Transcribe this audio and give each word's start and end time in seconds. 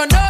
you 0.00 0.06
know. 0.06 0.29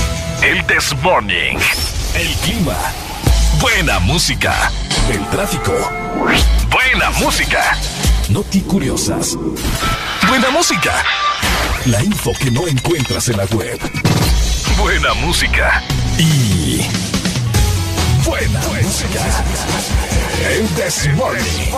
El 0.41 0.65
This 0.65 0.95
Morning. 1.03 1.55
El 2.15 2.27
clima. 2.37 2.75
Buena 3.59 3.99
música. 3.99 4.71
El 5.07 5.23
tráfico. 5.29 5.71
Buena 6.71 7.11
música. 7.19 7.77
Noti 8.29 8.61
curiosas. 8.61 9.37
Buena 10.27 10.49
música. 10.49 10.93
La 11.85 12.03
info 12.03 12.33
que 12.33 12.49
no 12.49 12.67
encuentras 12.67 13.29
en 13.29 13.37
la 13.37 13.45
web. 13.45 13.79
Buena 14.79 15.13
música. 15.13 15.83
Y. 16.17 16.87
Buena, 18.25 18.59
música. 18.81 19.21
El 20.49 20.67
This 20.69 21.07
Morning. 21.15 21.71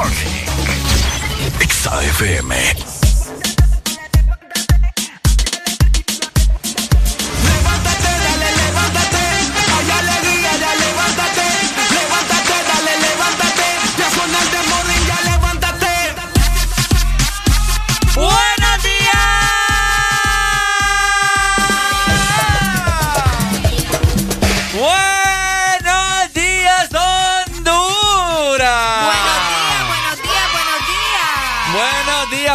XAFM. 1.60 3.03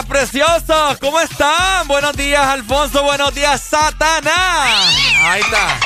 Preciosos, 0.07 0.99
¿cómo 1.01 1.21
están? 1.21 1.87
Buenos 1.89 2.17
días, 2.17 2.47
Alfonso. 2.47 3.03
Buenos 3.03 3.35
días, 3.35 3.61
Satanás. 3.61 4.95
Ahí 5.23 5.41
está. 5.41 5.81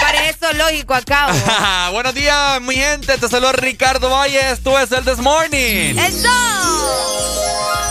Para 0.00 0.28
eso 0.28 0.52
lógico, 0.54 0.94
acabo. 0.94 1.32
Buenos 1.92 2.14
días, 2.14 2.60
mi 2.62 2.74
gente. 2.74 3.18
Te 3.18 3.28
saluda 3.28 3.52
Ricardo 3.52 4.10
Valles. 4.10 4.62
Tú 4.62 4.76
es 4.78 4.92
el 4.92 5.04
This 5.04 5.18
Morning. 5.18 5.96
¡Eso! 5.98 6.28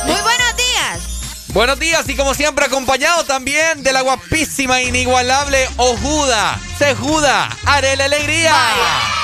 Muy 0.05 0.21
buenos 0.21 0.55
días. 0.57 0.99
Buenos 1.47 1.79
días 1.79 2.07
y 2.07 2.15
como 2.15 2.33
siempre 2.33 2.65
acompañado 2.65 3.23
también 3.23 3.83
de 3.83 3.93
la 3.93 4.01
guapísima, 4.01 4.81
inigualable 4.81 5.67
Ojuda. 5.77 6.59
Sejuda. 6.77 7.49
Haré 7.65 7.95
la 7.95 8.05
alegría. 8.05 8.51
Días 8.51 9.14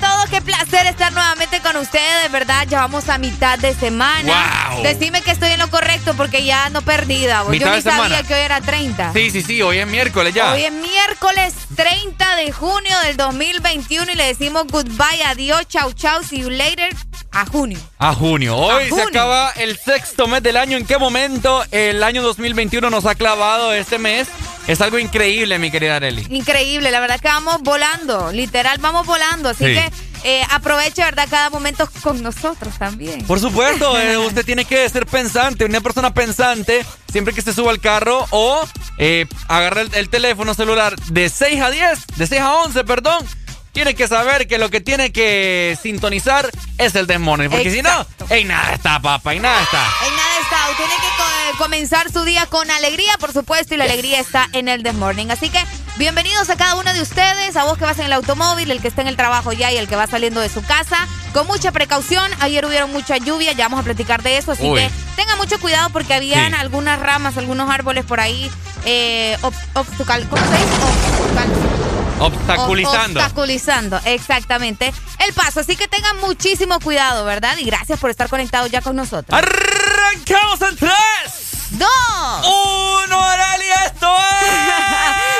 todos, 0.00 0.28
qué 0.30 0.40
placer 0.40 0.86
estar 0.86 1.12
nuevamente 1.12 1.60
con 1.60 1.76
ustedes, 1.76 2.22
de 2.22 2.28
verdad, 2.28 2.66
ya 2.68 2.80
vamos 2.80 3.08
a 3.08 3.18
mitad 3.18 3.58
de 3.58 3.74
semana. 3.74 4.70
Wow. 4.72 4.82
Decime 4.82 5.22
que 5.22 5.30
estoy 5.30 5.52
en 5.52 5.58
lo 5.58 5.70
correcto 5.70 6.14
porque 6.14 6.44
ya 6.44 6.66
ando 6.66 6.82
perdida. 6.82 7.44
Yo 7.52 7.74
ni 7.74 7.82
sabía 7.82 8.22
que 8.22 8.34
hoy 8.34 8.40
era 8.40 8.60
30. 8.60 9.12
Sí, 9.12 9.30
sí, 9.30 9.42
sí, 9.42 9.62
hoy 9.62 9.78
es 9.78 9.86
miércoles 9.86 10.34
ya. 10.34 10.52
Hoy 10.52 10.64
es 10.64 10.72
miércoles 10.72 11.54
30 11.76 12.36
de 12.36 12.52
junio 12.52 12.98
del 13.04 13.16
2021 13.16 14.12
y 14.12 14.14
le 14.14 14.26
decimos 14.26 14.66
goodbye, 14.68 15.22
adiós, 15.26 15.66
chau, 15.68 15.92
chau, 15.92 16.22
see 16.24 16.40
you 16.40 16.50
later 16.50 16.90
a 17.32 17.46
junio. 17.46 17.78
A 17.98 18.12
junio. 18.14 18.56
Hoy 18.56 18.90
se 18.90 19.02
acaba 19.02 19.52
el 19.56 19.78
sexto 19.78 20.26
mes 20.26 20.42
del 20.42 20.56
año. 20.56 20.76
¿En 20.76 20.84
qué 20.84 20.98
momento 20.98 21.64
el 21.70 22.02
año 22.02 22.22
2021 22.22 22.90
nos 22.90 23.06
ha 23.06 23.14
clavado 23.14 23.72
este 23.72 23.98
mes? 23.98 24.28
Es 24.70 24.80
algo 24.80 25.00
increíble, 25.00 25.58
mi 25.58 25.68
querida 25.68 25.96
Arely. 25.96 26.28
Increíble, 26.30 26.92
la 26.92 27.00
verdad 27.00 27.16
es 27.16 27.22
que 27.22 27.26
vamos 27.26 27.60
volando, 27.60 28.30
literal 28.30 28.78
vamos 28.78 29.04
volando, 29.04 29.48
así 29.48 29.64
que 29.64 29.90
eh, 30.22 30.42
aproveche, 30.48 31.02
¿verdad? 31.02 31.26
Cada 31.28 31.50
momento 31.50 31.90
con 32.04 32.22
nosotros 32.22 32.78
también. 32.78 33.26
Por 33.26 33.40
supuesto, 33.40 33.98
eh, 34.00 34.16
usted 34.16 34.44
tiene 34.44 34.64
que 34.64 34.88
ser 34.88 35.06
pensante, 35.06 35.64
una 35.64 35.80
persona 35.80 36.14
pensante, 36.14 36.86
siempre 37.10 37.34
que 37.34 37.42
se 37.42 37.52
suba 37.52 37.72
al 37.72 37.80
carro 37.80 38.24
o 38.30 38.62
eh, 38.98 39.26
agarre 39.48 39.88
el, 39.92 40.08
teléfono 40.08 40.54
celular 40.54 40.94
de 41.06 41.28
6 41.28 41.60
a 41.62 41.70
10, 41.72 42.06
de 42.18 42.26
6 42.28 42.40
a 42.40 42.54
11, 42.62 42.84
perdón. 42.84 43.26
Tiene 43.72 43.94
que 43.94 44.08
saber 44.08 44.46
que 44.48 44.58
lo 44.58 44.68
que 44.68 44.80
tiene 44.80 45.12
que 45.12 45.78
sintonizar 45.80 46.50
es 46.78 46.94
el 46.94 47.06
demonio. 47.06 47.50
Porque 47.50 47.70
si 47.70 47.82
no, 47.82 48.06
en 48.28 48.48
nada 48.48 48.72
está, 48.74 49.00
papá, 49.00 49.34
en 49.34 49.42
nada 49.42 49.62
está. 49.62 49.86
En 50.06 50.16
nada 50.16 50.38
está. 50.42 50.76
Tiene 50.76 50.94
que 50.94 51.58
comenzar 51.58 52.10
su 52.10 52.24
día 52.24 52.46
con 52.46 52.70
alegría, 52.70 53.16
por 53.18 53.32
supuesto, 53.32 53.74
y 53.74 53.78
la 53.78 53.84
alegría 53.84 54.20
está 54.20 54.48
en 54.52 54.68
el 54.68 54.82
Desmorning. 54.82 55.30
Así 55.30 55.50
que 55.50 55.60
Bienvenidos 56.00 56.48
a 56.48 56.56
cada 56.56 56.76
uno 56.76 56.94
de 56.94 57.02
ustedes, 57.02 57.56
a 57.56 57.64
vos 57.64 57.76
que 57.76 57.84
vas 57.84 57.98
en 57.98 58.06
el 58.06 58.14
automóvil, 58.14 58.70
el 58.70 58.80
que 58.80 58.88
está 58.88 59.02
en 59.02 59.08
el 59.08 59.16
trabajo 59.16 59.52
ya 59.52 59.70
y 59.70 59.76
el 59.76 59.86
que 59.86 59.96
va 59.96 60.06
saliendo 60.06 60.40
de 60.40 60.48
su 60.48 60.62
casa. 60.62 61.06
Con 61.34 61.46
mucha 61.46 61.72
precaución, 61.72 62.30
ayer 62.40 62.64
hubieron 62.64 62.90
mucha 62.90 63.18
lluvia, 63.18 63.52
ya 63.52 63.66
vamos 63.66 63.80
a 63.80 63.82
platicar 63.82 64.22
de 64.22 64.38
eso, 64.38 64.52
así 64.52 64.62
que 64.62 64.88
tenga 65.14 65.36
mucho 65.36 65.60
cuidado 65.60 65.90
porque 65.90 66.14
habían 66.14 66.54
algunas 66.54 66.98
ramas, 67.00 67.36
algunos 67.36 67.68
árboles 67.68 68.06
por 68.06 68.18
ahí 68.18 68.50
eh, 68.86 69.36
obstacal, 69.74 70.26
¿cómo 70.30 70.42
se 70.42 70.52
dice? 70.52 71.99
Obstaculizando. 72.20 73.20
Obstaculizando, 73.20 74.00
exactamente. 74.04 74.92
El 75.26 75.32
paso, 75.32 75.60
así 75.60 75.76
que 75.76 75.88
tengan 75.88 76.18
muchísimo 76.20 76.78
cuidado, 76.80 77.24
¿verdad? 77.24 77.56
Y 77.58 77.64
gracias 77.64 77.98
por 77.98 78.10
estar 78.10 78.28
conectados 78.28 78.70
ya 78.70 78.82
con 78.82 78.96
nosotros. 78.96 79.38
Arrancamos 79.38 80.60
en 80.62 80.76
tres 80.76 81.50
dos, 81.70 82.46
uno, 82.46 83.20
Aralia, 83.20 83.84
esto 83.86 84.12
es 84.42 85.39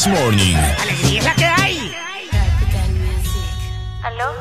This 0.00 0.08
Morning. 0.08 0.56
¡Alegría 0.56 1.18
es 1.18 1.24
la 1.26 1.34
que 1.34 1.44
hay! 1.44 1.92
¿Aló? 4.02 4.32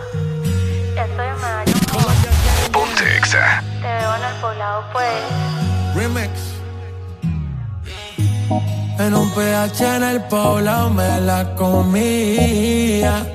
Estoy 0.96 1.28
en 1.28 1.42
Medellín. 1.42 2.72
Ponte 2.72 3.18
exa. 3.18 3.62
Te 3.82 3.88
veo 3.88 4.16
en 4.16 4.24
el 4.24 4.36
poblado, 4.40 4.86
pues. 4.94 5.10
Remix. 5.96 6.32
En 9.00 9.14
un 9.14 9.30
PH 9.32 9.98
en 9.98 10.04
el 10.04 10.22
poblado 10.30 10.92
me 10.92 11.20
la 11.20 11.54
comía. 11.56 13.26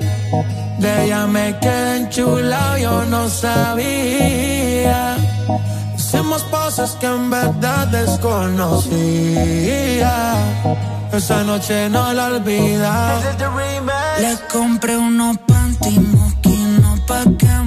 De 0.79 1.05
ella 1.05 1.27
me 1.27 1.59
quedé 1.59 1.97
enchulado, 1.97 2.77
yo 2.79 3.05
no 3.05 3.29
sabía. 3.29 5.15
Hicimos 6.07 6.43
cosas 6.43 6.91
que 6.99 7.07
en 7.07 7.31
verdad 7.31 7.87
desconocía. 7.87 8.85
Esa 11.11 11.43
noche 11.43 11.89
no 11.89 12.13
la 12.13 12.27
olvida. 12.27 13.19
Le 14.19 14.37
compré 14.53 14.95
unos 14.99 15.35
panty 15.47 15.97
no 15.97 16.95
pa' 17.07 17.23
que 17.39 17.64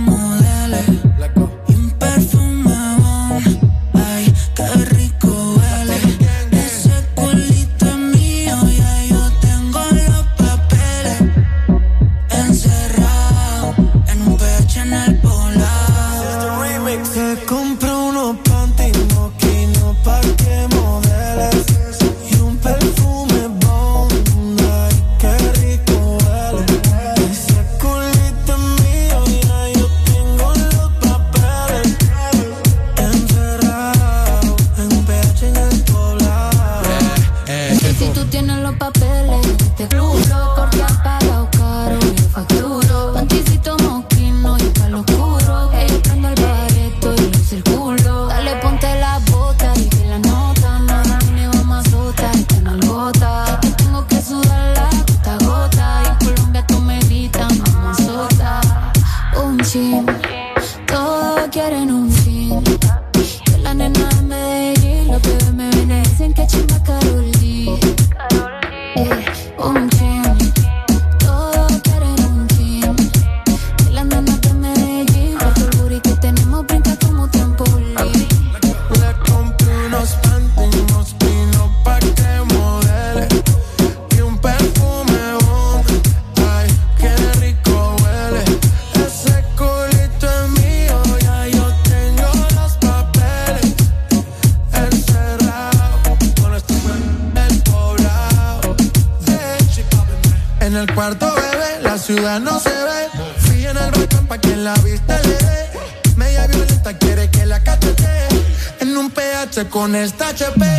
con 109.66 109.96
esta 109.96 110.28
HP. 110.28 110.77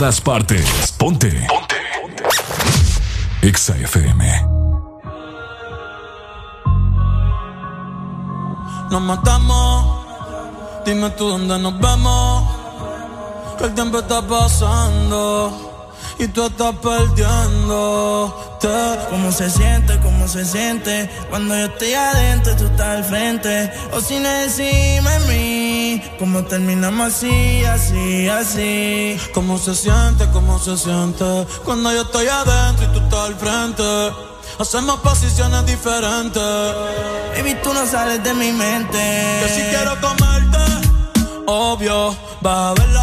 Todas 0.00 0.20
partes. 0.22 0.64
Ponte. 0.96 1.46
Ponte. 1.46 2.24
Exa 3.42 3.76
FM. 3.76 4.24
Nos 8.90 9.02
matamos. 9.02 10.00
Dime 10.86 11.10
tú 11.10 11.28
dónde 11.28 11.58
nos 11.58 11.78
vemos. 11.78 12.44
Que 13.58 13.64
el 13.64 13.74
tiempo 13.74 13.98
está 13.98 14.26
pasando 14.26 15.70
y 16.18 16.28
tú 16.28 16.46
estás 16.46 16.74
perdiendo. 16.76 18.58
¿Cómo 19.10 19.30
se 19.32 19.50
siente? 19.50 19.98
¿Cómo 19.98 20.26
se 20.28 20.46
siente? 20.46 21.10
Cuando 21.28 21.54
yo 21.54 21.66
estoy 21.66 21.92
adentro, 21.92 22.56
tú 22.56 22.64
estás 22.64 22.88
al 22.96 23.04
frente. 23.04 23.70
O 23.92 24.00
sin 24.00 24.24
encima 24.24 25.10
de 25.10 25.20
mí. 25.28 25.59
¿Cómo 26.20 26.44
terminamos 26.44 27.14
así, 27.14 27.64
así, 27.64 28.28
así? 28.28 29.18
¿Cómo 29.32 29.56
se 29.56 29.74
siente? 29.74 30.28
¿Cómo 30.34 30.58
se 30.58 30.76
siente? 30.76 31.24
Cuando 31.64 31.90
yo 31.94 32.02
estoy 32.02 32.26
adentro 32.26 32.84
y 32.84 32.88
tú 32.88 32.98
estás 32.98 33.20
al 33.20 33.36
frente. 33.36 33.82
Hacemos 34.58 35.00
posiciones 35.00 35.64
diferentes. 35.64 36.42
Baby, 37.34 37.56
tú 37.62 37.72
no 37.72 37.86
sales 37.86 38.22
de 38.22 38.34
mi 38.34 38.52
mente. 38.52 38.98
Que 38.98 39.48
si 39.48 39.62
quiero 39.70 39.98
comerte, 39.98 40.58
obvio. 41.46 42.14
Vas 42.42 42.54
a 42.54 42.74
ver 42.74 42.99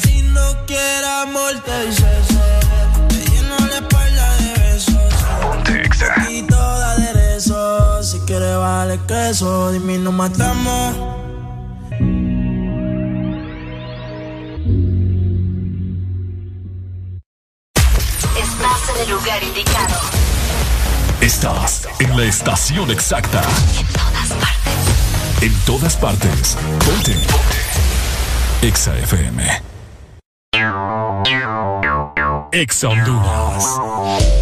si 0.00 0.22
no 0.22 0.66
quieres 0.66 1.04
amor, 1.22 1.52
te 1.64 1.86
dice 1.86 2.06
eso. 2.20 2.40
Te 3.08 3.16
lleno 3.30 3.58
la 3.58 3.76
espalda 3.76 4.36
de 4.36 4.54
besos. 4.62 5.12
Ponte 5.42 5.84
Exa. 5.84 6.30
Y 6.30 6.42
todo 6.42 6.84
aderezo. 6.84 8.02
Si 8.02 8.18
quieres 8.20 8.56
vale 8.56 8.98
queso, 9.06 9.72
dime 9.72 9.98
nos 9.98 10.14
matamos. 10.14 10.96
Estás 18.36 18.94
en 18.94 19.02
el 19.02 19.10
lugar 19.10 19.42
indicado. 19.42 19.96
Estás 21.20 21.88
en 21.98 22.16
la 22.16 22.24
estación 22.24 22.90
exacta. 22.90 23.42
En 23.78 23.86
todas 23.86 24.32
partes. 24.32 25.42
En 25.42 25.54
todas 25.66 25.96
partes. 25.96 26.56
Ponte. 26.84 27.12
Ponte. 27.12 27.72
Exa 28.62 28.96
FM. 28.96 29.71
Exa 32.52 32.90
Honduras. 32.90 34.41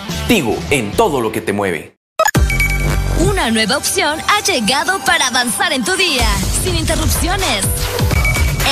Tigo 0.27 0.57
en 0.69 0.91
todo 0.91 1.21
lo 1.21 1.31
que 1.31 1.41
te 1.41 1.53
mueve. 1.53 1.95
Una 3.19 3.51
nueva 3.51 3.77
opción 3.77 4.19
ha 4.27 4.41
llegado 4.43 4.99
para 5.05 5.27
avanzar 5.27 5.73
en 5.73 5.83
tu 5.83 5.95
día, 5.95 6.27
sin 6.63 6.75
interrupciones. 6.75 7.65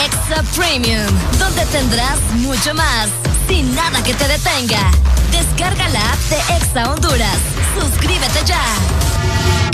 Extra 0.06 0.44
Premium, 0.56 1.06
donde 1.38 1.66
tendrás 1.66 2.20
mucho 2.36 2.74
más, 2.74 3.10
sin 3.48 3.76
nada 3.76 4.02
que 4.04 4.14
te 4.14 4.28
detenga. 4.28 4.92
Descarga 5.32 5.90
la 5.90 6.00
app 6.00 6.20
de 6.30 6.38
Exa 6.56 6.92
Honduras. 6.92 7.38
Suscríbete 7.78 8.46
ya. 8.46 8.64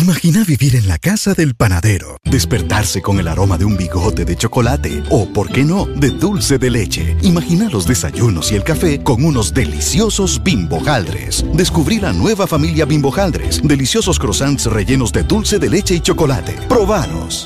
Imagina 0.00 0.44
vivir 0.44 0.76
en 0.76 0.88
la 0.88 0.98
casa 0.98 1.34
del 1.34 1.54
panadero, 1.54 2.16
despertarse 2.24 3.02
con 3.02 3.20
el 3.20 3.28
aroma 3.28 3.58
de 3.58 3.66
un 3.66 3.76
bigote 3.76 4.24
de 4.24 4.34
chocolate 4.34 5.02
o, 5.10 5.30
por 5.30 5.52
qué 5.52 5.62
no, 5.62 5.84
de 5.84 6.08
dulce 6.08 6.56
de 6.56 6.70
leche. 6.70 7.18
Imagina 7.20 7.68
los 7.68 7.86
desayunos 7.86 8.50
y 8.50 8.54
el 8.54 8.64
café 8.64 9.02
con 9.02 9.22
unos 9.22 9.52
deliciosos 9.52 10.42
bimbojaldres. 10.42 11.44
Descubrí 11.52 12.00
la 12.00 12.14
nueva 12.14 12.46
familia 12.46 12.86
bimbojaldres, 12.86 13.60
deliciosos 13.62 14.18
croissants 14.18 14.64
rellenos 14.64 15.12
de 15.12 15.22
dulce 15.22 15.58
de 15.58 15.68
leche 15.68 15.96
y 15.96 16.00
chocolate. 16.00 16.54
Probanos. 16.66 17.44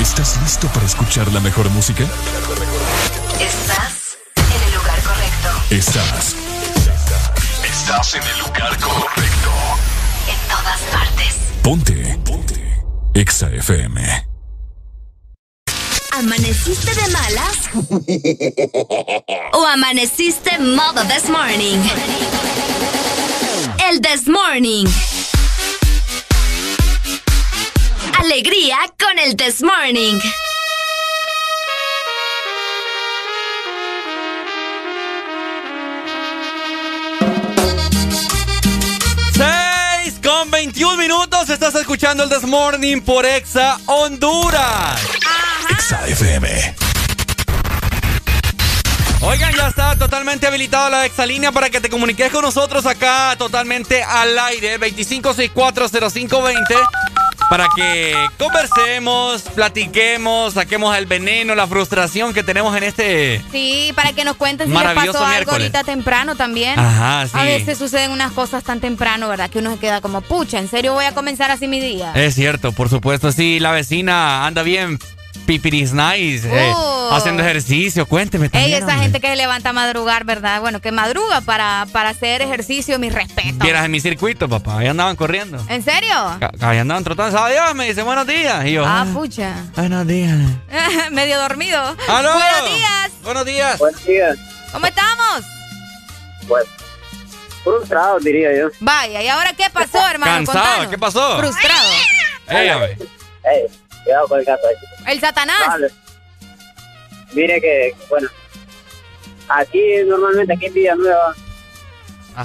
¿Estás 0.00 0.40
listo 0.42 0.68
para 0.68 0.86
escuchar 0.86 1.30
la 1.32 1.40
mejor 1.40 1.68
música? 1.68 2.04
Estás 3.38 4.16
en 4.36 4.68
el 4.68 4.74
lugar 4.74 5.02
correcto. 5.02 5.50
Estás. 5.68 6.49
Estás 7.90 8.14
en 8.14 8.22
el 8.22 8.38
lugar 8.38 8.78
correcto. 8.78 9.50
En 10.28 10.48
todas 10.48 10.80
partes. 10.92 11.34
Ponte. 11.60 12.20
Ponte. 12.24 12.84
Exa 13.14 13.50
FM. 13.50 14.28
¿Amaneciste 16.12 16.94
de 16.94 17.08
malas? 17.08 17.68
¿O 19.54 19.66
amaneciste 19.66 20.56
modo 20.60 21.02
this 21.08 21.28
morning? 21.28 21.78
El 23.88 24.00
this 24.00 24.28
morning. 24.28 24.86
Alegría 28.20 28.76
con 29.00 29.18
el 29.18 29.34
this 29.34 29.62
morning. 29.62 30.20
Con 40.40 40.50
21 40.50 40.96
minutos. 40.96 41.50
Estás 41.50 41.74
escuchando 41.74 42.24
el 42.24 42.30
This 42.30 42.44
Morning 42.44 43.02
por 43.02 43.26
Exa 43.26 43.78
Honduras. 43.84 44.98
Exa 45.70 46.06
FM. 46.06 46.76
Oigan, 49.20 49.54
ya 49.54 49.68
está 49.68 49.96
totalmente 49.96 50.46
habilitada 50.46 50.88
la 50.88 51.04
exalínea 51.04 51.52
para 51.52 51.68
que 51.68 51.78
te 51.78 51.90
comuniques 51.90 52.32
con 52.32 52.42
nosotros 52.42 52.86
acá 52.86 53.34
totalmente 53.36 54.02
al 54.02 54.38
aire. 54.38 54.78
25640520. 54.78 56.74
Para 57.50 57.66
que 57.74 58.14
conversemos, 58.38 59.42
platiquemos, 59.42 60.54
saquemos 60.54 60.96
el 60.96 61.06
veneno, 61.06 61.56
la 61.56 61.66
frustración 61.66 62.32
que 62.32 62.44
tenemos 62.44 62.76
en 62.76 62.84
este. 62.84 63.42
Sí, 63.50 63.92
para 63.96 64.12
que 64.12 64.24
nos 64.24 64.36
cuenten 64.36 64.68
si 64.68 64.72
les 64.72 64.82
pasó 64.82 65.18
algo 65.18 65.26
miércoles. 65.26 65.48
ahorita 65.48 65.82
temprano 65.82 66.36
también. 66.36 66.78
Ajá, 66.78 67.26
sí. 67.26 67.36
A 67.36 67.42
veces 67.42 67.76
suceden 67.76 68.12
unas 68.12 68.30
cosas 68.30 68.62
tan 68.62 68.80
temprano, 68.80 69.28
¿verdad? 69.28 69.50
Que 69.50 69.58
uno 69.58 69.72
se 69.72 69.78
queda 69.80 70.00
como, 70.00 70.20
pucha, 70.20 70.60
¿en 70.60 70.68
serio 70.68 70.94
voy 70.94 71.06
a 71.06 71.12
comenzar 71.12 71.50
así 71.50 71.66
mi 71.66 71.80
día? 71.80 72.12
Es 72.14 72.36
cierto, 72.36 72.70
por 72.70 72.88
supuesto. 72.88 73.32
Sí, 73.32 73.58
la 73.58 73.72
vecina 73.72 74.46
anda 74.46 74.62
bien 74.62 75.00
pipiris 75.50 75.92
nice, 75.92 76.46
eh, 76.48 76.72
Oh. 76.76 77.10
haciendo 77.12 77.42
ejercicio. 77.42 78.06
Cuénteme 78.06 78.44
Ey, 78.46 78.50
también. 78.50 78.72
esa 78.74 78.84
hombre. 78.86 79.00
gente 79.00 79.20
que 79.20 79.26
se 79.26 79.34
levanta 79.36 79.70
a 79.70 79.72
madrugar, 79.72 80.22
¿verdad? 80.24 80.60
Bueno, 80.60 80.80
que 80.80 80.92
madruga 80.92 81.40
para, 81.40 81.88
para 81.92 82.10
hacer 82.10 82.40
ejercicio, 82.40 83.00
mi 83.00 83.10
respeto. 83.10 83.56
Vieras 83.64 83.84
en 83.84 83.90
mi 83.90 83.98
circuito, 84.00 84.48
papá. 84.48 84.78
Ahí 84.78 84.86
andaban 84.86 85.16
corriendo. 85.16 85.60
¿En 85.68 85.82
serio? 85.82 86.14
Ahí 86.60 86.78
andaban 86.78 87.02
trotando. 87.02 87.36
Adiós, 87.36 87.74
me 87.74 87.86
dice 87.86 88.02
buenos 88.02 88.28
días. 88.28 88.64
Y 88.64 88.72
yo, 88.74 88.84
Ah, 88.86 89.04
ah, 89.08 89.12
pucha. 89.12 89.52
buenos 89.74 90.06
días. 90.06 90.38
Medio 91.10 91.36
dormido. 91.40 91.80
¡Aló! 92.08 92.32
Buenos 92.32 92.76
días. 92.76 93.10
Buenos 93.24 93.44
días. 93.46 93.78
Buenos 93.78 94.04
días. 94.04 94.38
¿Cómo 94.70 94.86
estamos? 94.86 95.44
Pues, 96.46 96.64
frustrado, 97.64 98.20
diría 98.20 98.56
yo. 98.56 98.68
Vaya, 98.78 99.20
¿y 99.20 99.26
ahora 99.26 99.52
qué 99.54 99.68
pasó, 99.72 99.98
hermano? 100.08 100.32
Cansado, 100.32 100.60
Contanos. 100.64 100.90
¿qué 100.90 100.98
pasó? 100.98 101.38
Frustrado. 101.38 101.88
Ey, 102.46 102.68
a 102.68 102.76
ver. 102.76 102.90
Ey, 103.42 103.62
cuidado 104.04 104.28
con 104.28 104.38
el 104.40 104.44
gato 104.44 104.66
ahí. 104.66 105.12
El 105.12 105.20
Satanás. 105.20 105.56
Vale. 105.68 105.88
Mire 107.32 107.60
que, 107.60 107.94
bueno, 108.08 108.28
aquí 109.48 109.80
normalmente, 110.06 110.54
aquí 110.54 110.66
en 110.66 110.74
Villanueva, 110.74 111.34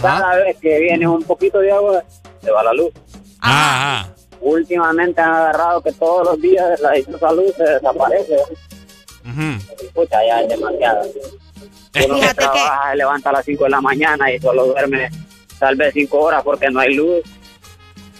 cada 0.01 0.35
vez 0.37 0.57
que 0.61 0.79
viene 0.79 1.07
un 1.07 1.23
poquito 1.23 1.59
de 1.59 1.71
agua, 1.71 2.03
se 2.41 2.51
va 2.51 2.63
la 2.63 2.73
luz. 2.73 2.93
Ajá. 3.39 4.09
Últimamente 4.41 5.21
han 5.21 5.31
agarrado 5.33 5.81
que 5.81 5.91
todos 5.93 6.25
los 6.27 6.41
días 6.41 6.79
la 6.81 6.91
dichosa 6.91 7.31
luz 7.31 7.53
se 7.55 7.63
desaparece. 7.63 8.35
Escucha, 9.81 10.17
ya 10.27 10.41
es 10.41 10.49
demasiado. 10.49 11.01
Uno 12.05 12.15
que 12.19 12.27
que- 12.27 12.33
trabaja, 12.35 12.91
se 12.91 12.97
levanta 12.97 13.29
a 13.29 13.33
las 13.33 13.45
5 13.45 13.63
de 13.63 13.69
la 13.71 13.81
mañana 13.81 14.31
y 14.31 14.39
solo 14.39 14.67
duerme 14.67 15.09
tal 15.57 15.75
vez 15.77 15.93
5 15.93 16.19
horas 16.19 16.43
porque 16.43 16.69
no 16.69 16.79
hay 16.79 16.93
luz. 16.93 17.23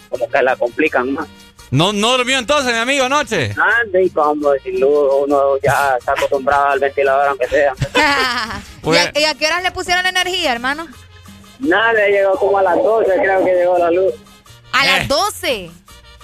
Como 0.10 0.28
que 0.30 0.42
la 0.42 0.56
complican 0.56 1.14
más. 1.14 1.28
No, 1.72 1.92
no 1.94 2.18
durmió 2.18 2.38
entonces, 2.38 2.72
mi 2.74 2.80
amigo, 2.80 3.06
anoche. 3.06 3.54
Ande 3.84 4.04
y 4.04 4.10
como 4.10 4.54
sin 4.64 4.80
luz, 4.80 5.10
uno 5.26 5.58
ya 5.64 5.96
está 5.98 6.14
acostumbrado 6.14 6.68
al 6.70 6.80
ventilador, 6.80 7.28
aunque 7.30 7.48
sea. 7.48 7.74
¿Y, 8.84 8.96
a, 8.96 9.20
y 9.20 9.24
a 9.26 9.34
qué 9.36 9.48
horas 9.48 9.64
le 9.64 9.72
pusieron 9.72 10.06
energía, 10.06 10.52
hermano? 10.54 10.88
Nada, 11.60 11.94
le 11.94 12.12
llegó 12.12 12.36
como 12.38 12.58
a 12.60 12.64
las 12.64 12.76
12, 12.76 13.12
creo 13.22 13.44
que 13.44 13.52
llegó 13.56 13.78
la 13.78 13.92
luz. 13.92 14.14
A 14.74 14.86
Eh. 14.86 14.90
las 15.00 15.08
12. 15.08 15.72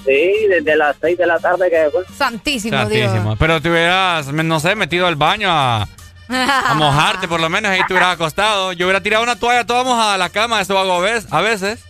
Sí, 0.06 0.34
desde 0.50 0.76
las 0.76 0.96
6 1.02 1.18
de 1.18 1.26
la 1.28 1.40
tarde 1.40 1.70
que 1.70 1.90
fue. 1.92 2.04
Santísimo 2.16 2.76
Santísimo. 2.78 3.36
Pero 3.38 3.62
te 3.62 3.70
hubieras, 3.70 4.28
no 4.28 4.60
sé, 4.60 4.76
metido 4.76 5.06
al 5.08 5.16
baño 5.16 5.48
a, 5.52 5.88
Dios. 6.28 6.50
a 6.66 6.74
mojarte, 6.76 7.28
por 7.28 7.40
lo 7.40 7.50
menos 7.50 7.72
ahí 7.72 7.82
te 7.88 7.94
hubieras 7.94 8.14
acostado. 8.16 8.74
Yo 8.74 8.86
hubiera 8.88 9.02
tirado 9.02 9.24
una 9.24 9.36
toalla 9.38 9.66
toda 9.66 9.84
mojada 9.84 10.16
a 10.16 10.18
la 10.18 10.30
cama, 10.30 10.60
eso 10.62 10.78
hago 10.78 10.94
a 10.94 11.00
veces. 11.02 11.32
A 11.32 11.42
veces. 11.42 11.84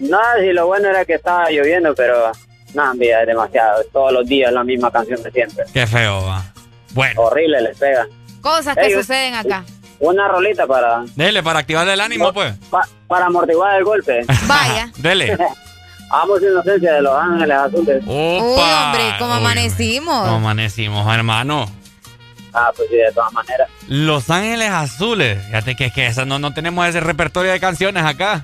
Nada, 0.00 0.38
si 0.40 0.52
lo 0.52 0.66
bueno 0.66 0.88
era 0.88 1.04
que 1.04 1.14
estaba 1.14 1.50
lloviendo, 1.50 1.92
pero 1.94 2.30
nada, 2.74 2.94
mira, 2.94 3.20
es 3.22 3.26
demasiado. 3.26 3.82
Todos 3.92 4.12
los 4.12 4.26
días 4.26 4.52
la 4.52 4.64
misma 4.64 4.90
canción 4.90 5.22
de 5.22 5.30
siempre. 5.30 5.64
Qué 5.72 5.86
feo, 5.86 6.24
va. 6.24 6.44
Bueno. 6.92 7.20
Horrible, 7.22 7.60
les 7.62 7.78
pega. 7.78 8.06
Cosas 8.40 8.74
que 8.76 8.86
Ey, 8.86 8.92
suceden 8.94 9.34
acá. 9.34 9.64
Una 10.00 10.28
rolita 10.28 10.66
para, 10.66 11.02
Dele, 11.16 11.42
para 11.42 11.58
activarle 11.60 11.92
el 11.94 12.00
ánimo, 12.00 12.32
pues. 12.32 12.54
pa- 12.70 12.88
para 13.08 13.26
amortiguar 13.26 13.76
el 13.78 13.84
golpe. 13.84 14.24
Vaya. 14.46 14.90
Dele. 14.98 15.36
Amo 16.10 16.36
su 16.38 16.44
inocencia 16.46 16.94
de 16.94 17.02
los 17.02 17.12
ángeles 17.14 17.56
azules. 17.56 18.02
Uy, 18.06 18.38
Opa. 18.40 18.86
hombre, 18.86 19.02
¿cómo 19.18 19.32
Uy, 19.34 19.38
amanecimos? 19.40 20.20
¿Cómo 20.22 20.36
amanecimos, 20.36 21.14
hermano? 21.14 21.70
Ah, 22.54 22.70
pues 22.74 22.88
sí, 22.88 22.96
de 22.96 23.12
todas 23.12 23.30
maneras. 23.34 23.68
Los 23.88 24.30
Ángeles 24.30 24.70
Azules. 24.70 25.44
Fíjate 25.46 25.76
que 25.76 25.84
es 25.86 25.92
que 25.92 26.06
esa 26.06 26.24
no, 26.24 26.38
no 26.38 26.54
tenemos 26.54 26.86
ese 26.88 27.00
repertorio 27.00 27.52
de 27.52 27.60
canciones 27.60 28.02
acá. 28.04 28.42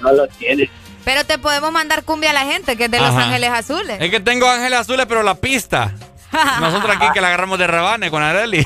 No 0.00 0.12
lo 0.12 0.26
tiene. 0.28 0.70
Pero 1.04 1.24
te 1.24 1.38
podemos 1.38 1.72
mandar 1.72 2.04
cumbia 2.04 2.30
a 2.30 2.32
la 2.32 2.44
gente, 2.44 2.76
que 2.76 2.84
es 2.84 2.90
de 2.90 3.00
Los. 3.00 3.14
Ángeles 3.14 3.50
Azules. 3.50 3.98
Es 4.00 4.10
que 4.10 4.20
tengo 4.20 4.48
Ángeles 4.48 4.80
Azules, 4.80 5.06
pero 5.06 5.22
la 5.22 5.34
pista. 5.34 5.92
Nosotros 6.60 6.96
aquí 6.96 7.06
que 7.12 7.20
la 7.20 7.28
agarramos 7.28 7.58
de 7.58 7.66
rebane 7.66 8.10
con 8.10 8.22
Areli. 8.22 8.64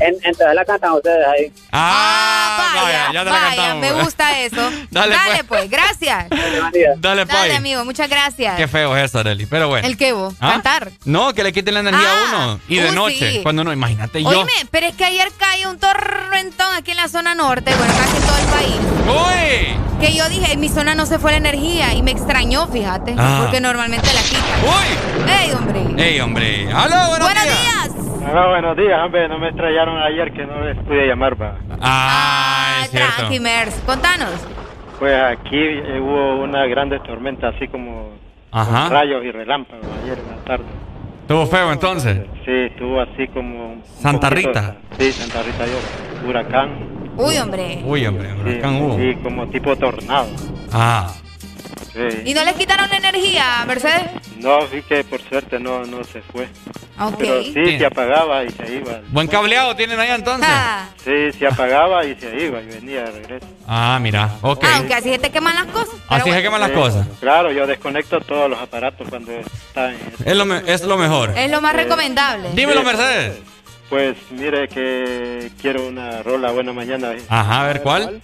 En, 0.00 0.14
entonces 0.22 0.54
la 0.54 0.64
cantan 0.64 0.92
ustedes 0.92 1.26
ahí. 1.26 1.52
Ah, 1.72 2.72
vaya, 2.82 3.12
ya 3.12 3.18
te 3.20 3.24
la 3.26 3.30
vaya, 3.30 3.56
cantamos. 3.56 3.80
me 3.80 4.02
gusta 4.02 4.40
eso. 4.40 4.70
Dale, 4.90 5.14
Dale, 5.14 5.44
pues. 5.44 5.60
pues. 5.60 5.70
gracias. 5.70 6.28
Dale, 6.30 6.94
Dale, 6.98 7.26
pay. 7.26 7.50
amigo, 7.52 7.84
muchas 7.84 8.08
gracias. 8.08 8.56
Qué 8.56 8.66
feo 8.68 8.96
es 8.96 9.04
eso, 9.04 9.20
Areli. 9.20 9.46
Pero 9.46 9.68
bueno. 9.68 9.86
¿El 9.86 9.96
qué 9.96 10.12
vos? 10.12 10.34
¿Ah? 10.40 10.52
Cantar. 10.52 10.90
No, 11.04 11.32
que 11.32 11.44
le 11.44 11.52
quiten 11.52 11.74
la 11.74 11.80
energía 11.80 12.06
Ah, 12.08 12.32
a 12.32 12.36
uno. 12.46 12.60
Y 12.68 12.76
de 12.76 12.90
uh, 12.90 12.94
noche. 12.94 13.30
sí. 13.32 13.40
Cuando 13.42 13.62
no, 13.64 13.72
imagínate 13.72 14.22
yo. 14.22 14.28
Oíme, 14.28 14.52
pero 14.70 14.86
es 14.86 14.94
que 14.96 15.04
ayer 15.04 15.30
cayó 15.38 15.70
un 15.70 15.78
torrentón 15.78 16.74
aquí 16.74 16.90
en 16.90 16.96
la 16.96 17.08
zona 17.08 17.34
norte, 17.34 17.72
bueno, 17.74 17.94
casi 17.96 18.16
en 18.16 18.22
todo 18.22 18.38
el 18.38 18.46
país. 18.46 18.76
¡Uy! 19.06 19.76
Que 20.00 20.12
yo 20.14 20.28
dije, 20.28 20.52
en 20.52 20.60
mi 20.60 20.68
zona 20.68 20.94
no 20.94 21.06
se 21.06 21.18
fue 21.18 21.30
la 21.30 21.36
energía 21.38 21.94
y 21.94 22.02
me 22.02 22.10
extrañó, 22.10 22.66
fíjate, 22.66 23.14
Ah. 23.16 23.38
porque 23.42 23.60
normalmente 23.60 24.08
la 24.12 24.20
quitan. 24.22 24.42
¡Uy! 24.64 25.30
¡Ey, 25.32 25.52
hombre! 25.52 26.04
¡Ey, 26.04 26.20
hombre! 26.20 26.72
¡Aló, 26.72 27.08
buenos, 27.08 27.28
¡Buenos 27.28 27.44
días! 27.44 27.58
días! 27.60 27.93
Hola, 28.30 28.48
buenos 28.48 28.76
días, 28.76 29.00
hombre. 29.04 29.28
No 29.28 29.38
me 29.38 29.48
estrellaron 29.50 29.96
ayer 30.02 30.32
que 30.32 30.46
no 30.46 30.60
les 30.64 30.76
pude 30.78 31.06
llamar, 31.06 31.40
va. 31.40 31.56
Ah, 31.80 32.80
es 32.84 32.90
cierto. 32.90 33.12
Tranqui, 33.16 33.40
Mers. 33.40 33.74
Contanos. 33.86 34.46
Pues 34.98 35.14
aquí 35.22 35.56
eh, 35.58 36.00
hubo 36.00 36.42
una 36.42 36.66
grande 36.66 36.98
tormenta, 37.00 37.48
así 37.48 37.68
como 37.68 38.10
Ajá. 38.52 38.82
con 38.84 38.90
rayos 38.92 39.24
y 39.24 39.30
relámpagos 39.30 39.84
ayer 40.02 40.18
en 40.18 40.36
la 40.36 40.42
tarde. 40.44 40.64
Estuvo 41.22 41.46
feo 41.46 41.72
entonces. 41.72 42.18
Sí, 42.44 42.50
estuvo 42.52 43.00
así 43.00 43.26
como... 43.28 43.72
un 43.74 43.82
Santa 43.84 44.28
poquito- 44.30 44.48
Rita. 44.48 44.76
Sí, 44.98 45.12
Santa 45.12 45.42
Rita 45.42 45.66
yo. 45.66 46.28
Huracán. 46.28 46.70
Uy, 47.16 47.36
hombre. 47.38 47.80
Uy, 47.84 48.06
hombre, 48.06 48.32
huracán 48.34 48.82
hubo. 48.82 48.96
Sí, 48.98 49.14
como 49.22 49.46
tipo 49.48 49.76
tornado. 49.76 50.26
Ah. 50.72 51.08
Sí. 51.94 52.22
¿Y 52.24 52.34
no 52.34 52.44
les 52.44 52.54
quitaron 52.54 52.88
la 52.90 52.96
energía, 52.96 53.64
Mercedes? 53.66 54.02
No, 54.38 54.66
sí 54.66 54.82
que 54.82 55.04
por 55.04 55.22
suerte 55.22 55.60
no, 55.60 55.84
no 55.86 56.02
se 56.04 56.20
fue. 56.22 56.48
Pero 57.18 57.42
sí, 57.42 57.78
se 57.78 57.86
apagaba 57.86 58.44
y 58.44 58.50
se 58.50 58.74
iba. 58.74 59.00
Buen 59.08 59.26
cableado 59.28 59.74
tienen 59.76 59.98
ahí 60.00 60.10
entonces. 60.10 60.48
Ah, 60.50 60.88
Sí, 61.04 61.32
se 61.38 61.46
apagaba 61.46 62.04
y 62.04 62.14
se 62.16 62.36
iba 62.44 62.60
y 62.60 62.66
venía 62.66 63.02
de 63.04 63.10
regreso. 63.12 63.46
Ah, 63.66 63.98
mira. 64.00 64.30
Ok. 64.42 64.64
Aunque 64.74 64.94
así 64.94 65.10
se 65.10 65.18
te 65.18 65.30
queman 65.30 65.54
las 65.54 65.66
cosas. 65.66 65.94
pero 66.08 66.20
Así 66.22 66.30
se 66.32 66.42
queman 66.42 66.60
las 66.60 66.70
Sí, 66.70 66.74
cosas. 66.76 67.06
Claro, 67.20 67.52
yo 67.52 67.66
desconecto 67.66 68.20
todos 68.20 68.50
los 68.50 68.58
aparatos 68.60 69.08
cuando 69.08 69.32
están 69.32 69.90
en... 69.94 70.00
Es 70.24 70.36
lo, 70.36 70.44
me- 70.44 70.62
es 70.66 70.82
lo 70.82 70.96
mejor. 70.96 71.30
Es 71.36 71.50
lo 71.50 71.60
más 71.60 71.74
recomendable. 71.76 72.50
Dímelo, 72.54 72.82
Mercedes. 72.82 73.38
Pues 73.88 74.16
mire 74.30 74.66
que 74.68 75.50
quiero 75.60 75.86
una 75.88 76.22
rola 76.22 76.50
buena 76.52 76.72
mañana. 76.72 77.12
Ajá, 77.28 77.62
a 77.62 77.66
ver 77.66 77.82
cuál. 77.82 78.20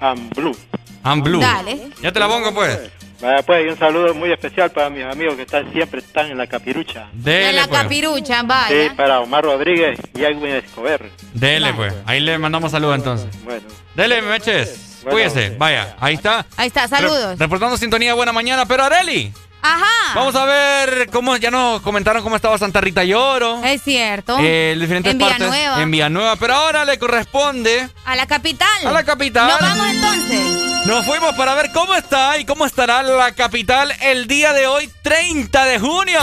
I'm 0.00 0.28
Blue. 0.30 0.56
I'm 1.06 1.22
Blue. 1.22 1.40
Dale. 1.40 1.88
Ya 2.02 2.12
te 2.12 2.18
la 2.20 2.28
pongo, 2.28 2.52
pues. 2.54 2.90
Vaya 3.20 3.42
pues, 3.44 3.64
y 3.64 3.68
un 3.70 3.78
saludo 3.78 4.12
muy 4.14 4.30
especial 4.30 4.70
para 4.70 4.90
mis 4.90 5.02
amigos 5.04 5.36
que 5.36 5.42
están 5.42 5.72
siempre 5.72 6.00
están 6.00 6.30
en 6.30 6.36
la 6.36 6.46
capirucha. 6.46 7.08
En 7.14 7.22
Dele, 7.22 7.52
la 7.54 7.66
pues. 7.66 7.80
capirucha, 7.80 8.40
Sí, 8.40 8.46
vaya. 8.46 8.94
para 8.94 9.20
Omar 9.20 9.42
Rodríguez 9.44 9.98
y 10.14 10.22
Edwin 10.22 10.52
Escobar. 10.56 11.00
Dele, 11.32 11.72
pues. 11.72 11.94
Ahí 12.04 12.20
le 12.20 12.36
mandamos 12.36 12.72
saludos 12.72 12.96
entonces. 12.96 13.28
Bueno, 13.44 13.62
Dele, 13.94 14.20
Meches. 14.20 14.98
Bueno. 15.02 15.16
Cuídese. 15.16 15.54
Vaya, 15.56 15.96
ahí 16.00 16.14
está. 16.14 16.44
Ahí 16.56 16.66
está, 16.66 16.88
saludos. 16.88 17.38
Re- 17.38 17.44
reportando 17.44 17.76
sintonía, 17.78 18.12
buena 18.14 18.32
mañana. 18.32 18.66
Pero 18.66 18.82
Areli, 18.84 19.32
Ajá. 19.74 20.14
vamos 20.14 20.34
a 20.36 20.44
ver 20.44 21.08
cómo 21.10 21.36
ya 21.36 21.50
nos 21.50 21.80
comentaron 21.82 22.22
cómo 22.22 22.36
estaba 22.36 22.56
Santa 22.58 22.80
Rita 22.80 23.04
Lloro. 23.04 23.62
Es 23.64 23.82
cierto. 23.82 24.36
eh, 24.40 24.76
diferentes 24.78 25.12
en 25.12 25.18
partes 25.18 25.38
Villanueva. 25.38 25.82
en 25.82 25.90
Villanueva. 25.90 26.36
Pero 26.36 26.54
ahora 26.54 26.84
le 26.84 26.98
corresponde. 26.98 27.88
A 28.04 28.16
la 28.16 28.26
capital. 28.26 28.86
A 28.86 28.90
la 28.92 29.04
capital. 29.04 29.48
Nos 29.48 29.60
vamos 29.60 29.86
entonces. 29.88 30.86
Nos 30.86 31.04
fuimos 31.04 31.34
para 31.34 31.54
ver 31.54 31.70
cómo 31.72 31.94
está 31.94 32.38
y 32.38 32.44
cómo 32.44 32.64
estará 32.64 33.02
la 33.02 33.32
capital 33.32 33.92
el 34.02 34.28
día 34.28 34.52
de 34.52 34.66
hoy, 34.68 34.88
30 35.02 35.64
de 35.64 35.78
junio. 35.80 36.20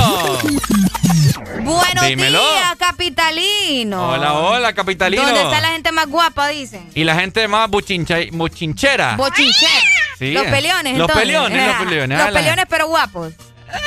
Buenos 1.61 2.05
Dímelo. 2.05 2.39
días, 2.39 2.75
capitalino. 2.77 4.09
Hola, 4.09 4.33
hola, 4.33 4.73
capitalino. 4.73 5.23
¿Dónde 5.23 5.41
está 5.41 5.61
la 5.61 5.69
gente 5.69 5.91
más 5.91 6.07
guapa, 6.07 6.47
dicen? 6.49 6.89
Y 6.93 7.03
la 7.03 7.15
gente 7.15 7.47
más 7.47 7.69
buchincha- 7.69 8.29
buchinchera. 8.31 9.15
Bochincher. 9.15 9.69
Sí. 10.19 10.31
Los 10.31 10.43
peleones, 10.45 10.93
Los 10.97 11.09
entonces. 11.09 11.15
peleones, 11.17 11.67
los 11.67 11.75
peleones. 11.77 12.17
Los 12.17 12.27
Ah, 12.27 12.31
peleones, 12.31 12.65
pero 12.69 12.87
guapos. 12.87 13.32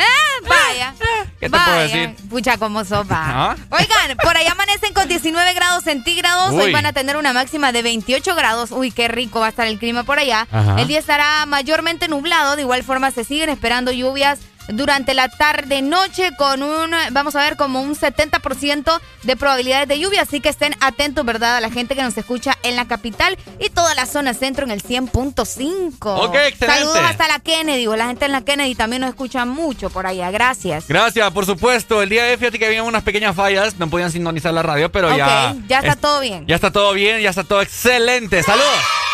Ah, 0.00 0.48
vaya. 0.48 0.94
¿Qué 1.40 1.46
te 1.46 1.48
vaya. 1.48 1.64
puedo 1.64 1.78
decir? 1.80 2.16
Pucha, 2.28 2.56
como 2.56 2.84
sopa. 2.84 3.16
¿Ah? 3.18 3.56
Oigan, 3.70 4.16
por 4.22 4.36
ahí 4.36 4.46
amanecen 4.46 4.92
con 4.94 5.08
19 5.08 5.54
grados 5.54 5.82
centígrados. 5.82 6.52
Hoy 6.52 6.66
Uy. 6.66 6.72
van 6.72 6.86
a 6.86 6.92
tener 6.92 7.16
una 7.16 7.32
máxima 7.32 7.72
de 7.72 7.82
28 7.82 8.36
grados. 8.36 8.70
Uy, 8.70 8.92
qué 8.92 9.08
rico 9.08 9.40
va 9.40 9.46
a 9.46 9.48
estar 9.48 9.66
el 9.66 9.80
clima 9.80 10.04
por 10.04 10.20
allá. 10.20 10.46
Ajá. 10.52 10.76
El 10.80 10.86
día 10.86 11.00
estará 11.00 11.44
mayormente 11.46 12.06
nublado. 12.06 12.54
De 12.54 12.62
igual 12.62 12.84
forma, 12.84 13.10
se 13.10 13.24
siguen 13.24 13.48
esperando 13.48 13.90
lluvias 13.90 14.38
durante 14.68 15.14
la 15.14 15.28
tarde-noche 15.28 16.30
con 16.36 16.62
un, 16.62 16.90
vamos 17.10 17.34
a 17.36 17.40
ver, 17.42 17.56
como 17.56 17.80
un 17.82 17.94
70% 17.96 19.00
de 19.22 19.36
probabilidades 19.36 19.88
de 19.88 19.98
lluvia. 19.98 20.22
Así 20.22 20.40
que 20.40 20.48
estén 20.48 20.74
atentos, 20.80 21.24
¿verdad? 21.24 21.56
A 21.56 21.60
la 21.60 21.70
gente 21.70 21.94
que 21.94 22.02
nos 22.02 22.16
escucha 22.16 22.56
en 22.62 22.76
la 22.76 22.86
capital 22.86 23.36
y 23.58 23.70
toda 23.70 23.94
la 23.94 24.06
zona 24.06 24.34
centro 24.34 24.64
en 24.64 24.70
el 24.70 24.82
100.5. 24.82 25.96
Ok, 26.00 26.34
excelente. 26.34 26.66
Saludos 26.66 26.98
hasta 27.04 27.28
la 27.28 27.38
Kennedy. 27.40 27.86
o 27.86 27.96
La 27.96 28.06
gente 28.08 28.26
en 28.26 28.32
la 28.32 28.42
Kennedy 28.42 28.74
también 28.74 29.00
nos 29.02 29.10
escucha 29.10 29.44
mucho 29.44 29.90
por 29.90 30.06
allá. 30.06 30.30
Gracias. 30.30 30.86
Gracias, 30.88 31.30
por 31.32 31.46
supuesto. 31.46 32.02
El 32.02 32.08
día 32.08 32.24
de 32.24 32.36
fíjate 32.36 32.58
que 32.58 32.66
había 32.66 32.82
unas 32.82 33.02
pequeñas 33.02 33.34
fallas, 33.34 33.76
no 33.78 33.88
podían 33.88 34.10
sintonizar 34.12 34.52
la 34.54 34.62
radio, 34.62 34.90
pero 34.92 35.10
ok, 35.10 35.16
ya. 35.16 35.54
ya 35.66 35.78
está 35.78 35.92
es- 35.92 35.98
todo 36.00 36.20
bien. 36.20 36.46
Ya 36.46 36.54
está 36.54 36.70
todo 36.70 36.92
bien, 36.92 37.20
ya 37.20 37.30
está 37.30 37.44
todo 37.44 37.62
excelente. 37.62 38.42
¡Saludos! 38.42 39.07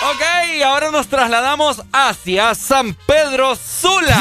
Ok, 0.00 0.62
ahora 0.64 0.90
nos 0.92 1.08
trasladamos 1.08 1.82
hacia 1.92 2.54
San 2.54 2.94
Pedro 2.94 3.56
Sula. 3.56 4.16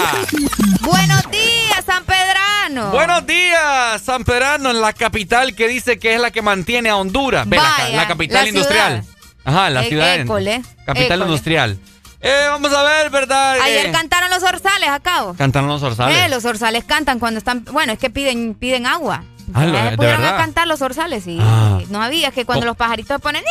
Buenos 0.82 1.22
días, 1.30 1.86
San 1.86 2.04
Pedrano. 2.04 2.90
Buenos 2.92 3.26
días, 3.28 4.02
San 4.02 4.24
Pedrano, 4.24 4.72
en 4.72 4.82
la 4.82 4.94
capital 4.94 5.56
que 5.56 5.68
dice 5.68 6.00
que 6.00 6.16
es 6.16 6.20
la 6.22 6.32
que 6.32 6.42
mantiene 6.42 6.90
a 6.90 6.98
Honduras. 6.98 7.48
Ve, 7.48 7.58
la, 7.58 7.64
ca- 7.64 7.84
Vaya, 7.84 7.96
la 7.96 8.08
capital 8.08 8.44
la 8.44 8.50
industrial. 8.50 9.04
Ajá, 9.46 9.70
la 9.70 9.84
Eh, 9.86 9.90
ciudad. 9.90 10.16
école, 10.16 10.62
capital 10.86 11.06
école. 11.20 11.26
industrial. 11.26 11.80
Eh, 12.22 12.46
vamos 12.50 12.74
a 12.74 12.82
ver, 12.84 13.10
¿verdad? 13.12 13.62
Ayer 13.62 13.86
Eh, 13.86 13.92
cantaron 13.92 14.32
los 14.32 14.42
orzales 14.42 14.90
acá. 14.90 15.26
¿o? 15.26 15.36
cantaron 15.36 15.70
los 15.70 15.84
orzales. 15.84 16.18
Eh, 16.18 16.28
los 16.30 16.44
orzales 16.46 16.84
cantan 16.86 17.20
cuando 17.20 17.38
están. 17.38 17.64
Bueno, 17.66 17.94
es 17.94 18.00
que 18.00 18.10
piden, 18.10 18.56
piden 18.56 18.88
agua. 18.88 19.24
Ah, 19.54 19.66
lo- 19.66 19.72
¿de 19.92 19.98
pudieron 19.98 20.22
verdad? 20.22 20.38
cantar 20.38 20.68
los 20.68 20.82
orzales, 20.82 21.24
sí. 21.24 21.38
Ah. 21.42 21.80
No 21.90 22.02
había, 22.04 22.30
es 22.30 22.34
que 22.34 22.46
cuando 22.46 22.66
los 22.66 22.76
pajaritos 22.78 23.20
ponen. 23.22 23.44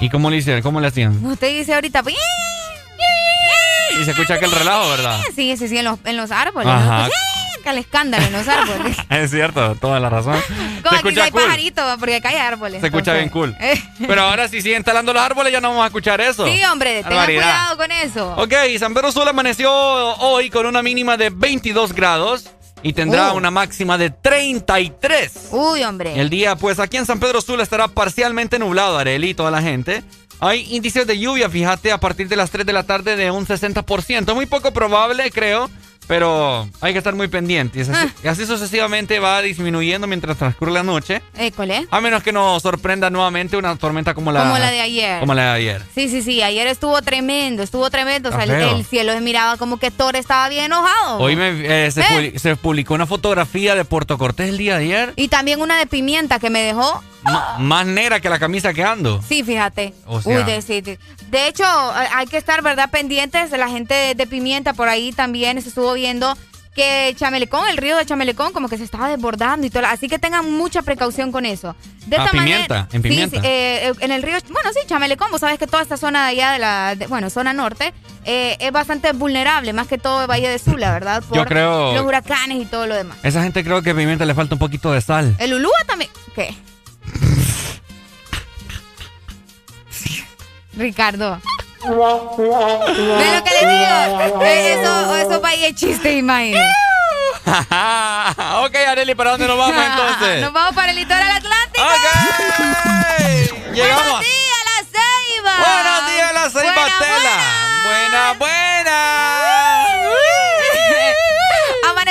¿Y 0.00 0.10
cómo 0.10 0.30
le 0.30 0.36
hicieron? 0.38 0.62
¿Cómo 0.62 0.80
le 0.80 0.88
hacían? 0.88 1.24
Usted 1.24 1.48
dice 1.58 1.74
ahorita. 1.74 2.02
pues, 2.02 2.16
Y 4.00 4.04
se 4.04 4.10
escucha 4.10 4.34
aquel 4.34 4.50
relajo, 4.50 4.90
¿verdad? 4.90 5.18
Sí, 5.34 5.56
sí, 5.56 5.68
sí, 5.68 5.78
en 5.78 5.84
los, 5.86 5.98
en 6.04 6.16
los 6.16 6.30
árboles. 6.30 6.68
Ajá. 6.68 6.98
¿no? 7.04 7.06
Pues, 7.06 7.16
que 7.64 7.70
el 7.70 7.78
escándalo 7.78 8.24
en 8.26 8.32
los 8.32 8.46
árboles. 8.46 8.96
Es 9.10 9.30
cierto, 9.30 9.74
toda 9.80 9.98
la 9.98 10.08
razón. 10.10 10.40
Como 10.82 10.90
se 10.90 10.96
escucha 10.96 11.24
hay 11.24 11.30
cool. 11.32 11.42
pajaritos, 11.42 11.96
porque 11.98 12.16
acá 12.16 12.28
hay 12.28 12.36
árboles. 12.36 12.80
Se 12.80 12.86
escucha 12.88 13.14
bien 13.14 13.28
cool. 13.30 13.56
Pero 14.06 14.20
ahora 14.22 14.46
si 14.48 14.60
siguen 14.62 14.84
talando 14.84 15.12
los 15.12 15.22
árboles 15.22 15.52
ya 15.52 15.60
no 15.60 15.70
vamos 15.70 15.82
a 15.84 15.86
escuchar 15.86 16.20
eso. 16.20 16.46
Sí, 16.46 16.62
hombre, 16.70 17.02
tengan 17.02 17.24
cuidado 17.26 17.76
con 17.76 17.90
eso. 17.90 18.34
Ok, 18.36 18.52
San 18.78 18.92
Pedro 18.94 19.10
Sula 19.10 19.30
amaneció 19.30 19.72
hoy 19.72 20.48
con 20.50 20.66
una 20.66 20.82
mínima 20.82 21.16
de 21.16 21.30
22 21.30 21.92
grados 21.92 22.44
y 22.86 22.92
tendrá 22.92 23.32
Uh. 23.32 23.36
una 23.36 23.50
máxima 23.50 23.98
de 23.98 24.10
33. 24.10 25.48
Uy, 25.50 25.82
hombre. 25.84 26.20
El 26.20 26.30
día, 26.30 26.56
pues 26.56 26.78
aquí 26.78 26.96
en 26.96 27.06
San 27.06 27.18
Pedro 27.20 27.40
Sula 27.40 27.62
estará 27.62 27.88
parcialmente 27.88 28.58
nublado, 28.58 28.96
Areli 28.98 29.30
y 29.30 29.34
toda 29.34 29.50
la 29.50 29.60
gente. 29.62 30.02
Hay 30.38 30.66
índices 30.74 31.06
de 31.06 31.18
lluvia, 31.18 31.48
fíjate, 31.48 31.90
a 31.92 31.98
partir 31.98 32.28
de 32.28 32.36
las 32.36 32.50
3 32.50 32.66
de 32.66 32.72
la 32.72 32.82
tarde 32.84 33.16
de 33.16 33.30
un 33.30 33.46
60%. 33.46 34.34
Muy 34.34 34.46
poco 34.46 34.70
probable, 34.72 35.30
creo, 35.30 35.70
pero 36.06 36.68
hay 36.80 36.92
que 36.92 36.98
estar 36.98 37.14
muy 37.14 37.28
pendientes. 37.28 37.88
Así, 37.88 38.06
Ah. 38.06 38.20
y 38.24 38.28
así 38.28 38.46
sucesivamente 38.46 39.18
va 39.18 39.42
disminuyendo 39.42 40.06
mientras 40.06 40.36
transcurre 40.36 40.72
la 40.72 40.82
noche. 40.82 41.22
École. 41.36 41.86
A 41.90 42.00
menos 42.00 42.22
que 42.22 42.32
nos 42.32 42.62
sorprenda 42.62 43.10
nuevamente 43.10 43.56
una 43.56 43.76
tormenta 43.76 44.14
como 44.14 44.32
la, 44.32 44.42
Como 44.42 44.58
la 44.58 44.70
de 44.70 44.80
ayer. 44.80 45.20
Como 45.20 45.34
la 45.34 45.42
de 45.44 45.50
ayer. 45.50 45.82
Sí, 45.94 46.08
sí, 46.08 46.22
sí, 46.22 46.42
ayer 46.42 46.66
estuvo 46.66 47.00
tremendo, 47.02 47.62
estuvo 47.62 47.90
tremendo. 47.90 48.28
O 48.28 48.32
sea, 48.32 48.44
el, 48.44 48.84
cielo 48.84 49.12
se 49.12 49.20
miraba 49.20 49.56
como 49.56 49.78
que 49.78 49.90
Thor 49.90 50.16
estaba 50.16 50.48
bien 50.48 50.66
enojado. 50.66 51.18
Hoy 51.18 51.36
me, 51.36 51.86
eh, 51.86 51.90
se, 51.90 52.00
¿Eh? 52.00 52.38
se 52.38 52.56
publicó 52.56 52.94
una 52.94 53.06
fotografía 53.06 53.74
de 53.74 53.84
Puerto 53.84 54.18
Cortés 54.18 54.48
el 54.50 54.58
día 54.58 54.78
de 54.78 54.84
ayer, 54.84 55.12
Y 55.16 55.28
también 55.28 55.60
una 55.60 55.78
de 55.78 55.86
pimienta 55.86 56.38
que 56.38 56.50
me 56.50 56.60
dejó. 56.62 57.02
Más 57.58 57.86
negra 57.86 58.20
que 58.20 58.28
la 58.28 58.38
camisa 58.38 58.72
que 58.74 58.84
ando. 58.84 59.22
Sí, 59.26 59.42
fíjate. 59.42 59.94
O 60.06 60.20
sea. 60.20 60.38
Uy, 60.38 60.44
de, 60.44 60.62
sí, 60.62 60.80
de, 60.80 60.98
de 61.30 61.48
hecho, 61.48 61.64
eh, 61.64 62.08
hay 62.14 62.26
que 62.26 62.36
estar, 62.36 62.62
¿verdad?, 62.62 62.90
pendientes. 62.90 63.50
La 63.52 63.68
gente 63.68 63.94
de, 63.94 64.14
de 64.14 64.26
pimienta 64.26 64.74
por 64.74 64.88
ahí 64.88 65.12
también 65.12 65.60
se 65.62 65.68
estuvo 65.68 65.92
viendo 65.94 66.36
que 66.74 67.14
Chamelecón, 67.16 67.66
el 67.68 67.78
río 67.78 67.96
de 67.96 68.04
Chamelecón, 68.04 68.52
como 68.52 68.68
que 68.68 68.76
se 68.76 68.84
estaba 68.84 69.08
desbordando 69.08 69.66
y 69.66 69.70
todo. 69.70 69.86
Así 69.86 70.08
que 70.10 70.18
tengan 70.18 70.52
mucha 70.52 70.82
precaución 70.82 71.32
con 71.32 71.46
eso. 71.46 71.74
De 72.04 72.16
Ah, 72.18 72.24
esta 72.26 72.32
pimienta, 72.32 72.74
manera. 72.74 72.88
en 72.92 73.02
sí, 73.02 73.08
pimienta. 73.08 73.40
sí, 73.40 73.46
eh, 73.46 73.88
eh, 73.88 73.92
en 74.00 74.10
el 74.12 74.22
río, 74.22 74.36
bueno, 74.50 74.70
sí, 74.74 74.80
Chamelecón, 74.86 75.30
vos 75.30 75.40
sabes 75.40 75.58
que 75.58 75.66
toda 75.66 75.82
esta 75.82 75.96
zona 75.96 76.24
de 76.24 76.30
allá 76.32 76.52
de 76.52 76.58
la, 76.58 76.94
de- 76.94 77.06
bueno, 77.06 77.30
zona 77.30 77.54
norte, 77.54 77.94
eh, 78.26 78.58
es 78.60 78.72
bastante 78.72 79.12
vulnerable, 79.12 79.72
más 79.72 79.86
que 79.88 79.96
todo 79.96 80.20
el 80.20 80.26
Valle 80.30 80.50
de 80.50 80.58
Sula, 80.58 80.92
¿verdad? 80.92 81.22
Por 81.26 81.38
Yo 81.38 81.44
creo- 81.46 81.94
los 81.94 82.04
huracanes 82.04 82.60
y 82.60 82.66
todo 82.66 82.86
lo 82.86 82.94
demás. 82.94 83.16
Esa 83.22 83.42
gente 83.42 83.64
creo 83.64 83.80
que 83.80 83.90
a 83.92 83.94
Pimienta 83.94 84.26
le 84.26 84.34
falta 84.34 84.54
un 84.54 84.58
poquito 84.58 84.92
de 84.92 85.00
sal. 85.00 85.34
El 85.38 85.54
Ulúa 85.54 85.72
también. 85.86 86.10
¿Qué? 86.34 86.54
Ricardo. 90.76 91.40
¿Ve 91.82 91.88
lo 91.88 93.44
que 93.44 93.50
le 93.50 93.60
digo? 93.60 94.42
Eh, 94.42 94.72
Eso, 94.80 95.16
eso 95.16 95.40
para 95.40 95.54
ahí 95.54 95.64
es 95.66 95.74
chiste, 95.74 96.12
imagínate. 96.12 96.70
ok, 97.46 98.74
Areli, 98.88 99.14
¿para 99.14 99.30
dónde 99.32 99.46
nos 99.46 99.56
vamos 99.56 99.76
entonces? 99.84 100.40
Nos 100.42 100.52
vamos 100.52 100.74
para 100.74 100.90
el 100.90 100.96
litoral 100.96 101.30
atlántico. 101.30 101.84
Llegamos. 103.72 104.04
Buenos 104.04 104.20
días, 104.20 104.60
la 104.64 104.82
ceiba. 104.98 105.54
Buenos 105.58 106.06
días, 106.12 106.32
la 106.32 106.50
ceiba 106.50 106.72
Buena, 106.74 106.98
Tela. 106.98 107.36
Buena, 107.84 108.32
buena. 108.38 109.95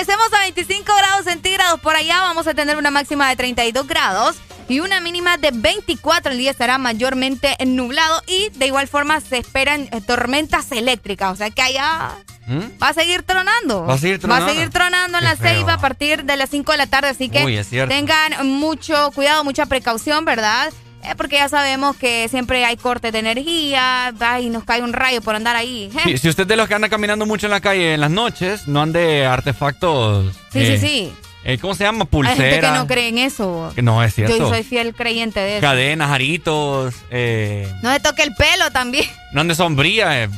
Amanecemos 0.08 0.34
a 0.34 0.44
25 0.44 0.94
grados 0.96 1.26
centígrados 1.26 1.80
por 1.80 1.96
allá. 1.96 2.22
Vamos 2.22 2.46
a 2.46 2.54
tener 2.54 2.78
una 2.78 2.91
máxima 2.91 3.28
de 3.30 3.36
32 3.36 3.88
grados 3.88 4.36
y 4.70 4.80
una 4.80 5.00
mínima 5.00 5.38
de 5.38 5.50
24. 5.52 6.32
El 6.32 6.38
día 6.38 6.52
estará 6.52 6.78
mayormente 6.78 7.56
nublado 7.65 8.22
y 8.28 8.50
de 8.50 8.68
igual 8.68 8.88
forma 8.88 9.20
se 9.20 9.39
esperan 9.39 9.89
eh, 9.91 10.02
tormentas 10.02 10.72
eléctricas. 10.72 11.32
O 11.34 11.36
sea 11.36 11.50
que 11.50 11.60
allá 11.63 12.12
¿Mm? 12.46 12.60
va 12.82 12.89
a 12.89 12.94
seguir 12.94 13.24
tronando. 13.24 13.84
Va 13.88 13.96
a 13.96 13.98
seguir 13.98 14.20
tronando. 14.20 14.46
Va 14.46 14.52
a 14.52 14.54
seguir 14.54 14.70
tronando 14.70 15.18
en 15.18 15.24
Qué 15.24 15.30
la 15.30 15.36
feo. 15.38 15.56
ceiba 15.56 15.74
a 15.74 15.80
partir 15.80 16.24
de 16.24 16.38
las 16.38 16.52
5 16.52 16.72
de 16.74 16.78
la 16.78 16.88
tarde. 16.88 17.08
Así 17.10 17.30
que 17.30 17.44
Uy, 17.44 17.60
tengan 17.88 18.48
mucho 18.48 19.10
cuidado, 19.15 19.44
mucha 19.44 19.65
precaución, 19.65 20.24
¿verdad? 20.24 20.72
Eh, 21.10 21.15
porque 21.15 21.38
ya 21.38 21.50
sabemos 21.50 21.96
que 21.96 22.28
siempre 22.30 22.65
hay 22.65 22.78
cortes 22.78 23.12
de 23.12 23.20
energía, 23.20 24.13
y 24.41 24.50
nos 24.50 24.63
cae 24.63 24.82
un 24.82 24.94
rayo 24.94 25.22
por 25.22 25.36
andar 25.36 25.56
ahí. 25.56 25.91
Si, 26.04 26.18
si, 26.18 26.30
usted 26.30 26.44
es 26.44 26.48
de 26.48 26.56
los 26.56 26.68
que 26.68 26.76
anda 26.76 26.89
caminando 26.89 27.26
mucho 27.26 27.48
en 27.48 27.52
la 27.52 27.62
calle 27.62 27.94
en 27.94 28.02
las 28.02 28.12
noches, 28.12 28.68
no 28.68 28.82
ande 28.82 29.26
artefactos. 29.26 30.36
Sí, 30.52 30.65
sí, 30.65 30.78
sí. 30.78 31.13
Eh, 31.48 31.60
¿Cómo 31.60 31.76
se 31.76 31.84
llama? 31.84 32.06
Pulsera. 32.06 32.44
Hay 32.44 32.52
gente 32.52 32.68
que 32.68 32.74
no 32.74 32.88
cree 32.88 33.08
en 33.10 33.20
eso. 33.20 33.72
No, 33.76 34.04
es 34.04 34.15
cierto. 34.15 34.36
Yo 34.36 34.50
soy 34.50 34.63
fiel 34.63 34.96
creyente 34.96 35.39
de 35.39 35.58
eso. 35.58 35.62
Cadenas, 35.62 36.10
aritos. 36.10 36.96
Eh, 37.12 37.72
no 37.84 37.94
se 37.94 38.00
toque 38.00 38.24
el 38.24 38.34
pelo 38.34 38.72
también. 38.72 39.06
No 39.32 39.41
ande 39.41 39.54
sombría. 39.54 40.24
Eh, 40.24 40.30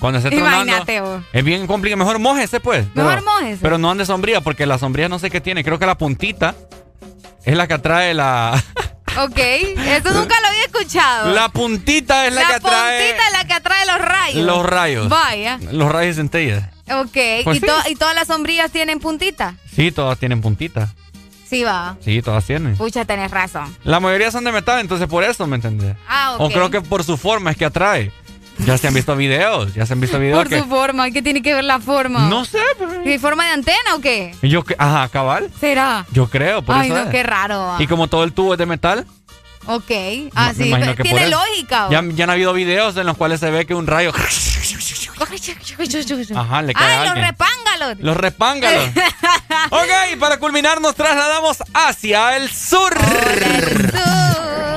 cuando 0.00 0.20
se 0.20 0.34
Imagínate, 0.34 1.00
Es 1.32 1.44
bien 1.44 1.68
complicado. 1.68 1.98
Mejor 1.98 2.18
mojese, 2.18 2.58
pues. 2.58 2.86
Mejor 2.94 3.22
mojese. 3.22 3.58
Pero 3.62 3.78
no 3.78 3.88
ande 3.88 4.04
sombría, 4.04 4.40
porque 4.40 4.66
la 4.66 4.78
sombría 4.78 5.08
no 5.08 5.20
sé 5.20 5.30
qué 5.30 5.40
tiene. 5.40 5.62
Creo 5.62 5.78
que 5.78 5.86
la 5.86 5.96
puntita 5.96 6.56
es 7.44 7.56
la 7.56 7.68
que 7.68 7.74
atrae 7.74 8.12
la... 8.14 8.60
Ok, 9.24 9.38
eso 9.38 10.12
nunca 10.12 10.40
lo 10.40 10.46
había 10.48 10.64
escuchado. 10.64 11.32
La 11.32 11.48
puntita 11.48 12.26
es 12.26 12.34
la, 12.34 12.46
que 12.46 12.54
atrae... 12.54 12.98
La 13.00 13.06
puntita 13.06 13.26
es 13.26 13.32
la 13.32 13.44
que 13.46 13.54
atrae 13.54 13.86
los 13.86 13.98
rayos. 13.98 14.46
Los 14.46 14.66
rayos. 14.66 15.08
Vaya. 15.08 15.58
Los 15.72 15.90
rayos 15.90 16.16
centellas. 16.16 16.64
Ok, 16.90 17.18
pues 17.44 17.60
¿Y, 17.60 17.90
¿y 17.90 17.94
todas 17.96 18.14
las 18.14 18.28
sombrillas 18.28 18.70
tienen 18.70 19.00
puntita? 19.00 19.56
Sí, 19.74 19.90
todas 19.90 20.18
tienen 20.18 20.40
puntita. 20.40 20.94
Sí, 21.48 21.64
va. 21.64 21.96
Sí, 22.04 22.20
todas 22.22 22.44
tienen. 22.44 22.76
Pucha, 22.76 23.04
tenés 23.04 23.30
razón. 23.30 23.74
La 23.82 24.00
mayoría 24.00 24.30
son 24.30 24.44
de 24.44 24.52
metal, 24.52 24.80
entonces 24.80 25.08
por 25.08 25.24
eso, 25.24 25.46
¿me 25.46 25.56
entendés? 25.56 25.96
Ah, 26.06 26.34
ok. 26.34 26.40
O 26.40 26.48
creo 26.50 26.70
que 26.70 26.80
por 26.80 27.04
su 27.04 27.16
forma 27.16 27.50
es 27.50 27.56
que 27.56 27.64
atrae. 27.64 28.12
Ya 28.64 28.76
se 28.76 28.88
han 28.88 28.94
visto 28.94 29.14
videos, 29.16 29.74
ya 29.74 29.86
se 29.86 29.92
han 29.92 30.00
visto 30.00 30.18
videos. 30.18 30.46
Por 30.46 30.58
su 30.58 30.64
forma, 30.66 31.10
¿qué 31.10 31.22
tiene 31.22 31.42
que 31.42 31.54
ver 31.54 31.64
la 31.64 31.78
forma? 31.80 32.28
No 32.28 32.44
sé, 32.44 32.58
pero... 32.78 33.20
forma 33.20 33.46
de 33.46 33.52
antena 33.52 33.94
o 33.94 34.00
qué? 34.00 34.34
Yo, 34.42 34.64
ajá, 34.76 35.08
cabal. 35.08 35.50
¿Será? 35.60 36.06
Yo 36.12 36.28
creo, 36.28 36.62
por 36.62 36.76
Ay, 36.76 36.90
eso 36.90 37.04
no, 37.04 37.10
qué 37.10 37.22
raro. 37.22 37.76
Y 37.78 37.86
como 37.86 38.08
todo 38.08 38.24
el 38.24 38.32
tubo 38.32 38.54
es 38.54 38.58
de 38.58 38.66
metal. 38.66 39.06
Ok, 39.66 39.90
ah, 40.34 40.52
sí, 40.56 40.72
tiene 41.02 41.28
lógica. 41.28 41.88
Ya, 41.90 42.02
ya, 42.02 42.24
han 42.24 42.30
habido 42.30 42.54
videos 42.54 42.96
en 42.96 43.06
los 43.06 43.16
cuales 43.16 43.38
se 43.40 43.50
ve 43.50 43.66
que 43.66 43.74
un 43.74 43.86
rayo... 43.86 44.12
Ajá, 46.34 46.62
le 46.62 46.74
cae 46.74 46.96
¡Ay, 46.96 47.08
los 47.08 47.18
repángalos! 47.18 47.98
Los 48.00 48.16
repángalos. 48.16 48.84
ok, 49.70 50.18
para 50.18 50.38
culminar 50.38 50.80
nos 50.80 50.94
trasladamos 50.94 51.58
hacia 51.74 52.36
el 52.36 52.50
sur. 52.50 52.96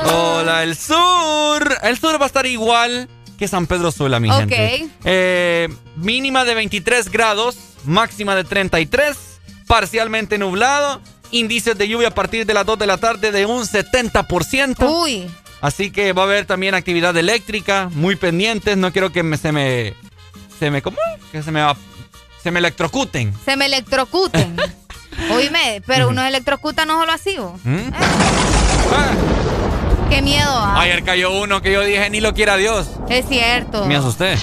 Hola, 0.04 0.62
el 0.62 0.76
sur. 0.76 1.78
El 1.82 1.98
sur 1.98 2.20
va 2.20 2.24
a 2.24 2.26
estar 2.26 2.44
igual 2.44 3.08
que 3.42 3.48
San 3.48 3.66
Pedro 3.66 3.90
Sula, 3.90 4.20
mi 4.20 4.30
gente. 4.30 4.86
Eh, 5.02 5.68
mínima 5.96 6.44
de 6.44 6.54
23 6.54 7.10
grados, 7.10 7.56
máxima 7.84 8.36
de 8.36 8.44
33, 8.44 9.16
parcialmente 9.66 10.38
nublado, 10.38 11.00
índices 11.32 11.76
de 11.76 11.88
lluvia 11.88 12.06
a 12.08 12.14
partir 12.14 12.46
de 12.46 12.54
las 12.54 12.64
2 12.64 12.78
de 12.78 12.86
la 12.86 12.98
tarde 12.98 13.32
de 13.32 13.44
un 13.44 13.64
70%. 13.64 14.88
Uy. 14.88 15.28
Así 15.60 15.90
que 15.90 16.12
va 16.12 16.22
a 16.22 16.26
haber 16.26 16.46
también 16.46 16.76
actividad 16.76 17.16
eléctrica, 17.16 17.90
muy 17.94 18.14
pendientes, 18.14 18.76
no 18.76 18.92
quiero 18.92 19.10
que 19.10 19.24
me, 19.24 19.36
se 19.36 19.50
me 19.50 19.94
se 20.60 20.70
me 20.70 20.80
¿cómo? 20.80 20.98
que 21.32 21.42
se 21.42 21.50
me 21.50 21.64
se 22.44 22.52
me 22.52 22.60
electrocuten. 22.60 23.34
Se 23.44 23.56
me 23.56 23.66
electrocuten. 23.66 24.56
Oíme, 25.32 25.82
pero 25.84 26.10
uno 26.10 26.24
electrocuta 26.24 26.84
no 26.84 27.00
solo 27.00 27.10
así, 27.10 27.36
¿Mm? 27.64 27.76
¿Eh? 27.76 27.90
Qué 30.12 30.20
miedo. 30.20 30.46
¿ah? 30.46 30.78
Ayer 30.78 31.02
cayó 31.04 31.30
uno 31.30 31.62
que 31.62 31.72
yo 31.72 31.80
dije 31.80 32.10
ni 32.10 32.20
lo 32.20 32.34
quiera 32.34 32.58
Dios. 32.58 32.86
Es 33.08 33.26
cierto. 33.26 33.86
Me 33.86 33.96
asusté. 33.96 34.36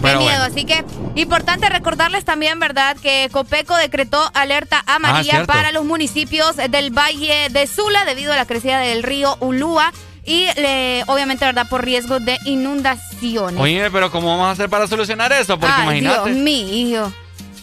Qué 0.00 0.16
miedo. 0.16 0.42
Así 0.44 0.64
que 0.64 0.84
importante 1.16 1.68
recordarles 1.68 2.24
también, 2.24 2.60
¿verdad?, 2.60 2.96
que 2.96 3.28
Copeco 3.32 3.76
decretó 3.76 4.22
alerta 4.34 4.84
amarilla 4.86 5.40
ah, 5.40 5.46
para 5.46 5.72
los 5.72 5.84
municipios 5.84 6.54
del 6.56 6.90
Valle 6.96 7.48
de 7.50 7.66
Sula 7.66 8.04
debido 8.04 8.32
a 8.32 8.36
la 8.36 8.46
crecida 8.46 8.78
del 8.78 9.02
río 9.02 9.36
Ulúa 9.40 9.92
y 10.24 10.46
le, 10.56 11.02
obviamente, 11.08 11.44
¿verdad? 11.44 11.66
Por 11.68 11.84
riesgo 11.84 12.20
de 12.20 12.38
inundaciones. 12.44 13.60
Oye, 13.60 13.90
pero 13.90 14.12
¿cómo 14.12 14.28
vamos 14.28 14.46
a 14.46 14.50
hacer 14.52 14.70
para 14.70 14.86
solucionar 14.86 15.32
eso? 15.32 15.58
Porque 15.58 15.82
imagínate. 15.82 16.30
Dios 16.30 16.38
mío. 16.38 17.12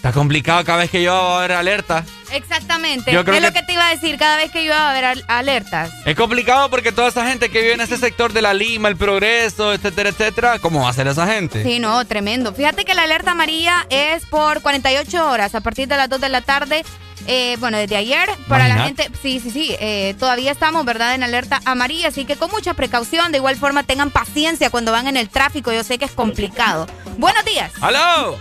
Está 0.01 0.13
complicado 0.13 0.65
cada 0.65 0.79
vez 0.79 0.89
que 0.89 1.03
yo 1.03 1.13
va 1.13 1.35
a 1.35 1.37
haber 1.37 1.51
alerta. 1.51 2.03
Exactamente. 2.31 3.11
es 3.11 3.15
lo 3.15 3.53
que 3.53 3.61
te 3.61 3.73
iba 3.73 3.87
a 3.87 3.91
decir 3.91 4.17
cada 4.17 4.35
vez 4.35 4.49
que 4.49 4.65
yo 4.65 4.73
iba 4.73 4.87
a 4.87 4.89
haber 4.89 5.23
alertas. 5.27 5.91
Es 6.05 6.15
complicado 6.15 6.71
porque 6.71 6.91
toda 6.91 7.09
esa 7.09 7.27
gente 7.27 7.49
que 7.49 7.61
vive 7.61 7.73
en 7.73 7.81
ese 7.81 7.97
sector 7.97 8.33
de 8.33 8.41
la 8.41 8.55
Lima, 8.55 8.89
el 8.89 8.97
Progreso, 8.97 9.73
etcétera, 9.73 10.09
etcétera, 10.09 10.57
¿cómo 10.57 10.81
va 10.81 10.89
a 10.89 10.93
ser 10.93 11.05
esa 11.05 11.27
gente? 11.27 11.61
Sí, 11.61 11.77
no, 11.77 12.03
tremendo. 12.05 12.51
Fíjate 12.51 12.83
que 12.83 12.95
la 12.95 13.03
alerta 13.03 13.33
amarilla 13.33 13.85
es 13.91 14.25
por 14.25 14.63
48 14.63 15.29
horas 15.29 15.53
a 15.53 15.61
partir 15.61 15.87
de 15.87 15.97
las 15.97 16.09
2 16.09 16.19
de 16.19 16.29
la 16.29 16.41
tarde 16.41 16.83
eh, 17.27 17.57
bueno, 17.59 17.77
desde 17.77 17.95
ayer, 17.95 18.29
para 18.47 18.67
la 18.67 18.83
gente, 18.83 19.09
sí, 19.21 19.39
sí, 19.39 19.51
sí, 19.51 19.75
eh, 19.79 20.15
todavía 20.19 20.51
estamos, 20.51 20.85
¿verdad?, 20.85 21.15
en 21.15 21.23
alerta 21.23 21.61
amarilla, 21.65 22.09
así 22.09 22.25
que 22.25 22.35
con 22.35 22.51
mucha 22.51 22.73
precaución, 22.73 23.31
de 23.31 23.37
igual 23.37 23.55
forma 23.55 23.83
tengan 23.83 24.11
paciencia 24.11 24.69
cuando 24.69 24.91
van 24.91 25.07
en 25.07 25.17
el 25.17 25.29
tráfico, 25.29 25.71
yo 25.71 25.83
sé 25.83 25.97
que 25.97 26.05
es 26.05 26.11
complicado. 26.11 26.87
Buenos 27.17 27.45
días. 27.45 27.71
¡Aló! 27.81 28.37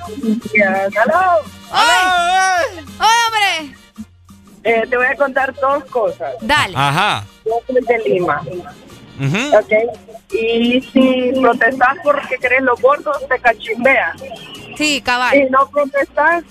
¡Aló! 0.94 1.40
¡Hola! 1.70 2.62
hombre! 2.98 3.76
Eh, 4.62 4.82
te 4.88 4.96
voy 4.96 5.06
a 5.06 5.14
contar 5.16 5.54
dos 5.54 5.84
cosas. 5.86 6.34
Dale. 6.42 6.74
Ajá. 6.76 7.24
Yo 7.44 7.52
soy 7.66 7.82
de 7.82 7.98
Lima. 8.08 8.42
¿Ok? 9.52 9.72
Y 10.32 10.80
si 10.92 11.32
protestas 11.40 11.96
porque 12.02 12.36
querés 12.38 12.62
los 12.62 12.80
gordos, 12.80 13.16
te 13.28 13.38
cachimbean. 13.38 14.16
Sí, 14.76 15.00
cabal. 15.02 15.32
Si 15.32 15.44
no 15.50 15.68
protestas, 15.70 16.44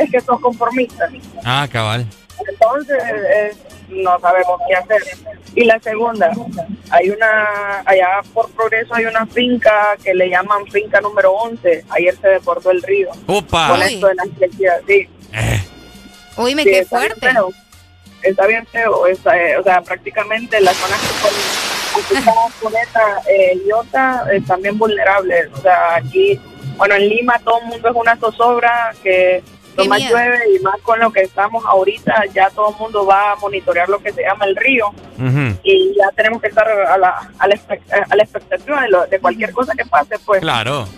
es 0.00 0.10
que 0.10 0.20
son 0.20 0.40
conformistas. 0.40 1.10
Ah, 1.44 1.68
cabal. 1.70 2.06
Entonces, 2.48 2.98
eh, 3.04 3.52
no 3.90 4.18
sabemos 4.18 4.60
qué 4.66 4.74
hacer. 4.74 5.02
Y 5.54 5.64
la 5.64 5.78
segunda, 5.80 6.32
hay 6.90 7.10
una, 7.10 7.80
allá 7.84 8.20
por 8.32 8.50
Progreso 8.52 8.94
hay 8.94 9.04
una 9.04 9.26
finca 9.26 9.96
que 10.02 10.14
le 10.14 10.30
llaman 10.30 10.66
finca 10.66 11.00
número 11.00 11.32
11. 11.32 11.84
Ayer 11.90 12.16
se 12.16 12.28
deportó 12.28 12.70
el 12.70 12.82
río. 12.82 13.10
¡Opa! 13.26 13.68
Con 13.68 13.82
esto 13.82 14.06
de 14.06 14.14
la 14.14 14.24
sí. 14.86 15.08
Eh. 15.32 15.64
Uy, 16.36 16.54
me 16.54 16.64
qué 16.64 16.84
fuerte. 16.84 17.28
está 18.22 18.46
bien 18.46 18.66
feo. 18.66 19.06
Está, 19.06 19.36
eh, 19.36 19.58
o 19.58 19.62
sea, 19.62 19.82
prácticamente 19.82 20.60
las 20.60 20.76
zonas 20.76 21.00
que 21.00 22.60
con 22.60 22.76
esta 22.76 23.22
eh, 23.28 23.60
iota 23.66 24.26
están 24.32 24.62
bien 24.62 24.78
vulnerables. 24.78 25.48
O 25.52 25.60
sea, 25.60 25.96
aquí, 25.96 26.40
bueno, 26.76 26.94
en 26.94 27.08
Lima 27.08 27.38
todo 27.44 27.60
el 27.60 27.66
mundo 27.66 27.88
es 27.90 27.96
una 27.96 28.16
zozobra 28.16 28.94
que 29.02 29.42
más 29.88 30.00
llueve 30.00 30.38
y 30.54 30.58
más 30.60 30.80
con 30.82 30.98
lo 30.98 31.12
que 31.12 31.20
estamos 31.22 31.64
ahorita, 31.64 32.24
ya 32.34 32.50
todo 32.50 32.70
el 32.70 32.76
mundo 32.76 33.06
va 33.06 33.32
a 33.32 33.36
monitorear 33.36 33.88
lo 33.88 34.00
que 34.02 34.12
se 34.12 34.22
llama 34.22 34.44
el 34.44 34.56
río 34.56 34.86
y 35.62 35.94
ya 35.96 36.10
tenemos 36.16 36.40
que 36.40 36.48
estar 36.48 36.68
a 36.68 36.96
la, 36.96 37.30
a 37.38 37.46
la, 37.46 37.54
expectativa 38.22 38.84
de, 39.10 39.20
cualquier 39.20 39.52
cosa 39.52 39.74
que 39.74 39.84
pase, 39.84 40.18
pues. 40.24 40.40
Claro. 40.40 40.88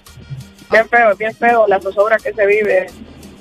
Bien 0.71 0.89
feo, 0.89 1.15
bien 1.17 1.35
feo 1.35 1.67
la 1.67 1.81
zozobra 1.81 2.17
que 2.17 2.33
se 2.33 2.47
vive, 2.47 2.87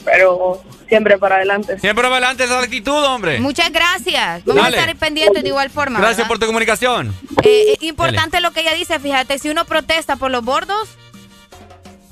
pero 0.03 0.61
siempre 0.91 1.17
para 1.17 1.35
adelante. 1.35 1.79
Siempre 1.79 2.03
para 2.03 2.17
adelante 2.17 2.43
esa 2.43 2.59
actitud, 2.59 3.03
hombre. 3.05 3.39
Muchas 3.39 3.71
gracias. 3.71 4.43
Vamos 4.43 4.65
a 4.65 4.69
estar 4.69 4.95
pendientes 4.97 5.41
de 5.41 5.47
igual 5.47 5.69
forma. 5.69 5.99
Gracias 5.99 6.27
por 6.27 6.37
tu 6.37 6.45
comunicación. 6.45 7.13
Eh, 7.43 7.73
eh, 7.73 7.77
importante 7.81 8.41
lo 8.41 8.51
que 8.51 8.59
ella 8.59 8.73
dice, 8.73 8.99
fíjate, 8.99 9.39
si 9.39 9.49
uno 9.49 9.63
protesta 9.63 10.17
por 10.17 10.31
los 10.31 10.43
bordos, 10.43 10.89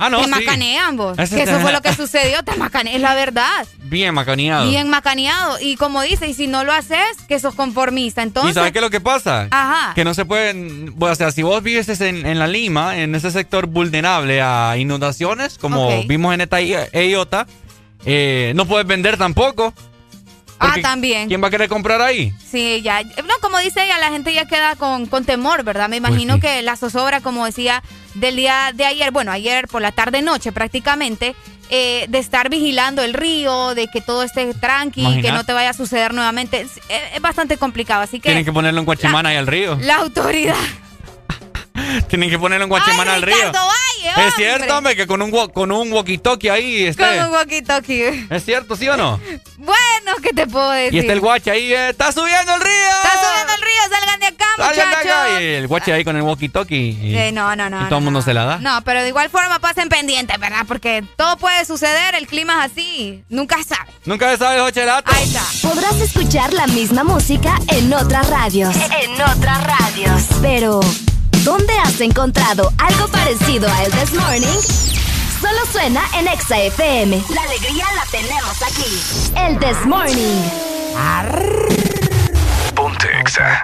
Ah, 0.02 0.10
no, 0.10 0.22
te 0.22 0.28
macanean 0.28 0.96
vos. 0.96 1.18
que 1.18 1.44
eso 1.44 1.60
fue 1.60 1.74
lo 1.74 1.82
que 1.82 1.94
sucedió, 1.94 2.42
te 2.42 2.56
macanean, 2.56 2.96
es 2.96 3.02
la 3.02 3.16
verdad. 3.16 3.68
Bien 3.84 4.14
macaneado. 4.14 4.70
Bien 4.70 4.90
macaneado. 4.90 5.58
Y 5.60 5.76
como 5.76 6.02
dice, 6.02 6.26
y 6.26 6.34
si 6.34 6.48
no 6.48 6.64
lo 6.64 6.72
haces, 6.72 7.18
que 7.28 7.38
sos 7.38 7.54
conformista. 7.54 8.24
Entonces. 8.24 8.52
¿Y 8.52 8.54
sabes 8.54 8.72
qué 8.72 8.80
es 8.80 8.84
lo 8.84 8.90
que 8.90 9.02
pasa? 9.02 9.50
Ajá. 9.52 9.94
Que 9.96 10.06
no 10.06 10.14
se 10.14 10.24
pueden. 10.24 10.96
O 10.98 11.16
sea, 11.16 11.32
si 11.32 11.44
vos 11.44 11.62
vives 11.62 12.00
en, 12.00 12.40
la 12.40 12.48
Lima, 12.48 12.98
en 12.98 13.14
ese 13.14 13.30
sector 13.30 13.68
vulnerable 13.68 14.42
a 14.42 14.78
inundaciones, 14.78 15.58
como 15.58 16.04
vimos 16.04 16.34
en 16.34 16.42
esta 16.42 16.62
EIOTA, 16.62 17.46
eh, 18.06 18.54
no 18.56 18.66
puedes 18.66 18.88
vender 18.88 19.18
tampoco. 19.18 19.74
Ah, 20.60 20.76
también. 20.82 21.28
¿Quién 21.28 21.42
va 21.42 21.48
a 21.48 21.52
querer 21.52 21.70
comprar 21.70 22.02
ahí? 22.02 22.34
Sí, 22.46 22.82
ya. 22.84 23.04
No, 23.04 23.34
como 23.42 23.60
dice 23.60 23.84
ella, 23.84 23.98
la 23.98 24.10
gente 24.10 24.34
ya 24.34 24.46
queda 24.46 24.76
con, 24.76 25.06
con 25.06 25.26
temor, 25.26 25.64
¿verdad? 25.64 25.88
Me 25.90 26.02
pues 26.02 26.12
imagino 26.12 26.40
que 26.40 26.62
la 26.62 26.76
zozobra, 26.76 27.22
como 27.22 27.46
decía, 27.46 27.82
del 28.16 28.36
día 28.36 28.72
de 28.74 28.86
ayer, 28.86 29.12
bueno, 29.12 29.32
ayer 29.32 29.68
por 29.68 29.82
la 29.82 29.92
tarde-noche 29.92 30.52
prácticamente, 30.52 31.36
eh, 31.70 32.06
de 32.10 32.18
estar 32.18 32.50
vigilando 32.50 33.04
el 33.04 33.14
río, 33.14 33.76
de 33.76 33.88
que 33.88 34.02
todo 34.02 34.24
esté 34.24 34.54
tranqui, 34.54 35.22
que 35.22 35.32
no 35.32 35.44
te 35.44 35.54
vaya 35.54 35.70
a 35.70 35.74
suceder 35.74 36.14
nuevamente. 36.14 36.62
Es, 36.62 37.22
bastante 37.22 37.58
complicado, 37.58 38.02
así 38.02 38.20
que... 38.20 38.30
Tienen 38.30 38.46
que 38.46 38.52
ponerlo 38.52 38.80
en 38.80 38.86
Guachimana 38.86 39.34
y 39.34 39.38
al 39.38 39.48
río. 39.48 39.78
La 39.82 39.98
autoridad. 39.98 40.56
Tienen 42.08 42.30
que 42.30 42.40
ponerlo 42.40 42.64
en 42.66 42.70
Guachimana 42.70 43.16
al 43.16 43.22
río. 43.22 43.52
Es 44.18 44.36
cierto, 44.36 44.78
hombre, 44.78 44.96
que 44.96 45.08
con 45.08 45.22
un, 45.22 45.32
con 45.50 45.72
un 45.72 45.92
walkie-talkie 45.92 46.52
ahí 46.52 46.86
está. 46.86 47.16
Con 47.18 47.26
un 47.26 47.36
walkie-talkie. 47.36 48.28
¿Es 48.30 48.46
cierto, 48.46 48.76
sí 48.76 48.88
o 48.88 48.98
no? 48.98 49.20
bueno, 49.58 50.22
¿qué 50.22 50.30
te 50.30 50.48
puedo 50.48 50.72
decir? 50.72 50.94
Y 50.94 51.00
está 51.00 51.14
el 51.14 51.20
guache 51.20 51.52
ahí, 51.52 51.74
eh, 51.74 51.90
¡está 51.90 52.12
subiendo 52.12 52.56
el 52.56 52.62
río! 52.62 52.90
¡Está 53.04 53.12
subiendo 53.14 53.54
el 53.54 53.62
río! 53.62 53.82
¡Salgan 53.90 54.20
de 54.20 54.26
acá, 54.28 54.46
salgan 54.58 54.88
muchachos! 54.90 55.04
De 55.04 55.12
acá. 55.12 55.42
Y 55.42 55.46
el 55.46 55.68
guache 55.68 55.94
ahí 55.94 56.04
con 56.04 56.16
el 56.16 56.24
walkie-talkie. 56.24 57.32
No, 57.34 57.56
no, 57.56 57.70
no. 57.70 57.82
Y 57.82 57.86
todo 57.86 58.00
el 58.00 58.06
mundo 58.06 58.22
se 58.22 58.34
la 58.34 58.46
da. 58.46 58.58
No, 58.58 58.82
pero 58.84 59.02
de 59.02 59.10
igual 59.10 59.30
forma 59.30 59.60
pasen 59.60 59.90
pendientes, 59.90 60.40
¿verdad? 60.40 60.66
Porque 60.68 61.04
todo 61.16 61.38
puede 61.38 61.66
suceder, 61.66 62.16
el 62.16 62.28
clima 62.28 62.66
es 62.66 62.72
así. 62.72 63.24
Nunca 63.30 63.58
se 63.58 63.76
sabe. 63.76 63.92
Nunca 64.06 64.32
se 64.32 64.38
sabe, 64.38 64.60
Jochelato. 64.60 65.12
Ahí 65.14 65.24
está. 65.24 65.44
Podrás 65.62 66.00
escuchar 66.02 66.54
la 66.54 66.68
misma 66.68 67.04
música 67.04 67.56
en 67.68 67.94
otras 67.94 68.30
radios. 68.30 68.76
En 68.76 69.22
otras 69.22 69.64
radios. 69.64 70.24
Pero, 70.42 70.80
¿dónde 71.50 71.74
has 71.80 72.00
encontrado 72.00 72.72
algo 72.78 73.08
parecido 73.08 73.68
a 73.68 73.84
El 73.84 73.92
This 73.92 74.14
Morning? 74.14 74.60
Solo 75.42 75.66
suena 75.72 76.02
en 76.16 76.28
Exa 76.28 76.60
FM. 76.60 77.24
La 77.34 77.42
alegría 77.42 77.86
la 77.96 78.06
tenemos 78.12 78.62
aquí. 78.62 79.34
El 79.36 79.58
This 79.58 79.84
Morning. 79.88 80.44
Ponte 82.76 83.08
Exa. 83.20 83.62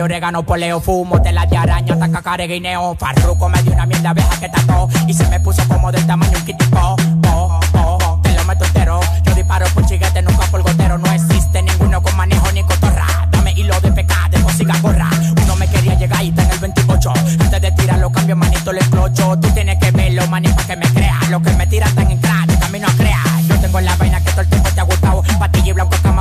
De 0.00 0.04
orégano, 0.04 0.42
poleo, 0.42 0.80
fumo, 0.80 1.20
tela 1.20 1.44
de 1.44 1.58
araña, 1.58 1.98
taca, 1.98 2.22
careguineo. 2.22 2.96
Farruco 2.98 3.50
me 3.50 3.62
dio 3.62 3.72
una 3.72 3.84
mierda 3.84 4.10
abeja 4.10 4.40
que 4.40 4.48
tató 4.48 4.88
y 5.06 5.12
se 5.12 5.28
me 5.28 5.38
puso 5.40 5.62
como 5.68 5.92
del 5.92 6.06
tamaño 6.06 6.38
un 6.38 6.44
kitipo. 6.46 6.78
Oh, 6.80 6.96
oh, 7.28 7.60
oh, 7.74 8.20
te 8.22 8.32
lo 8.32 8.44
meto 8.44 8.64
entero. 8.64 8.98
Yo 9.24 9.34
disparo 9.34 9.66
por 9.74 9.84
chiguete, 9.84 10.22
nunca 10.22 10.46
por 10.46 10.62
gotero. 10.62 10.96
No 10.96 11.12
existe 11.12 11.62
ninguno 11.62 12.02
con 12.02 12.16
manejo 12.16 12.50
ni 12.52 12.62
cotorra. 12.62 13.06
Dame 13.30 13.52
hilo 13.52 13.78
de 13.82 13.92
pecado, 13.92 14.30
de 14.30 14.52
siga 14.54 14.74
gorra. 14.80 15.10
Uno 15.42 15.56
me 15.56 15.68
quería 15.68 15.94
llegar 15.94 16.24
y 16.24 16.30
está 16.30 16.44
en 16.44 16.50
el 16.50 16.58
28. 16.60 17.12
Antes 17.40 17.60
de 17.60 17.72
tirar 17.72 17.98
los 17.98 18.10
cambios, 18.10 18.38
manito, 18.38 18.72
le 18.72 18.80
explocho. 18.80 19.38
Tú 19.38 19.50
tienes 19.50 19.78
que 19.78 19.90
verlo, 19.90 20.26
manito, 20.28 20.54
para 20.54 20.68
que 20.68 20.76
me 20.76 20.88
crea. 20.94 21.18
Lo 21.28 21.42
que 21.42 21.50
me 21.52 21.66
tiran 21.66 21.90
están 21.90 22.10
en 22.10 22.18
crack, 22.18 22.58
camino 22.58 22.88
a 22.88 22.92
crear. 22.92 23.42
Yo 23.48 23.60
tengo 23.60 23.78
la 23.80 23.94
vaina 23.96 24.18
que 24.20 24.30
todo 24.30 24.40
el 24.40 24.48
tiempo 24.48 24.70
te 24.70 24.80
ha 24.80 24.84
gustado. 24.84 25.22
Patilla 25.38 25.68
y 25.68 25.72
blanco 25.72 25.94
cama 26.02 26.19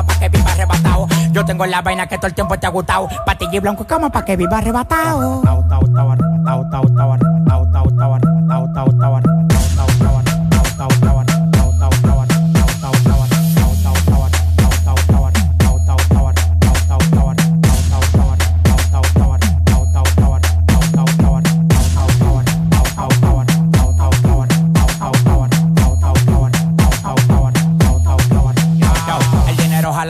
Yo 1.39 1.45
tengo 1.45 1.65
la 1.65 1.81
vaina 1.81 2.05
que 2.05 2.17
todo 2.17 2.27
el 2.27 2.33
tiempo 2.33 2.59
te 2.59 2.67
ha 2.67 2.69
gustado. 2.69 3.07
Patilla 3.25 3.55
y 3.55 3.59
blanco 3.59 3.85
cama 3.85 4.09
para 4.09 4.25
que 4.25 4.35
viva 4.35 4.57
arrebatado. 4.57 5.41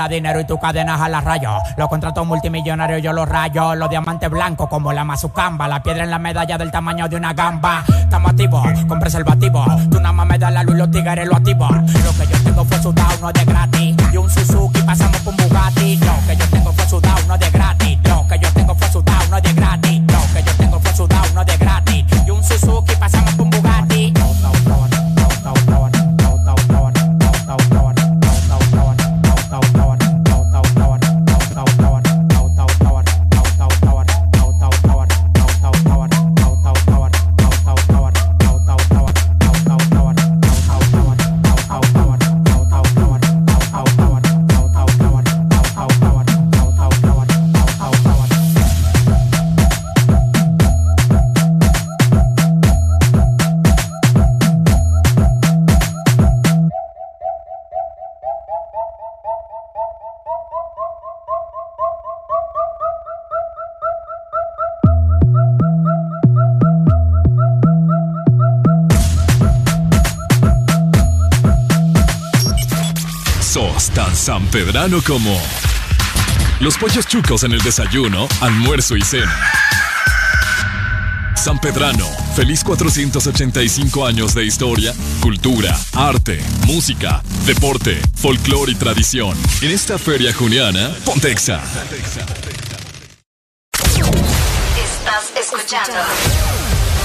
Dinero 0.10 0.40
y 0.40 0.46
tu 0.46 0.60
cadena 0.60 1.04
a 1.04 1.08
la 1.08 1.22
rayo. 1.22 1.52
Los 1.78 1.88
contratos 1.88 2.26
multimillonarios 2.26 3.02
yo 3.02 3.14
los 3.14 3.28
rayo. 3.28 3.76
Los 3.76 3.90
diamantes 3.90 4.30
blancos 4.30 4.68
como 4.68 4.92
la 4.92 5.04
mazucamba. 5.04 5.68
La 5.68 5.82
piedra 5.82 6.04
en 6.04 6.10
la 6.10 6.20
medalla 6.20 6.58
del 6.58 6.72
tamaño 6.72 7.08
de 7.08 7.16
una 7.16 7.34
gamba. 7.34 7.84
Estamos 7.88 8.32
activos 8.32 8.68
con 8.88 9.00
preservativo. 9.00 9.64
Tú 9.90 10.00
nada 10.00 10.14
más 10.14 10.28
me 10.28 10.38
das 10.38 10.52
la 10.52 10.64
luz 10.64 10.76
los 10.76 10.92
tigres 10.92 11.28
lo 11.28 11.36
activo. 11.36 11.68
Lo 11.70 12.12
que 12.18 12.32
yo 12.32 12.44
tengo 12.44 12.66
fue 12.66 12.82
sudado, 12.82 13.14
no 13.22 13.32
de 13.32 13.46
gratis. 13.46 13.96
Y 14.12 14.18
un 14.18 14.30
Suzuki 14.30 14.82
pasamos 14.82 15.26
un 15.26 15.38
Bugatti. 15.38 15.98
Lo 15.98 16.14
que 16.28 16.36
yo 16.36 16.46
tengo 16.50 16.59
sanpedrano 74.50 75.00
como 75.04 75.40
los 76.60 76.76
pollos 76.80 77.06
chucos 77.06 77.44
en 77.44 77.52
el 77.52 77.62
desayuno, 77.62 78.28
almuerzo 78.42 78.98
y 78.98 79.02
cena. 79.04 79.32
San 81.36 81.60
Pedrano, 81.60 82.08
feliz 82.36 82.64
485 82.64 84.08
años 84.08 84.34
de 84.34 84.46
historia, 84.46 84.92
cultura, 85.22 85.78
arte, 85.94 86.44
música, 86.66 87.22
deporte, 87.46 88.02
folclore 88.16 88.72
y 88.72 88.76
tradición. 88.76 89.38
En 89.62 89.70
esta 89.70 90.00
feria 90.00 90.34
juniana, 90.34 90.96
Pontexa. 91.06 91.62
Estás 94.76 95.32
escuchando. 95.40 96.00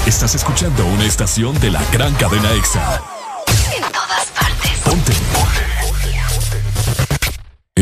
Estás 0.07 0.33
escuchando 0.33 0.85
una 0.87 1.05
estación 1.05 1.59
de 1.59 1.69
la 1.69 1.83
gran 1.91 2.15
cadena 2.15 2.51
EXA. 2.53 3.14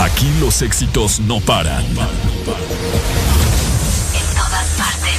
Aquí 0.00 0.32
los 0.40 0.62
éxitos 0.62 1.20
no 1.20 1.40
paran. 1.40 1.84
En 1.84 1.96
todas 4.34 4.66
partes. 4.76 5.18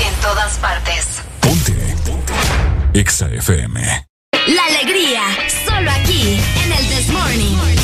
En 0.00 0.14
todas 0.20 0.58
partes. 0.58 1.06
Ponte. 1.40 1.96
Exa 2.92 3.28
FM. 3.28 4.06
La 4.46 4.64
alegría, 4.66 5.22
solo 5.66 5.90
aquí, 5.90 6.38
en 6.64 6.72
el 6.72 6.88
This 6.88 7.08
Morning. 7.08 7.83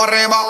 corremos. 0.00 0.49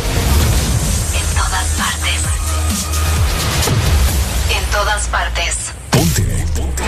partes. 5.11 5.73
Ponte. 5.89 6.23
Ponte. 6.55 6.83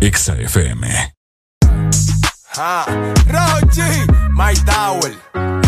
Exa 0.00 0.34
FM. 0.34 1.14
Ah, 2.56 2.86
Rochi, 3.28 3.82
My 4.30 4.54
Tower, 4.64 5.14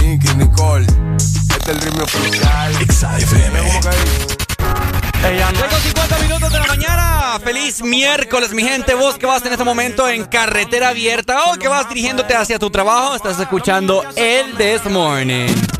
Nicky, 0.01 0.34
Nicole. 0.34 0.86
Este 1.16 1.57
es 1.59 1.68
el 1.68 1.80
ritmo 1.80 2.05
oficial. 2.05 2.74
Exa 2.80 3.18
FM. 3.18 3.61
Ella 5.28 5.51
50 5.82 6.18
minutos 6.18 6.53
de 6.53 6.59
la 6.59 6.66
mañana. 6.66 7.38
Feliz 7.44 7.82
miércoles, 7.82 8.53
mi 8.53 8.62
gente. 8.62 8.94
Vos 8.94 9.16
que 9.16 9.26
vas 9.26 9.44
en 9.44 9.53
este 9.53 9.64
momento 9.64 10.09
en 10.09 10.24
carretera 10.24 10.88
abierta 10.88 11.53
o 11.53 11.57
que 11.57 11.68
vas 11.68 11.88
dirigiéndote 11.88 12.34
hacia 12.34 12.59
tu 12.59 12.70
trabajo, 12.70 13.14
estás 13.14 13.38
escuchando 13.38 14.03
el 14.16 14.57
This 14.57 14.90
Morning. 14.90 15.80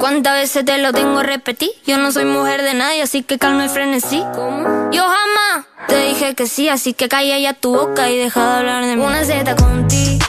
¿Cuántas 0.00 0.32
veces 0.34 0.64
te 0.64 0.78
lo 0.78 0.92
tengo 0.92 1.18
a 1.18 1.22
repetir? 1.22 1.70
Yo 1.86 1.98
no 1.98 2.10
soy 2.10 2.24
mujer 2.24 2.62
de 2.62 2.74
nadie, 2.74 3.02
así 3.02 3.22
que 3.22 3.38
calma 3.38 3.64
el 3.64 3.70
frenesí. 3.70 4.24
¿Cómo? 4.34 4.90
Yo 4.90 5.02
jamás 5.02 5.66
te 5.86 6.04
dije 6.06 6.34
que 6.34 6.46
sí, 6.46 6.68
así 6.68 6.94
que 6.94 7.08
calla 7.08 7.38
ya 7.38 7.52
tu 7.52 7.74
boca 7.74 8.10
y 8.10 8.18
deja 8.18 8.40
de 8.40 8.58
hablar 8.58 8.84
de 8.86 8.96
mí. 8.96 9.04
Una 9.04 9.24
Z 9.24 9.54
contigo, 9.56 10.24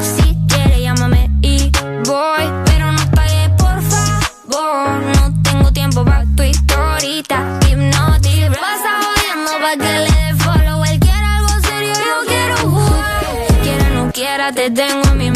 si 0.00 0.36
quieres 0.48 0.80
llámame 0.80 1.30
y 1.40 1.70
voy, 2.04 2.44
pero 2.66 2.92
no 2.92 3.10
pagues 3.12 3.50
por 3.56 3.80
favor. 3.82 5.00
No 5.16 5.42
tengo 5.42 5.72
tiempo 5.72 6.04
para 6.04 6.24
tu 6.36 6.42
historita, 6.42 7.60
hipnotic. 7.70 8.50
Jodiendo 8.58 9.52
pa' 9.62 9.76
que 9.76 9.98
le 10.00 10.10
dé 10.10 10.34
follow. 10.38 10.84
Él 10.84 10.98
quiere 10.98 11.24
algo 11.24 11.48
serio, 11.62 11.92
yo 11.94 12.26
quiero 12.26 12.56
jugar. 12.56 13.62
Quiera 13.62 13.90
no 13.90 14.12
quiera, 14.12 14.52
te 14.52 14.70
tengo 14.70 15.02
en 15.08 15.16
mis 15.18 15.35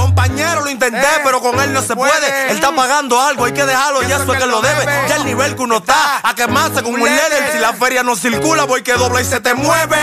Compañero, 0.00 0.62
lo 0.62 0.70
intenté, 0.70 1.06
pero 1.22 1.40
con 1.40 1.60
él 1.60 1.72
no 1.72 1.82
se 1.82 1.94
puede. 1.94 2.50
Él 2.50 2.56
está 2.56 2.74
pagando 2.74 3.20
algo, 3.20 3.44
hay 3.44 3.52
que 3.52 3.64
dejarlo, 3.64 4.02
ya 4.02 4.16
eso 4.16 4.32
es 4.32 4.38
que 4.40 4.46
lo 4.46 4.60
debe. 4.62 4.84
Ya 5.08 5.16
el 5.16 5.24
nivel 5.26 5.54
que 5.56 5.62
uno 5.62 5.76
está, 5.78 6.20
a 6.22 6.34
quemarse 6.34 6.82
con 6.82 6.94
un 6.94 7.00
líder. 7.00 7.52
Si 7.52 7.58
la 7.58 7.72
feria 7.74 8.02
no 8.02 8.16
circula, 8.16 8.64
voy 8.64 8.82
que 8.82 8.94
dobla 8.94 9.20
y 9.20 9.24
se 9.24 9.40
te 9.40 9.54
mueve. 9.54 9.98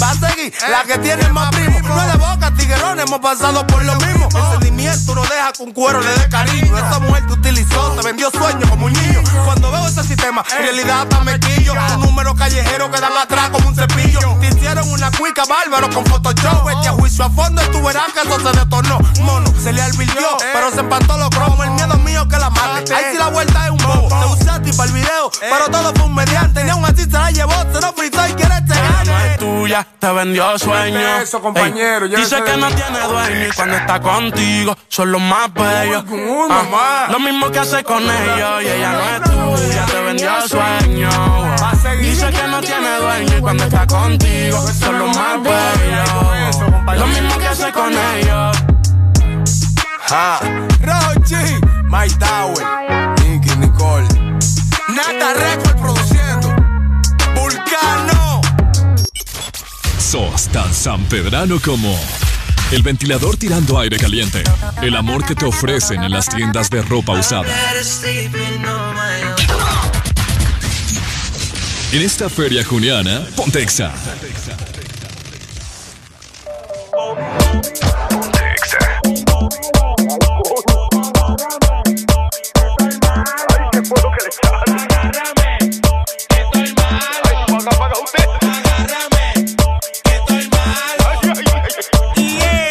Va 0.00 0.10
a 0.10 0.14
seguir 0.14 0.54
la 0.68 0.82
que 0.84 0.98
tiene 0.98 1.28
más 1.30 1.50
primo. 1.50 1.80
No 1.80 2.00
es 2.00 2.12
de 2.12 2.18
boca, 2.18 2.52
tiguerón, 2.56 3.00
hemos 3.00 3.20
pasado 3.20 3.66
por 3.66 3.84
lo 3.84 3.94
mismo. 3.96 4.28
El 4.34 4.52
sentimiento 4.52 5.14
no 5.14 5.22
deja 5.22 5.52
con 5.58 5.72
cuero 5.72 6.00
le 6.00 6.12
dé 6.12 6.28
cariño. 6.28 6.78
Esa 6.78 6.98
mujer 7.00 7.26
te 7.26 7.32
utilizó, 7.32 7.92
te 7.92 8.06
vendió 8.06 8.30
sueños 8.30 8.70
como 8.70 8.86
un 8.86 8.92
niño. 8.92 9.22
Cuando 9.44 9.70
veo 9.72 9.86
ese 9.88 10.04
sistema, 10.04 10.44
en 10.52 10.62
realidad 10.62 11.02
hasta 11.02 11.20
me 11.20 11.38
quillo. 11.40 11.74
Un 11.94 12.00
número 12.00 12.34
callejero 12.34 12.90
que 12.90 13.00
dan 13.00 13.16
atrás 13.16 13.50
como 13.50 13.68
un 13.68 13.74
cepillo. 13.74 14.20
Te 14.40 14.46
hicieron 14.46 14.90
una 14.90 15.10
cuica 15.10 15.42
bárbaro 15.44 15.90
con 15.90 16.04
Photoshop. 16.06 16.68
Este 16.70 16.88
a 16.88 16.92
juicio 16.92 17.24
a 17.24 17.30
fondo 17.30 17.60
tú 17.72 17.82
verás 17.82 18.12
que 18.12 18.20
eso 18.20 18.40
se 18.40 18.58
detornó. 18.58 18.98
Se 19.60 19.72
le 19.72 19.82
advirtió, 19.82 20.26
pero 20.52 20.70
se 20.70 20.80
empató 20.80 21.18
los 21.18 21.28
cromos. 21.30 21.66
El 21.66 21.72
miedo 21.72 21.94
mío 21.98 22.26
que 22.28 22.38
la 22.38 22.50
mate. 22.50 22.94
Ahí 22.94 23.04
sí 23.12 23.18
la 23.18 23.28
vuelta 23.28 23.64
es 23.66 23.70
un 23.70 23.78
bobo. 23.78 24.08
Te 24.08 24.42
usaste 24.42 24.72
para 24.72 24.88
el 24.88 24.94
video, 24.94 25.30
pero 25.38 25.66
todo 25.70 25.92
fue 25.94 26.04
un 26.06 26.14
mediante. 26.14 26.64
Y 26.64 26.68
aún 26.70 26.84
así 26.84 27.02
se 27.04 27.10
la 27.10 27.30
llevó, 27.30 27.52
se 27.72 27.80
lo 27.80 27.92
fritó 27.92 28.26
y 28.26 28.32
quiere 28.32 28.54
este 28.54 28.72
Ella 28.72 29.02
no 29.04 29.18
es 29.18 29.38
tuya, 29.38 29.86
te 29.98 30.12
vendió 30.12 30.58
sueño. 30.58 31.18
eso, 31.22 31.40
compañero, 31.40 32.06
Ey, 32.06 32.16
Dice 32.16 32.42
que 32.42 32.56
no 32.56 32.68
tiene 32.68 33.00
dueño 33.00 33.46
y 33.48 33.52
cuando 33.54 33.76
está 33.76 34.00
contigo 34.00 34.76
son 34.88 35.12
los 35.12 35.20
más 35.20 35.52
bellos. 35.52 36.04
uno 36.08 36.62
más. 36.70 37.10
Lo 37.10 37.20
mismo 37.20 37.50
que 37.50 37.58
hace 37.58 37.84
con 37.84 38.02
ellos 38.02 38.62
y 38.62 38.68
ella 38.68 38.92
no 38.92 39.00
es 39.00 39.22
tuya, 39.60 39.86
te 39.86 40.00
vendió 40.00 40.48
sueño. 40.48 41.10
Dice 42.00 42.30
que 42.30 42.42
no 42.48 42.60
tiene 42.60 42.96
dueño 42.96 43.38
y 43.38 43.40
cuando 43.40 43.64
está 43.64 43.86
contigo 43.86 44.66
son 44.78 44.98
los 44.98 45.16
más 45.16 45.42
bellos. 45.42 46.98
Lo 46.98 47.06
mismo 47.06 47.38
que 47.38 47.46
hace 47.46 47.72
con 47.72 47.92
ellos. 47.92 48.56
Ja. 50.10 50.40
Rochi, 50.82 51.36
Mike 51.84 52.16
Tower, 52.18 52.66
Nicky 53.22 53.56
Nicole. 53.58 54.08
Nata 54.88 55.34
Record 55.34 55.80
produciendo. 55.80 56.48
Vulcano. 57.32 58.40
Sos 60.00 60.48
tan 60.48 60.74
sanpedrano 60.74 61.60
como 61.60 61.96
el 62.72 62.82
ventilador 62.82 63.36
tirando 63.36 63.78
aire 63.78 63.98
caliente, 63.98 64.42
el 64.82 64.96
amor 64.96 65.24
que 65.24 65.36
te 65.36 65.44
ofrecen 65.44 66.02
en 66.02 66.10
las 66.10 66.28
tiendas 66.28 66.70
de 66.70 66.82
ropa 66.82 67.12
usada. 67.12 67.54
En 71.92 72.02
esta 72.02 72.28
feria 72.28 72.64
juniana, 72.64 73.22
Pontexa. 73.36 73.92
Y 83.90 83.96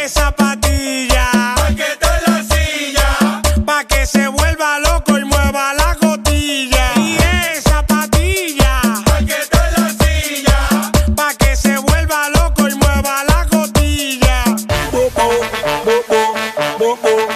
esa 0.04 0.32
patilla, 0.32 1.56
pa' 1.58 1.76
que 1.76 1.92
está 1.92 2.18
en 2.18 2.24
la 2.26 2.44
silla, 2.44 3.42
pa' 3.66 3.84
que 3.84 4.06
se 4.06 4.28
vuelva 4.30 4.80
loco 4.80 5.18
y 5.18 5.26
mueva 5.26 5.74
la 5.74 5.96
gotilla. 5.96 6.94
Y 6.96 7.18
esa 7.18 7.86
patilla, 7.86 8.82
pa' 9.06 9.20
que 9.26 9.40
está 9.40 9.68
en 9.68 9.74
la 9.74 9.90
silla, 9.90 10.92
pa' 11.18 11.34
que 11.34 11.56
se 11.58 11.78
vuelva 11.80 12.30
loco 12.30 12.70
y 12.70 12.76
mueva 12.76 13.26
la 13.26 13.44
gotilla. 13.52 14.46
Una 16.80 17.29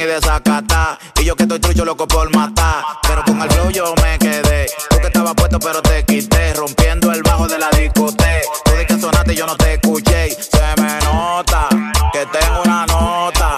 y 0.00 0.06
desacata. 0.06 0.98
Y 1.20 1.24
yo 1.24 1.36
que 1.36 1.42
estoy 1.42 1.58
trucho 1.60 1.84
loco 1.84 2.06
por 2.08 2.34
matar. 2.34 2.84
Pero 3.02 3.22
con 3.24 3.40
el 3.42 3.50
flow 3.50 3.70
yo 3.70 3.94
me 4.02 4.18
quedé. 4.18 4.66
Tú 4.88 4.98
que 4.98 5.08
estabas 5.08 5.34
puesto 5.34 5.58
pero 5.58 5.82
te 5.82 6.04
quité. 6.04 6.54
Rompiendo 6.54 7.12
el 7.12 7.22
bajo 7.22 7.46
de 7.46 7.58
la 7.58 7.68
discoteca. 7.70 8.40
Tú 8.64 8.72
de 8.72 8.86
que 8.86 8.98
sonaste 8.98 9.34
yo 9.34 9.46
no 9.46 9.56
te 9.56 9.74
escuché. 9.74 10.30
Se 10.30 10.80
me 10.80 10.98
nota 11.04 11.68
que 12.12 12.26
tengo 12.26 12.62
una 12.64 12.86
nota. 12.86 13.56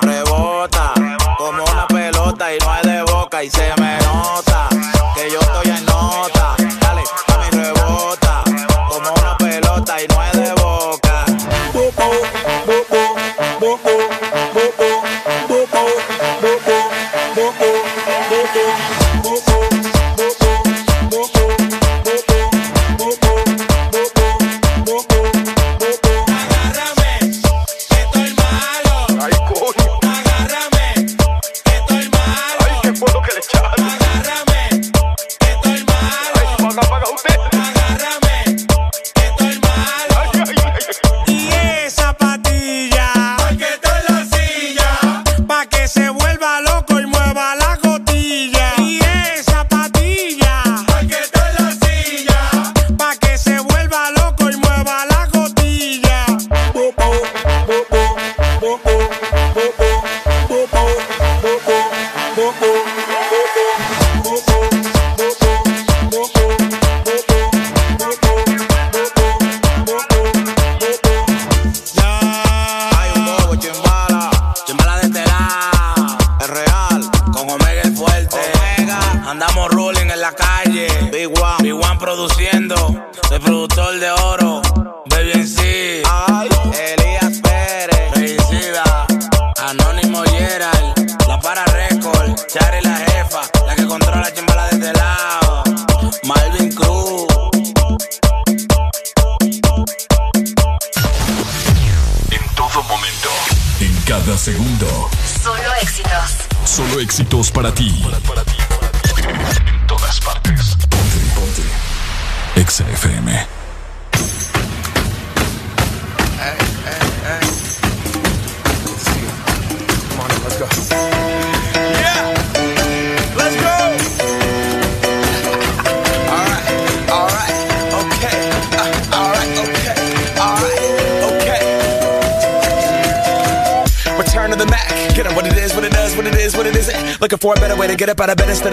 Rebota 0.00 0.94
como 1.36 1.64
una 1.64 1.86
pelota 1.88 2.54
y 2.54 2.58
no 2.58 2.76
es 2.76 2.82
de 2.82 3.02
boca. 3.02 3.42
Y 3.42 3.50
se 3.50 3.72
me 3.78 3.98
nota 3.98 4.68
que 5.16 5.30
yo 5.30 5.40
estoy 5.40 5.69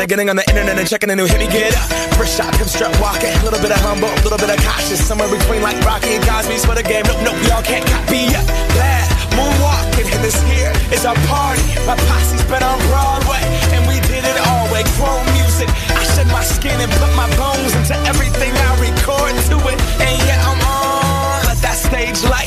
getting 0.08 0.30
on 0.30 0.38
the 0.40 0.48
internet 0.48 0.80
and 0.80 0.88
checking 0.88 1.12
a 1.12 1.16
new 1.16 1.28
hit. 1.28 1.38
Me 1.38 1.48
get 1.52 1.76
up. 1.76 1.88
First 2.16 2.40
shot, 2.40 2.56
hip 2.56 2.68
strut 2.68 2.96
walking. 3.04 3.30
A 3.30 3.44
little 3.44 3.60
bit 3.60 3.72
of 3.76 3.80
humble, 3.84 4.08
a 4.08 4.22
little 4.24 4.40
bit 4.40 4.50
of 4.50 4.58
cautious. 4.64 5.04
Somewhere 5.04 5.28
between 5.28 5.62
like 5.62 5.78
Rocky 5.84 6.16
and 6.16 6.24
Cosby's 6.24 6.64
for 6.66 6.74
the 6.74 6.82
game. 6.82 7.04
Nope, 7.06 7.22
nope, 7.28 7.40
y'all 7.46 7.62
can't 7.62 7.86
copy 7.86 8.32
yet. 8.32 8.48
Glad 8.74 9.06
moonwalking, 9.36 10.08
and 10.16 10.24
this 10.24 10.40
here 10.48 10.72
is 10.96 11.06
our 11.06 11.16
party. 11.28 11.62
My 11.86 12.00
posse's 12.08 12.42
been 12.48 12.64
on 12.64 12.80
Broadway, 12.88 13.44
and 13.76 13.84
we 13.86 14.00
did 14.08 14.24
it 14.24 14.38
all 14.48 14.66
way. 14.72 14.88
Grown 14.96 15.22
music. 15.36 15.70
I 15.92 16.02
shed 16.16 16.28
my 16.32 16.42
skin 16.42 16.80
and 16.80 16.92
put 16.98 17.12
my 17.14 17.28
bones 17.36 17.76
into 17.76 17.94
everything 18.08 18.56
I 18.56 18.72
record 18.80 19.36
to 19.52 19.58
it. 19.70 19.78
And 20.02 20.16
yeah, 20.26 20.40
I'm 20.42 20.62
on. 20.64 21.52
Let 21.52 21.60
that 21.62 21.78
stage 21.78 22.24
light 22.24 22.47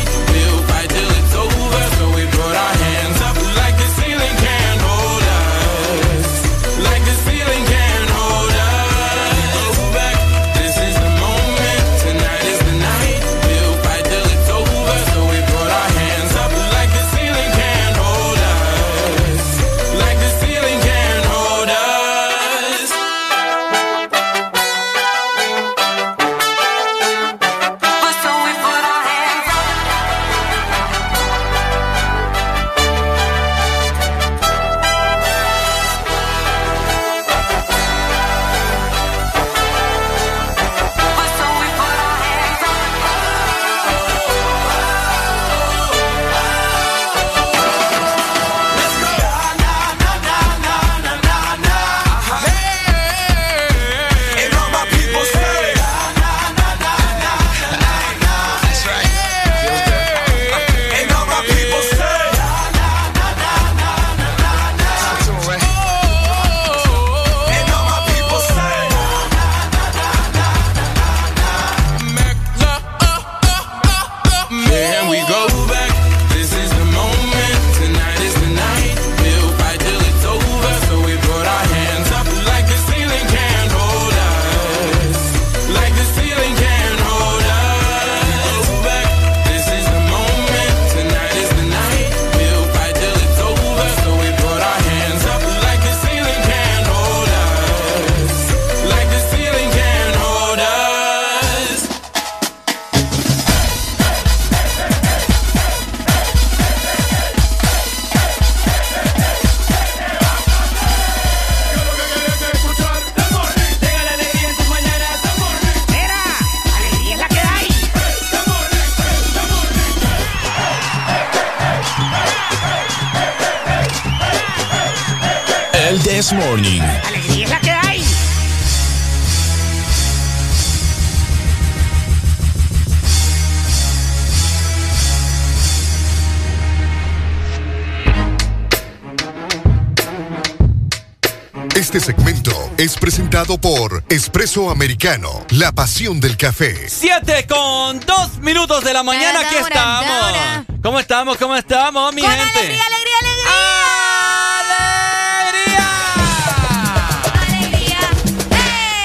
Presentado 143.31 143.57
por 143.57 144.03
Espresso 144.09 144.69
Americano, 144.69 145.45
la 145.51 145.71
pasión 145.71 146.19
del 146.19 146.35
café. 146.35 146.89
Siete 146.89 147.47
con 147.47 148.01
dos 148.01 148.39
minutos 148.39 148.83
de 148.83 148.91
la 148.93 149.03
mañana. 149.03 149.39
Aquí 149.39 149.55
estamos. 149.55 150.65
¿Cómo 150.83 150.99
estamos? 150.99 151.37
¿Cómo 151.37 151.55
estamos, 151.55 152.13
mi 152.13 152.21
Con 152.21 152.29
gente? 152.29 152.59
alegría, 152.59 152.83
alegría, 152.85 153.15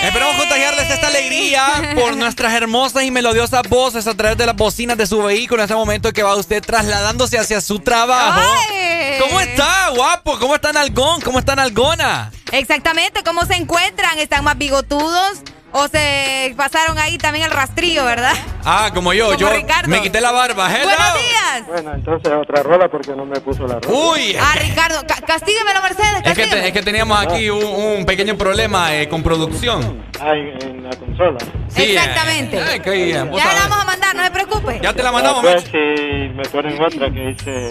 Esperamos 0.02 0.36
contagiarles 0.36 0.90
esta 0.90 1.06
alegría 1.06 1.92
por 1.94 2.16
nuestras 2.16 2.52
hermosas 2.52 3.04
y 3.04 3.12
melodiosas 3.12 3.62
voces 3.68 4.08
a 4.08 4.14
través 4.14 4.36
de 4.36 4.46
las 4.46 4.56
bocinas 4.56 4.98
de 4.98 5.06
su 5.06 5.22
vehículo 5.22 5.62
en 5.62 5.66
este 5.66 5.76
momento 5.76 6.12
que 6.12 6.24
va 6.24 6.34
usted 6.34 6.64
trasladándose 6.64 7.38
hacia 7.38 7.60
su 7.60 7.78
trabajo. 7.78 8.40
¡Ay! 8.40 9.20
¿Cómo 9.20 9.40
está, 9.40 9.90
guapo? 9.90 10.36
¿Cómo 10.40 10.56
está 10.56 10.72
Nalgón? 10.72 11.20
¿Cómo 11.20 11.38
está 11.38 11.54
Nalgona? 11.54 12.32
Exactamente, 12.59 13.22
¿cómo 13.22 13.44
se 13.44 13.54
encuentran? 13.54 14.18
¿Están 14.18 14.42
más 14.44 14.57
bigotudos? 14.57 15.42
¿O 15.72 15.88
se 15.88 16.54
pasaron 16.57 16.96
ahí 16.98 17.18
también 17.18 17.44
el 17.44 17.50
rastrillo, 17.50 18.02
verdad? 18.07 18.32
Ah, 18.64 18.90
como 18.94 19.12
yo, 19.12 19.26
Como 19.26 19.38
yo 19.38 19.50
Ricardo. 19.50 19.88
me 19.90 20.00
quité 20.00 20.22
la 20.22 20.30
barba. 20.32 20.70
Hello. 20.74 20.84
Buenos 20.86 21.14
días. 21.18 21.66
Bueno, 21.66 21.92
entonces 21.94 22.32
otra 22.32 22.62
rola 22.62 22.88
porque 22.88 23.11
no 23.14 23.26
me 23.26 23.38
puso 23.40 23.66
la 23.66 23.78
rola. 23.80 23.94
Uy, 23.94 24.34
Ah, 24.40 24.54
Ricardo, 24.59 25.02
ca- 25.07 25.20
castíguemelo, 25.26 25.82
Mercedes, 25.82 26.22
es 26.24 26.34
que, 26.34 26.46
te- 26.46 26.66
es 26.68 26.72
que 26.72 26.82
teníamos 26.82 27.20
aquí 27.20 27.50
un, 27.50 27.62
un 27.62 28.07
pequeño 28.07 28.38
problema 28.38 28.94
eh, 28.96 29.07
con 29.09 29.22
producción. 29.22 30.02
Ah, 30.18 30.32
en, 30.34 30.82
la 30.82 30.96
consola. 30.96 31.38
Sí, 31.68 31.82
eh, 31.82 31.92
Exactamente. 31.94 32.57
eh, 32.59 33.11
Ya 33.12 33.24
la 33.26 33.61
vamos 33.68 33.78
a 33.80 33.84
mandar, 33.84 34.16
no 34.16 34.24
se 34.24 34.30
preocupe. 34.30 34.80
Ya 34.82 34.94
te 34.94 35.02
la 35.02 35.11
Ah, 35.11 35.12
mandamos, 35.12 35.42
pues 35.42 35.64
si 35.64 36.28
me 36.34 36.44
ponen 36.50 36.80
otra 36.80 37.11
que 37.11 37.20
dice 37.20 37.68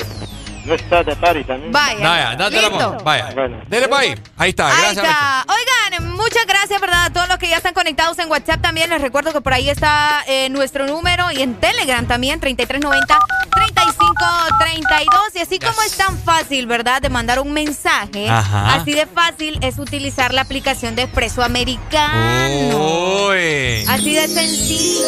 no 0.65 0.73
está 0.75 1.03
de 1.03 1.15
party 1.15 1.43
también. 1.43 1.71
Vaya. 1.71 1.99
Vaya, 2.09 2.35
date 2.35 2.55
la 2.61 2.61
Listo. 2.69 2.75
mano. 2.91 3.03
Vaya. 3.03 3.31
Bueno. 3.33 3.61
Dele 3.67 3.87
pa' 3.87 3.99
ahí. 3.99 4.15
Ahí 4.37 4.49
está, 4.49 4.67
Ahí 4.67 4.73
gracias. 4.81 5.05
está. 5.05 5.45
Oigan, 5.47 6.11
muchas 6.15 6.45
gracias, 6.47 6.81
¿verdad? 6.81 7.05
A 7.05 7.09
todos 7.13 7.27
los 7.29 7.37
que 7.37 7.49
ya 7.49 7.57
están 7.57 7.73
conectados 7.73 8.17
en 8.19 8.29
WhatsApp 8.29 8.61
también. 8.61 8.89
Les 8.89 9.01
recuerdo 9.01 9.31
que 9.33 9.41
por 9.41 9.53
ahí 9.53 9.69
está 9.69 10.23
eh, 10.27 10.49
nuestro 10.49 10.87
número 10.87 11.31
y 11.31 11.41
en 11.41 11.55
Telegram 11.55 12.05
también, 12.05 12.39
3390 12.39 13.17
35 13.53 14.05
532. 14.07 15.35
Y 15.35 15.39
así 15.39 15.59
como 15.59 15.81
es 15.83 15.95
tan 15.97 16.17
fácil, 16.19 16.67
¿verdad?, 16.67 17.01
de 17.01 17.09
mandar 17.09 17.39
un 17.39 17.51
mensaje, 17.53 18.27
Ajá. 18.29 18.75
así 18.75 18.93
de 18.93 19.05
fácil 19.05 19.57
es 19.61 19.77
utilizar 19.79 20.33
la 20.33 20.41
aplicación 20.41 20.95
de 20.95 21.03
Expreso 21.03 21.43
Americano. 21.43 23.27
Uy. 23.29 23.85
Así 23.87 24.13
de 24.15 24.27
sencillo. 24.27 25.05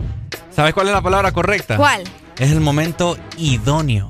¿Sabes 0.54 0.74
cuál 0.74 0.88
es 0.88 0.92
la 0.94 1.00
palabra 1.02 1.32
correcta? 1.32 1.76
¿cuál? 1.76 2.02
Es 2.38 2.50
el 2.50 2.60
momento 2.60 3.16
idóneo. 3.36 4.08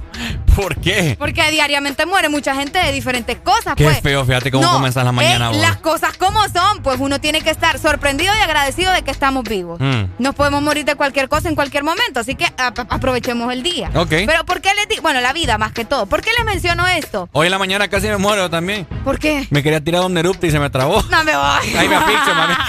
¿Por 0.55 0.77
qué? 0.77 1.17
Porque 1.19 1.51
diariamente 1.51 2.07
muere 2.07 2.29
mucha 2.29 2.55
gente 2.55 2.79
de 2.79 2.93
diferentes 2.93 3.39
cosas. 3.39 3.75
Qué 3.77 3.85
pues. 3.85 4.01
feo, 4.01 4.25
fíjate 4.25 4.51
cómo 4.51 4.65
No, 4.65 5.03
la 5.03 5.13
mañana 5.13 5.51
eh. 5.51 5.57
Las 5.57 5.77
cosas 5.79 6.17
como 6.17 6.43
son, 6.49 6.83
pues 6.83 6.99
uno 7.01 7.21
tiene 7.21 7.41
que 7.41 7.51
estar 7.51 7.79
sorprendido 7.79 8.33
y 8.35 8.41
agradecido 8.41 8.93
de 8.93 9.03
que 9.03 9.11
estamos 9.11 9.45
vivos. 9.45 9.81
Mm. 9.81 10.05
Nos 10.19 10.35
podemos 10.35 10.63
morir 10.63 10.85
de 10.85 10.95
cualquier 10.95 11.29
cosa 11.29 11.49
en 11.49 11.55
cualquier 11.55 11.85
momento, 11.85 12.21
así 12.21 12.35
que 12.35 12.47
aprovechemos 12.57 13.53
el 13.53 13.63
día. 13.63 13.91
Ok. 13.95 14.11
Pero 14.27 14.45
¿por 14.45 14.61
qué 14.61 14.71
les 14.75 14.89
di 14.89 15.01
Bueno, 15.01 15.21
la 15.21 15.33
vida 15.33 15.59
más 15.59 15.73
que 15.73 15.85
todo. 15.85 16.07
¿Por 16.07 16.21
qué 16.21 16.31
les 16.37 16.45
menciono 16.45 16.87
esto? 16.87 17.29
Hoy 17.33 17.47
en 17.47 17.53
la 17.53 17.59
mañana 17.59 17.89
casi 17.89 18.09
me 18.09 18.19
muero 18.19 18.51
también. 18.51 18.87
¿Por 19.05 19.19
qué? 19.19 19.47
Me 19.51 19.63
quería 19.63 19.83
tirar 19.83 20.03
un 20.03 20.17
erupto 20.17 20.47
y 20.47 20.51
se 20.51 20.59
me 20.59 20.71
trabó. 20.71 21.03
No 21.03 21.25
me 21.25 21.37
voy. 21.37 21.75
Ahí 21.79 21.89
me 21.89 21.97
asfixio, 21.97 22.35
mami. 22.35 22.55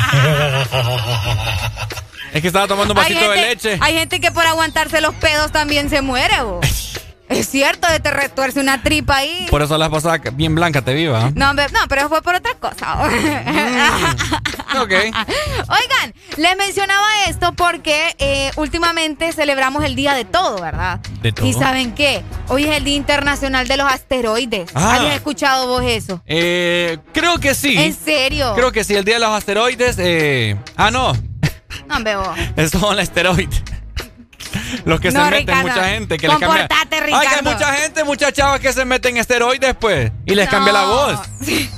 Es 2.33 2.41
que 2.41 2.47
estaba 2.47 2.67
tomando 2.67 2.93
un 2.93 2.97
vasito 2.97 3.29
de 3.29 3.35
leche. 3.35 3.77
Hay 3.79 3.93
gente 3.93 4.19
que 4.19 4.31
por 4.31 4.43
aguantarse 4.43 5.01
los 5.01 5.13
pedos 5.13 5.51
también 5.51 5.91
se 5.91 6.01
muere, 6.01 6.41
vos. 6.41 6.65
Es 7.33 7.49
cierto, 7.49 7.87
te 8.01 8.11
retuerce 8.11 8.59
una 8.59 8.81
tripa 8.81 9.17
ahí. 9.17 9.47
Por 9.49 9.61
eso 9.61 9.77
la 9.77 9.89
pasada 9.89 10.17
bien 10.33 10.55
blanca 10.55 10.81
te 10.81 10.93
viva. 10.93 11.31
No, 11.35 11.53
no, 11.53 11.63
pero 11.89 12.09
fue 12.09 12.21
por 12.21 12.35
otra 12.35 12.53
cosa. 12.55 12.97
Ok. 14.75 14.89
Oigan, 14.89 16.13
les 16.37 16.57
mencionaba 16.57 17.05
esto 17.27 17.53
porque 17.53 18.15
eh, 18.17 18.49
últimamente 18.55 19.31
celebramos 19.31 19.83
el 19.83 19.95
día 19.95 20.15
de 20.15 20.25
todo, 20.25 20.59
¿verdad? 20.59 20.99
¿De 21.21 21.31
todo? 21.31 21.45
¿Y 21.45 21.53
saben 21.53 21.93
qué? 21.93 22.23
Hoy 22.47 22.63
es 22.63 22.75
el 22.75 22.83
Día 22.83 22.95
Internacional 22.95 23.67
de 23.67 23.77
los 23.77 23.91
Asteroides. 23.91 24.71
Ah. 24.73 24.95
¿Habías 24.95 25.13
escuchado 25.13 25.67
vos 25.67 25.83
eso? 25.85 26.23
Eh, 26.25 26.97
creo 27.13 27.37
que 27.37 27.53
sí. 27.53 27.75
¿En 27.77 27.93
serio? 27.93 28.53
Creo 28.55 28.71
que 28.71 28.83
sí, 28.83 28.95
el 28.95 29.05
día 29.05 29.15
de 29.15 29.19
los 29.19 29.29
asteroides. 29.29 29.97
Eh... 29.99 30.57
Ah, 30.75 30.89
no. 30.89 31.13
No, 31.87 31.97
hombre, 31.97 32.15
vos. 32.15 32.37
Esos 32.55 32.81
son 32.81 32.95
los 32.95 33.03
esteroides. 33.03 33.61
Los 34.85 34.99
que 34.99 35.11
No, 35.11 35.25
se 35.25 35.31
meten, 35.31 35.47
Ricardo. 35.47 35.67
mucha 35.69 35.89
gente. 35.89 36.17
Que 36.17 36.27
les 36.27 36.37
cambia. 36.37 36.67
Ay, 36.69 37.27
que 37.27 37.35
hay 37.35 37.41
mucha 37.43 37.73
gente, 37.73 38.03
muchas 38.03 38.33
chavas 38.33 38.59
que 38.59 38.71
se 38.73 38.85
meten 38.85 39.17
esteroides, 39.17 39.75
pues. 39.79 40.11
Y 40.25 40.35
les 40.35 40.49
cambia 40.49 40.73
la 40.73 40.85
voz. 40.85 41.19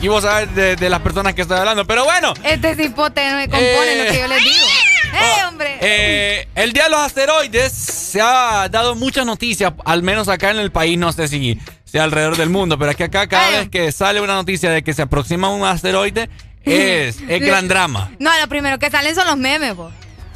Y 0.00 0.08
vos 0.08 0.24
sabes 0.24 0.52
de, 0.56 0.74
de 0.74 0.90
las 0.90 0.98
personas 1.00 1.32
que 1.32 1.42
estoy 1.42 1.56
hablando. 1.58 1.86
Pero 1.86 2.02
bueno, 2.04 2.34
Este 2.42 2.74
cipote 2.74 3.24
no 3.30 3.36
me 3.36 3.44
compone 3.48 3.92
Eh. 3.92 4.04
lo 4.04 4.12
que 4.12 4.18
yo 4.18 4.26
les 4.26 4.42
digo. 4.42 4.66
¡Eh, 5.14 5.44
hombre! 5.46 5.76
eh, 5.80 6.48
el 6.56 6.72
día 6.72 6.84
de 6.84 6.90
los 6.90 6.98
asteroides 7.00 7.70
se 7.72 8.20
ha 8.20 8.68
dado 8.68 8.96
muchas 8.96 9.24
noticias, 9.26 9.72
al 9.84 10.02
menos 10.02 10.26
acá 10.28 10.50
en 10.50 10.58
el 10.58 10.72
país, 10.72 10.98
no 10.98 11.12
sé 11.12 11.28
si 11.28 11.56
sea 11.84 12.02
alrededor 12.02 12.36
del 12.36 12.48
mundo, 12.50 12.76
pero 12.80 12.90
aquí 12.90 13.04
acá 13.04 13.28
cada 13.28 13.48
Eh. 13.50 13.58
vez 13.60 13.68
que 13.68 13.92
sale 13.92 14.20
una 14.20 14.34
noticia 14.34 14.70
de 14.70 14.82
que 14.82 14.92
se 14.92 15.02
aproxima 15.02 15.50
un 15.50 15.64
asteroide, 15.64 16.28
es, 16.64 17.18
es 17.28 17.40
gran 17.40 17.68
drama. 17.68 18.10
No, 18.18 18.30
lo 18.40 18.48
primero 18.48 18.80
que 18.80 18.90
salen 18.90 19.14
son 19.14 19.26
los 19.28 19.36
memes, 19.36 19.76
vos. 19.76 19.92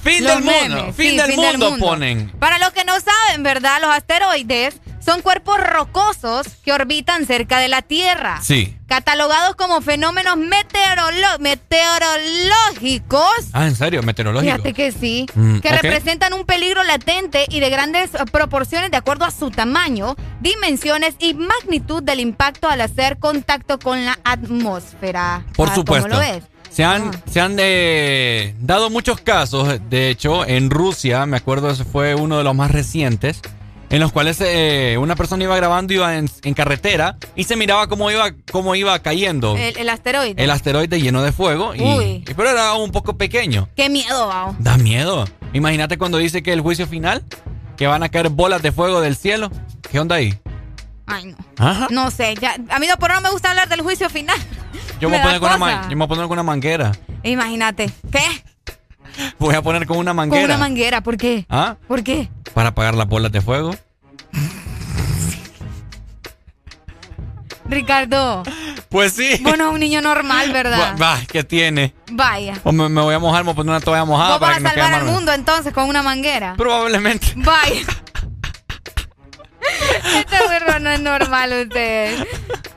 Fin 0.06 0.24
del 0.24 0.42
mundo, 0.42 0.92
fin, 0.92 1.10
sí, 1.10 1.16
del, 1.16 1.36
mundo 1.36 1.76
ponen. 1.78 2.30
Para 2.38 2.58
los 2.58 2.70
que 2.70 2.84
no 2.84 2.94
saben, 3.00 3.42
¿verdad? 3.42 3.78
Los 3.80 3.90
asteroides 3.90 4.76
son 5.04 5.22
cuerpos 5.22 5.58
rocosos 5.60 6.46
que 6.64 6.72
orbitan 6.72 7.26
cerca 7.26 7.58
de 7.60 7.68
la 7.68 7.82
Tierra. 7.82 8.40
Sí. 8.42 8.76
Catalogados 8.88 9.54
como 9.56 9.80
fenómenos 9.80 10.36
meteorolo- 10.36 11.38
meteorológicos. 11.38 13.30
Ah, 13.52 13.66
¿en 13.66 13.74
serio? 13.76 14.02
Meteorológico. 14.02 14.52
Fíjate 14.52 14.72
que 14.74 14.92
sí, 14.92 15.26
Mm, 15.34 15.58
que 15.58 15.70
representan 15.70 16.32
un 16.34 16.44
peligro 16.44 16.82
latente 16.84 17.44
y 17.48 17.60
de 17.60 17.70
grandes 17.70 18.10
proporciones 18.32 18.90
de 18.90 18.96
acuerdo 18.96 19.24
a 19.24 19.30
su 19.30 19.50
tamaño, 19.50 20.16
dimensiones 20.40 21.14
y 21.18 21.34
magnitud 21.34 22.02
del 22.02 22.20
impacto 22.20 22.68
al 22.68 22.80
hacer 22.80 23.18
contacto 23.18 23.78
con 23.78 24.04
la 24.04 24.18
atmósfera. 24.24 25.44
Por 25.56 25.68
Ah, 25.70 25.74
supuesto. 25.74 26.08
¿Cómo 26.08 26.20
lo 26.20 26.26
ves? 26.32 26.42
Se 26.76 26.84
han, 26.84 27.10
se 27.24 27.40
han 27.40 27.56
eh, 27.58 28.54
dado 28.60 28.90
muchos 28.90 29.18
casos, 29.20 29.80
de 29.88 30.10
hecho, 30.10 30.44
en 30.44 30.68
Rusia, 30.68 31.24
me 31.24 31.38
acuerdo, 31.38 31.70
ese 31.70 31.84
fue 31.86 32.14
uno 32.14 32.36
de 32.36 32.44
los 32.44 32.54
más 32.54 32.70
recientes, 32.70 33.40
en 33.88 33.98
los 33.98 34.12
cuales 34.12 34.36
eh, 34.42 34.98
una 35.00 35.16
persona 35.16 35.44
iba 35.44 35.56
grabando, 35.56 35.94
iba 35.94 36.18
en, 36.18 36.28
en 36.42 36.52
carretera 36.52 37.16
y 37.34 37.44
se 37.44 37.56
miraba 37.56 37.86
cómo 37.88 38.10
iba, 38.10 38.30
cómo 38.52 38.74
iba 38.74 38.98
cayendo 38.98 39.56
El, 39.56 39.78
el 39.78 39.88
asteroide. 39.88 40.34
el 40.44 40.50
asteroide 40.50 41.00
lleno 41.00 41.22
de 41.22 41.32
fuego, 41.32 41.70
Uy. 41.70 42.04
y- 42.28 42.34
pero 42.36 42.50
era 42.50 42.74
un 42.74 42.92
poco 42.92 43.16
pequeño. 43.16 43.70
Qué 43.74 43.88
miedo, 43.88 44.26
Bao. 44.28 44.54
Da 44.58 44.76
miedo. 44.76 45.24
Imagínate 45.54 45.96
cuando 45.96 46.18
dice 46.18 46.42
que 46.42 46.52
el 46.52 46.60
juicio 46.60 46.86
final, 46.86 47.22
que 47.78 47.86
van 47.86 48.02
a 48.02 48.10
caer 48.10 48.28
bolas 48.28 48.60
de 48.60 48.70
fuego 48.70 49.00
del 49.00 49.16
cielo. 49.16 49.50
¿Qué 49.90 49.98
onda 49.98 50.16
ahí? 50.16 50.38
Ay, 51.06 51.26
no. 51.26 51.36
Ajá. 51.58 51.86
No 51.90 52.10
sé, 52.10 52.34
ya, 52.40 52.56
a 52.70 52.78
mí 52.78 52.86
no 52.86 52.96
por 52.96 53.12
no 53.12 53.20
me 53.20 53.30
gusta 53.30 53.50
hablar 53.50 53.68
del 53.68 53.80
juicio 53.82 54.10
final. 54.10 54.38
Yo 55.00 55.08
me, 55.10 55.18
voy 55.18 55.20
a 55.20 55.22
poner 55.24 55.40
con 55.40 55.48
una, 55.50 55.58
cosa. 55.58 55.76
ma- 55.76 55.82
yo 55.82 55.88
me 55.90 55.94
voy 55.96 56.04
a 56.04 56.08
poner 56.08 56.24
con 56.24 56.32
una 56.32 56.42
manguera. 56.42 56.92
Imagínate. 57.22 57.90
¿Qué? 58.10 58.44
Voy 59.38 59.54
a 59.54 59.60
poner 59.62 59.86
con 59.86 59.98
una 59.98 60.10
Con 60.12 60.16
manguera. 60.16 60.44
una 60.46 60.56
manguera, 60.58 61.00
¿por 61.02 61.16
qué? 61.18 61.44
¿Ah? 61.50 61.76
¿Por 61.86 62.02
qué? 62.02 62.30
Para 62.54 62.70
apagar 62.70 62.94
las 62.94 63.06
bolas 63.06 63.30
de 63.32 63.40
fuego. 63.42 63.74
Ricardo, 67.68 68.44
Pues 68.90 69.12
sí. 69.14 69.38
bueno, 69.42 69.70
un 69.72 69.80
niño 69.80 70.00
normal, 70.00 70.52
¿verdad? 70.52 70.96
Va, 71.00 71.18
¿qué 71.26 71.42
tiene? 71.42 71.94
Vaya. 72.12 72.54
O 72.62 72.70
me, 72.72 72.88
me 72.88 73.00
voy 73.00 73.14
a 73.14 73.18
mojar, 73.18 73.42
me 73.42 73.46
voy 73.48 73.52
a 73.52 73.56
poner 73.56 73.70
una 73.70 73.80
toalla 73.80 74.04
mojada 74.04 74.30
Vos 74.30 74.38
para 74.40 74.52
vas 74.60 74.64
a 74.64 74.68
salvar 74.74 74.94
al 74.94 75.04
mundo 75.06 75.32
entonces 75.32 75.72
con 75.72 75.88
una 75.88 76.02
manguera. 76.02 76.54
Probablemente. 76.56 77.32
Vaya. 77.36 77.82
Este 80.14 80.36
burro 80.44 80.78
no 80.80 80.90
es 80.90 81.00
normal 81.00 81.52
ustedes. 81.66 82.26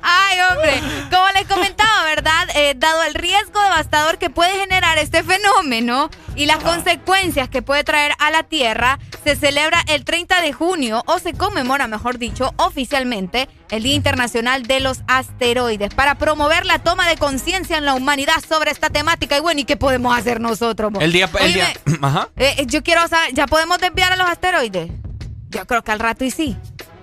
Ay, 0.02 0.38
hombre. 0.50 0.82
Como 1.12 1.28
les 1.36 1.46
comentaba, 1.48 2.04
¿verdad? 2.06 2.48
Eh, 2.56 2.74
dado 2.78 3.04
el 3.04 3.14
riesgo 3.14 3.62
devastador 3.62 4.18
que 4.18 4.30
puede 4.30 4.52
generar 4.60 4.98
este 4.98 5.24
fenómeno 5.24 6.10
y 6.36 6.46
las 6.46 6.58
consecuencias 6.58 7.50
que 7.50 7.62
puede 7.62 7.84
traer 7.84 8.14
a 8.20 8.32
la 8.32 8.44
Tierra, 8.44 8.98
se 9.24 9.36
celebra 9.36 9.84
el 9.88 10.06
30 10.06 10.42
de 10.42 10.54
junio 10.54 11.04
o 11.06 11.20
se 11.20 11.34
conmemora, 11.34 11.88
mejor 11.88 12.18
dicho, 12.18 12.54
oficialmente 12.58 13.50
el 13.70 13.84
Día 13.84 13.96
Internacional 13.96 14.64
de 14.64 14.80
los 14.80 15.02
Asteroides 15.08 15.94
para 15.94 16.16
promover 16.16 16.66
la 16.66 16.80
toma 16.80 17.08
de 17.08 17.18
conciencia 17.18 17.78
en 17.78 17.86
la 17.86 17.94
humanidad 17.94 18.36
sobre 18.48 18.72
esta 18.72 18.90
temática. 18.90 19.38
Y 19.38 19.42
bueno, 19.42 19.60
¿y 19.62 19.66
qué 19.66 19.78
podemos 19.78 20.18
hacer 20.18 20.40
nosotros? 20.40 20.92
mo? 20.92 21.02
El 21.02 21.12
día, 21.12 21.30
el 21.40 21.46
Oíme, 21.46 21.54
día. 21.54 21.74
Ajá. 22.02 22.30
eh, 22.38 22.64
yo 22.68 22.82
quiero 22.84 23.08
saber, 23.08 23.34
¿ya 23.34 23.46
podemos 23.46 23.78
desviar 23.80 24.14
a 24.14 24.16
los 24.16 24.28
asteroides? 24.30 24.90
Yo 25.50 25.66
creo 25.66 25.84
que 25.84 25.92
al 25.92 26.00
rato 26.00 26.24
y 26.26 26.32
sí. 26.32 26.58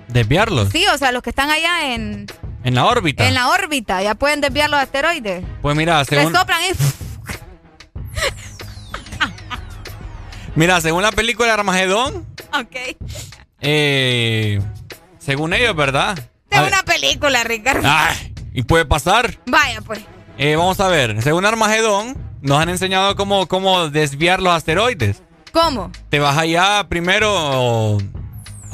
Desviarlos. 0.09 0.69
Sí, 0.71 0.87
o 0.87 0.97
sea, 0.99 1.13
los 1.13 1.23
que 1.23 1.31
están 1.31 1.51
allá 1.51 1.93
en, 1.95 2.27
En 2.65 2.75
la 2.75 2.87
órbita. 2.87 3.27
en 3.27 3.35
la 3.35 3.49
órbita, 3.49 4.03
ya 4.03 4.15
pueden 4.15 4.41
desviar 4.41 4.71
los 4.71 4.81
asteroides. 4.81 5.45
Pues 5.63 5.77
mira, 5.77 6.05
Se 6.05 6.17
según. 6.17 6.33
soplan 6.35 6.61
y... 6.63 6.77
Mira, 10.55 10.81
según 10.81 11.03
la 11.03 11.13
película 11.13 11.53
Armagedón, 11.53 12.27
Ok. 12.59 12.97
eh, 13.61 14.61
según 15.19 15.53
ellos, 15.53 15.77
¿verdad? 15.77 16.19
Es 16.51 16.61
una 16.61 16.83
película, 16.83 17.45
Ricardo. 17.45 17.83
ay, 17.91 18.33
y 18.55 18.63
puede 18.63 18.87
pasar. 18.87 19.39
Vaya, 19.47 19.81
pues. 19.83 20.01
Eh, 20.39 20.57
vamos 20.57 20.81
a 20.81 20.89
ver, 20.89 21.21
según 21.23 21.45
Armagedón, 21.45 22.17
nos 22.41 22.59
han 22.61 22.71
enseñado 22.71 23.17
cómo, 23.17 23.47
cómo 23.49 23.91
desviar 23.91 24.41
los 24.41 24.55
asteroides. 24.55 25.23
¿Cómo? 25.53 25.91
Te 26.09 26.21
vas 26.21 26.39
allá 26.39 26.87
primero 26.89 27.99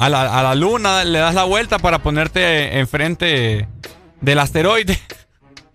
a 0.05 0.09
la, 0.09 0.39
a 0.39 0.43
la 0.43 0.55
luna, 0.55 1.03
le 1.03 1.19
das 1.19 1.33
la 1.35 1.43
vuelta 1.43 1.79
para 1.79 1.99
ponerte 1.99 2.79
enfrente 2.79 3.67
del 4.21 4.39
asteroide. 4.39 4.99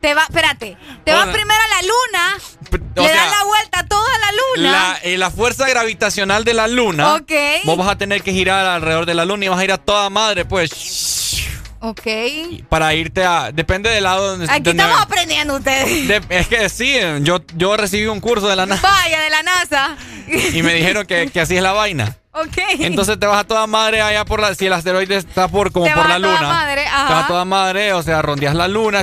Te 0.01 0.15
va, 0.15 0.23
espérate. 0.23 0.77
Te 1.05 1.13
vas 1.13 1.27
primero 1.27 1.61
a 1.61 1.69
la 1.69 1.83
luna, 1.83 2.39
le 2.95 3.09
sea, 3.09 3.17
das 3.17 3.31
la 3.39 3.45
vuelta 3.45 3.79
a 3.81 3.87
toda 3.89 4.09
la 4.19 4.31
luna. 4.33 4.71
La, 4.73 4.99
eh, 5.03 5.19
la 5.19 5.31
fuerza 5.31 5.69
gravitacional 5.69 6.45
de 6.45 6.55
la 6.55 6.69
luna. 6.69 7.15
Ok. 7.17 7.33
Vos 7.65 7.77
vas 7.77 7.89
a 7.89 7.99
tener 7.99 8.23
que 8.23 8.33
girar 8.33 8.65
alrededor 8.65 9.07
de 9.07 9.15
la 9.15 9.25
luna 9.25 9.47
y 9.47 9.49
vas 9.49 9.59
a 9.59 9.65
ir 9.65 9.73
a 9.73 9.79
toda 9.79 10.09
madre, 10.09 10.45
pues. 10.45 11.45
Ok. 11.81 12.03
Para 12.69 12.95
irte 12.95 13.25
a. 13.25 13.51
Depende 13.53 13.91
del 13.91 14.05
lado 14.05 14.29
donde. 14.37 14.45
Aquí 14.47 14.63
donde- 14.63 14.83
estamos 14.83 15.01
aprendiendo 15.05 15.57
ustedes. 15.57 16.09
de- 16.09 16.23
es 16.29 16.47
que 16.49 16.69
sí, 16.69 16.97
yo, 17.23 17.41
yo 17.57 17.77
recibí 17.77 18.07
un 18.07 18.21
curso 18.21 18.49
de 18.49 18.55
la 18.57 18.67
NASA 18.67 18.89
Vaya, 18.89 19.21
de 19.21 19.31
la 19.31 19.43
NASA. 19.43 19.97
y 20.55 20.63
me 20.63 20.75
dijeron 20.75 21.07
que, 21.07 21.29
que 21.31 21.41
así 21.41 21.57
es 21.57 21.63
la 21.63 21.73
vaina. 21.73 22.17
Ok. 22.43 22.59
Entonces 22.81 23.19
te 23.19 23.27
vas 23.27 23.41
a 23.41 23.45
toda 23.45 23.67
madre 23.67 24.01
allá 24.01 24.25
por 24.25 24.41
la. 24.41 24.55
Si 24.55 24.67
el 24.67 24.73
asteroide 24.73 25.17
está 25.17 25.49
por 25.49 25.73
como 25.73 25.87
Te 25.87 25.93
por 25.93 26.01
vas 26.07 26.09
la 26.09 26.15
a 26.17 26.21
toda 26.21 26.35
luna. 26.41 26.49
madre, 26.49 26.87
ajá. 26.87 27.07
Te 27.09 27.15
vas 27.15 27.25
a 27.25 27.27
toda 27.29 27.45
madre, 27.45 27.93
o 27.93 28.03
sea, 28.03 28.23
rondeas 28.23 28.55
la 28.55 28.69
luna. 28.69 29.03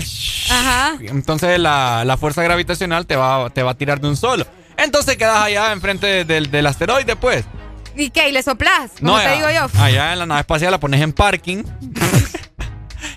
Ajá. 0.52 0.94
Entonces 1.02 1.60
la, 1.60 2.03
la 2.06 2.18
fuerza 2.18 2.44
gravitacional 2.44 3.06
te 3.06 3.16
va, 3.16 3.49
te 3.49 3.64
va 3.64 3.72
a 3.72 3.76
tirar 3.76 3.99
de 3.99 4.07
un 4.10 4.18
solo. 4.18 4.45
Entonces 4.78 5.18
quedas 5.18 5.38
allá 5.41 5.72
enfrente 5.72 6.26
del, 6.26 6.52
del 6.52 6.68
asteroide, 6.68 7.16
pues. 7.16 7.45
¿Y 7.98 8.10
qué? 8.10 8.28
¿Y 8.28 8.34
le 8.34 8.44
soplás? 8.44 8.91
Como 8.99 9.18
te 9.20 9.32
digo 9.36 9.48
yo. 9.49 9.68
Allá 9.80 10.12
en 10.14 10.20
la 10.20 10.26
nave 10.26 10.41
espacial 10.41 10.72
la 10.72 10.80
pones 10.80 11.02
en 11.02 11.14
parking. 11.14 11.64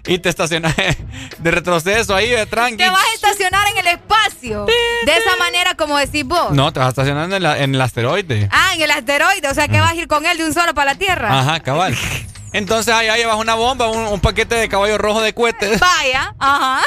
y 0.08 0.18
te 0.18 0.28
estacionas 0.28 0.74
de 1.38 1.50
retroceso 1.50 2.14
ahí, 2.14 2.30
de 2.30 2.46
tranqui. 2.46 2.76
Te 2.78 2.90
vas 2.90 3.04
a 3.04 3.14
estacionar 3.14 3.68
en 3.68 3.78
el 3.78 3.86
espacio. 3.86 4.64
De 4.64 5.16
esa 5.16 5.36
manera 5.38 5.74
como 5.74 5.96
decís 5.98 6.24
vos. 6.24 6.50
No, 6.52 6.72
te 6.72 6.80
vas 6.80 6.86
a 6.86 6.90
estacionar 6.90 7.30
en, 7.32 7.42
la- 7.42 7.58
en 7.58 7.74
el 7.74 7.80
asteroide. 7.80 8.48
Ah, 8.50 8.72
en 8.74 8.82
el 8.82 8.90
asteroide. 8.90 9.46
O 9.48 9.54
sea 9.54 9.68
que 9.68 9.78
vas 9.80 9.92
a 9.92 9.94
ir 9.94 10.08
con 10.08 10.26
él 10.26 10.36
de 10.38 10.44
un 10.44 10.54
solo 10.54 10.74
para 10.74 10.92
la 10.94 10.98
Tierra. 10.98 11.38
Ajá, 11.38 11.60
cabal. 11.60 11.96
Entonces 12.52 12.94
allá 12.94 13.16
llevas 13.16 13.36
una 13.36 13.54
bomba, 13.54 13.88
un, 13.88 13.98
un 14.06 14.20
paquete 14.20 14.54
de 14.54 14.68
caballo 14.68 14.96
rojo 14.98 15.20
de 15.20 15.34
cohetes. 15.34 15.78
Vaya, 15.80 16.34
ajá. 16.38 16.80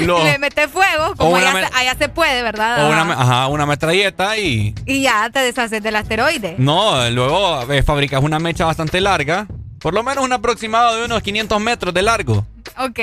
Lo- 0.00 0.22
Le 0.24 0.38
metes 0.38 0.70
fuego, 0.70 1.14
como 1.16 1.36
allá, 1.36 1.52
se, 1.52 1.76
allá 1.76 1.94
se 1.98 2.08
puede, 2.08 2.42
¿verdad? 2.42 2.84
o 2.86 2.90
una, 2.90 3.12
ajá, 3.12 3.46
una 3.48 3.66
metralleta 3.66 4.36
y... 4.36 4.72
Y 4.86 5.02
ya 5.02 5.28
te 5.30 5.40
deshaces 5.40 5.82
del 5.82 5.96
asteroide. 5.96 6.54
No, 6.58 7.08
luego 7.10 7.70
eh, 7.72 7.82
fabricas 7.82 8.22
una 8.22 8.38
mecha 8.38 8.64
bastante 8.66 9.00
larga. 9.00 9.46
Por 9.80 9.94
lo 9.94 10.02
menos 10.02 10.24
un 10.24 10.32
aproximado 10.32 10.96
de 10.96 11.04
unos 11.06 11.22
500 11.22 11.60
metros 11.60 11.94
de 11.94 12.02
largo. 12.02 12.46
Ok. 12.78 12.98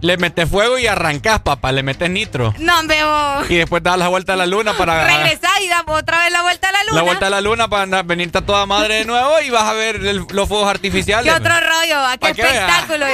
Le 0.00 0.16
metes 0.16 0.48
fuego 0.48 0.78
y 0.78 0.86
arrancas, 0.86 1.40
papá. 1.40 1.72
Le 1.72 1.82
metes 1.82 2.08
nitro. 2.10 2.54
No, 2.58 2.74
veo. 2.84 3.44
Y 3.48 3.56
después 3.56 3.82
das 3.82 3.98
la 3.98 4.08
vuelta 4.08 4.34
a 4.34 4.36
la 4.36 4.46
luna 4.46 4.74
para... 4.74 5.04
Regresás 5.06 5.60
y 5.62 5.68
das 5.68 5.82
otra 5.86 6.22
vez 6.24 6.32
la 6.32 6.42
vuelta 6.42 6.68
a 6.68 6.72
la 6.72 6.84
luna. 6.84 6.96
La 6.96 7.02
vuelta 7.02 7.26
a 7.26 7.30
la 7.30 7.40
luna 7.40 7.68
para 7.68 7.82
andar- 7.84 8.06
venirte 8.06 8.38
a 8.38 8.42
toda 8.42 8.64
madre 8.66 8.96
de 8.96 9.04
nuevo 9.06 9.40
y 9.40 9.50
vas 9.50 9.64
a 9.64 9.72
ver 9.72 9.96
el- 9.96 10.24
los 10.30 10.48
fuegos 10.48 10.68
artificiales. 10.68 11.32
¿Qué 11.32 11.38
otro 11.40 11.54
rollo? 11.54 11.98
¿A 12.06 12.16
qué 12.18 12.28
espectáculo? 12.30 13.06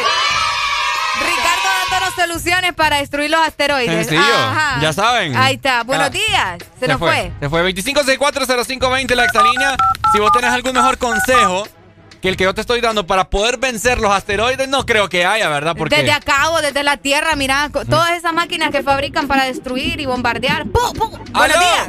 Ricardo 1.21 1.69
dándonos 1.91 2.15
soluciones 2.16 2.73
para 2.75 2.97
destruir 2.99 3.31
los 3.31 3.41
asteroides. 3.41 4.07
Sencillo, 4.09 4.35
Ajá. 4.37 4.81
ya 4.81 4.93
saben. 4.93 5.37
Ahí 5.37 5.55
está. 5.55 5.85
Buenos 5.85 6.09
Ah. 6.09 6.11
días. 6.11 6.59
Se, 6.81 6.89
nos 6.89 6.99
fue. 6.99 7.33
Se 7.41 7.49
fue 7.49 7.62
25640520 7.73 9.15
la 9.15 9.25
exalínea. 9.25 9.77
Si 10.12 10.19
vos 10.19 10.33
tenés 10.33 10.51
algún 10.51 10.73
mejor 10.73 10.99
consejo 10.99 11.66
que 12.24 12.30
el 12.30 12.36
que 12.38 12.44
yo 12.44 12.55
te 12.55 12.62
estoy 12.62 12.80
dando 12.80 13.06
para 13.06 13.28
poder 13.28 13.59
vencer 13.59 13.98
los 14.01 14.10
asteroides, 14.10 14.66
no 14.66 14.86
creo 14.86 15.10
que 15.10 15.26
haya, 15.26 15.46
¿verdad? 15.51 15.74
Porque 15.76 15.96
Desde 15.96 16.12
acá 16.12 16.48
o 16.52 16.62
desde 16.62 16.82
la 16.82 16.96
Tierra, 16.96 17.36
mira, 17.36 17.68
todas 17.68 18.12
esas 18.12 18.32
máquinas 18.32 18.70
que 18.70 18.82
fabrican 18.82 19.28
para 19.28 19.44
destruir 19.44 20.01
y 20.01 20.06
bombardear. 20.06 20.62
¡Pum, 20.64 20.94
pum! 20.94 21.10
Buenos 21.32 21.59
días. 21.59 21.88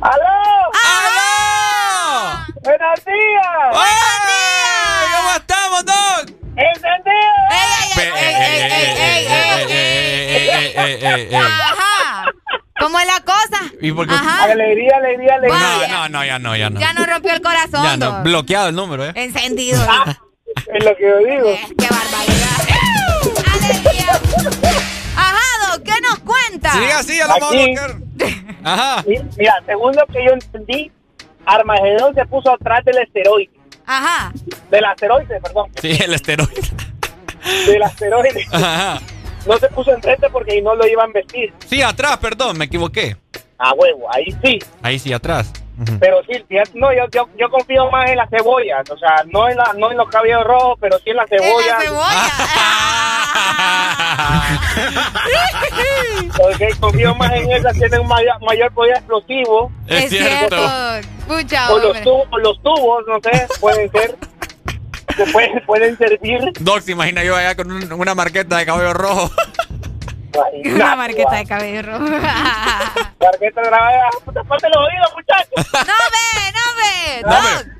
¡Aló! 0.00 0.72
¡Aló! 0.72 2.46
¡Buenos 2.62 3.04
días! 3.04 3.68
¡Buenos 3.70 4.18
días! 4.24 5.16
¿Cómo 5.18 5.30
estamos, 5.36 5.84
Doc? 5.84 6.30
¡Encendido! 6.56 7.38
¡Ey, 7.50 7.92
ey, 7.94 8.12
ey, 8.16 8.32
ey, 8.40 8.62
ey, 8.72 8.96
ey, 8.96 9.26
ey, 9.28 9.68
Eh, 9.68 10.72
eh, 10.76 10.98
eh, 11.02 11.28
eh. 11.30 11.36
Ajá. 11.36 11.87
¿Cómo 12.80 12.98
es 13.00 13.06
la 13.06 13.20
cosa? 13.24 13.72
¿Y 13.80 13.92
por 13.92 14.06
qué? 14.06 14.14
Ajá. 14.14 14.44
Alegría, 14.44 14.96
alegría, 14.96 15.34
alegría. 15.34 15.88
No, 15.88 16.08
no, 16.08 16.08
no, 16.08 16.24
ya 16.24 16.38
no, 16.38 16.56
ya 16.56 16.70
no. 16.70 16.80
Ya 16.80 16.92
nos 16.92 17.06
rompió 17.06 17.32
el 17.32 17.40
corazón. 17.40 17.82
Ya 17.82 17.96
no, 17.96 18.22
bloqueado 18.22 18.68
el 18.68 18.74
número, 18.76 19.04
¿eh? 19.06 19.12
Encendido. 19.14 19.82
Es 20.72 20.84
lo 20.84 20.96
que 20.96 21.02
yo 21.02 21.18
digo. 21.18 21.48
Eh, 21.48 21.60
¡Qué 21.78 21.86
barbaridad! 21.88 23.52
¡Alegría! 23.52 24.20
Ajá, 25.16 25.72
Doc, 25.76 25.82
¿qué 25.84 25.92
nos 26.02 26.18
cuenta? 26.20 26.72
Sigue 26.72 26.92
así, 26.92 27.16
ya 27.18 27.26
lo 27.26 27.32
vamos 27.34 27.48
a 27.48 27.52
bloquear. 27.56 27.96
Ajá. 28.64 29.04
Mi- 29.06 29.18
Mira, 29.36 29.54
según 29.66 29.94
lo 29.96 30.06
que 30.06 30.24
yo 30.24 30.30
entendí, 30.32 30.92
Armagedón 31.46 32.14
se 32.14 32.24
puso 32.26 32.52
atrás 32.52 32.84
del 32.84 32.98
asteroide. 32.98 33.50
Ajá. 33.86 34.32
Del 34.70 34.84
asteroide, 34.84 35.40
perdón. 35.40 35.70
Sí, 35.80 35.98
el 36.02 36.14
esteroide. 36.14 36.60
Del 37.66 37.82
asteroide. 37.82 38.46
Ajá. 38.52 39.00
No 39.48 39.56
se 39.58 39.68
puso 39.68 39.90
enfrente 39.92 40.28
porque 40.30 40.60
no 40.62 40.74
lo 40.74 40.86
iban 40.86 41.10
a 41.10 41.12
vestir. 41.14 41.52
Sí, 41.66 41.80
atrás, 41.82 42.18
perdón, 42.18 42.58
me 42.58 42.66
equivoqué. 42.66 43.16
A 43.58 43.72
huevo, 43.72 44.06
ahí 44.12 44.26
sí. 44.44 44.58
Ahí 44.82 44.98
sí, 44.98 45.12
atrás. 45.12 45.50
Pero 46.00 46.18
sí, 46.24 46.44
fíjate, 46.48 46.72
no, 46.74 46.92
yo, 46.92 47.04
yo, 47.12 47.28
yo 47.38 47.48
confío 47.50 47.88
más 47.90 48.10
en 48.10 48.16
las 48.16 48.28
cebollas. 48.30 48.88
O 48.90 48.98
sea, 48.98 49.22
no 49.26 49.48
en, 49.48 49.56
la, 49.56 49.72
no 49.78 49.90
en 49.92 49.96
los 49.96 50.08
cabellos 50.08 50.44
rojos, 50.44 50.76
pero 50.80 50.98
sí 50.98 51.10
en 51.10 51.16
las 51.16 51.30
En 51.32 51.38
cebollas. 51.40 51.68
la 51.68 51.80
cebolla. 51.80 52.88
Porque 56.36 56.68
confío 56.80 57.14
más 57.14 57.32
en 57.32 57.50
esas, 57.52 57.72
tienen 57.74 58.00
un 58.00 58.08
mayor, 58.08 58.40
mayor 58.42 58.72
poder 58.72 58.96
explosivo. 58.96 59.70
Es, 59.86 60.04
Es 60.04 60.10
cierto. 60.10 60.56
Pucha, 61.26 61.72
O 61.72 61.78
los, 61.78 62.00
tubos, 62.02 62.26
o 62.32 62.38
los 62.38 62.62
tubos, 62.62 63.04
no 63.06 63.18
sé, 63.22 63.46
pueden 63.60 63.90
ser. 63.92 64.16
Que 65.18 65.32
pueden, 65.32 65.66
pueden 65.66 65.98
servir. 65.98 66.40
Doc, 66.60 66.80
se 66.80 66.92
imagina 66.92 67.22
yo 67.24 67.36
allá 67.36 67.54
con 67.54 67.70
un- 67.70 67.92
una 67.92 68.14
marqueta 68.14 68.56
de 68.56 68.64
cabello 68.66 68.94
rojo. 68.94 69.30
Una 70.64 70.94
marqueta 70.96 71.34
de 71.36 71.46
cabello 71.46 71.82
rojo. 71.82 72.04
Marqueta 73.20 73.60
grabada, 73.62 74.08
puta, 74.24 74.44
parte 74.44 74.68
los 74.68 74.76
oídos, 74.78 75.12
muchachos. 75.16 75.72
ve, 75.72 76.52
no 76.54 76.66
ve. 76.78 77.22
No, 77.22 77.30
Doc, 77.30 77.40
y 77.42 77.64
para- 77.64 77.77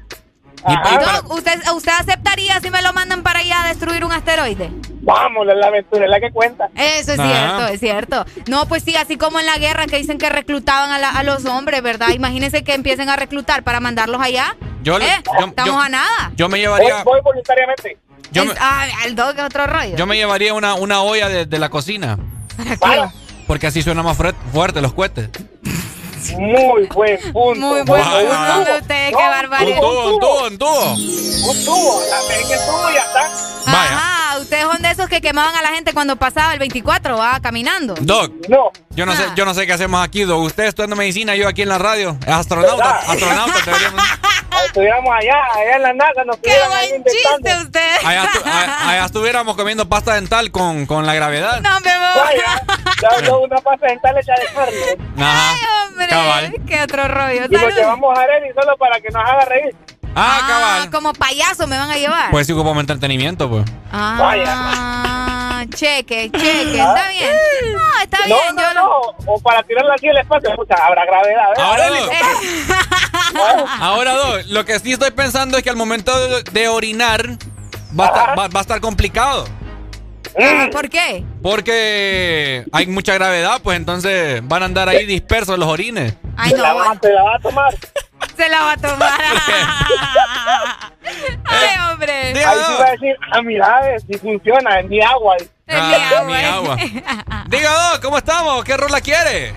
Doc, 0.63 1.33
¿usted, 1.33 1.61
¿usted 1.75 1.93
aceptaría 1.99 2.61
si 2.61 2.71
me 2.71 2.83
lo 2.83 2.93
mandan 2.93 3.23
para 3.23 3.41
allá 3.41 3.65
a 3.65 3.69
destruir 3.69 4.05
un 4.05 4.13
asteroide? 4.13 4.71
Vamos, 5.01 5.47
la, 5.47 5.55
la 5.55 5.69
aventura 5.69 6.05
es 6.05 6.11
la 6.11 6.21
que 6.21 6.31
cuenta. 6.31 6.69
Eso 6.75 7.13
es 7.13 7.19
Ah. 7.19 7.27
cierto, 7.27 7.67
es 7.73 7.81
cierto. 7.81 8.25
No, 8.49 8.67
pues 8.67 8.83
sí, 8.83 8.95
así 8.97 9.17
como 9.17 9.41
en 9.41 9.47
la 9.47 9.57
guerra 9.59 9.87
que 9.87 9.97
dicen 9.97 10.19
que 10.19 10.29
reclutaban 10.29 10.91
a, 10.91 10.99
la- 10.99 11.11
a 11.11 11.23
los 11.23 11.45
hombres, 11.47 11.83
¿verdad? 11.83 12.09
Imagínense 12.11 12.63
que 12.65 12.75
empiecen 12.75 13.09
a 13.09 13.17
reclutar 13.17 13.63
para 13.63 13.81
mandarlos 13.81 14.21
allá. 14.21 14.57
Yo, 14.83 14.99
le- 14.99 15.07
¿Eh? 15.07 15.23
yo, 15.41 15.47
Estamos 15.47 15.75
yo- 15.75 15.81
a 15.81 15.89
nada. 15.89 16.33
yo 16.37 16.49
me 16.49 16.59
llevaría, 16.59 17.03
voy 17.05 17.21
voluntariamente. 17.23 17.97
yo 18.33 18.43
Es- 18.43 18.49
me, 18.49 18.55
ah, 18.61 18.87
al 19.05 19.15
Doc 19.15 19.39
es 19.39 19.45
otro 19.45 19.67
rollo. 19.67 19.97
yo 19.97 20.07
me 20.07 20.17
llevaría 20.17 20.53
una, 20.55 20.75
una 20.75 21.01
olla 21.03 21.29
de, 21.29 21.47
de 21.47 21.59
la 21.59 21.69
cocina. 21.71 22.19
¿Para 22.81 23.09
qué? 23.09 23.15
Porque 23.47 23.67
así 23.69 23.81
suena 23.81 24.03
más 24.03 24.19
fuerte 24.53 24.83
los 24.83 24.93
cohetes. 24.93 25.31
Muy 26.39 26.87
buen 26.95 27.19
punto. 27.33 27.61
Muy 27.61 27.85
un 28.25 28.29
Wow. 28.29 28.65
tubo. 28.65 28.79
Ustedes, 28.81 29.13
No, 29.13 29.19
qué 29.19 29.25
Un 29.25 29.31
barbaridad. 29.31 29.81
tubo, 29.81 30.07
un 30.15 30.21
tubo, 30.21 30.47
un 30.47 30.59
tubo. 30.59 30.93
Un 31.51 31.65
tubo. 31.65 32.03
La 32.11 32.21
es 32.41 32.47
que 32.49 32.57
tubo 32.67 32.91
ya 32.91 33.01
está. 33.01 33.31
Vaya. 33.67 33.97
Ajá, 33.97 34.28
ustedes 34.41 34.65
son 34.65 34.81
de 34.83 34.91
esos 34.91 35.09
que 35.09 35.21
quemaban 35.21 35.55
a 35.57 35.63
la 35.63 35.69
gente 35.69 35.93
cuando 35.93 36.17
pasaba 36.17 36.53
el 36.53 36.59
24, 36.59 37.17
va 37.17 37.41
caminando. 37.41 37.95
Doc, 38.01 38.33
No. 38.49 38.71
yo 38.91 39.07
no 39.07 39.15
sé, 39.15 39.25
yo 39.37 39.45
no 39.45 39.55
sé 39.55 39.67
qué 39.67 39.73
hacemos 39.73 40.03
aquí, 40.05 40.25
Doc. 40.25 40.41
Usted 40.43 40.65
estudiando 40.65 40.97
medicina, 40.97 41.35
yo 41.37 41.49
aquí 41.49 41.63
en 41.63 41.69
la 41.69 41.79
radio. 41.79 42.17
Es 42.27 42.29
astronauta, 42.33 42.77
¿Verdad? 42.77 43.01
astronauta 43.11 43.59
deberíamos. 43.67 44.03
Estuviéramos 44.67 45.11
allá, 45.15 45.35
allá 45.55 45.77
en 45.77 45.83
la 45.83 45.93
NASA, 45.93 46.25
nos 46.27 46.37
¡Qué 46.39 46.51
buen 46.69 46.85
inventando. 46.97 47.49
chiste 47.49 47.63
usted! 47.65 48.07
Allá, 48.07 48.25
estu- 48.25 48.45
a- 48.47 48.91
allá 48.91 49.05
estuviéramos 49.05 49.57
comiendo 49.57 49.89
pasta 49.89 50.15
dental 50.15 50.51
con, 50.51 50.85
con 50.87 51.07
la 51.07 51.15
gravedad. 51.15 51.61
No 51.61 51.79
me 51.81 51.97
voy. 51.97 52.19
Vaya, 52.25 52.63
ya 53.01 53.21
no, 53.29 53.41
una 53.41 53.57
pasta 53.59 53.87
dental 53.87 54.17
hecha 54.19 54.33
de 54.35 54.47
carne. 54.55 55.23
Ajá. 55.23 55.51
Ay, 55.53 55.61
hombre. 55.89 56.09
Cabal. 56.09 56.55
Qué 56.67 56.83
otro 56.83 57.07
rollo. 57.09 57.45
Y 57.45 57.49
nos 57.55 57.75
llevamos 57.75 58.19
a 58.19 58.23
Arely 58.23 58.49
solo 58.55 58.77
para 58.79 59.01
que 59.01 59.09
nos 59.11 59.23
haga 59.25 59.45
reír. 59.45 59.77
Ah, 60.21 60.41
cabal. 60.49 60.91
como 60.91 61.13
payaso 61.13 61.67
me 61.67 61.79
van 61.79 61.91
a 61.91 61.97
llevar. 61.97 62.31
Pues 62.31 62.47
sí, 62.47 62.53
ocupamos 62.53 62.81
entretenimiento, 62.81 63.49
pues. 63.49 63.65
ah, 63.93 65.65
cheque, 65.75 66.31
cheque. 66.31 66.79
Está 66.79 67.09
bien. 67.09 67.33
No, 67.73 68.03
está 68.03 68.19
No, 68.21 68.25
bien. 68.27 68.55
no, 68.57 68.63
yo 68.63 68.75
no. 68.75 68.91
O 69.27 69.41
para 69.41 69.63
tirarla 69.65 69.95
así 69.95 70.09
al 70.09 70.19
espacio. 70.19 70.55
Puta, 70.57 70.75
habrá 70.85 71.05
gravedad. 71.05 71.49
¿eh? 71.57 71.61
Ahora, 71.61 71.89
Doc, 71.89 72.13
¿no? 73.35 73.67
ahora, 73.85 74.13
Doc, 74.15 74.41
lo 74.47 74.65
que 74.65 74.79
sí 74.79 74.93
estoy 74.93 75.11
pensando 75.11 75.57
es 75.59 75.63
que 75.65 75.71
al 75.71 75.77
momento 75.77 76.19
de, 76.29 76.43
de 76.45 76.69
orinar 76.69 77.37
va 77.99 78.05
a, 78.05 78.09
estar, 78.09 78.39
va- 78.39 78.49
va 78.49 78.59
a 78.59 78.63
estar 78.63 78.81
complicado. 78.81 79.47
Ah, 80.41 80.69
¿Por 80.71 80.89
qué? 80.89 81.25
Porque 81.43 82.65
hay 82.73 82.87
mucha 82.87 83.15
gravedad, 83.15 83.61
pues 83.63 83.77
entonces 83.77 84.41
van 84.47 84.63
a 84.63 84.67
andar 84.67 84.89
ahí 84.89 85.07
dispersos 85.07 85.59
los 85.59 85.69
orines. 85.69 86.15
Ay, 86.37 86.53
Te 86.53 86.59
la 86.59 86.73
vas 86.75 86.89
a 86.91 87.39
tomar. 87.41 87.75
se 88.37 88.49
la 88.49 88.61
va 88.63 88.73
a 88.73 88.77
tomar. 88.77 89.21
Ay, 91.45 91.91
hombre. 91.91 92.13
Ahí 92.13 92.35
sí 92.35 92.73
iba 92.75 92.87
a 92.87 92.91
decir, 92.91 93.17
ah, 93.33 93.43
mira, 93.43 93.81
si 94.07 94.19
funciona, 94.19 94.81
es 94.81 94.89
mi 94.89 95.01
agua. 95.01 95.37
Ah, 95.69 96.23
mi 96.27 96.35
agua. 96.35 96.77
Diga, 97.49 97.71
Doc, 97.93 98.03
¿cómo 98.03 98.19
estamos? 98.19 98.65
¿Qué 98.65 98.77
rola 98.77 99.01
quiere? 99.01 99.53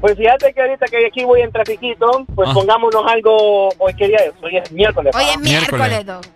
Pues 0.00 0.16
fíjate 0.18 0.52
que 0.52 0.60
ahorita 0.60 0.86
que 0.86 1.06
aquí 1.06 1.24
voy 1.24 1.40
en 1.40 1.50
trafiquito, 1.52 2.24
pues 2.34 2.48
Ah. 2.50 2.54
pongámonos 2.54 3.02
algo, 3.10 3.68
hoy 3.78 3.94
qué 3.94 4.08
día 4.08 4.18
es, 4.18 4.32
hoy 4.42 4.56
es 4.58 4.70
miércoles. 4.72 5.14
Hoy 5.16 5.24
¿va? 5.24 5.30
es 5.30 5.38
miércoles, 5.38 6.06
Doc. 6.06 6.26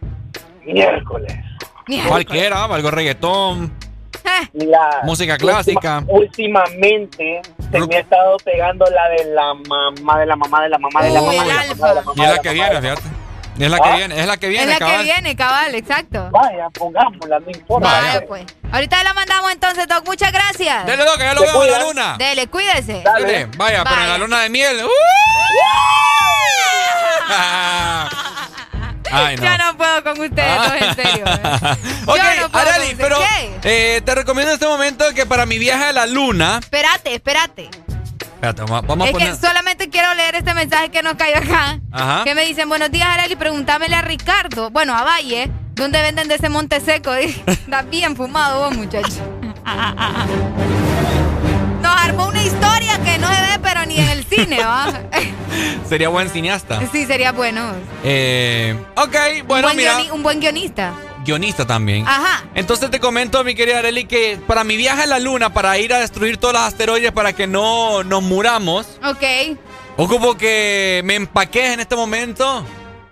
Miércoles. 0.64 1.34
Cualquiera, 2.08 2.64
algo 2.64 2.90
reggaetón, 2.90 3.72
Mira, 4.52 5.00
música 5.04 5.38
clásica. 5.38 6.02
última- 6.06 6.62
últimamente 6.64 7.42
se 7.72 7.80
me 7.80 7.96
ha 7.96 8.00
estado 8.00 8.36
pegando 8.38 8.84
la 8.86 9.08
de 9.10 9.24
la 9.34 9.54
mamá 9.54 10.18
de 10.20 10.26
la 10.26 10.36
mamá 10.36 10.62
de 10.62 10.68
la 10.68 10.78
mamá 10.78 11.02
de 11.02 11.10
la 11.10 11.20
mamá 11.20 11.44
la 11.44 11.44
la. 11.44 11.64
Y 12.14 12.22
es 12.22 12.28
la 12.30 12.38
que 12.38 12.52
viene, 12.52 12.80
fíjate. 12.80 13.02
Es 13.58 13.70
la 13.70 13.78
que 13.80 13.88
Ah. 13.88 13.96
viene, 13.96 14.20
es 14.20 14.26
la 14.26 14.36
que 14.36 14.46
Es 14.46 14.52
viene, 14.52 14.72
la 14.74 14.78
cabal. 14.78 14.96
que 14.98 15.02
viene, 15.02 15.36
cabal, 15.36 15.74
exacto. 15.74 16.28
Vaya, 16.30 16.68
pongámosla, 16.70 17.40
no 17.40 17.50
importa. 17.50 17.88
Vaya, 17.90 18.24
pues. 18.26 18.44
Ahorita 18.70 19.02
la 19.02 19.14
mandamos 19.14 19.50
entonces, 19.50 19.88
Doc. 19.88 20.04
Muchas 20.06 20.30
gracias. 20.30 20.86
Dele, 20.86 21.04
Doc, 21.04 21.16
que 21.16 21.24
ya 21.24 21.34
lo 21.34 21.40
veo 21.40 21.64
en 21.64 21.70
la 21.72 21.80
luna. 21.82 22.16
Dele, 22.18 22.46
cuídese. 22.46 23.02
Dele, 23.18 23.46
vaya, 23.56 23.82
pero 23.82 24.00
en 24.02 24.08
la 24.08 24.18
luna 24.18 24.40
de 24.42 24.48
miel. 24.50 24.76
¡uh! 24.84 24.88
Ay, 29.10 29.36
no. 29.36 29.42
Ya 29.42 29.58
no 29.58 29.76
puedo 29.76 30.02
con 30.04 30.20
ustedes, 30.20 30.56
dos, 30.56 30.72
en 30.80 30.94
serio. 30.96 31.24
ok, 32.06 32.18
no 32.40 32.50
con- 32.50 32.62
pero 32.96 33.16
eh, 33.64 34.00
te 34.04 34.14
recomiendo 34.14 34.52
en 34.52 34.54
este 34.54 34.66
momento 34.66 35.04
que 35.14 35.26
para 35.26 35.44
mi 35.46 35.58
viaje 35.58 35.84
a 35.84 35.92
la 35.92 36.06
luna. 36.06 36.58
Espérate, 36.60 37.14
espérate. 37.14 37.68
Espérate, 38.20 38.62
vamos, 38.62 39.00
a 39.00 39.04
es 39.06 39.12
poner. 39.12 39.30
que 39.30 39.36
solamente 39.36 39.90
quiero 39.90 40.14
leer 40.14 40.36
este 40.36 40.54
mensaje 40.54 40.90
que 40.90 41.02
nos 41.02 41.14
cayó 41.14 41.38
acá. 41.38 41.80
Ajá. 41.90 42.22
Que 42.24 42.34
me 42.36 42.44
dicen, 42.44 42.68
buenos 42.68 42.90
días, 42.90 43.08
Arely, 43.08 43.34
preguntámele 43.36 43.96
a 43.96 44.02
Ricardo, 44.02 44.70
bueno, 44.70 44.96
a 44.96 45.02
Valle, 45.02 45.50
¿dónde 45.74 46.00
venden 46.02 46.28
de 46.28 46.36
ese 46.36 46.48
monte 46.48 46.80
seco? 46.80 47.12
Está 47.14 47.82
bien 47.82 48.14
fumado 48.14 48.60
vos, 48.60 48.76
muchacho. 48.76 49.08
Nos 51.82 51.96
armó 51.96 52.26
una 52.28 52.42
historia 52.42 52.98
que 53.04 53.18
no 53.18 53.28
se 53.28 53.40
ve, 53.42 53.58
pero 53.62 53.84
ni 53.86 53.98
en 53.98 54.08
el 54.08 54.24
cine, 54.24 54.64
¿va? 54.64 54.86
Sería 55.88 56.08
buen 56.08 56.28
cineasta. 56.30 56.80
sí, 56.92 57.06
sería 57.06 57.32
bueno. 57.32 57.72
Eh, 58.04 58.76
ok, 58.96 59.16
bueno, 59.46 59.68
un, 59.68 59.74
buen 59.74 59.76
mira. 59.76 59.98
un 60.12 60.22
buen 60.22 60.40
guionista. 60.40 60.92
Guionista 61.24 61.66
también. 61.66 62.06
Ajá. 62.06 62.44
Entonces 62.54 62.90
te 62.90 63.00
comento, 63.00 63.42
mi 63.44 63.54
querida 63.54 63.78
Arely, 63.80 64.04
que 64.06 64.38
para 64.46 64.64
mi 64.64 64.76
viaje 64.76 65.02
a 65.02 65.06
la 65.06 65.18
luna, 65.18 65.52
para 65.52 65.76
ir 65.78 65.92
a 65.92 65.98
destruir 65.98 66.38
todos 66.38 66.54
los 66.54 66.62
asteroides 66.62 67.12
para 67.12 67.32
que 67.32 67.46
no 67.46 68.02
nos 68.04 68.22
muramos, 68.22 68.86
Ok. 69.04 69.56
ocupo 69.96 70.36
que 70.36 71.02
me 71.04 71.16
empaques 71.16 71.72
en 71.74 71.80
este 71.80 71.96
momento 71.96 72.64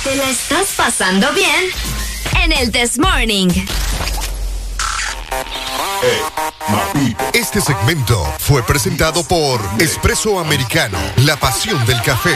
¿Te 0.03 0.15
la 0.15 0.29
estás 0.29 0.67
pasando 0.77 1.31
bien? 1.33 1.65
En 2.43 2.51
el 2.51 2.71
This 2.71 2.99
Morning. 2.99 3.49
Este 7.33 7.59
segmento 7.61 8.23
fue 8.39 8.63
presentado 8.63 9.23
por 9.27 9.59
Espresso 9.79 10.39
Americano, 10.39 10.97
la 11.17 11.35
pasión 11.37 11.83
del 11.85 12.01
café. 12.01 12.35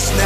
Don't 0.00 0.16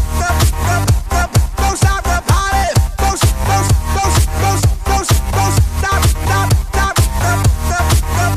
stop. 0.86 1.34
Don't 1.58 1.76
stop 1.76 2.02
the 2.04 2.22
party. 2.30 2.66
Don't, 3.02 3.18
don't, 3.50 3.66
don't, 3.90 4.14
don't, 4.38 4.62
don't, 4.62 5.02
don't 5.26 5.50
stop, 5.82 6.06
stop, 6.14 6.46
stop, 6.46 6.46
stop, 6.62 6.94
stop, 7.10 7.90
stop. 7.98 8.34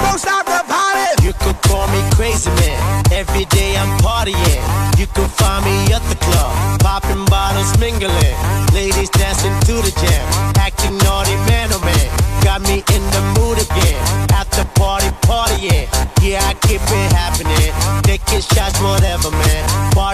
Don't 0.00 0.18
stop 0.18 0.44
the 0.46 0.60
party. 0.66 1.06
You 1.24 1.32
could 1.34 1.58
call 1.62 1.86
me 1.86 2.02
crazy 2.16 2.50
man. 2.50 3.04
Every 3.12 3.44
day 3.44 3.76
I'm 3.76 3.96
partying. 4.00 4.93
Find 5.54 5.66
me 5.66 5.94
at 5.94 6.02
the 6.10 6.16
club, 6.16 6.80
popping 6.80 7.24
bottles, 7.26 7.78
mingling. 7.78 8.34
Ladies 8.74 9.08
dancing 9.10 9.54
to 9.70 9.74
the 9.86 9.92
jam, 10.02 10.26
acting 10.58 10.98
naughty, 10.98 11.36
man 11.46 11.70
oh 11.70 11.78
man. 11.78 12.08
Got 12.42 12.62
me 12.62 12.82
in 12.90 13.02
the 13.14 13.22
mood 13.38 13.58
again. 13.62 13.94
At 14.34 14.50
the 14.50 14.66
party, 14.74 15.10
partying. 15.22 15.86
Yeah, 16.20 16.42
I 16.42 16.54
keep 16.54 16.82
it 16.82 17.12
happening. 17.14 17.70
Taking 18.02 18.42
shots, 18.42 18.80
whatever, 18.80 19.30
man. 19.30 19.92
Party. 19.92 20.13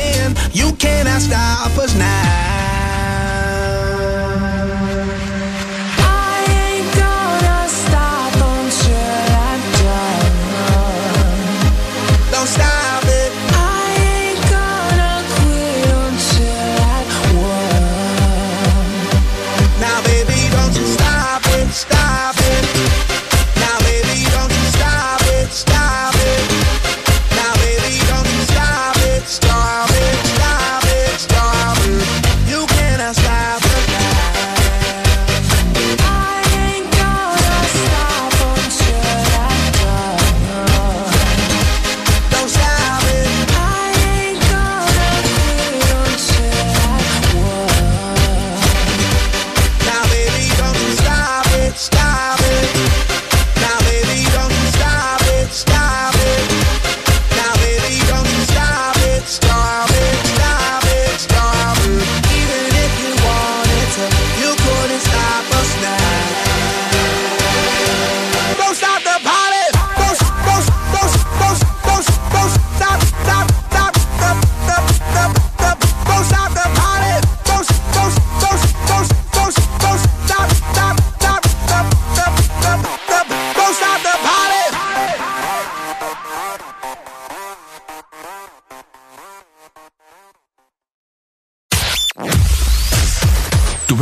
You 0.51 0.73
cannot 0.73 1.21
stop 1.21 1.77
us 1.77 1.95
now. 1.95 2.60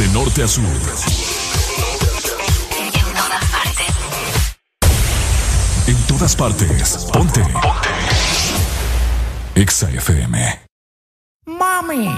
De 0.00 0.08
norte 0.14 0.42
a 0.42 0.48
sur. 0.48 0.64
En 5.86 5.96
todas 6.06 6.34
partes. 6.34 7.06
Ponte. 7.12 7.42
Ponte. 7.42 7.90
Exa 9.54 9.90
FM. 9.90 10.60
Mami, 11.44 12.08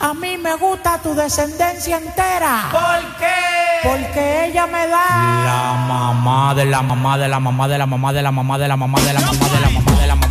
a 0.00 0.14
mí 0.14 0.38
me 0.38 0.56
gusta 0.56 1.02
tu 1.02 1.14
descendencia 1.14 1.98
entera. 1.98 2.70
¿Por 2.72 3.18
qué? 3.18 3.86
Porque 3.86 4.46
ella 4.46 4.66
me 4.66 4.86
da 4.86 5.04
la 5.44 5.84
mamá 5.86 6.54
de 6.54 6.64
la 6.64 6.80
mamá 6.80 7.18
de 7.18 7.28
la 7.28 7.40
mamá 7.40 7.68
de 7.68 7.76
la 7.76 7.84
mamá 7.86 8.12
de 8.14 8.22
la 8.22 8.30
mamá 8.32 8.56
de 8.56 8.68
la 8.68 8.76
mamá 8.78 8.98
de 9.00 9.12
la 9.12 9.20
mamá 9.20 9.50
de 9.50 9.60
la 9.60 9.60
mamá 9.60 9.60
de 9.60 9.60
la 9.60 9.70
mamá 9.70 10.00
de 10.00 10.06
la 10.06 10.14
mamá 10.14 10.21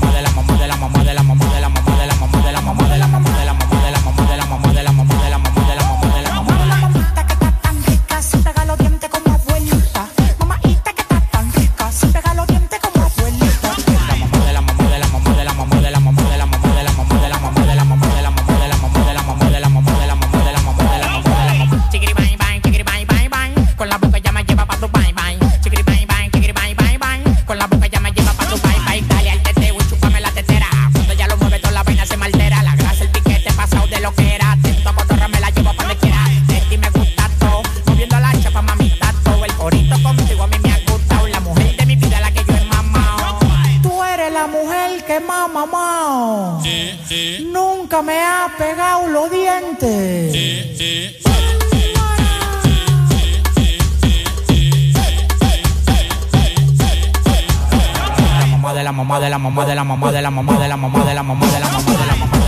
Me 48.03 48.19
ha 48.19 48.47
pegado 48.57 49.07
los 49.09 49.29
dientes. 49.29 50.33
mamá 58.51 58.73
de 58.73 58.83
la 58.83 58.91
mamá 58.91 59.19
de 59.19 59.29
la 59.29 59.37
mamá 59.37 59.65
de 59.65 59.75
la 59.75 59.83
mamá 59.83 60.11
de 60.11 60.21
la 60.21 60.31
mamá 60.31 60.59
de 60.59 60.67
la 60.67 60.77
mamá 60.77 61.03
de 61.05 61.13
la 61.13 61.23
mamá 61.23 61.45
de 61.45 61.49
la 61.49 61.49
mamá 61.51 61.51
de 61.51 61.59
la 61.59 61.67
mamá 61.69 61.91
de 61.91 62.07
la 62.07 62.15
mamá 62.15 62.40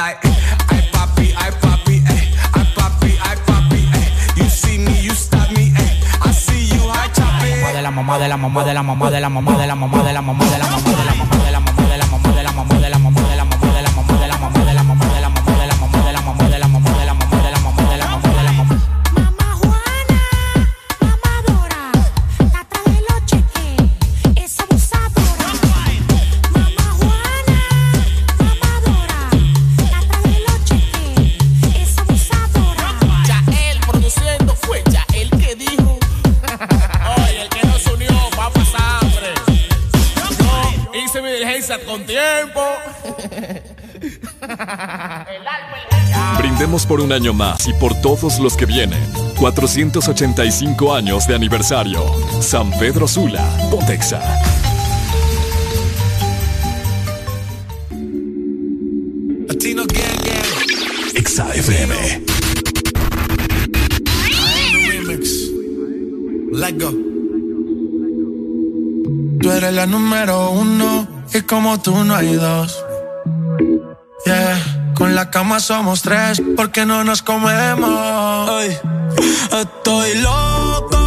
like 0.00 0.24
I 0.24 0.80
poppy, 0.92 1.26
I 1.36 1.50
poppy, 1.62 1.96
ay, 2.08 2.24
I 2.60 2.64
poppy, 2.76 3.12
I 3.20 3.34
poppy, 3.48 3.80
ay. 3.98 4.06
You 4.38 4.48
see 4.48 4.78
me, 4.78 4.94
you 5.06 5.14
stop 5.14 5.48
me, 5.52 5.64
ay. 5.76 5.90
I 6.24 6.32
see 6.32 6.62
you, 6.72 6.82
I 6.88 7.06
chop 7.16 7.44
it. 7.44 7.74
De 7.76 7.82
la 7.82 7.90
mamá, 7.90 8.18
de 8.18 8.28
la 8.28 8.36
mamá, 8.38 8.64
de 8.64 8.72
la 8.72 8.82
mamá, 8.82 9.10
de 9.10 9.20
la 9.20 9.28
mamá, 9.28 9.52
de 9.58 9.66
la 9.66 9.74
mamá, 9.74 10.02
de 10.02 10.12
la 10.12 10.22
mamá, 10.22 10.44
de 10.52 10.58
la 10.58 10.66
mamá, 10.70 10.90
de 10.98 11.04
la 11.04 11.14
mamá. 11.14 11.29
Brindemos 46.60 46.84
por 46.84 47.00
un 47.00 47.10
año 47.10 47.32
más 47.32 47.66
y 47.68 47.72
por 47.72 47.98
todos 48.02 48.38
los 48.38 48.54
que 48.54 48.66
vienen. 48.66 49.02
485 49.38 50.94
años 50.94 51.26
de 51.26 51.34
aniversario. 51.34 52.04
San 52.42 52.70
Pedro 52.72 53.08
Sula, 53.08 53.48
Pontexa. 53.70 54.20
Latino 59.48 59.84
Gang 59.86 60.20
Gang. 60.22 61.14
Exa 61.14 61.48
FM. 61.54 61.94
Remix. 64.86 65.30
Let 66.52 66.78
go. 66.78 66.90
Tú 69.40 69.50
eres 69.50 69.72
la 69.72 69.86
número 69.86 70.50
uno 70.50 71.08
y 71.32 71.40
como 71.40 71.80
tú 71.80 72.04
no 72.04 72.14
hay 72.14 72.34
dos. 72.34 72.79
Somos 75.58 76.02
tres 76.02 76.40
porque 76.56 76.86
no 76.86 77.02
nos 77.02 77.22
comemos. 77.22 78.50
Estoy 79.50 80.14
loco 80.20 80.99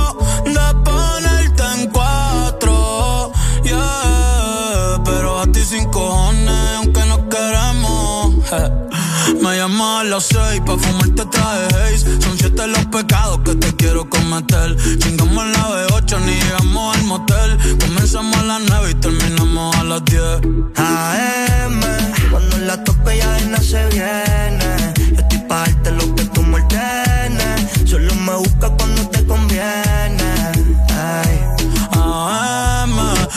las 10.14 10.26
seis 10.26 10.62
pa' 10.64 10.78
fumarte 10.78 11.26
traje 11.26 11.66
haze. 11.76 12.22
Son 12.22 12.38
siete 12.38 12.68
los 12.68 12.86
pecados 12.86 13.40
que 13.46 13.56
te 13.56 13.76
quiero 13.76 14.08
cometer. 14.08 14.78
Chingamos 15.00 15.46
la 15.56 15.64
B8, 15.70 16.20
ni 16.26 16.34
llegamos 16.34 16.96
al 16.96 17.04
motel. 17.06 17.50
Comenzamos 17.80 18.38
a 18.38 18.44
las 18.44 18.62
nueve 18.70 18.92
y 18.92 18.96
terminamos 18.96 19.76
a 19.76 19.84
las 19.84 20.06
diez. 20.06 20.36
AM, 20.76 21.82
cuando 22.30 22.58
la 22.60 22.84
tope 22.84 23.18
ya 23.18 23.40
nada 23.48 23.64
se 23.64 23.84
viene. 23.88 24.94
Yo 25.16 25.22
estoy 25.24 25.40
pa' 25.50 25.62
darte 25.66 25.92
lo 25.92 26.14
que 26.16 26.26
tú 26.26 26.44
me 26.44 26.58
ordenes. 26.58 27.90
Solo 27.90 28.14
me 28.14 28.36
busca 28.36 28.70
cuando 28.70 29.10
te 29.10 29.26
conviene. 29.26 30.03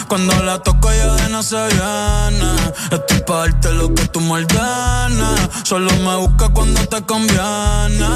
Cuando 0.09 0.43
la 0.43 0.59
toco 0.59 0.93
ya 0.93 1.15
de 1.15 1.29
no 1.29 1.43
se 1.43 1.57
viene. 1.57 2.51
Estoy 2.91 3.21
pa' 3.27 3.39
darte 3.39 3.73
lo 3.73 3.95
que 3.95 4.07
tú 4.09 4.21
me 4.21 4.33
ordenes. 4.33 5.41
Solo 5.65 5.91
me 5.97 6.17
busca 6.17 6.49
cuando 6.51 6.87
te 6.87 7.03
conviene. 7.03 8.09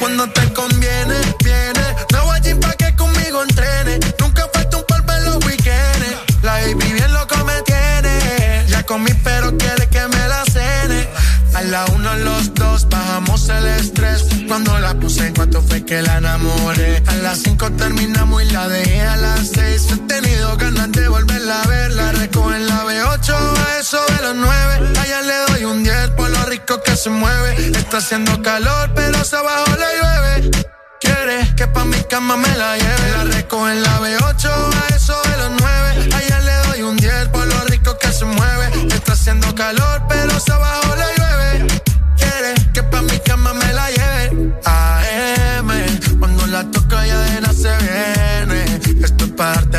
Cuando 0.00 0.28
te 0.30 0.52
conviene, 0.52 1.14
viene. 1.42 1.84
No 2.12 2.24
voy 2.24 2.38
a 2.38 2.60
pa' 2.60 2.72
que 2.72 2.94
conmigo 2.96 3.42
entrene. 3.42 4.00
Nunca 4.18 4.48
falta 4.52 4.76
un 4.76 4.84
polvo 4.84 5.12
en 5.12 5.24
los 5.24 5.44
weekends. 5.44 6.16
La 6.42 6.52
baby 6.52 6.92
bien 6.92 7.12
loco 7.12 7.36
me 7.44 7.62
tiene. 7.62 8.64
Ya 8.68 8.84
comí, 8.84 9.12
pero 9.22 9.56
quiere 9.56 9.88
que 9.88 10.06
me 10.08 10.28
la 10.28 10.44
cene. 10.52 11.08
A 11.54 11.62
la 11.62 11.84
uno, 11.94 12.14
los 12.16 12.52
dos, 12.54 12.63
bajamos 12.82 13.48
el 13.48 13.66
estrés. 13.66 14.24
Cuando 14.48 14.78
la 14.80 14.94
puse 14.94 15.26
en 15.28 15.34
cuanto 15.34 15.62
fue 15.62 15.84
que 15.84 16.02
la 16.02 16.18
enamoré. 16.18 17.02
A 17.06 17.14
las 17.16 17.38
cinco 17.38 17.70
terminamos 17.72 18.42
y 18.42 18.50
la 18.50 18.68
dejé 18.68 19.00
a 19.02 19.16
las 19.16 19.50
seis. 19.54 19.86
He 19.92 19.96
tenido 20.08 20.56
ganas 20.56 20.90
de 20.92 21.08
volverla 21.08 21.62
a 21.62 21.66
ver. 21.68 21.92
La 21.92 22.12
recojo 22.12 22.52
en 22.52 22.66
la 22.66 22.84
B8 22.84 23.30
a 23.32 23.78
eso 23.80 24.00
de 24.06 24.22
los 24.22 24.36
nueve. 24.36 24.98
Allá 25.00 25.22
le 25.22 25.36
doy 25.52 25.64
un 25.64 25.84
10 25.84 26.10
por 26.16 26.30
lo 26.30 26.44
rico 26.46 26.82
que 26.82 26.96
se 26.96 27.10
mueve. 27.10 27.70
Está 27.78 27.98
haciendo 27.98 28.42
calor, 28.42 28.90
pero 28.94 29.24
se 29.24 29.36
abajo 29.36 29.70
le 29.82 29.90
llueve. 29.98 30.50
Quiere 31.00 31.54
que 31.56 31.66
pa' 31.68 31.84
mi 31.84 32.02
cama 32.04 32.36
me 32.36 32.52
la 32.56 32.76
lleve. 32.76 33.10
La 33.16 33.24
recojo 33.24 33.68
en 33.68 33.82
la 33.82 34.00
B8 34.00 34.48
a 34.48 34.94
eso 34.96 35.16
de 35.22 35.36
los 35.36 35.50
nueve. 35.60 36.08
Allá 36.16 36.40
le 36.40 36.54
doy 36.68 36.82
un 36.82 36.96
10 36.96 37.28
por 37.28 37.46
lo 37.46 37.60
rico 37.64 37.96
que 37.98 38.12
se 38.12 38.24
mueve. 38.24 38.66
Está 38.92 39.12
haciendo 39.12 39.54
calor, 39.54 40.02
pero 40.08 40.40
se 40.40 40.52
abajo 40.52 40.96
le 40.96 41.04
llueve. 41.04 41.23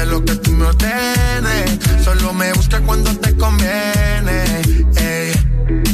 Lo 0.06 0.23
que 0.23 0.36
tú 0.36 0.52
me 0.52 0.65
ordenes. 0.65 1.80
Solo 2.03 2.34
me 2.34 2.53
busca 2.53 2.80
cuando 2.82 3.15
te 3.18 3.36
conviene. 3.36 4.44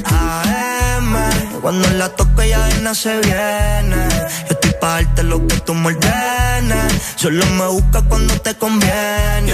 AM, 0.05 1.15
cuando 1.61 1.89
la 1.91 2.09
toca 2.09 2.45
ya 2.45 2.65
de 2.65 2.81
nada 2.81 2.95
se 2.95 3.19
viene. 3.21 4.07
Yo 4.47 4.55
estoy 4.55 4.73
pa' 4.79 4.93
darte 4.95 5.23
lo 5.23 5.45
que 5.47 5.57
tú 5.61 5.73
me 5.73 5.87
ordenes. 5.87 6.93
Solo 7.15 7.45
me 7.57 7.67
busca 7.67 8.01
cuando 8.03 8.33
te 8.41 8.55
conviene. 8.55 9.53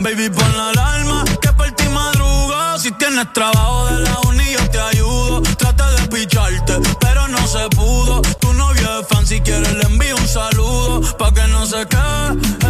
Baby, 0.00 0.30
pon 0.30 0.56
la 0.56 0.70
alarma 0.70 1.24
que 1.42 1.52
por 1.52 1.70
ti 1.72 1.88
madruga. 1.88 2.78
Si 2.78 2.90
tienes 2.92 3.32
trabajo 3.32 3.86
de 3.86 4.00
la 4.00 4.18
uni, 4.28 4.52
yo 4.52 4.70
te 4.70 4.80
ayudo. 4.80 5.42
Trata 5.58 5.90
de 5.92 6.08
picharte, 6.08 6.74
pero 7.00 7.28
no 7.28 7.46
se 7.46 7.68
pudo. 7.76 8.22
Tu 8.40 8.52
novio 8.54 9.00
es 9.00 9.06
fan, 9.08 9.26
si 9.26 9.40
quieres 9.40 9.72
le 9.74 9.84
envío 9.84 10.16
un 10.16 10.28
saludo. 10.28 11.02
Pa' 11.18 11.32
que 11.34 11.46
no 11.48 11.66
se 11.66 11.86
quede, 11.86 12.69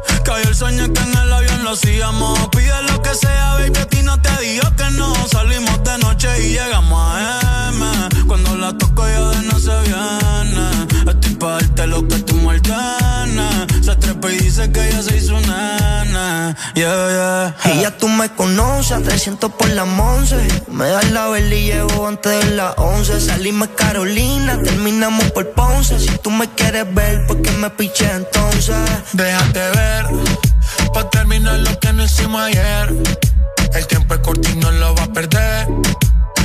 Cayó 0.23 0.47
el 0.47 0.55
sueño 0.55 0.91
que 0.93 1.01
en 1.01 1.17
el 1.17 1.33
avión 1.33 1.63
lo 1.63 1.71
hacíamos. 1.71 2.47
Pide 2.49 2.81
lo 2.89 3.01
que 3.01 3.13
sea, 3.15 3.55
baby, 3.55 3.77
a 3.79 3.85
ti 3.85 4.01
no 4.03 4.21
te 4.21 4.29
digo 4.41 4.67
que 4.75 4.89
no. 4.91 5.13
Salimos 5.27 5.83
de 5.83 5.97
noche 5.99 6.27
y 6.43 6.53
llegamos 6.53 6.99
a 6.99 7.69
M. 7.73 8.25
Cuando 8.27 8.55
la 8.57 8.77
toco 8.77 9.07
ya 9.07 9.19
de 9.29 9.41
no 9.47 9.59
se 9.59 9.79
viene. 9.81 11.11
Estoy 11.11 11.35
pa' 11.35 11.53
darte 11.53 11.87
lo 11.87 12.07
que 12.07 12.19
tú 12.19 12.31
ordenes. 12.47 13.85
Se 13.85 13.95
trepa 13.95 14.31
y 14.31 14.37
dice 14.37 14.71
que 14.71 14.87
ella 14.87 15.01
se 15.01 15.17
hizo 15.17 15.39
nana. 15.41 16.55
Yeah, 16.75 17.55
yeah. 17.63 17.73
Y 17.73 17.81
ya 17.81 17.97
tú 17.97 18.07
me 18.07 18.29
conoces, 18.29 18.91
a 18.91 19.01
300 19.01 19.51
por 19.51 19.69
la 19.69 19.83
once. 19.83 20.35
Me 20.67 20.87
das 20.87 21.11
la 21.11 21.27
vela 21.29 21.55
y 21.55 21.65
llevo 21.65 22.07
antes 22.07 22.45
de 22.45 22.55
las 22.55 22.73
11. 22.77 23.19
Salimos 23.21 23.69
Carolina, 23.75 24.61
terminamos 24.61 25.31
por 25.31 25.49
Ponce. 25.51 25.99
Si 25.99 26.17
tú 26.19 26.29
me 26.31 26.49
quieres 26.49 26.93
ver, 26.93 27.25
¿por 27.27 27.41
qué 27.41 27.51
me 27.51 27.69
piché 27.69 28.09
entonces? 28.11 28.75
Déjate 29.13 29.59
ver, 29.59 29.90
pa' 30.93 31.09
terminar 31.09 31.59
lo 31.59 31.79
que 31.79 31.93
no 31.93 32.03
hicimos 32.03 32.41
ayer. 32.41 32.93
El 33.73 33.87
tiempo 33.87 34.13
es 34.13 34.19
corto 34.21 34.49
y 34.49 34.55
no 34.55 34.71
lo 34.71 34.95
va 34.95 35.03
a 35.03 35.13
perder. 35.13 35.67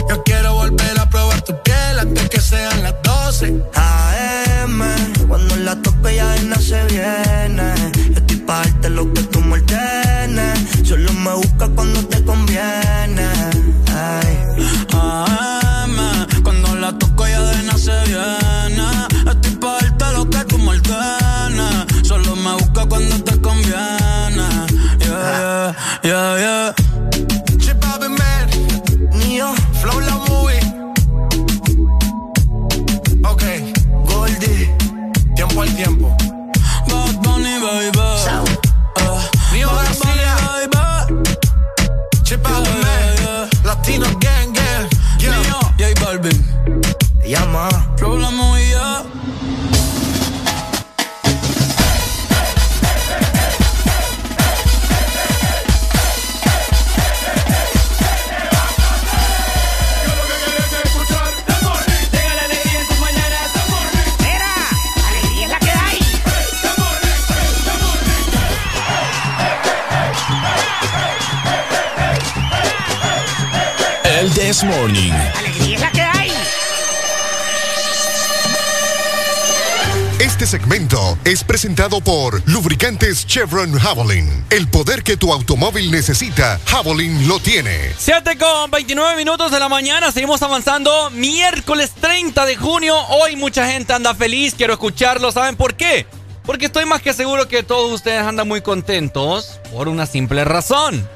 Yo 0.09 0.23
quiero 0.25 0.55
volver 0.55 0.99
a 1.01 1.09
probar 1.11 1.41
tu 1.43 1.53
piel 1.63 1.99
antes 1.99 2.29
que 2.29 2.41
sean 2.41 2.83
las 2.83 2.95
12. 3.03 3.63
AM, 3.75 4.81
cuando 5.29 5.57
la 5.57 5.75
toque 5.83 6.17
ya 6.17 6.29
de 6.31 6.43
nada 6.45 6.63
se 6.63 6.85
viene. 6.87 7.75
Yo 8.13 8.19
estoy 8.21 8.37
pa' 8.37 8.59
darte 8.59 8.91
lo 8.91 9.13
que 9.13 9.23
tú 9.25 9.41
me 9.41 9.55
ordenes. 9.55 10.59
Solo 10.85 11.13
me 11.13 11.35
busca 11.35 11.69
cuando 11.75 12.07
te 12.07 12.23
conviene. 12.25 13.29
Ay. 13.93 14.39
AM, 14.93 15.97
cuando 16.45 16.77
la 16.77 16.97
toco 16.97 17.27
ya 17.27 17.43
de 17.43 17.63
nada 17.65 17.79
se 17.79 17.99
viene. 18.07 18.87
Estoy 19.31 19.57
pa' 19.57 19.79
darte 19.81 20.13
lo 20.13 20.31
que 20.31 20.45
tú 20.45 20.59
me 20.59 20.69
ordenes. 20.69 21.26
Me 22.47 22.53
busca 22.53 22.87
cuando 22.87 23.25
te 23.25 23.41
conviene. 23.41 24.47
Yeah, 25.01 25.75
yeah, 26.05 26.39
yeah, 26.39 26.39
yeah. 26.39 26.75
Chip 27.59 27.85
Man, 27.85 28.49
Neo, 29.19 29.53
Flow 29.81 29.99
La 29.99 30.15
Movie. 30.29 30.61
Ok, 33.25 33.43
Goldie, 34.05 34.73
tiempo 35.35 35.63
al 35.63 35.75
tiempo. 35.75 36.17
Bad 36.87 37.17
Bunny, 37.23 37.59
baby. 37.59 37.91
Neo 39.53 39.69
García, 39.75 40.37
Chip 42.23 42.43
Bobby 42.45 42.71
Man, 42.85 43.49
Latino 43.65 44.07
Gang 44.21 44.53
Gang. 44.53 44.89
Neo, 45.21 45.59
J 45.79 46.01
Balvin. 46.01 46.45
Llama. 47.27 47.69
Flow 47.97 48.17
La 48.17 48.31
Movie, 48.31 48.56
This 74.57 74.65
Morning. 74.65 75.13
¡Alegría 75.13 75.75
es 75.75 75.81
la 75.83 75.93
que 75.93 76.01
hay! 76.01 76.33
Este 80.19 80.47
segmento 80.47 81.19
es 81.25 81.45
presentado 81.45 82.01
por 82.01 82.41
Lubricantes 82.49 83.27
Chevron 83.27 83.79
Javelin. 83.79 84.47
El 84.49 84.67
poder 84.69 85.03
que 85.03 85.19
tu 85.19 85.31
automóvil 85.31 85.91
necesita, 85.91 86.59
Javelin 86.65 87.29
lo 87.29 87.39
tiene. 87.39 87.93
7 87.99 88.39
con 88.39 88.71
29 88.71 89.17
minutos 89.17 89.51
de 89.51 89.61
la 89.61 89.69
mañana, 89.69 90.11
seguimos 90.11 90.41
avanzando. 90.41 91.11
Miércoles 91.11 91.93
30 92.01 92.47
de 92.47 92.57
junio, 92.57 92.97
hoy 93.09 93.37
mucha 93.37 93.71
gente 93.71 93.93
anda 93.93 94.15
feliz, 94.15 94.55
quiero 94.55 94.73
escucharlo, 94.73 95.33
¿saben 95.33 95.57
por 95.57 95.75
qué? 95.75 96.07
Porque 96.47 96.67
estoy 96.67 96.87
más 96.87 97.03
que 97.03 97.13
seguro 97.13 97.47
que 97.47 97.63
todos 97.63 97.93
ustedes 97.93 98.23
andan 98.23 98.49
muy 98.49 98.63
contentos 98.63 99.61
por 99.71 99.89
una 99.89 100.07
simple 100.07 100.47
razón. 100.47 101.07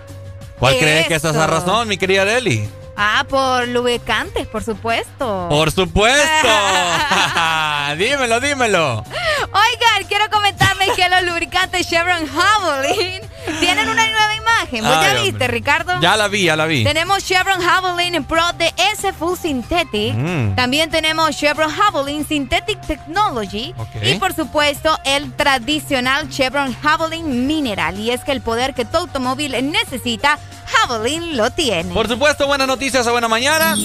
¿Cuál 0.58 0.74
Eso. 0.74 0.82
crees 0.82 1.08
que 1.08 1.14
es 1.14 1.24
esa 1.24 1.46
razón, 1.46 1.88
mi 1.88 1.96
querida 1.96 2.20
Areli? 2.20 2.68
Ah, 2.96 3.24
por 3.28 3.68
lubricantes, 3.68 4.46
por 4.46 4.62
supuesto. 4.62 5.46
Por 5.48 5.70
supuesto. 5.70 6.48
dímelo, 7.96 8.40
dímelo. 8.40 9.04
Oigan, 9.42 10.08
quiero 10.08 10.28
comentarles 10.30 10.90
que 10.96 11.08
los 11.08 11.22
lubricantes 11.22 11.88
Chevron 11.88 12.26
Javelin 12.26 13.22
tienen 13.58 13.88
una 13.88 14.06
nueva 14.06 14.34
imagen. 14.34 14.84
¿Vos 14.84 15.00
ya 15.00 15.14
viste, 15.14 15.30
hombre. 15.30 15.48
Ricardo? 15.48 16.00
Ya 16.00 16.16
la 16.16 16.28
vi, 16.28 16.44
ya 16.44 16.56
la 16.56 16.66
vi. 16.66 16.84
Tenemos 16.84 17.24
Chevron 17.24 17.60
Javelin 17.60 18.24
Pro 18.24 18.44
de 18.58 18.72
S 18.92 19.12
Full 19.12 19.36
Synthetic. 19.38 20.14
Mm. 20.14 20.54
También 20.54 20.90
tenemos 20.90 21.36
Chevron 21.36 21.70
Javelin 21.70 22.26
Synthetic 22.26 22.80
Technology. 22.86 23.74
Ok. 23.76 23.88
Y 24.02 24.14
por 24.18 24.34
supuesto, 24.34 24.98
el 25.04 25.32
tradicional 25.32 26.28
Chevron 26.28 26.74
Javelin 26.80 27.46
Mineral. 27.46 27.98
Y 27.98 28.10
es 28.10 28.22
que 28.22 28.32
el 28.32 28.40
poder 28.42 28.74
que 28.74 28.84
tu 28.84 28.98
automóvil 28.98 29.52
necesita, 29.70 30.38
Javelin 30.66 31.36
lo 31.36 31.50
tiene. 31.50 31.92
Por 31.92 32.08
supuesto, 32.08 32.46
buenas 32.46 32.68
noticias 32.90 33.06
a 33.06 33.12
buena 33.12 33.28
mañana. 33.28 33.76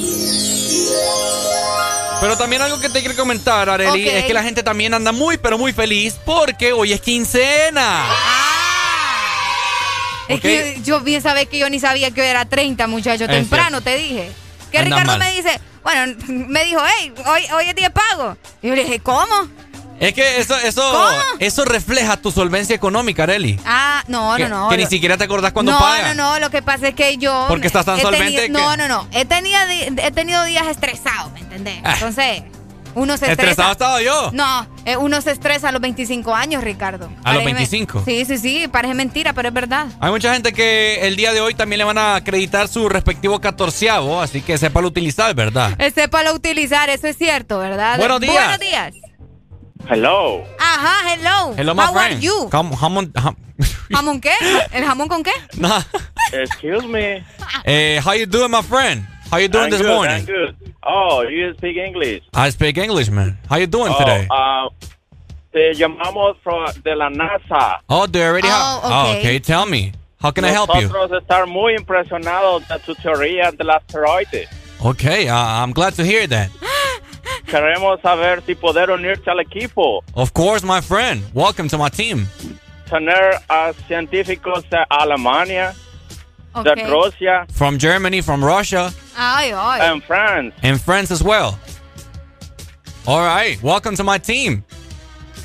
Pero 2.22 2.36
también 2.38 2.62
algo 2.64 2.80
que 2.80 2.90
te 2.90 3.02
quiero 3.02 3.16
comentar, 3.16 3.70
Areli, 3.70 4.10
es 4.10 4.26
que 4.26 4.34
la 4.34 4.42
gente 4.42 4.64
también 4.64 4.96
anda 4.96 5.12
muy, 5.12 5.38
pero 5.38 5.60
muy 5.60 5.74
feliz 5.74 6.16
porque 6.26 6.74
hoy 6.74 6.92
es 6.92 7.02
quincena. 7.02 8.04
Es 10.28 10.38
Ok. 10.38 10.42
que 10.42 10.80
yo 10.84 11.02
bien 11.02 11.22
sabés 11.22 11.48
que 11.48 11.60
yo 11.60 11.70
ni 11.70 11.80
sabía 11.80 12.10
que 12.10 12.22
hoy 12.22 12.28
era 12.28 12.46
30, 12.46 12.88
muchacho. 12.88 13.26
Es 13.26 13.30
Temprano 13.30 13.82
te 13.82 13.96
dije. 13.96 14.32
Que 14.72 14.80
Anda 14.80 14.98
Ricardo 14.98 15.20
mal. 15.20 15.20
me 15.20 15.36
dice, 15.36 15.60
bueno, 15.84 16.16
me 16.28 16.66
dijo, 16.66 16.82
hey, 16.98 17.14
hoy, 17.28 17.44
hoy 17.54 17.70
es 17.70 17.76
día 17.76 17.90
de 17.90 17.94
pago. 17.94 18.36
Y 18.64 18.70
yo 18.70 18.76
le 18.76 18.86
dije, 18.86 19.00
¿cómo? 19.02 19.48
Es 20.00 20.14
que 20.14 20.40
eso, 20.40 20.56
eso, 20.58 20.82
¿Cómo? 20.92 21.08
eso 21.40 21.64
refleja 21.66 22.18
tu 22.18 22.32
solvencia 22.32 22.76
económica, 22.76 23.24
Areli. 23.24 23.60
Ah, 23.66 24.04
no, 24.08 24.36
que, 24.36 24.48
no, 24.50 24.64
no. 24.66 24.70
que 24.70 24.78
ni 24.78 24.86
siquiera 24.88 25.18
te 25.18 25.24
acordás 25.24 25.54
cuando 25.54 25.72
no, 25.72 25.80
pagas. 25.80 26.16
no, 26.16 26.34
no, 26.34 26.40
lo 26.40 26.50
que 26.50 26.62
pasa 26.62 26.90
es 26.90 26.96
que 26.96 27.18
yo... 27.18 27.46
Porque 27.48 27.68
estás 27.68 27.86
tan 27.86 28.00
solvente 28.02 28.42
tenido- 28.42 28.42
que- 28.44 28.50
No, 28.50 28.76
no, 28.78 28.88
no. 28.88 29.08
He 29.14 29.24
tenido, 29.26 29.58
he 29.70 30.12
tenido 30.12 30.44
días 30.44 30.68
estresados, 30.68 31.32
¿me 31.32 31.40
entendés? 31.40 31.80
Ah. 31.84 31.94
Entonces, 31.94 32.44
uno 32.94 33.18
se 33.18 33.26
estresa. 33.32 33.52
Estresado 33.52 33.72
estaba 33.72 34.02
yo. 34.02 34.32
No, 34.34 34.68
eh, 34.86 34.98
uno 34.98 35.22
se 35.22 35.32
estresa 35.32 35.70
a 35.70 35.72
los 35.72 35.82
25 35.82 36.36
años, 36.36 36.62
Ricardo. 36.64 37.06
¿A 37.24 37.34
los 37.34 37.44
Parece- 37.44 37.54
25? 37.56 38.04
Sí, 38.06 38.26
sí, 38.26 38.38
sí, 38.38 38.68
parece 38.70 38.94
mentira, 38.96 39.32
pero 39.34 39.48
es 39.48 39.54
verdad. 39.54 39.88
Hay 40.02 40.12
mucha 40.12 40.34
gente 40.34 40.52
que 40.54 41.08
el 41.08 41.16
día 41.16 41.32
de 41.32 41.40
hoy 41.40 41.56
también 41.56 41.78
le 41.80 41.84
van 41.86 41.98
a 41.98 42.16
acreditar 42.16 42.68
su 42.68 42.90
respectivo 42.90 43.40
catorceavo, 43.40 44.22
así 44.22 44.42
que 44.42 44.58
sépalo 44.58 44.88
utilizar, 44.90 45.34
¿verdad? 45.36 45.74
Eh, 45.80 45.90
Sépalo 45.92 46.34
utilizar, 46.34 46.90
eso 46.90 47.08
es 47.08 47.18
cierto, 47.18 47.60
¿verdad? 47.60 47.98
Buenos 47.98 48.20
días. 48.20 48.34
Buenos 48.34 48.60
días. 48.60 48.94
Hello. 49.88 50.44
Ajá, 50.60 51.14
hello. 51.14 51.54
Hello, 51.56 51.74
my 51.76 51.84
How 51.84 51.96
are 51.96 52.16
you? 52.20 52.50
Come- 52.50 52.72
jamón- 52.76 53.12
jam- 53.14 53.36
¿Jamón 53.94 54.20
qué? 54.20 54.34
¿El 54.74 54.84
jamón 54.84 55.08
con 55.08 55.24
qué? 55.24 55.32
Nah. 55.58 55.82
Excuse 56.34 56.88
me. 56.88 57.24
Eh, 57.66 58.00
how 58.04 58.14
you 58.14 58.26
doing, 58.26 58.52
my 58.52 58.62
friend? 58.62 59.06
How 59.32 59.38
you 59.38 59.48
doing 59.48 59.66
I'm 59.66 59.70
this 59.72 59.82
good, 59.82 59.90
morning? 59.90 60.20
I'm 60.20 60.26
good. 60.26 60.56
Oh, 60.84 61.22
you 61.24 61.54
speak 61.58 61.78
English. 61.78 62.22
I 62.34 62.50
speak 62.52 62.78
English, 62.78 63.10
man. 63.10 63.38
How 63.50 63.58
you 63.58 63.66
doing 63.68 63.92
Oh, 63.94 63.98
today? 64.00 64.28
uh, 64.30 64.70
te 65.52 65.74
llamamos 65.74 66.36
from- 66.44 66.66
de 66.84 66.96
la 66.96 67.10
NASA. 67.10 67.80
Oh, 67.90 68.06
do 68.08 68.20
you 68.20 68.26
already 68.26 68.48
have? 68.48 68.82
Oh, 68.84 69.08
okay. 69.10 69.20
okay. 69.20 69.40
Tell 69.40 69.66
me. 69.66 69.94
How 70.22 70.32
can 70.32 70.46
I 70.46 70.50
help 70.50 70.70
you? 70.76 70.88
Nosotros 70.88 71.22
estamos 71.22 71.48
muy 71.50 71.76
impresionados 71.76 72.68
de 72.68 72.80
tu 72.80 72.94
teoría 72.96 73.52
del 73.52 73.70
asteroide. 73.70 74.48
Okay, 74.84 75.28
uh, 75.30 75.34
I'm 75.36 75.72
glad 75.72 75.94
to 75.96 76.04
hear 76.04 76.28
that. 76.28 76.50
Queremos 77.46 78.00
saber 78.02 78.42
si 78.46 78.56
poder 78.56 78.90
unirse 78.90 79.30
al 79.30 79.40
equipo, 79.40 80.04
Of 80.14 80.32
course, 80.34 80.64
my 80.66 80.82
friend. 80.82 81.24
Welcome 81.34 81.70
to 81.70 81.78
my 81.78 81.90
team. 81.90 82.28
tener 82.90 83.40
a 83.50 83.72
científicos 83.88 84.64
de 84.70 84.78
Alemania, 84.90 85.74
Ok. 86.54 86.66
de 86.66 86.88
Rusia, 86.88 87.46
From 87.54 87.78
Germany, 87.80 88.22
from 88.22 88.44
Russia, 88.44 88.92
Ay, 89.18 89.52
ay. 89.56 89.82
en 89.92 90.02
France. 90.02 90.54
and 90.64 90.80
France 90.82 91.12
as 91.12 91.22
well. 91.24 91.58
All 93.08 93.22
right, 93.24 93.62
welcome 93.62 93.96
to 93.96 94.04
my 94.04 94.18
team. 94.20 94.64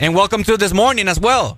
And 0.00 0.14
welcome 0.14 0.42
to 0.44 0.56
this 0.56 0.72
morning 0.72 1.08
as 1.08 1.18
well. 1.20 1.56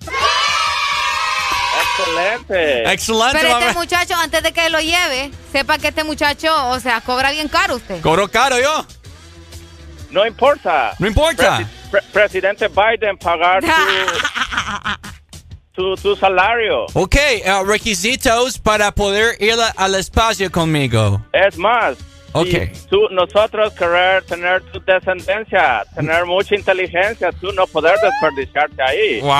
Excelente. 1.81 2.83
Excelente, 2.91 3.37
Pero 3.39 3.57
este 3.59 3.73
muchacho, 3.75 4.13
antes 4.15 4.43
de 4.43 4.51
que 4.51 4.69
lo 4.69 4.79
lleve, 4.79 5.31
sepa 5.53 5.77
que 5.77 5.87
este 5.89 6.03
muchacho, 6.03 6.49
o 6.69 6.79
sea, 6.81 6.99
cobra 7.01 7.31
bien 7.31 7.47
caro 7.47 7.75
usted. 7.75 8.01
Cobró 8.01 8.27
caro 8.29 8.59
yo. 8.59 8.85
No 10.13 10.25
importa. 10.25 10.93
No 10.99 11.07
importa. 11.07 11.57
Presi- 11.59 11.67
pre- 11.91 12.01
presidente 12.13 12.67
Biden 12.67 13.17
pagar 13.17 13.61
tu, 13.63 13.67
tu, 15.75 15.95
tu 15.95 16.15
salario. 16.15 16.85
Ok, 16.93 17.15
uh, 17.45 17.63
requisitos 17.65 18.59
para 18.59 18.91
poder 18.91 19.35
ir 19.41 19.53
a- 19.59 19.73
al 19.75 19.95
espacio 19.95 20.51
conmigo. 20.51 21.19
Es 21.33 21.57
más, 21.57 21.97
Ok. 22.33 22.47
si 22.73 22.87
tú, 22.89 23.07
nosotros 23.11 23.73
querer 23.73 24.23
tener 24.25 24.61
tu 24.71 24.79
descendencia, 24.85 25.83
tener 25.95 26.25
mucha 26.25 26.55
inteligencia, 26.55 27.31
tú 27.41 27.51
no 27.53 27.65
poder 27.67 27.95
desperdiciarte 28.01 28.81
ahí. 28.83 29.19
Wow. 29.21 29.33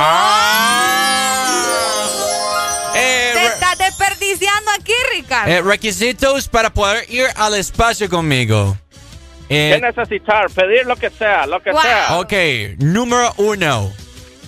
Eh, 2.95 3.31
Te 3.33 3.45
estás 3.47 3.77
desperdiciando 3.77 4.71
aquí, 4.79 4.93
Ricardo. 5.15 5.51
eh, 5.51 5.61
requisitos 5.61 6.47
para 6.47 6.69
poder 6.71 7.05
ir 7.09 7.25
al 7.35 7.55
espacio 7.55 8.07
conmigo. 8.09 8.77
¿Qué 9.53 9.73
Eh, 9.75 9.79
necesitar? 9.81 10.49
Pedir 10.49 10.85
lo 10.85 10.95
que 10.95 11.09
sea, 11.11 11.45
lo 11.45 11.61
que 11.61 11.71
Wow. 11.71 11.81
sea. 11.81 12.17
ok, 12.19 12.33
número 12.79 13.33
uno. 13.37 13.91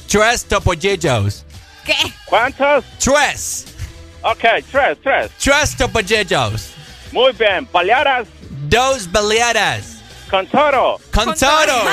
Tres 0.07 0.45
topollillos. 0.45 1.45
¿Qué? 1.85 1.93
¿Cuántos? 2.25 2.83
Tres. 2.99 3.65
Ok, 4.23 4.43
tres, 4.71 4.97
tres. 5.03 5.31
Tres 5.37 5.75
topollillos. 5.77 6.71
Muy 7.11 7.31
bien. 7.33 7.67
Balearas 7.71 8.27
Dos 8.67 9.11
baleadas. 9.11 10.01
con 10.29 10.47
toro. 10.47 10.99
Con 11.13 11.35
todo. 11.35 11.81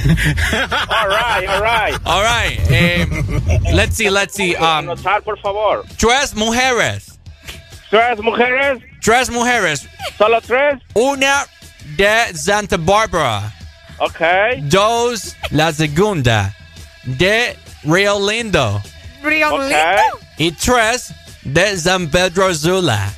All 0.00 1.08
right, 1.08 1.46
all 1.46 1.60
right. 1.60 1.94
All 2.06 2.22
right. 2.22 2.58
eh, 2.70 3.06
let's 3.74 3.96
see, 3.96 4.08
let's 4.08 4.34
see. 4.34 4.54
Um, 4.56 4.88
Anotar, 4.88 5.22
por 5.22 5.38
favor. 5.40 5.84
tres 5.98 6.34
mujeres. 6.34 7.18
Tres 7.90 8.18
mujeres, 8.22 8.78
Tres 9.02 9.28
mujeres. 9.30 9.86
solo 10.16 10.40
tres. 10.40 10.80
Una 10.94 11.44
de 11.96 12.34
Santa 12.36 12.76
Barbara. 12.76 13.52
Ok. 13.98 14.20
Dos, 14.62 15.36
la 15.50 15.72
segunda. 15.72 16.54
De 17.04 17.56
Rio 17.84 18.18
Lindo. 18.30 18.76
Ok. 19.22 19.24
Lindo. 19.30 20.18
Y 20.38 20.52
tres, 20.52 21.12
de 21.42 21.76
San 21.78 22.08
Pedro 22.08 22.54
Sula. 22.54 23.12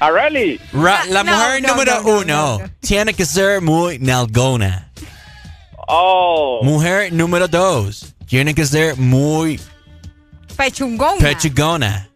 Areli. 0.00 0.60
Ra- 0.72 1.04
la 1.08 1.24
No, 1.24 1.32
mujer 1.36 1.62
no, 1.62 1.68
número 1.68 1.94
no, 1.94 2.02
no, 2.02 2.08
uno 2.18 2.24
no, 2.24 2.58
no. 2.60 2.70
tiene 2.80 3.14
que 3.14 3.24
ser 3.26 3.60
muy 3.60 3.98
nalgona. 3.98 4.90
Oh. 5.88 6.60
Mujer 6.62 7.12
número 7.12 7.48
dos 7.48 8.14
tiene 8.26 8.54
que 8.54 8.66
ser 8.66 8.96
muy 8.96 9.58
Pechungón. 10.56 11.18
pechugona. 11.18 12.08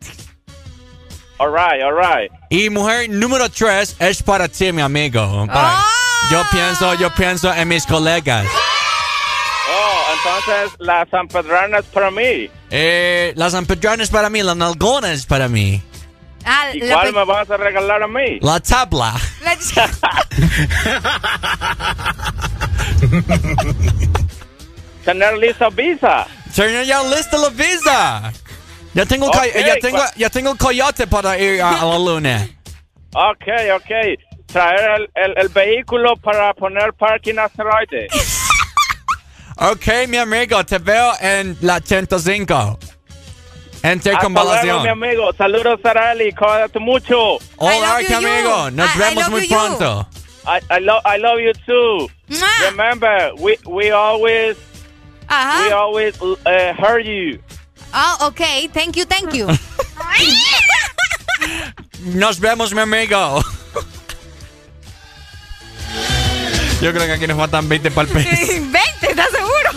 All 1.39 1.49
right, 1.51 1.83
all 1.83 1.95
right. 1.95 2.31
Y 2.53 2.69
mujer 2.69 3.09
número 3.09 3.49
tres 3.49 3.97
es 3.99 4.23
para 4.23 4.47
ti, 4.47 4.73
mi 4.73 4.83
amigo. 4.83 5.47
Para- 5.47 5.79
Ah. 5.79 5.87
Yo 6.31 6.43
pienso, 6.53 6.93
yo 6.95 7.13
pienso 7.15 7.53
en 7.53 7.67
mis 7.67 7.87
colegas. 7.87 8.47
Oh, 9.75 10.05
entonces 10.15 10.71
la 10.79 11.07
San 11.11 11.27
Pedrana 11.29 11.79
es 11.79 11.87
para 11.87 12.11
mí. 12.11 12.51
Eh, 12.71 13.33
la 13.37 13.49
San 13.49 13.65
Pedrana 13.65 14.03
es 14.03 14.11
para 14.11 14.29
mí, 14.29 14.43
la 14.43 14.55
nalgona 14.55 15.13
es 15.13 15.25
para 15.25 15.49
mí. 15.49 15.83
Ah, 16.45 16.67
¿Y 16.75 16.81
la 16.81 16.95
cuál 16.95 17.13
me 17.15 17.25
vas 17.25 17.51
a 17.51 17.57
regalar 17.57 18.03
a 18.03 18.07
mí? 18.07 18.39
La 18.43 18.61
tabla. 18.61 19.15
la- 19.43 19.57
Tener 25.05 25.39
lista 25.39 25.69
visa. 25.71 26.27
Señor, 26.53 26.85
ya 26.85 27.03
lista 27.03 27.39
la 27.39 27.49
visa. 27.49 28.33
Ya 28.95 29.07
tengo, 29.07 29.27
Ok, 29.29 29.37
coy- 29.37 29.65
ya 29.67 29.77
tengo, 29.77 30.03
ya 30.17 30.31
tengo 30.31 30.57
coyote 30.57 31.07
para 31.07 31.39
ir 31.39 31.63
a, 31.63 31.81
a 31.81 31.85
la 31.87 31.99
luna. 31.99 32.49
Ok, 33.15 33.47
ok. 33.77 33.91
Traer 34.47 34.91
el, 35.01 35.11
el, 35.15 35.39
el 35.39 35.49
vehículo 35.49 36.17
para 36.17 36.53
poner 36.55 36.93
parking 36.95 37.39
asteroide. 37.39 38.09
Ok, 39.59 40.09
mi 40.09 40.17
amigo, 40.17 40.65
te 40.65 40.79
veo 40.79 41.13
en 41.21 41.57
la 41.61 41.79
105. 41.79 42.79
En 43.85 43.99
Hasta 43.99 44.29
luego, 44.29 44.81
mi 44.83 44.89
amigo. 44.89 45.33
Saludos, 45.35 45.79
Sarali. 45.83 46.33
Cuídate 46.33 46.79
mucho. 46.81 47.37
I 47.61 47.79
love 47.81 47.99
right, 47.99 48.11
amigo. 48.13 48.71
Nos 48.71 48.89
I- 48.89 48.99
I 48.99 48.99
vemos 48.99 49.25
love 49.25 49.31
muy 49.31 49.43
you, 49.43 49.49
pronto. 49.57 50.09
I, 50.47 50.59
I, 50.71 50.81
love 50.81 51.03
I 51.05 51.19
love 51.19 51.39
you 51.39 51.53
too. 51.67 52.09
Remember, 52.71 53.33
we 53.39 53.57
we 53.67 53.91
always 53.93 54.57
Ajá. 55.29 55.61
we 55.67 55.73
always 55.73 56.21
uh, 56.23 56.73
heard 56.75 57.05
you. 57.05 57.39
Ah, 57.93 58.27
ok. 58.27 58.41
Thank 58.73 58.97
you, 58.97 59.05
thank 59.05 59.33
you. 59.35 59.47
Nos 62.15 62.41
vemos, 62.41 62.73
mi 62.75 62.81
amigo. 62.81 63.43
Yo 66.81 66.93
creo 66.93 67.07
que 67.07 67.13
aquí 67.13 67.27
nos 67.29 67.37
faltan 67.37 67.69
20 67.69 67.91
para 67.93 68.09
el 68.09 68.15
peso. 68.15 68.29
20, 68.29 68.73
¿estás 69.03 69.31
seguro? 69.31 69.71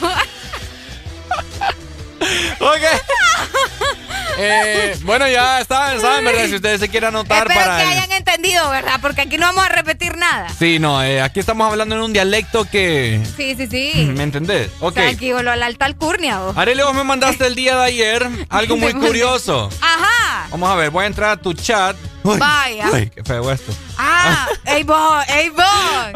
Ok. 2.59 2.81
Eh, 4.37 4.97
bueno, 5.03 5.27
ya 5.27 5.61
está, 5.61 5.99
saben, 5.99 6.25
¿verdad? 6.25 6.45
Si 6.47 6.55
ustedes 6.55 6.79
se 6.79 6.89
quieren 6.89 7.09
anotar 7.09 7.47
Espero 7.47 7.65
para. 7.65 7.77
que 7.77 7.83
hayan 7.83 8.11
entendido, 8.11 8.69
¿verdad? 8.69 8.99
Porque 9.01 9.21
aquí 9.21 9.37
no 9.37 9.45
vamos 9.47 9.65
a 9.65 9.69
repetir 9.69 10.17
nada. 10.17 10.47
Sí, 10.57 10.79
no, 10.79 11.01
eh, 11.03 11.21
aquí 11.21 11.39
estamos 11.39 11.69
hablando 11.71 11.95
en 11.95 12.01
un 12.01 12.13
dialecto 12.13 12.65
que. 12.65 13.21
Sí, 13.37 13.55
sí, 13.55 13.67
sí. 13.67 14.11
¿Me 14.15 14.23
entendés? 14.23 14.69
Ok. 14.79 14.93
Tranquilo, 14.95 15.41
la 15.55 15.65
alta 15.65 15.85
alcurnia. 15.85 16.39
vos. 16.39 16.57
Arely, 16.57 16.81
vos 16.83 16.93
me 16.93 17.03
mandaste 17.03 17.45
el 17.47 17.55
día 17.55 17.75
de 17.77 17.83
ayer 17.85 18.27
algo 18.49 18.77
muy 18.77 18.93
curioso. 18.93 19.69
Ajá. 19.81 20.47
Vamos 20.51 20.69
a 20.69 20.75
ver, 20.75 20.89
voy 20.89 21.03
a 21.03 21.07
entrar 21.07 21.29
a 21.31 21.37
tu 21.37 21.53
chat. 21.53 21.95
Uy, 22.23 22.37
Vaya. 22.39 22.89
Uy, 22.91 23.09
qué 23.09 23.23
feo 23.23 23.51
esto. 23.51 23.71
Ah, 23.97 24.47
ey 24.65 24.83
vos, 24.83 25.23
ey 25.29 25.49
vos. 25.49 25.63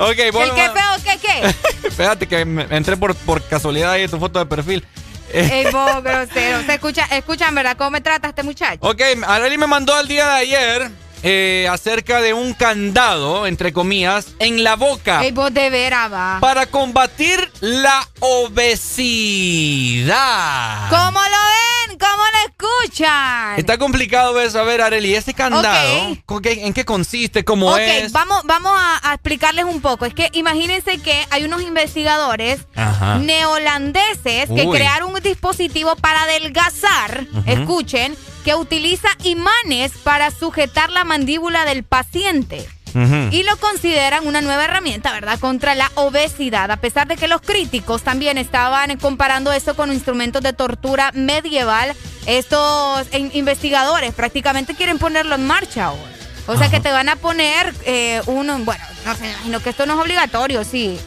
Ok, 0.10 0.18
vos 0.34 0.44
¿El 0.44 0.50
me 0.54 0.56
qué 0.56 0.68
ma- 0.70 0.74
feo, 0.74 1.04
qué, 1.04 1.20
qué? 1.20 1.56
Espérate 1.88 2.28
que 2.28 2.46
me- 2.46 2.66
entré 2.76 2.98
por, 2.98 3.16
por 3.16 3.44
casualidad 3.48 3.92
ahí 3.92 4.04
en 4.04 4.10
tu 4.12 4.20
foto 4.20 4.40
de 4.40 4.46
perfil. 4.46 4.86
Ey 5.34 5.66
vos, 5.72 6.04
grosero. 6.04 6.62
Se 6.66 6.74
escucha, 6.74 7.06
escuchan, 7.12 7.54
¿verdad? 7.54 7.78
¿Cómo 7.78 7.92
me 7.92 8.02
trata 8.02 8.30
este 8.30 8.44
muchacho? 8.44 8.80
ok, 8.82 9.02
Arely 9.28 9.58
me 9.58 9.68
mandó 9.68 10.00
el 10.00 10.08
día 10.08 10.26
de 10.26 10.34
ayer 10.34 10.92
eh, 11.24 11.68
acerca 11.70 12.22
de 12.22 12.34
un 12.34 12.54
candado, 12.54 13.46
entre 13.48 13.74
comillas, 13.74 14.28
en 14.40 14.64
la 14.64 14.76
boca. 14.76 15.24
Ey 15.24 15.32
vos 15.32 15.54
de 15.54 15.70
veras, 15.70 16.12
va. 16.12 16.38
Para 16.40 16.66
combatir 16.68 17.52
la 17.62 18.08
obesidad. 19.50 20.90
¿Cómo 20.90 21.20
lo 21.20 21.38
ven? 21.90 21.98
¿Cómo 22.00 22.24
lo 22.24 22.40
escuchan? 22.48 23.58
Está 23.60 23.78
complicado 23.78 24.40
eso. 24.40 24.60
A 24.60 24.64
ver, 24.64 24.82
Arely, 24.82 25.16
ese 25.16 25.34
candado, 25.34 26.12
Ok. 26.12 26.20
¿con 26.26 26.42
qué- 26.42 26.66
¿en 26.66 26.74
qué 26.74 26.86
consiste? 26.86 27.44
¿Cómo 27.44 27.76
es? 27.78 28.12
vamos, 28.14 28.42
vamos 28.46 28.72
a, 28.76 29.10
a 29.12 29.14
explicarles 29.16 29.66
un 29.66 29.82
poco. 29.82 30.06
Es 30.06 30.14
que 30.14 30.30
imagínense 30.34 31.00
que 31.00 31.26
hay 31.32 31.44
unos 31.44 31.62
investigadores 31.62 32.62
Ajá. 32.76 33.18
neolandeses 33.20 34.50
que 34.50 34.70
crearon 34.72 35.14
un 35.14 35.22
dispositivo 35.22 35.96
para 35.98 36.24
adelgazar, 36.24 37.26
escuchen, 37.46 38.16
que 38.50 38.56
utiliza 38.56 39.10
imanes 39.26 39.92
para 40.04 40.32
sujetar 40.32 40.90
la 40.90 41.04
mandíbula 41.04 41.66
del 41.66 41.84
paciente. 41.84 42.68
Y 43.32 43.44
lo 43.44 43.56
consideran 43.58 44.26
una 44.26 44.42
nueva 44.42 44.66
herramienta, 44.66 45.12
¿verdad?, 45.12 45.38
contra 45.40 45.76
la 45.76 45.92
obesidad, 45.94 46.72
a 46.72 46.78
pesar 46.78 47.08
de 47.08 47.16
que 47.16 47.28
los 47.28 47.42
críticos 47.42 48.02
también 48.02 48.40
estaban 48.40 48.98
comparando 48.98 49.52
eso 49.54 49.76
con 49.76 49.94
instrumentos 49.94 50.42
de 50.42 50.54
tortura 50.54 51.12
medieval. 51.14 51.94
Estos 52.26 53.06
in- 53.14 53.30
investigadores 53.36 54.16
prácticamente 54.16 54.74
quieren 54.74 54.98
ponerlo 54.98 55.36
en 55.36 55.46
marcha 55.46 55.86
ahora. 55.86 56.12
O 56.48 56.58
sea 56.58 56.72
que 56.72 56.80
te 56.80 56.92
van 56.92 57.10
a 57.10 57.16
poner 57.18 57.72
eh, 57.86 58.24
uno, 58.26 58.58
bueno, 58.66 58.84
no 59.06 59.16
sé, 59.16 59.30
imagino 59.30 59.60
que 59.60 59.70
esto 59.70 59.86
no 59.86 59.94
es 59.94 60.00
obligatorio, 60.00 60.64
sí. 60.64 60.98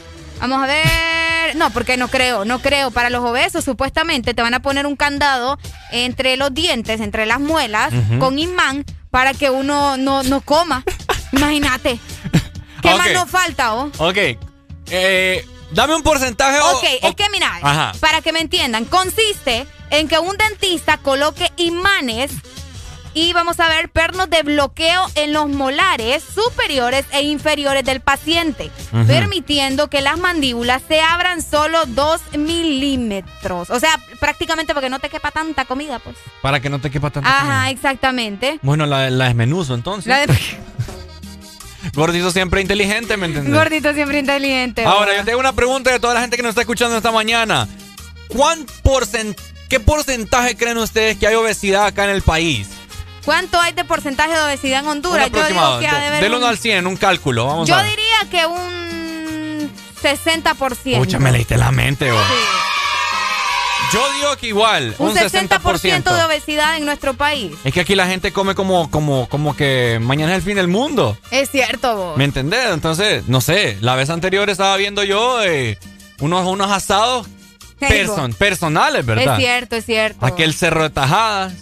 Vamos 0.43 0.63
a 0.63 0.67
ver, 0.67 1.55
no, 1.57 1.71
porque 1.71 1.97
no 1.97 2.09
creo, 2.09 2.45
no 2.45 2.59
creo. 2.61 2.91
Para 2.91 3.11
los 3.11 3.25
obesos 3.25 3.65
supuestamente 3.65 4.35
te 4.35 4.43
van 4.43 4.55
a 4.55 4.61
poner 4.61 4.87
un 4.87 4.97
candado 4.97 5.57
entre 5.93 6.37
los 6.37 6.53
dientes, 6.53 7.01
entre 7.01 7.27
las 7.27 7.39
muelas, 7.41 7.93
con 8.19 8.39
imán 8.39 8.85
para 9.11 9.35
que 9.35 9.51
uno 9.51 9.97
no, 9.97 10.23
no 10.25 10.41
coma. 10.41 10.83
Imagínate. 11.33 11.99
¿Qué 12.83 12.95
más 12.97 13.13
nos 13.13 13.31
falta, 13.31 13.75
oh? 13.75 13.91
Ok. 13.99 14.19
Eh, 14.91 15.47
dame 15.71 15.95
un 15.95 16.03
porcentaje. 16.03 16.59
o- 16.59 16.77
Ok, 16.77 16.85
o- 17.03 17.09
es 17.09 17.15
que 17.15 17.31
mira, 17.31 17.59
Ajá. 17.63 17.93
para 18.01 18.21
que 18.21 18.33
me 18.33 18.41
entiendan, 18.41 18.85
consiste 18.85 19.67
en 19.91 20.09
que 20.09 20.19
un 20.19 20.37
dentista 20.37 20.97
coloque 20.99 21.53
imanes 21.57 22.33
y 23.15 23.33
vamos 23.33 23.61
a 23.61 23.69
ver 23.69 23.89
pernos 23.91 24.31
de 24.31 24.43
bloqueo 24.43 25.07
en 25.15 25.33
los 25.33 25.49
molares 25.49 26.23
superiores 26.23 27.05
e 27.13 27.23
inferiores 27.23 27.85
del 27.85 28.01
paciente, 28.01 28.71
permitiendo 29.07 29.89
que 29.89 30.01
las 30.01 30.19
mandíbulas 30.19 30.83
se 30.89 31.01
abran 31.01 31.43
solo 31.43 31.85
2 31.87 32.21
milímetros. 32.39 33.71
O 33.71 33.79
sea, 33.81 33.99
prácticamente 34.21 34.73
porque 34.75 34.89
no 34.89 34.99
te 34.99 35.09
quepa 35.09 35.31
tanta 35.31 35.65
comida, 35.65 35.99
pues. 35.99 36.17
Para 36.41 36.61
que 36.61 36.71
no 36.71 36.81
te 36.81 36.91
quepa 36.91 37.11
tanta 37.11 37.29
Ajá, 37.29 37.41
comida. 37.43 37.71
exactamente. 37.71 38.59
Bueno, 38.63 38.87
la, 38.87 39.11
la 39.11 39.27
desmenuzo 39.27 39.75
entonces. 39.75 40.07
La 40.07 40.27
de- 40.27 40.35
Gordito 41.95 42.31
siempre 42.31 42.61
inteligente, 42.61 43.17
¿me 43.17 43.27
entiendes? 43.27 43.53
Gordito 43.53 43.93
siempre 43.93 44.19
inteligente. 44.21 44.85
Ahora, 44.85 45.17
yo 45.17 45.25
tengo 45.25 45.41
una 45.41 45.53
pregunta 45.53 45.91
de 45.91 46.01
toda 46.01 46.15
la 46.15 46.21
gente 46.21 46.37
que 46.37 46.43
nos 46.43 46.51
está 46.51 46.61
escuchando 46.63 46.97
esta 46.97 47.11
mañana. 47.11 47.69
¿Cuán 48.29 48.65
porcent 48.83 49.39
¿Qué 49.69 49.81
porcentaje 49.81 50.55
creen 50.57 50.77
ustedes 50.77 51.17
que 51.17 51.27
hay 51.27 51.35
obesidad 51.35 51.87
acá 51.87 52.05
en 52.05 52.11
el 52.11 52.21
país? 52.23 52.69
¿Cuánto 53.25 53.61
hay 53.61 53.73
de 53.73 53.85
porcentaje 53.85 54.33
de 54.33 54.41
obesidad 54.43 54.81
en 54.81 54.87
Honduras? 54.89 55.31
Yo 55.31 55.47
digo 55.47 55.79
que 55.81 55.87
ha 55.89 56.11
de 56.11 56.21
del 56.23 56.33
un- 56.33 56.39
1 56.39 56.47
al 56.49 56.59
100, 56.59 56.87
un 56.87 56.97
cálculo. 56.97 57.47
Vamos 57.47 57.69
Yo 57.69 57.77
a 57.77 57.83
diría 57.85 58.17
que 58.31 58.47
un 58.47 59.71
60%. 60.03 60.99
Pucha, 60.99 61.19
me 61.19 61.31
leíste 61.33 61.57
la 61.57 61.71
mente, 61.71 62.11
vos. 62.11 62.21
Yo 63.93 64.01
digo 64.15 64.37
que 64.39 64.47
igual, 64.47 64.95
Un 64.99 65.09
un, 65.11 65.15
60% 65.17 66.15
de 66.15 66.23
obesidad 66.25 66.79
en 66.79 66.87
nuestro 66.87 67.13
país. 67.13 67.53
Es 67.63 67.75
que 67.75 67.81
aquí 67.81 67.95
la 67.95 68.07
gente 68.07 68.33
come 68.33 68.55
como, 68.55 68.91
como, 68.91 69.29
como 69.29 69.55
que 69.55 69.99
mañana 70.01 70.33
es 70.33 70.39
el 70.39 70.43
fin 70.43 70.57
del 70.57 70.69
mundo. 70.69 71.17
Es 71.31 71.51
cierto, 71.51 71.95
vos. 71.95 72.17
¿Me 72.17 72.25
entendés? 72.25 72.71
Entonces, 72.71 73.29
no 73.29 73.43
sé, 73.43 73.77
la 73.83 73.95
vez 73.95 74.09
anterior 74.09 74.49
estaba 74.49 74.77
viendo 74.79 75.05
yo 75.05 75.43
eh, 75.43 75.79
unos, 76.21 76.47
unos 76.47 76.71
asados 76.71 77.27
person- 77.79 78.35
personales, 78.35 79.05
¿verdad? 79.05 79.35
Es 79.35 79.45
cierto, 79.45 79.77
es 79.77 79.85
cierto. 79.85 80.25
Aquel 80.25 80.55
cerro 80.55 80.85
de 80.85 80.91
tajadas, 80.91 81.53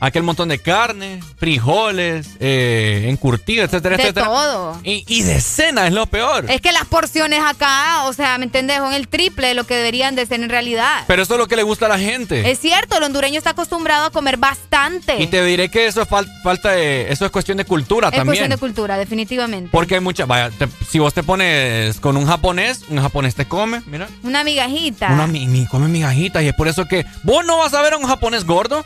aquel 0.00 0.22
montón 0.22 0.48
de 0.48 0.58
carne, 0.58 1.20
frijoles, 1.38 2.28
eh, 2.40 3.06
encurtido, 3.08 3.64
etcétera, 3.64 3.96
De 3.96 4.02
etcétera. 4.02 4.26
todo. 4.26 4.78
Y, 4.84 5.04
y 5.08 5.22
de 5.22 5.40
cena 5.40 5.86
es 5.86 5.92
lo 5.92 6.06
peor. 6.06 6.44
Es 6.50 6.60
que 6.60 6.70
las 6.72 6.84
porciones 6.84 7.40
acá, 7.44 8.04
o 8.04 8.12
sea, 8.12 8.36
¿me 8.38 8.44
entendés? 8.44 8.76
Son 8.78 8.92
el 8.92 9.08
triple 9.08 9.48
de 9.48 9.54
lo 9.54 9.64
que 9.64 9.74
deberían 9.74 10.14
de 10.14 10.26
ser 10.26 10.40
en 10.42 10.48
realidad. 10.50 11.04
Pero 11.06 11.22
eso 11.22 11.34
es 11.34 11.38
lo 11.40 11.48
que 11.48 11.56
le 11.56 11.62
gusta 11.62 11.86
a 11.86 11.88
la 11.88 11.98
gente. 11.98 12.50
Es 12.50 12.58
cierto, 12.60 12.96
el 12.98 13.04
hondureño 13.04 13.38
está 13.38 13.50
acostumbrado 13.50 14.06
a 14.06 14.10
comer 14.10 14.36
bastante. 14.36 15.20
Y 15.22 15.26
te 15.28 15.42
diré 15.44 15.68
que 15.70 15.86
eso 15.86 16.02
es 16.02 16.08
fal- 16.08 16.28
falta 16.42 16.70
de, 16.72 17.10
eso 17.10 17.24
es 17.24 17.30
cuestión 17.30 17.56
de 17.58 17.64
cultura 17.64 18.08
es 18.08 18.12
también. 18.12 18.26
cuestión 18.26 18.50
de 18.50 18.56
cultura, 18.58 18.98
definitivamente. 18.98 19.70
Porque 19.72 19.94
hay 19.94 20.00
mucha, 20.00 20.26
vaya, 20.26 20.50
te- 20.50 20.68
si 20.88 20.98
vos 20.98 21.14
te 21.14 21.22
pones 21.22 21.98
con 22.00 22.16
un 22.16 22.26
japonés, 22.26 22.82
un 22.88 23.00
japonés 23.00 23.34
te 23.34 23.46
come, 23.46 23.82
mira. 23.86 24.08
Una 24.22 24.44
migajita. 24.44 25.08
Una 25.10 25.26
mi, 25.26 25.46
mi- 25.46 25.66
come 25.66 25.88
migajitas 25.88 26.42
y 26.42 26.48
es 26.48 26.54
por 26.54 26.68
eso 26.68 26.86
que 26.86 27.06
vos 27.22 27.44
no 27.46 27.58
vas 27.58 27.72
a 27.74 27.82
ver 27.82 27.94
a 27.94 27.96
un 27.96 28.06
japonés 28.06 28.44
gordo, 28.44 28.84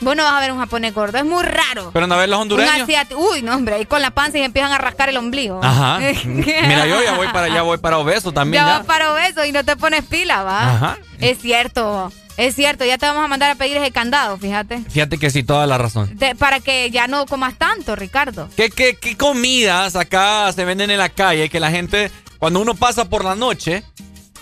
Vos 0.00 0.14
no 0.14 0.22
vas 0.22 0.34
a 0.34 0.40
ver 0.40 0.52
un 0.52 0.58
japonés 0.58 0.94
gordo, 0.94 1.18
es 1.18 1.24
muy 1.24 1.42
raro. 1.42 1.90
pero 1.92 2.06
no 2.06 2.14
a 2.14 2.18
ver 2.18 2.28
los 2.28 2.38
hondureños. 2.40 2.88
Uy, 3.16 3.42
no, 3.42 3.54
hombre, 3.56 3.74
ahí 3.76 3.86
con 3.86 4.00
la 4.00 4.10
panza 4.12 4.38
y 4.38 4.42
empiezan 4.42 4.70
a 4.72 4.78
rascar 4.78 5.08
el 5.08 5.16
ombligo. 5.16 5.60
Ajá. 5.62 5.98
Mira, 6.24 6.86
yo 6.86 7.02
ya 7.02 7.16
voy 7.16 7.26
para 7.28 7.46
allá, 7.46 7.62
voy 7.62 7.78
para 7.78 7.98
obeso 7.98 8.32
también. 8.32 8.62
ya 8.62 8.68
Ya, 8.68 8.78
vas 8.78 8.86
para 8.86 9.12
obeso 9.12 9.44
y 9.44 9.50
no 9.52 9.64
te 9.64 9.76
pones 9.76 10.04
pila, 10.04 10.42
¿va? 10.44 10.70
Ajá. 10.74 10.98
Es 11.18 11.38
cierto, 11.40 12.12
es 12.36 12.54
cierto. 12.54 12.84
Ya 12.84 12.96
te 12.96 13.06
vamos 13.06 13.24
a 13.24 13.28
mandar 13.28 13.50
a 13.50 13.54
pedir 13.56 13.76
ese 13.76 13.90
candado, 13.90 14.38
fíjate. 14.38 14.82
Fíjate 14.88 15.18
que 15.18 15.30
sí, 15.30 15.42
toda 15.42 15.66
la 15.66 15.78
razón. 15.78 16.16
De- 16.16 16.36
para 16.36 16.60
que 16.60 16.90
ya 16.92 17.08
no 17.08 17.26
comas 17.26 17.54
tanto, 17.58 17.96
Ricardo. 17.96 18.48
¿Qué, 18.56 18.70
qué, 18.70 18.94
qué 18.94 19.16
comidas 19.16 19.96
acá 19.96 20.52
se 20.52 20.64
venden 20.64 20.90
en 20.92 20.98
la 20.98 21.08
calle 21.08 21.48
que 21.48 21.58
la 21.58 21.72
gente, 21.72 22.12
cuando 22.38 22.60
uno 22.60 22.74
pasa 22.74 23.06
por 23.06 23.24
la 23.24 23.34
noche, 23.34 23.82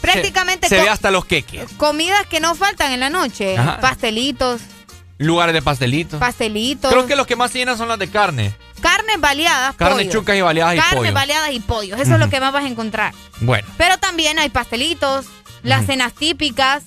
Prácticamente 0.02 0.68
se 0.68 0.80
ve 0.82 0.88
hasta 0.90 1.10
los 1.10 1.24
queques? 1.24 1.64
comidas 1.78 2.26
que 2.26 2.38
no 2.40 2.54
faltan 2.54 2.92
en 2.92 3.00
la 3.00 3.08
noche. 3.10 3.56
Ajá. 3.56 3.80
Pastelitos, 3.80 4.60
Lugares 5.18 5.54
de 5.54 5.62
pastelitos. 5.62 6.20
pastelitos. 6.20 6.90
Creo 6.92 7.06
que 7.06 7.16
los 7.16 7.26
que 7.26 7.36
más 7.36 7.50
se 7.50 7.58
llenan 7.58 7.78
son 7.78 7.88
las 7.88 7.98
de 7.98 8.08
carne. 8.08 8.54
Carnes 8.82 9.18
baleadas, 9.18 9.74
Carne, 9.76 10.04
pollo. 10.04 10.10
chucas 10.12 10.36
y 10.36 10.40
baleadas 10.42 10.74
y 10.74 10.78
Carnes 10.78 10.96
pollo. 10.98 11.12
baleadas 11.14 11.50
y 11.52 11.60
pollos. 11.60 11.98
Eso 11.98 12.14
es 12.14 12.20
lo 12.20 12.28
que 12.28 12.38
más 12.40 12.52
vas 12.52 12.64
a 12.64 12.68
encontrar. 12.68 13.14
Bueno, 13.40 13.66
Pero 13.78 13.96
también 13.98 14.38
hay 14.38 14.50
pastelitos, 14.50 15.26
las 15.62 15.86
cenas 15.86 16.12
típicas. 16.12 16.82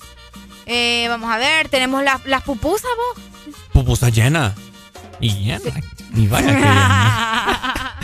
eh, 0.68 1.07
vamos 1.10 1.31
a 1.31 1.38
ver, 1.38 1.69
tenemos 1.69 2.03
las, 2.03 2.23
las 2.26 2.43
pupusas, 2.43 2.89
vos. 3.15 3.56
pupusa 3.73 4.10
llena. 4.10 4.53
Y 5.19 5.34
llena. 5.34 5.60
Y 6.15 6.27
vaya 6.27 6.47
que 6.47 6.53
llena. 6.60 7.95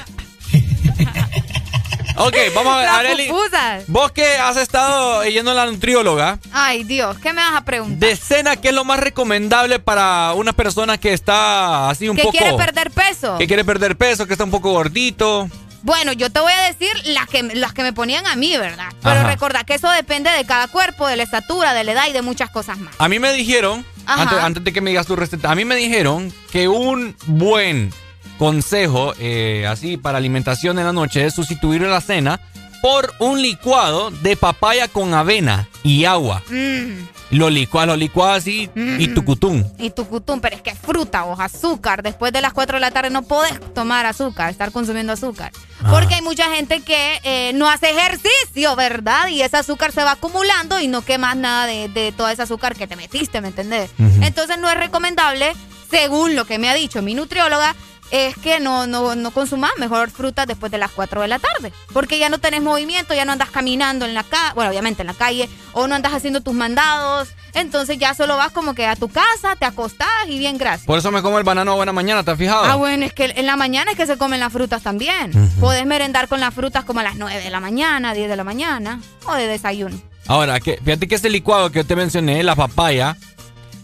Ok, 2.18 2.36
vamos 2.56 2.74
a 2.74 2.78
ver, 2.78 2.86
Las 2.92 2.96
Areli. 3.00 3.28
pupusas. 3.28 3.84
Vos 3.88 4.12
que 4.12 4.26
has 4.38 4.58
estado 4.58 5.24
yendo 5.26 5.52
a 5.52 5.54
la 5.54 5.66
nutrióloga, 5.66 6.40
Ay, 6.52 6.84
Dios, 6.84 7.18
¿qué 7.20 7.34
me 7.34 7.42
vas 7.42 7.56
a 7.56 7.62
preguntar? 7.66 8.00
de 8.00 8.16
cena, 8.16 8.56
¿qué 8.56 8.70
es 8.70 8.74
lo 8.74 8.84
más 8.86 9.00
recomendable 9.00 9.80
para 9.80 10.34
una 10.34 10.54
persona 10.54 10.98
que 10.98 11.14
está 11.14 11.90
así 11.90 12.08
un 12.10 12.16
¿Que 12.16 12.24
poco... 12.24 12.38
quiere 12.38 12.54
perder 12.56 12.92
peso? 12.92 13.38
Que 13.38 13.48
quiere 13.48 13.66
perder 13.66 13.96
peso, 13.98 14.26
que 14.28 14.34
está 14.34 14.44
un 14.46 14.52
poco 14.52 14.72
gordito. 14.72 15.50
Bueno, 15.84 16.14
yo 16.14 16.32
te 16.32 16.40
voy 16.40 16.52
a 16.52 16.62
decir 16.64 16.90
las 17.06 17.28
que, 17.28 17.44
las 17.44 17.72
que 17.74 17.84
me 17.84 17.94
ponían 17.94 18.26
a 18.26 18.36
mí, 18.36 18.58
¿verdad? 18.58 18.88
Pero 19.04 19.20
Ajá. 19.20 19.28
recordad 19.28 19.66
que 19.66 19.76
eso 19.76 19.88
depende 19.92 20.32
de 20.32 20.44
cada 20.44 20.68
cuerpo, 20.68 21.06
de 21.08 21.16
la 21.16 21.22
estatura, 21.24 21.74
de 21.76 21.84
la 21.84 21.92
edad 21.92 22.08
y 22.10 22.12
de 22.12 22.24
muchas 22.24 22.50
cosas 22.50 22.80
más. 22.80 22.96
A 22.98 23.08
mí 23.08 23.20
me 23.20 23.32
dijeron, 23.34 23.86
antes, 24.08 24.40
antes 24.40 24.64
de 24.64 24.74
que 24.74 24.82
me 24.82 24.90
digas 24.90 25.06
tu 25.06 25.16
receta, 25.16 25.52
a 25.52 25.56
mí 25.56 25.64
me 25.64 25.76
dijeron 25.76 26.34
que 26.52 26.68
un 26.68 27.16
buen 27.28 27.94
consejo, 28.38 29.14
eh, 29.20 29.66
así 29.68 29.98
para 29.98 30.18
alimentación 30.18 30.78
en 30.80 30.86
la 30.86 30.94
noche, 30.94 31.26
es 31.26 31.34
sustituir 31.34 31.82
la 31.82 32.02
cena 32.02 32.40
por 32.82 33.14
un 33.20 33.42
licuado 33.42 34.12
de 34.12 34.36
papaya 34.36 34.88
con 34.88 35.14
avena 35.14 35.68
y 35.84 36.06
agua. 36.06 36.44
Mm, 36.50 37.08
Lo 37.32 37.50
licuas, 37.50 37.88
lo 37.88 37.96
licuas 37.96 38.38
así 38.38 38.70
y 39.00 39.08
tucutún. 39.08 39.66
y 39.80 39.90
tu 39.90 40.06
cutum, 40.08 40.40
pero 40.40 40.56
es 40.56 40.62
que 40.62 40.76
fruta 40.76 41.24
o 41.26 41.40
azúcar. 41.42 42.04
Después 42.04 42.32
de 42.32 42.42
las 42.42 42.54
4 42.54 42.76
de 42.76 42.82
la 42.82 42.92
tarde 42.92 43.10
no 43.10 43.24
podés 43.24 43.60
tomar 43.74 44.06
azúcar, 44.06 44.52
estar 44.52 44.72
consumiendo 44.72 45.14
azúcar. 45.14 45.52
Ah. 45.84 45.90
Porque 45.90 46.14
hay 46.16 46.22
mucha 46.22 46.54
gente 46.56 46.82
que 46.82 47.20
eh, 47.24 47.52
no 47.56 47.68
hace 47.68 47.90
ejercicio, 47.90 48.76
¿verdad? 48.76 49.30
Y 49.30 49.42
ese 49.42 49.58
azúcar 49.58 49.92
se 49.92 50.04
va 50.04 50.12
acumulando 50.12 50.80
y 50.80 50.88
no 50.88 51.02
quemas 51.02 51.36
nada 51.36 51.66
de, 51.66 51.90
de 51.90 52.12
toda 52.12 52.32
esa 52.32 52.44
azúcar 52.44 52.76
que 52.76 52.86
te 52.86 52.96
metiste, 52.96 53.42
¿me 53.42 53.48
entendés? 53.48 53.90
Entonces 54.22 54.60
no 54.60 54.70
es 54.70 54.78
recomendable, 54.78 55.54
según 55.90 56.36
lo 56.36 56.46
que 56.46 56.60
me 56.60 56.70
ha 56.70 56.76
dicho 56.76 57.02
mi 57.02 57.16
nutrióloga, 57.16 57.76
es 58.12 58.36
que 58.38 58.60
no, 58.60 58.88
no, 58.88 59.16
no 59.16 59.32
consumas 59.32 59.72
mejor 59.78 60.10
frutas 60.12 60.48
después 60.48 60.72
de 60.72 60.78
las 60.78 60.92
4 60.92 61.22
de 61.22 61.28
la 61.28 61.40
tarde. 61.40 61.74
Porque 61.94 62.20
ya 62.20 62.30
no 62.30 62.40
tenés 62.40 62.62
movimiento, 62.62 63.14
ya 63.14 63.26
no 63.26 63.32
andas 63.32 63.50
caminando 63.50 64.06
en 64.06 64.14
la 64.14 64.24
calle, 64.24 64.54
bueno, 64.56 64.70
obviamente 64.72 65.02
en 65.02 65.08
la 65.08 65.14
calle, 65.14 65.50
o 65.74 65.88
no 65.88 65.96
andas 65.96 66.14
haciendo 66.14 66.42
tus 66.42 66.54
mandados. 66.54 67.30
Entonces 67.54 67.98
ya 67.98 68.14
solo 68.14 68.38
vas 68.38 68.52
como 68.52 68.76
que 68.76 68.86
a 68.86 68.96
tu 68.96 69.10
casa, 69.10 69.56
te 69.58 69.66
acostás 69.66 70.08
y 70.28 70.38
bien 70.40 70.58
gracias. 70.58 70.86
Por 70.86 71.00
eso 71.00 71.12
me 71.12 71.22
como 71.22 71.38
el 71.38 71.44
banano 71.44 71.72
a 71.72 71.76
buena 71.76 71.94
mañana, 71.94 72.24
¿te 72.24 72.32
has 72.32 72.38
fijado? 72.38 72.66
Ah, 72.66 72.76
bueno, 72.76 73.06
es 73.06 73.14
que 73.14 73.34
en 73.36 73.46
la 73.46 73.56
mañana 73.56 73.92
es 73.92 73.98
que 73.98 74.06
se 74.06 74.18
comen 74.18 74.40
las 74.40 74.52
frutas 74.52 74.82
también. 74.82 75.32
Podés 75.60 75.86
merendar 75.86 76.28
con 76.28 76.40
las 76.40 76.54
frutas 76.54 76.84
como 76.84 77.00
a 77.00 77.04
las 77.04 77.16
9 77.16 77.44
de 77.44 77.50
la 77.50 77.60
mañana, 77.60 78.14
10 78.14 78.30
de 78.30 78.36
la 78.36 78.44
mañana, 78.44 79.00
o 79.26 79.34
de 79.34 79.48
desayuno. 79.48 79.98
Ahora, 80.28 80.60
que, 80.60 80.80
fíjate 80.84 81.08
que 81.08 81.16
ese 81.16 81.30
licuado 81.30 81.72
que 81.72 81.80
yo 81.80 81.86
te 81.86 81.96
mencioné, 81.96 82.44
la 82.44 82.56
papaya. 82.56 83.16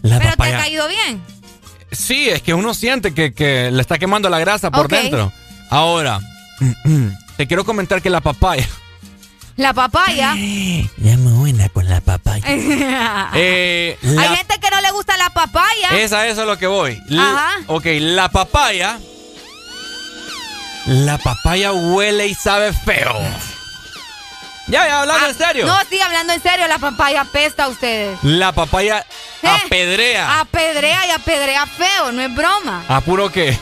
La 0.02 0.18
Pero 0.18 0.36
te 0.36 0.54
ha 0.54 0.58
caído 0.58 0.88
bien. 0.88 1.22
Sí, 1.92 2.28
es 2.28 2.42
que 2.42 2.54
uno 2.54 2.74
siente 2.74 3.14
que, 3.14 3.32
que 3.34 3.70
le 3.70 3.80
está 3.80 3.98
quemando 3.98 4.28
la 4.28 4.38
grasa 4.38 4.70
por 4.70 4.88
dentro. 4.88 5.32
Ahora, 5.70 6.20
te 7.36 7.46
quiero 7.46 7.64
comentar 7.64 8.02
que 8.02 8.10
la 8.10 8.20
papaya. 8.20 8.68
La 9.56 9.74
papaya. 9.74 10.34
Ya 10.34 11.16
me 11.18 11.30
buena 11.32 11.68
con 11.68 11.86
la 11.88 12.00
papaya. 12.00 12.42
Hay 12.46 13.30
Eh, 13.34 13.98
la- 14.02 14.34
gente 14.36 14.58
que 14.60 14.70
no 14.70 14.80
le 14.80 14.90
gusta 14.92 15.16
la 15.18 15.28
papaya. 15.30 15.90
Esa, 15.98 16.26
eso 16.26 16.40
es 16.42 16.46
lo 16.46 16.56
que 16.58 16.66
voy. 16.66 16.98
Ajá. 17.18 17.50
ok, 17.66 17.84
la 18.00 18.30
papaya. 18.30 18.98
La 20.86 21.18
papaya 21.18 21.72
huele 21.72 22.26
y 22.26 22.34
sabe 22.34 22.72
feo. 22.72 23.14
Ya, 24.68 24.86
ya, 24.86 25.00
hablando 25.00 25.26
en 25.28 25.34
serio. 25.34 25.64
Ah, 25.68 25.82
No, 25.82 25.88
sí, 25.90 26.00
hablando 26.00 26.32
en 26.32 26.42
serio, 26.42 26.66
la 26.68 26.78
papaya 26.78 27.22
apesta 27.22 27.64
a 27.64 27.68
ustedes. 27.68 28.18
La 28.22 28.52
papaya 28.52 29.04
Eh, 29.42 29.48
apedrea. 29.48 30.40
Apedrea 30.40 31.06
y 31.06 31.10
apedrea 31.10 31.66
feo, 31.66 32.12
no 32.12 32.22
es 32.22 32.34
broma. 32.34 32.84
¿A 32.88 33.00
puro 33.00 33.30
qué? 33.30 33.58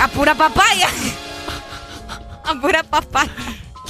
A 0.00 0.08
pura 0.08 0.34
papaya. 0.34 0.88
A 2.44 2.54
pura 2.54 2.82
papaya. 2.82 3.30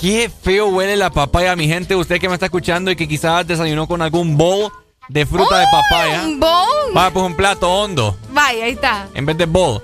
Qué 0.00 0.30
feo 0.42 0.66
huele 0.68 0.96
la 0.96 1.10
papaya, 1.10 1.54
mi 1.56 1.68
gente. 1.68 1.94
Usted 1.94 2.18
que 2.20 2.28
me 2.28 2.34
está 2.34 2.46
escuchando 2.46 2.90
y 2.90 2.96
que 2.96 3.06
quizás 3.06 3.46
desayunó 3.46 3.86
con 3.86 4.02
algún 4.02 4.36
bowl 4.36 4.72
de 5.08 5.26
fruta 5.26 5.58
de 5.58 5.66
papaya. 5.70 6.22
¿Un 6.22 6.40
bowl? 6.40 6.96
Va, 6.96 7.10
pues 7.10 7.24
un 7.26 7.36
plato 7.36 7.70
hondo 7.70 8.16
Vaya, 8.30 8.64
ahí 8.64 8.72
está. 8.72 9.06
en 9.14 9.24
vez 9.26 9.36
de 9.38 9.46
bowl. 9.46 9.82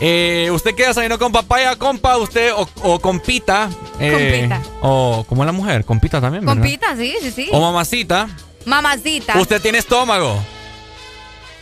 Eh, 0.00 0.50
usted 0.52 0.74
que 0.74 0.86
desayunó 0.86 1.18
con 1.18 1.30
papaya, 1.32 1.76
compa, 1.76 2.16
usted 2.16 2.52
o, 2.54 2.68
o 2.82 2.98
compita. 3.00 3.68
eh, 4.00 4.46
Compita. 4.48 4.62
O 4.80 5.24
como 5.28 5.44
la 5.44 5.52
mujer, 5.52 5.84
compita 5.84 6.20
también, 6.20 6.44
¿verdad? 6.44 6.60
Compita, 6.60 6.96
sí, 6.96 7.14
sí, 7.22 7.30
sí. 7.30 7.48
O 7.52 7.60
mamacita. 7.60 8.28
Mamacita. 8.64 9.38
Usted 9.38 9.60
tiene 9.60 9.78
estómago. 9.78 10.42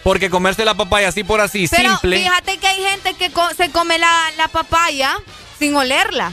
Porque 0.02 0.31
comerse 0.31 0.65
la 0.65 0.74
papaya 0.74 1.09
así 1.09 1.24
por 1.24 1.40
así, 1.43 1.69
Pero 1.69 1.90
simple. 1.90 2.19
fíjate 2.19 2.57
que 2.59 2.66
hay 2.66 2.82
gente 2.82 3.15
que 3.15 3.31
co- 3.31 3.51
se 3.55 3.70
come 3.70 3.98
la, 3.98 4.31
la 4.39 4.48
papaya 4.48 5.16
sin 5.59 5.77
olerla. 5.77 6.32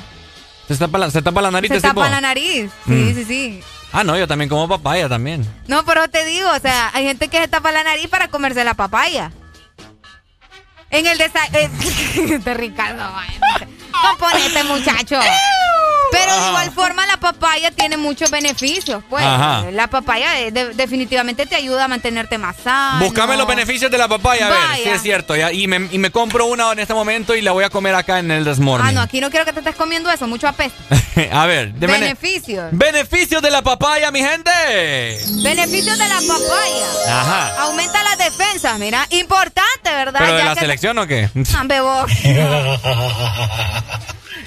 Se 0.69 0.77
tapa 0.77 0.97
la, 0.97 1.11
se 1.11 1.21
tapa 1.21 1.41
la 1.41 1.51
nariz 1.51 1.71
Se 1.71 1.81
tapa 1.81 2.09
la 2.09 2.21
nariz. 2.21 2.69
Sí, 2.85 2.91
Mm. 2.93 3.15
sí, 3.15 3.25
sí. 3.25 3.59
Ah, 3.91 4.03
no, 4.05 4.17
yo 4.17 4.27
también 4.27 4.47
como 4.49 4.67
papaya 4.69 5.09
también. 5.09 5.45
No, 5.67 5.83
pero 5.85 6.07
te 6.09 6.23
digo, 6.25 6.49
o 6.49 6.59
sea, 6.59 6.91
hay 6.93 7.05
gente 7.05 7.27
que 7.29 7.39
se 7.39 7.47
tapa 7.49 7.71
la 7.73 7.83
nariz 7.83 8.07
para 8.07 8.29
comerse 8.29 8.63
la 8.63 8.73
papaya. 8.73 9.31
En 10.89 11.05
el 11.05 11.17
desayuno. 11.17 12.53
Ricardo, 12.55 13.11
vaya, 13.11 13.39
no 13.39 13.59
sé. 13.59 13.67
Componete, 13.91 14.63
muchacho. 14.63 15.19
Pero 16.11 16.39
de 16.41 16.47
igual 16.47 16.71
forma 16.71 17.05
la 17.07 17.17
papaya 17.17 17.71
tiene 17.71 17.97
muchos 17.97 18.31
beneficios, 18.31 19.03
pues. 19.09 19.23
Ajá. 19.25 19.65
La 19.71 19.87
papaya 19.87 20.39
eh, 20.39 20.51
de- 20.51 20.73
definitivamente 20.73 21.45
te 21.45 21.55
ayuda 21.55 21.85
a 21.85 21.87
mantenerte 21.87 22.37
más 22.37 22.55
sano. 22.63 23.03
Búscame 23.05 23.37
los 23.37 23.47
beneficios 23.47 23.91
de 23.91 23.97
la 23.97 24.07
papaya, 24.07 24.47
a 24.47 24.49
ver 24.49 24.59
Vaya. 24.69 24.83
si 24.83 24.89
es 24.89 25.01
cierto. 25.01 25.35
ya. 25.35 25.51
Y, 25.51 25.67
me, 25.67 25.87
y 25.91 25.97
me 25.97 26.11
compro 26.11 26.45
una 26.45 26.71
en 26.71 26.79
este 26.79 26.93
momento 26.93 27.35
y 27.35 27.41
la 27.41 27.51
voy 27.51 27.63
a 27.63 27.69
comer 27.69 27.95
acá 27.95 28.19
en 28.19 28.31
el 28.31 28.43
Desmorning. 28.45 28.87
Ah, 28.89 28.91
no, 28.91 29.01
aquí 29.01 29.19
no 29.21 29.29
quiero 29.29 29.45
que 29.45 29.53
te 29.53 29.59
estés 29.59 29.75
comiendo 29.75 30.09
eso, 30.11 30.27
mucho 30.27 30.47
apesta. 30.47 30.77
a 31.31 31.45
ver, 31.45 31.73
de 31.73 31.87
bene- 31.87 31.99
Beneficios. 32.07 32.69
beneficios 32.71 33.41
de 33.41 33.51
la 33.51 33.61
papaya, 33.61 34.11
mi 34.11 34.19
gente. 34.19 34.51
Beneficios 35.43 35.97
de 35.97 36.07
la 36.07 36.15
papaya. 36.15 37.19
Ajá. 37.21 37.61
Aumenta 37.63 38.03
las 38.03 38.17
defensas, 38.17 38.77
mira. 38.79 39.05
Importante, 39.09 39.89
¿verdad? 39.89 40.19
¿Pero 40.19 40.33
de 40.37 40.43
la 40.43 40.53
que- 40.53 40.59
selección 40.61 40.97
o 40.99 41.07
qué? 41.07 41.29
Vos. 41.33 42.11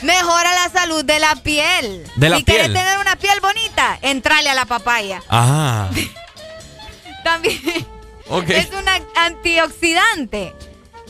Mejora 0.03 0.55
la 0.55 0.69
salud 0.71 1.05
de 1.05 1.19
la 1.19 1.37
piel. 1.37 2.07
De 2.17 2.29
la 2.29 2.37
si 2.39 2.45
quieres 2.45 2.69
piel. 2.69 2.75
tener 2.79 2.99
una 2.99 3.17
piel 3.17 3.39
bonita, 3.41 3.99
entrale 4.03 4.49
a 4.51 4.55
la 4.55 4.65
papaya. 4.65 5.23
Ajá. 5.29 5.91
También 7.25 7.61
Ok. 8.29 8.49
es 8.51 8.69
un 8.71 8.85
antioxidante. 9.17 10.55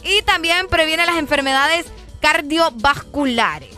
Y 0.03 0.23
también 0.23 0.67
previene 0.69 1.05
las 1.05 1.17
enfermedades 1.19 1.85
cardiovasculares. 2.21 3.77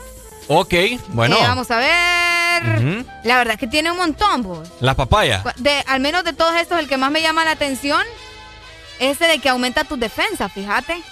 Ok, 0.48 0.74
bueno. 1.08 1.36
Eh, 1.36 1.40
vamos 1.42 1.70
a 1.70 1.78
ver. 1.78 3.04
La 3.24 3.38
verdad 3.38 3.54
es 3.54 3.60
que 3.60 3.66
tiene 3.66 3.90
un 3.90 3.96
montón, 3.96 4.42
vos. 4.42 4.68
La 4.80 4.94
papaya. 4.94 5.42
De, 5.56 5.82
al 5.86 6.00
menos 6.00 6.22
de 6.24 6.32
todos 6.32 6.54
estos, 6.56 6.78
el 6.78 6.88
que 6.88 6.96
más 6.96 7.10
me 7.10 7.22
llama 7.22 7.44
la 7.44 7.52
atención 7.52 8.02
es 9.00 9.16
ese 9.20 9.26
de 9.30 9.38
que 9.40 9.48
aumenta 9.48 9.82
tus 9.84 9.98
defensas, 9.98 10.52
fíjate. 10.52 11.02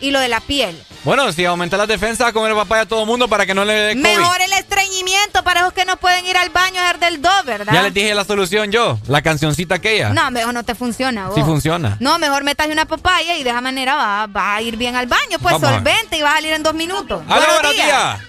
Y 0.00 0.10
lo 0.10 0.20
de 0.20 0.28
la 0.28 0.40
piel. 0.40 0.80
Bueno, 1.04 1.30
si 1.32 1.44
aumenta 1.44 1.76
las 1.76 1.88
defensas, 1.88 2.28
a 2.28 2.32
comer 2.32 2.54
papaya 2.54 2.82
a 2.82 2.86
todo 2.86 3.06
mundo 3.06 3.28
para 3.28 3.46
que 3.46 3.54
no 3.54 3.64
le 3.64 3.72
dé. 3.72 3.94
Mejor 3.94 4.40
el 4.40 4.52
estreñimiento 4.52 5.42
para 5.44 5.60
esos 5.60 5.72
que 5.72 5.84
no 5.84 5.96
pueden 5.96 6.26
ir 6.26 6.36
al 6.36 6.50
baño 6.50 6.80
a 6.80 6.84
hacer 6.90 7.00
del 7.00 7.22
do, 7.22 7.30
¿verdad? 7.44 7.72
Ya 7.72 7.82
les 7.82 7.94
dije 7.94 8.14
la 8.14 8.24
solución 8.24 8.70
yo, 8.70 8.98
la 9.06 9.22
cancioncita 9.22 9.76
aquella. 9.76 10.10
No, 10.10 10.30
mejor 10.30 10.52
no 10.54 10.64
te 10.64 10.74
funciona, 10.74 11.28
vos. 11.28 11.34
Sí 11.34 11.42
funciona. 11.42 11.96
No, 12.00 12.18
mejor 12.18 12.44
metas 12.44 12.66
una 12.68 12.84
papaya 12.84 13.36
y 13.36 13.42
de 13.42 13.50
esa 13.50 13.60
manera 13.60 13.94
va, 13.94 14.26
va 14.26 14.54
a 14.56 14.62
ir 14.62 14.76
bien 14.76 14.96
al 14.96 15.06
baño, 15.06 15.38
pues 15.40 15.54
Vamos 15.54 15.70
solvente 15.70 16.18
y 16.18 16.22
va 16.22 16.32
a 16.32 16.34
salir 16.34 16.52
en 16.52 16.62
dos 16.62 16.74
minutos. 16.74 17.22
¡Aló, 17.28 17.46
buenos 17.54 17.74
días! 17.74 18.20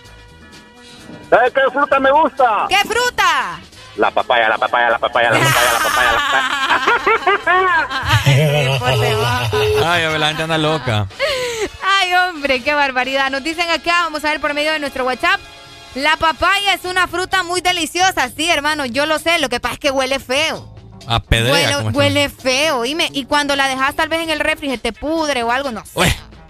¿Sabes 1.30 1.54
qué 1.54 1.62
fruta 1.72 2.00
me 2.00 2.12
gusta? 2.12 2.66
¿Qué 2.70 2.78
fruta? 2.88 3.60
La 4.00 4.12
papaya, 4.12 4.48
la 4.48 4.58
papaya, 4.58 4.90
la 4.90 4.98
papaya, 4.98 5.30
la 5.30 5.40
papaya, 5.40 5.72
la 5.74 5.80
papaya, 5.80 6.12
la 6.14 6.20
papaya. 6.30 7.88
Ay, 9.86 10.08
ver, 10.08 10.20
la 10.20 10.28
gente 10.28 10.44
anda 10.44 10.58
loca. 10.58 11.08
Ay, 11.84 12.14
hombre, 12.14 12.62
qué 12.64 12.74
barbaridad. 12.74 13.30
Nos 13.30 13.44
dicen 13.44 13.70
acá, 13.70 14.04
vamos 14.04 14.24
a 14.24 14.30
ver 14.30 14.40
por 14.40 14.54
medio 14.54 14.72
de 14.72 14.80
nuestro 14.80 15.04
WhatsApp. 15.06 15.40
La 15.96 16.16
papaya 16.18 16.74
es 16.74 16.86
una 16.86 17.08
fruta 17.08 17.44
muy 17.44 17.60
deliciosa, 17.62 18.30
sí, 18.36 18.50
hermano, 18.50 18.86
yo 18.86 19.06
lo 19.06 19.20
sé. 19.20 19.38
Lo 19.40 19.50
que 19.50 19.60
pasa 19.60 19.74
es 19.74 19.80
que 19.80 19.92
huele 19.92 20.20
feo. 20.20 20.74
A 21.08 21.20
pedrea. 21.20 21.80
Huele, 21.92 22.30
feo. 22.30 22.86
Y, 22.86 22.96
me- 22.96 23.10
y 23.12 23.26
cuando 23.26 23.56
la 23.56 23.68
dejas 23.68 23.96
tal 23.96 24.08
vez 24.10 24.22
en 24.22 24.30
el 24.30 24.40
refri, 24.40 24.70
se 24.70 24.78
te 24.78 24.94
pudre 24.94 25.44
o 25.44 25.52
algo, 25.52 25.72
no 25.72 25.84
sé. 25.86 25.92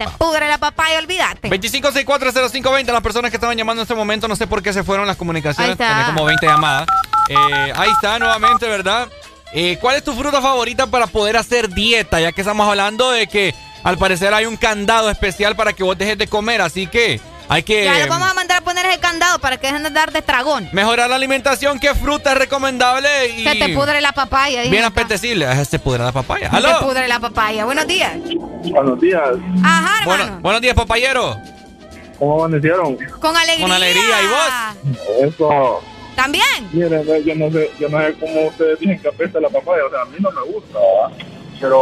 Te 0.00 0.08
pudre 0.16 0.48
la 0.48 0.56
papaya, 0.56 0.98
olvídate. 0.98 1.50
25640520, 1.50 2.86
las 2.86 3.02
personas 3.02 3.30
que 3.30 3.36
estaban 3.36 3.54
llamando 3.54 3.82
en 3.82 3.84
este 3.84 3.94
momento, 3.94 4.28
no 4.28 4.34
sé 4.34 4.46
por 4.46 4.62
qué 4.62 4.72
se 4.72 4.82
fueron 4.82 5.06
las 5.06 5.18
comunicaciones, 5.18 5.76
tenía 5.76 6.06
como 6.06 6.24
20 6.24 6.46
llamadas. 6.46 6.88
Eh, 7.28 7.72
ahí 7.76 7.90
está 7.90 8.18
nuevamente, 8.18 8.66
¿verdad? 8.66 9.08
Eh, 9.52 9.76
¿Cuál 9.78 9.96
es 9.96 10.02
tu 10.02 10.14
fruta 10.14 10.40
favorita 10.40 10.86
para 10.86 11.06
poder 11.06 11.36
hacer 11.36 11.68
dieta? 11.68 12.18
Ya 12.18 12.32
que 12.32 12.40
estamos 12.40 12.66
hablando 12.66 13.10
de 13.10 13.26
que 13.26 13.54
al 13.84 13.98
parecer 13.98 14.32
hay 14.32 14.46
un 14.46 14.56
candado 14.56 15.10
especial 15.10 15.54
para 15.54 15.74
que 15.74 15.82
vos 15.82 15.98
dejes 15.98 16.16
de 16.16 16.28
comer, 16.28 16.62
así 16.62 16.86
que 16.86 17.20
hay 17.52 17.62
que 17.64 17.84
Ya 17.84 17.94
les 17.94 18.08
vamos 18.08 18.30
a 18.30 18.34
mandar 18.34 18.58
a 18.58 18.60
poner 18.64 18.86
ese 18.86 19.00
candado 19.00 19.38
para 19.40 19.56
que 19.58 19.66
dejen 19.66 19.82
de 19.82 19.90
dar 19.90 20.12
de 20.12 20.22
tragón. 20.22 20.68
mejorar 20.72 21.10
la 21.10 21.16
alimentación. 21.16 21.80
¿Qué 21.80 21.94
fruta 21.94 22.32
es 22.32 22.38
recomendable? 22.38 23.08
Y 23.36 23.42
Se 23.44 23.56
te 23.56 23.68
pudre 23.74 24.00
la 24.00 24.12
papaya. 24.12 24.62
Bien 24.62 24.84
apetecible. 24.84 25.46
Ah, 25.46 25.64
Se 25.64 25.78
pudre 25.80 25.98
la 26.04 26.12
papaya. 26.12 26.48
Se 26.50 26.60
te 26.60 26.66
¡Aló! 26.68 26.80
pudre 26.86 27.08
la 27.08 27.18
papaya. 27.18 27.64
Buenos 27.64 27.86
días. 27.88 28.12
Buenos 28.70 29.00
días. 29.00 29.22
Ajá, 29.64 30.04
Bueno- 30.04 30.38
buenos 30.40 30.60
días, 30.62 30.74
papayero. 30.76 31.36
¿Cómo 32.18 32.44
amanecieron? 32.44 32.96
Con 33.20 33.36
alegría. 33.36 33.62
Con 33.66 33.72
alegría. 33.72 34.22
¿Y 34.22 34.26
vos? 34.26 35.32
Eso. 35.34 35.80
¿También? 36.14 36.44
Miren, 36.72 37.06
ve, 37.06 37.24
yo 37.24 37.34
no 37.34 37.50
sé, 37.50 37.70
yo 37.80 37.88
no 37.88 37.98
sé 37.98 38.14
cómo 38.20 38.42
ustedes 38.48 38.78
dicen 38.78 39.00
que 39.00 39.08
apesta 39.08 39.40
la 39.40 39.48
papaya, 39.48 39.82
o 39.86 39.90
sea, 39.90 40.02
a 40.02 40.04
mí 40.04 40.16
no 40.20 40.30
me 40.30 40.42
gusta, 40.52 40.78
¿verdad? 40.78 41.26
Pero 41.58 41.80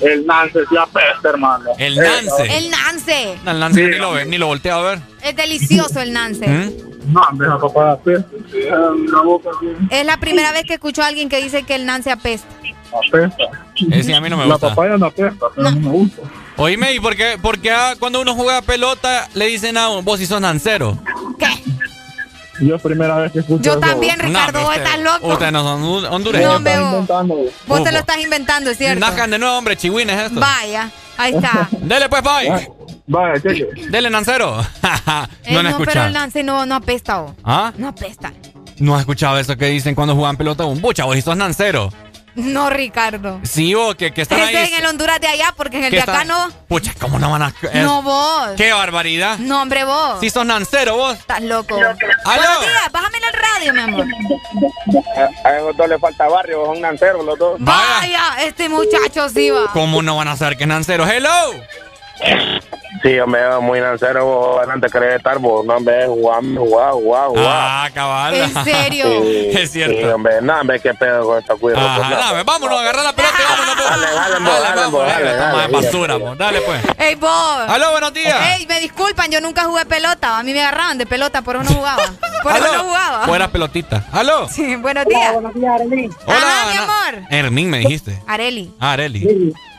el 0.00 0.26
Nance 0.26 0.58
sí 0.68 0.76
apesta, 0.76 1.28
hermano. 1.30 1.70
El 1.78 1.98
Eh, 1.98 2.02
Nance. 2.02 2.58
El 2.58 2.70
Nance. 2.70 3.38
No, 3.44 3.50
el 3.50 3.58
Nancy 3.60 3.82
ni 3.82 3.96
lo 3.98 4.12
ve, 4.12 4.24
ni 4.26 4.38
lo 4.38 4.46
voltea 4.46 4.76
a 4.76 4.80
ver. 4.82 4.98
Es 5.22 5.36
delicioso 5.36 6.00
el 6.00 6.12
Nance. 6.12 6.46
¿Mm? 6.46 7.12
No, 7.12 7.22
esa 7.34 7.58
papaya 7.58 7.92
apesta, 7.92 8.28
la 9.06 9.22
sí, 9.60 9.66
Es 9.90 10.06
la 10.06 10.16
primera 10.18 10.52
vez 10.52 10.64
que 10.64 10.74
escucho 10.74 11.02
a 11.02 11.06
alguien 11.06 11.28
que 11.28 11.42
dice 11.42 11.62
que 11.64 11.74
el 11.74 11.86
Nance 11.86 12.10
apesta. 12.10 12.46
apesta. 12.92 13.44
Eh, 13.90 14.02
sí, 14.02 14.12
a 14.12 14.20
mí 14.20 14.28
no 14.28 14.36
me 14.36 14.46
La 14.46 14.54
gusta. 14.54 14.68
papaya 14.70 14.96
no 14.96 15.06
apesta, 15.06 15.46
pero 15.54 15.70
no 15.70 15.76
me 15.80 15.88
gusta. 15.88 16.22
Oíme, 16.56 16.92
¿y 16.92 17.00
por 17.00 17.16
qué, 17.16 17.38
por 17.40 17.58
qué 17.58 17.74
cuando 17.98 18.20
uno 18.20 18.34
juega 18.34 18.60
pelota 18.62 19.28
le 19.34 19.46
dicen 19.46 19.76
a 19.78 19.88
uno, 19.88 20.02
vos 20.02 20.18
si 20.18 20.26
sos 20.26 20.40
nancero? 20.40 20.98
Yo 22.60 22.76
es 22.76 22.82
primera 22.82 23.16
vez 23.16 23.32
que 23.32 23.38
escucho 23.40 23.62
Yo 23.62 23.70
eso. 23.72 23.80
también, 23.80 24.18
Ricardo, 24.18 24.60
No, 24.60 24.66
vos 24.66 24.76
usted- 24.76 24.84
estás 24.86 25.00
loco. 25.00 25.28
Ustedes 25.32 25.52
no 25.52 25.62
son 25.62 25.82
hon- 25.82 26.04
hondureños. 26.06 26.60
No, 26.62 27.24
vos, 27.24 27.50
vos 27.66 27.84
te 27.84 27.92
lo 27.92 27.98
estás 27.98 28.18
inventando, 28.18 28.70
es 28.70 28.78
cierto. 28.78 29.00
Nazcan 29.00 29.30
de 29.30 29.38
nuevo, 29.38 29.56
hombre, 29.56 29.76
chihuines 29.76 30.18
esto. 30.26 30.38
Vaya, 30.40 30.90
ahí 31.16 31.34
está. 31.34 31.68
Dele 31.80 32.08
pues, 32.08 32.22
bye. 32.22 32.70
Vaya, 33.06 33.40
cheque. 33.42 33.66
Dele, 33.90 34.10
nancero. 34.10 34.60
Eh, 35.44 35.52
no 35.52 35.58
han 35.60 35.70
no, 35.70 35.78
pero 35.78 36.04
el 36.04 36.12
lance 36.12 36.42
no, 36.42 36.64
no 36.66 36.76
apesta, 36.76 37.18
vos. 37.18 37.32
¿Ah? 37.42 37.72
No 37.76 37.88
apesta. 37.88 38.32
¿No 38.78 38.94
has 38.94 39.00
escuchado 39.00 39.38
eso 39.38 39.56
que 39.56 39.66
dicen 39.66 39.94
cuando 39.94 40.14
juegan 40.14 40.36
pelota? 40.36 40.64
Un 40.64 40.80
bucha, 40.80 41.04
vos 41.04 41.16
si 41.16 41.22
sos 41.22 41.36
nancero. 41.36 41.90
No, 42.34 42.70
Ricardo. 42.70 43.40
Sí, 43.42 43.74
vos, 43.74 43.94
que, 43.96 44.12
que 44.12 44.22
están 44.22 44.40
ahí. 44.40 44.54
en 44.56 44.74
el 44.74 44.86
Honduras 44.86 45.20
de 45.20 45.26
allá, 45.28 45.52
porque 45.56 45.78
en 45.78 45.84
el 45.84 45.90
de 45.90 46.00
acá 46.00 46.12
están- 46.22 46.28
no. 46.28 46.48
Pucha, 46.68 46.92
¿cómo 47.00 47.18
no 47.18 47.30
van 47.30 47.42
a...? 47.42 47.48
es- 47.72 47.74
No, 47.84 48.02
vos. 48.02 48.50
¡Qué 48.56 48.72
barbaridad! 48.72 49.38
No, 49.38 49.62
hombre, 49.62 49.84
vos. 49.84 50.20
Si 50.20 50.30
sos 50.30 50.46
nancero, 50.46 50.96
vos. 50.96 51.18
Estás 51.18 51.42
loco. 51.42 51.74
Buenos 51.74 51.98
días, 51.98 52.92
bájame 52.92 53.18
en 53.18 53.24
el 53.24 53.32
radio, 53.32 53.74
mi 53.74 53.80
amor. 53.80 54.06
A 55.44 55.56
esos 55.56 55.76
dos 55.76 55.88
le 55.88 55.98
falta 55.98 56.28
barrio, 56.28 56.64
son 56.66 56.80
nanceros 56.80 57.24
los 57.24 57.38
dos. 57.38 57.56
Vaya, 57.58 58.42
este 58.44 58.68
muchacho 58.68 59.28
sí 59.28 59.50
va. 59.50 59.72
¿Cómo 59.72 60.02
no 60.02 60.16
van 60.16 60.28
a 60.28 60.36
saber 60.36 60.56
que 60.56 60.64
es 60.64 60.68
nancero? 60.68 61.06
¡Hello! 61.06 61.30
Sí, 63.02 63.18
hombre, 63.20 63.40
muy 63.60 63.80
nancero, 63.80 64.24
vos 64.26 64.58
adelante 64.58 64.88
querés 64.90 65.16
estar, 65.16 65.38
vos, 65.38 65.64
no, 65.64 65.76
hombre, 65.76 66.06
jugando, 66.06 66.60
jugar, 66.60 66.92
jugar, 66.92 67.28
jugar. 67.28 67.46
Ah, 67.46 67.88
cabal. 67.94 68.34
¿En 68.34 68.64
serio? 68.64 69.04
Sí, 69.22 69.50
Es 69.54 69.70
cierto. 69.70 69.96
Sí, 69.96 70.04
hombre, 70.04 70.42
no, 70.42 70.60
hombre, 70.60 70.80
qué 70.80 70.92
pedo 70.94 71.24
con 71.24 71.38
esta 71.38 71.54
cuida. 71.54 71.78
Ajá, 71.78 72.16
dame, 72.16 72.42
vámonos, 72.42 72.80
agarrar 72.80 73.04
la 73.04 73.12
pelota 73.14 73.34
y 73.38 73.44
vámonos. 73.44 73.74
pues. 73.76 73.88
Dale, 73.90 74.06
dale, 74.06 74.34
Dale, 74.34 74.44
dale, 74.44 74.74
dale, 74.74 74.90
dale, 74.90 75.24
dale, 75.24 75.38
toma 75.38 75.50
de 75.66 75.72
dale. 75.72 75.72
basura, 75.86 76.16
vos. 76.16 76.38
Dale, 76.38 76.60
pues. 76.62 76.80
Ey, 76.98 77.14
vos. 77.14 77.58
Aló, 77.68 77.90
buenos 77.92 78.12
días. 78.12 78.36
Ey, 78.58 78.66
me 78.66 78.80
disculpan, 78.80 79.30
yo 79.30 79.40
nunca 79.40 79.64
jugué 79.64 79.86
pelota. 79.86 80.38
A 80.38 80.42
mí 80.42 80.52
me 80.52 80.60
agarraban 80.60 80.98
de 80.98 81.06
pelota, 81.06 81.42
por 81.42 81.56
eso 81.56 81.64
no 81.64 81.70
jugaba. 81.76 82.02
Por 82.42 82.56
eso 82.56 82.72
no 82.76 82.84
jugaba. 82.84 83.24
Fuera 83.26 83.48
pelotita. 83.48 84.04
¿Aló? 84.12 84.48
Sí, 84.48 84.74
buenos 84.76 85.06
días. 85.06 85.32
buenos 85.34 85.54
días, 85.54 85.72
Arely. 85.74 86.10
Hola, 86.26 86.36
Ajá, 86.38 86.70
mi 86.72 86.76
amor. 86.78 87.26
Hermín, 87.30 87.70
me 87.70 87.78
dijiste. 87.78 88.20
Areli. 88.26 88.74
Ah, 88.80 88.92
Areli. 88.92 89.54
Ah, 89.54 89.69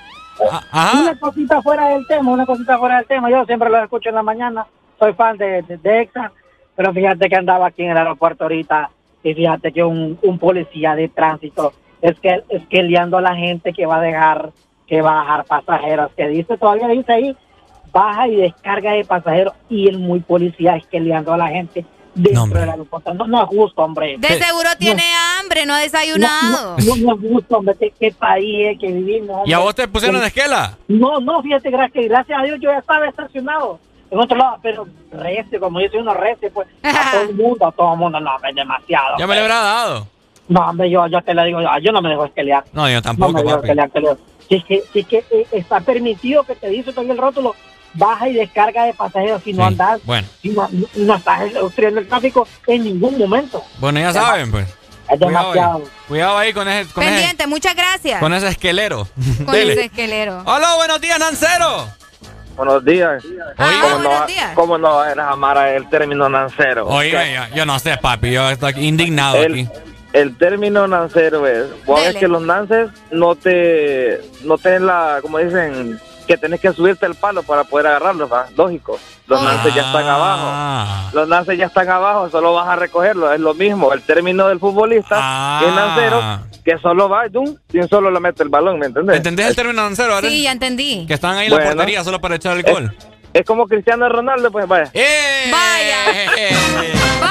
Ajá. 0.49 1.01
Una 1.01 1.19
cosita 1.19 1.61
fuera 1.61 1.89
del 1.89 2.07
tema, 2.07 2.31
una 2.31 2.45
cosita 2.45 2.77
fuera 2.77 2.97
del 2.97 3.05
tema. 3.05 3.29
Yo 3.29 3.45
siempre 3.45 3.69
lo 3.69 3.83
escucho 3.83 4.09
en 4.09 4.15
la 4.15 4.23
mañana. 4.23 4.65
Soy 4.99 5.13
fan 5.13 5.37
de, 5.37 5.61
de, 5.63 5.77
de 5.77 6.01
EXA, 6.01 6.31
pero 6.75 6.93
fíjate 6.93 7.27
que 7.27 7.35
andaba 7.35 7.67
aquí 7.67 7.83
en 7.83 7.91
el 7.91 7.97
aeropuerto 7.97 8.43
ahorita 8.43 8.89
y 9.23 9.33
fíjate 9.33 9.71
que 9.71 9.83
un, 9.83 10.17
un 10.21 10.39
policía 10.39 10.95
de 10.95 11.09
tránsito 11.09 11.73
es 12.01 12.19
que 12.19 12.43
es 12.49 12.65
que 12.67 12.83
liando 12.83 13.17
a 13.17 13.21
la 13.21 13.35
gente 13.35 13.73
que 13.73 13.85
va 13.85 13.97
a 13.97 14.01
dejar 14.01 14.51
que 14.87 15.01
va 15.01 15.11
a 15.11 15.23
bajar 15.23 15.45
pasajeros, 15.45 16.11
que 16.17 16.27
dice, 16.27 16.57
todavía 16.57 16.89
dice 16.89 17.13
ahí, 17.13 17.37
baja 17.93 18.27
y 18.27 18.35
descarga 18.35 18.91
de 18.91 19.05
pasajeros 19.05 19.53
y 19.69 19.87
el 19.87 19.99
muy 19.99 20.19
policía 20.19 20.75
es 20.75 20.85
que 20.87 20.99
liando 20.99 21.33
a 21.33 21.37
la 21.37 21.47
gente 21.47 21.85
dentro. 22.13 22.87
No, 23.13 23.27
no 23.27 23.43
es 23.43 23.47
justo, 23.49 23.81
hombre. 23.81 24.17
De 24.17 24.27
seguro 24.27 24.69
tiene 24.77 25.03
hambre, 25.39 25.65
no 25.65 25.73
ha 25.73 25.79
desayunado. 25.79 26.77
No, 26.77 26.95
no, 26.95 26.95
no 26.95 27.15
es 27.15 27.31
justo, 27.31 27.57
hombre. 27.57 27.75
¿Qué, 27.79 27.93
qué 27.99 28.11
país 28.11 28.73
es 28.73 28.79
que 28.79 28.91
vivimos? 28.91 29.47
¿Y 29.47 29.53
a 29.53 29.59
vos 29.59 29.75
te 29.75 29.87
pusieron 29.87 30.19
de 30.21 30.27
esquela? 30.27 30.77
No, 30.87 31.19
no, 31.19 31.41
fíjate, 31.41 31.69
gracias, 31.69 32.05
gracias 32.05 32.39
a 32.39 32.43
Dios 32.43 32.59
yo 32.61 32.71
ya 32.71 32.79
estaba 32.79 33.07
estacionado 33.07 33.79
en 34.11 34.19
otro 34.19 34.37
lado, 34.37 34.57
pero 34.61 34.87
recio, 35.11 35.59
como 35.59 35.79
dice 35.79 35.97
uno 35.97 36.13
recio, 36.13 36.51
pues 36.53 36.67
a 36.83 37.11
todo 37.11 37.21
el 37.21 37.35
mundo, 37.35 37.65
a 37.65 37.71
todo 37.71 37.93
el 37.93 37.99
mundo, 37.99 38.19
no, 38.19 38.35
hombre, 38.35 38.51
demasiado. 38.53 39.17
Ya 39.17 39.25
me 39.25 39.35
lo 39.35 39.41
habrá 39.41 39.59
dado. 39.61 40.07
No, 40.49 40.59
hombre, 40.69 40.89
yo, 40.89 41.07
yo 41.07 41.21
te 41.21 41.33
lo 41.33 41.43
digo, 41.45 41.61
yo, 41.61 41.69
yo 41.81 41.91
no 41.93 42.01
me 42.01 42.09
dejo 42.09 42.25
esquelear. 42.25 42.65
No, 42.73 42.89
yo 42.89 42.95
No 42.95 43.01
tampoco, 43.01 43.33
me 43.33 43.43
dejo 43.43 43.59
esquelear, 43.59 43.89
te 43.89 44.01
lo 44.01 44.15
digo. 44.15 44.27
Si 44.49 44.55
es 44.55 44.65
que, 44.65 44.83
si 44.91 44.99
es 44.99 45.07
que 45.07 45.23
eh, 45.31 45.47
está 45.53 45.79
permitido 45.79 46.43
que 46.43 46.55
te 46.55 46.67
dice 46.67 46.91
todavía 46.91 47.13
el 47.13 47.19
rótulo, 47.19 47.55
baja 47.93 48.27
y 48.29 48.33
descarga 48.33 48.83
de 48.85 48.93
pasajeros 48.93 49.41
si 49.43 49.53
no 49.53 49.65
andas, 49.65 49.99
Bueno, 50.05 50.27
si 50.41 50.49
no, 50.49 50.69
no 50.95 51.15
estás 51.15 51.55
obstruyendo 51.55 51.99
el 52.01 52.07
tráfico 52.07 52.47
en 52.67 52.83
ningún 52.83 53.17
momento. 53.17 53.63
bueno, 53.79 53.99
ya 53.99 54.13
saben, 54.13 54.51
pues. 54.51 54.67
Es 55.09 55.17
Cuidado 55.19 55.27
demasiado. 55.51 55.77
ahí. 55.79 55.83
Cuidado 56.07 56.37
ahí 56.37 56.53
con 56.53 56.67
ese, 56.69 56.93
con 56.93 57.03
ese, 57.03 57.11
Pendiente, 57.13 57.47
muchas 57.47 57.75
gracias. 57.75 58.19
con 58.19 58.33
ese 58.33 58.47
esquelero. 58.47 59.07
Con 59.45 59.53
Dele. 59.53 59.73
ese 59.73 59.85
esquelero. 59.85 60.41
Hola, 60.45 60.75
buenos 60.75 61.01
días, 61.01 61.19
Nancero. 61.19 61.87
Buenos 62.55 62.85
días. 62.85 63.23
Ah, 63.57 63.71
¿Cómo, 63.81 63.97
no, 64.03 64.09
buenos 64.09 64.27
días. 64.27 64.51
¿Cómo 64.55 64.77
no 64.77 64.95
vas 64.97 65.17
a 65.17 65.29
amar 65.31 65.67
el 65.69 65.89
término 65.89 66.29
nancero? 66.29 66.87
Oye, 66.87 67.11
yo, 67.11 67.55
yo 67.55 67.65
no 67.65 67.77
sé, 67.79 67.97
papi. 67.97 68.31
Yo 68.31 68.49
estoy 68.49 68.73
indignado 68.77 69.35
El, 69.37 69.53
aquí. 69.53 69.69
el 70.13 70.37
término 70.37 70.87
nancero 70.87 71.47
es, 71.47 71.65
vos 71.85 71.99
ves 72.03 72.15
que 72.15 72.27
los 72.27 72.41
nances 72.41 72.89
no 73.09 73.35
te, 73.35 74.21
no 74.43 74.57
tienen 74.57 74.85
la, 74.85 75.19
como 75.21 75.39
dicen, 75.39 75.99
que 76.27 76.37
tenés 76.37 76.59
que 76.59 76.71
subirte 76.73 77.05
el 77.05 77.15
palo 77.15 77.43
para 77.43 77.63
poder 77.63 77.87
agarrarlos, 77.87 78.31
¿va? 78.31 78.47
Lógico. 78.55 78.99
Los 79.27 79.41
nances 79.41 79.73
ya 79.73 79.81
están 79.81 80.05
abajo. 80.07 80.43
Ah. 80.45 81.09
Los 81.13 81.27
nances 81.27 81.57
ya 81.57 81.65
están 81.67 81.89
abajo, 81.89 82.29
solo 82.29 82.53
vas 82.53 82.67
a 82.67 82.75
recogerlo. 82.75 83.31
Es 83.33 83.39
lo 83.39 83.53
mismo. 83.53 83.91
El 83.93 84.01
término 84.01 84.47
del 84.47 84.59
futbolista 84.59 85.15
Ah. 85.19 85.59
que 85.61 85.69
es 85.69 85.73
nancero, 85.75 86.21
que 86.65 86.77
solo 86.79 87.09
va 87.09 87.23
y 87.27 87.37
un 87.37 87.89
solo 87.89 88.11
le 88.11 88.19
mete 88.19 88.43
el 88.43 88.49
balón, 88.49 88.77
¿me 88.79 88.87
entendés? 88.87 89.17
¿Entendés 89.17 89.47
el 89.47 89.55
término 89.55 89.81
Nancero, 89.81 90.15
Arel? 90.15 90.29
Sí, 90.29 90.43
ya 90.43 90.51
entendí. 90.51 91.05
Que 91.07 91.13
están 91.15 91.37
ahí 91.37 91.45
en 91.45 91.51
la 91.51 91.57
Bueno. 91.57 91.71
portería 91.71 92.03
solo 92.03 92.19
para 92.21 92.35
echar 92.35 92.57
el 92.57 92.63
gol. 92.63 92.95
Es 93.33 93.45
como 93.45 93.65
Cristiano 93.65 94.09
Ronaldo, 94.09 94.51
pues 94.51 94.67
vaya. 94.67 94.91
¡Eh! 94.93 95.49
Vaya. 95.51 97.27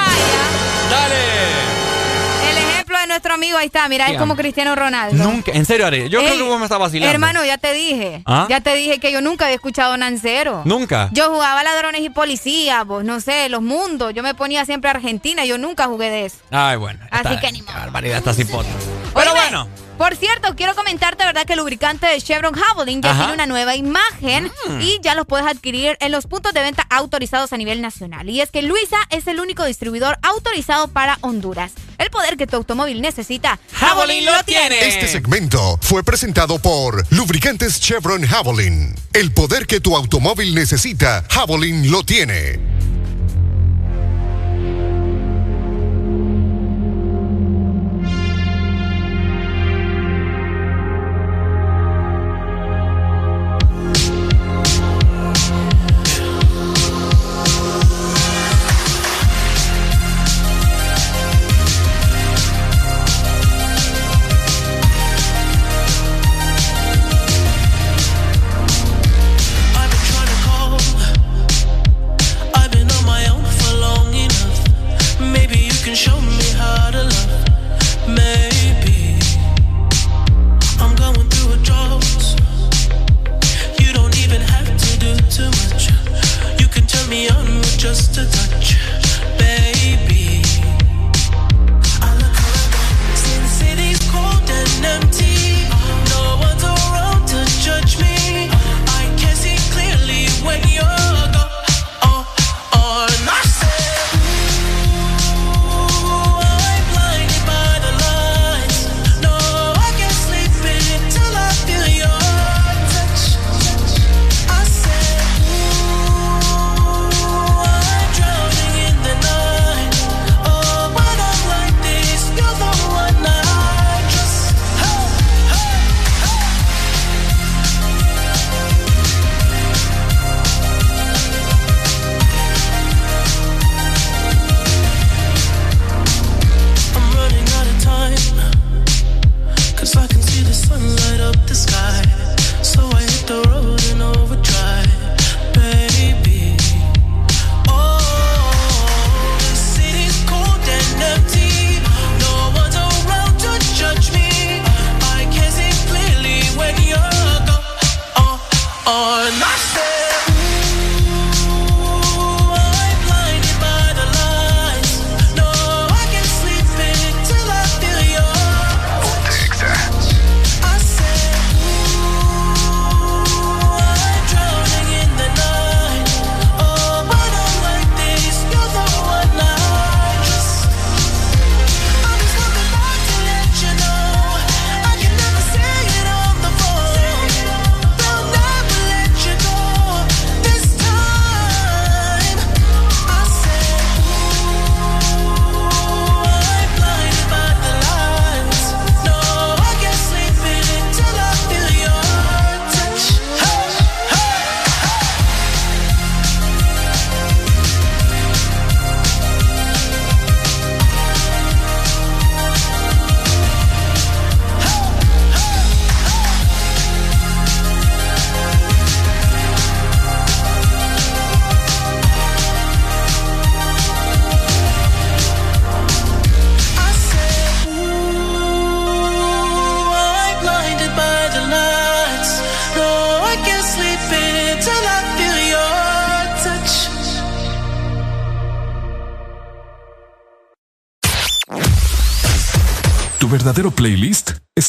de 3.01 3.07
nuestro 3.07 3.35
amigo, 3.35 3.57
ahí 3.59 3.67
está, 3.67 3.89
mira, 3.89 4.09
es 4.11 4.19
como 4.19 4.37
Cristiano 4.37 4.75
Ronaldo. 4.75 5.23
Nunca, 5.23 5.53
en 5.53 5.65
serio, 5.65 5.87
Arel. 5.87 6.09
Yo 6.09 6.21
creo 6.21 6.37
que 6.37 6.43
vos 6.43 6.59
me 6.59 6.65
estás 6.67 6.79
vacilando. 6.79 7.13
Hermano, 7.13 7.45
ya 7.45 7.59
te 7.59 7.73
dije. 7.73 8.23
¿Ah? 8.27 8.47
Ya 8.49 8.61
te 8.61 8.75
dije 8.75 8.99
que 8.99 9.13
yo 9.13 9.21
nunca 9.21 9.47
había 9.47 9.57
escuchado 9.57 9.97
Nancero. 9.97 10.63
Nunca. 10.65 11.09
Yo 11.13 11.31
jugaba 11.31 11.63
ladrones 11.63 12.03
y 12.03 12.11
policías, 12.11 12.85
vos, 12.87 13.05
no 13.05 13.21
sé, 13.21 13.49
los 13.49 13.63
mundos. 13.63 14.13
Yo 14.15 14.23
me 14.23 14.35
ponía 14.35 14.65
siempre 14.65 14.89
a 14.91 14.95
Argentina, 14.95 15.45
yo 15.45 15.59
nunca 15.59 15.87
jugué 15.87 16.11
de 16.11 16.27
eso. 16.27 16.39
Ay, 16.51 16.77
bueno. 16.77 17.01
Así 17.11 17.35
Está- 17.35 17.41
que 17.41 17.53
ni 17.53 17.61
qué 17.63 17.73
barbaridad 17.73 18.19
esta 18.19 18.35
cipote. 18.35 18.69
Pero 19.15 19.31
bueno. 19.33 19.69
Por 20.01 20.17
cierto, 20.17 20.57
quiero 20.57 20.75
comentarte, 20.75 21.27
¿verdad? 21.27 21.45
Que 21.45 21.53
el 21.53 21.59
lubricante 21.59 22.07
de 22.07 22.19
Chevron 22.23 22.55
Javelin 22.55 23.03
ya 23.03 23.11
Ajá. 23.11 23.19
tiene 23.19 23.35
una 23.35 23.45
nueva 23.45 23.77
imagen 23.77 24.51
Mm. 24.67 24.81
y 24.81 24.99
ya 25.03 25.15
los 25.15 25.27
puedes 25.27 25.47
adquirir 25.47 25.99
en 26.01 26.11
los 26.11 26.27
puntos 26.27 26.55
de 26.55 26.63
venta 26.63 26.87
autorizados 26.89 27.53
a 27.53 27.59
nivel 27.59 27.83
nacional. 27.83 28.31
Y 28.31 28.41
es 28.41 28.51
que 28.51 28.63
Luisa 28.63 28.97
es 29.11 29.27
el 29.27 29.41
único 29.41 29.63
distribuidor 29.67 30.19
autorizado 30.23 30.89
para 30.89 31.19
Honduras. 31.21 31.73
El 31.99 32.09
poder 32.09 32.39
que 32.39 32.47
tu 32.47 32.57
automóvil 32.57 33.03
necesita, 33.03 33.61
Javelin 33.75 34.25
lo 34.25 34.43
tiene. 34.45 34.89
Este 34.89 35.07
segmento 35.07 35.79
fue 35.83 36.03
presentado 36.03 36.59
por 36.59 37.05
Lubricantes 37.13 37.79
Chevron 37.79 38.27
Javelin. 38.27 38.95
El 39.13 39.33
poder 39.33 39.67
que 39.67 39.81
tu 39.81 39.95
automóvil 39.95 40.55
necesita, 40.55 41.27
Javelin 41.29 41.91
lo 41.91 42.05
tiene. 42.05 42.59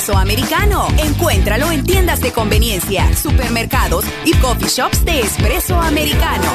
Espresso 0.00 0.18
americano. 0.18 0.88
Encuéntralo 0.96 1.70
en 1.70 1.84
tiendas 1.84 2.20
de 2.20 2.32
conveniencia, 2.32 3.14
supermercados 3.14 4.06
y 4.24 4.32
coffee 4.34 4.68
shops 4.68 5.04
de 5.04 5.20
espresso 5.20 5.78
americano. 5.78 6.50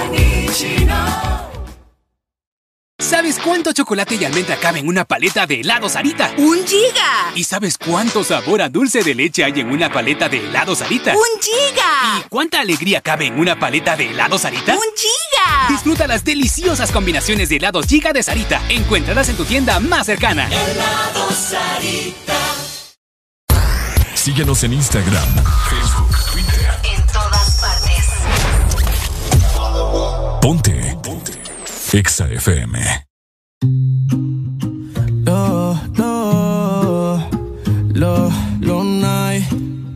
¿Sabes 2.98 3.38
cuánto 3.38 3.72
chocolate 3.72 4.16
y 4.16 4.26
almendra 4.26 4.56
cabe 4.58 4.80
en 4.80 4.88
una 4.88 5.06
paleta 5.06 5.46
de 5.46 5.62
helado 5.62 5.88
Sarita? 5.90 6.34
¡Un 6.40 6.66
giga! 6.66 7.32
¿Y 7.36 7.44
sabes 7.44 7.78
cuánto 7.78 8.24
sabor 8.24 8.64
a 8.64 8.70
dulce 8.70 9.04
de 9.04 9.14
leche 9.14 9.44
hay 9.44 9.60
en 9.60 9.70
una 9.70 9.92
paleta 9.92 10.28
de 10.28 10.38
helado 10.38 10.76
Sarita? 10.76 11.14
¡Un 11.14 11.40
giga! 11.40 12.20
¿Y 12.20 12.30
cuánta 12.30 12.62
alegría 12.62 13.02
cabe 13.02 13.28
en 13.28 13.38
una 13.38 13.60
paleta 13.60 13.96
de 13.96 14.10
helado 14.10 14.40
Sarita? 14.40 14.74
¡Un 14.74 14.80
giga! 14.96 15.68
Disfruta 15.70 16.08
las 16.08 16.24
deliciosas 16.24 16.92
combinaciones 16.92 17.50
de 17.50 17.58
helados 17.58 17.86
Giga 17.86 18.12
de 18.12 18.24
Sarita. 18.24 18.60
Encuéntralas 18.70 19.30
en 19.30 19.38
tu 19.38 19.46
tienda 19.46 19.80
más 19.80 20.08
cercana. 20.08 20.48
Helado 20.48 21.32
Sarita. 21.32 22.65
Síguenos 24.26 24.64
en 24.64 24.74
Instagram, 24.74 25.28
Facebook, 25.70 26.10
Twitter. 26.32 26.68
En 26.98 27.06
todas 27.14 27.62
partes. 27.62 28.06
Ponte. 30.42 30.98
Ponte. 31.04 31.34
Exa 31.94 32.28
FM. 32.32 33.06
Lo, 35.26 35.80
lo, 35.94 37.30
lo, 37.94 38.32
lo 38.62 38.84
night. 38.84 39.46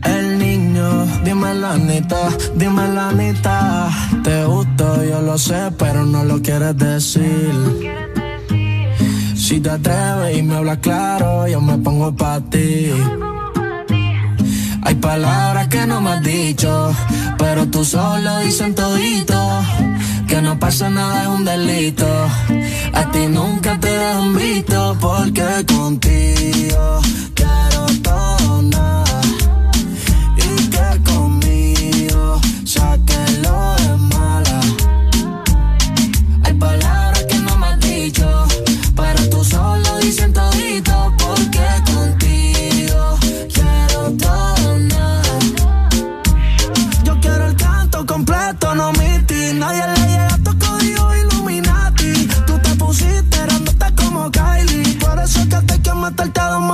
El 0.04 0.38
niño, 0.38 1.06
dime 1.24 1.52
la 1.54 1.76
neta, 1.76 2.28
dime 2.54 2.86
la 2.86 3.10
neta. 3.10 3.90
Te 4.22 4.44
gusto, 4.44 5.04
yo 5.06 5.22
lo 5.22 5.36
sé, 5.38 5.72
pero 5.76 6.06
no 6.06 6.22
lo 6.22 6.40
quieres 6.40 6.78
decir. 6.78 7.52
Si 9.34 9.58
te 9.58 9.70
atreves 9.70 10.38
y 10.38 10.42
me 10.44 10.54
hablas 10.54 10.78
claro, 10.78 11.48
yo 11.48 11.60
me 11.60 11.76
pongo 11.78 12.14
pa' 12.14 12.40
ti. 12.42 12.92
Hay 14.82 14.94
palabras 14.96 15.68
que 15.68 15.86
no 15.86 16.00
me 16.00 16.10
has 16.10 16.22
dicho, 16.22 16.94
pero 17.38 17.66
tú 17.66 17.84
solo 17.84 18.38
dicen 18.40 18.74
todito. 18.74 19.38
Que 20.26 20.40
no 20.40 20.58
pasa 20.58 20.88
nada 20.88 21.22
es 21.22 21.28
un 21.28 21.44
delito. 21.44 22.06
A 22.92 23.10
ti 23.10 23.26
nunca 23.26 23.78
te 23.78 23.96
han 23.96 24.36
visto 24.36 24.96
porque 25.00 25.64
contigo 25.66 27.00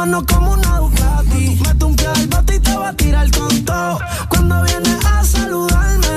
manos 0.06 0.24
como 0.32 0.52
una 0.52 0.78
Ducati. 0.78 1.58
Mete 1.64 1.84
un 1.84 1.96
pie 1.96 2.06
al 2.06 2.26
bote 2.28 2.54
y 2.54 2.60
te 2.60 2.76
va 2.76 2.88
a 2.88 2.92
tirar 2.92 3.30
con 3.30 3.64
todo. 3.64 3.98
Cuando 4.28 4.62
vienes 4.62 5.04
a 5.04 5.24
saludarme, 5.24 6.16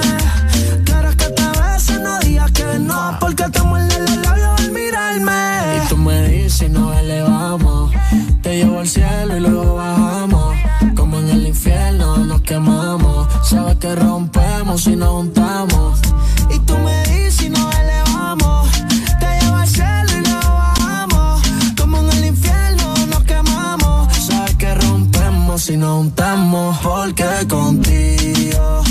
quieres 0.86 1.16
que 1.16 1.30
te 1.30 1.48
bese, 1.60 1.99
no 1.99 2.20
digas 2.20 2.52
que 2.52 2.80
no. 2.80 3.18
Porque 3.20 3.44
te 3.49 3.61
muerde 3.64 3.99
los 3.99 4.18
labios 4.18 4.60
al 4.60 4.72
mirarme. 4.72 5.32
Y 5.78 5.90
tú 5.90 5.98
me 5.98 6.28
dices 6.28 6.70
nos 6.70 6.98
elevamos. 6.98 7.91
Te 8.41 8.57
llevo 8.57 8.80
al 8.80 8.88
cielo 8.88 9.38
y 9.38 9.40
luego 9.40 9.76
bajamos. 9.76 10.56
Como 10.95 11.20
en 11.20 11.30
el 11.30 11.48
infierno 11.48 12.18
nos 12.18 12.41
quemamos. 12.41 13.28
Sabes 13.44 13.78
que 13.78 13.95
rompemos 13.95 14.86
y 14.88 14.95
nos 14.95 15.10
juntamos. 15.10 15.99
Y 16.52 16.60
tú 16.60 16.78
me 16.78 17.09
rompemos 25.60 25.69
y 25.69 25.77
nos 25.77 25.98
juntamos. 25.98 26.77
Porque 26.81 27.48
contigo 27.48 28.89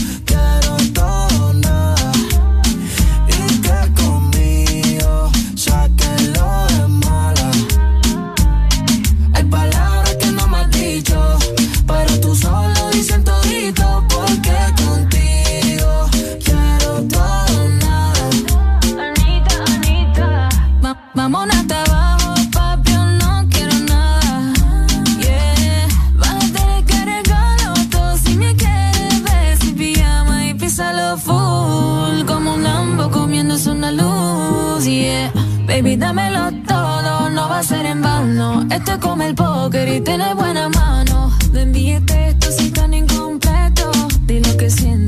dámelo 35.98 36.50
todo, 36.66 37.30
no 37.30 37.48
va 37.48 37.58
a 37.58 37.62
ser 37.62 37.84
en 37.86 38.00
vano. 38.00 38.66
Esto 38.70 38.92
es 38.92 38.98
como 38.98 39.22
el 39.24 39.34
póker 39.34 39.88
y 39.88 40.00
tiene 40.00 40.32
buena 40.34 40.68
mano. 40.68 41.30
De 41.52 41.64
billetes, 41.64 42.34
esto 42.34 42.48
sí 42.52 42.66
está 42.68 42.86
incompleto. 42.86 43.90
Dile 44.26 44.56
que 44.56 44.70
siento 44.70 45.07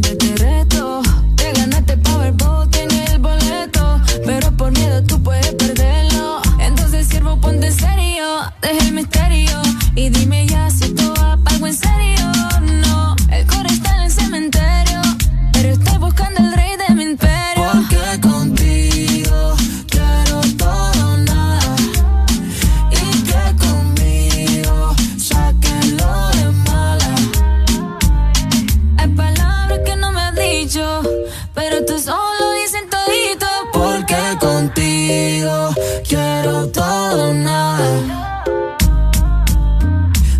quiero 36.42 36.66
todo 36.68 37.34
nada. 37.34 38.44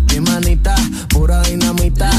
Mi 0.09 0.19
manita, 0.19 0.75
pura 1.09 1.41
dinamita. 1.43 2.09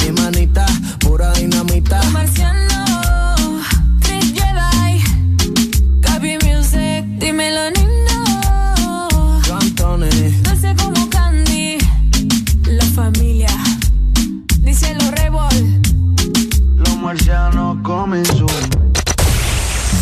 Mi 0.00 0.12
manita, 0.20 0.66
pura 1.00 1.32
dinamita. 1.32 2.02
Los 2.02 2.12
Marciano, 2.12 3.60
Chris 4.00 4.32
Jedi. 4.32 5.02
Gaby 6.00 6.38
Music, 6.44 7.04
dímelo, 7.18 7.70
Nino. 7.70 9.40
Cantone. 9.46 10.10
Dulce 10.42 10.74
como 10.76 11.08
Candy. 11.10 11.78
La 12.66 12.84
familia. 12.86 13.50
Dice 14.60 14.94
los 14.94 15.10
Rebol. 15.12 15.80
Los 16.76 16.96
marcianos 16.98 17.78
comen. 17.82 18.22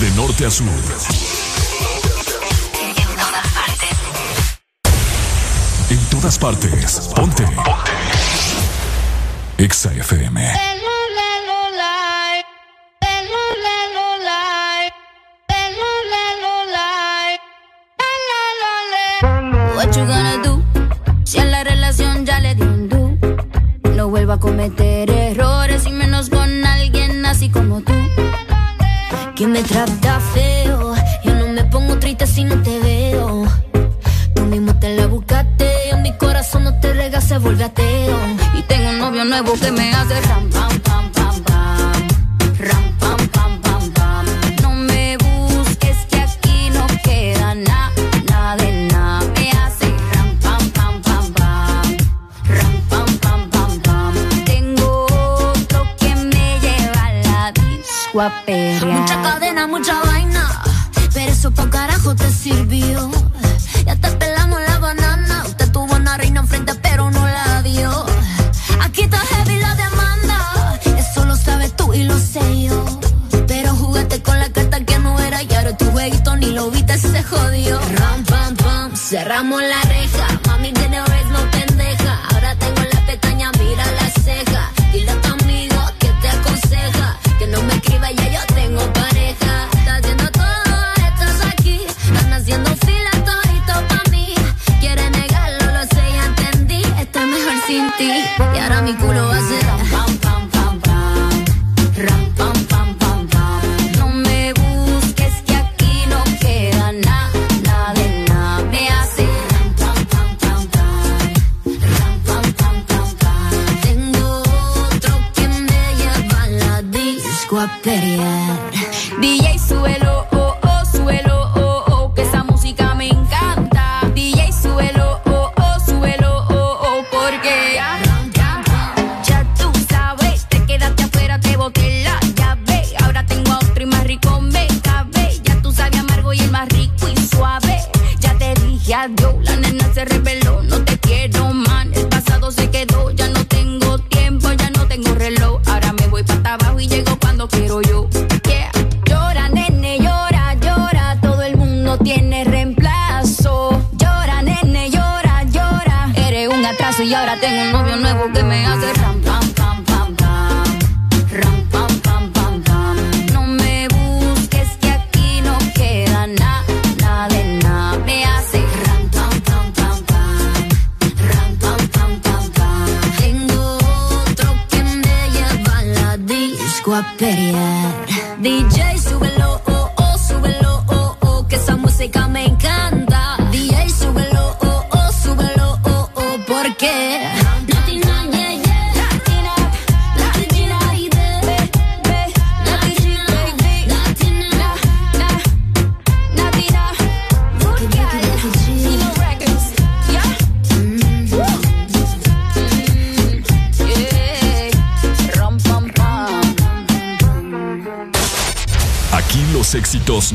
De 0.00 0.10
norte 0.16 0.46
a 0.46 0.50
sur. 0.50 1.29
partes. 6.38 7.10
Ponte. 7.14 7.44
Ponte. 7.44 7.92
Exa 9.58 9.90
FM. 9.92 10.40
What 19.74 19.96
you 19.96 20.06
gonna 20.06 20.42
do? 20.42 20.62
Si 21.24 21.38
a 21.38 21.44
la 21.44 21.64
relación 21.64 22.26
ya 22.26 22.40
le 22.40 22.54
di 22.54 22.62
un 22.62 22.88
do. 22.88 23.16
No 23.96 24.08
vuelva 24.08 24.34
a 24.34 24.38
cometer 24.38 25.10
errores 25.10 25.86
y 25.86 25.90
menos 25.92 26.28
con 26.28 26.64
alguien 26.64 27.24
así 27.26 27.48
como 27.50 27.80
tú. 27.80 27.92
Que 29.36 29.46
me 29.46 29.62
trata 29.62 30.20
feo. 30.34 30.94
Yo 31.24 31.34
no 31.34 31.48
me 31.48 31.64
pongo 31.64 31.98
triste 31.98 32.26
si 32.26 32.44
no 32.44 32.62
te 32.62 32.79
Y 37.42 38.62
tengo 38.64 38.90
un 38.90 38.98
novio 38.98 39.24
nuevo 39.24 39.54
que 39.54 39.72
me 39.72 39.94
hace 39.94 40.20
ram, 40.20 40.50
pam, 40.50 40.78
pam, 40.80 41.10
pam, 41.10 41.42
pam. 41.42 42.08
Ram, 42.58 42.92
pam, 42.98 43.28
pam, 43.28 43.60
pam, 43.62 43.90
pam. 43.92 44.26
No 44.60 44.70
me 44.72 45.16
busques 45.16 45.96
que 46.10 46.20
aquí 46.20 46.68
no 46.70 46.86
queda 47.02 47.54
nada, 47.54 47.92
nada 48.28 48.56
de 48.56 48.88
nada. 48.92 49.26
Me 49.34 49.50
hace 49.52 49.88
ram, 50.12 50.36
pam, 50.42 50.70
pam, 50.70 51.00
pam, 51.00 51.32
pam. 51.32 51.96
Ram, 52.44 52.82
pam, 52.90 53.18
pam, 53.18 53.50
pam, 53.50 53.80
pam. 53.80 54.14
Tengo 54.44 55.06
otro 55.06 55.86
que 55.98 56.14
me 56.14 56.60
lleva 56.60 57.06
a 57.06 57.12
la 57.12 57.52
disco 57.52 58.20
a 58.20 58.30
Mucha 58.84 59.22
cadena, 59.22 59.66
mucha 59.66 59.98
vaina. 60.04 60.62
Pero 61.14 61.32
eso 61.32 61.50
pa' 61.50 61.70
carajo 61.70 62.14
te 62.14 62.30
sirvió 62.30 63.10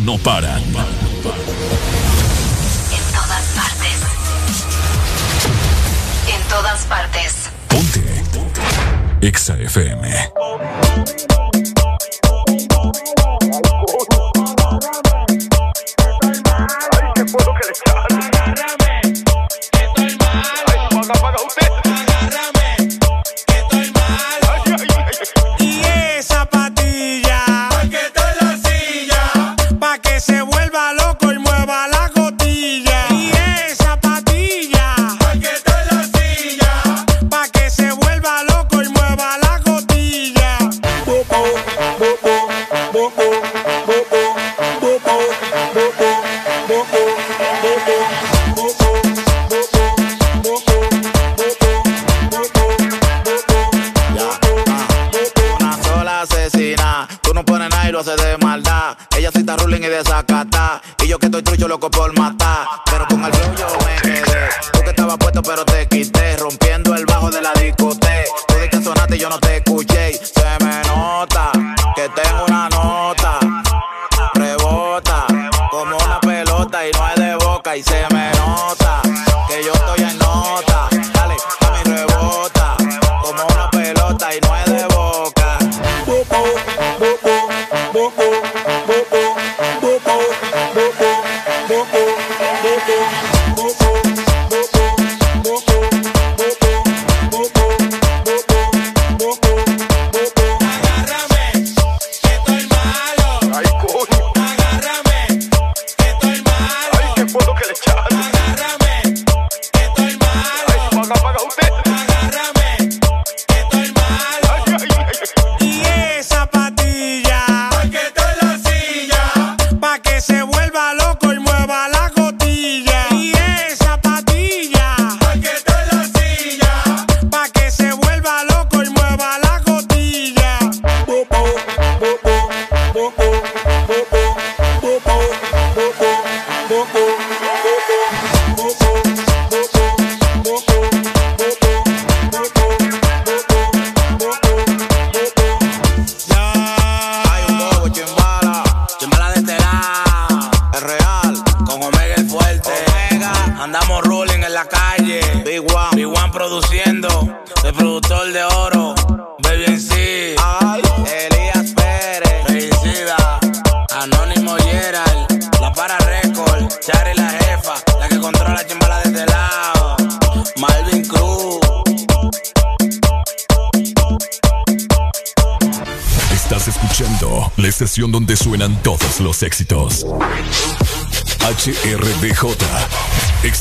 no 0.05 0.19
para. 0.19 0.54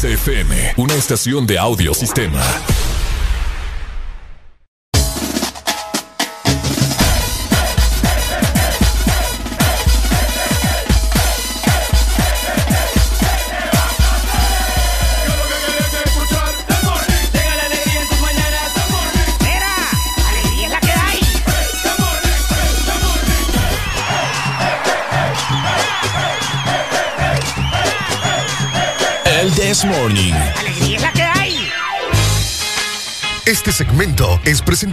XFM, 0.05 0.75
una 0.77 0.95
estación 0.95 1.47
de 1.47 1.59
audio 1.59 1.95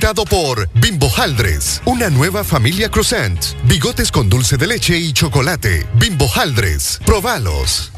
presentado 0.02 0.26
por 0.26 0.68
Bimbo 0.74 1.12
Haldres, 1.16 1.80
una 1.86 2.10
nueva 2.10 2.44
familia 2.44 2.90
croissant, 2.90 3.40
bigotes 3.66 4.12
con 4.12 4.30
dulce 4.30 4.58
de 4.58 4.66
leche 4.66 4.98
y 4.98 5.14
chocolate. 5.14 5.86
Bimbo 5.94 6.28
Haldres, 6.34 7.00
probalos. 7.06 7.92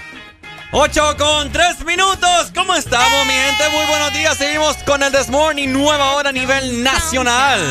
8 0.73 1.15
con 1.17 1.49
3 1.49 1.85
minutos. 1.85 2.51
¿Cómo 2.53 2.75
estamos, 2.75 3.25
mi 3.25 3.31
gente? 3.31 3.69
Muy 3.71 3.85
buenos 3.85 4.11
días. 4.11 4.37
Seguimos 4.37 4.75
con 4.85 5.01
el 5.01 5.13
This 5.13 5.29
Morning, 5.29 5.69
nueva 5.69 6.15
hora 6.15 6.31
a 6.31 6.33
nivel 6.33 6.83
nacional. 6.83 7.61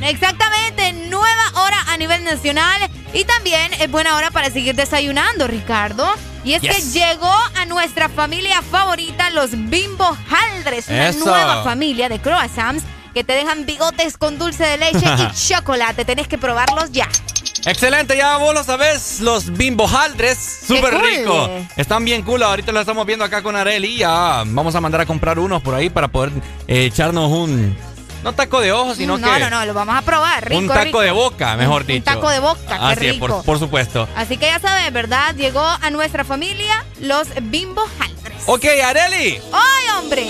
Exactamente, 0.00 0.92
nueva 0.92 1.50
hora 1.54 1.82
a 1.88 1.96
nivel 1.96 2.22
nacional 2.22 2.88
y 3.12 3.24
también 3.24 3.72
es 3.80 3.90
buena 3.90 4.14
hora 4.14 4.30
para 4.30 4.50
seguir 4.50 4.76
desayunando, 4.76 5.48
Ricardo. 5.48 6.08
Y 6.44 6.54
es 6.54 6.62
que 6.62 6.80
llegó 6.92 7.34
a 7.56 7.66
nuestra 7.66 8.08
familia 8.08 8.62
favorita, 8.62 9.30
los 9.30 9.50
Bimbo 9.52 10.16
Haldres, 10.30 10.86
una 10.88 11.08
Eso. 11.08 11.24
nueva 11.24 11.64
familia 11.64 12.08
de 12.08 12.20
croissants 12.20 12.84
que 13.12 13.24
te 13.24 13.32
dejan 13.34 13.66
bigotes 13.66 14.16
con 14.16 14.38
dulce 14.38 14.64
de 14.64 14.78
leche 14.78 15.04
y 15.04 15.34
chocolate. 15.48 16.04
Tenés 16.04 16.28
que 16.28 16.38
probarlos 16.38 16.90
ya. 16.92 17.08
Excelente, 17.64 18.16
ya 18.16 18.38
vos 18.38 18.54
lo 18.54 18.64
sabés, 18.64 19.20
los 19.20 19.52
bimbo 19.52 19.86
haldres, 19.86 20.64
súper 20.66 20.94
cool. 20.94 21.02
rico. 21.04 21.50
Están 21.76 22.04
bien 22.04 22.22
cool, 22.22 22.42
ahorita 22.42 22.72
lo 22.72 22.80
estamos 22.80 23.06
viendo 23.06 23.24
acá 23.24 23.42
con 23.42 23.54
Areli. 23.54 23.98
Ya 23.98 24.42
vamos 24.46 24.74
a 24.74 24.80
mandar 24.80 25.00
a 25.02 25.06
comprar 25.06 25.38
unos 25.38 25.62
por 25.62 25.74
ahí 25.74 25.88
para 25.88 26.08
poder 26.08 26.32
eh, 26.66 26.86
echarnos 26.86 27.30
un. 27.30 27.76
No 28.24 28.32
taco 28.32 28.60
de 28.60 28.70
ojo, 28.72 28.94
sino 28.94 29.18
no, 29.18 29.32
que. 29.32 29.40
no, 29.40 29.50
no, 29.50 29.64
lo 29.64 29.74
vamos 29.74 29.96
a 29.96 30.02
probar. 30.02 30.48
Rico, 30.48 30.60
un 30.60 30.68
taco 30.68 30.84
rico. 30.84 31.00
de 31.02 31.10
boca, 31.12 31.56
mejor 31.56 31.82
Un 31.82 31.86
dicho. 31.88 32.04
taco 32.04 32.30
de 32.30 32.38
boca, 32.40 32.60
qué 32.66 32.74
Así 32.74 33.06
es, 33.08 33.14
por, 33.16 33.44
por 33.44 33.58
supuesto. 33.58 34.08
Así 34.16 34.36
que 34.36 34.46
ya 34.46 34.58
sabes, 34.58 34.92
¿verdad? 34.92 35.34
Llegó 35.36 35.64
a 35.64 35.90
nuestra 35.90 36.24
familia 36.24 36.84
los 37.00 37.28
Bimbo 37.42 37.82
Haldres. 38.00 38.42
Ok, 38.46 38.64
Areli. 38.84 39.40
¡Ay, 39.52 39.84
hombre! 39.98 40.28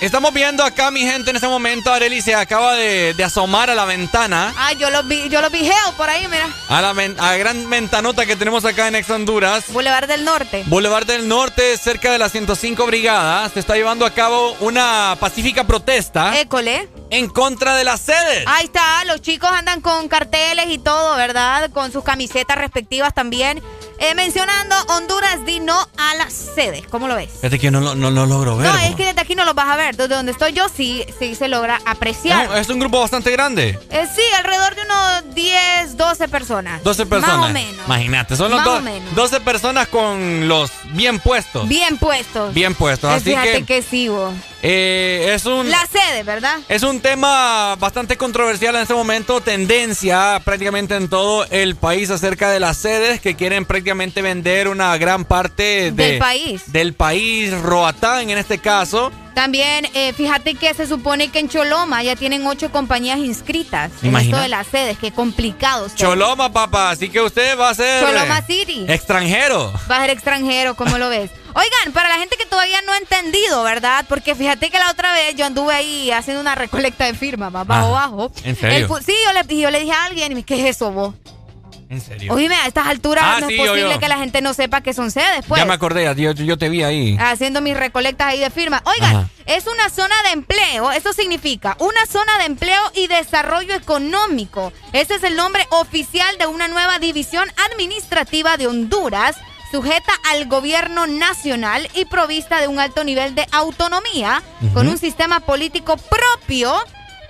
Estamos 0.00 0.32
viendo 0.32 0.62
acá, 0.62 0.92
mi 0.92 1.00
gente, 1.00 1.30
en 1.30 1.36
este 1.36 1.48
momento. 1.48 1.92
Areli 1.92 2.22
se 2.22 2.32
acaba 2.32 2.74
de, 2.74 3.14
de 3.14 3.24
asomar 3.24 3.68
a 3.68 3.74
la 3.74 3.84
ventana. 3.84 4.54
Ay, 4.56 4.76
yo 4.76 4.90
los 4.90 5.06
vi, 5.08 5.28
yo 5.28 5.40
los 5.40 5.50
vi 5.50 5.58
geo 5.58 5.92
por 5.96 6.08
ahí, 6.08 6.28
mira. 6.28 6.46
A 6.68 6.80
la, 6.80 6.92
ven- 6.92 7.16
a 7.18 7.34
gran 7.36 7.68
ventanota 7.68 8.24
que 8.24 8.36
tenemos 8.36 8.64
acá 8.64 8.86
en 8.86 8.94
Ex 8.94 9.10
Honduras. 9.10 9.64
Boulevard 9.68 10.06
del 10.06 10.24
Norte. 10.24 10.62
Boulevard 10.66 11.04
del 11.04 11.26
Norte, 11.26 11.76
cerca 11.78 12.12
de 12.12 12.18
la 12.18 12.28
105 12.28 12.86
Brigada, 12.86 13.48
se 13.48 13.58
está 13.58 13.74
llevando 13.74 14.06
a 14.06 14.14
cabo 14.14 14.56
una 14.60 15.16
pacífica 15.18 15.64
protesta 15.64 16.38
École. 16.38 16.88
en 17.10 17.28
contra 17.28 17.74
de 17.74 17.82
las 17.82 18.00
sedes. 18.00 18.44
Ahí 18.46 18.66
está, 18.66 19.04
los 19.04 19.20
chicos 19.20 19.50
andan 19.50 19.80
con 19.80 20.06
carteles 20.08 20.66
y 20.68 20.78
todo, 20.78 21.16
¿verdad? 21.16 21.70
Con 21.72 21.90
sus 21.90 22.04
camisetas 22.04 22.56
respectivas 22.56 23.12
también. 23.14 23.60
Eh, 24.00 24.14
mencionando 24.14 24.76
Honduras 24.88 25.44
di 25.44 25.58
no 25.58 25.76
a 25.96 26.14
las 26.14 26.32
sedes. 26.32 26.86
¿Cómo 26.88 27.08
lo 27.08 27.16
ves? 27.16 27.30
Fíjate 27.40 27.58
que 27.58 27.70
no, 27.70 27.80
lo- 27.80 27.94
no, 27.96 28.10
lo 28.12 28.26
logro 28.26 28.56
ver. 28.56 28.68
No, 28.72 28.78
es 28.78 28.94
que 28.94 29.06
desde 29.06 29.20
aquí 29.20 29.34
no 29.34 29.44
los 29.44 29.54
vas 29.56 29.66
a 29.68 29.76
ver. 29.76 29.96
Desde 29.96 30.14
donde 30.14 30.30
estoy 30.32 30.52
yo 30.52 30.68
sí, 30.68 31.04
sí 31.18 31.34
se 31.34 31.48
logra 31.48 31.80
apreciar. 31.84 32.44
Es 32.44 32.50
un- 32.50 32.56
es 32.58 32.68
un 32.68 32.78
grupo 32.78 33.00
bastante 33.00 33.30
grande. 33.32 33.78
Eh, 33.90 34.06
sí, 34.14 34.22
alrededor 34.36 34.76
de 34.76 34.82
unos 34.82 35.34
10, 35.34 35.96
12 35.96 36.28
personas. 36.28 36.82
12 36.84 37.06
personas. 37.06 37.38
Más 37.40 37.50
o 37.50 37.52
menos. 37.52 37.86
Imagínate, 37.86 38.36
son 38.36 38.50
los 38.52 38.58
Más 38.58 38.66
do- 38.66 38.76
o 38.76 38.80
menos. 38.82 39.14
12 39.16 39.40
personas 39.40 39.88
con 39.88 40.46
los 40.46 40.70
bien 40.92 41.18
puestos. 41.18 41.66
Bien 41.68 41.98
puestos. 41.98 42.54
Bien 42.54 42.74
puestos. 42.76 43.10
Eh, 43.10 43.14
Así 43.16 43.24
Fíjate 43.30 43.52
que, 43.52 43.64
que 43.64 43.82
sí, 43.82 44.08
vos. 44.08 44.32
Eh, 44.62 45.32
es 45.34 45.46
un. 45.46 45.70
La 45.70 45.86
sede, 45.86 46.22
¿verdad? 46.24 46.58
Es 46.68 46.82
un 46.82 47.00
tema 47.00 47.76
bastante 47.76 48.16
controversial 48.16 48.74
en 48.74 48.82
este 48.82 48.94
momento, 48.94 49.40
tendencia 49.40 50.40
prácticamente 50.44 50.96
en 50.96 51.08
todo 51.08 51.44
el 51.50 51.76
país 51.76 52.10
acerca 52.10 52.50
de 52.50 52.58
las 52.60 52.76
sedes 52.76 53.20
que 53.20 53.36
quieren 53.36 53.64
prácticamente 53.64 54.20
vender 54.22 54.68
una 54.68 54.96
gran 54.96 55.24
parte 55.24 55.92
de- 55.92 55.92
Del 55.92 56.18
país. 56.18 56.62
Del 56.72 56.92
país, 56.94 57.52
Roatán 57.60 58.30
en 58.30 58.38
este 58.38 58.58
caso. 58.58 59.12
También, 59.34 59.86
eh, 59.94 60.12
fíjate 60.12 60.54
que 60.54 60.74
se 60.74 60.86
supone 60.86 61.28
que 61.28 61.38
en 61.38 61.48
Choloma 61.48 62.02
ya 62.02 62.16
tienen 62.16 62.46
ocho 62.46 62.70
compañías 62.72 63.18
inscritas 63.18 63.90
en 64.02 64.08
Imagina. 64.08 64.30
esto 64.38 64.42
de 64.42 64.48
las 64.48 64.66
sedes. 64.66 64.98
Qué 64.98 65.12
complicado. 65.12 65.86
Choloma. 65.94 66.24
Choloma, 66.24 66.52
papá. 66.52 66.90
Así 66.90 67.08
que 67.08 67.20
usted 67.20 67.56
va 67.58 67.70
a 67.70 67.74
ser. 67.74 68.04
Choloma 68.04 68.38
eh, 68.38 68.44
City. 68.46 68.84
Extranjero. 68.88 69.72
Va 69.90 69.96
a 69.96 70.00
ser 70.00 70.10
extranjero, 70.10 70.74
¿cómo 70.74 70.98
lo 70.98 71.08
ves? 71.08 71.30
Oigan, 71.54 71.92
para 71.92 72.08
la 72.08 72.16
gente 72.16 72.36
que 72.36 72.46
todavía 72.46 72.80
no 72.82 72.92
ha 72.92 72.98
entendido, 72.98 73.62
¿verdad? 73.62 74.04
Porque 74.08 74.34
fíjate 74.34 74.70
que 74.70 74.78
la 74.78 74.90
otra 74.90 75.12
vez 75.12 75.34
yo 75.34 75.46
anduve 75.46 75.72
ahí 75.74 76.10
haciendo 76.10 76.40
una 76.40 76.54
recolecta 76.54 77.06
de 77.06 77.14
firmas, 77.14 77.50
más 77.50 77.66
bajo, 77.66 77.86
Ah, 77.96 78.00
bajo. 78.08 78.32
¿en 78.44 78.54
serio? 78.56 78.76
El 78.78 78.88
pu- 78.88 79.02
sí, 79.02 79.12
yo 79.24 79.32
le, 79.32 79.60
yo 79.60 79.70
le 79.70 79.80
dije 79.80 79.92
a 79.92 80.04
alguien, 80.04 80.32
y 80.32 80.34
me, 80.36 80.42
¿qué 80.44 80.60
es 80.60 80.76
eso 80.76 80.90
vos? 80.92 81.14
En 81.90 82.00
serio. 82.02 82.34
Oíme, 82.34 82.54
a 82.54 82.66
estas 82.66 82.86
alturas 82.86 83.24
Ah, 83.26 83.38
no 83.40 83.48
sí, 83.48 83.54
es 83.58 83.66
posible 83.68 83.98
que 83.98 84.08
la 84.08 84.18
gente 84.18 84.42
no 84.42 84.52
sepa 84.52 84.82
que 84.82 84.92
son 84.92 85.10
sedes, 85.10 85.44
pues. 85.48 85.58
ya 85.58 85.64
me 85.64 85.72
acordé, 85.72 86.04
yo, 86.16 86.32
yo 86.32 86.58
te 86.58 86.68
vi 86.68 86.82
ahí. 86.82 87.16
Haciendo 87.18 87.60
mis 87.62 87.76
recolectas 87.76 88.26
ahí 88.28 88.40
de 88.40 88.50
firmas. 88.50 88.82
Oigan, 88.84 89.16
Ajá. 89.16 89.28
es 89.46 89.66
una 89.66 89.88
zona 89.88 90.14
de 90.24 90.30
empleo. 90.32 90.90
Eso 90.92 91.12
significa 91.14 91.76
una 91.80 92.04
zona 92.06 92.36
de 92.38 92.44
empleo 92.44 92.80
y 92.94 93.06
desarrollo 93.06 93.74
económico. 93.74 94.72
Ese 94.92 95.14
es 95.14 95.22
el 95.22 95.34
nombre 95.36 95.66
oficial 95.70 96.36
de 96.38 96.46
una 96.46 96.68
nueva 96.68 96.98
división 96.98 97.48
administrativa 97.72 98.56
de 98.56 98.66
Honduras, 98.66 99.36
sujeta 99.70 100.12
al 100.30 100.46
gobierno 100.46 101.06
nacional 101.06 101.88
y 101.94 102.04
provista 102.06 102.60
de 102.60 102.68
un 102.68 102.78
alto 102.78 103.04
nivel 103.04 103.34
de 103.34 103.46
autonomía, 103.52 104.42
con 104.74 104.88
un 104.88 104.98
sistema 104.98 105.40
político 105.40 105.96
propio, 105.96 106.74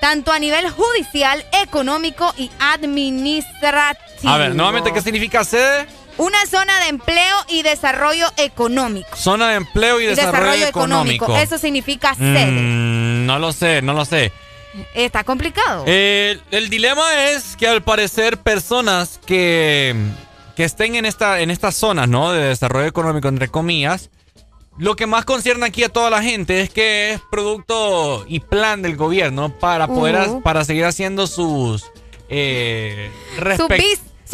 tanto 0.01 0.33
a 0.33 0.39
nivel 0.39 0.71
judicial, 0.71 1.45
económico 1.53 2.33
y 2.37 2.51
administrativo. 2.61 4.33
A 4.33 4.39
ver, 4.39 4.55
nuevamente, 4.55 4.93
¿qué 4.93 5.03
significa 5.03 5.45
sede? 5.45 5.87
Una 6.19 6.47
zona 6.47 6.81
de 6.81 6.89
empleo 6.89 7.37
y 7.49 7.63
desarrollo 7.63 8.27
económico. 8.37 9.17
Zona 9.17 9.51
de 9.51 9.55
empleo 9.57 10.01
y 10.01 10.05
Y 10.05 10.07
desarrollo, 10.09 10.67
económico. 10.67 11.37
Eso 11.37 11.59
significa 11.59 12.15
sede. 12.15 12.47
Mm, 12.47 13.27
no 13.27 13.39
lo 13.39 13.53
sé, 13.53 13.83
no 13.83 13.93
lo 13.93 14.05
sé. 14.05 14.33
Está 14.95 15.23
complicado. 15.25 15.85
Eh, 15.87 16.41
el 16.51 16.71
dilema 16.71 17.31
es 17.31 17.57
que 17.57 17.69
al 17.69 17.83
parecer 17.83 18.39
personas 18.39 19.21
que, 19.27 19.95
que 20.57 20.65
estén 20.65 20.97
en 20.97 21.07
esta 21.07 21.41
en 21.41 21.51
estas 21.51 21.77
zonas, 21.77 22.09
¿no? 22.09 22.33
De 22.33 22.49
desarrollo 22.49 22.87
económico, 22.87 23.29
entre 23.29 23.49
comillas, 23.49 24.11
lo 24.79 24.97
que 24.97 25.07
más 25.07 25.25
concierne 25.25 25.67
aquí 25.67 25.83
a 25.85 25.89
toda 25.89 26.09
la 26.11 26.23
gente 26.23 26.61
es 26.61 26.71
que 26.71 27.13
es 27.15 27.21
producto 27.31 28.25
y 28.29 28.41
plan 28.41 28.81
del 28.83 28.97
gobierno 28.97 29.51
para 29.59 29.87
poder 29.89 30.41
para 30.43 30.65
seguir 30.65 30.85
haciendo 30.85 31.27
sus 31.27 31.85
eh, 32.29 33.11
su, 33.57 33.67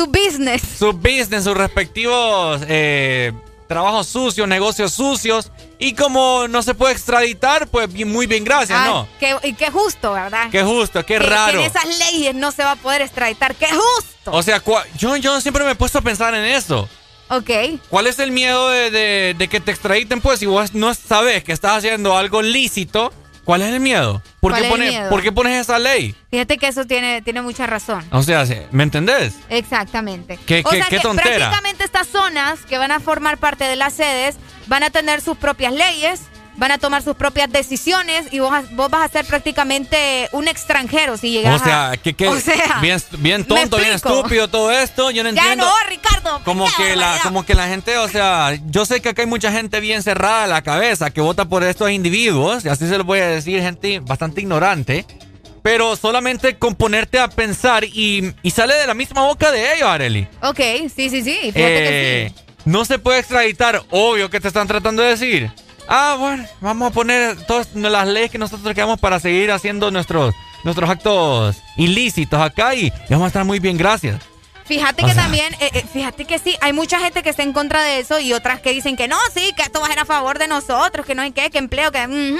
business. 0.06 0.62
su 0.78 0.92
business, 0.92 1.44
sus 1.44 1.56
respectivos 1.56 2.60
eh, 2.68 3.32
trabajos 3.68 4.06
sucios, 4.08 4.46
negocios 4.48 4.92
sucios. 4.92 5.50
Y 5.78 5.94
como 5.94 6.46
no 6.48 6.62
se 6.62 6.74
puede 6.74 6.92
extraditar, 6.92 7.66
pues 7.68 7.92
bien- 7.92 8.10
muy 8.12 8.26
bien, 8.26 8.44
gracias, 8.44 8.78
Ah, 8.80 8.86
¿no? 8.86 9.08
y 9.42 9.54
qué 9.54 9.70
justo, 9.70 10.12
¿verdad? 10.12 10.48
Qué 10.50 10.62
justo, 10.62 11.00
qué 11.04 11.14
Que- 11.14 11.20
que 11.20 11.26
raro. 11.26 11.58
en 11.60 11.64
esas 11.66 11.84
leyes 11.98 12.34
no 12.34 12.52
se 12.52 12.62
va 12.64 12.72
a 12.72 12.76
poder 12.76 13.02
extraditar. 13.02 13.54
¡Qué 13.54 13.66
justo! 13.66 14.30
O 14.32 14.42
sea, 14.42 14.62
yo, 14.96 15.16
yo 15.16 15.40
siempre 15.40 15.64
me 15.64 15.72
he 15.72 15.74
puesto 15.74 15.98
a 15.98 16.02
pensar 16.02 16.34
en 16.34 16.44
eso. 16.44 16.88
Ok. 17.28 17.50
¿Cuál 17.88 18.06
es 18.06 18.18
el 18.18 18.30
miedo 18.30 18.68
de, 18.70 18.90
de- 18.90 19.34
de 19.36 19.48
que 19.48 19.60
te 19.60 19.70
extraditen? 19.70 20.20
Pues 20.20 20.40
si 20.40 20.46
vos 20.46 20.74
no 20.74 20.92
sabes 20.94 21.42
que 21.44 21.52
estás 21.52 21.78
haciendo 21.78 22.16
algo 22.16 22.42
lícito, 22.42 23.12
¿cuál 23.44 23.62
es 23.62 23.72
el 23.72 23.80
miedo? 23.80 24.22
¿Por, 24.40 24.52
¿Cuál 24.52 24.62
qué, 24.68 24.76
miedo? 24.76 25.08
¿por 25.10 25.22
qué 25.22 25.32
pones 25.32 25.60
esa 25.60 25.78
ley? 25.78 26.14
Fíjate 26.30 26.58
que 26.58 26.66
eso 26.68 26.84
tiene, 26.84 27.22
tiene 27.22 27.40
mucha 27.42 27.66
razón. 27.66 28.04
O 28.12 28.22
sea, 28.22 28.44
¿me 28.72 28.82
entendés? 28.82 29.34
Exactamente. 29.48 30.38
¿Qué- 30.46 30.62
o 30.64 30.70
qué- 30.70 30.76
sea 30.78 30.86
qué 30.88 30.96
que 30.96 31.02
tontera? 31.02 31.36
prácticamente 31.36 31.84
estas 31.84 32.06
zonas 32.08 32.60
que 32.68 32.76
van 32.78 32.92
a 32.92 33.00
formar 33.00 33.38
parte 33.38 33.64
de 33.64 33.76
las 33.76 33.94
sedes 33.94 34.36
van 34.66 34.82
a 34.82 34.90
tener 34.90 35.20
sus 35.20 35.36
propias 35.36 35.72
leyes, 35.72 36.20
van 36.56 36.70
a 36.72 36.78
tomar 36.78 37.02
sus 37.02 37.16
propias 37.16 37.50
decisiones 37.50 38.26
y 38.32 38.38
vos, 38.38 38.52
vos 38.72 38.90
vas 38.90 39.04
a 39.04 39.12
ser 39.12 39.24
prácticamente 39.24 40.28
un 40.32 40.46
extranjero 40.48 41.16
si 41.16 41.30
llegas 41.32 41.60
O 41.60 41.64
sea, 41.64 41.90
a... 41.90 41.96
que, 41.96 42.14
que 42.14 42.28
o 42.28 42.38
sea, 42.40 42.78
bien, 42.80 43.00
bien 43.18 43.40
¿me 43.40 43.46
tonto, 43.46 43.76
bien 43.78 43.92
estúpido 43.92 44.48
todo 44.48 44.70
esto. 44.70 45.10
Yo 45.10 45.22
no 45.24 45.30
Ya 45.30 45.40
entiendo. 45.42 45.64
no, 45.66 45.72
Ricardo. 45.88 46.40
Como 46.44 46.66
que, 46.76 46.96
la, 46.96 47.18
como 47.22 47.44
que 47.44 47.54
la 47.54 47.66
gente, 47.68 47.98
o 47.98 48.08
sea, 48.08 48.56
yo 48.66 48.84
sé 48.86 49.00
que 49.00 49.10
acá 49.10 49.22
hay 49.22 49.28
mucha 49.28 49.50
gente 49.52 49.80
bien 49.80 50.02
cerrada 50.02 50.42
de 50.42 50.48
la 50.48 50.62
cabeza 50.62 51.10
que 51.10 51.20
vota 51.20 51.44
por 51.46 51.62
estos 51.64 51.90
individuos, 51.90 52.64
y 52.64 52.68
así 52.68 52.86
se 52.88 52.98
lo 52.98 53.04
voy 53.04 53.20
a 53.20 53.26
decir, 53.28 53.60
gente 53.60 54.00
bastante 54.00 54.40
ignorante, 54.40 55.04
pero 55.62 55.96
solamente 55.96 56.56
con 56.58 56.74
ponerte 56.74 57.18
a 57.18 57.28
pensar 57.28 57.84
y, 57.84 58.32
y 58.42 58.50
sale 58.50 58.74
de 58.74 58.86
la 58.86 58.94
misma 58.94 59.22
boca 59.22 59.50
de 59.50 59.74
ellos, 59.74 59.88
Areli. 59.88 60.28
Ok, 60.42 60.60
sí, 60.94 61.10
sí, 61.10 61.22
sí. 61.22 61.36
Fíjate 61.40 61.52
que 61.54 62.22
Eh, 62.26 62.32
sí. 62.36 62.42
No 62.66 62.84
se 62.86 62.98
puede 62.98 63.18
extraditar, 63.18 63.82
obvio 63.90 64.30
que 64.30 64.40
te 64.40 64.48
están 64.48 64.66
tratando 64.66 65.02
de 65.02 65.10
decir. 65.10 65.50
Ah, 65.88 66.16
bueno, 66.18 66.44
vamos 66.60 66.90
a 66.90 66.94
poner 66.94 67.36
todas 67.46 67.68
las 67.74 68.06
leyes 68.08 68.30
que 68.30 68.38
nosotros 68.38 68.74
queremos 68.74 68.98
para 68.98 69.20
seguir 69.20 69.50
haciendo 69.52 69.90
nuestros, 69.90 70.34
nuestros 70.64 70.88
actos 70.88 71.56
ilícitos 71.76 72.40
acá 72.40 72.74
y, 72.74 72.86
y 72.86 72.92
vamos 73.10 73.24
a 73.24 73.28
estar 73.28 73.44
muy 73.44 73.58
bien, 73.58 73.76
gracias. 73.76 74.20
Fíjate 74.64 75.04
O 75.04 75.06
que 75.06 75.12
sea- 75.12 75.24
también, 75.24 75.52
eh, 75.60 75.70
eh, 75.74 75.84
fíjate 75.92 76.24
que 76.24 76.38
sí, 76.38 76.56
hay 76.62 76.72
mucha 76.72 76.98
gente 76.98 77.22
que 77.22 77.28
está 77.28 77.42
en 77.42 77.52
contra 77.52 77.82
de 77.82 77.98
eso 77.98 78.18
y 78.18 78.32
otras 78.32 78.60
que 78.60 78.70
dicen 78.70 78.96
que 78.96 79.08
no, 79.08 79.18
sí, 79.34 79.52
que 79.56 79.62
esto 79.62 79.80
va 79.80 79.86
a 79.86 79.90
ser 79.90 79.98
a 79.98 80.04
favor 80.06 80.38
de 80.38 80.48
nosotros, 80.48 81.04
que 81.04 81.14
no 81.14 81.20
hay 81.20 81.32
qué, 81.32 81.50
que 81.50 81.58
empleo, 81.58 81.92
que... 81.92 82.38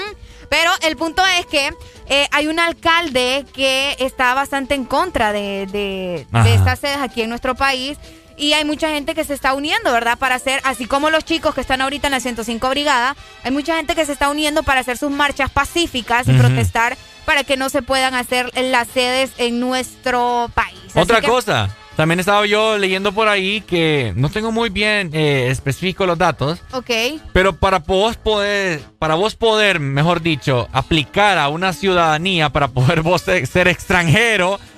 Pero 0.49 0.71
el 0.81 0.95
punto 0.97 1.23
es 1.39 1.45
que 1.45 1.71
eh, 2.07 2.27
hay 2.31 2.47
un 2.47 2.59
alcalde 2.59 3.45
que 3.53 3.95
está 3.99 4.33
bastante 4.33 4.73
en 4.75 4.85
contra 4.85 5.31
de, 5.33 5.67
de 5.71 6.53
estas 6.55 6.79
sedes 6.79 6.97
aquí 6.97 7.21
en 7.23 7.29
nuestro 7.29 7.53
país. 7.55 7.97
Y 8.37 8.53
hay 8.53 8.65
mucha 8.65 8.89
gente 8.89 9.15
que 9.15 9.23
se 9.23 9.33
está 9.33 9.53
uniendo, 9.53 9.91
¿verdad? 9.93 10.17
Para 10.17 10.35
hacer, 10.35 10.59
así 10.65 10.87
como 10.87 11.09
los 11.09 11.23
chicos 11.23 11.55
que 11.55 11.61
están 11.61 11.81
ahorita 11.81 12.07
en 12.07 12.11
la 12.11 12.19
105 12.19 12.69
Brigada, 12.69 13.15
hay 13.43 13.51
mucha 13.51 13.77
gente 13.77 13.95
que 13.95 14.05
se 14.05 14.11
está 14.11 14.29
uniendo 14.29 14.63
para 14.63 14.81
hacer 14.81 14.97
sus 14.97 15.09
marchas 15.11 15.49
pacíficas 15.51 16.27
y 16.27 16.33
protestar 16.33 16.97
para 17.25 17.43
que 17.43 17.55
no 17.57 17.69
se 17.69 17.81
puedan 17.81 18.13
hacer 18.13 18.51
las 18.55 18.87
sedes 18.89 19.31
en 19.37 19.59
nuestro 19.61 20.49
país. 20.53 20.79
Otra 20.95 21.21
que- 21.21 21.27
cosa, 21.27 21.69
también 21.95 22.19
estaba 22.19 22.45
yo 22.45 22.77
leyendo 22.77 23.13
por 23.13 23.29
ahí 23.29 23.61
que 23.61 24.11
no 24.17 24.29
tengo 24.29 24.51
muy 24.51 24.69
bien 24.69 25.11
eh, 25.13 25.47
específicos 25.49 26.05
los 26.05 26.17
datos, 26.17 26.59
Ok. 26.73 26.91
pero 27.31 27.55
para 27.55 27.79
vos 27.79 28.17
poder, 28.17 28.81
para 28.99 29.15
vos 29.15 29.35
poder, 29.35 29.79
mejor 29.79 30.21
dicho, 30.21 30.67
aplicar 30.73 31.37
a 31.37 31.47
una 31.47 31.71
ciudadanía 31.71 32.49
para 32.49 32.67
poder 32.67 33.01
vos 33.01 33.21
ser 33.21 33.47
ser 33.47 33.69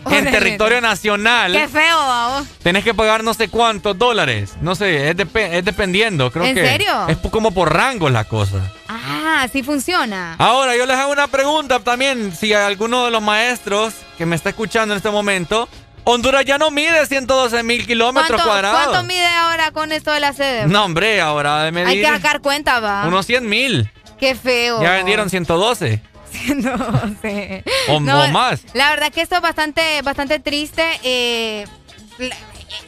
en 0.12 0.32
territorio 0.32 0.82
nacional, 0.82 1.54
Qué 1.54 1.68
feo, 1.68 1.98
vamos. 1.98 2.48
tenés 2.64 2.84
que 2.84 2.94
pagar 2.94 3.24
no 3.24 3.34
sé 3.34 3.48
cuántos 3.50 3.98
dólares. 3.98 4.54
No 4.62 4.76
sé, 4.76 5.10
es, 5.10 5.16
depe- 5.16 5.50
es 5.54 5.66
dependiendo. 5.66 6.32
Creo 6.32 6.46
¿En 6.46 6.56
que 6.56 6.66
serio? 6.66 7.08
Es 7.08 7.18
como 7.32 7.52
por 7.52 7.74
rangos 7.74 8.12
la 8.12 8.24
cosa. 8.26 8.58
Ah, 8.88 9.48
sí 9.52 9.64
funciona. 9.64 10.36
Ahora, 10.38 10.76
yo 10.76 10.86
les 10.86 10.96
hago 10.98 11.12
una 11.12 11.28
pregunta 11.28 11.80
también. 11.80 12.34
Si 12.36 12.54
alguno 12.54 13.06
de 13.06 13.12
los 13.12 13.22
maestros 13.22 13.94
que 14.18 14.26
me 14.26 14.36
está 14.36 14.50
escuchando 14.50 14.94
en 14.94 14.98
este 14.98 15.10
momento, 15.10 15.68
Honduras 16.06 16.46
ya 16.46 16.58
no 16.58 16.72
mide 16.72 17.06
112 17.06 17.64
mil 17.64 17.86
kilómetros 17.86 18.30
¿Cuánto, 18.30 18.46
cuadrados. 18.48 18.88
cuánto 18.88 19.04
mide 19.04 19.26
ahora 19.28 19.72
con 19.72 19.92
esto 19.92 20.12
de 20.12 20.22
la 20.22 20.32
sede? 20.32 20.66
No, 20.66 20.86
hombre, 20.86 21.20
ahora 21.20 21.70
de 21.70 21.82
Hay 21.86 22.00
que 22.02 22.08
sacar 22.08 22.40
cuenta, 22.40 22.80
va. 22.80 23.06
unos 23.06 23.26
100 23.26 23.48
mil. 23.48 23.92
Qué 24.18 24.34
feo. 24.34 24.82
Ya 24.82 24.94
vendieron 24.94 25.30
112. 25.30 26.02
no 26.56 27.16
sé. 27.22 27.64
O- 27.90 28.00
No, 28.00 28.24
o 28.24 28.28
más. 28.30 28.62
La 28.74 28.90
verdad 28.92 29.12
que 29.12 29.22
esto 29.22 29.36
es 29.36 29.42
bastante, 29.42 30.02
bastante 30.04 30.40
triste. 30.40 30.84
eh, 31.04 31.66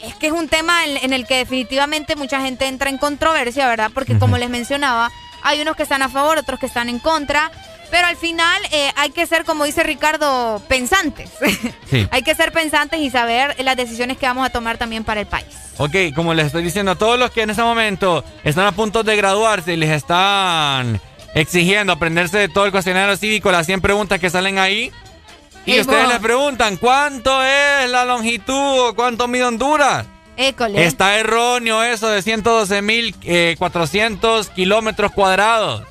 es 0.03 0.15
que 0.15 0.27
es 0.27 0.33
un 0.33 0.47
tema 0.49 0.85
en, 0.85 0.97
en 0.97 1.13
el 1.13 1.25
que 1.25 1.37
definitivamente 1.37 2.15
mucha 2.15 2.41
gente 2.41 2.67
entra 2.67 2.89
en 2.89 2.97
controversia, 2.97 3.67
¿verdad? 3.67 3.91
Porque 3.93 4.17
como 4.17 4.37
les 4.37 4.49
mencionaba, 4.49 5.11
hay 5.43 5.61
unos 5.61 5.75
que 5.75 5.83
están 5.83 6.01
a 6.01 6.09
favor, 6.09 6.37
otros 6.37 6.59
que 6.59 6.65
están 6.65 6.89
en 6.89 6.99
contra. 6.99 7.51
Pero 7.91 8.05
al 8.05 8.17
final 8.17 8.61
eh, 8.71 8.91
hay 8.97 9.09
que 9.09 9.25
ser, 9.25 9.45
como 9.45 9.63
dice 9.63 9.81
Ricardo, 9.81 10.61
pensantes. 10.67 11.31
Sí. 11.89 12.07
hay 12.11 12.21
que 12.21 12.35
ser 12.35 12.51
pensantes 12.51 12.99
y 12.99 13.09
saber 13.09 13.55
las 13.63 13.75
decisiones 13.75 14.17
que 14.17 14.27
vamos 14.27 14.45
a 14.45 14.51
tomar 14.51 14.77
también 14.77 15.03
para 15.03 15.21
el 15.21 15.25
país. 15.27 15.47
Ok, 15.77 15.95
como 16.13 16.33
les 16.35 16.47
estoy 16.47 16.61
diciendo, 16.63 16.91
a 16.91 16.95
todos 16.95 17.17
los 17.17 17.31
que 17.31 17.41
en 17.41 17.49
este 17.49 17.63
momento 17.63 18.23
están 18.43 18.67
a 18.67 18.73
punto 18.73 19.01
de 19.03 19.15
graduarse 19.15 19.73
y 19.73 19.77
les 19.77 19.89
están 19.89 21.01
exigiendo 21.33 21.93
aprenderse 21.93 22.37
de 22.37 22.49
todo 22.49 22.65
el 22.65 22.71
cuestionario 22.71 23.17
cívico, 23.17 23.51
las 23.51 23.65
100 23.65 23.81
preguntas 23.81 24.19
que 24.19 24.29
salen 24.29 24.59
ahí, 24.59 24.91
y 25.65 25.71
Ey, 25.73 25.81
ustedes 25.81 26.07
les 26.07 26.19
preguntan, 26.19 26.77
¿cuánto 26.77 27.43
es 27.43 27.89
la 27.89 28.05
longitud 28.05 28.87
o 28.87 28.95
cuánto 28.95 29.27
mide 29.27 29.43
Honduras? 29.45 30.05
École. 30.37 30.85
Está 30.85 31.17
erróneo 31.17 31.83
eso 31.83 32.07
de 32.09 32.21
112.400 32.21 34.47
kilómetros 34.49 35.11
cuadrados. 35.11 35.83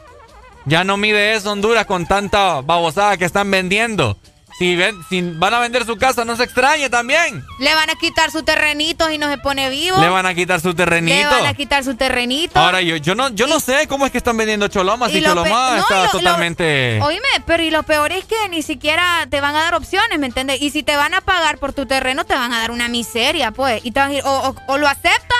Ya 0.65 0.85
no 0.85 0.97
mide 0.97 1.35
eso 1.35 1.53
Honduras 1.53 1.85
con 1.87 2.07
tanta 2.07 2.63
babosada 2.63 3.19
que 3.19 3.27
están 3.27 3.51
vendiendo. 3.51 4.17
Si, 4.59 4.75
ven, 4.75 4.99
si 5.09 5.21
van 5.23 5.55
a 5.55 5.61
vender 5.61 5.87
su 5.87 5.97
casa, 5.97 6.25
no 6.25 6.35
se 6.35 6.43
extrañe 6.43 6.91
también. 6.91 7.45
Le 7.61 7.75
van 7.75 7.89
a 7.91 7.95
quitar 7.95 8.33
su 8.33 8.43
terrenito 8.43 9.09
y 9.09 9.17
no 9.17 9.31
se 9.31 9.39
pone 9.39 9.71
vivo. 9.71 10.01
Le 10.01 10.09
van 10.09 10.27
a 10.27 10.35
quitar 10.35 10.61
su 10.61 10.69
Le 10.71 10.75
terrenito. 10.75 11.31
van 11.31 11.47
a 11.47 11.55
quitar 11.55 11.85
su 11.85 11.95
terrenito. 11.95 12.59
Ahora, 12.59 12.81
yo, 12.83 12.97
yo 12.97 13.15
no, 13.15 13.29
yo 13.29 13.47
no 13.47 13.61
sé 13.61 13.87
cómo 13.87 14.05
es 14.05 14.11
que 14.11 14.19
están 14.19 14.37
vendiendo 14.37 14.67
Choloma. 14.67 15.09
Si 15.09 15.23
Choloma 15.23 15.77
no, 15.77 15.77
está 15.83 15.95
y 15.95 15.99
lo- 15.99 16.05
lo- 16.07 16.11
totalmente... 16.11 17.01
Oíme, 17.03 17.23
pero 17.47 17.63
y 17.63 17.71
lo 17.71 17.85
peor 17.85 18.11
es 18.11 18.25
que 18.25 18.49
ni 18.49 18.63
siquiera 18.63 19.27
te 19.31 19.41
van 19.41 19.55
a 19.55 19.61
dar 19.63 19.75
opciones, 19.77 20.19
¿me 20.19 20.27
entiendes? 20.27 20.61
Y 20.61 20.71
si 20.71 20.83
te 20.83 20.97
van 20.97 21.15
a 21.15 21.21
pagar 21.21 21.59
por 21.59 21.73
tu 21.73 21.87
terreno, 21.87 22.25
te 22.25 22.35
van 22.35 22.53
a 22.53 22.59
dar 22.59 22.73
una 22.73 22.89
miseria, 22.89 23.53
pues. 23.53 23.81
Y 23.85 23.93
te 23.93 24.01
van 24.01 24.09
a 24.11 24.13
decir, 24.15 24.27
o, 24.27 24.49
o- 24.49 24.57
o 24.73 24.79
lo 24.79 24.89
aceptas 24.89 25.39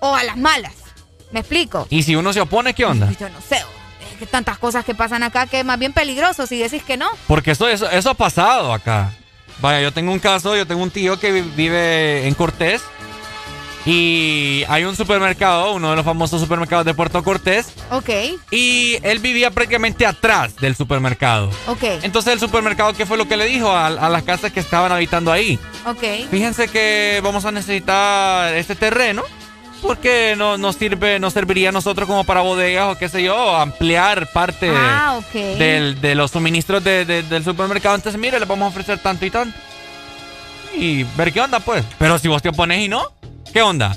o 0.00 0.16
a 0.16 0.24
las 0.24 0.36
malas. 0.36 0.72
¿Me 1.30 1.38
explico? 1.38 1.86
¿Y 1.88 2.02
si 2.02 2.16
uno 2.16 2.32
se 2.32 2.40
opone, 2.40 2.74
qué 2.74 2.84
onda? 2.84 3.08
Yo 3.20 3.28
no 3.28 3.40
sé. 3.40 3.62
Que 4.20 4.26
tantas 4.26 4.58
cosas 4.58 4.84
que 4.84 4.94
pasan 4.94 5.22
acá 5.24 5.46
que 5.46 5.58
es 5.60 5.64
más 5.64 5.78
bien 5.78 5.92
peligroso 5.92 6.46
si 6.46 6.58
decís 6.58 6.82
que 6.84 6.96
no. 6.96 7.08
Porque 7.26 7.50
eso, 7.52 7.66
eso, 7.68 7.90
eso 7.90 8.10
ha 8.10 8.14
pasado 8.14 8.72
acá. 8.72 9.10
Vaya, 9.60 9.80
yo 9.80 9.92
tengo 9.92 10.12
un 10.12 10.18
caso, 10.20 10.54
yo 10.56 10.66
tengo 10.66 10.82
un 10.82 10.90
tío 10.90 11.18
que 11.18 11.32
vi- 11.32 11.50
vive 11.56 12.28
en 12.28 12.34
Cortés 12.34 12.82
y 13.86 14.62
hay 14.68 14.84
un 14.84 14.94
supermercado, 14.94 15.72
uno 15.72 15.90
de 15.90 15.96
los 15.96 16.04
famosos 16.04 16.38
supermercados 16.40 16.84
de 16.84 16.92
Puerto 16.92 17.22
Cortés, 17.24 17.66
Ok, 17.90 18.10
y 18.50 18.98
él 19.02 19.18
vivía 19.20 19.50
prácticamente 19.50 20.04
atrás 20.04 20.54
del 20.56 20.76
supermercado. 20.76 21.50
ok, 21.66 21.82
Entonces 22.02 22.34
el 22.34 22.40
supermercado, 22.40 22.92
¿qué 22.92 23.06
fue 23.06 23.16
lo 23.16 23.26
que 23.26 23.38
le 23.38 23.46
dijo 23.46 23.70
a, 23.70 23.86
a 23.86 24.08
las 24.10 24.22
casas 24.22 24.52
que 24.52 24.60
estaban 24.60 24.92
habitando 24.92 25.32
ahí? 25.32 25.58
ok. 25.86 26.28
Fíjense 26.30 26.68
que 26.68 27.20
vamos 27.24 27.44
a 27.46 27.52
necesitar 27.52 28.54
este 28.54 28.74
terreno 28.74 29.22
porque 29.80 30.34
no 30.36 30.58
nos 30.58 30.76
sirve, 30.76 31.18
nos 31.18 31.32
serviría 31.32 31.70
a 31.70 31.72
nosotros 31.72 32.06
como 32.06 32.24
para 32.24 32.40
bodegas 32.42 32.94
o 32.94 32.98
qué 32.98 33.08
sé 33.08 33.22
yo, 33.22 33.56
ampliar 33.56 34.26
parte 34.32 34.70
Ah, 34.74 35.18
del- 35.34 36.00
de 36.00 36.14
los 36.14 36.30
suministros 36.30 36.82
de- 36.84 37.04
de- 37.04 37.22
del 37.22 37.44
supermercado. 37.44 37.94
Entonces, 37.96 38.20
mire, 38.20 38.38
le 38.38 38.46
vamos 38.46 38.66
a 38.66 38.68
ofrecer 38.68 38.98
tanto 38.98 39.24
y 39.26 39.30
tanto. 39.30 39.56
Y 40.74 41.02
ver 41.16 41.32
qué 41.32 41.40
onda, 41.40 41.60
pues. 41.60 41.84
Pero 41.98 42.18
si 42.18 42.28
vos 42.28 42.40
te 42.42 42.48
opones 42.50 42.80
y 42.84 42.88
no, 42.88 43.02
¿qué 43.52 43.62
onda? 43.62 43.96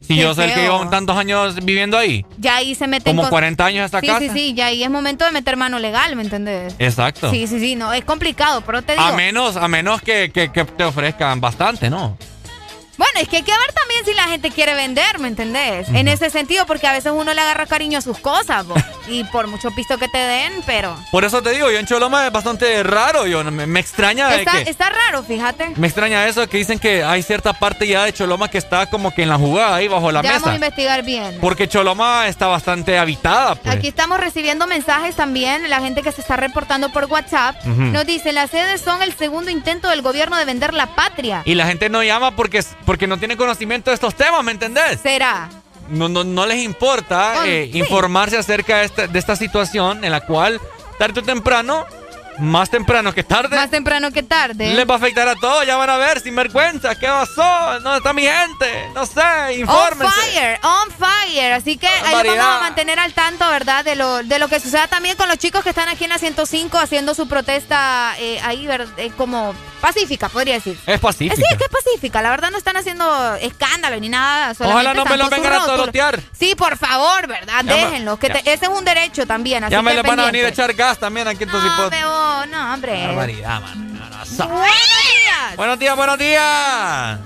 Si 0.00 0.14
Qué 0.14 0.22
yo 0.22 0.34
soy 0.34 0.46
el 0.46 0.54
que 0.54 0.62
llevo 0.62 0.88
tantos 0.88 1.14
años 1.18 1.56
viviendo 1.62 1.98
ahí. 1.98 2.24
Ya 2.38 2.56
ahí 2.56 2.74
se 2.74 2.86
meten 2.86 3.14
Como 3.14 3.24
cos- 3.26 3.30
40 3.30 3.66
años 3.66 3.84
esta 3.84 4.00
sí, 4.00 4.06
casa. 4.06 4.20
Sí, 4.20 4.30
sí, 4.30 4.54
ya 4.54 4.66
ahí 4.66 4.82
es 4.82 4.88
momento 4.90 5.26
de 5.26 5.32
meter 5.32 5.56
mano 5.58 5.78
legal, 5.78 6.16
¿me 6.16 6.22
entendés? 6.22 6.74
Exacto. 6.78 7.30
Sí, 7.30 7.46
sí, 7.46 7.60
sí, 7.60 7.76
no, 7.76 7.92
es 7.92 8.04
complicado, 8.06 8.62
pero 8.62 8.80
te 8.80 8.92
digo. 8.92 9.04
A 9.04 9.12
menos, 9.12 9.56
a 9.58 9.68
menos 9.68 10.00
que, 10.00 10.30
que- 10.32 10.50
que 10.50 10.64
te 10.64 10.84
ofrezcan 10.84 11.42
bastante, 11.42 11.90
¿no? 11.90 12.16
Bueno, 12.98 13.20
es 13.20 13.28
que 13.28 13.36
hay 13.36 13.42
que 13.42 13.52
ver 13.52 13.72
también 13.72 14.04
si 14.04 14.12
la 14.14 14.24
gente 14.24 14.50
quiere 14.50 14.74
vender, 14.74 15.18
¿me 15.20 15.28
entendés? 15.28 15.88
En 15.90 16.08
ese 16.08 16.30
sentido, 16.30 16.66
porque 16.66 16.86
a 16.86 16.92
veces 16.92 17.12
uno 17.14 17.32
le 17.32 17.40
agarra 17.40 17.64
cariño 17.66 17.98
a 17.98 18.02
sus 18.02 18.18
cosas, 18.18 18.66
po. 18.66 18.74
y 19.08 19.22
por 19.24 19.46
mucho 19.46 19.70
pisto 19.70 19.96
que 19.98 20.08
te 20.08 20.18
den, 20.18 20.52
pero... 20.66 20.96
Por 21.12 21.24
eso 21.24 21.40
te 21.42 21.50
digo, 21.50 21.70
yo 21.70 21.78
en 21.78 21.86
Choloma 21.86 22.26
es 22.26 22.32
bastante 22.32 22.82
raro. 22.82 23.26
Yo 23.26 23.42
me, 23.44 23.66
me 23.66 23.80
extraña 23.80 24.28
de 24.28 24.38
Está, 24.40 24.64
que. 24.64 24.70
está 24.70 24.90
raro, 24.90 25.22
fíjate. 25.22 25.70
Me 25.76 25.86
extraña 25.86 26.26
eso 26.26 26.46
que 26.48 26.58
dicen 26.58 26.78
que 26.78 27.04
hay 27.04 27.22
cierta 27.22 27.52
parte 27.52 27.86
ya 27.86 28.04
de 28.04 28.12
Choloma 28.12 28.48
que 28.50 28.58
está 28.58 28.86
como 28.90 29.14
que 29.14 29.22
en 29.22 29.28
la 29.28 29.38
jugada 29.38 29.76
ahí 29.76 29.86
bajo 29.88 30.10
la 30.10 30.20
ya 30.22 30.32
vamos 30.32 30.48
a 30.48 30.52
mesa. 30.52 30.54
investigar 30.56 31.02
bien. 31.04 31.38
Porque 31.40 31.68
Choloma 31.68 32.26
está 32.26 32.48
bastante 32.48 32.98
habitada, 32.98 33.54
pues. 33.54 33.74
Aquí 33.74 33.88
estamos 33.88 34.18
recibiendo 34.20 34.66
mensajes 34.66 35.14
también, 35.14 35.70
la 35.70 35.80
gente 35.80 36.02
que 36.02 36.10
se 36.12 36.20
está 36.20 36.36
reportando 36.36 36.90
por 36.90 37.04
WhatsApp. 37.04 37.64
Nos 37.64 38.04
dice, 38.06 38.32
las 38.32 38.50
sedes 38.50 38.80
son 38.80 39.02
el 39.02 39.12
segundo 39.14 39.50
intento 39.50 39.88
del 39.88 40.02
gobierno 40.02 40.36
de 40.36 40.44
vender 40.44 40.74
la 40.74 40.94
patria. 40.96 41.42
Y 41.44 41.54
la 41.54 41.66
gente 41.66 41.88
no 41.88 42.02
llama 42.02 42.34
porque, 42.34 42.62
porque 42.88 43.06
no 43.06 43.18
tiene 43.18 43.36
conocimiento 43.36 43.90
de 43.90 43.96
estos 43.96 44.14
temas, 44.14 44.42
¿me 44.42 44.50
entendés? 44.52 44.98
¿Será? 45.02 45.50
No, 45.90 46.08
no, 46.08 46.24
no 46.24 46.46
les 46.46 46.64
importa 46.64 47.34
Oh, 47.40 47.44
eh, 47.44 47.68
sí. 47.70 47.78
informarse 47.80 48.38
acerca 48.38 48.78
de 48.78 48.84
esta, 48.86 49.06
de 49.06 49.18
esta 49.18 49.36
situación 49.36 50.02
en 50.06 50.10
la 50.10 50.22
cual, 50.22 50.58
tarde 50.98 51.20
o 51.20 51.22
temprano, 51.22 51.84
más 52.38 52.70
temprano 52.70 53.12
que 53.12 53.22
tarde, 53.24 53.56
Más 53.56 53.70
temprano 53.70 54.10
que 54.10 54.22
tarde. 54.22 54.72
les 54.74 54.88
va 54.88 54.94
a 54.94 54.96
afectar 54.98 55.28
a 55.28 55.34
todos. 55.36 55.66
Ya 55.66 55.76
van 55.76 55.90
a 55.90 55.96
ver, 55.96 56.20
sin 56.20 56.34
vergüenza, 56.36 56.94
¿qué 56.94 57.06
pasó? 57.06 57.80
¿Dónde 57.80 57.98
está 57.98 58.12
mi 58.12 58.22
gente? 58.22 58.88
No 58.94 59.06
sé, 59.06 59.20
On 59.20 59.52
infórmense. 59.60 60.14
fire, 60.32 60.60
on 60.62 60.90
fire. 60.92 61.52
Así 61.52 61.76
que 61.76 61.88
ahí 61.88 62.26
vamos 62.36 62.56
a 62.56 62.60
mantener 62.60 62.98
al 62.98 63.12
tanto, 63.12 63.48
¿verdad? 63.48 63.84
De 63.84 63.96
lo, 63.96 64.22
de 64.22 64.38
lo 64.38 64.48
que 64.48 64.60
suceda 64.60 64.86
también 64.88 65.16
con 65.16 65.28
los 65.28 65.38
chicos 65.38 65.62
que 65.62 65.70
están 65.70 65.88
aquí 65.88 66.04
en 66.04 66.10
la 66.10 66.18
105 66.18 66.78
haciendo 66.78 67.14
su 67.14 67.28
protesta 67.28 68.14
eh, 68.18 68.40
ahí, 68.44 68.66
ver- 68.66 68.88
eh, 68.96 69.10
como 69.16 69.54
pacífica, 69.80 70.28
podría 70.28 70.54
decir. 70.54 70.78
Es 70.86 70.96
Eh, 70.96 70.98
pacífica. 70.98 71.36
sí, 71.36 71.42
es 71.50 71.56
que 71.58 71.64
es 71.64 71.70
pacífica. 71.70 72.20
La 72.22 72.30
verdad 72.30 72.50
no 72.50 72.58
están 72.58 72.76
haciendo 72.76 73.34
escándalo 73.36 73.98
ni 74.00 74.08
nada. 74.08 74.52
Ojalá 74.58 74.94
no 74.94 75.04
me 75.04 75.16
lo 75.16 75.28
vengan 75.28 75.52
a 75.52 75.64
tolotear. 75.66 76.20
Sí, 76.38 76.54
por 76.54 76.76
favor, 76.76 77.26
¿verdad? 77.26 77.64
Déjenlo. 77.64 78.18
Que 78.18 78.30
te- 78.30 78.52
ese 78.52 78.66
es 78.66 78.70
un 78.70 78.84
derecho 78.84 79.26
también. 79.26 79.64
Así 79.64 79.72
Ya 79.72 79.82
me 79.82 79.90
que 79.92 79.96
les 79.98 80.04
van 80.06 80.20
a 80.20 80.24
venir 80.26 80.44
a 80.44 80.48
echar 80.48 80.72
gas 80.74 80.98
también 80.98 81.28
aquí 81.28 81.44
en. 81.44 81.48
No, 81.50 81.58
no, 82.50 82.74
hombre. 82.74 83.06
Barbaridad, 83.06 83.60
man. 83.60 83.94
No, 83.98 84.08
no, 84.10 84.24
so- 84.24 84.46
Buenos 84.48 84.64
días. 84.66 85.56
Buenos 85.56 85.78
días, 85.78 85.96
buenos 85.96 86.18
días. 86.18 87.18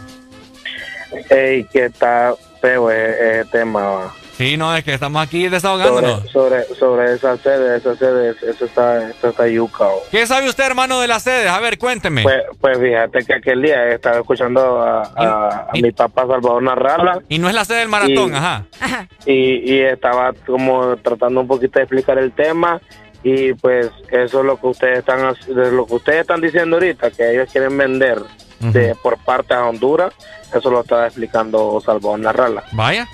Ey, 1.30 1.64
que 1.64 1.86
está 1.86 2.34
feo 2.60 2.90
ese, 2.90 3.40
ese 3.40 3.50
tema. 3.50 3.80
va. 3.82 4.14
Sí, 4.36 4.56
no, 4.56 4.74
es 4.74 4.82
que 4.82 4.94
estamos 4.94 5.22
aquí 5.22 5.46
desahogándonos. 5.48 6.28
Sobre, 6.30 6.64
sobre, 6.64 6.74
sobre 6.74 7.14
esa 7.14 7.36
sede, 7.36 7.76
esa 7.76 7.94
sede, 7.94 8.34
eso 8.48 8.64
está, 8.64 9.10
eso 9.10 9.28
está 9.28 9.46
yuca. 9.46 9.84
o. 9.86 10.02
¿Qué 10.10 10.26
sabe 10.26 10.48
usted, 10.48 10.64
hermano, 10.64 11.00
de 11.00 11.06
las 11.06 11.22
sedes? 11.22 11.48
A 11.50 11.60
ver, 11.60 11.78
cuénteme. 11.78 12.22
Pues, 12.22 12.42
pues 12.60 12.78
fíjate 12.78 13.24
que 13.26 13.34
aquel 13.34 13.60
día 13.62 13.90
estaba 13.90 14.18
escuchando 14.18 14.80
a, 14.82 15.02
a- 15.14 15.66
a 15.68 15.72
mi 15.74 15.92
papá 15.92 16.22
Salvador 16.26 16.62
narrarla 16.62 17.20
Y 17.28 17.38
no 17.38 17.48
es 17.48 17.54
la 17.54 17.64
sede 17.66 17.80
del 17.80 17.88
maratón, 17.90 18.32
Y- 18.32 18.36
ajá. 18.36 18.64
y, 19.26 19.74
y 19.74 19.80
estaba 19.82 20.32
como 20.46 20.96
tratando 20.96 21.40
un 21.42 21.46
poquito 21.46 21.78
de 21.78 21.82
explicar 21.84 22.16
el 22.18 22.32
tema 22.32 22.80
y 23.22 23.52
pues 23.54 23.90
eso 24.10 24.40
es 24.40 24.44
lo 24.44 24.58
que 24.60 24.66
ustedes 24.66 24.98
están 25.00 25.34
lo 25.48 25.86
que 25.86 25.94
ustedes 25.94 26.20
están 26.22 26.40
diciendo 26.40 26.76
ahorita 26.76 27.10
que 27.10 27.32
ellos 27.32 27.48
quieren 27.50 27.76
vender 27.76 28.20
de 28.60 28.94
por 28.96 29.18
parte 29.18 29.54
a 29.54 29.66
Honduras 29.66 30.12
eso 30.54 30.70
lo 30.70 30.80
estaba 30.80 31.06
explicando 31.06 31.80
Salvador 31.80 32.18
Narrala 32.20 32.64
Vaya. 32.72 33.08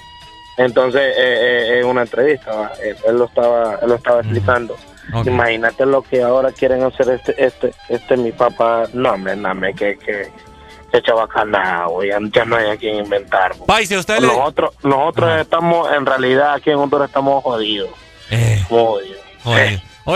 entonces 0.57 1.01
eh, 1.01 1.15
eh, 1.17 1.81
en 1.81 1.87
una 1.87 2.03
entrevista 2.03 2.53
¿va? 2.53 2.73
él, 2.83 2.97
él 3.07 3.19
lo 3.19 3.25
estaba 3.27 3.79
él 3.83 3.89
lo 3.89 3.95
estaba 3.95 4.21
explicando 4.21 4.77
imagínate 5.25 5.87
lo 5.87 6.03
que 6.03 6.23
ahora 6.23 6.53
quieren 6.53 6.83
hacer 6.83 7.11
este 7.11 7.35
este 7.43 7.73
este 7.89 8.17
mi 8.17 8.33
papá 8.33 8.85
no 8.93 9.13
hombre 9.13 9.37
no 9.37 9.51
hombre 9.51 9.75
que 9.75 9.97
que 9.97 10.31
chabacana, 11.03 11.87
güey, 11.87 12.09
ya, 12.09 12.19
ya 12.33 12.45
no 12.45 12.57
hay 12.57 12.71
a 12.71 12.77
quien 12.77 12.97
inventar. 12.97 13.55
si 13.87 13.97
usted 13.97 14.21
le... 14.21 14.27
Nosotros, 14.27 14.75
nosotros 14.83 15.41
estamos, 15.41 15.93
en 15.93 16.07
realidad, 16.07 16.55
aquí 16.55 16.71
en 16.71 16.77
Honduras 16.79 17.09
estamos 17.09 17.43
jodidos. 17.45 17.91
Eh, 18.31 18.65
Jodidos. 18.69 19.19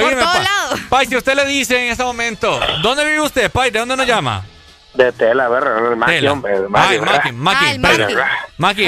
Lados. 0.01 0.81
Pai, 0.89 1.07
si 1.07 1.17
usted 1.17 1.35
le 1.35 1.45
dice 1.47 1.85
en 1.85 1.91
este 1.93 2.03
momento, 2.05 2.59
¿dónde 2.83 3.05
vive 3.05 3.21
usted, 3.21 3.51
Pai? 3.51 3.71
¿De 3.71 3.79
dónde 3.79 3.97
nos 3.97 4.07
llama? 4.07 4.43
De 4.95 5.11
tela, 5.13 5.49
ver, 5.49 5.65
el 5.91 5.97
Maki, 5.97 6.13
Tela. 6.13 6.33
hombre, 6.33 6.53
Ay, 6.75 6.99
Maki, 8.59 8.85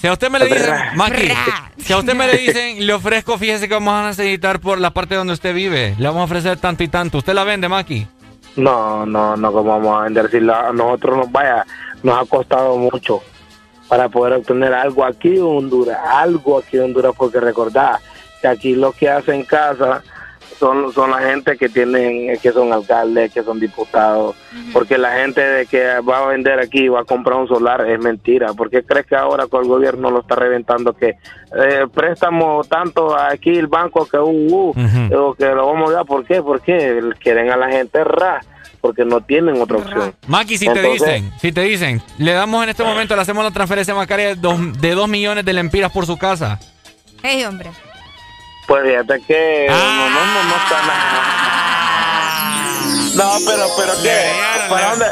si 0.00 0.06
a 0.06 0.12
usted 0.12 0.28
me 0.30 0.38
le 0.38 0.46
dicen. 0.46 0.74
Maki, 0.96 1.32
si 1.78 1.92
a 1.92 1.96
usted 1.98 2.14
me 2.14 2.26
le 2.26 2.36
dicen, 2.36 2.86
le 2.86 2.92
ofrezco, 2.92 3.38
fíjese 3.38 3.66
que 3.66 3.72
vamos 3.74 3.94
a 3.94 4.06
necesitar 4.08 4.60
por 4.60 4.78
la 4.78 4.90
parte 4.90 5.14
donde 5.14 5.32
usted 5.32 5.54
vive, 5.54 5.94
le 5.98 6.06
vamos 6.06 6.20
a 6.20 6.24
ofrecer 6.24 6.58
tanto 6.58 6.82
y 6.84 6.88
tanto, 6.88 7.18
¿usted 7.18 7.32
la 7.32 7.44
vende, 7.44 7.68
Maki? 7.70 8.06
No, 8.56 9.06
no, 9.06 9.34
no, 9.36 9.50
como 9.52 9.70
vamos 9.70 9.98
a 10.00 10.04
vender 10.04 10.30
si 10.30 10.40
la- 10.40 10.68
a 10.68 10.72
nosotros 10.72 11.16
nos 11.16 11.32
vaya, 11.32 11.64
nos 12.02 12.20
ha 12.22 12.26
costado 12.28 12.76
mucho 12.76 13.22
para 13.88 14.08
poder 14.10 14.34
obtener 14.34 14.74
algo 14.74 15.04
aquí 15.06 15.36
en 15.36 15.42
Honduras, 15.42 15.98
algo 16.06 16.58
aquí 16.58 16.76
en 16.76 16.84
Honduras, 16.84 17.12
porque 17.16 17.40
recordad 17.40 17.98
que 18.42 18.48
aquí 18.48 18.74
lo 18.74 18.92
que 18.92 19.08
hacen 19.08 19.42
casa 19.44 20.02
son, 20.58 20.92
son 20.92 21.10
la 21.10 21.18
gente 21.18 21.56
que 21.56 21.68
tienen, 21.68 22.38
que 22.38 22.52
son 22.52 22.72
alcaldes, 22.72 23.32
que 23.32 23.42
son 23.42 23.60
diputados, 23.60 24.34
porque 24.72 24.98
la 24.98 25.12
gente 25.12 25.40
de 25.40 25.66
que 25.66 26.00
va 26.00 26.18
a 26.18 26.26
vender 26.26 26.58
aquí, 26.60 26.88
va 26.88 27.00
a 27.00 27.04
comprar 27.04 27.38
un 27.38 27.48
solar, 27.48 27.88
es 27.88 27.98
mentira, 27.98 28.52
porque 28.54 28.82
crees 28.82 29.06
que 29.06 29.16
ahora 29.16 29.46
con 29.46 29.62
el 29.62 29.68
gobierno 29.68 30.10
lo 30.10 30.20
está 30.20 30.34
reventando 30.36 30.92
que 30.94 31.16
eh, 31.56 31.86
préstamo 31.92 32.62
tanto 32.64 33.16
aquí 33.16 33.50
el 33.50 33.66
banco 33.66 34.06
que 34.06 34.18
uh, 34.18 34.28
uh, 34.28 34.74
o 35.16 35.34
que 35.34 35.46
lo 35.46 35.66
vamos 35.66 35.90
a 35.90 35.94
dar, 35.94 36.06
¿por 36.06 36.24
qué? 36.24 36.42
Porque 36.42 37.00
quieren 37.20 37.50
a 37.50 37.56
la 37.56 37.70
gente 37.70 38.02
ra, 38.04 38.40
porque 38.80 39.04
no 39.04 39.20
tienen 39.20 39.60
otra 39.60 39.78
opción. 39.78 40.14
Maki, 40.26 40.58
si 40.58 40.66
te 40.66 40.82
dicen, 40.82 41.32
si 41.40 41.52
te 41.52 41.62
dicen, 41.62 42.02
le 42.18 42.32
damos 42.32 42.62
en 42.64 42.70
este 42.70 42.84
momento, 42.84 43.14
le 43.16 43.22
hacemos 43.22 43.44
la 43.44 43.50
transferencia 43.50 43.94
bancaria 43.94 44.28
de 44.28 44.34
dos, 44.36 44.80
de 44.80 44.90
dos 44.94 45.08
millones 45.08 45.44
de 45.44 45.52
lempiras 45.52 45.90
por 45.92 46.06
su 46.06 46.16
casa. 46.16 46.58
Hey, 47.22 47.44
hombre. 47.44 47.70
Pues 48.66 48.82
fíjate 48.84 49.20
que 49.26 49.66
Ah. 49.70 49.72
no, 49.74 50.10
no, 50.10 50.24
no, 50.26 50.42
no 50.44 50.56
está 50.56 50.82
nada. 50.86 51.22
No, 53.14 53.38
pero, 53.46 53.66
pero 53.76 53.92
¿qué? 54.02 54.32
¿Para 54.68 54.90
dónde? 54.90 55.06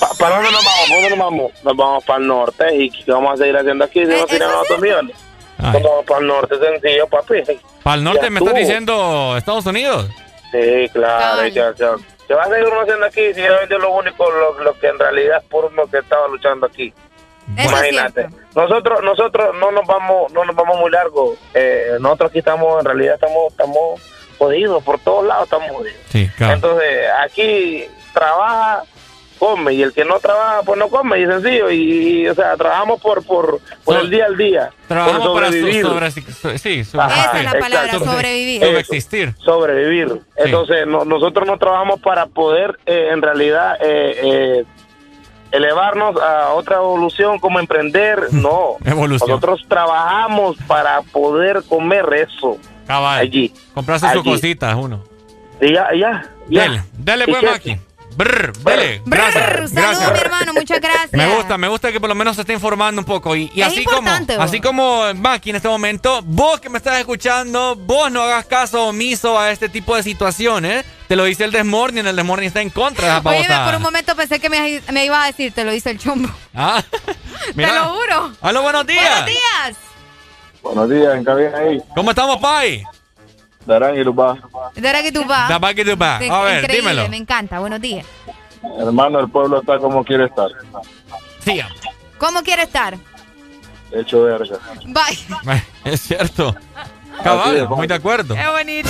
pa- 0.00 0.10
¿Para 0.18 0.36
dónde 0.36 0.50
nos 0.52 0.64
vamos? 0.64 0.80
¿Para 0.88 0.94
dónde 1.00 1.10
nos 1.10 1.18
vamos? 1.18 1.52
Nos 1.64 1.76
vamos 1.76 2.04
para 2.04 2.18
el 2.20 2.26
norte 2.26 2.74
y 2.76 2.90
¿qué 2.90 3.10
vamos 3.12 3.34
a 3.34 3.36
seguir 3.36 3.56
haciendo 3.56 3.84
aquí 3.84 4.04
si 4.06 4.12
Eh, 4.12 4.16
no 4.18 4.26
tienen 4.26 4.48
eso 4.48 4.60
otros 4.60 4.80
millones? 4.80 5.16
Nos 5.58 5.72
vamos 5.82 6.04
para 6.06 6.20
el 6.20 6.26
norte 6.26 6.54
sencillo, 6.58 7.06
papi. 7.08 7.42
Para 7.82 7.96
el 7.96 8.04
norte 8.04 8.30
me 8.30 8.38
estás 8.40 8.54
diciendo 8.54 9.36
Estados 9.36 9.66
Unidos. 9.66 10.08
Sí, 10.52 10.88
claro. 10.92 11.46
Ya, 11.48 11.74
ya. 11.74 11.90
¿Qué 12.26 12.32
va 12.34 12.44
a 12.44 12.48
seguir 12.48 12.64
uno 12.66 12.80
haciendo 12.80 13.04
aquí 13.06 13.34
si 13.34 13.42
es 13.42 13.70
lo 13.70 13.90
único, 13.90 14.30
lo, 14.30 14.62
lo 14.62 14.78
que 14.78 14.86
en 14.88 14.98
realidad 14.98 15.38
es 15.42 15.44
por 15.48 15.66
uno 15.66 15.86
que 15.90 15.98
estaba 15.98 16.26
luchando 16.28 16.66
aquí? 16.66 16.92
Eso 17.56 17.68
Imagínate. 17.68 18.28
Nosotros 18.54 19.02
nosotros 19.02 19.54
no 19.60 19.70
nos 19.70 19.86
vamos 19.86 20.32
no 20.32 20.44
nos 20.44 20.54
vamos 20.56 20.78
muy 20.78 20.90
largo. 20.90 21.34
Eh, 21.54 21.96
nosotros 22.00 22.30
aquí 22.30 22.38
estamos 22.40 22.78
en 22.80 22.84
realidad 22.86 23.14
estamos 23.14 23.50
estamos 23.50 24.00
jodidos 24.38 24.82
por 24.82 24.98
todos 24.98 25.24
lados 25.26 25.44
estamos 25.44 25.70
jodidos. 25.70 25.98
Sí, 26.08 26.28
claro. 26.36 26.54
Entonces, 26.54 26.88
aquí 27.22 27.84
trabaja 28.12 28.82
come 29.38 29.72
y 29.74 29.82
el 29.82 29.92
que 29.92 30.04
no 30.04 30.20
trabaja 30.20 30.62
pues 30.64 30.78
no 30.78 30.88
come 30.88 31.18
y 31.20 31.26
sencillo 31.26 31.68
y, 31.68 32.20
y, 32.22 32.28
o 32.28 32.34
sea, 32.34 32.56
trabajamos 32.56 33.00
por 33.00 33.24
por 33.26 33.60
por 33.84 33.96
So- 33.96 34.00
el 34.00 34.10
día 34.10 34.26
al 34.26 34.36
día, 34.36 34.70
Trabajamos 34.86 35.26
por 35.26 35.34
para 35.34 35.46
su, 35.48 35.52
sobrevivir. 35.58 35.82
sobre, 35.84 36.10
su- 36.10 36.58
sí, 36.58 36.82
Ajá, 36.98 37.20
Esa 37.30 37.38
es 37.38 37.44
la 37.44 37.58
palabra, 37.60 37.86
exacto. 37.86 38.12
sobrevivir. 38.12 38.62
Eh, 38.64 38.84
subsistir. 38.84 39.34
sobrevivir. 39.38 40.20
Entonces, 40.36 40.86
no- 40.86 41.04
nosotros 41.04 41.46
no 41.46 41.58
trabajamos 41.58 42.00
para 42.00 42.26
poder, 42.26 42.78
eh, 42.86 43.08
en 43.12 43.20
realidad, 43.22 43.76
eh, 43.82 44.20
eh, 44.22 44.64
elevarnos 45.54 46.20
a 46.20 46.52
otra 46.54 46.76
evolución 46.76 47.38
como 47.38 47.58
emprender. 47.60 48.18
No. 48.32 48.76
Evolución. 48.84 49.28
Nosotros 49.30 49.64
trabajamos 49.68 50.56
para 50.66 51.00
poder 51.02 51.62
comer 51.68 52.04
eso. 52.14 52.58
Cabal. 52.86 53.20
Allí. 53.20 53.52
Comprarse 53.72 54.06
sus 54.08 54.16
Allí. 54.16 54.30
cositas 54.30 54.74
uno. 54.76 55.02
Y 55.60 55.72
ya, 55.72 55.88
ya. 55.98 56.30
ya. 56.48 56.62
Dele, 56.62 56.82
dele 56.92 57.24
¿Y 57.26 57.30
pues? 57.30 57.42
Maki. 57.42 57.78
Brr, 58.16 58.52
dele. 58.58 59.02
Gracias. 59.04 59.44
Saludos, 59.44 59.72
Gracias. 59.72 60.12
mi 60.12 60.18
hermano, 60.18 60.52
muchas 60.54 60.80
gracias. 60.80 61.12
Me 61.12 61.34
gusta, 61.34 61.58
me 61.58 61.68
gusta 61.68 61.90
que 61.92 62.00
por 62.00 62.08
lo 62.08 62.14
menos 62.14 62.36
se 62.36 62.42
esté 62.42 62.52
informando 62.52 63.00
un 63.00 63.04
poco. 63.04 63.34
Y, 63.36 63.50
y 63.54 63.60
Es 63.62 63.68
así 63.68 63.84
como, 63.84 64.10
vos. 64.10 64.36
así 64.38 64.60
como 64.60 65.14
Maki 65.14 65.50
en 65.50 65.56
este 65.56 65.68
momento, 65.68 66.20
vos 66.24 66.60
que 66.60 66.68
me 66.68 66.78
estás 66.78 66.98
escuchando, 66.98 67.74
vos 67.76 68.10
no 68.10 68.22
hagas 68.22 68.46
caso 68.46 68.86
omiso 68.88 69.38
a 69.38 69.50
este 69.50 69.68
tipo 69.68 69.96
de 69.96 70.02
situaciones. 70.02 70.84
Te 71.08 71.16
lo 71.16 71.24
dice 71.24 71.44
el 71.44 71.52
Desmorning, 71.52 72.06
el 72.06 72.16
Desmorning 72.16 72.46
está 72.48 72.62
en 72.62 72.70
contra 72.70 73.04
de 73.06 73.10
esa 73.18 73.28
Oye, 73.28 73.38
babosada. 73.40 73.66
por 73.66 73.74
un 73.76 73.82
momento 73.82 74.16
pensé 74.16 74.40
que 74.40 74.48
me, 74.48 74.80
me 74.92 75.04
iba 75.04 75.22
a 75.22 75.26
decir, 75.26 75.52
te 75.52 75.64
lo 75.64 75.70
dice 75.72 75.90
el 75.90 75.98
chombo. 75.98 76.30
Ah, 76.54 76.82
Te 77.46 77.52
mira. 77.54 77.74
lo 77.84 77.94
juro. 77.94 78.32
Aló, 78.40 78.62
buenos 78.62 78.86
días. 78.86 79.04
Buenos 79.10 79.26
días. 79.26 79.76
Buenos 80.62 80.88
días, 80.90 81.14
en 81.14 81.24
cabina 81.24 81.58
ahí. 81.58 81.82
¿Cómo 81.94 82.10
estamos, 82.10 82.38
Pai? 82.38 82.82
Darán 83.66 83.96
y 83.96 84.04
Lupá. 84.04 84.36
De 84.74 84.86
ahora 84.86 85.02
que 85.02 85.12
tú 85.12 85.24
vas. 85.24 85.48
Da 85.48 85.58
pa' 85.58 85.74
que 85.74 85.84
tú 85.84 85.96
pa. 85.96 86.18
Sí, 86.18 86.28
A 86.30 86.40
ver, 86.42 86.62
Increíble, 86.62 86.90
dímelo. 86.90 87.08
me 87.08 87.16
encanta. 87.16 87.58
Buenos 87.58 87.80
días. 87.80 88.06
Hermano, 88.78 89.20
el 89.20 89.28
pueblo 89.28 89.60
está 89.60 89.78
como 89.78 90.04
quiere 90.04 90.26
estar. 90.26 90.48
Sí, 91.44 91.60
¿Cómo 92.18 92.42
quiere 92.42 92.62
estar? 92.62 92.96
Hecho 93.92 94.22
verga. 94.22 94.58
Bye. 94.86 95.62
es 95.84 96.00
cierto. 96.00 96.54
Cabal, 97.22 97.56
es, 97.56 97.68
muy 97.68 97.86
de 97.86 97.94
acuerdo. 97.94 98.34
Qué 98.34 98.46
bonito. 98.48 98.88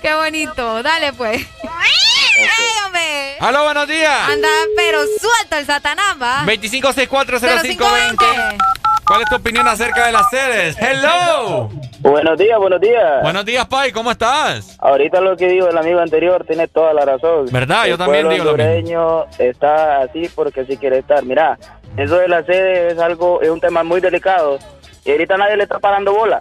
Qué 0.00 0.14
bonito. 0.14 0.82
Dale, 0.82 1.12
pues. 1.12 1.42
¡Ey, 1.42 2.84
hombre! 2.84 3.36
Aló, 3.40 3.64
buenos 3.64 3.88
días. 3.88 4.28
Anda, 4.28 4.48
pero 4.76 5.00
suelta 5.20 5.58
el 5.58 5.66
satanás, 5.66 6.16
va. 6.20 6.44
25640520. 6.46 8.58
¿Cuál 9.06 9.22
es 9.22 9.28
tu 9.28 9.36
opinión 9.36 9.66
acerca 9.68 10.06
de 10.06 10.12
las 10.12 10.28
sedes? 10.30 10.76
Hello. 10.80 11.70
Buenos 12.00 12.38
días, 12.38 12.58
buenos 12.58 12.80
días. 12.80 13.22
Buenos 13.22 13.44
días, 13.44 13.64
Pai, 13.66 13.92
¿cómo 13.92 14.10
estás? 14.10 14.76
Ahorita 14.80 15.20
lo 15.20 15.36
que 15.36 15.46
dijo 15.48 15.68
el 15.68 15.78
amigo 15.78 16.00
anterior 16.00 16.44
tiene 16.46 16.66
toda 16.66 16.92
la 16.92 17.04
razón. 17.04 17.46
¿Verdad? 17.52 17.84
Yo 17.86 17.92
El 17.92 17.98
también 17.98 18.26
pueblo 18.26 18.44
digo 18.44 18.56
lo 18.56 18.64
mismo. 18.82 19.26
está 19.38 20.00
así 20.00 20.28
porque 20.34 20.62
así 20.62 20.76
quiere 20.76 20.98
estar. 20.98 21.24
Mira, 21.24 21.56
eso 21.96 22.16
de 22.16 22.28
la 22.28 22.42
sede 22.44 22.88
es 22.88 22.98
algo, 22.98 23.40
es 23.42 23.48
un 23.50 23.60
tema 23.60 23.84
muy 23.84 24.00
delicado. 24.00 24.58
Y 25.04 25.12
ahorita 25.12 25.36
nadie 25.36 25.56
le 25.56 25.62
está 25.64 25.78
parando 25.78 26.12
bola. 26.12 26.40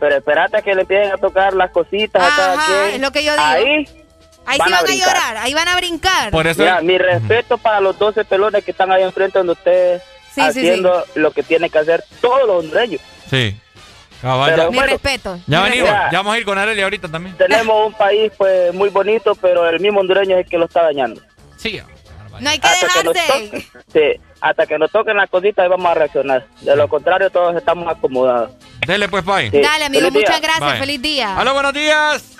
Pero 0.00 0.16
espérate 0.16 0.58
a 0.58 0.62
que 0.62 0.74
le 0.74 0.82
empiecen 0.82 1.12
a 1.12 1.16
tocar 1.18 1.52
las 1.54 1.70
cositas 1.70 2.22
a 2.22 2.36
cada 2.36 2.54
Ajá, 2.54 2.66
quien. 2.66 2.94
es 2.96 3.00
lo 3.00 3.10
que 3.10 3.24
yo 3.24 3.32
digo. 3.32 3.44
Ahí 3.44 3.86
Ahí 4.48 4.58
van 4.58 4.68
sí 4.68 4.74
a 4.74 4.76
van 4.76 4.84
a, 4.84 4.86
brincar. 4.86 5.08
llorar, 5.14 5.36
ahí 5.38 5.54
van 5.54 5.68
a 5.68 5.76
brincar. 5.76 6.32
Mira, 6.56 6.80
mi 6.80 6.96
respeto 6.98 7.58
para 7.58 7.80
los 7.80 7.98
12 7.98 8.24
pelones 8.24 8.64
que 8.64 8.70
están 8.70 8.92
ahí 8.92 9.02
enfrente 9.02 9.38
donde 9.38 9.54
ustedes 9.54 10.02
Sí, 10.36 10.52
sí, 10.52 10.60
haciendo 10.60 11.04
lo 11.16 11.30
que 11.32 11.42
tienen 11.42 11.70
que 11.70 11.78
hacer 11.78 12.04
todos 12.20 12.46
los 12.46 12.64
hondureños. 12.64 13.00
Sí. 13.28 13.56
Cabal, 14.22 14.50
Pero 14.50 14.62
ya, 14.64 14.70
Mi 14.70 14.76
bueno, 14.76 14.92
respeto. 14.92 15.38
ya 15.46 15.62
mi 15.62 15.70
venimos, 15.70 15.90
ya 15.90 16.18
vamos 16.18 16.34
a 16.34 16.38
ir 16.38 16.44
con 16.44 16.56
Arely 16.58 16.80
ahorita 16.82 17.08
también. 17.08 17.36
Tenemos 17.38 17.86
un 17.88 17.92
país 17.94 18.32
pues 18.38 18.72
muy 18.72 18.88
bonito, 18.88 19.34
pero 19.34 19.68
el 19.68 19.78
mismo 19.80 20.00
hondureño 20.00 20.36
es 20.38 20.44
el 20.44 20.50
que 20.50 20.56
lo 20.58 20.64
está 20.66 20.84
dañando. 20.84 21.20
Sí. 21.56 21.80
No 22.40 22.50
hay 22.50 22.58
que 22.58 22.66
Hasta 22.68 22.86
que 23.00 23.04
nos 23.04 23.14
dejarse. 23.14 23.50
toque- 23.50 23.66
sí, 23.92 24.20
hasta 24.42 24.66
que 24.66 24.78
nos 24.78 24.90
toquen 24.90 25.16
las 25.16 25.30
cositas 25.30 25.62
ahí 25.62 25.68
vamos 25.70 25.86
a 25.90 25.94
reaccionar. 25.94 26.46
De 26.60 26.76
lo 26.76 26.86
contrario, 26.86 27.30
todos 27.30 27.56
estamos 27.56 27.88
acomodados. 27.88 28.50
Dele 28.86 29.08
pues, 29.08 29.24
Pai. 29.24 29.50
Sí. 29.50 29.58
Dale, 29.60 29.86
amigo, 29.86 30.04
Feliz 30.08 30.12
día. 30.12 30.22
muchas 30.28 30.40
gracias. 30.42 30.70
Bye. 30.72 30.80
Feliz 30.80 31.02
día. 31.02 31.36
Aló, 31.38 31.54
buenos 31.54 31.72
días. 31.72 32.36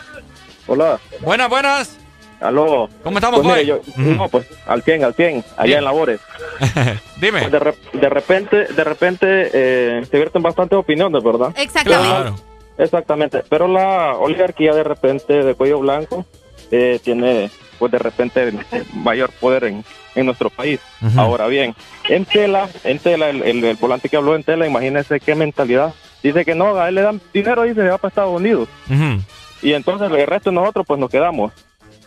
Hola. 0.66 0.98
Buenas, 1.20 1.48
buenas. 1.48 1.96
Aló. 2.40 2.88
¿Cómo 3.02 3.18
estamos, 3.18 3.40
pues, 3.40 3.54
mire, 3.54 3.66
yo- 3.66 3.80
No, 3.96 4.28
pues 4.28 4.46
al 4.66 4.82
100, 4.82 5.04
al 5.04 5.14
100, 5.14 5.44
allá 5.56 5.64
Bien. 5.64 5.78
en 5.78 5.84
labores. 5.84 6.20
Dime. 7.20 7.40
Pues, 7.40 7.52
de, 7.52 7.58
re- 7.58 7.74
de 7.92 8.08
repente, 8.08 8.56
de 8.66 8.84
repente 8.84 9.50
eh, 9.52 10.02
se 10.10 10.16
vierten 10.16 10.42
bastantes 10.42 10.78
opiniones, 10.78 11.22
¿verdad? 11.22 11.52
Exactamente. 11.56 12.08
Claro. 12.08 12.36
Exactamente, 12.78 13.42
pero 13.48 13.66
la 13.68 14.16
oligarquía 14.18 14.74
de 14.74 14.84
repente 14.84 15.42
de 15.42 15.54
cuello 15.54 15.78
blanco 15.80 16.26
eh, 16.70 17.00
tiene 17.02 17.50
pues 17.78 17.90
de 17.90 17.98
repente 17.98 18.52
mayor 18.94 19.30
poder 19.40 19.64
en, 19.64 19.82
en 20.14 20.26
nuestro 20.26 20.50
país. 20.50 20.78
Ujú. 21.00 21.18
Ahora 21.18 21.46
bien, 21.46 21.74
en 22.08 22.26
Tela, 22.26 22.68
en 22.84 22.98
Tela, 22.98 23.30
el, 23.30 23.42
el- 23.42 23.64
el 23.64 23.76
volante 23.76 24.10
que 24.10 24.16
habló 24.18 24.34
en 24.36 24.44
Tela, 24.44 24.66
imagínense 24.66 25.20
qué 25.20 25.34
mentalidad. 25.34 25.94
Dice 26.22 26.44
que 26.44 26.54
no, 26.54 26.76
a 26.76 26.88
él 26.90 26.96
le 26.96 27.02
dan 27.02 27.20
dinero 27.32 27.64
y 27.64 27.74
se 27.74 27.82
va 27.88 27.96
para 27.96 28.08
Estados 28.10 28.34
Unidos. 28.36 28.68
Ujú. 28.90 29.22
Y 29.62 29.72
entonces 29.72 30.10
el 30.10 30.26
resto 30.26 30.50
de 30.50 30.56
nosotros 30.56 30.84
pues 30.86 31.00
nos 31.00 31.08
quedamos. 31.10 31.52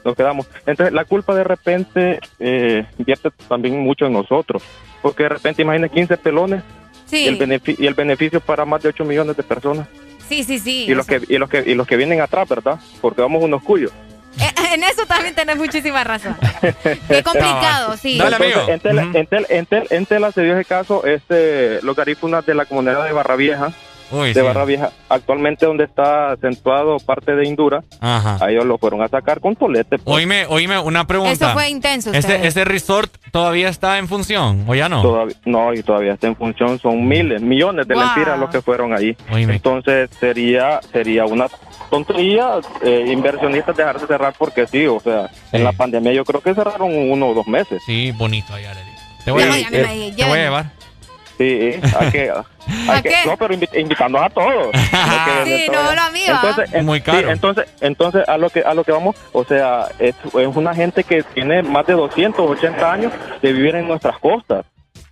Nos 0.05 0.15
quedamos. 0.15 0.47
Entonces 0.65 0.93
la 0.93 1.05
culpa 1.05 1.35
de 1.35 1.43
repente 1.43 2.19
eh, 2.39 2.85
vierte 2.97 3.29
también 3.47 3.79
mucho 3.79 4.05
en 4.05 4.13
nosotros. 4.13 4.63
Porque 5.01 5.23
de 5.23 5.29
repente 5.29 5.61
imagínense 5.61 5.93
15 5.93 6.17
pelones 6.17 6.63
Sí, 7.05 7.23
y, 7.25 7.27
el 7.27 7.39
benefi- 7.39 7.75
y 7.79 7.87
el 7.87 7.93
beneficio 7.95 8.39
para 8.39 8.65
más 8.65 8.81
de 8.83 8.89
8 8.89 9.03
millones 9.05 9.35
de 9.35 9.43
personas. 9.43 9.87
sí, 10.27 10.43
sí, 10.43 10.59
sí. 10.59 10.85
y 10.87 10.93
los 10.93 11.07
que 11.07 11.21
y 11.27 11.37
los 11.37 11.49
que 11.49 11.63
y 11.65 11.73
los 11.73 11.87
que 11.87 11.97
vienen 11.97 12.21
atrás, 12.21 12.47
¿verdad? 12.47 12.79
Porque 13.01 13.21
vamos 13.21 13.41
unos 13.43 13.63
cuyos. 13.63 13.91
Eh, 14.39 14.73
En 14.73 14.83
eso 14.83 15.03
también 15.07 15.33
tenés 15.33 15.57
muchísima 15.57 16.03
razón. 16.03 16.37
Qué 16.61 17.23
complicado, 17.23 17.97
sí. 17.97 18.17
Dale, 18.19 18.35
Entonces, 18.35 18.55
amigo. 18.57 18.71
En 18.73 18.79
Tela, 18.79 19.01
Ujú. 19.07 19.17
en, 19.17 19.25
Tela, 19.27 19.47
en, 19.49 19.65
Tela, 19.65 19.85
en 19.89 20.05
Tela 20.05 20.31
se 20.31 20.43
dio 20.43 20.53
ese 20.55 20.65
caso, 20.65 21.03
este, 21.05 21.81
los 21.81 21.95
garífunas 21.95 22.45
de 22.45 22.53
la 22.53 22.65
comunidad 22.65 23.03
de 23.05 23.11
Barra 23.11 23.35
Vieja, 23.35 23.71
Uy, 24.11 24.29
de 24.33 24.39
sí. 24.39 24.41
Barra 24.41 24.65
Vieja, 24.65 24.91
actualmente 25.07 25.65
donde 25.65 25.83
está 25.83 26.31
acentuado 26.31 26.97
parte 26.99 27.35
de 27.35 27.45
Indura, 27.47 27.83
Ajá. 27.99 28.38
a 28.43 28.49
ellos 28.49 28.65
lo 28.65 28.77
fueron 28.77 29.01
a 29.01 29.07
sacar 29.07 29.39
con 29.39 29.55
tolete. 29.55 29.97
pues. 29.99 30.17
Oíme, 30.17 30.45
oíme, 30.47 30.79
una 30.79 31.05
pregunta. 31.05 31.31
Eso 31.33 31.49
fue 31.53 31.69
intenso. 31.69 32.09
¿Ese, 32.09 32.19
ustedes. 32.19 32.45
¿Ese 32.45 32.65
resort 32.65 33.11
todavía 33.31 33.69
está 33.69 33.97
en 33.99 34.07
función 34.07 34.65
o 34.67 34.75
ya 34.75 34.89
no? 34.89 35.01
Todavía, 35.01 35.35
no, 35.45 35.73
y 35.73 35.83
todavía 35.83 36.13
está 36.13 36.27
en 36.27 36.35
función, 36.35 36.79
son 36.79 37.07
miles, 37.07 37.41
millones 37.41 37.88
de 37.88 37.93
Wow. 37.95 38.03
lempiras 38.03 38.39
los 38.39 38.49
que 38.49 38.61
fueron 38.61 38.93
ahí. 38.93 39.15
Oíme. 39.31 39.53
Entonces 39.55 40.09
sería 40.19 40.79
sería 40.91 41.25
una 41.25 41.47
tontería 41.89 42.59
eh, 42.83 43.05
inversionistas 43.11 43.75
dejarse 43.75 44.07
cerrar 44.07 44.33
porque 44.38 44.67
sí, 44.67 44.85
o 44.88 44.99
sea, 44.99 45.27
Sí. 45.29 45.57
en 45.57 45.63
la 45.63 45.71
pandemia 45.71 46.13
yo 46.13 46.23
creo 46.25 46.41
que 46.41 46.53
cerraron 46.53 46.93
uno 46.93 47.27
o 47.29 47.33
dos 47.33 47.47
meses. 47.47 47.81
Sí, 47.85 48.11
bonito 48.11 48.53
ahí, 48.53 48.65
Arely. 48.65 48.89
Te 49.25 49.31
voy, 49.31 49.43
a, 49.43 49.47
imagino, 49.47 49.69
te 49.69 50.23
voy 50.25 50.39
a 50.39 50.43
llevar. 50.43 50.71
Sí, 51.39 51.71
hay 51.97 52.11
que, 52.11 52.29
hay 52.29 52.89
¿A 52.89 53.01
que- 53.01 53.09
qué? 53.09 53.15
no, 53.25 53.37
pero 53.37 53.53
invi- 53.55 53.79
invitando 53.79 54.19
a 54.21 54.29
todos. 54.29 54.67
Sí, 55.45 55.67
no, 55.71 55.81
lo 55.95 56.11
mío. 56.11 56.25
¿ah? 56.27 56.41
Entonces, 56.43 56.73
en- 56.75 56.85
Muy 56.85 56.99
sí, 56.99 57.05
caro. 57.05 57.31
entonces, 57.31 57.65
entonces 57.81 58.27
a 58.27 58.37
lo 58.37 58.49
que 58.49 58.59
a 58.59 58.73
lo 58.73 58.83
que 58.83 58.91
vamos, 58.91 59.15
o 59.31 59.43
sea, 59.45 59.85
es, 59.99 60.15
es 60.25 60.55
una 60.55 60.75
gente 60.75 61.03
que 61.05 61.23
tiene 61.23 61.63
más 61.63 61.87
de 61.87 61.93
280 61.93 62.91
años 62.91 63.13
de 63.41 63.53
vivir 63.53 63.75
en 63.75 63.87
nuestras 63.87 64.17
costas, 64.19 64.65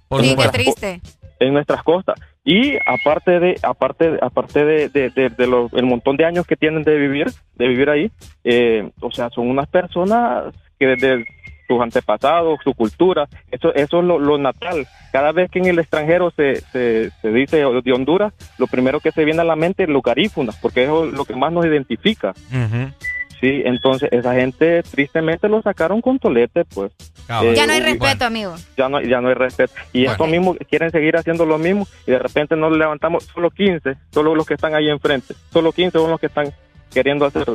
Por 0.09 0.21
Sí, 0.21 0.35
qué 0.35 0.49
triste. 0.49 1.01
en 1.39 1.53
nuestras 1.53 1.81
costas. 1.83 2.19
Y 2.43 2.77
aparte 2.85 3.39
de 3.39 3.57
aparte 3.63 4.17
aparte 4.21 4.65
de, 4.65 4.89
de, 4.89 5.09
de- 5.11 5.29
de 5.29 5.47
los- 5.47 5.71
el 5.73 5.85
montón 5.85 6.17
de 6.17 6.25
años 6.25 6.45
que 6.45 6.55
tienen 6.57 6.83
de 6.83 6.97
vivir 6.97 7.27
de 7.55 7.67
vivir 7.69 7.89
ahí, 7.89 8.11
eh, 8.43 8.89
o 9.01 9.11
sea, 9.11 9.29
son 9.29 9.49
unas 9.49 9.67
personas 9.69 10.53
que 10.79 10.87
desde 10.87 11.25
sus 11.67 11.81
antepasados, 11.81 12.59
su 12.63 12.73
cultura, 12.73 13.27
eso 13.51 13.73
eso 13.75 13.99
es 13.99 14.05
lo, 14.05 14.19
lo 14.19 14.37
natal. 14.37 14.87
Cada 15.11 15.31
vez 15.31 15.49
que 15.51 15.59
en 15.59 15.65
el 15.65 15.79
extranjero 15.79 16.31
se, 16.31 16.61
se, 16.71 17.09
se 17.21 17.31
dice 17.31 17.57
de 17.57 17.93
Honduras, 17.93 18.33
lo 18.57 18.67
primero 18.67 18.99
que 18.99 19.11
se 19.11 19.25
viene 19.25 19.41
a 19.41 19.45
la 19.45 19.55
mente 19.55 19.83
es 19.83 19.89
los 19.89 20.01
garífunas, 20.03 20.55
porque 20.57 20.83
eso 20.83 21.05
es 21.05 21.13
lo 21.13 21.25
que 21.25 21.35
más 21.35 21.51
nos 21.51 21.65
identifica. 21.65 22.31
Ujú. 22.51 22.91
Sí, 23.39 23.61
entonces 23.65 24.09
esa 24.11 24.33
gente 24.33 24.81
tristemente 24.81 25.47
lo 25.47 25.61
sacaron 25.61 26.01
con 26.01 26.17
tolete, 26.17 26.65
pues. 26.65 26.91
Eh, 27.29 27.53
Ya 27.55 27.67
no 27.67 27.73
hay 27.73 27.81
uy, 27.81 27.85
respeto, 27.85 28.25
amigo. 28.25 28.55
ya 28.75 28.89
no, 28.89 28.99
ya 29.01 29.21
no 29.21 29.27
hay 29.27 29.35
respeto. 29.35 29.73
Y 29.93 30.05
Bueno. 30.07 30.25
mismos 30.27 30.57
quieren 30.67 30.89
seguir 30.89 31.17
haciendo 31.17 31.45
lo 31.45 31.59
mismo 31.59 31.87
y 32.07 32.11
de 32.11 32.19
repente 32.19 32.55
nos 32.55 32.75
levantamos 32.75 33.25
solo 33.25 33.51
15, 33.51 33.93
solo 34.11 34.33
los 34.33 34.45
que 34.47 34.55
están 34.55 34.73
ahí 34.73 34.89
enfrente, 34.89 35.35
solo 35.51 35.71
15 35.71 35.99
son 35.99 36.09
los 36.09 36.19
que 36.19 36.25
están 36.27 36.51
queriendo 36.91 37.25
hacer 37.27 37.45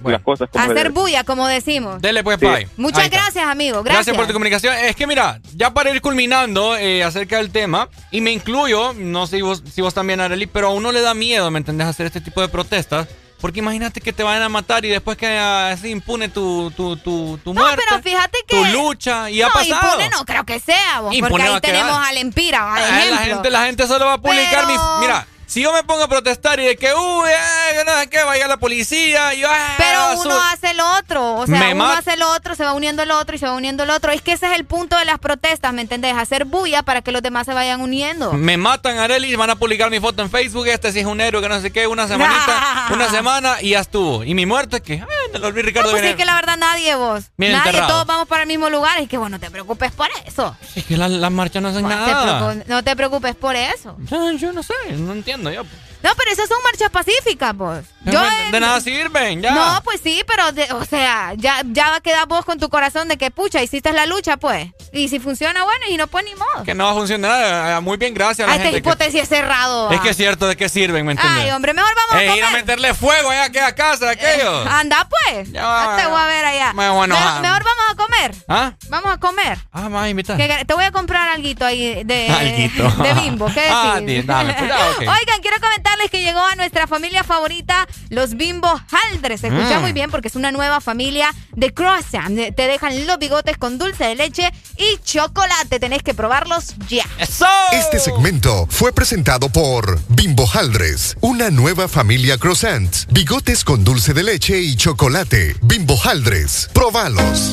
Bueno. 0.00 0.18
las 0.18 0.24
cosas 0.24 0.48
como 0.50 0.64
Hacer 0.64 0.76
debe. 0.76 0.88
bulla, 0.90 1.24
como 1.24 1.46
decimos. 1.46 2.00
Dele 2.02 2.22
pues, 2.24 2.38
Sí. 2.40 2.46
Pai. 2.46 2.66
Muchas 2.76 3.08
gracias, 3.10 3.44
amigo. 3.46 3.82
Gracias. 3.82 4.06
Gracias. 4.06 4.16
por 4.16 4.26
tu 4.26 4.32
comunicación. 4.32 4.74
Es 4.76 4.96
que 4.96 5.06
mira, 5.06 5.40
ya 5.54 5.72
para 5.72 5.90
ir 5.90 6.00
culminando 6.00 6.76
eh, 6.76 7.02
acerca 7.04 7.36
del 7.38 7.50
tema, 7.50 7.88
y 8.10 8.20
me 8.20 8.32
incluyo, 8.32 8.92
no 8.94 9.26
sé 9.26 9.36
si 9.36 9.42
vos, 9.42 9.62
si 9.72 9.80
vos 9.82 9.94
también, 9.94 10.20
Arely, 10.20 10.46
pero 10.46 10.68
a 10.68 10.70
uno 10.70 10.92
le 10.92 11.00
da 11.00 11.14
miedo, 11.14 11.50
¿me 11.50 11.58
entendés?, 11.58 11.86
hacer 11.86 12.06
este 12.06 12.20
tipo 12.20 12.40
de 12.40 12.48
protestas. 12.48 13.06
Porque 13.40 13.58
imagínate 13.58 14.00
que 14.00 14.14
te 14.14 14.22
vayan 14.22 14.42
a 14.42 14.48
matar 14.48 14.86
y 14.86 14.88
después 14.88 15.18
que 15.18 15.26
así 15.36 15.90
impune 15.90 16.30
tu, 16.30 16.70
tu, 16.70 16.96
tu, 16.96 17.38
tu 17.44 17.52
No, 17.52 17.60
muerte, 17.60 17.82
pero 17.86 18.02
fíjate 18.02 18.38
que. 18.46 18.56
tu 18.56 18.64
lucha, 18.66 19.28
y 19.28 19.42
ha 19.42 19.48
no, 19.48 19.52
pasado. 19.52 19.86
impune 19.90 20.08
no 20.08 20.24
creo 20.24 20.44
que 20.44 20.60
sea, 20.60 21.00
vos, 21.02 21.12
Impune 21.14 21.30
porque 21.30 21.46
ahí 21.46 21.60
tenemos 21.60 21.98
al 22.08 22.16
Empira, 22.16 22.74
Ah, 22.74 22.80
la 22.80 22.98
ejemplo. 23.00 23.34
gente, 23.34 23.50
la 23.50 23.66
gente 23.66 23.86
solo 23.86 24.06
va 24.06 24.14
a 24.14 24.18
publicar 24.18 24.64
Pero- 24.66 24.68
mi... 24.68 25.00
Mira, 25.02 25.26
si 25.46 25.62
yo 25.62 25.72
me 25.72 25.82
pongo 25.84 26.04
a 26.04 26.08
protestar 26.08 26.58
y 26.60 26.64
de 26.64 26.76
que, 26.76 26.92
uy, 26.94 27.28
eh, 27.28 27.76
que 27.78 27.84
no 27.84 27.98
sé 28.00 28.08
qué, 28.08 28.22
vaya 28.24 28.48
la 28.48 28.56
policía, 28.56 29.34
yo, 29.34 29.48
ah, 29.50 29.74
Pero 29.76 29.98
azul. 30.00 30.26
uno 30.26 30.40
hace 30.52 30.74
lo 30.74 30.88
otro, 30.98 31.34
o 31.36 31.46
sea, 31.46 31.58
Me 31.58 31.74
uno 31.74 31.86
hace 31.86 32.16
lo 32.16 32.30
otro, 32.32 32.54
se 32.54 32.64
va 32.64 32.72
uniendo 32.72 33.02
el 33.02 33.10
otro 33.10 33.36
y 33.36 33.38
se 33.38 33.46
va 33.46 33.52
uniendo 33.54 33.82
el 33.84 33.90
otro. 33.90 34.12
Es 34.12 34.22
que 34.22 34.32
ese 34.32 34.46
es 34.46 34.52
el 34.58 34.64
punto 34.64 34.96
de 34.98 35.04
las 35.04 35.18
protestas, 35.18 35.72
¿me 35.72 35.82
entendés? 35.82 36.14
Hacer 36.16 36.44
bulla 36.44 36.82
para 36.82 37.02
que 37.02 37.12
los 37.12 37.22
demás 37.22 37.46
se 37.46 37.54
vayan 37.54 37.80
uniendo. 37.80 38.32
Me 38.32 38.56
matan, 38.56 38.98
Arely, 38.98 39.34
van 39.36 39.50
a 39.50 39.56
publicar 39.56 39.90
mi 39.90 40.00
foto 40.00 40.22
en 40.22 40.30
Facebook, 40.30 40.66
este 40.68 40.92
sí 40.92 41.00
es 41.00 41.06
un 41.06 41.20
héroe, 41.20 41.42
que 41.42 41.48
no 41.48 41.60
sé 41.60 41.70
qué, 41.70 41.86
una 41.86 42.08
semanita, 42.08 42.86
una 42.92 43.10
semana 43.10 43.56
y 43.60 43.70
ya 43.70 43.80
estuvo. 43.80 44.24
Y 44.24 44.34
mi 44.34 44.46
muerte, 44.46 44.80
que, 44.80 45.02
ah, 45.02 45.38
lo 45.38 45.46
olvidé, 45.48 45.62
No, 45.62 45.66
Ricardo. 45.68 45.90
pues 45.90 46.02
es 46.04 46.16
que 46.16 46.24
la 46.24 46.36
verdad 46.36 46.56
nadie 46.56 46.94
vos. 46.94 47.24
Bien 47.36 47.52
nadie, 47.52 47.70
enterrado. 47.70 47.92
todos 47.92 48.06
vamos 48.06 48.28
para 48.28 48.42
el 48.42 48.48
mismo 48.48 48.70
lugar. 48.70 48.98
Es 49.00 49.08
que 49.08 49.18
bueno, 49.18 49.36
no 49.36 49.40
te 49.40 49.50
preocupes 49.50 49.92
por 49.92 50.08
eso. 50.26 50.56
Es 50.76 50.84
que 50.84 50.96
la- 50.96 51.08
las 51.08 51.30
marchas 51.32 51.62
no 51.62 51.68
hacen 51.68 51.86
nada. 51.88 52.54
no 52.66 52.82
te 52.84 52.96
preocupes 52.96 53.34
por 53.34 53.56
eso. 53.56 53.96
Yo, 54.10 54.32
yo 54.32 54.52
no 54.52 54.62
sé, 54.62 54.74
no 54.92 55.12
entiendo 55.12 55.33
yo. 55.42 55.64
No, 56.02 56.10
pero 56.18 56.30
esas 56.32 56.48
son 56.50 56.58
marchas 56.62 56.90
pacíficas, 56.90 57.54
pues. 57.56 57.86
Yo 58.04 58.20
de, 58.20 58.50
de 58.52 58.60
nada 58.60 58.78
sirven, 58.82 59.40
ya. 59.40 59.52
No, 59.52 59.80
pues 59.82 60.02
sí, 60.04 60.22
pero, 60.26 60.52
de- 60.52 60.70
o 60.74 60.84
sea, 60.84 61.32
ya, 61.34 61.62
ya 61.64 61.88
va 61.88 61.96
a 61.96 62.00
quedar 62.02 62.28
vos 62.28 62.44
con 62.44 62.58
tu 62.60 62.68
corazón 62.68 63.08
de 63.08 63.16
que, 63.16 63.30
pucha, 63.30 63.62
hiciste 63.62 63.90
la 63.94 64.04
lucha, 64.04 64.36
pues. 64.36 64.68
Y 64.92 65.08
si 65.08 65.18
funciona, 65.18 65.64
bueno, 65.64 65.86
y 65.88 65.96
no, 65.96 66.06
pues 66.06 66.26
ni 66.26 66.34
modo. 66.34 66.62
Que 66.62 66.74
no 66.74 66.84
va 66.84 66.90
a 66.90 66.94
funcionar. 66.94 67.32
Ah, 67.72 67.80
Muy 67.80 67.96
bien, 67.96 68.12
gracias 68.12 68.46
a 68.46 68.50
A 68.52 68.54
la 68.54 68.56
esta 68.56 68.64
gente. 68.70 68.82
que- 68.82 68.88
hipótesis 68.90 69.22
es 69.22 69.28
cerrado. 69.30 69.90
es 69.90 69.98
ah. 69.98 70.02
que 70.02 70.10
es 70.10 70.16
cierto 70.18 70.46
de 70.46 70.56
qué 70.58 70.68
sirven, 70.68 71.06
¿me 71.06 71.12
entiendes? 71.12 71.44
Ay, 71.44 71.50
hombre, 71.52 71.72
mejor 71.72 71.90
vamos 71.94 72.22
Ey, 72.22 72.28
a 72.28 72.36
ir 72.36 72.42
a 72.44 72.46
comer. 72.48 72.60
meterle 72.62 72.92
fuego 72.92 73.30
allá 73.30 73.48
que 73.50 73.60
a 73.62 73.74
casa 73.74 74.10
aquellos. 74.10 74.66
Anda, 74.66 75.08
pues. 75.08 75.50
Ya 75.52 75.96
te 75.98 76.06
voy 76.06 76.20
a 76.20 76.26
ver 76.26 76.44
allá. 76.44 76.72
Me 76.74 76.90
voy 76.90 77.00
a 77.00 77.04
enojar. 77.06 77.34
Me- 77.40 77.48
mejor 77.48 77.64
vamos 77.64 77.84
a 77.90 77.94
comer. 77.94 78.34
¿Ah? 78.46 78.72
Vamos 78.90 79.10
a 79.10 79.16
comer. 79.18 79.58
Ah, 79.72 79.88
más 79.88 80.10
invita. 80.10 80.36
Que- 80.36 80.66
te 80.66 80.74
voy 80.74 80.84
a 80.84 80.92
comprar 80.92 81.30
alguito 81.30 81.64
ahí 81.64 82.04
de, 82.04 82.28
Alguito. 82.28 82.90
de 83.02 83.14
bimbo. 83.14 83.46
¿Qué 83.46 83.60
decís? 83.62 83.72
Ah, 83.74 84.00
dame, 84.26 84.52
pues, 84.52 84.70
ah, 84.70 84.90
ok. 84.92 84.98
Oigan, 85.00 85.14
quiero 85.40 85.56
comentarles 85.60 86.10
que 86.10 86.22
llegó 86.22 86.40
a 86.40 86.54
nuestra 86.56 86.86
familia 86.86 87.24
favorita, 87.24 87.86
los 88.10 88.34
Bimbo 88.34 88.68
Haldres. 88.90 89.40
Se 89.40 89.48
escucha 89.48 89.78
Mm. 89.78 89.82
muy 89.82 89.92
bien 89.92 90.10
porque 90.10 90.28
es 90.28 90.36
una 90.36 90.52
nueva 90.52 90.80
familia 90.80 91.32
de 91.52 91.72
croissant. 91.72 92.36
Te 92.54 92.66
dejan 92.66 93.06
los 93.06 93.18
bigotes 93.18 93.56
con 93.58 93.78
dulce 93.78 94.04
de 94.04 94.14
leche 94.14 94.50
y 94.76 94.98
chocolate. 95.02 95.80
Tenés 95.80 96.02
que 96.02 96.14
probarlos 96.14 96.74
ya. 96.88 97.04
¡Eso! 97.18 97.46
Este 97.72 97.98
segmento 97.98 98.66
fue 98.70 98.92
presentado 98.92 99.48
por 99.48 99.98
Bimbo 100.08 100.48
Haldres, 100.52 101.16
una 101.20 101.50
nueva 101.50 101.88
familia 101.88 102.38
croissant, 102.38 102.94
bigotes 103.10 103.64
con 103.64 103.84
dulce 103.84 104.12
de 104.14 104.22
leche 104.22 104.60
y 104.60 104.76
chocolate. 104.76 105.56
Bimbo 105.62 105.98
Haldres, 106.04 106.68
probalos. 106.72 107.52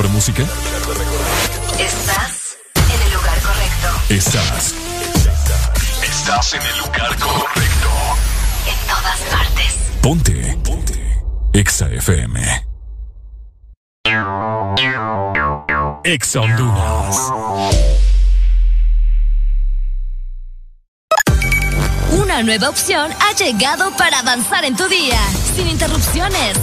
Mejor 0.00 0.08
música? 0.08 0.42
Estás 1.78 2.56
en 2.76 3.02
el 3.02 3.12
lugar 3.12 3.38
correcto. 3.40 3.88
Estás. 4.08 4.74
Estás 6.02 6.54
en 6.54 6.62
el 6.62 6.78
lugar 6.78 7.18
correcto. 7.18 7.88
En 8.66 8.88
todas 8.88 9.20
partes. 9.30 9.78
Ponte. 10.00 10.58
Ponte. 10.64 11.22
Exa 11.52 11.90
FM. 11.90 12.66
Exa 16.04 16.40
Honduras. 16.40 17.32
Una 22.12 22.42
nueva 22.42 22.70
opción 22.70 23.10
ha 23.20 23.34
llegado 23.34 23.90
para 23.96 24.20
avanzar 24.20 24.64
en 24.64 24.76
tu 24.76 24.88
día, 24.88 25.20
sin 25.54 25.68
interrupciones. 25.68 26.56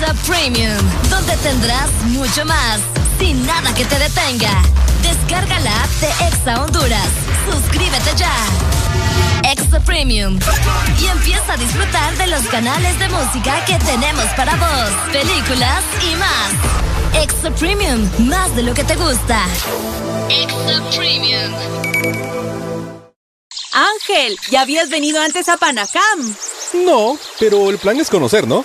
Extra 0.00 0.14
Premium, 0.32 0.78
donde 1.10 1.36
tendrás 1.38 1.90
mucho 2.04 2.44
más, 2.44 2.78
sin 3.18 3.44
nada 3.44 3.74
que 3.74 3.84
te 3.84 3.98
detenga. 3.98 4.62
Descarga 5.02 5.58
la 5.58 5.82
app 5.82 5.90
de 6.00 6.06
Exa 6.28 6.62
Honduras. 6.62 7.08
Suscríbete 7.50 8.14
ya. 8.16 8.32
Extra 9.50 9.80
Premium. 9.80 10.38
Y 11.00 11.06
empieza 11.06 11.52
a 11.52 11.56
disfrutar 11.56 12.16
de 12.16 12.28
los 12.28 12.42
canales 12.42 12.96
de 13.00 13.08
música 13.08 13.64
que 13.64 13.76
tenemos 13.80 14.26
para 14.36 14.54
vos, 14.54 14.90
películas 15.10 15.82
y 16.08 16.14
más. 16.14 17.20
Extra 17.20 17.50
Premium, 17.56 18.08
más 18.28 18.54
de 18.54 18.62
lo 18.62 18.74
que 18.74 18.84
te 18.84 18.94
gusta. 18.94 19.46
Extra 20.28 20.80
Premium. 20.96 21.52
Ángel, 23.72 24.38
¿ya 24.48 24.60
habías 24.60 24.90
venido 24.90 25.20
antes 25.20 25.48
a 25.48 25.56
Panacam? 25.56 26.36
No, 26.84 27.18
pero 27.40 27.68
el 27.68 27.78
plan 27.78 27.98
es 27.98 28.08
conocer, 28.08 28.46
¿no? 28.46 28.64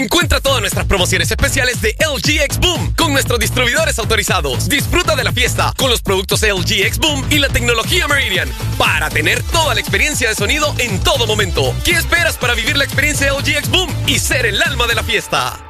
Encuentra 0.00 0.40
todas 0.40 0.62
nuestras 0.62 0.86
promociones 0.86 1.30
especiales 1.30 1.82
de 1.82 1.94
LG 2.00 2.40
X 2.44 2.58
Boom 2.58 2.94
con 2.94 3.12
nuestros 3.12 3.38
distribuidores 3.38 3.98
autorizados. 3.98 4.66
Disfruta 4.66 5.14
de 5.14 5.24
la 5.24 5.30
fiesta 5.30 5.74
con 5.76 5.90
los 5.90 6.00
productos 6.00 6.40
LG 6.40 6.86
X 6.86 6.98
Boom 6.98 7.26
y 7.28 7.38
la 7.38 7.50
tecnología 7.50 8.08
Meridian 8.08 8.48
para 8.78 9.10
tener 9.10 9.42
toda 9.42 9.74
la 9.74 9.80
experiencia 9.80 10.30
de 10.30 10.34
sonido 10.34 10.74
en 10.78 11.00
todo 11.00 11.26
momento. 11.26 11.74
¿Qué 11.84 11.92
esperas 11.92 12.38
para 12.38 12.54
vivir 12.54 12.78
la 12.78 12.84
experiencia 12.84 13.30
LG 13.30 13.48
X 13.58 13.68
Boom 13.68 13.94
y 14.06 14.18
ser 14.18 14.46
el 14.46 14.62
alma 14.62 14.86
de 14.86 14.94
la 14.94 15.02
fiesta? 15.02 15.69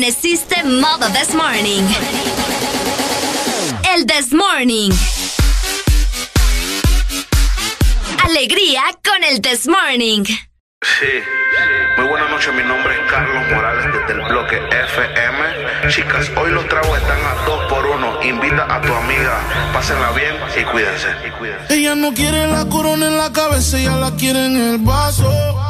amaneciste 0.00 0.62
modo 0.64 1.06
this 1.12 1.34
morning? 1.34 1.84
El 3.94 4.06
this 4.06 4.32
morning. 4.32 4.90
Alegría 8.24 8.82
con 9.04 9.22
el 9.24 9.42
this 9.42 9.66
morning. 9.66 10.24
Sí, 10.24 11.20
muy 11.98 12.08
buenas 12.08 12.30
noches, 12.30 12.54
mi 12.54 12.62
nombre 12.62 12.94
es 12.94 13.10
Carlos 13.10 13.42
Morales 13.50 13.84
desde 13.92 14.22
el 14.22 14.26
bloque 14.26 14.56
FM. 14.56 15.90
Chicas, 15.90 16.30
hoy 16.34 16.50
los 16.50 16.66
tragos 16.68 16.96
están 16.96 17.18
a 17.18 17.44
dos 17.44 17.66
por 17.68 17.84
uno. 17.84 18.22
Invita 18.22 18.74
a 18.74 18.80
tu 18.80 18.94
amiga, 18.94 19.38
pásenla 19.74 20.12
bien 20.12 20.34
y 20.58 20.64
cuídense. 20.64 21.08
Y 21.28 21.30
cuídense. 21.32 21.74
Ella 21.74 21.94
no 21.94 22.14
quiere 22.14 22.46
la 22.46 22.64
corona 22.64 23.06
en 23.06 23.18
la 23.18 23.30
cabeza, 23.32 23.78
ella 23.78 23.96
la 23.96 24.16
quiere 24.16 24.46
en 24.46 24.56
el 24.56 24.78
vaso. 24.78 25.69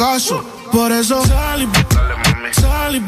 Caso. 0.00 0.42
Por 0.72 0.90
eso 0.92 1.22
sal 1.26 1.62
y 1.62 1.66
sal 2.58 2.96
y 2.96 3.00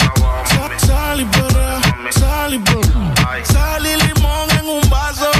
sal- 0.87 1.21
y 1.21 1.25
perrea, 1.25 1.81
sal 2.11 2.55
y. 2.55 2.61
Sal 3.53 3.87
y 3.87 3.97
limón 4.03 4.51
en 4.59 4.67
un 4.69 4.91
vaso. 4.91 5.31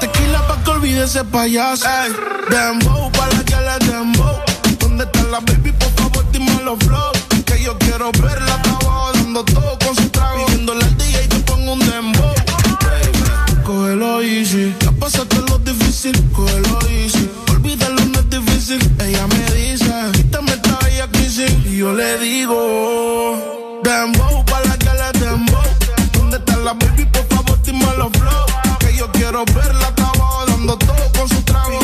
Tequila 0.00 0.40
pa' 0.48 0.58
que 0.64 0.70
olvide 0.70 1.04
ese 1.04 1.24
payaso. 1.24 1.86
Ey, 1.86 2.10
dembow 2.50 3.10
pa' 3.12 3.28
la 3.28 3.44
que 3.44 3.56
le 3.66 3.76
dembow. 3.92 4.36
¿Dónde 4.80 5.04
está 5.04 5.22
la 5.30 5.38
baby? 5.40 5.70
Por 5.72 5.90
favor, 5.92 6.24
dime 6.32 6.60
los 6.64 6.78
flow. 6.80 7.12
Que 7.46 7.62
yo 7.62 7.78
quiero 7.78 8.10
verla 8.20 8.49
yo 21.80 21.94
le 21.94 22.18
digo, 22.18 23.80
dembow 23.82 24.44
pa' 24.44 24.60
la 24.68 24.76
que 24.76 24.90
le 25.00 25.18
dembow. 25.18 25.62
¿Dónde 26.12 26.36
está 26.36 26.56
la 26.58 26.74
baby? 26.74 27.06
Por 27.06 27.26
favor, 27.28 27.62
dime 27.62 27.86
los 27.96 28.12
flow. 28.12 28.46
Que 28.80 28.94
yo 28.98 29.10
quiero 29.12 29.46
verla 29.46 29.86
hasta 29.86 30.02
abajo 30.02 30.44
dando 30.46 30.76
todo 30.76 31.12
con 31.16 31.26
su 31.30 31.42
trago. 31.42 31.79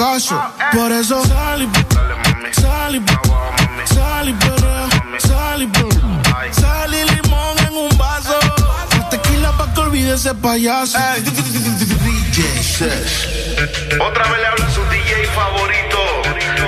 Por 0.00 0.92
eso 0.92 1.22
sal 1.26 1.60
y 1.60 1.68
sal 2.58 2.96
y 2.96 3.00
sal 3.94 4.28
y 4.30 4.32
perrea, 4.32 4.88
sal 5.18 5.62
y. 5.62 5.68
Sal 6.58 6.94
y 6.94 7.04
limón 7.04 7.58
en 7.68 7.76
un 7.76 7.98
vaso. 7.98 8.38
Tequila 9.10 9.52
pa' 9.58 9.74
que 9.74 9.80
olvide 9.80 10.14
ese 10.14 10.34
payaso. 10.34 10.96
Otra 14.00 14.24
vez 14.30 14.38
le 14.38 14.46
habla 14.46 14.70
su 14.70 14.82
DJ 14.86 15.26
favorito. 15.34 15.98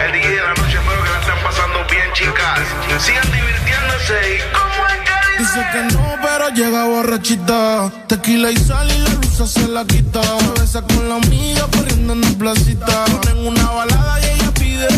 El 0.05 0.12
DJ 0.12 0.28
de 0.28 0.43
la 0.43 0.49
noche, 0.49 0.77
espero 0.77 1.02
que 1.02 1.11
la 1.11 1.20
estén 1.20 1.43
pasando 1.43 1.86
bien, 1.91 2.12
chicas. 2.12 2.61
Sigan 2.99 3.33
divirtiéndose 3.33 4.36
y 4.36 4.72
Dice 5.55 5.66
que 5.70 5.82
no, 5.94 6.16
pero 6.22 6.48
llega 6.48 6.86
borrachita. 6.86 7.92
Tequila 8.06 8.50
y 8.50 8.56
sal 8.56 8.90
y 8.90 8.98
la 9.00 9.10
luz 9.10 9.50
se 9.50 9.68
la 9.68 9.84
quita. 9.84 10.22
Se 10.22 10.62
besa 10.62 10.81
con 10.81 11.10
la 11.10 11.16
amiga 11.16 11.66
corriendo 11.76 12.14
en 12.14 12.22
la 12.22 12.31
placita. 12.39 13.05
Ponen 13.05 13.48
una 13.48 13.70
balada 13.70 14.18
y 14.22 14.24
ella 14.31 14.50
pide. 14.55 14.89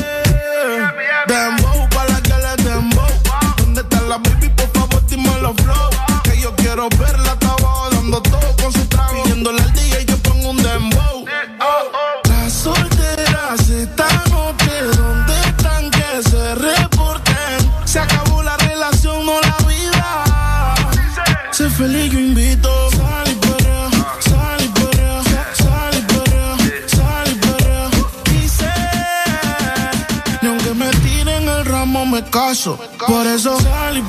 Dembow 1.27 1.89
pa' 1.91 2.05
la 2.05 2.23
que 2.23 2.35
le 2.35 2.71
dembow. 2.71 3.05
¿Dónde 3.57 3.81
está 3.81 4.01
la 4.03 4.19
baby? 4.19 4.49
Por 4.51 4.69
favor, 4.69 5.05
dime 5.09 5.41
los 5.43 5.57
flow. 5.57 5.91
Que 6.23 6.41
yo 6.41 6.55
quiero 6.55 6.89
verla 7.01 7.33
hasta 7.33 7.49
abajo 7.49 7.91
dando 7.91 8.23
todo 8.23 8.57
con 8.63 8.73
su 8.73 8.87
trago. 8.87 9.25
Pidiéndole 9.25 9.61
al 9.61 9.75
caso. 32.35 32.77
Por 33.07 33.27
eso 33.29 33.61
sal 33.61 33.97
y 33.97 34.05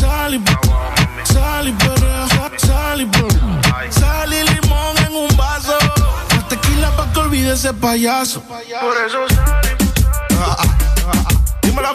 sal 0.00 0.34
y 0.34 0.42
sal 1.32 1.68
y 1.68 1.72
perrea, 1.72 2.26
sal 2.56 3.00
y. 3.00 3.08
Sal 3.92 4.32
y 4.32 4.42
limón 4.42 4.98
en 5.06 5.14
un 5.14 5.36
vaso. 5.36 5.78
Tequila 6.48 6.90
pa' 6.96 7.12
que 7.12 7.20
olvide 7.20 7.52
ese 7.52 7.72
payaso. 7.72 8.42
Por 8.42 8.96
eso 9.06 9.28
sal 9.28 9.76
y 11.62 11.66
Dime 11.66 11.82
la 11.82 11.94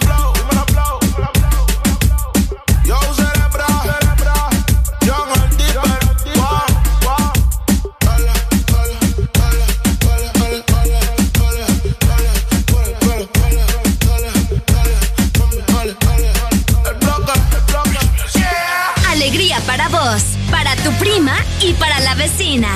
tu 20.84 20.92
prima 20.94 21.34
y 21.62 21.74
para 21.74 22.00
la 22.02 22.14
vecina. 22.16 22.68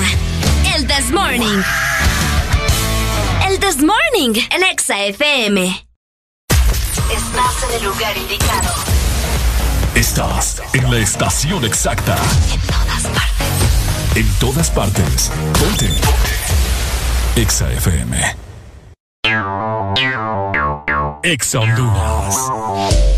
El 0.74 0.86
This 0.86 1.10
Morning. 1.10 1.62
El 3.46 3.58
This 3.58 3.78
Morning, 3.82 4.40
el 4.50 4.62
Exa 4.62 5.04
FM. 5.04 5.86
Estás 7.12 7.64
en 7.68 7.76
el 7.76 7.84
lugar 7.84 8.16
indicado. 8.16 8.74
Estás 9.94 10.62
en 10.72 10.90
la 10.90 10.98
estación 10.98 11.64
exacta. 11.64 12.16
En 12.54 12.60
todas 12.60 13.02
partes. 13.02 14.16
En 14.16 14.34
todas 14.38 14.70
partes. 14.70 15.30
Ponte. 15.58 15.90
Exa 17.36 17.70
FM. 17.72 18.36
Exa 21.22 21.60
Honduras. 21.60 23.17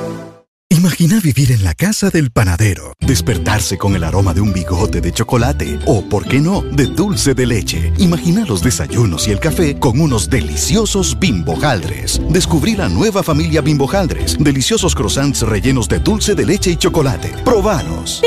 Imagina 0.71 1.19
vivir 1.19 1.51
en 1.51 1.65
la 1.65 1.73
casa 1.73 2.09
del 2.11 2.31
panadero, 2.31 2.93
despertarse 3.01 3.77
con 3.77 3.93
el 3.93 4.05
aroma 4.05 4.33
de 4.33 4.39
un 4.39 4.53
bigote 4.53 5.01
de 5.01 5.11
chocolate 5.11 5.77
o, 5.85 6.01
por 6.01 6.25
qué 6.25 6.39
no, 6.39 6.61
de 6.61 6.85
dulce 6.85 7.33
de 7.33 7.45
leche. 7.45 7.91
Imagina 7.97 8.45
los 8.45 8.63
desayunos 8.63 9.27
y 9.27 9.31
el 9.31 9.41
café 9.41 9.77
con 9.77 9.99
unos 9.99 10.29
deliciosos 10.29 11.19
bimbojaldres. 11.19 12.21
Descubrí 12.29 12.77
la 12.77 12.87
nueva 12.87 13.21
familia 13.21 13.59
bimbojaldres, 13.59 14.37
deliciosos 14.39 14.95
croissants 14.95 15.41
rellenos 15.41 15.89
de 15.89 15.99
dulce 15.99 16.35
de 16.35 16.45
leche 16.45 16.71
y 16.71 16.77
chocolate. 16.77 17.33
Probanos. 17.43 18.21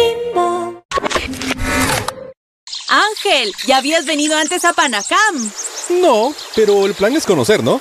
Ángel, 2.91 3.55
¿ya 3.67 3.79
habías 3.79 4.05
venido 4.05 4.37
antes 4.37 4.67
a 4.67 4.75
Panacam? 4.75 5.51
No, 6.03 6.35
pero 6.55 6.85
el 6.85 6.93
plan 6.93 7.17
es 7.17 7.25
conocer, 7.25 7.65
¿no? 7.65 7.81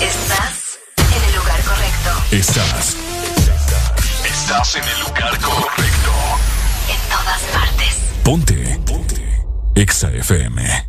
Estás 0.00 0.78
en 0.98 1.24
el 1.24 1.34
lugar 1.36 1.60
correcto. 1.62 2.10
Estás. 2.30 2.96
Estás 4.24 4.76
en 4.76 4.84
el 4.84 5.00
lugar 5.00 5.38
correcto. 5.40 6.12
En 6.88 6.98
todas 7.08 7.40
partes. 7.52 7.96
Ponte. 8.24 8.80
Ponte. 8.86 9.44
Exa 9.74 10.10
FM. 10.10 10.88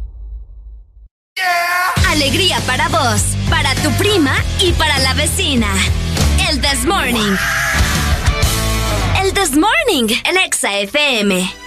Alegría 2.10 2.60
para 2.66 2.88
vos, 2.90 3.22
para 3.50 3.76
tu 3.76 3.92
prima 3.94 4.36
y 4.60 4.72
para 4.74 4.98
la 5.00 5.14
vecina. 5.14 5.68
El 6.50 6.62
This 6.62 6.86
Morning. 6.86 7.36
El 9.22 9.34
This 9.34 9.52
Morning 9.52 10.16
en 10.26 10.38
Exa 10.38 10.78
FM. 10.80 11.66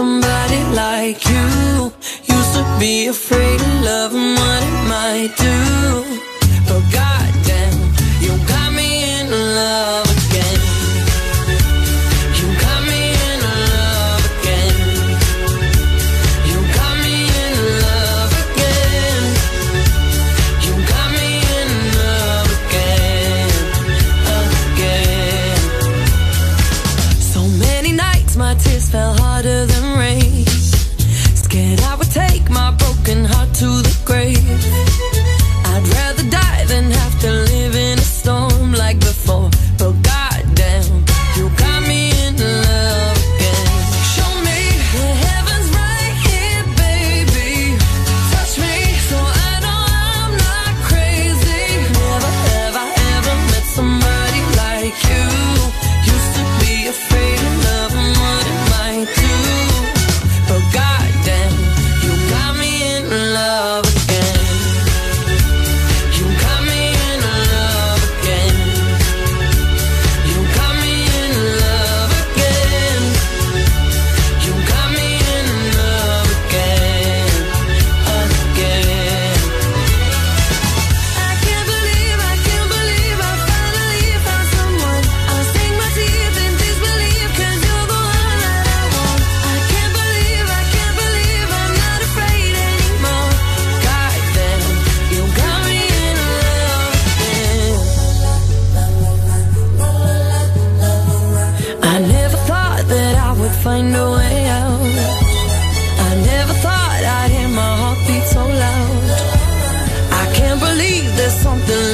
Somebody 0.00 0.62
like 0.82 1.20
you. 1.28 1.92
Used 2.36 2.54
to 2.58 2.64
be 2.78 3.08
afraid 3.08 3.60
of 3.60 3.74
love 3.88 4.12
and 4.14 4.30
what 4.40 4.62
it 4.68 4.78
might 4.88 5.32
do. 5.36 6.29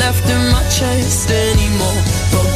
Left 0.06 0.30
in 0.30 0.52
my 0.52 0.62
chest 0.68 1.30
anymore. 1.32 2.55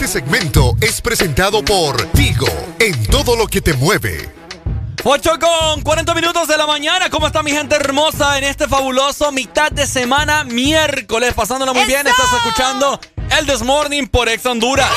Este 0.00 0.20
segmento 0.20 0.78
es 0.80 0.98
presentado 1.02 1.62
por 1.62 2.02
Tigo, 2.12 2.48
en 2.78 3.06
todo 3.08 3.36
lo 3.36 3.46
que 3.46 3.60
te 3.60 3.74
mueve. 3.74 4.32
8 5.04 5.32
con 5.38 5.82
40 5.82 6.14
minutos 6.14 6.48
de 6.48 6.56
la 6.56 6.66
mañana. 6.66 7.10
¿Cómo 7.10 7.26
está 7.26 7.42
mi 7.42 7.50
gente 7.50 7.76
hermosa 7.76 8.38
en 8.38 8.44
este 8.44 8.66
fabuloso 8.66 9.30
mitad 9.30 9.70
de 9.70 9.86
semana 9.86 10.44
miércoles? 10.44 11.34
Pasándola 11.34 11.74
muy 11.74 11.84
bien. 11.84 12.06
Estás 12.06 12.32
escuchando 12.32 12.98
el 13.38 13.44
This 13.44 13.60
Morning 13.60 14.06
por 14.06 14.30
Ex 14.30 14.46
Honduras. 14.46 14.90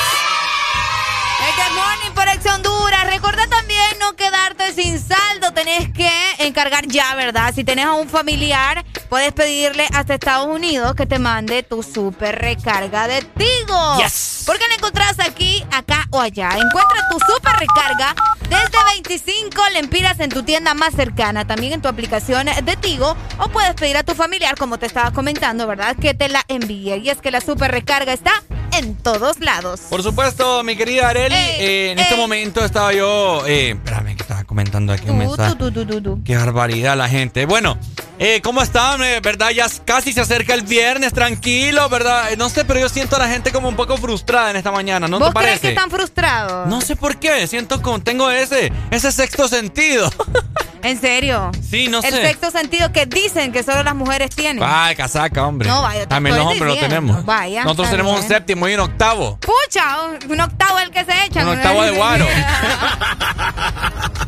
El 1.48 1.62
Good 1.62 1.76
Morning 1.76 2.10
por 2.14 2.26
Ex 2.26 2.46
Honduras. 2.46 2.73
Recuerda 2.90 3.46
también 3.46 3.86
no 4.00 4.14
quedarte 4.16 4.72
sin 4.74 4.98
saldo. 4.98 5.52
Tenés 5.52 5.90
que 5.92 6.10
encargar 6.38 6.86
ya, 6.86 7.14
¿verdad? 7.14 7.54
Si 7.54 7.64
tenés 7.64 7.86
a 7.86 7.92
un 7.92 8.08
familiar, 8.08 8.84
puedes 9.08 9.32
pedirle 9.32 9.86
hasta 9.94 10.14
Estados 10.14 10.46
Unidos 10.46 10.94
que 10.94 11.06
te 11.06 11.18
mande 11.18 11.62
tu 11.62 11.82
super 11.82 12.38
recarga 12.38 13.08
de 13.08 13.22
Tigo. 13.22 13.98
Yes. 13.98 14.42
Porque 14.44 14.68
la 14.68 14.74
encontrás 14.74 15.18
aquí, 15.20 15.64
acá 15.70 16.06
o 16.10 16.20
allá. 16.20 16.50
Encuentra 16.50 17.08
tu 17.10 17.18
super 17.20 17.52
recarga 17.52 18.14
desde 18.50 18.84
25 18.94 19.62
lempiras 19.72 20.20
en 20.20 20.30
tu 20.30 20.42
tienda 20.42 20.74
más 20.74 20.94
cercana. 20.94 21.46
También 21.46 21.72
en 21.72 21.82
tu 21.82 21.88
aplicación 21.88 22.46
de 22.62 22.76
Tigo. 22.76 23.16
O 23.38 23.48
puedes 23.48 23.74
pedir 23.74 23.96
a 23.96 24.02
tu 24.02 24.14
familiar, 24.14 24.56
como 24.56 24.78
te 24.78 24.86
estaba 24.86 25.12
comentando, 25.12 25.66
¿verdad? 25.66 25.96
Que 25.96 26.12
te 26.12 26.28
la 26.28 26.44
envíe. 26.48 26.96
Y 26.96 27.08
es 27.08 27.18
que 27.18 27.30
la 27.30 27.40
super 27.40 27.70
recarga 27.70 28.12
está 28.12 28.42
en 28.78 28.96
todos 28.96 29.40
lados. 29.40 29.82
Por 29.88 30.02
supuesto, 30.02 30.62
mi 30.64 30.76
querida 30.76 31.08
Areli, 31.08 31.34
eh, 31.34 31.92
en 31.92 31.98
este 31.98 32.14
ey. 32.14 32.20
momento 32.20 32.64
estaba 32.74 32.92
yo. 32.92 33.46
Eh, 33.46 33.70
espérame, 33.70 34.16
que 34.16 34.22
estaba 34.22 34.42
comentando 34.42 34.92
aquí 34.92 35.08
un 35.08 35.18
mensaje. 35.18 35.54
tú, 35.54 35.70
tú, 35.70 35.86
tú, 35.86 36.02
tú. 36.02 36.20
Qué 36.24 36.36
barbaridad 36.36 36.96
la 36.96 37.08
gente. 37.08 37.46
Bueno, 37.46 37.78
eh, 38.26 38.40
¿cómo 38.42 38.62
están? 38.62 39.02
Eh, 39.02 39.20
¿Verdad? 39.20 39.50
Ya 39.50 39.66
casi 39.84 40.12
se 40.12 40.20
acerca 40.22 40.54
el 40.54 40.62
viernes, 40.62 41.12
tranquilo, 41.12 41.88
¿verdad? 41.90 42.32
Eh, 42.32 42.36
no 42.36 42.48
sé, 42.48 42.64
pero 42.64 42.80
yo 42.80 42.88
siento 42.88 43.16
a 43.16 43.18
la 43.18 43.28
gente 43.28 43.52
como 43.52 43.68
un 43.68 43.76
poco 43.76 43.96
frustrada 43.98 44.50
en 44.50 44.56
esta 44.56 44.70
mañana, 44.72 45.06
¿no 45.08 45.18
¿Vos 45.18 45.28
te 45.28 45.34
parece? 45.34 45.50
crees 45.58 45.60
que 45.60 45.68
están 45.68 45.90
frustrados? 45.90 46.66
No 46.68 46.80
sé 46.80 46.96
por 46.96 47.16
qué, 47.18 47.46
siento 47.46 47.82
como 47.82 48.00
tengo 48.00 48.30
ese, 48.30 48.72
ese 48.90 49.12
sexto 49.12 49.46
sentido. 49.48 50.10
¿En 50.82 51.00
serio? 51.00 51.50
Sí, 51.70 51.88
no 51.88 51.98
El 52.02 52.12
sé. 52.12 52.20
sexto 52.22 52.50
sentido 52.50 52.92
que 52.92 53.06
dicen 53.06 53.52
que 53.52 53.62
solo 53.62 53.82
las 53.82 53.94
mujeres 53.94 54.28
tienen. 54.36 54.62
Ay, 54.66 54.94
casaca, 54.94 55.46
hombre. 55.46 55.66
No, 55.68 55.80
vaya, 55.80 56.06
También 56.06 56.36
los 56.36 56.46
hombres 56.46 56.74
lo 56.74 56.76
tenemos. 56.78 57.24
Vaya, 57.24 57.64
Nosotros 57.64 57.90
tenemos 57.90 58.20
un 58.20 58.26
séptimo 58.28 58.68
y 58.68 58.74
un 58.74 58.80
octavo. 58.80 59.38
Pucha, 59.40 59.96
un- 60.28 60.40
octavo 60.40 60.78
es 60.80 60.84
el 60.84 60.90
que 60.90 61.04
se 61.06 61.24
echa. 61.24 61.42
Un 61.42 61.56
octavo 61.56 61.82
de 61.82 61.90
guaro. 61.90 62.26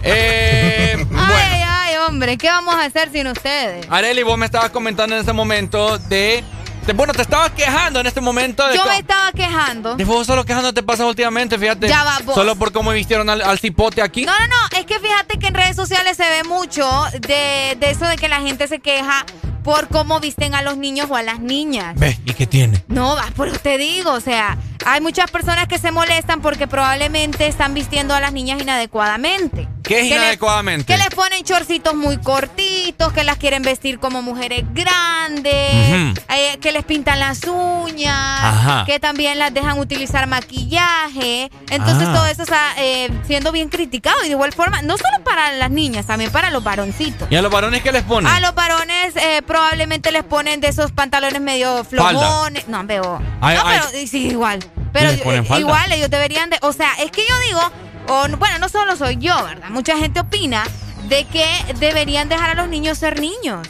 Eh, 0.08 1.04
Ay, 1.16 1.62
ay, 1.66 1.94
hombre, 2.08 2.38
¿qué 2.38 2.46
vamos 2.48 2.74
a 2.76 2.84
hacer 2.84 3.10
sin 3.10 3.26
ustedes? 3.26 3.85
Areli, 3.88 4.22
vos 4.22 4.36
me 4.36 4.46
estabas 4.46 4.70
comentando 4.70 5.14
en 5.14 5.22
ese 5.22 5.32
momento 5.32 5.98
de, 5.98 6.42
Bueno, 6.94 7.12
te 7.12 7.22
estabas 7.22 7.50
quejando 7.52 8.00
en 8.00 8.06
este 8.06 8.20
momento 8.20 8.66
de. 8.68 8.76
Yo 8.76 8.84
me 8.84 8.98
estaba 8.98 9.32
quejando. 9.32 9.96
de 9.96 10.04
vos 10.04 10.26
solo 10.26 10.44
quejando 10.44 10.72
te 10.72 10.82
pasa 10.82 11.04
últimamente, 11.06 11.58
fíjate. 11.58 11.88
Ya 11.88 12.04
va, 12.04 12.18
vos. 12.24 12.34
Solo 12.34 12.56
por 12.56 12.72
cómo 12.72 12.90
vistieron 12.92 13.28
al, 13.28 13.42
al 13.42 13.58
cipote 13.58 14.02
aquí. 14.02 14.24
No, 14.24 14.32
no, 14.32 14.46
no, 14.46 14.78
es 14.78 14.86
que 14.86 14.98
fíjate 14.98 15.38
que 15.38 15.48
en 15.48 15.54
redes 15.54 15.76
sociales 15.76 16.16
se 16.16 16.28
ve 16.28 16.44
mucho 16.44 16.88
de, 17.20 17.76
de 17.78 17.90
eso 17.90 18.06
de 18.06 18.16
que 18.16 18.28
la 18.28 18.40
gente 18.40 18.68
se 18.68 18.78
queja 18.80 19.24
por 19.66 19.88
cómo 19.88 20.20
visten 20.20 20.54
a 20.54 20.62
los 20.62 20.76
niños 20.76 21.08
o 21.10 21.16
a 21.16 21.22
las 21.24 21.40
niñas. 21.40 21.96
Ve, 21.98 22.16
¿y 22.24 22.32
qué 22.34 22.46
tiene? 22.46 22.84
No, 22.86 23.16
va, 23.16 23.26
por 23.34 23.50
te 23.58 23.78
digo, 23.78 24.12
o 24.12 24.20
sea, 24.20 24.56
hay 24.84 25.00
muchas 25.00 25.28
personas 25.28 25.66
que 25.66 25.78
se 25.78 25.90
molestan 25.90 26.40
porque 26.40 26.68
probablemente 26.68 27.48
están 27.48 27.74
vistiendo 27.74 28.14
a 28.14 28.20
las 28.20 28.32
niñas 28.32 28.62
inadecuadamente. 28.62 29.66
¿Qué 29.82 29.98
es 30.00 30.02
Que 30.04 30.10
le- 30.10 30.16
inadecuadamente? 30.16 30.84
Que 30.92 30.96
les 30.98 31.08
ponen 31.10 31.42
chorcitos 31.44 31.94
muy 31.94 32.18
cortitos, 32.18 33.12
que 33.12 33.24
las 33.24 33.38
quieren 33.38 33.62
vestir 33.62 33.98
como 33.98 34.22
mujeres 34.22 34.64
grandes, 34.72 36.14
eh, 36.28 36.58
que 36.60 36.72
les 36.72 36.84
pintan 36.84 37.18
las 37.20 37.40
uñas, 37.44 38.14
Ajá. 38.42 38.84
que 38.86 38.98
también 39.00 39.38
las 39.38 39.52
dejan 39.54 39.78
utilizar 39.78 40.26
maquillaje. 40.26 41.50
Entonces 41.70 42.08
Ah. 42.08 42.14
todo 42.14 42.26
eso 42.26 42.42
está 42.42 42.74
eh, 42.78 43.10
siendo 43.26 43.52
bien 43.52 43.68
criticado 43.68 44.16
y 44.24 44.26
de 44.26 44.32
igual 44.32 44.52
forma, 44.52 44.82
no 44.82 44.96
solo 44.96 45.22
para 45.24 45.52
las 45.52 45.70
niñas, 45.70 46.06
también 46.06 46.30
para 46.30 46.50
los 46.50 46.62
varoncitos. 46.64 47.28
¿Y 47.30 47.36
a 47.36 47.42
los 47.42 47.52
varones 47.52 47.82
qué 47.82 47.92
les 47.92 48.02
ponen? 48.02 48.30
A 48.30 48.40
los 48.40 48.54
varones 48.54 49.14
eh, 49.16 49.42
probablemente 49.56 50.12
les 50.12 50.22
ponen 50.22 50.60
de 50.60 50.68
esos 50.68 50.92
pantalones 50.92 51.40
medio 51.40 51.82
flojones. 51.84 52.68
No, 52.68 52.84
veo. 52.84 53.22
Ay, 53.40 53.56
no, 53.56 53.62
ay. 53.64 53.80
pero 53.90 54.06
sí, 54.06 54.28
igual. 54.28 54.58
Pero 54.92 55.10
falda? 55.44 55.58
igual 55.58 55.92
ellos 55.92 56.10
deberían 56.10 56.50
de. 56.50 56.58
O 56.60 56.72
sea, 56.74 56.92
es 57.02 57.10
que 57.10 57.22
yo 57.26 57.34
digo, 57.48 57.60
o, 58.08 58.28
no- 58.28 58.36
bueno, 58.36 58.58
no 58.58 58.68
solo 58.68 58.96
soy 58.96 59.16
yo, 59.16 59.34
¿verdad? 59.44 59.70
Mucha 59.70 59.96
gente 59.96 60.20
opina 60.20 60.64
de 61.08 61.24
que 61.24 61.46
deberían 61.78 62.28
dejar 62.28 62.50
a 62.50 62.54
los 62.54 62.68
niños 62.68 62.98
ser 62.98 63.18
niños. 63.18 63.66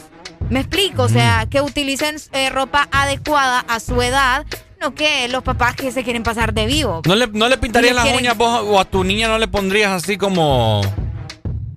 Me 0.51 0.61
explico, 0.61 1.05
o 1.05 1.09
sea, 1.09 1.47
que 1.49 1.61
utilicen 1.61 2.17
eh, 2.33 2.51
ropa 2.51 2.89
adecuada 2.91 3.61
a 3.69 3.79
su 3.81 4.01
edad, 4.03 4.45
no 4.81 4.93
que 4.95 5.29
los 5.29 5.43
papás 5.45 5.77
que 5.77 5.91
se 5.93 6.03
quieren 6.03 6.23
pasar 6.25 6.53
de 6.53 6.67
vivo. 6.67 7.03
¿No 7.07 7.15
le, 7.15 7.27
no 7.29 7.49
le 7.49 7.59
pintarías 7.59 7.95
las 7.95 8.05
quieren- 8.07 8.21
uñas 8.23 8.37
vos 8.37 8.61
o 8.65 8.81
a 8.81 8.85
tu 8.85 9.05
niña 9.05 9.29
no 9.29 9.39
le 9.39 9.47
pondrías 9.49 9.91
así 9.93 10.17
como. 10.17 10.83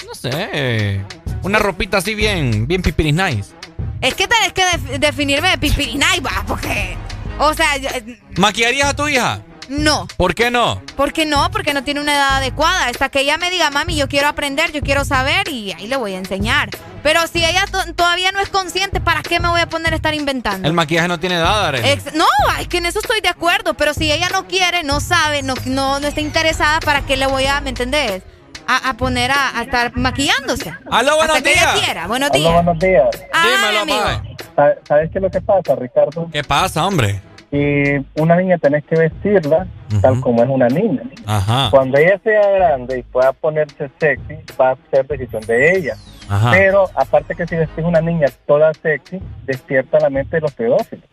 No 0.08 0.14
sé. 0.16 1.02
Una 1.44 1.60
ropita 1.60 1.98
así 1.98 2.16
bien, 2.16 2.68
bien 2.68 2.82
pipiris 2.82 3.14
nice. 3.14 3.59
Es 4.02 4.14
que 4.16 4.28
tenés 4.28 4.54
que 4.54 4.64
def- 4.66 5.00
definirme 5.00 5.50
de 5.52 5.58
pipirinay, 5.58 6.20
va, 6.22 6.44
porque. 6.48 6.98
O 7.38 7.54
sea, 7.54 7.76
eh, 7.78 8.20
¿Maquillarías 8.38 8.90
a 8.90 8.96
tu 8.96 9.08
hija? 9.08 9.42
no. 9.70 10.08
¿Por 10.18 10.34
qué 10.34 10.50
no? 10.50 10.82
¿Por 10.98 11.14
qué 11.14 11.26
no? 11.26 11.52
Porque 11.52 11.74
no 11.76 11.84
tiene 11.84 12.00
una 12.02 12.16
edad 12.16 12.38
adecuada. 12.38 12.88
Hasta 12.88 13.10
que 13.10 13.20
ella 13.22 13.38
me 13.38 13.52
diga, 13.52 13.70
mami, 13.70 13.96
yo 13.96 14.08
quiero 14.10 14.28
aprender, 14.28 14.72
yo 14.72 14.82
quiero 14.82 15.06
saber 15.06 15.48
y 15.48 15.74
ahí 15.74 15.86
le 15.88 15.96
voy 15.96 16.16
a 16.16 16.18
enseñar. 16.18 16.70
Pero 17.04 17.22
si 17.28 17.46
ella 17.46 17.66
to- 17.72 17.94
todavía 17.94 18.32
no 18.32 18.40
es 18.40 18.50
consciente, 18.50 19.00
¿para 19.00 19.22
qué 19.22 19.40
me 19.40 19.48
voy 19.48 19.62
a 19.62 19.70
poner 19.70 19.94
a 19.94 19.96
estar 19.96 20.14
inventando? 20.16 20.68
El 20.68 20.74
maquillaje 20.74 21.08
no 21.08 21.20
tiene 21.20 21.36
edad, 21.36 21.68
Arely. 21.68 22.02
No, 22.16 22.26
es 22.60 22.68
que 22.68 22.78
en 22.80 22.88
eso 22.88 23.00
estoy 23.00 23.22
de 23.22 23.30
acuerdo, 23.30 23.76
pero 23.76 23.94
si 23.94 24.12
ella 24.12 24.28
no 24.30 24.48
quiere, 24.48 24.84
no 24.84 25.00
sabe, 25.02 25.44
no, 25.44 25.54
no, 25.66 26.00
no 26.00 26.08
está 26.08 26.20
interesada, 26.20 26.80
¿para 26.80 27.06
qué 27.06 27.16
le 27.16 27.28
voy 27.28 27.46
a, 27.46 27.62
¿me 27.62 27.70
entendés? 27.70 28.24
A, 28.72 28.90
a 28.90 28.94
poner 28.98 29.32
a, 29.32 29.58
a 29.58 29.64
estar 29.64 29.98
maquillándose. 29.98 30.72
Aló, 30.92 31.16
buenos 31.16 31.38
Hasta 31.38 31.42
que 31.50 31.54
ella 31.54 31.74
días. 31.74 31.86
quiera. 31.86 32.08
Buenos 32.08 32.30
Aló, 32.30 32.40
días. 32.40 32.54
buenos 32.54 32.80
días. 32.80 33.08
Ay, 33.34 33.50
Dímelo, 33.52 33.80
amigo. 33.80 34.44
¿Sabes 34.88 35.10
qué 35.12 35.18
es 35.18 35.22
lo 35.24 35.32
que 35.32 35.42
pasa, 35.42 35.76
Ricardo? 35.76 36.30
¿Qué 36.32 36.44
pasa, 36.44 36.86
hombre? 36.86 37.20
Y 37.52 37.96
una 38.22 38.36
niña 38.36 38.60
tenés 38.60 38.84
que 38.86 38.96
vestirla 38.96 39.66
tal 40.04 40.22
como 40.22 40.44
es 40.44 40.50
una 40.50 40.68
niña. 40.68 41.02
Ajá. 41.26 41.70
Cuando 41.72 41.98
ella 41.98 42.20
sea 42.24 42.48
grande 42.48 43.00
y 43.00 43.04
pueda 43.04 43.34
ponerse 43.34 43.90
sexy, 44.00 44.36
va 44.62 44.72
a 44.72 44.78
ser 44.92 45.08
decisión 45.08 45.42
de 45.48 45.76
ella. 45.78 45.96
Ajá. 46.30 46.52
Pero 46.52 46.86
aparte 46.94 47.34
que 47.36 47.48
si 47.48 47.56
vestís 47.56 47.84
una 47.84 48.02
niña 48.02 48.28
toda 48.46 48.72
sexy, 48.76 49.20
despierta 49.48 50.00
la 50.00 50.12
mente 50.12 50.36
de 50.36 50.42
los 50.42 50.52
pedófilos, 50.54 51.06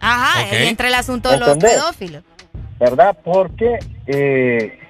Ajá, 0.00 0.40
Ok. 0.46 0.52
ahí 0.52 0.66
entra 0.66 0.88
el 0.88 0.94
asunto 0.94 1.30
de 1.30 1.36
los 1.38 1.56
pedófilos. 1.58 2.24
¿verdad? 2.80 3.16
Porque 3.24 3.78
eh, 4.06 4.80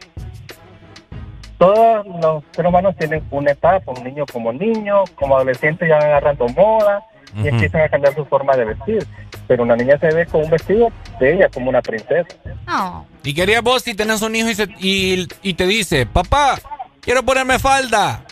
todos 1.59 2.07
los 2.23 2.45
seres 2.53 2.69
humanos 2.69 2.95
tienen 2.97 3.23
una 3.31 3.51
etapa, 3.53 3.93
un 3.93 4.05
niño 4.05 4.25
como 4.33 4.53
niño, 4.53 5.05
como 5.17 5.37
adolescente 5.37 5.89
ya 5.89 5.97
van 5.97 6.07
agarrando 6.07 6.49
moda 6.49 7.03
y 7.43 7.49
empiezan 7.49 7.83
a 7.83 7.89
cambiar 7.89 8.15
su 8.15 8.25
forma 8.25 8.57
de 8.57 8.65
vestir. 8.65 9.07
Pero 9.47 9.63
una 9.65 9.77
niña 9.77 9.99
se 9.99 10.09
ve 10.15 10.27
con 10.27 10.43
un 10.45 10.51
vestido 10.51 10.91
de 11.21 11.35
ella, 11.35 11.49
como 11.49 11.69
una 11.71 11.83
princesa. 11.83 12.29
No. 12.67 13.07
Y 13.25 13.35
querías 13.35 13.63
vos 13.63 13.83
si 13.83 13.95
tenés 13.95 14.23
un 14.23 14.35
hijo 14.37 14.49
y, 14.51 14.55
se- 14.55 14.75
y, 14.79 15.29
y 15.43 15.55
te 15.55 15.67
dice, 15.67 16.07
papá, 16.07 16.59
quiero 17.01 17.23
ponerme 17.23 17.59
falda. 17.59 18.23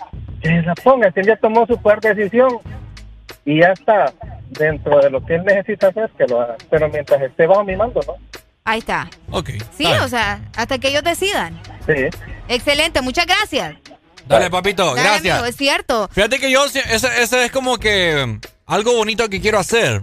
Que 0.40 0.48
la 0.62 0.74
ponga, 0.74 1.10
si 1.12 1.20
él 1.20 1.26
ya 1.26 1.36
tomó 1.36 1.66
su 1.66 1.76
fuerte 1.78 2.14
decisión 2.14 2.58
y 3.44 3.60
ya 3.60 3.68
está 3.72 4.12
dentro 4.50 4.98
de 5.00 5.10
lo 5.10 5.24
que 5.24 5.36
él 5.36 5.44
necesita 5.44 5.88
hacer, 5.88 6.10
que 6.16 6.26
lo 6.26 6.40
haga. 6.40 6.56
Pero 6.70 6.88
mientras 6.88 7.20
esté 7.22 7.46
bajo 7.46 7.64
mi 7.64 7.74
mando, 7.76 8.00
¿no? 8.06 8.14
Ahí 8.64 8.80
está. 8.80 9.08
Ok. 9.30 9.50
Sí, 9.76 9.86
o 10.02 10.08
sea, 10.08 10.40
hasta 10.56 10.78
que 10.78 10.88
ellos 10.88 11.02
decidan. 11.04 11.58
Sí. 11.86 12.08
Excelente, 12.48 13.00
muchas 13.02 13.26
gracias. 13.26 13.76
Dale, 14.28 14.50
papito, 14.50 14.86
Dale, 14.94 15.02
gracias. 15.02 15.34
amigo, 15.34 15.46
es 15.46 15.56
cierto. 15.56 16.08
Fíjate 16.12 16.38
que 16.40 16.50
yo, 16.50 16.64
ese, 16.64 16.82
ese 16.90 17.44
es 17.44 17.52
como 17.52 17.78
que 17.78 18.26
mm, 18.26 18.40
algo 18.66 18.92
bonito 18.94 19.28
que 19.28 19.40
quiero 19.40 19.58
hacer. 19.58 20.02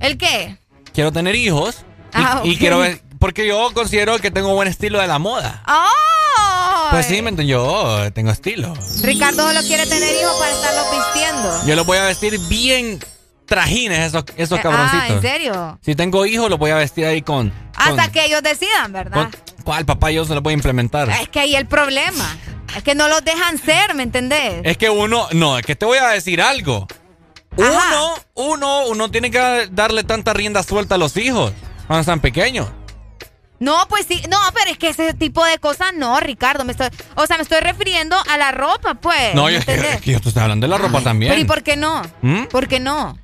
¿El 0.00 0.18
qué? 0.18 0.58
Quiero 0.92 1.12
tener 1.12 1.34
hijos. 1.36 1.76
y- 1.78 1.82
Ah, 2.14 2.40
y, 2.44 2.54
ok. 2.54 2.58
quiero 2.58 2.78
ver, 2.80 3.00
porque 3.20 3.46
yo 3.46 3.70
considero 3.72 4.18
que 4.18 4.30
tengo 4.32 4.52
buen 4.54 4.66
estilo 4.66 4.98
de 5.00 5.06
la 5.06 5.18
moda. 5.20 5.62
¡Oh! 5.68 6.88
Pues 6.90 7.06
sí, 7.06 7.22
yo 7.46 8.12
tengo 8.12 8.32
estilo. 8.32 8.74
Ricardo 9.02 9.46
solo 9.46 9.60
quiere 9.60 9.86
tener 9.86 10.12
hijos 10.20 10.34
para 10.40 10.50
estarlos 10.52 10.86
vistiendo. 10.90 11.66
Yo 11.66 11.76
los 11.76 11.86
voy 11.86 11.98
a 11.98 12.04
vestir 12.06 12.36
bien 12.48 12.98
trajines, 13.50 13.98
esos, 13.98 14.24
esos 14.36 14.58
Eh, 14.58 14.62
cabroncitos. 14.62 15.04
Ah, 15.10 15.12
¿en 15.12 15.20
serio? 15.20 15.78
Si 15.84 15.96
tengo 15.96 16.24
hijos, 16.24 16.48
los 16.48 16.58
voy 16.58 16.70
a 16.70 16.76
vestir 16.76 17.04
ahí 17.04 17.20
con. 17.20 17.50
con- 17.50 17.58
Hasta 17.76 18.10
que 18.12 18.24
ellos 18.24 18.42
decidan, 18.44 18.92
¿verdad? 18.92 19.28
con- 19.64 19.84
papá, 19.84 20.10
yo 20.12 20.24
se 20.24 20.34
lo 20.34 20.42
puede 20.42 20.54
implementar. 20.54 21.10
Es 21.10 21.28
que 21.28 21.40
ahí 21.40 21.56
el 21.56 21.66
problema. 21.66 22.36
Es 22.76 22.84
que 22.84 22.94
no 22.94 23.08
los 23.08 23.24
dejan 23.24 23.58
ser, 23.58 23.94
¿me 23.94 24.04
entendés? 24.04 24.60
Es 24.62 24.76
que 24.78 24.88
uno, 24.88 25.26
no, 25.32 25.58
es 25.58 25.66
que 25.66 25.74
te 25.74 25.84
voy 25.84 25.98
a 25.98 26.08
decir 26.10 26.40
algo. 26.40 26.86
Uno, 27.56 28.14
uno, 28.34 28.86
uno 28.86 29.10
tiene 29.10 29.30
que 29.32 29.68
darle 29.72 30.04
tanta 30.04 30.32
rienda 30.32 30.62
suelta 30.62 30.94
a 30.94 30.98
los 30.98 31.16
hijos 31.16 31.52
cuando 31.88 32.00
están 32.00 32.20
pequeños. 32.20 32.68
No, 33.58 33.76
pues 33.88 34.06
sí, 34.08 34.22
no, 34.30 34.38
pero 34.54 34.70
es 34.70 34.78
que 34.78 34.88
ese 34.88 35.12
tipo 35.12 35.44
de 35.44 35.58
cosas 35.58 35.92
no, 35.94 36.18
Ricardo. 36.20 36.64
Me 36.64 36.72
estoy, 36.72 36.86
o 37.16 37.26
sea, 37.26 37.36
me 37.36 37.42
estoy 37.42 37.60
refiriendo 37.60 38.16
a 38.30 38.38
la 38.38 38.52
ropa, 38.52 38.94
pues. 38.94 39.34
No, 39.34 39.46
¿me 39.46 39.52
yo, 39.52 39.58
es 39.58 39.64
que, 39.66 39.72
entendés? 39.72 39.96
es 39.96 40.00
que 40.02 40.12
yo 40.12 40.20
te 40.20 40.28
estoy 40.28 40.42
hablando 40.44 40.66
de 40.66 40.70
la 40.70 40.78
ropa 40.78 41.00
también. 41.02 41.30
Pero 41.32 41.42
¿y 41.42 41.44
por 41.44 41.62
qué 41.62 41.76
no? 41.76 42.00
¿Mm? 42.22 42.44
¿Por 42.44 42.68
qué 42.68 42.80
no? 42.80 43.18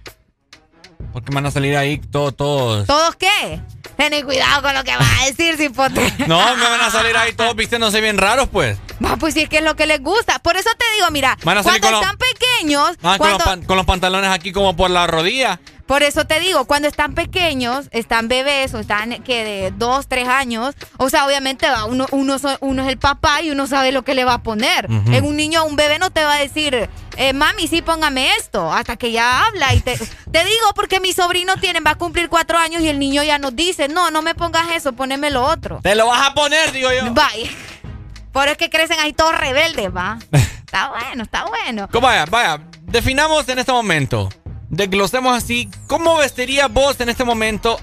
Porque 1.12 1.32
van 1.34 1.46
a 1.46 1.50
salir 1.50 1.76
ahí 1.76 1.98
todos, 1.98 2.36
todos. 2.36 2.86
¿Todos 2.86 3.16
qué? 3.16 3.60
Ten 3.96 4.24
cuidado 4.24 4.60
con 4.62 4.74
lo 4.74 4.84
que 4.84 4.94
vas 4.96 5.08
a 5.22 5.26
decir, 5.26 5.56
cipote. 5.58 6.12
No, 6.26 6.56
me 6.56 6.62
van 6.62 6.80
a 6.80 6.90
salir 6.90 7.16
ahí 7.16 7.32
todos 7.32 7.56
vistiéndose 7.56 8.00
bien 8.00 8.18
raros, 8.18 8.48
pues. 8.50 8.78
Pues 9.18 9.34
si 9.34 9.40
es 9.42 9.48
que 9.48 9.58
es 9.58 9.64
lo 9.64 9.76
que 9.76 9.86
les 9.86 10.02
gusta. 10.02 10.38
Por 10.40 10.56
eso 10.56 10.68
te 10.78 10.84
digo, 10.96 11.10
mira, 11.10 11.36
Van 11.44 11.58
a 11.58 11.62
salir 11.62 11.80
cuando 11.80 11.98
con 12.00 12.06
los- 12.08 12.12
están 12.12 12.28
pequeños, 12.38 12.90
Ah, 13.02 13.16
con, 13.16 13.18
cuando, 13.18 13.38
los 13.38 13.44
pan- 13.46 13.62
con 13.64 13.76
los 13.76 13.86
pantalones 13.86 14.30
aquí 14.30 14.52
como 14.52 14.76
por 14.76 14.90
la 14.90 15.06
rodilla. 15.06 15.60
Por 15.86 16.02
eso 16.02 16.26
te 16.26 16.40
digo, 16.40 16.64
cuando 16.64 16.88
están 16.88 17.14
pequeños, 17.14 17.88
están 17.92 18.28
bebés 18.28 18.74
o 18.74 18.80
están 18.80 19.22
que 19.22 19.44
de 19.44 19.70
dos, 19.70 20.08
tres 20.08 20.28
años, 20.28 20.74
o 20.96 21.08
sea, 21.08 21.26
obviamente 21.26 21.68
va, 21.68 21.84
uno, 21.84 22.06
uno, 22.10 22.36
uno 22.60 22.82
es 22.82 22.88
el 22.88 22.98
papá 22.98 23.40
y 23.42 23.50
uno 23.50 23.66
sabe 23.66 23.92
lo 23.92 24.02
que 24.02 24.14
le 24.14 24.24
va 24.24 24.34
a 24.34 24.42
poner. 24.42 24.86
En 24.90 25.24
un 25.24 25.36
niño, 25.36 25.64
un 25.64 25.76
bebé 25.76 25.98
no 25.98 26.10
te 26.10 26.24
va 26.24 26.34
a 26.34 26.38
decir, 26.38 26.88
eh, 27.16 27.32
mami, 27.32 27.68
sí, 27.68 27.82
póngame 27.82 28.32
esto, 28.34 28.72
hasta 28.72 28.96
que 28.96 29.12
ya 29.12 29.46
habla. 29.46 29.74
Y 29.74 29.80
te, 29.80 29.96
te 29.96 30.44
digo 30.44 30.72
porque 30.74 31.00
mi 31.00 31.12
sobrino 31.12 31.56
tiene, 31.56 31.80
va 31.80 31.92
a 31.92 31.98
cumplir 31.98 32.28
cuatro 32.28 32.58
años 32.58 32.82
y 32.82 32.88
el 32.88 32.98
niño 32.98 33.22
ya 33.22 33.38
nos 33.38 33.54
dice, 33.54 33.88
no, 33.88 34.10
no 34.10 34.22
me 34.22 34.34
pongas 34.34 34.70
eso, 34.74 34.92
poneme 34.92 35.30
lo 35.30 35.44
otro. 35.44 35.80
Te 35.82 35.94
lo 35.94 36.06
vas 36.06 36.28
a 36.28 36.34
poner, 36.34 36.72
digo 36.72 36.90
yo. 36.92 37.12
Vaya. 37.12 37.50
Por 38.32 38.44
eso 38.44 38.52
es 38.52 38.58
que 38.58 38.70
crecen 38.70 38.98
ahí 39.00 39.12
todos 39.12 39.38
rebeldes, 39.38 39.88
va. 39.94 40.18
Está 40.66 40.88
bueno, 40.88 41.22
está 41.22 41.46
bueno. 41.46 41.88
¿Cómo 41.92 42.08
vaya, 42.08 42.26
vaya, 42.26 42.60
definamos 42.82 43.48
en 43.48 43.60
este 43.60 43.70
momento. 43.70 44.28
Desglosemos 44.68 45.36
así. 45.36 45.70
¿Cómo 45.86 46.16
vestirías 46.16 46.72
vos 46.72 47.00
en 47.00 47.08
este 47.08 47.24
momento 47.24 47.78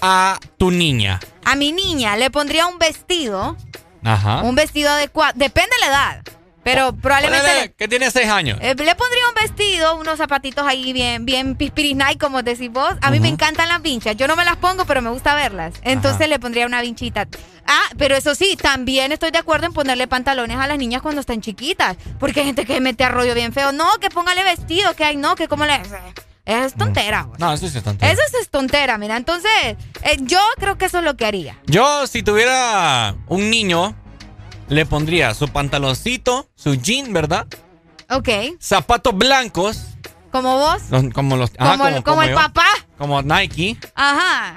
a 0.00 0.38
tu 0.58 0.70
niña? 0.70 1.20
A 1.44 1.56
mi 1.56 1.72
niña 1.72 2.16
le 2.16 2.30
pondría 2.30 2.66
un 2.66 2.78
vestido, 2.78 3.56
Ajá. 4.02 4.42
un 4.42 4.54
vestido 4.54 4.90
adecuado. 4.90 5.32
Depende 5.36 5.70
de 5.76 5.80
la 5.80 5.86
edad, 5.86 6.22
pero 6.62 6.92
probablemente 6.94 7.46
Ponele 7.46 7.72
que 7.74 7.88
tiene 7.88 8.10
seis 8.10 8.28
años. 8.28 8.58
eh, 8.60 8.74
le 8.76 8.94
pondría 8.94 9.28
un 9.28 9.34
vestido, 9.34 9.96
unos 9.96 10.18
zapatitos 10.18 10.66
ahí 10.66 10.92
bien, 10.92 11.24
bien 11.24 11.56
pispirinay, 11.56 12.16
como 12.16 12.42
decís 12.42 12.70
vos. 12.70 12.94
A 13.02 13.10
mí 13.10 13.20
me 13.20 13.28
encantan 13.28 13.68
las 13.68 13.80
vinchas. 13.82 14.16
Yo 14.16 14.26
no 14.28 14.36
me 14.36 14.44
las 14.44 14.56
pongo, 14.56 14.84
pero 14.84 15.00
me 15.02 15.10
gusta 15.10 15.34
verlas. 15.34 15.74
Entonces 15.82 16.20
Ajá. 16.22 16.28
le 16.28 16.38
pondría 16.38 16.66
una 16.66 16.80
vinchita. 16.82 17.28
Ah, 17.66 17.82
pero 17.96 18.14
eso 18.16 18.34
sí, 18.34 18.56
también 18.60 19.12
estoy 19.12 19.30
de 19.30 19.38
acuerdo 19.38 19.66
en 19.66 19.72
ponerle 19.72 20.06
pantalones 20.06 20.58
a 20.58 20.66
las 20.66 20.78
niñas 20.78 21.00
cuando 21.02 21.20
están 21.20 21.40
chiquitas. 21.40 21.96
Porque 22.20 22.40
hay 22.40 22.46
gente 22.46 22.64
que 22.66 22.80
mete 22.80 23.04
a 23.04 23.08
rollo 23.08 23.34
bien 23.34 23.52
feo. 23.52 23.72
No, 23.72 23.88
que 24.00 24.10
póngale 24.10 24.44
vestido, 24.44 24.94
que 24.94 25.04
hay, 25.04 25.16
no, 25.16 25.34
que 25.34 25.48
como 25.48 25.64
le. 25.64 25.80
Es 26.46 26.74
tontera. 26.74 27.26
No, 27.38 27.54
eso 27.54 27.66
sí 27.68 27.78
es 27.78 27.84
tontería. 27.84 28.12
Eso 28.12 28.22
sí 28.30 28.36
es 28.40 28.50
tontera, 28.50 28.98
mira. 28.98 29.16
Entonces, 29.16 29.50
eh, 30.02 30.16
yo 30.20 30.40
creo 30.58 30.76
que 30.76 30.84
eso 30.84 30.98
es 30.98 31.04
lo 31.04 31.16
que 31.16 31.24
haría. 31.24 31.58
Yo, 31.66 32.06
si 32.06 32.22
tuviera 32.22 33.14
un 33.28 33.48
niño, 33.48 33.94
le 34.68 34.84
pondría 34.84 35.32
su 35.32 35.48
pantaloncito, 35.48 36.48
su 36.54 36.74
jean, 36.74 37.14
¿verdad? 37.14 37.46
Ok. 38.10 38.28
Zapatos 38.60 39.16
blancos, 39.16 39.80
Como 40.30 40.58
vos, 40.58 40.82
los- 40.90 41.14
como 41.14 41.36
los. 41.38 41.50
ajá, 41.58 41.78
como, 41.78 41.88
el- 41.88 42.02
como 42.02 42.22
el 42.22 42.30
yo, 42.30 42.36
papá. 42.36 42.66
Como 42.98 43.22
Nike. 43.22 43.78
Ajá. 43.94 44.56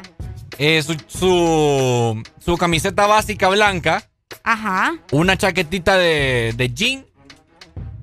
Eh, 0.57 0.81
su, 0.81 0.95
su, 1.07 2.23
su 2.43 2.57
camiseta 2.57 3.07
básica 3.07 3.49
blanca, 3.49 4.09
Ajá. 4.43 4.93
una 5.11 5.37
chaquetita 5.37 5.97
de, 5.97 6.53
de 6.55 6.69
jean 6.73 7.05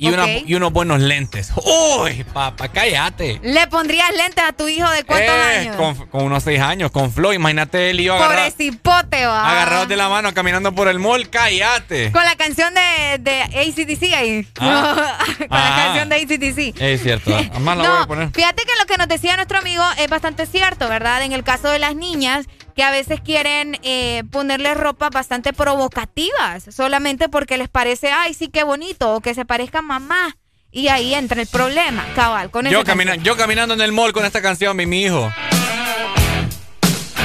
y, 0.05 0.09
una- 0.15 0.25
Ok. 0.25 0.31
y 0.47 0.55
unos 0.55 0.73
buenos 0.73 1.01
lentes. 1.01 1.53
¡Uy, 2.01 2.25
papá, 2.33 2.69
cállate! 2.69 3.41
¿Le 3.43 3.67
pondrías 3.69 4.11
lentes 4.17 4.45
a 4.45 4.53
tu 4.53 4.69
hijo 4.69 4.89
de 4.91 5.05
cuántos 5.05 5.29
Eh, 5.35 5.59
años? 5.59 5.77
Con, 5.77 5.95
con 6.09 6.25
unos 6.25 6.43
seis 6.43 6.61
años, 6.61 6.91
con 6.91 7.13
Flo. 7.13 7.33
Imagínate 7.33 7.91
él 7.91 8.01
y 8.01 8.05
yo 8.05 8.15
agarra- 8.15 8.35
Pobrecipote, 8.37 9.27
va. 9.27 9.51
agarrados 9.51 9.89
de 9.89 9.97
la 9.97 10.09
mano 10.09 10.33
caminando 10.35 10.73
por 10.75 10.89
el 10.89 10.99
mall. 10.99 11.29
¡Cállate! 11.31 12.13
Con 12.13 12.25
la 12.25 12.37
canción 12.37 12.73
de, 12.75 13.19
de 13.19 13.43
ACDC 13.43 14.15
ahí. 14.15 14.47
Ah. 14.61 15.19
Con 15.39 15.47
Ah. 15.51 15.71
la 15.71 15.85
canción 15.85 16.09
de 16.09 16.17
ACDC. 16.17 16.75
Es 16.83 17.03
cierto. 17.03 17.35
Además 17.35 17.77
la 17.79 17.85
no, 17.85 17.91
voy 17.95 18.03
a 18.03 18.07
poner. 18.07 18.31
fíjate 18.33 18.63
que 18.65 18.73
lo 18.79 18.87
que 18.87 18.97
nos 18.99 19.09
decía 19.09 19.37
nuestro 19.37 19.59
amigo 19.59 19.85
es 19.99 20.09
bastante 20.09 20.47
cierto, 20.47 20.89
¿verdad? 20.89 21.23
En 21.23 21.33
el 21.33 21.45
caso 21.45 21.69
de 21.71 21.79
las 21.79 21.95
niñas, 21.95 22.47
que 22.75 22.83
a 22.83 22.91
veces 22.91 23.21
quieren 23.21 23.79
eh, 23.83 24.23
ponerle 24.31 24.75
ropa 24.75 25.09
bastante 25.11 25.53
provocativas, 25.53 26.65
solamente 26.75 27.29
porque 27.29 27.57
les 27.59 27.69
parece, 27.69 28.11
ay, 28.11 28.35
sí, 28.35 28.49
qué 28.49 28.65
bonito, 28.65 29.15
o 29.15 29.21
que 29.21 29.35
se 29.35 29.45
parezca 29.45 29.79
a 29.79 29.83
mamá. 29.83 30.37
Y 30.73 30.89
ahí 30.89 31.15
entra 31.15 31.41
el 31.41 31.47
problema, 31.47 32.05
cabal, 32.17 32.51
con 32.51 32.67
Yo, 32.67 32.83
camina- 32.83 33.15
yo 33.17 33.37
caminando 33.37 33.75
en 33.75 33.81
el 33.81 33.93
mall 33.93 34.13
con 34.13 34.25
esta 34.25 34.43
canción, 34.43 34.77
mi, 34.77 34.87
mi 34.87 35.03
hijo. 35.05 35.33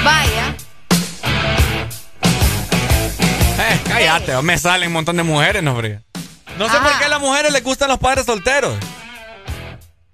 Vaya. 0.03 0.55
Eh, 3.61 3.79
cállate, 3.87 4.41
me 4.41 4.57
salen 4.57 4.87
un 4.87 4.93
montón 4.93 5.17
de 5.17 5.23
mujeres, 5.23 5.61
no, 5.63 5.75
fría. 5.75 6.01
No 6.57 6.69
sé 6.69 6.77
por 6.79 6.97
qué 6.99 7.05
a 7.05 7.09
las 7.09 7.19
mujeres 7.19 7.51
les 7.51 7.63
gustan 7.63 7.89
los 7.89 7.97
padres 7.99 8.25
solteros. 8.25 8.75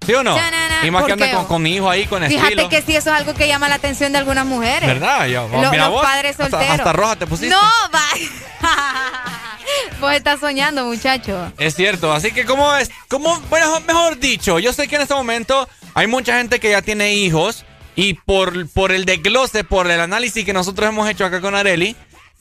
¿Sí 0.06 0.14
o 0.14 0.22
no? 0.22 0.36
Chanana, 0.36 0.86
Y 0.86 0.90
más 0.90 1.02
¿por 1.02 1.06
que 1.08 1.12
andan 1.14 1.34
con, 1.34 1.44
con 1.46 1.66
hijos 1.66 1.90
ahí, 1.90 2.06
con 2.06 2.22
Fíjate 2.24 2.48
estilo. 2.48 2.68
que 2.68 2.82
sí, 2.82 2.94
eso 2.96 3.10
es 3.10 3.16
algo 3.16 3.34
que 3.34 3.48
llama 3.48 3.68
la 3.68 3.74
atención 3.74 4.12
de 4.12 4.18
algunas 4.18 4.46
mujeres. 4.46 4.86
¿Verdad? 4.88 5.26
Yo, 5.26 5.48
Lo- 5.48 5.70
mira 5.70 5.84
los 5.86 5.94
vos, 5.94 6.02
padres 6.02 6.32
hasta- 6.38 6.50
solteros. 6.50 6.78
Hasta, 6.78 6.92
roja 6.92 7.16
te 7.16 7.26
pusiste. 7.26 7.54
No, 7.54 7.60
va. 7.92 8.70
Vos 10.00 10.12
estás 10.12 10.40
soñando, 10.40 10.84
muchacho. 10.84 11.52
Es 11.58 11.74
cierto, 11.74 12.12
así 12.12 12.30
que 12.30 12.44
como 12.44 12.74
es, 12.76 12.90
como, 13.08 13.38
bueno, 13.50 13.80
mejor 13.80 14.18
dicho, 14.18 14.58
yo 14.58 14.72
sé 14.72 14.86
que 14.88 14.96
en 14.96 15.02
este 15.02 15.14
momento 15.14 15.68
hay 15.94 16.06
mucha 16.06 16.36
gente 16.38 16.60
que 16.60 16.70
ya 16.70 16.82
tiene 16.82 17.14
hijos 17.14 17.64
y 17.96 18.14
por, 18.14 18.68
por 18.70 18.92
el 18.92 19.04
desglose, 19.06 19.64
por 19.64 19.90
el 19.90 20.00
análisis 20.00 20.44
que 20.44 20.52
nosotros 20.52 20.88
hemos 20.88 21.08
hecho 21.08 21.24
acá 21.24 21.40
con 21.40 21.54
Areli, 21.54 21.96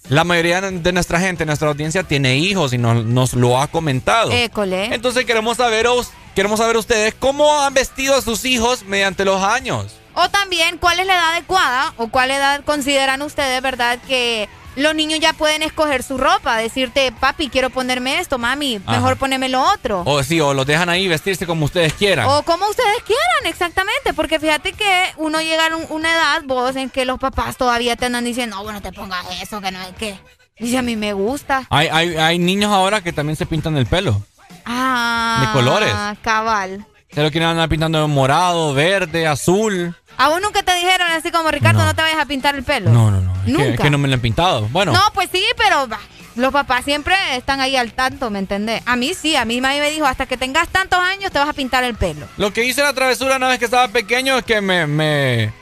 la 0.09 0.23
mayoría 0.23 0.61
de 0.61 0.91
nuestra 0.93 1.19
gente, 1.19 1.45
nuestra 1.45 1.67
audiencia 1.69 2.03
tiene 2.03 2.37
hijos 2.37 2.73
y 2.73 2.77
nos, 2.77 3.05
nos 3.05 3.33
lo 3.33 3.59
ha 3.61 3.67
comentado. 3.67 4.31
École. 4.31 4.93
Entonces 4.93 5.25
queremos 5.25 5.57
saber, 5.57 5.87
os- 5.87 6.11
queremos 6.35 6.59
saber 6.59 6.77
ustedes 6.77 7.13
cómo 7.17 7.61
han 7.61 7.73
vestido 7.73 8.15
a 8.15 8.21
sus 8.21 8.45
hijos 8.45 8.83
mediante 8.83 9.25
los 9.25 9.41
años. 9.41 9.95
O 10.13 10.29
también, 10.29 10.77
¿cuál 10.77 10.99
es 10.99 11.07
la 11.07 11.13
edad 11.15 11.31
adecuada? 11.33 11.93
¿O 11.97 12.07
cuál 12.07 12.31
edad 12.31 12.63
consideran 12.65 13.21
ustedes, 13.21 13.61
verdad, 13.61 13.99
que 14.07 14.47
los 14.75 14.93
niños 14.95 15.19
ya 15.19 15.33
pueden 15.33 15.63
escoger 15.63 16.03
su 16.03 16.17
ropa? 16.17 16.57
Decirte, 16.57 17.11
papi, 17.11 17.49
quiero 17.49 17.69
ponerme 17.69 18.19
esto, 18.19 18.37
mami, 18.37 18.77
Ajá. 18.85 18.91
mejor 18.97 19.17
poneme 19.17 19.49
lo 19.49 19.61
otro. 19.61 20.03
O 20.05 20.21
sí, 20.23 20.39
o 20.41 20.53
los 20.53 20.65
dejan 20.65 20.89
ahí 20.89 21.07
vestirse 21.07 21.45
como 21.45 21.65
ustedes 21.65 21.93
quieran. 21.93 22.27
O 22.29 22.43
como 22.43 22.67
ustedes 22.67 23.03
quieran, 23.05 23.45
exactamente. 23.45 24.13
Porque 24.13 24.39
fíjate 24.39 24.73
que 24.73 25.05
uno 25.17 25.41
llega 25.41 25.67
a 25.67 25.75
un- 25.75 25.85
una 25.89 26.13
edad, 26.13 26.41
vos, 26.45 26.75
en 26.75 26.89
que 26.89 27.05
los 27.05 27.19
papás 27.19 27.57
todavía 27.57 27.95
te 27.95 28.05
andan 28.07 28.25
diciendo, 28.25 28.55
no, 28.57 28.63
bueno, 28.63 28.81
te 28.81 28.91
pongas 28.91 29.25
eso, 29.41 29.61
que 29.61 29.71
no 29.71 29.81
es 29.81 29.95
que. 29.95 30.19
Dice, 30.59 30.77
a 30.77 30.81
mí 30.81 30.95
me 30.95 31.11
gusta. 31.13 31.65
Hay, 31.69 31.87
hay, 31.91 32.15
hay 32.15 32.39
niños 32.39 32.71
ahora 32.71 33.01
que 33.01 33.11
también 33.11 33.35
se 33.35 33.45
pintan 33.45 33.75
el 33.77 33.85
pelo. 33.85 34.21
Ah. 34.65 35.45
De 35.47 35.51
colores. 35.59 35.93
Cabal. 36.21 36.85
Se 37.11 37.21
lo 37.23 37.31
quieren 37.31 37.49
andar 37.49 37.69
pintando 37.69 38.05
morado, 38.07 38.73
verde, 38.73 39.27
azul. 39.27 39.95
¿A 40.17 40.29
vos 40.29 40.41
nunca 40.41 40.63
te 40.63 40.73
dijeron 40.75 41.07
así 41.11 41.31
como, 41.31 41.51
Ricardo, 41.51 41.83
no, 41.83 41.93
te 41.95 42.01
vayas 42.01 42.19
a 42.19 42.25
pintar 42.25 42.55
el 42.55 42.63
pelo? 42.63 42.89
No, 42.91 43.11
no, 43.11 43.21
no. 43.21 43.33
Es 43.35 43.45
que, 43.45 43.51
Nunca. 43.51 43.69
es 43.73 43.79
que 43.81 43.89
no 43.89 43.97
me 43.97 44.07
lo 44.07 44.13
han 44.15 44.21
pintado. 44.21 44.67
Bueno, 44.69 44.91
No, 44.93 45.01
pues 45.13 45.29
sí, 45.31 45.43
pero 45.57 45.87
bah, 45.87 45.99
los 46.35 46.51
papás 46.53 46.83
siempre 46.85 47.15
están 47.35 47.59
ahí 47.61 47.75
al 47.75 47.91
tanto, 47.93 48.29
¿me 48.29 48.39
entendés? 48.39 48.81
A 48.85 48.95
mí 48.95 49.13
sí, 49.13 49.35
a 49.35 49.45
mí 49.45 49.59
mami 49.61 49.79
me 49.79 49.91
dijo, 49.91 50.05
hasta 50.05 50.25
que 50.25 50.37
tengas 50.37 50.67
tantos 50.69 50.99
años 50.99 51.31
te 51.31 51.39
vas 51.39 51.49
a 51.49 51.53
pintar 51.53 51.83
el 51.83 51.95
pelo. 51.95 52.27
lo 52.37 52.51
que 52.53 52.63
hice 52.65 52.81
la 52.81 52.93
travesura 52.93 53.35
una 53.37 53.49
vez 53.49 53.59
que 53.59 53.65
estaba 53.65 53.87
pequeño 53.89 54.37
es 54.37 54.45
que 54.45 54.61
me, 54.61 54.87
me, 54.87 55.53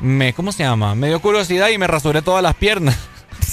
me, 0.00 0.32
¿cómo 0.32 0.52
se 0.52 0.62
llama? 0.62 0.94
Me 0.94 1.08
dio 1.08 1.20
curiosidad 1.20 1.68
y 1.68 1.78
me 1.78 1.86
rasuré 1.86 2.22
todas 2.22 2.42
las 2.42 2.54
piernas. 2.54 2.96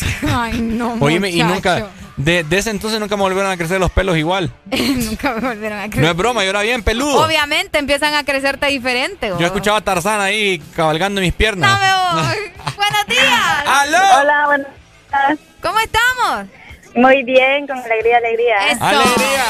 Ay, 0.31 0.59
no, 0.61 0.95
Oíme, 0.99 1.29
y 1.29 1.43
muchacho. 1.43 1.53
nunca, 1.53 1.87
de, 2.17 2.43
de 2.43 2.57
ese 2.57 2.69
entonces 2.71 2.99
nunca 2.99 3.15
me 3.15 3.23
volvieron 3.23 3.51
a 3.51 3.57
crecer 3.57 3.79
los 3.79 3.91
pelos 3.91 4.17
igual. 4.17 4.51
nunca 4.71 5.33
me 5.35 5.41
volvieron 5.41 5.79
a 5.79 5.89
creer. 5.89 6.03
No 6.03 6.09
es 6.11 6.15
broma, 6.17 6.43
yo 6.43 6.49
era 6.49 6.61
bien 6.61 6.83
peludo. 6.83 7.25
Obviamente 7.25 7.77
empiezan 7.79 8.13
a 8.13 8.23
crecerte 8.23 8.67
diferente. 8.67 9.31
Yo 9.39 9.45
escuchaba 9.45 9.77
a 9.77 9.81
Tarzán 9.81 10.19
ahí 10.21 10.59
cabalgando 10.75 11.21
mis 11.21 11.33
piernas. 11.33 11.79
No. 11.79 12.13
Buenos 12.75 13.07
días. 13.07 13.63
¡Aló! 13.65 13.97
Hola, 14.21 14.45
buenos 14.47 14.67
días. 14.67 15.39
¿Cómo 15.61 15.79
estamos? 15.79 16.47
Muy 16.95 17.23
bien, 17.23 17.67
con 17.67 17.77
alegría, 17.77 18.17
alegría. 18.17 18.57
¡Alegría! 18.79 19.43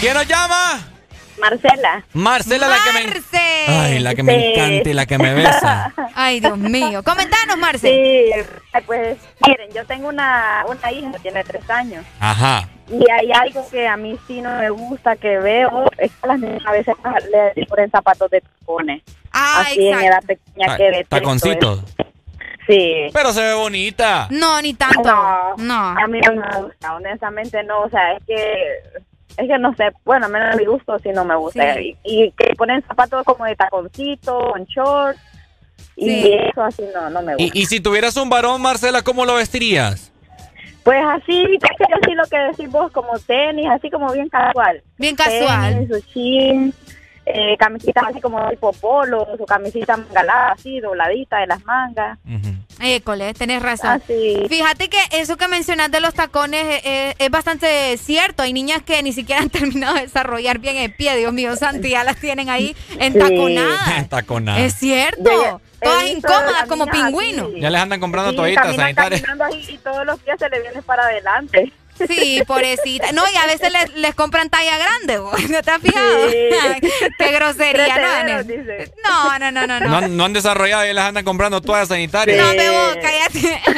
¿Quién 0.00 0.14
nos 0.14 0.26
llama? 0.26 0.80
Marcela. 1.40 2.04
Marcela, 2.12 2.68
la 2.68 2.76
que 2.84 2.92
me... 2.92 3.06
Marce. 3.06 3.64
Ay, 3.68 3.98
la 4.00 4.14
que 4.14 4.22
me 4.22 4.52
encanta 4.52 4.90
y 4.90 4.92
la 4.92 5.06
que 5.06 5.18
me 5.18 5.34
besa. 5.34 5.92
Ay, 6.14 6.40
Dios 6.40 6.58
mío. 6.58 7.02
Comentanos, 7.02 7.56
Marce. 7.58 7.88
Sí, 7.88 8.80
pues 8.86 9.18
miren, 9.46 9.70
yo 9.74 9.84
tengo 9.86 10.08
una, 10.08 10.64
una 10.68 10.92
hija 10.92 11.12
que 11.12 11.18
tiene 11.20 11.44
tres 11.44 11.68
años 11.70 12.04
Ajá. 12.20 12.68
y 12.88 13.04
hay 13.10 13.30
algo 13.32 13.66
que 13.70 13.86
a 13.86 13.96
mí 13.96 14.18
sí 14.26 14.40
no 14.40 14.50
me 14.56 14.70
gusta 14.70 15.16
que 15.16 15.38
veo, 15.38 15.84
es 15.98 16.10
que 16.10 16.16
a 16.22 16.26
las 16.28 16.40
niñas 16.40 16.62
a 16.66 16.72
veces 16.72 16.94
le 17.56 17.66
ponen 17.66 17.90
zapatos 17.90 18.30
de 18.30 18.40
tacones. 18.40 19.02
Ah, 19.32 19.60
así 19.66 19.88
en 19.88 19.94
exacto. 19.94 20.06
edad 20.06 20.22
pequeña 20.26 20.66
Ta- 20.66 20.76
que 20.76 20.82
detesto 20.84 21.16
taconcitos. 21.16 21.84
Sí. 22.66 23.08
Pero 23.12 23.32
se 23.32 23.40
ve 23.42 23.54
bonita. 23.54 24.28
No, 24.30 24.60
ni 24.62 24.74
tanto. 24.74 25.02
No, 25.02 25.56
No. 25.56 25.74
a 25.98 26.06
mí 26.06 26.20
no 26.20 26.34
me 26.34 26.60
gusta, 26.62 26.94
honestamente 26.94 27.62
no, 27.64 27.80
o 27.82 27.90
sea, 27.90 28.12
es 28.12 28.22
que 28.26 28.82
es 29.36 29.48
que 29.48 29.58
no 29.58 29.74
sé, 29.74 29.92
bueno, 30.04 30.26
a 30.26 30.28
mí 30.28 30.38
no 30.38 30.56
me 30.56 30.64
gusta, 30.66 30.98
sí 30.98 31.10
no 31.14 31.24
me 31.24 31.36
gusta. 31.36 31.74
Sí. 31.74 31.96
Y, 32.04 32.24
y 32.24 32.30
que 32.32 32.54
ponen 32.56 32.82
zapatos 32.86 33.24
como 33.24 33.44
de 33.44 33.56
taconcito, 33.56 34.52
con 34.52 34.64
short, 34.64 35.16
y 35.96 36.32
eso 36.32 36.62
así 36.62 36.82
no, 36.94 37.10
no 37.10 37.22
me 37.22 37.34
gusta. 37.36 37.58
Y, 37.58 37.62
y 37.62 37.66
si 37.66 37.80
tuvieras 37.80 38.16
un 38.16 38.28
varón, 38.28 38.60
Marcela, 38.60 39.02
¿cómo 39.02 39.24
lo 39.24 39.36
vestirías? 39.36 40.12
Pues 40.82 41.00
así, 41.04 41.46
que 41.58 41.84
así 42.02 42.14
lo 42.14 42.24
que 42.26 42.38
decís 42.38 42.70
vos, 42.70 42.90
como 42.92 43.18
tenis, 43.20 43.66
así 43.70 43.90
como 43.90 44.12
bien 44.12 44.28
casual. 44.28 44.82
Bien 44.98 45.14
casual. 45.14 45.86
Tenis, 45.88 46.74
eh, 47.24 47.56
camisitas 47.56 48.04
así 48.08 48.20
como 48.20 48.48
tipo 48.50 48.72
polo, 48.72 49.26
su 49.36 49.44
camisita 49.44 49.96
mangalada 49.96 50.52
así, 50.52 50.80
dobladita 50.80 51.38
de 51.38 51.46
las 51.46 51.64
mangas. 51.64 52.18
École, 52.80 53.32
tenés 53.34 53.62
razón. 53.62 53.90
Así. 53.90 54.42
Fíjate 54.48 54.88
que 54.88 54.98
eso 55.12 55.36
que 55.36 55.46
mencionas 55.46 55.90
de 55.90 56.00
los 56.00 56.14
tacones 56.14 56.64
eh, 56.64 56.80
eh, 56.84 57.14
es, 57.18 57.30
bastante 57.30 57.96
cierto. 57.96 58.42
Hay 58.42 58.52
niñas 58.52 58.82
que 58.82 59.02
ni 59.02 59.12
siquiera 59.12 59.40
han 59.40 59.50
terminado 59.50 59.94
de 59.94 60.02
desarrollar 60.02 60.58
bien 60.58 60.76
el 60.76 60.92
pie, 60.94 61.16
Dios 61.16 61.32
mío, 61.32 61.54
Santi, 61.54 61.90
ya 61.90 62.02
las 62.02 62.16
tienen 62.16 62.50
ahí 62.50 62.74
entaconadas. 62.98 64.08
Taconada. 64.08 64.60
Es 64.60 64.74
cierto. 64.74 65.60
Todas 65.80 66.08
incómodas 66.08 66.66
como 66.68 66.86
niñas 66.86 67.06
pingüino. 67.06 67.44
así. 67.46 67.60
Ya 67.60 67.70
les 67.70 67.80
andan 67.80 68.00
comprando 68.00 68.30
Sí, 68.30 68.36
toallitas 68.36 68.76
sanitarias. 68.76 69.22
caminando 69.22 69.44
ahí 69.44 69.64
y 69.68 69.78
todos 69.78 70.06
los 70.06 70.20
pies 70.20 70.36
se 70.38 70.48
le 70.48 70.60
vienen 70.60 70.82
para 70.82 71.04
adelante. 71.04 71.72
Sí, 72.08 72.42
pobrecita. 72.46 73.12
No, 73.12 73.22
y 73.32 73.36
a 73.36 73.46
veces 73.46 73.70
les, 73.72 73.94
les 73.94 74.14
compran 74.14 74.50
talla 74.50 74.76
grande, 74.78 75.18
vos. 75.18 75.38
¿no 75.48 75.62
te 75.62 75.70
has 75.70 75.80
fijado? 75.80 76.30
Sí. 76.30 76.36
Qué 77.18 77.30
grosería, 77.32 78.24
¿no, 78.24 78.42
dice. 78.42 78.92
No, 79.04 79.38
no, 79.38 79.52
no, 79.52 79.66
no, 79.66 79.78
no. 79.80 79.88
No, 79.88 79.96
han- 79.98 80.16
no 80.16 80.24
han 80.24 80.32
desarrollado 80.32 80.84
y 80.86 80.94
les 80.94 81.04
andan 81.04 81.24
comprando 81.24 81.60
toallas 81.60 81.88
sanitarias. 81.88 82.38
No, 82.38 82.54
me 82.54 82.70
vos, 82.70 82.96
cállate. 83.00 83.62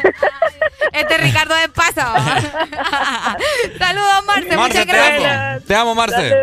Este 0.93 1.19
Ricardo 1.19 1.57
de 1.57 1.69
pasa. 1.71 2.13
Saludos, 3.79 4.25
Marce. 4.27 4.57
Marce, 4.57 4.57
muchas 4.57 4.87
te 4.87 4.93
gracias. 4.93 5.37
amo. 5.57 5.61
Te 5.67 5.75
amo, 5.75 5.95
Marce. 5.95 6.35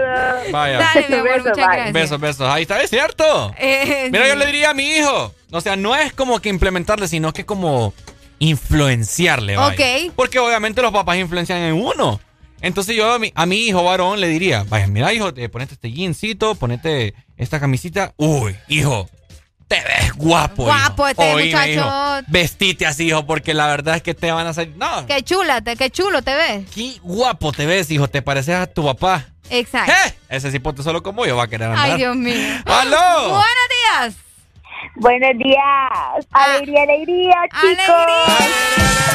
Vaya. 0.51 0.77
Dale, 0.79 1.05
mi 1.09 1.15
amor, 1.15 1.23
Besos, 1.29 1.43
muchas 1.45 1.55
bye. 1.55 1.65
gracias. 1.75 1.93
Besos, 1.93 2.19
besos. 2.19 2.49
Ahí 2.53 2.61
está, 2.63 2.81
es 2.81 2.89
cierto. 2.89 3.53
Eh, 3.57 4.09
Mira, 4.11 4.27
yo 4.27 4.33
sí. 4.33 4.39
le 4.39 4.45
diría 4.47 4.71
a 4.71 4.73
mi 4.73 4.89
hijo. 4.97 5.33
O 5.51 5.61
sea, 5.61 5.75
no 5.75 5.95
es 5.95 6.11
como 6.13 6.39
que 6.41 6.49
implementarle, 6.49 7.07
sino 7.07 7.31
que 7.33 7.45
como 7.45 7.93
influenciarle. 8.41 9.55
vaya. 9.55 9.73
Ok. 10.07 10.13
Porque 10.15 10.39
obviamente 10.39 10.81
los 10.81 10.91
papás 10.91 11.17
influencian 11.17 11.59
en 11.59 11.73
uno. 11.75 12.19
Entonces 12.61 12.95
yo 12.95 13.11
a 13.13 13.19
mi, 13.19 13.31
a 13.33 13.45
mi 13.45 13.57
hijo 13.67 13.83
varón 13.83 14.19
le 14.19 14.27
diría, 14.27 14.63
vaya, 14.67 14.87
mira 14.87 15.11
hijo, 15.13 15.29
eh, 15.35 15.49
ponete 15.49 15.73
este 15.73 15.89
jeansito, 15.91 16.55
ponete 16.55 17.13
esta 17.37 17.59
camisita. 17.59 18.13
Uy, 18.17 18.55
hijo, 18.67 19.09
te 19.67 19.77
ves 19.77 20.13
guapo. 20.15 20.65
Guapo 20.65 21.03
hijo. 21.03 21.07
este 21.09 21.33
Oíme, 21.33 21.45
muchacho. 21.51 21.71
hijo, 21.71 22.25
vestite 22.27 22.85
así, 22.85 23.07
hijo, 23.07 23.25
porque 23.25 23.53
la 23.55 23.65
verdad 23.67 23.95
es 23.95 24.03
que 24.03 24.13
te 24.13 24.31
van 24.31 24.45
a 24.45 24.53
salir... 24.53 24.75
No, 24.77 25.07
Qué 25.07 25.23
chula, 25.23 25.61
te- 25.61 25.75
qué 25.75 25.89
chulo 25.89 26.21
te 26.21 26.35
ves. 26.35 26.65
qué 26.73 26.99
guapo 27.01 27.51
te 27.51 27.65
ves, 27.65 27.89
hijo, 27.89 28.07
te 28.07 28.21
pareces 28.21 28.55
a 28.55 28.67
tu 28.67 28.85
papá. 28.85 29.25
Exacto. 29.49 29.91
¿Eh? 29.91 30.13
Ese 30.29 30.51
cipote 30.51 30.83
solo 30.83 31.01
como 31.01 31.25
yo 31.25 31.35
va 31.37 31.43
a 31.45 31.47
querer 31.47 31.69
andar. 31.69 31.91
Ay, 31.91 31.97
Dios 31.97 32.15
mío. 32.15 32.35
¡Aló! 32.65 33.29
Buenos 33.29 33.67
días. 34.05 34.13
Buenos 34.95 35.37
días. 35.37 36.27
Alegría, 36.31 36.83
alegría, 36.83 37.35
chicos. 37.61 39.11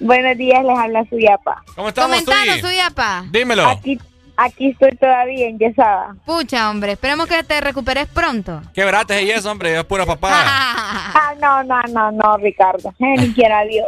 Buenos 0.00 0.36
días, 0.36 0.62
les 0.64 0.78
habla 0.78 1.04
su 1.08 1.18
yapa. 1.18 1.62
¿Cómo 1.74 1.88
estamos, 1.88 2.18
Suyi? 2.24 2.76
yapa. 2.76 3.24
Dímelo. 3.30 3.66
Aquí, 3.68 3.98
aquí 4.36 4.70
estoy 4.70 4.90
todavía 4.96 5.46
enyesada. 5.48 6.14
Pucha, 6.26 6.68
hombre, 6.70 6.92
esperemos 6.92 7.26
que 7.26 7.42
te 7.44 7.60
recuperes 7.60 8.06
pronto. 8.08 8.60
Qué 8.74 8.84
brates 8.84 9.22
y 9.22 9.30
eso, 9.30 9.50
hombre, 9.50 9.78
es 9.78 9.84
pura 9.84 10.04
papá. 10.04 10.30
Ah, 11.16 11.32
no, 11.40 11.62
no, 11.62 11.80
no, 11.90 12.10
no, 12.12 12.36
Ricardo. 12.38 12.92
Eh, 12.98 13.14
ni 13.18 13.32
quiera 13.34 13.62
Dios. 13.64 13.86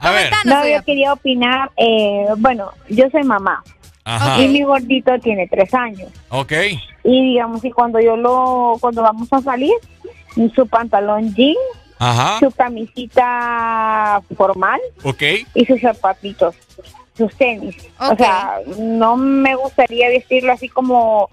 A 0.00 0.10
ver. 0.10 0.32
No, 0.44 0.66
yo 0.66 0.82
quería 0.84 1.12
opinar. 1.12 1.70
Eh, 1.76 2.24
bueno, 2.38 2.72
yo 2.88 3.10
soy 3.10 3.24
mamá. 3.24 3.62
Ajá. 4.04 4.40
Y 4.42 4.48
mi 4.48 4.62
gordito 4.62 5.18
tiene 5.20 5.46
tres 5.48 5.72
años. 5.74 6.10
Ok. 6.28 6.52
Y 7.04 7.22
digamos 7.32 7.62
que 7.62 7.70
cuando 7.72 8.00
yo 8.00 8.16
lo, 8.16 8.76
cuando 8.80 9.02
vamos 9.02 9.28
a 9.32 9.40
salir, 9.40 9.72
su 10.54 10.66
pantalón 10.66 11.34
jean, 11.34 11.54
Ajá. 11.98 12.38
su 12.40 12.50
camisita 12.50 14.22
formal 14.36 14.80
Ok. 15.04 15.22
y 15.54 15.64
sus 15.66 15.80
zapatitos, 15.80 16.54
sus 17.16 17.34
tenis. 17.36 17.76
O 18.00 18.16
sea, 18.16 18.54
no 18.78 19.16
me 19.16 19.54
gustaría 19.54 20.08
vestirlo 20.08 20.52
así 20.52 20.68
como 20.68 21.28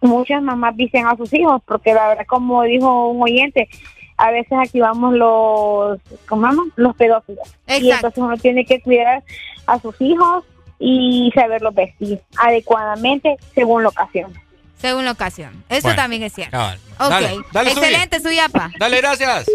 muchas 0.00 0.42
mamás 0.42 0.76
dicen 0.76 1.06
a 1.06 1.16
sus 1.16 1.32
hijos, 1.34 1.60
porque 1.66 1.92
la 1.92 2.08
verdad, 2.08 2.26
como 2.26 2.62
dijo 2.62 3.08
un 3.08 3.22
oyente, 3.22 3.68
a 4.16 4.30
veces 4.30 4.52
activamos 4.58 5.14
los, 5.14 6.00
¿cómo 6.28 6.46
llama? 6.46 6.64
Los 6.76 6.96
pedófilos. 6.96 7.48
Y 7.66 7.90
entonces 7.90 8.18
uno 8.22 8.36
tiene 8.36 8.64
que 8.64 8.80
cuidar 8.80 9.22
a 9.66 9.78
sus 9.80 10.00
hijos 10.00 10.44
y 10.78 11.30
saberlos 11.34 11.74
vestir 11.74 12.20
adecuadamente 12.36 13.36
según 13.54 13.82
la 13.82 13.88
ocasión. 13.90 14.32
Según 14.80 15.04
la 15.04 15.10
ocasión. 15.10 15.64
Eso 15.68 15.82
Bueno, 15.88 15.96
también 15.96 16.22
es 16.22 16.32
cierto. 16.32 16.52
cabal. 16.52 16.78
Ok. 17.00 17.10
Dale, 17.10 17.36
dale, 17.52 17.70
Suyi. 17.72 17.82
Excelente, 17.84 18.20
su 18.20 18.30
yapa. 18.30 18.70
Dale, 18.78 18.96
gracias. 18.98 19.46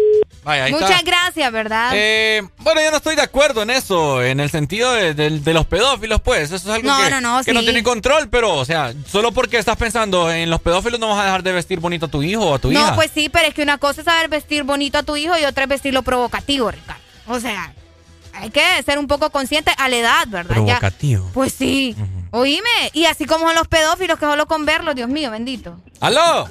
Vaya, 0.42 0.64
ahí 0.64 0.72
Muchas 0.72 0.90
está. 0.90 1.02
gracias, 1.02 1.50
¿verdad? 1.50 1.92
Eh, 1.94 2.42
bueno, 2.58 2.82
yo 2.82 2.90
no 2.90 2.98
estoy 2.98 3.16
de 3.16 3.22
acuerdo 3.22 3.62
en 3.62 3.70
eso, 3.70 4.22
en 4.22 4.38
el 4.38 4.50
sentido 4.50 4.92
de, 4.92 5.14
de- 5.14 5.40
de 5.40 5.54
los 5.54 5.64
pedófilos, 5.64 6.20
pues. 6.20 6.52
Eso 6.52 6.56
es 6.56 6.66
algo 6.74 6.86
No, 6.86 7.02
que, 7.02 7.08
no, 7.10 7.20
no, 7.22 7.42
que 7.42 7.54
no 7.54 7.62
tiene 7.62 7.82
control, 7.82 8.28
pero, 8.28 8.52
o 8.54 8.66
sea, 8.66 8.92
solo 9.06 9.32
porque 9.32 9.56
estás 9.56 9.78
pensando 9.78 10.30
en 10.30 10.50
los 10.50 10.60
pedófilos 10.60 11.00
no 11.00 11.08
vas 11.08 11.20
a 11.20 11.24
dejar 11.24 11.42
de 11.42 11.52
vestir 11.52 11.80
bonito 11.80 12.04
a 12.04 12.10
tu 12.10 12.22
hijo 12.22 12.42
o 12.44 12.54
a 12.56 12.58
tu 12.58 12.70
hija. 12.70 12.90
no, 12.90 12.94
pues 12.94 13.10
sí, 13.14 13.30
pero 13.30 13.48
es 13.48 13.54
que 13.54 13.62
una 13.62 13.78
cosa 13.78 14.02
es 14.02 14.04
saber 14.04 14.28
vestir 14.28 14.64
bonito 14.64 14.98
a 14.98 15.02
tu 15.04 15.16
hijo 15.16 15.38
y 15.38 15.44
otra 15.46 15.62
es 15.62 15.70
vestirlo 15.70 16.02
provocativo, 16.02 16.70
Ricardo. 16.70 17.00
O 17.28 17.40
sea, 17.40 17.72
hay 18.36 18.50
que 18.50 18.82
ser 18.84 18.98
un 18.98 19.06
poco 19.06 19.30
consciente 19.30 19.72
a 19.78 19.88
la 19.88 19.96
edad, 19.96 20.24
¿verdad? 20.28 20.50
Ya- 20.56 20.78
Provocativo. 20.78 21.30
pues 21.34 21.52
sí. 21.52 21.96
Oíme, 22.30 22.68
y 22.92 23.06
así 23.06 23.26
como 23.26 23.46
son 23.46 23.54
los 23.54 23.68
pedófilos, 23.68 24.18
que 24.18 24.26
solo 24.26 24.46
con 24.46 24.64
verlos, 24.66 24.94
Dios 24.94 25.08
mío, 25.08 25.30
bendito. 25.30 25.76
¡Aló! 26.00 26.48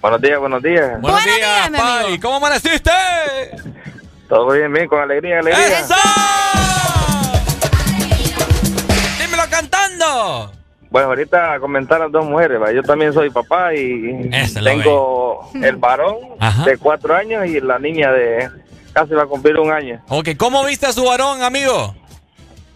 Buenos 0.00 0.20
días, 0.20 0.38
buenos 0.38 0.62
días. 0.62 1.00
Buenos, 1.00 1.24
días, 1.24 1.70
Pai. 1.76 2.18
¿Cómo 2.20 2.36
amaneciste? 2.36 2.90
Todo 4.28 4.52
bien, 4.52 4.72
bien, 4.72 4.86
con 4.86 5.00
alegría, 5.00 5.40
alegría. 5.40 5.80
¡Eso! 5.80 5.94
¡Dímelo 9.20 9.42
cantando! 9.50 10.52
Bueno, 10.90 11.08
ahorita 11.08 11.58
comentar 11.60 12.00
a 12.00 12.04
las 12.04 12.12
dos 12.12 12.24
mujeres, 12.24 12.60
¿va? 12.60 12.72
yo 12.72 12.82
también 12.82 13.12
soy 13.12 13.28
papá 13.30 13.74
y 13.74 14.28
Eso 14.32 14.60
tengo 14.62 15.50
el 15.54 15.76
varón 15.76 16.16
Ajá. 16.40 16.64
de 16.64 16.78
cuatro 16.78 17.14
años 17.14 17.44
y 17.46 17.60
la 17.60 17.78
niña 17.78 18.10
de 18.12 18.48
casi 18.98 19.14
va 19.14 19.22
a 19.22 19.26
cumplir 19.26 19.56
un 19.58 19.70
año. 19.70 20.00
Ok, 20.08 20.30
¿cómo 20.36 20.64
viste 20.64 20.86
a 20.86 20.92
su 20.92 21.04
varón, 21.04 21.42
amigo? 21.42 21.94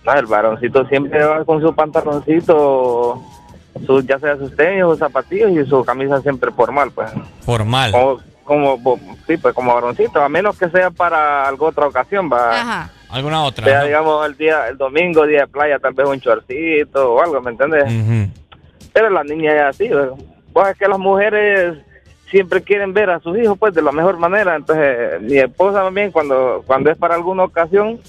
No, 0.05 0.13
el 0.15 0.27
varoncito 0.27 0.87
siempre 0.87 1.25
va 1.25 1.45
con 1.45 1.61
su 1.61 1.75
pantaloncito, 1.75 3.21
su, 3.85 4.03
ya 4.03 4.19
sea 4.21 4.37
sus 4.37 4.55
tenis 4.55 4.85
o 4.85 4.97
zapatillos 4.97 5.51
y 5.51 5.69
su 5.69 5.85
camisa 5.85 6.21
siempre 6.21 6.53
formal, 6.53 6.93
pues. 6.93 7.11
Formal. 7.41 7.91
Como, 8.45 8.83
como, 8.83 8.99
sí, 9.27 9.37
pues 9.37 9.55
como 9.55 9.75
varoncito, 9.75 10.23
a 10.23 10.29
menos 10.29 10.57
que 10.59 10.69
sea 10.71 10.91
para 10.91 11.49
alguna 11.49 11.71
otra 11.71 11.87
ocasión, 11.87 12.31
va. 12.33 12.61
Ajá. 12.61 12.91
¿Alguna 13.11 13.43
otra? 13.43 13.65
Sea, 13.65 13.81
no? 13.81 13.87
digamos, 13.87 14.27
el 14.27 14.37
día, 14.37 14.69
el 14.69 14.79
domingo, 14.79 15.27
día 15.27 15.41
de 15.41 15.47
playa, 15.49 15.79
tal 15.79 15.93
vez 15.93 16.07
un 16.07 16.21
chorcito 16.21 17.15
o 17.15 17.23
algo, 17.23 17.41
¿me 17.41 17.51
entiendes? 17.51 18.31
Pero 18.93 19.11
la 19.11 19.25
niña 19.25 19.55
es 19.55 19.63
así, 19.63 19.89
¿verdad? 19.89 20.15
pues 20.53 20.69
es 20.69 20.79
que 20.79 20.87
las 20.87 20.99
mujeres 20.99 21.79
siempre 22.33 22.63
quieren 22.63 22.93
ver 22.93 23.11
a 23.11 23.21
sus 23.21 23.39
hijos, 23.39 23.57
pues, 23.57 23.73
de 23.75 23.83
la 23.83 23.93
mejor 23.93 24.17
manera. 24.17 24.57
Entonces, 24.57 25.21
mi 25.21 25.39
esposa 25.39 25.85
también, 25.85 26.11
cuando, 26.11 26.65
cuando 26.67 26.91
es 26.91 26.99
para 26.99 27.15
alguna 27.15 27.45
ocasión, 27.45 28.01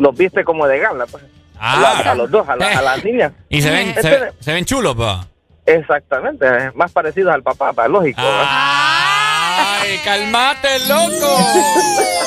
los 0.00 0.16
viste 0.16 0.42
como 0.42 0.66
de 0.66 0.80
gala, 0.80 1.06
pues. 1.06 1.22
A, 1.60 1.78
la- 1.78 2.10
a 2.10 2.14
los 2.16 2.28
dos, 2.28 2.48
a, 2.48 2.56
la- 2.56 2.78
a 2.78 2.82
las 2.82 3.04
niñas. 3.04 3.32
Ah. 3.36 3.42
Y 3.48 3.62
se 3.62 3.70
ven, 3.70 3.94
se, 3.94 4.32
se 4.40 4.52
ven 4.52 4.64
chulos, 4.64 4.96
pa. 4.96 5.24
Exactamente, 5.64 6.44
eh, 6.44 6.72
más 6.74 6.90
parecidos 6.90 7.32
al 7.32 7.44
papá, 7.44 7.72
pa, 7.72 7.86
lógico. 7.86 8.20
¡Ay, 8.24 9.96
calmate, 10.04 10.68
loco! 10.88 11.38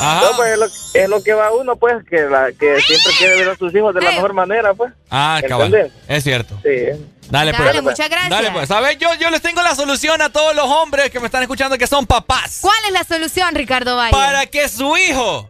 No, 0.00 0.36
pues 0.36 0.52
es 0.52 0.58
lo, 0.58 0.66
es 1.02 1.08
lo 1.08 1.22
que 1.24 1.32
va 1.34 1.52
uno, 1.52 1.74
pues, 1.76 1.96
que, 2.08 2.22
la, 2.22 2.52
que 2.52 2.80
siempre 2.80 3.12
quiere 3.18 3.34
ver 3.36 3.48
a 3.48 3.56
sus 3.56 3.74
hijos 3.74 3.92
de 3.94 4.00
la 4.00 4.12
mejor 4.12 4.32
manera, 4.32 4.72
pues. 4.72 4.92
Ah, 5.10 5.40
cabal. 5.48 5.90
Es 6.06 6.22
cierto. 6.22 6.54
Sí. 6.62 6.86
Dale, 7.30 7.52
pues. 7.52 7.64
Dale, 7.66 7.82
muchas 7.82 8.08
gracias. 8.08 8.30
Dale, 8.30 8.50
pues. 8.50 8.68
¿Sabes? 8.68 8.98
Yo, 8.98 9.14
yo 9.14 9.30
les 9.30 9.42
tengo 9.42 9.62
la 9.62 9.74
solución 9.74 10.20
a 10.22 10.30
todos 10.30 10.54
los 10.54 10.64
hombres 10.66 11.10
que 11.10 11.20
me 11.20 11.26
están 11.26 11.42
escuchando 11.42 11.76
que 11.78 11.86
son 11.86 12.06
papás. 12.06 12.58
¿Cuál 12.60 12.78
es 12.86 12.92
la 12.92 13.04
solución, 13.04 13.54
Ricardo 13.54 13.96
Valle? 13.96 14.12
Para 14.12 14.46
que 14.46 14.68
su 14.68 14.96
hijo. 14.96 15.48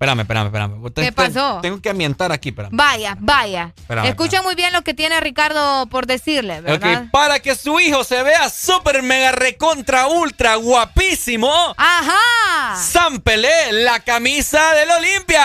Espérame, 0.00 0.20
espérame, 0.20 0.46
espérame. 0.46 0.82
¿Qué 0.94 1.12
Ten- 1.12 1.14
pasó? 1.14 1.58
Tengo 1.60 1.78
que 1.82 1.90
ambientar 1.90 2.32
aquí, 2.32 2.48
espérame. 2.48 2.70
Vaya, 2.74 3.16
vaya. 3.20 3.74
Espérame, 3.76 4.06
Escucha 4.06 4.40
muy 4.40 4.54
bien 4.54 4.72
lo 4.72 4.80
que 4.80 4.94
tiene 4.94 5.20
Ricardo 5.20 5.86
por 5.88 6.06
decirle, 6.06 6.62
¿verdad? 6.62 7.02
Ok, 7.02 7.10
para 7.10 7.40
que 7.40 7.54
su 7.54 7.78
hijo 7.80 8.02
se 8.02 8.22
vea 8.22 8.48
súper 8.48 9.02
mega 9.02 9.32
recontra 9.32 10.06
ultra 10.06 10.54
guapísimo. 10.54 11.74
Ajá. 11.76 12.76
San 12.76 13.20
Pelé, 13.20 13.72
la 13.72 14.00
camisa 14.00 14.72
del 14.72 14.90
Olimpia. 14.90 15.44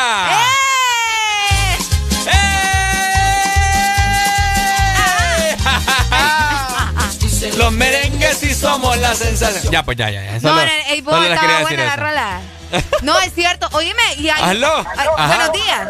Los 7.57 7.71
merengues 7.71 8.43
y 8.43 8.53
somos 8.53 8.97
la 8.97 9.13
sensación. 9.15 9.71
Ya, 9.71 9.83
pues 9.83 9.97
ya, 9.97 10.09
ya. 10.09 10.23
ya. 10.23 10.33
No, 10.33 10.39
Solo- 10.39 10.55
no, 10.55 10.71
ey, 10.89 11.01
vos 11.01 11.13
solo 11.13 11.27
les 11.29 11.33
estaba 11.39 11.61
buena 11.61 11.85
la 11.85 11.95
rola. 11.95 12.41
No, 13.03 13.19
es 13.19 13.33
cierto. 13.33 13.69
Oíme, 13.73 14.01
y 14.17 14.27
ahí- 14.29 14.41
Aló. 14.41 14.83
Ay. 14.97 15.27
Buenos 15.27 15.51
días. 15.53 15.89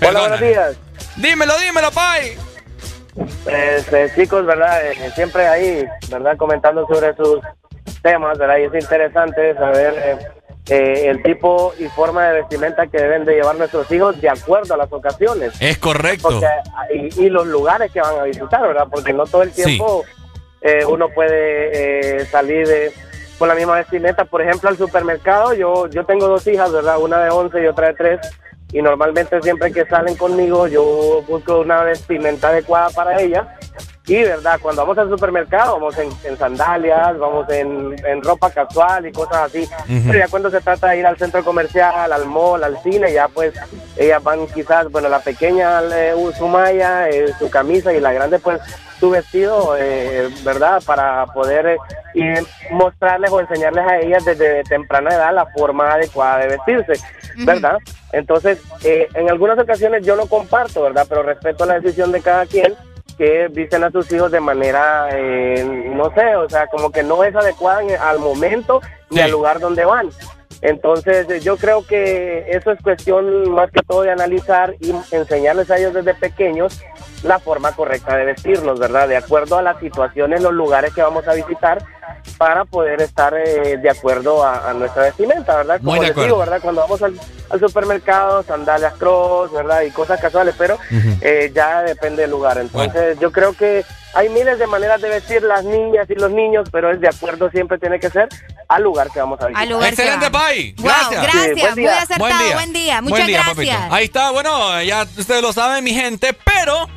Perdona. 0.00 0.20
buenos 0.20 0.40
días. 0.40 0.76
Dímelo, 1.16 1.58
dímelo, 1.58 1.90
Pai. 1.92 2.36
Este, 3.46 4.12
chicos, 4.16 4.44
¿verdad? 4.44 4.84
Eh, 4.90 5.12
siempre 5.14 5.46
ahí, 5.46 5.84
¿verdad? 6.08 6.36
Comentando 6.36 6.86
sobre 6.86 7.14
sus 7.14 7.40
temas, 8.02 8.36
¿verdad? 8.38 8.56
Y 8.58 8.62
es 8.76 8.82
interesante 8.82 9.54
saber 9.54 9.94
eh, 9.96 10.18
eh, 10.70 11.02
el 11.10 11.22
tipo 11.22 11.72
y 11.78 11.84
forma 11.88 12.26
de 12.28 12.40
vestimenta 12.40 12.86
que 12.86 12.96
deben 12.98 13.24
de 13.24 13.34
llevar 13.34 13.54
nuestros 13.56 13.88
hijos 13.92 14.20
de 14.20 14.30
acuerdo 14.30 14.74
a 14.74 14.78
las 14.78 14.92
ocasiones. 14.92 15.52
Es 15.60 15.78
correcto. 15.78 16.28
Porque, 16.40 16.46
y, 16.94 17.26
y 17.26 17.30
los 17.30 17.46
lugares 17.46 17.92
que 17.92 18.00
van 18.00 18.18
a 18.18 18.22
visitar, 18.24 18.62
¿verdad? 18.62 18.86
Porque 18.90 19.12
no 19.12 19.24
todo 19.26 19.42
el 19.42 19.52
tiempo 19.52 20.04
eh, 20.64 20.82
uno 20.86 21.10
puede 21.10 22.20
eh, 22.22 22.24
salir 22.24 22.66
de, 22.66 22.90
con 23.38 23.48
la 23.48 23.54
misma 23.54 23.74
vestimenta. 23.74 24.24
Por 24.24 24.40
ejemplo, 24.40 24.70
al 24.70 24.78
supermercado, 24.78 25.52
yo, 25.52 25.88
yo 25.88 26.04
tengo 26.06 26.26
dos 26.26 26.46
hijas, 26.46 26.72
¿verdad? 26.72 26.98
Una 26.98 27.22
de 27.22 27.28
11 27.28 27.62
y 27.62 27.66
otra 27.66 27.88
de 27.88 27.94
3. 27.94 28.20
Y 28.72 28.80
normalmente 28.80 29.40
siempre 29.42 29.70
que 29.70 29.84
salen 29.84 30.16
conmigo, 30.16 30.66
yo 30.66 31.22
busco 31.28 31.60
una 31.60 31.82
vestimenta 31.84 32.48
adecuada 32.48 32.88
para 32.90 33.20
ellas. 33.20 33.46
Y, 34.06 34.22
¿verdad? 34.22 34.58
Cuando 34.60 34.82
vamos 34.82 34.96
al 34.96 35.10
supermercado, 35.10 35.74
vamos 35.74 35.98
en, 35.98 36.08
en 36.24 36.36
sandalias, 36.38 37.18
vamos 37.18 37.48
en, 37.50 37.94
en 38.06 38.22
ropa 38.22 38.50
casual 38.50 39.06
y 39.06 39.12
cosas 39.12 39.36
así. 39.44 39.68
Pero 39.86 40.18
ya 40.18 40.28
cuando 40.28 40.50
se 40.50 40.62
trata 40.62 40.88
de 40.88 40.98
ir 40.98 41.06
al 41.06 41.18
centro 41.18 41.44
comercial, 41.44 42.10
al 42.10 42.26
mall, 42.26 42.64
al 42.64 42.82
cine, 42.82 43.12
ya 43.12 43.28
pues 43.28 43.54
ellas 43.96 44.22
van 44.22 44.46
quizás, 44.46 44.90
bueno, 44.90 45.08
la 45.08 45.20
pequeña 45.20 45.82
eh, 45.92 46.14
su 46.36 46.48
malla, 46.48 47.08
eh, 47.08 47.32
su 47.38 47.48
camisa 47.48 47.94
y 47.94 48.00
la 48.00 48.12
grande 48.12 48.38
pues 48.38 48.60
su 49.04 49.10
vestido, 49.10 49.76
eh, 49.78 50.30
¿verdad? 50.44 50.82
Para 50.86 51.26
poder 51.26 51.66
eh, 51.66 51.76
y 52.14 52.24
mostrarles 52.72 53.30
o 53.30 53.40
enseñarles 53.40 53.84
a 53.86 53.98
ellas 54.00 54.24
desde 54.24 54.62
temprana 54.64 55.10
edad 55.14 55.34
la 55.34 55.46
forma 55.46 55.92
adecuada 55.92 56.38
de 56.38 56.48
vestirse, 56.48 57.04
¿verdad? 57.44 57.78
Entonces, 58.12 58.62
eh, 58.82 59.08
en 59.14 59.28
algunas 59.28 59.58
ocasiones 59.58 60.06
yo 60.06 60.16
no 60.16 60.26
comparto, 60.26 60.82
¿verdad? 60.84 61.04
Pero 61.08 61.22
respeto 61.22 61.66
la 61.66 61.80
decisión 61.80 62.12
de 62.12 62.22
cada 62.22 62.46
quien 62.46 62.74
que 63.18 63.48
visten 63.50 63.84
a 63.84 63.90
sus 63.90 64.10
hijos 64.10 64.30
de 64.32 64.40
manera, 64.40 65.08
eh, 65.12 65.62
no 65.94 66.10
sé, 66.14 66.34
o 66.36 66.48
sea, 66.48 66.66
como 66.68 66.90
que 66.90 67.02
no 67.02 67.22
es 67.24 67.34
adecuada 67.36 67.82
en- 67.82 67.96
al 68.00 68.18
momento 68.18 68.80
ni 69.10 69.20
al 69.20 69.30
lugar 69.30 69.60
donde 69.60 69.84
van. 69.84 70.08
Entonces, 70.60 71.28
eh, 71.28 71.40
yo 71.40 71.56
creo 71.56 71.86
que 71.86 72.46
eso 72.48 72.70
es 72.70 72.80
cuestión 72.82 73.50
más 73.52 73.70
que 73.70 73.82
todo 73.82 74.02
de 74.02 74.10
analizar 74.10 74.74
y 74.80 74.94
enseñarles 75.10 75.70
a 75.70 75.76
ellos 75.76 75.94
desde 75.94 76.14
pequeños 76.14 76.80
la 77.22 77.38
forma 77.38 77.72
correcta 77.72 78.16
de 78.16 78.24
vestirnos, 78.24 78.78
¿verdad? 78.78 79.08
De 79.08 79.16
acuerdo 79.16 79.58
a 79.58 79.62
las 79.62 79.78
situaciones, 79.80 80.42
los 80.42 80.52
lugares 80.52 80.94
que 80.94 81.02
vamos 81.02 81.26
a 81.28 81.34
visitar 81.34 81.78
para 82.38 82.64
poder 82.64 83.00
estar 83.00 83.32
eh, 83.34 83.76
de 83.76 83.90
acuerdo 83.90 84.44
a, 84.44 84.70
a 84.70 84.74
nuestra 84.74 85.04
vestimenta, 85.04 85.56
¿verdad? 85.56 85.78
Como 85.78 85.90
Muy 85.92 86.00
de 86.00 86.06
les 86.06 86.10
acuerdo. 86.12 86.26
digo, 86.26 86.38
¿verdad? 86.38 86.58
Cuando 86.62 86.80
vamos 86.82 87.02
al, 87.02 87.18
al 87.50 87.60
supermercado, 87.60 88.42
sandalias 88.42 88.94
cross, 88.94 89.52
¿verdad? 89.52 89.82
Y 89.82 89.90
cosas 89.90 90.20
casuales, 90.20 90.54
pero 90.58 90.78
eh, 91.20 91.52
ya 91.54 91.82
depende 91.82 92.22
del 92.22 92.32
lugar. 92.32 92.58
Entonces, 92.58 93.18
yo 93.20 93.30
creo 93.30 93.52
que 93.56 93.84
hay 94.14 94.28
miles 94.28 94.58
de 94.58 94.66
maneras 94.66 95.00
de 95.00 95.08
vestir 95.08 95.42
las 95.42 95.64
niñas 95.64 96.08
y 96.10 96.14
los 96.14 96.30
niños, 96.30 96.68
pero 96.72 96.90
es 96.90 97.00
de 97.00 97.08
acuerdo 97.08 97.50
siempre 97.50 97.78
tiene 97.78 97.98
que 98.00 98.10
ser 98.10 98.28
al 98.68 98.82
lugar 98.82 99.10
que 99.10 99.20
vamos 99.20 99.40
a 99.40 99.46
visitar. 99.46 99.62
Al 99.62 99.68
lugar 99.70 99.88
Excelente. 99.90 100.30
Pai. 100.30 100.74
Wow, 100.78 100.86
Gracias. 100.86 101.22
gracias. 101.22 101.76
Muy 101.76 101.86
acertado. 101.86 102.52
Buen 102.54 102.72
día. 102.72 103.00
Muchas 103.02 103.18
Buen 103.18 103.26
día, 103.26 103.42
gracias. 103.44 103.76
papito. 103.76 103.94
Ahí 103.94 104.04
está, 104.04 104.30
bueno, 104.30 104.82
ya 104.82 105.02
ustedes 105.16 105.42
lo 105.42 105.52
saben, 105.52 105.84
mi 105.84 105.92
gente, 105.94 106.32
pero, 106.44 106.88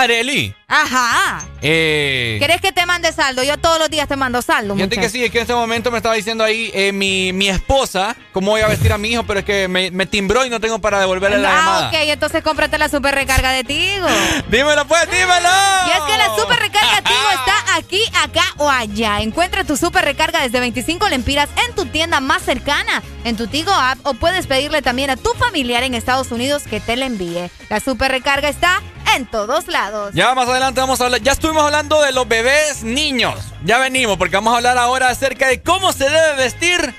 Areli, 0.00 0.54
Ajá. 0.68 1.42
eh... 1.62 2.36
¿Querés 2.40 2.60
que 2.60 2.72
te 2.72 2.84
mande 2.86 3.12
saldo? 3.12 3.42
Yo 3.42 3.56
todos 3.58 3.78
los 3.78 3.88
días 3.90 4.06
te 4.08 4.16
mando 4.16 4.42
saldo. 4.42 4.74
Fíjate 4.74 4.98
que 4.98 5.08
sí, 5.08 5.24
es 5.24 5.30
que 5.30 5.38
en 5.38 5.42
este 5.42 5.54
momento 5.54 5.90
me 5.90 5.96
estaba 5.98 6.14
diciendo 6.14 6.44
ahí 6.44 6.70
eh, 6.74 6.92
mi, 6.92 7.32
mi 7.32 7.48
esposa 7.48 8.14
cómo 8.32 8.50
voy 8.50 8.60
a 8.60 8.68
vestir 8.68 8.92
a 8.92 8.98
mi 8.98 9.08
hijo, 9.12 9.22
pero 9.24 9.40
es 9.40 9.46
que 9.46 9.68
me, 9.68 9.90
me 9.90 10.06
timbró 10.06 10.44
y 10.44 10.50
no 10.50 10.60
tengo 10.60 10.78
para 10.80 11.00
devolverle 11.00 11.38
la 11.38 11.50
Ah, 11.50 11.56
llamada. 11.60 11.88
ok, 11.88 11.94
entonces 12.08 12.42
cómprate 12.42 12.78
la 12.78 12.88
super 12.88 13.14
recarga 13.14 13.50
de 13.52 13.64
Tigo. 13.64 14.06
Dímelo 14.50 14.86
pues, 14.86 15.10
dímelo. 15.10 15.48
Y 15.86 15.90
es 15.90 16.00
que 16.06 16.18
la 16.18 16.36
super 16.36 16.58
recarga 16.58 17.02
Tigo 17.02 17.30
está 17.30 17.76
aquí, 17.76 18.02
acá 18.22 18.44
o 18.58 18.68
allá. 18.70 19.20
Encuentra 19.20 19.64
tu 19.64 19.76
super 19.76 20.04
recarga 20.04 20.42
desde 20.42 20.60
25 20.60 21.08
lempiras 21.08 21.48
en 21.68 21.74
tu 21.74 21.86
tienda 21.86 22.20
más 22.20 22.42
cercana, 22.42 23.02
en 23.24 23.36
tu 23.36 23.46
Tigo 23.46 23.72
app, 23.72 23.98
o 24.04 24.14
puedes 24.14 24.46
pedirle 24.46 24.82
también 24.82 25.10
a 25.10 25.16
tu 25.16 25.30
familiar 25.34 25.82
en 25.84 25.94
Estados 25.94 26.30
Unidos 26.32 26.64
que 26.68 26.80
te 26.80 26.96
la 26.96 27.06
envíe. 27.06 27.50
La 27.70 27.80
super 27.80 28.10
recarga 28.10 28.48
está 28.48 28.82
en 29.14 29.26
todos 29.26 29.68
lados. 29.68 30.12
Ya 30.14 30.34
más 30.34 30.48
adelante 30.48 30.80
vamos 30.80 31.00
a 31.00 31.04
hablar, 31.04 31.20
ya 31.20 31.32
estuvimos 31.32 31.62
hablando 31.64 32.00
de 32.02 32.12
los 32.12 32.26
bebés 32.26 32.82
niños. 32.82 33.40
Ya 33.64 33.78
venimos 33.78 34.16
porque 34.16 34.36
vamos 34.36 34.54
a 34.54 34.56
hablar 34.56 34.78
ahora 34.78 35.08
acerca 35.08 35.48
de 35.48 35.62
cómo 35.62 35.92
se 35.92 36.08
debe 36.10 36.36
vestir 36.36 36.94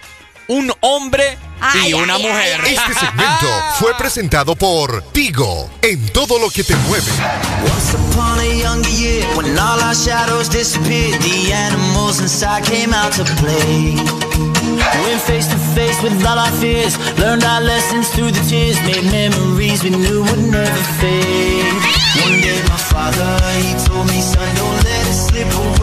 un 0.47 0.71
hombre 0.81 1.37
y 1.85 1.93
una 1.93 2.17
mujer. 2.17 2.61
Este 2.65 2.93
segmento 2.93 3.47
fue 3.79 3.93
presentado 3.95 4.55
por 4.55 5.01
Tigo, 5.11 5.69
en 5.81 6.07
todo 6.13 6.39
lo 6.39 6.49
que 6.49 6.63
te 6.63 6.75
mueve. 6.75 7.11
upon 8.17 8.39
a 8.39 8.45
younger 8.45 8.89
year 8.89 9.23
when 9.35 9.57
all 9.57 9.79
our 9.79 9.93
shadows 9.93 10.49
disappeared 10.49 11.21
the 11.21 11.53
animals 11.53 12.19
inside 12.19 12.63
came 12.65 12.93
out 12.93 13.13
to 13.13 13.23
play 13.41 13.95
went 15.03 15.21
face 15.21 15.47
to 15.47 15.57
face 15.75 16.01
with 16.01 16.25
all 16.25 16.37
our 16.39 16.51
fears 16.59 16.97
learned 17.19 17.43
our 17.43 17.61
lessons 17.61 18.09
through 18.09 18.31
the 18.31 18.43
tears 18.49 18.77
made 18.81 19.05
memories 19.11 19.83
we 19.83 19.89
knew 19.91 20.23
would 20.23 20.43
never 20.51 20.83
fade 20.99 21.96
one 22.23 22.41
day 22.41 22.59
my 22.69 22.77
father 22.91 23.31
he 23.61 23.73
told 23.85 24.05
me 24.07 24.19
son 24.21 24.49
don't 24.55 24.83
let 24.83 25.07
it 25.07 25.13
slip 25.13 25.51
away 25.53 25.76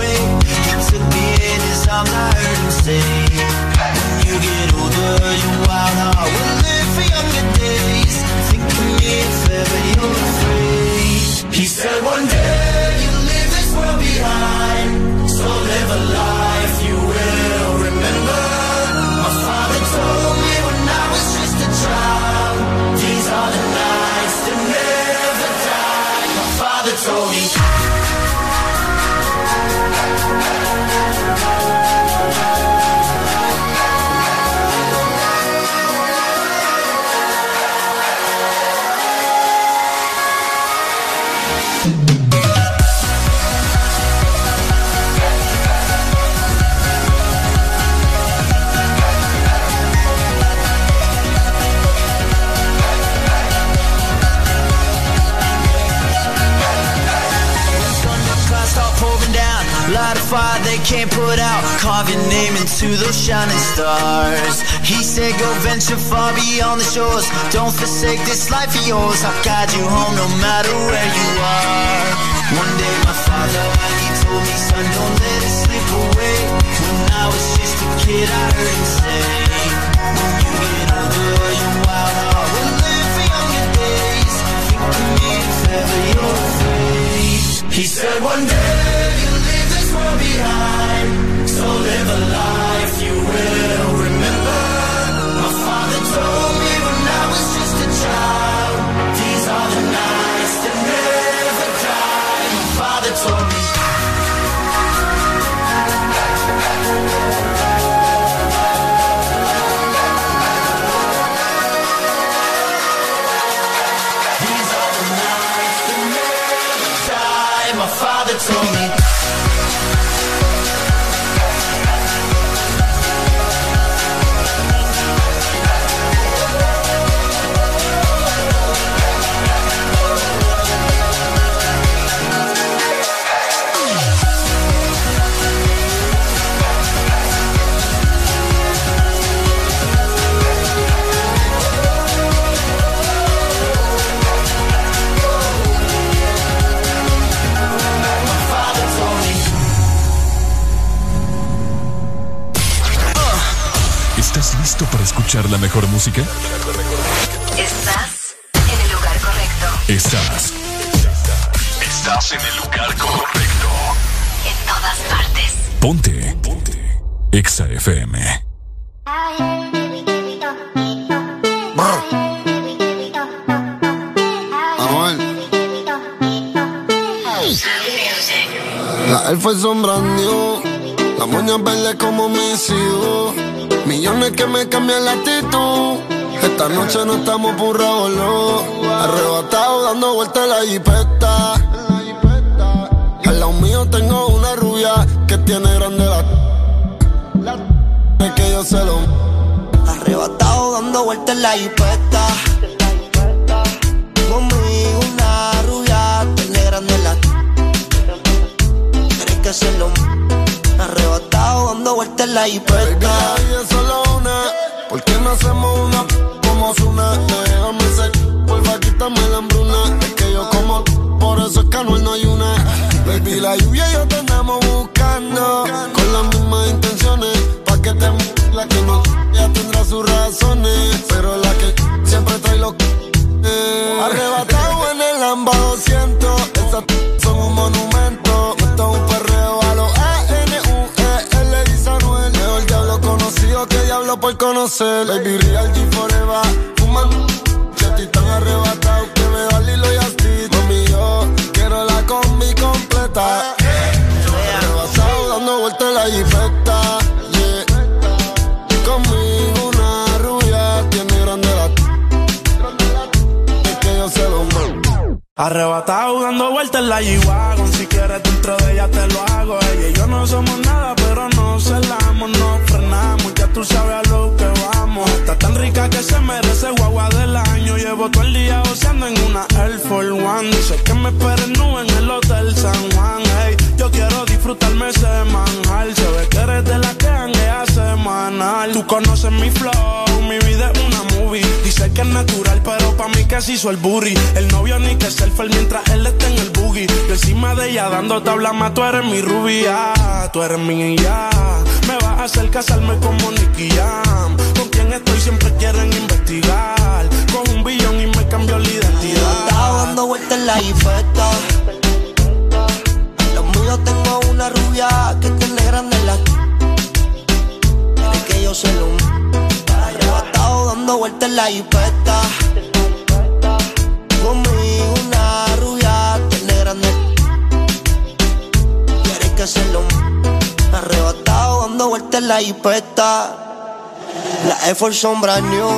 sombra 335.05 335.39
new. 335.39 335.68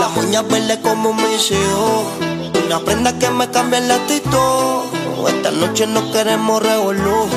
Las 0.00 0.16
uñas 0.16 0.48
verdes 0.48 0.78
como 0.78 1.12
mis 1.12 1.50
hijos. 1.50 2.06
Una 2.64 2.80
prenda 2.80 3.12
que 3.18 3.28
me 3.28 3.46
cambie 3.50 3.78
el 3.78 3.90
actitud. 3.90 4.84
Esta 5.28 5.50
noche 5.50 5.86
no 5.86 6.10
queremos 6.10 6.62
revolú. 6.62 7.28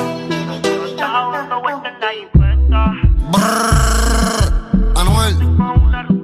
Anuel. 4.96 5.38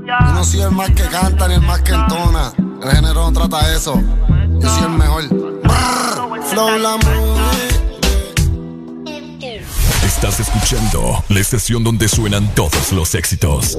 Yo 0.07 0.33
no 0.33 0.43
soy 0.43 0.63
el 0.63 0.71
más 0.71 0.89
que 0.93 1.03
canta 1.03 1.49
ni 1.49 1.55
el 1.57 1.61
más 1.61 1.83
que 1.83 1.93
entona. 1.93 2.53
El 2.83 2.91
género 2.91 3.31
no 3.31 3.33
trata 3.35 3.71
eso. 3.75 4.01
Yo 4.59 4.71
soy 4.71 4.85
el 4.85 4.89
mejor. 4.89 5.29
Brrr. 5.29 6.43
Flow 6.45 6.79
la. 6.79 6.97
Estás 10.03 10.41
escuchando 10.41 11.23
la 11.29 11.39
estación 11.39 11.85
donde 11.85 12.09
suenan 12.09 12.53
todos 12.55 12.91
los 12.91 13.15
éxitos. 13.15 13.79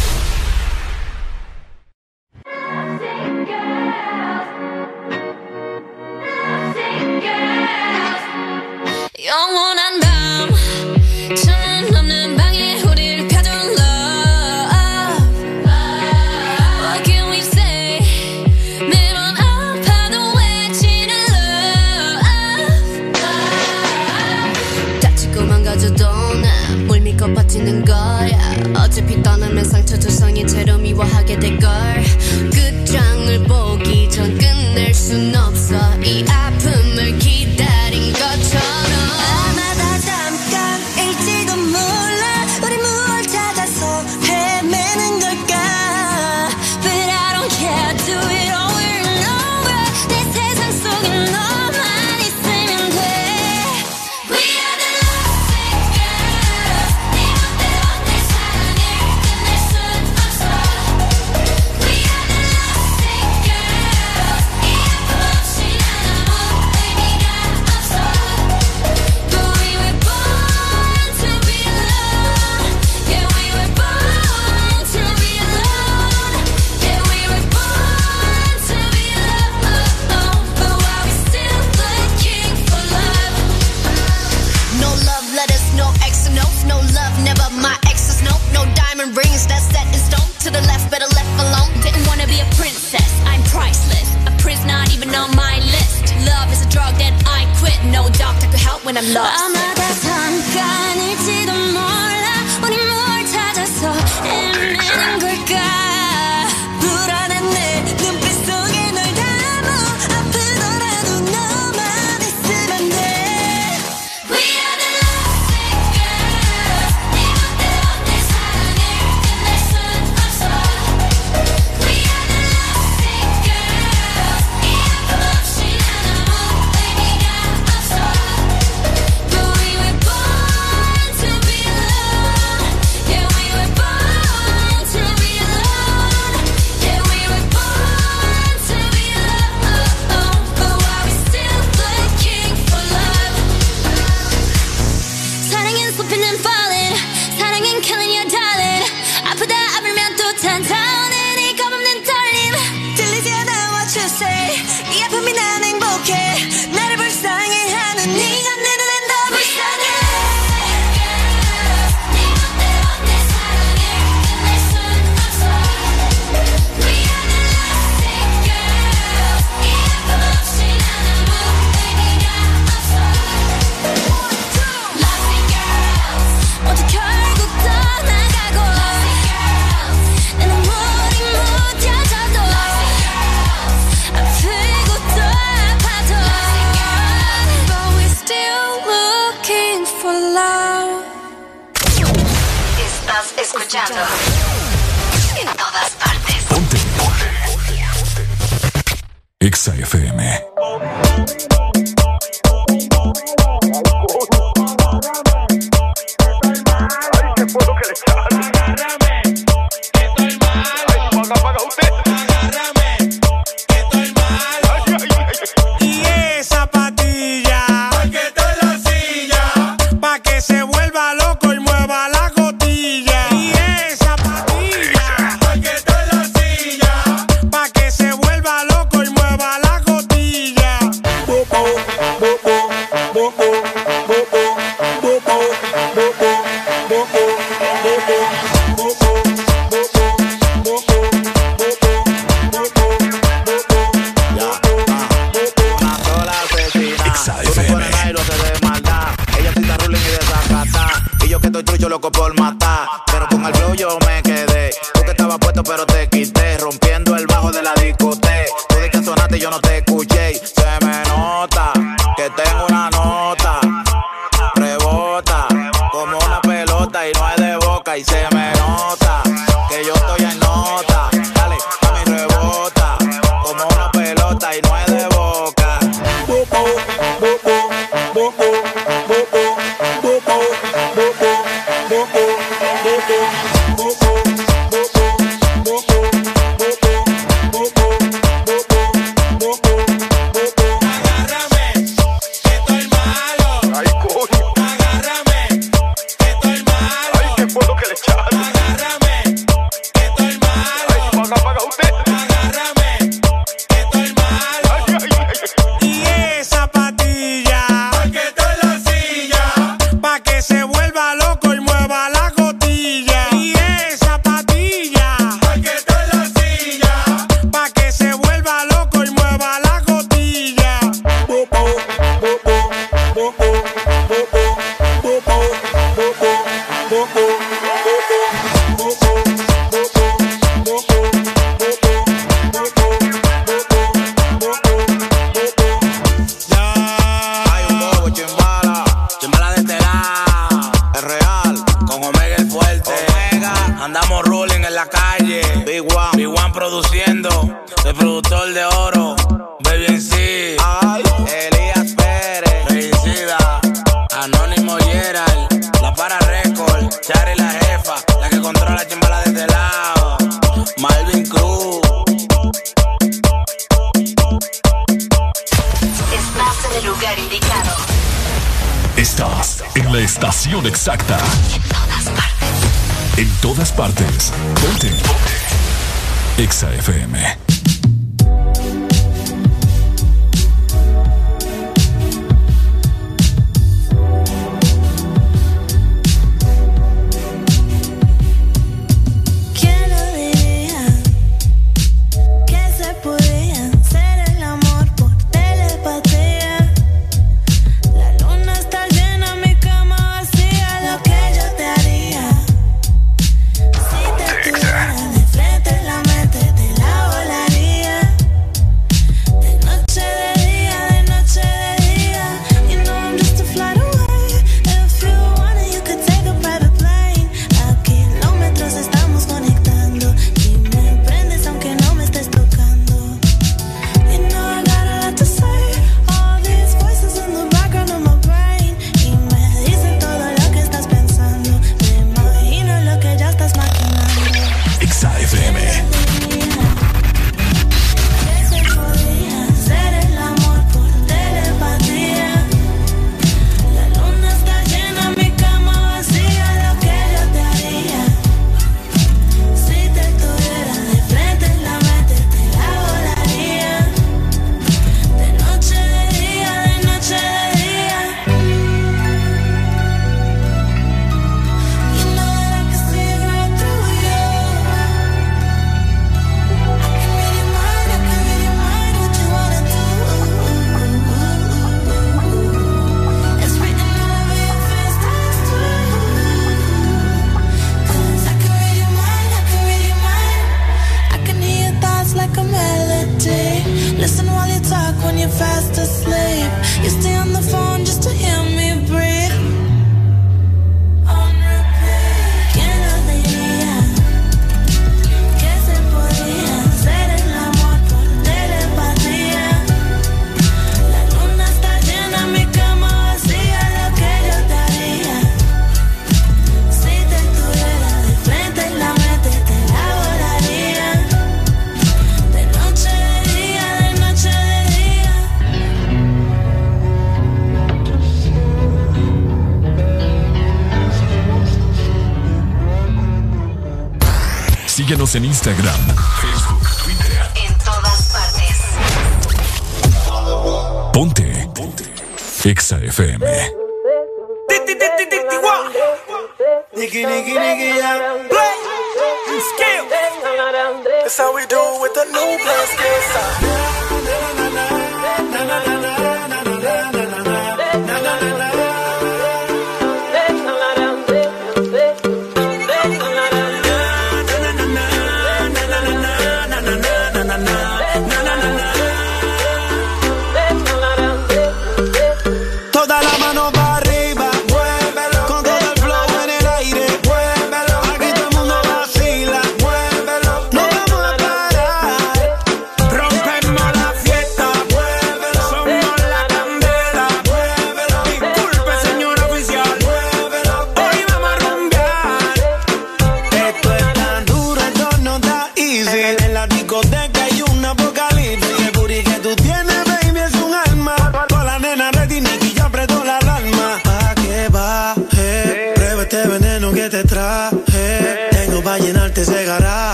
Hasta 199.61 200.60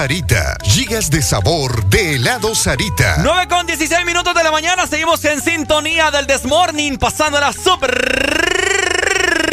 Sarita. 0.00 0.56
Gigas 0.62 1.10
de 1.10 1.20
sabor 1.20 1.84
de 1.84 2.14
helado 2.14 2.54
Sarita. 2.54 3.16
9 3.18 3.48
con 3.48 3.66
16 3.66 4.06
minutos 4.06 4.34
de 4.34 4.42
la 4.42 4.50
mañana. 4.50 4.86
Seguimos 4.86 5.22
en 5.26 5.42
sintonía 5.42 6.10
del 6.10 6.26
Desmorning. 6.26 6.96
Pasándola 6.96 7.52
súper 7.52 7.90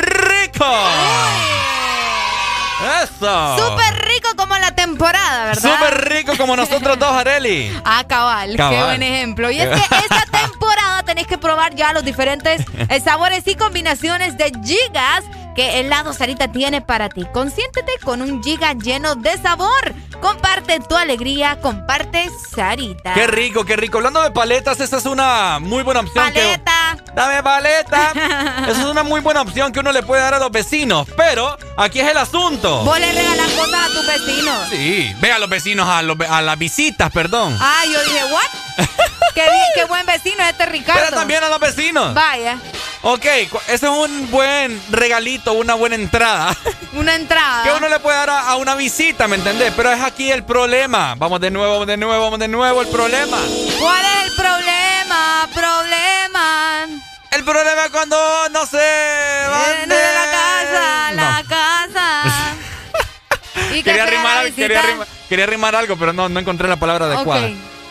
rico. 0.08 0.66
Eso. 3.04 3.58
Súper 3.58 4.06
rico 4.08 4.30
como 4.38 4.58
la 4.58 4.72
temporada, 4.74 5.48
¿verdad? 5.48 5.70
Súper 5.70 6.10
rico 6.14 6.32
como 6.38 6.56
nosotros 6.56 6.98
dos, 6.98 7.12
Areli. 7.12 7.70
Ah, 7.84 8.06
cabal, 8.08 8.56
Qué 8.56 8.84
buen 8.84 9.04
ejemplo. 9.04 9.52
Y 9.52 9.60
es 9.60 9.68
que 9.68 9.76
esta 9.98 10.26
temporada 10.32 11.04
tenéis 11.04 11.28
que 11.28 11.38
probar 11.38 11.76
ya 11.76 11.92
los 11.92 12.06
diferentes 12.06 12.64
sabores 13.04 13.46
y 13.48 13.56
combinaciones 13.56 14.38
de 14.38 14.54
gigas 14.64 15.26
que 15.58 15.80
helado 15.80 16.14
Sarita 16.14 16.52
tiene 16.52 16.82
para 16.82 17.10
ti. 17.10 17.26
Consiéntete 17.34 17.94
con 18.04 18.22
un 18.22 18.44
giga 18.44 18.74
lleno 18.74 19.16
de 19.16 19.38
sabor. 19.40 19.94
Comparte 20.22 20.80
tu 20.80 20.96
alegría, 20.96 21.60
comparte 21.62 22.30
Sarita. 22.56 23.14
Qué 23.14 23.28
rico, 23.28 23.66
qué 23.66 23.76
rico. 23.76 23.98
Hablando 23.98 24.22
de 24.22 24.32
paletas, 24.32 24.80
esta 24.80 24.98
es 24.98 25.06
una 25.06 25.60
muy 25.60 25.84
buena 25.84 26.02
opción. 26.02 26.26
Paleta. 26.26 26.98
Dame 27.14 27.44
paleta. 27.44 28.12
Esa 28.68 28.82
es 28.82 28.86
una 28.86 29.04
muy 29.04 29.22
buena 29.22 29.42
opción 29.42 29.72
que 29.72 29.80
uno 29.80 29.92
le 29.92 30.04
puede 30.04 30.22
dar 30.22 30.34
a 30.34 30.40
los 30.40 30.52
vecinos. 30.52 31.08
Pero 31.16 31.58
aquí 31.78 32.00
es 32.00 32.10
el 32.10 32.18
asunto. 32.18 32.84
Vos 32.84 33.00
le 33.00 33.12
regalas 33.12 33.52
cosas 33.52 33.90
a 33.90 33.94
tus 33.94 34.08
vecinos. 34.08 34.70
Sí, 34.70 35.16
ve 35.20 35.32
a 35.32 35.40
los 35.40 35.50
vecinos, 35.50 35.88
a, 35.88 36.02
los, 36.02 36.18
a 36.20 36.42
las 36.42 36.58
visitas, 36.58 37.12
perdón. 37.12 37.58
Ah, 37.60 37.84
yo 37.86 38.04
dije, 38.04 38.24
¿what? 38.26 38.86
qué, 39.36 39.46
qué 39.76 39.86
buen 39.86 40.06
vecino 40.06 40.44
es 40.44 40.50
este 40.50 40.66
Ricardo. 40.66 41.02
Pero 41.06 41.16
también 41.16 41.44
a 41.44 41.50
los 41.50 41.60
vecinos. 41.60 42.14
Vaya. 42.14 42.58
Ok, 43.04 43.26
ese 43.26 43.52
es 43.68 43.84
un 43.84 44.30
buen 44.32 44.82
regalito, 44.90 45.54
una 45.54 45.76
buena 45.76 45.96
entrada. 45.96 46.58
Una 46.94 47.16
entrada. 47.16 47.64
Que 47.64 47.72
uno 47.72 47.90
le 47.90 48.00
puede 48.00 48.18
dar 48.18 48.30
a, 48.30 48.56
una 48.56 48.76
visita, 48.76 49.28
¿me 49.28 49.36
entendés? 49.36 49.72
Pero 49.76 49.92
es 49.92 50.02
aquí 50.08 50.32
el 50.32 50.44
problema. 50.44 51.16
Vamos 51.16 51.40
de 51.40 51.52
nuevo, 51.52 51.86
de 51.86 51.98
nuevo, 51.98 52.24
vamos 52.24 52.40
de 52.40 52.48
nuevo, 52.48 52.82
el 52.82 52.88
problema. 52.88 53.38
¿Cuál 53.80 54.06
es 54.06 54.30
el 54.30 54.36
problema? 54.36 55.50
Problema. 55.54 56.88
El 57.32 57.44
problema 57.44 57.86
es 57.86 57.92
cuando 57.92 58.18
no 58.52 58.66
sé. 58.66 58.78
Van 59.50 59.90
de... 59.90 59.96
la 59.96 60.26
casa, 60.32 61.12
la 61.14 61.44
casa. 61.48 62.56
quería, 63.84 64.06
rimar, 64.06 64.52
quería, 64.54 64.82
rimar, 64.82 65.08
quería, 65.30 65.46
rimar, 65.46 65.76
algo, 65.76 65.98
pero 65.98 66.14
no, 66.14 66.30
no 66.30 66.40
encontré 66.40 66.68
la 66.68 66.78
palabra 66.78 67.06
adecuada. 67.06 67.50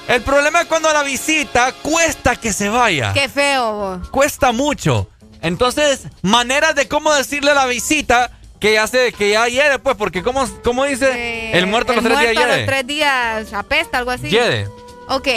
El 0.09 0.23
problema 0.23 0.63
es 0.63 0.67
cuando 0.67 0.93
la 0.93 1.03
visita 1.03 1.73
cuesta 1.83 2.37
que 2.37 2.53
se 2.53 2.69
vaya. 2.69 3.13
Qué 3.13 3.29
feo. 3.29 4.01
Cuesta 4.11 4.53
mucho. 4.53 5.11
Entonces, 5.43 6.09
maneras 6.23 6.75
de 6.75 6.89
cómo 6.89 7.13
decirle 7.15 7.51
a 7.51 7.55
la 7.55 7.67
visita 7.67 8.31
que 8.61 8.75
ya 8.75 8.87
se, 8.87 9.13
que 9.13 9.31
ya 9.31 9.47
hiede, 9.49 9.79
pues, 9.79 9.97
porque 9.97 10.23
como, 10.23 10.47
como 10.63 10.85
dice, 10.85 11.53
el 11.53 11.67
muerto 11.67 11.93
a 11.93 11.97
los 11.97 12.05
tres 12.05 12.19
días 12.19 12.33
hiede. 12.33 12.53
a 12.53 12.57
los 12.57 12.67
tres 12.67 12.87
días 12.87 13.53
apesta, 13.53 13.99
algo 13.99 14.11
así. 14.11 14.29
Hiede. 14.29 14.69
Ok. 15.09 15.29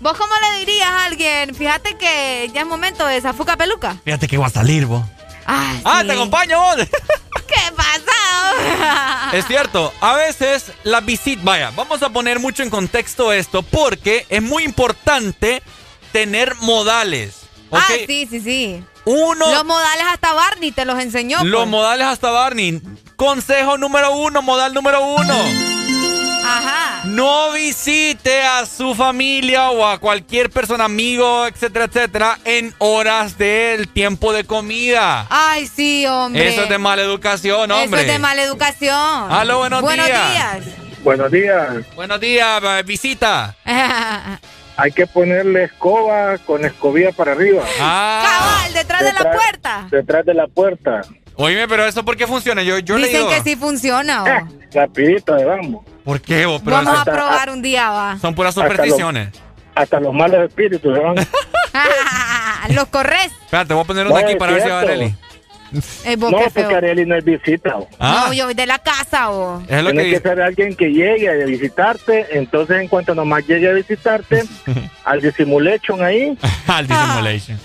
¿Vos 0.00 0.18
cómo 0.18 0.32
le 0.40 0.58
dirías 0.58 0.88
a 0.88 1.04
alguien? 1.04 1.54
Fíjate 1.54 1.96
que 1.96 2.50
ya 2.52 2.62
es 2.62 2.66
momento 2.66 3.06
de 3.06 3.20
zafuca 3.20 3.56
peluca. 3.56 3.96
Fíjate 4.04 4.26
que 4.26 4.36
voy 4.36 4.46
a 4.46 4.50
salir, 4.50 4.86
vos. 4.86 5.04
Ah, 5.46 5.76
ah 5.84 6.02
te 6.04 6.12
acompaño 6.12 6.58
vos. 6.60 6.76
¿Qué 7.46 7.72
pasa? 7.76 9.30
es 9.32 9.46
cierto, 9.46 9.92
a 10.00 10.14
veces 10.14 10.72
la 10.82 11.00
visita, 11.00 11.42
vaya, 11.44 11.70
vamos 11.76 12.02
a 12.02 12.10
poner 12.10 12.38
mucho 12.40 12.62
en 12.62 12.70
contexto 12.70 13.32
esto 13.32 13.62
porque 13.62 14.26
es 14.28 14.42
muy 14.42 14.64
importante 14.64 15.62
tener 16.12 16.54
modales. 16.56 17.42
Ah, 17.70 17.86
sí, 18.06 18.26
sí, 18.28 18.40
sí. 18.40 18.84
Uno. 19.04 19.50
Los 19.50 19.64
modales 19.64 20.04
hasta 20.10 20.32
Barney 20.32 20.72
te 20.72 20.84
los 20.84 21.00
enseñó. 21.00 21.42
Los 21.44 21.62
pues. 21.62 21.70
modales 21.70 22.06
hasta 22.06 22.30
Barney. 22.30 22.80
Consejo 23.16 23.78
número 23.78 24.14
uno, 24.16 24.42
modal 24.42 24.74
número 24.74 25.04
uno. 25.04 25.34
Ajá. 26.44 27.02
No 27.04 27.52
visite 27.52 28.42
a 28.42 28.66
su 28.66 28.94
familia 28.94 29.70
o 29.70 29.86
a 29.86 29.98
cualquier 29.98 30.50
persona, 30.50 30.84
amigo, 30.84 31.46
etcétera, 31.46 31.84
etcétera, 31.86 32.38
en 32.44 32.74
horas 32.78 33.38
del 33.38 33.88
tiempo 33.88 34.32
de 34.32 34.44
comida. 34.44 35.26
Ay, 35.30 35.66
sí, 35.66 36.06
hombre. 36.06 36.48
Eso 36.48 36.64
es 36.64 36.68
de 36.68 36.78
mala 36.78 37.02
educación, 37.02 37.70
hombre. 37.70 38.00
Eso 38.00 38.08
es 38.08 38.12
de 38.14 38.18
mala 38.18 38.42
educación. 38.42 38.96
Aló, 39.30 39.58
buenos, 39.58 39.82
buenos 39.82 40.06
días. 40.06 40.64
Buenos 41.02 41.30
días. 41.30 41.94
Buenos 41.94 42.20
días, 42.20 42.62
visita. 42.84 43.56
Hay 44.82 44.90
que 44.90 45.06
ponerle 45.06 45.62
escoba 45.62 46.38
con 46.38 46.64
escobilla 46.64 47.12
para 47.12 47.32
arriba. 47.32 47.62
Ah. 47.80 48.24
Cabal, 48.24 48.74
detrás, 48.74 49.04
de 49.04 49.12
la 49.12 49.30
puerta. 49.30 49.86
Detrás 49.88 50.26
de 50.26 50.34
la 50.34 50.48
puerta. 50.48 51.02
Oíme, 51.36 51.68
pero 51.68 51.86
eso 51.86 52.04
por 52.04 52.16
qué 52.16 52.26
funciona? 52.26 52.64
Yo, 52.64 52.80
yo 52.80 52.96
Dicen 52.96 53.28
que 53.28 53.42
sí 53.42 53.54
funciona. 53.54 54.24
Eh, 54.26 54.68
rapidito, 54.74 55.36
vamos. 55.46 55.84
¿Por 56.02 56.20
qué? 56.20 56.46
Vos? 56.46 56.64
Vamos 56.64 56.98
a 56.98 57.04
probar 57.04 57.50
un 57.50 57.62
día, 57.62 57.90
va. 57.90 58.18
Son 58.18 58.34
puras 58.34 58.56
supersticiones. 58.56 59.28
Hasta 59.76 60.00
los, 60.00 60.12
malos 60.12 60.48
espíritus, 60.48 60.92
¿no? 60.92 61.14
los 62.74 62.88
corres. 62.88 63.30
Espérate, 63.44 63.74
voy 63.74 63.84
a 63.84 63.86
poner 63.86 64.06
uno 64.08 64.16
aquí 64.16 64.34
para 64.34 64.52
ver 64.54 64.62
si 64.62 64.68
va 64.68 64.80
a 64.80 64.84
Eh, 66.04 66.16
no, 66.16 66.30
porque 66.30 66.74
Areli 66.74 67.06
no 67.06 67.14
es 67.16 67.24
visita. 67.24 67.76
Ah. 67.98 68.24
No, 68.26 68.32
yo 68.32 68.46
voy 68.46 68.54
de 68.54 68.66
la 68.66 68.78
casa. 68.78 69.30
o. 69.30 69.62
Es 69.68 69.82
lo 69.82 69.90
Tiene 69.90 70.04
que, 70.04 70.10
que 70.16 70.20
ser 70.20 70.40
alguien 70.40 70.74
que 70.74 70.92
llegue 70.92 71.28
a 71.28 71.46
visitarte. 71.46 72.26
Entonces, 72.36 72.80
en 72.80 72.88
cuanto 72.88 73.14
nomás 73.14 73.46
llegue 73.46 73.70
a 73.70 73.72
visitarte, 73.72 74.44
al 75.04 75.20
dissimulation 75.20 76.02
ahí. 76.02 76.36
al 76.66 76.86
dissimulation. 76.86 77.58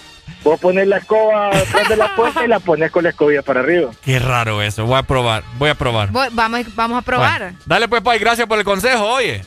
Vos 0.43 0.59
pones 0.59 0.87
la 0.87 0.97
escoba 0.97 1.49
detrás 1.49 1.89
de 1.89 1.97
la 1.97 2.15
puerta 2.15 2.45
y 2.45 2.47
la 2.47 2.59
pones 2.59 2.91
con 2.91 3.03
la 3.03 3.09
escobilla 3.09 3.41
para 3.41 3.59
arriba. 3.59 3.91
Qué 4.03 4.19
raro 4.19 4.61
eso. 4.61 4.85
Voy 4.85 4.97
a 4.97 5.03
probar. 5.03 5.43
Voy 5.57 5.69
a 5.69 5.75
probar. 5.75 6.09
vamos, 6.11 6.75
vamos 6.75 6.97
a 6.99 7.01
probar. 7.01 7.53
dale 7.65 7.87
pues, 7.87 8.01
Pai. 8.01 8.19
Gracias 8.19 8.47
por 8.47 8.57
el 8.59 8.63
consejo, 8.63 9.03
oye. 9.05 9.41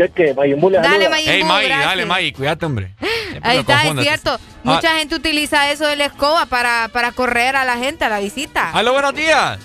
¿Qué, 0.00 0.08
qué? 0.14 0.34
Mayimbu 0.34 0.70
Dale, 0.70 1.08
Mayimbu, 1.10 1.30
Hey, 1.30 1.44
May, 1.44 1.68
dale, 1.68 2.06
May. 2.06 2.32
Cuídate, 2.32 2.64
hombre. 2.64 2.94
Ahí 3.42 3.58
está, 3.58 3.86
es 3.86 4.00
cierto. 4.00 4.38
Mucha 4.62 4.96
gente 4.96 5.14
utiliza 5.14 5.70
eso 5.70 5.86
de 5.86 5.96
la 5.96 6.06
escoba 6.06 6.46
para, 6.46 6.88
para 6.90 7.12
correr 7.12 7.54
a 7.54 7.64
la 7.64 7.76
gente, 7.76 8.04
a 8.04 8.08
la 8.08 8.20
visita. 8.20 8.70
Aló, 8.70 8.92
buenos 8.92 9.14
días. 9.14 9.58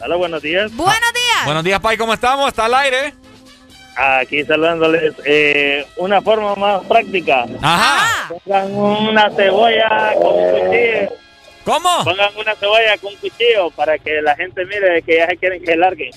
Aló, 0.00 0.18
buenos 0.18 0.42
días. 0.42 0.74
Buenos 0.76 1.12
días. 1.14 1.44
Buenos 1.46 1.64
días, 1.64 1.80
Pai. 1.80 1.96
¿Cómo 1.96 2.12
estamos? 2.12 2.48
¿Está 2.48 2.66
al 2.66 2.74
aire? 2.74 3.14
Aquí 3.96 4.44
saludándoles 4.44 5.14
eh, 5.24 5.86
una 5.96 6.20
forma 6.20 6.54
más 6.54 6.84
práctica. 6.84 7.46
Ajá. 7.62 8.28
Pongan 8.28 8.74
una 8.74 9.30
cebolla 9.30 10.14
con 10.20 10.34
un 10.34 10.50
cuchillo. 10.50 11.12
¿Cómo? 11.64 12.04
Pongan 12.04 12.36
una 12.36 12.54
cebolla 12.56 12.98
con 13.00 13.12
un 13.12 13.18
cuchillo 13.20 13.70
para 13.70 13.96
que 13.98 14.20
la 14.20 14.34
gente 14.36 14.64
mire 14.66 15.02
que 15.02 15.16
ya 15.16 15.26
se 15.28 15.36
quieren 15.38 15.62
que 15.62 15.76
larguen. 15.76 16.10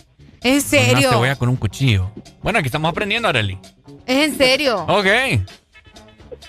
¿En 0.46 0.62
serio? 0.62 1.00
Una 1.00 1.10
cebolla 1.10 1.36
con 1.38 1.50
un 1.50 1.56
cuchillo. 1.56 2.12
Bueno, 2.44 2.60
aquí 2.60 2.68
estamos 2.68 2.92
aprendiendo, 2.92 3.28
Areli. 3.28 3.58
¿Es 4.06 4.30
en 4.30 4.38
serio? 4.38 4.86
Ok. 4.88 5.08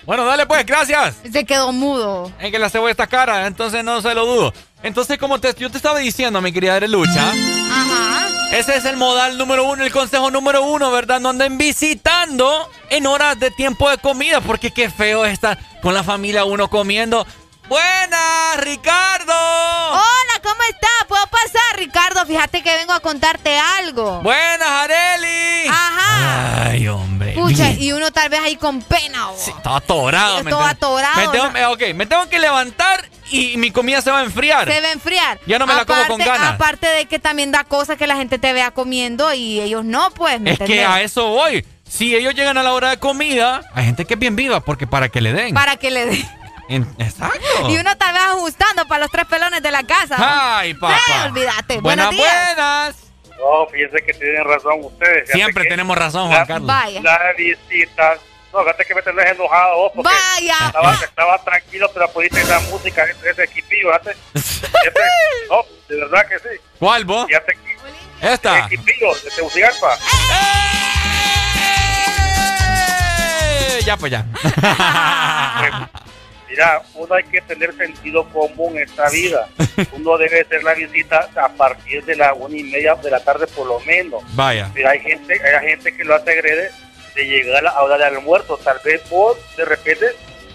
Bueno, 0.05 0.23
dale 0.23 0.45
pues, 0.45 0.63
gracias. 0.67 1.15
Se 1.31 1.43
quedó 1.45 1.73
mudo. 1.73 2.31
Es 2.39 2.51
que 2.51 2.59
la 2.59 2.69
cebolla 2.69 2.91
está 2.91 3.07
cara, 3.07 3.47
entonces 3.47 3.83
no 3.83 3.99
se 4.03 4.13
lo 4.13 4.27
dudo. 4.27 4.53
Entonces, 4.83 5.17
como 5.17 5.39
te, 5.39 5.51
yo 5.57 5.71
te 5.71 5.77
estaba 5.77 5.97
diciendo, 5.97 6.39
mi 6.41 6.51
querida 6.51 6.75
Arelucha. 6.75 7.31
Ajá. 7.31 8.29
Ese 8.51 8.77
es 8.77 8.85
el 8.85 8.97
modal 8.97 9.35
número 9.39 9.67
uno, 9.67 9.83
el 9.83 9.91
consejo 9.91 10.29
número 10.29 10.61
uno, 10.61 10.91
¿verdad? 10.91 11.19
No 11.19 11.29
anden 11.29 11.57
visitando 11.57 12.69
en 12.91 13.07
horas 13.07 13.39
de 13.39 13.49
tiempo 13.49 13.89
de 13.89 13.97
comida, 13.97 14.41
porque 14.41 14.69
qué 14.69 14.91
feo 14.91 15.25
estar 15.25 15.57
con 15.81 15.95
la 15.95 16.03
familia 16.03 16.45
uno 16.45 16.69
comiendo. 16.69 17.25
Buenas, 17.67 18.57
Ricardo. 18.61 19.33
Hola, 19.33 20.39
¿cómo 20.41 20.61
estás? 20.69 21.05
¿Puedo 21.07 21.25
pasar, 21.27 21.75
Ricardo? 21.77 22.25
Fíjate 22.25 22.63
que 22.63 22.73
vengo 22.77 22.93
a 22.93 23.01
contarte 23.01 23.57
algo. 23.57 24.21
Buenas, 24.21 24.69
Areli. 24.69 25.67
Ajá. 25.67 26.69
Ay, 26.69 26.87
hombre. 26.87 27.33
Pucha, 27.33 27.71
y 27.71 27.91
uno 27.91 28.11
tal 28.11 28.29
vez 28.29 28.39
ahí 28.39 28.55
con 28.55 28.81
pena. 28.81 29.27
Sí, 29.35 29.51
todo 29.63 29.75
atorado. 29.75 30.43
Todo 30.45 30.63
atorado. 30.63 31.17
Me 31.17 31.37
tengo, 31.37 31.71
Ok, 31.71 31.81
me 31.93 32.05
tengo 32.05 32.29
que 32.29 32.39
levantar 32.39 33.09
y 33.31 33.57
mi 33.57 33.71
comida 33.71 34.01
se 34.01 34.11
va 34.11 34.19
a 34.19 34.23
enfriar. 34.23 34.71
Se 34.71 34.79
va 34.79 34.87
a 34.87 34.91
enfriar. 34.93 35.39
Ya 35.45 35.59
no 35.59 35.67
me 35.67 35.73
la 35.73 35.83
como 35.83 36.07
con 36.07 36.19
ganas. 36.19 36.53
Aparte 36.53 36.87
de 36.87 37.05
que 37.07 37.19
también 37.19 37.51
da 37.51 37.65
cosas 37.65 37.97
que 37.97 38.07
la 38.07 38.15
gente 38.15 38.39
te 38.39 38.53
vea 38.53 38.71
comiendo 38.71 39.33
y 39.33 39.59
ellos 39.59 39.83
no, 39.83 40.11
pues. 40.11 40.39
es 40.45 40.59
que 40.59 40.85
a 40.85 41.01
eso 41.01 41.27
voy. 41.27 41.65
Si 41.85 42.15
ellos 42.15 42.33
llegan 42.33 42.57
a 42.57 42.63
la 42.63 42.71
hora 42.73 42.91
de 42.91 42.97
comida, 42.97 43.61
hay 43.73 43.85
gente 43.85 44.05
que 44.05 44.13
es 44.13 44.19
bien 44.19 44.37
viva 44.37 44.61
porque 44.61 44.87
para 44.87 45.09
que 45.09 45.19
le 45.19 45.33
den. 45.33 45.53
Para 45.53 45.75
que 45.75 45.91
le 45.91 46.05
den. 46.05 46.29
Exacto. 46.69 47.69
Y 47.69 47.77
uno 47.77 47.97
tal 47.97 48.13
vez 48.13 48.23
ajustando 48.23 48.87
para 48.87 49.01
los 49.03 49.11
tres 49.11 49.25
pelones 49.25 49.61
de 49.61 49.71
la 49.71 49.83
casa. 49.83 50.15
Ay, 50.59 50.73
papá. 50.73 50.97
Eh, 50.97 51.25
olvídate. 51.27 51.79
Buenas, 51.81 52.07
Buenos 52.07 52.11
días. 52.11 52.55
buenas. 52.55 52.95
No, 53.37 53.67
fíjense 53.71 53.97
que 54.05 54.13
tienen 54.13 54.43
razón 54.45 54.83
ustedes. 54.83 55.29
Siempre 55.29 55.65
tenemos 55.65 55.97
razón, 55.97 56.27
Juan 56.27 56.39
la, 56.39 56.45
Carlos. 56.47 56.67
Vaya. 56.67 57.01
La 57.01 57.19
visita. 57.37 58.15
No, 58.51 58.61
fíjate 58.61 58.85
que 58.85 58.95
me 58.95 59.01
tenés 59.03 59.31
enojado 59.31 59.75
vos. 59.75 59.91
Porque 59.93 60.09
Vaya. 60.09 60.57
Estaba, 60.67 60.93
estaba 60.95 61.37
tranquilo, 61.43 61.91
pero 61.93 62.09
pudiste 62.11 62.43
la 62.45 62.59
música 62.61 63.03
ese, 63.03 63.29
ese 63.29 63.43
equipillo. 63.43 63.89
Fíjate. 63.89 64.15
Fíjate. 64.33 64.99
No, 65.49 65.63
de 65.87 65.95
verdad 66.01 66.27
que 66.27 66.39
sí. 66.39 66.59
¿Cuál, 66.77 67.05
vos? 67.05 67.25
Fíjate. 67.27 67.57
Esta. 68.21 68.65
Equipillo 68.65 69.13
de 69.23 69.29
Tegucigalpa. 69.31 69.95
¡Eh! 73.69 73.79
Ya, 73.85 73.95
pues 73.95 74.11
ya. 74.11 74.25
Mira, 76.49 76.81
uno 76.95 77.13
hay 77.13 77.23
que 77.23 77.41
tener 77.41 77.75
sentido 77.75 78.27
común 78.29 78.77
en 78.77 78.83
esta 78.83 79.09
vida. 79.09 79.47
Uno 79.91 80.17
debe 80.17 80.41
hacer 80.41 80.63
la 80.63 80.73
visita 80.73 81.29
a 81.35 81.49
partir 81.49 82.03
de 82.05 82.15
la 82.15 82.33
una 82.33 82.55
y 82.57 82.63
media 82.63 82.95
de 82.95 83.11
la 83.11 83.19
tarde 83.19 83.45
por 83.47 83.67
lo 83.67 83.79
menos. 83.81 84.23
Vaya. 84.35 84.71
Mira, 84.73 84.91
hay 84.91 84.99
gente, 84.99 85.33
hay 85.33 85.67
gente 85.67 85.95
que 85.95 86.03
lo 86.03 86.15
hace 86.15 86.31
agrede 86.31 86.71
de 87.15 87.25
llegar 87.25 87.57
a 87.57 87.61
la 87.61 87.81
hora 87.81 87.97
del 87.97 88.15
almuerzo. 88.15 88.57
Tal 88.57 88.79
vez 88.83 89.07
vos 89.09 89.37
de 89.55 89.65
repente 89.65 90.07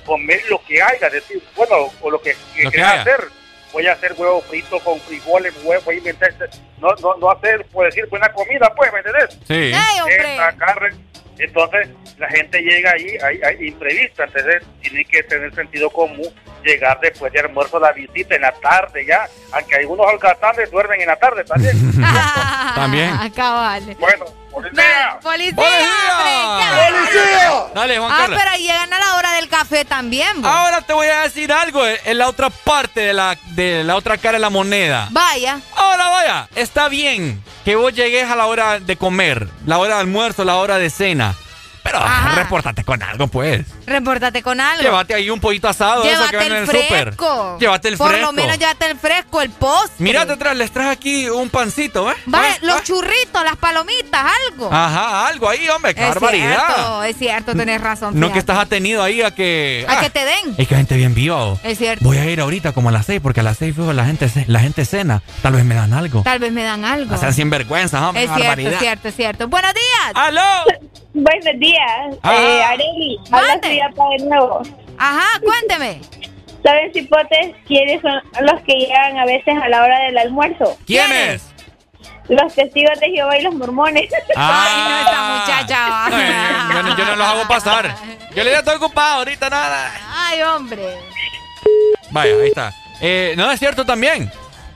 comer 0.05 0.43
lo 0.49 0.63
que 0.65 0.83
haya, 0.83 1.09
decir, 1.11 1.43
bueno, 1.57 1.93
o 2.01 2.11
lo 2.11 2.21
que, 2.21 2.35
que 2.55 2.65
Lo 2.65 2.71
que 2.71 2.77
quieras 2.77 3.01
hacer. 3.01 3.29
Voy 3.73 3.87
a 3.87 3.93
hacer 3.93 4.13
huevo 4.19 4.43
frito 4.43 4.79
con 4.81 5.01
frijoles, 5.01 5.55
huevo, 5.63 5.83
voy 5.87 5.95
a 5.95 5.99
inventar, 5.99 6.35
no, 6.79 6.95
no, 6.97 7.17
no 7.17 7.31
hacer, 7.31 7.65
pues 7.73 7.95
decir, 7.95 8.07
buena 8.11 8.31
comida, 8.31 8.71
pues, 8.77 8.93
¿me 8.93 8.99
entendés? 8.99 9.39
Sí. 9.49 9.55
¡Ey, 9.55 10.01
hombre! 10.01 10.33
Esta 10.33 10.53
carne, 10.59 10.91
Entonces, 11.39 11.89
la 12.19 12.29
gente 12.29 12.61
llega 12.61 12.93
ahí, 12.93 13.17
hay, 13.23 13.41
hay 13.43 13.69
imprevista, 13.69 14.25
entonces 14.25 14.63
tiene 14.81 15.05
que 15.05 15.23
tener 15.25 15.55
sentido 15.55 15.91
común 15.91 16.29
llegar 16.65 17.01
después 17.01 17.33
de 17.33 17.41
almuerzo 17.41 17.79
a 17.79 17.81
la 17.81 17.93
visita 17.93 18.37
en 18.37 18.43
la 18.43 18.53
tarde 18.53 19.05
ya, 19.05 19.29
aunque 19.53 19.77
algunos 19.77 20.07
al 20.07 20.39
tarde 20.39 20.67
duermen 20.67 21.01
en 21.01 21.09
la 21.09 21.17
tarde 21.17 21.45
también. 21.45 21.77
También. 22.75 23.31
Cabal. 23.35 23.97
Bueno, 23.99 24.25
policía. 24.53 25.19
Policía. 25.23 25.55
¡Policía! 25.57 26.93
Dale, 27.75 27.99
Juan 27.99 28.13
Ah, 28.13 28.17
Carlos. 28.19 28.41
pero 28.45 28.57
llegan 28.57 28.93
a 28.93 28.99
la 28.99 29.15
hora 29.15 29.33
del 29.35 29.49
café 29.49 29.85
también. 29.85 30.43
bo. 30.43 30.49
Ahora 30.49 30.81
te 30.83 30.93
voy 30.93 31.07
a 31.09 31.21
decir 31.23 31.53
algo 31.53 31.87
eh, 31.87 32.01
en 32.05 32.19
la 32.19 32.29
otra 32.29 32.51
parte 32.51 33.01
de 33.01 33.13
la, 33.13 33.37
de 33.51 33.85
la 33.85 33.97
otra 33.97 34.17
cara 34.19 34.35
de 34.35 34.39
la 34.41 34.51
moneda. 34.51 35.09
Vaya. 35.11 35.61
Ahora 35.77 36.09
vaya, 36.09 36.49
está 36.55 36.89
bien 36.89 37.43
que 37.65 37.77
vos 37.77 37.93
llegues 37.93 38.29
a 38.31 38.37
la 38.37 38.47
hora 38.47 38.81
de 38.81 38.97
comer, 38.97 39.49
la 39.67 39.79
hora 39.79 39.95
de 39.97 40.01
almuerzo, 40.01 40.45
la 40.45 40.57
hora 40.57 40.79
de 40.79 40.91
cena. 40.91 41.35
Pero 41.83 41.99
Ajá. 41.99 42.37
repórtate 42.37 42.85
con 42.85 43.03
algo, 43.03 43.27
pues. 43.27 43.67
Repórtate 43.87 44.43
con 44.43 44.61
algo. 44.61 44.83
Llévate 44.83 45.15
ahí 45.15 45.31
un 45.31 45.41
pollito 45.41 45.69
asado 45.69 46.03
de 46.05 46.13
eso 46.13 46.23
que 46.27 46.31
Llévate 46.31 46.37
venden 46.39 46.63
el 46.63 46.71
en 46.71 46.77
el 46.77 46.83
súper. 46.83 47.03
fresco. 47.03 47.59
Llévate 47.59 47.89
el 47.89 47.97
Por 47.97 48.09
fresco. 48.11 48.27
lo 48.27 48.33
menos 48.33 48.59
llévate 48.59 48.91
el 48.91 48.99
fresco, 48.99 49.43
el 49.43 49.51
postre. 49.51 49.97
Mira 49.99 50.25
detrás, 50.25 50.57
les 50.57 50.71
traje 50.71 50.91
aquí 50.91 51.29
un 51.29 51.51
pancito, 51.51 52.11
¿eh? 52.11 52.15
Vaya, 52.27 52.57
los 52.63 52.85
churritos, 52.85 53.43
las 53.43 53.57
palomitas, 53.57 54.27
algo. 54.49 54.73
Ajá, 54.73 55.27
algo 55.27 55.49
ahí, 55.49 55.69
hombre, 55.69 55.95
qué 55.95 56.03
es 56.03 56.09
barbaridad. 56.09 56.67
cierto, 56.67 57.03
es 57.03 57.17
cierto, 57.17 57.55
tenés 57.55 57.81
razón. 57.81 58.19
No 58.19 58.33
que 58.33 58.39
estás 58.39 58.59
atenido 58.59 59.03
ahí 59.03 59.23
a 59.23 59.33
que. 59.35 59.85
A 59.89 59.99
ah, 59.99 60.01
que 60.01 60.11
te 60.11 60.25
den. 60.25 60.55
Es 60.59 60.69
que 60.69 60.77
gente 60.77 60.97
bien 60.97 61.15
viva. 61.15 61.33
Es 61.63 61.79
cierto. 61.79 62.05
Voy 62.05 62.19
a 62.19 62.31
ir 62.31 62.41
ahorita 62.41 62.73
como 62.73 62.91
a 62.91 62.93
las 62.93 63.07
seis, 63.07 63.21
porque 63.23 63.41
a 63.41 63.43
las 63.43 63.59
seis, 63.59 63.75
fijo, 63.75 63.93
la 63.93 64.05
gente, 64.05 64.31
la 64.47 64.61
gente 64.61 64.85
cena. 64.85 65.23
Tal 65.41 65.55
vez 65.55 65.65
me 65.65 65.75
dan 65.75 65.93
algo. 65.95 66.23
Tal 66.23 66.39
vez 66.39 66.53
me 66.53 66.63
dan 66.63 66.85
algo. 66.85 67.15
O 67.15 67.19
sea, 67.19 67.33
sinvergüenza, 67.33 68.07
hombre, 68.07 68.25
es 68.25 68.29
cierto, 68.29 68.45
barbaridad. 68.45 68.73
es 68.75 68.79
cierto, 68.79 69.09
es 69.09 69.17
cierto. 69.17 69.49
Buenos 69.49 69.73
días. 69.75 70.13
¡Aló! 70.15 70.43
Buenos 71.15 71.59
días. 71.61 72.17
Eh, 72.25 72.63
Areli, 72.63 73.19
habla 73.31 73.61
Suyapa 73.63 74.05
de 74.19 74.25
nuevo. 74.25 74.63
Ajá, 74.99 75.41
cuénteme. 75.41 76.01
¿Saben, 76.63 76.93
cipotes, 76.93 77.55
quiénes 77.67 78.01
son 78.03 78.13
los 78.41 78.61
que 78.63 78.73
llegan 78.75 79.19
a 79.19 79.25
veces 79.27 79.55
a 79.61 79.69
la 79.69 79.83
hora 79.83 79.99
del 80.05 80.17
almuerzo? 80.17 80.79
¿Quiénes? 80.87 81.43
Los 82.29 82.55
testigos 82.55 82.99
de 83.01 83.11
Jehová 83.11 83.37
y 83.37 83.43
los 83.43 83.55
mormones. 83.55 84.09
Ah. 84.37 85.03
Esta 85.05 85.63
muchacha. 85.67 86.07
Ay, 86.07 86.73
yo, 86.75 86.83
no- 86.83 86.97
yo 86.97 87.05
no 87.05 87.17
los 87.17 87.27
hago 87.27 87.49
pasar. 87.49 87.95
Yo 88.35 88.45
le 88.45 88.51
digo, 88.51 88.61
estoy 88.61 88.77
ocupado 88.77 89.19
ahorita, 89.19 89.51
nada. 89.51 89.91
Ay, 90.15 90.41
hombre. 90.43 90.97
Vaya, 92.11 92.33
ahí 92.41 92.49
está. 92.49 92.73
Eh, 93.01 93.35
no, 93.37 93.51
es 93.51 93.59
cierto 93.59 93.85
también. 93.85 94.31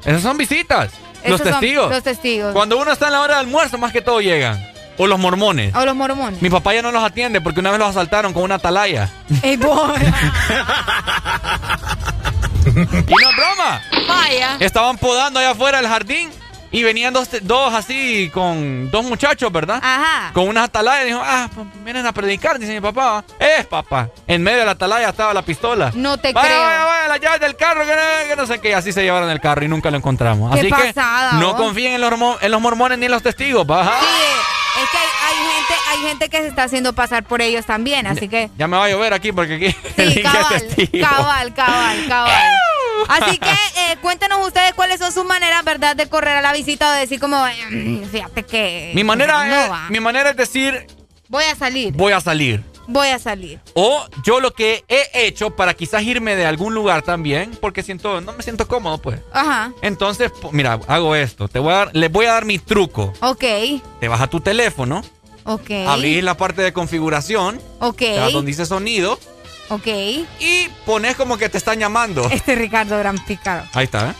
Esas 0.04 0.22
son 0.22 0.36
visitas. 0.36 0.90
los 1.24 1.24
Esos 1.24 1.38
son 1.38 1.60
testigos. 1.60 1.90
Los 1.90 2.02
testigos. 2.02 2.52
Cuando 2.52 2.78
uno 2.78 2.92
está 2.92 3.06
en 3.06 3.12
la 3.12 3.20
hora 3.20 3.34
de 3.34 3.40
almuerzo, 3.40 3.78
más 3.78 3.92
que 3.92 4.02
todo 4.02 4.20
llegan. 4.20 4.58
O 4.98 5.06
los 5.06 5.18
mormones. 5.18 5.74
O 5.74 5.84
los 5.84 5.94
mormones. 5.94 6.40
Mi 6.42 6.50
papá 6.50 6.72
ya 6.74 6.82
no 6.82 6.90
los 6.92 7.02
atiende 7.04 7.40
porque 7.40 7.60
una 7.60 7.70
vez 7.70 7.78
los 7.78 7.88
asaltaron 7.90 8.32
con 8.32 8.42
una 8.44 8.54
atalaya. 8.56 9.10
Ey, 9.42 9.56
boy. 9.56 9.92
Y 12.66 12.78
no 12.78 12.82
es 13.30 13.36
broma. 13.36 13.80
Vaya. 14.08 14.56
Estaban 14.60 14.98
podando 14.98 15.38
allá 15.40 15.50
afuera 15.52 15.78
del 15.78 15.88
jardín 15.88 16.30
y 16.72 16.82
venían 16.82 17.14
dos, 17.14 17.28
dos 17.42 17.72
así 17.72 18.28
con 18.34 18.90
dos 18.90 19.04
muchachos, 19.04 19.50
¿verdad? 19.52 19.80
Ajá. 19.82 20.30
Con 20.34 20.48
unas 20.48 20.64
atalayas. 20.64 21.06
Dijo, 21.06 21.20
ah, 21.24 21.48
pues 21.54 21.66
vienen 21.84 22.04
a 22.06 22.12
predicar, 22.12 22.58
dice 22.58 22.74
mi 22.74 22.80
papá. 22.80 23.24
Es 23.38 23.64
papá. 23.66 24.08
En 24.26 24.42
medio 24.42 24.58
de 24.58 24.64
la 24.66 24.72
atalaya 24.72 25.08
estaba 25.10 25.32
la 25.32 25.42
pistola. 25.42 25.92
No 25.94 26.18
te 26.18 26.32
vaya, 26.32 26.48
creo. 26.48 26.60
Vaya, 26.60 26.84
vaya, 26.84 27.08
las 27.08 27.20
llaves 27.20 27.40
del 27.40 27.56
carro, 27.56 27.80
que 27.86 27.92
no, 27.94 28.28
que 28.28 28.36
no 28.36 28.46
sé 28.46 28.60
qué. 28.60 28.74
Así 28.74 28.92
se 28.92 29.02
llevaron 29.02 29.30
el 29.30 29.40
carro 29.40 29.64
y 29.64 29.68
nunca 29.68 29.90
lo 29.90 29.96
encontramos. 29.98 30.52
Qué 30.54 30.60
así 30.60 30.68
pasada, 30.68 31.30
que 31.30 31.36
no 31.36 31.52
vos. 31.52 31.56
confíen 31.56 31.92
en 31.94 32.00
los, 32.00 32.10
mormo- 32.10 32.36
en 32.40 32.50
los 32.50 32.60
mormones 32.60 32.98
ni 32.98 33.06
en 33.06 33.12
los 33.12 33.22
testigos, 33.22 33.66
baja. 33.66 33.94
Sí, 34.00 34.06
es 34.82 34.90
que 34.90 34.98
hay, 34.98 35.06
hay 35.26 35.36
gente, 35.52 35.74
hay 35.90 35.98
gente 36.08 36.28
que 36.28 36.38
se 36.42 36.48
está 36.48 36.62
haciendo 36.64 36.92
pasar 36.92 37.24
por 37.24 37.40
ellos 37.42 37.64
también, 37.66 38.06
así 38.06 38.28
que 38.28 38.50
Ya 38.58 38.66
me 38.66 38.76
va 38.76 38.84
a 38.84 38.88
llover 38.90 39.12
aquí 39.14 39.32
porque 39.32 39.54
aquí 39.54 39.76
sí, 40.14 40.22
cabal, 40.22 40.66
cabal, 41.00 41.54
cabal, 41.54 42.08
cabal. 42.08 42.42
Así 43.08 43.38
que 43.38 43.50
eh, 43.50 43.96
cuéntenos 44.00 44.44
ustedes 44.46 44.72
cuáles 44.74 44.98
son 44.98 45.12
sus 45.12 45.24
maneras, 45.24 45.62
¿verdad?, 45.64 45.94
de 45.94 46.08
correr 46.08 46.38
a 46.38 46.40
la 46.40 46.52
visita 46.54 46.88
o 46.88 46.92
de 46.92 47.00
decir 47.00 47.20
como, 47.20 47.36
"Mm, 47.70 48.04
fíjate 48.04 48.42
que... 48.42 48.90
Mi 48.94 49.04
manera, 49.04 49.44
no 49.44 49.54
es, 49.84 49.90
mi 49.90 50.00
manera 50.00 50.30
es 50.30 50.36
decir, 50.36 50.86
Voy 51.28 51.44
a 51.44 51.54
salir, 51.54 51.92
voy 51.92 52.12
a 52.12 52.20
salir. 52.20 52.64
Voy 52.86 53.08
a 53.08 53.18
salir. 53.18 53.60
O 53.74 54.04
yo 54.24 54.40
lo 54.40 54.52
que 54.52 54.84
he 54.88 55.26
hecho 55.26 55.50
para 55.56 55.74
quizás 55.74 56.02
irme 56.02 56.36
de 56.36 56.46
algún 56.46 56.74
lugar 56.74 57.02
también, 57.02 57.56
porque 57.60 57.82
siento, 57.82 58.20
no 58.20 58.32
me 58.32 58.42
siento 58.42 58.66
cómodo, 58.68 58.98
pues. 58.98 59.20
Ajá, 59.32 59.72
Entonces, 59.82 60.32
mira, 60.52 60.78
hago 60.88 61.14
esto. 61.14 61.48
Te 61.48 61.58
voy 61.58 61.72
a 61.72 61.76
dar, 61.76 61.90
les 61.94 62.10
voy 62.10 62.26
a 62.26 62.32
dar 62.32 62.44
mi 62.44 62.58
truco. 62.58 63.12
ok, 63.20 63.44
Te 64.00 64.08
vas 64.08 64.20
a 64.20 64.26
tu 64.28 64.40
teléfono, 64.40 65.02
ok. 65.44 65.70
abrís 65.88 66.22
la 66.22 66.36
parte 66.36 66.62
de 66.62 66.72
configuración, 66.72 67.60
Ok, 67.80 67.98
te 67.98 68.20
vas 68.20 68.32
donde 68.32 68.50
dice 68.50 68.66
sonido 68.66 69.18
ok. 69.68 69.86
y 70.40 70.68
pones 70.84 71.16
como 71.16 71.36
que 71.38 71.48
te 71.48 71.58
están 71.58 71.78
llamando. 71.78 72.28
Este 72.30 72.54
Ricardo 72.54 72.98
Gran 72.98 73.18
Picado. 73.24 73.64
Ahí 73.74 73.84
está, 73.84 74.10
¿eh? 74.10 74.14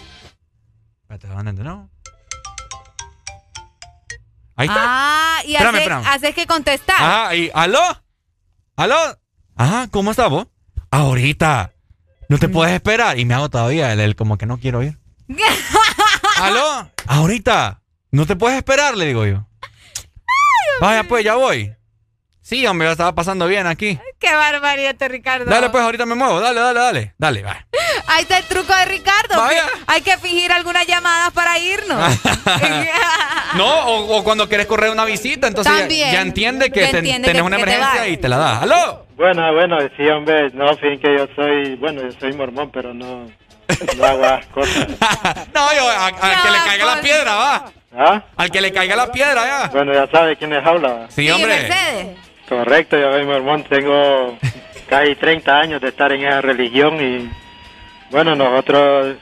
Ahí 4.58 4.68
está. 4.68 4.80
Ah, 4.84 5.42
y 5.44 5.54
haces, 5.56 6.34
que 6.34 6.46
contestar. 6.46 6.96
Ajá, 6.96 7.34
y 7.34 7.50
¿aló? 7.54 7.80
¿Aló? 8.76 8.96
Ajá, 9.56 9.88
¿cómo 9.90 10.10
estás 10.10 10.28
vos? 10.30 10.46
Ahorita. 10.90 11.72
No 12.28 12.36
Mm. 12.36 12.40
te 12.40 12.48
puedes 12.48 12.74
esperar. 12.74 13.18
Y 13.18 13.24
me 13.24 13.34
hago 13.34 13.48
todavía 13.48 13.92
el, 13.92 14.00
el 14.00 14.16
como 14.16 14.36
que 14.38 14.46
no 14.46 14.58
quiero 14.58 14.82
ir. 14.82 14.98
¿Aló? 16.40 16.90
Ahorita. 17.06 17.82
No 18.10 18.26
te 18.26 18.36
puedes 18.36 18.56
esperar, 18.58 18.96
le 18.96 19.06
digo 19.06 19.26
yo. 19.26 19.46
Vaya, 20.80 21.04
pues, 21.04 21.24
ya 21.24 21.34
voy. 21.36 21.74
Sí, 22.46 22.64
hombre, 22.64 22.88
estaba 22.92 23.12
pasando 23.12 23.48
bien 23.48 23.66
aquí. 23.66 23.98
Qué 24.20 24.32
barbaridad 24.32 24.92
este 24.92 25.08
Ricardo. 25.08 25.46
Dale, 25.46 25.68
pues, 25.70 25.82
ahorita 25.82 26.06
me 26.06 26.14
muevo. 26.14 26.38
Dale, 26.38 26.60
dale, 26.60 26.78
dale. 26.78 27.14
Dale, 27.18 27.42
va. 27.42 27.66
Ahí 28.06 28.22
está 28.22 28.38
el 28.38 28.44
truco 28.44 28.72
de 28.72 28.84
Ricardo. 28.84 29.36
Vaya. 29.36 29.64
Hay 29.88 30.00
que 30.02 30.16
fingir 30.18 30.52
algunas 30.52 30.86
llamadas 30.86 31.32
para 31.32 31.58
irnos. 31.58 31.98
No, 33.54 33.66
o, 33.86 34.18
o 34.18 34.24
cuando 34.24 34.48
quieres 34.48 34.66
correr 34.66 34.90
una 34.90 35.04
visita, 35.06 35.46
entonces 35.46 35.72
ya- 35.72 35.78
También. 35.80 36.12
ya, 36.12 36.20
entiende 36.20 36.70
que 36.70 36.88
ten- 36.88 37.04
tenés 37.04 37.32
que- 37.32 37.42
una 37.42 37.56
que 37.56 37.62
emergencia 37.62 38.08
y 38.08 38.16
te 38.18 38.28
la 38.28 38.36
da. 38.36 38.60
¿Aló? 38.60 39.06
Bueno, 39.16 39.52
bueno, 39.54 39.78
sí, 39.96 40.06
hombre, 40.08 40.50
no, 40.52 40.76
fin 40.76 41.00
que 41.00 41.16
yo 41.16 41.26
soy, 41.34 41.74
bueno, 41.76 42.02
yo 42.02 42.10
soy 42.20 42.32
mormón, 42.34 42.70
pero 42.70 42.92
no, 42.92 43.26
no 43.96 44.04
hago 44.04 44.40
cosas. 44.52 44.86
No, 45.54 45.72
yo, 45.74 45.88
a- 45.90 46.06
al 46.06 46.42
que 46.42 46.50
le 46.50 46.58
caiga 46.66 46.84
la 46.84 47.00
piedra, 47.00 47.34
va. 47.34 47.72
¿Ah? 47.98 48.22
Al 48.36 48.50
que 48.50 48.60
le 48.60 48.72
caiga 48.72 48.94
la 48.96 49.10
piedra, 49.10 49.46
ya. 49.46 49.68
Bueno, 49.72 49.94
ya 49.94 50.06
sabe 50.10 50.36
quién 50.36 50.52
es 50.52 50.66
habla. 50.66 51.06
Sí, 51.08 51.30
hombre. 51.30 51.68
Correcto, 52.48 52.96
yo 52.98 53.12
soy 53.12 53.24
mormón, 53.24 53.64
tengo 53.64 54.36
casi 54.88 55.14
30 55.16 55.58
años 55.58 55.80
de 55.80 55.88
estar 55.88 56.12
en 56.12 56.24
esa 56.24 56.40
religión 56.40 56.96
y, 57.00 57.30
bueno, 58.10 58.34
nosotros 58.36 59.16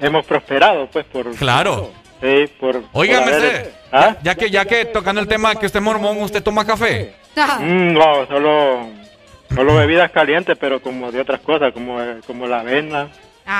hemos 0.00 0.26
prosperado, 0.26 0.86
pues, 0.88 1.04
por... 1.06 1.34
Claro. 1.36 1.90
Sí, 2.20 2.44
por... 2.60 2.82
Oiga, 2.92 3.20
por 3.20 3.28
haber- 3.32 3.42
Mercedes, 3.42 3.74
¿Ah? 3.90 4.16
ya 4.22 4.34
que, 4.34 4.50
ya 4.50 4.64
que 4.64 4.84
tocando 4.84 5.20
el 5.20 5.26
tema 5.28 5.54
que 5.54 5.66
usted 5.66 5.78
es 5.80 5.84
mormón, 5.84 6.18
¿usted 6.22 6.42
toma 6.42 6.64
café? 6.66 7.14
Mm, 7.34 7.94
no, 7.94 8.26
solo, 8.26 8.88
solo 9.54 9.74
bebidas 9.76 10.10
calientes, 10.10 10.54
pero 10.60 10.82
como 10.82 11.10
de 11.10 11.18
otras 11.22 11.40
cosas, 11.40 11.72
como, 11.72 11.96
como 12.26 12.46
la 12.46 12.60
avena, 12.60 13.08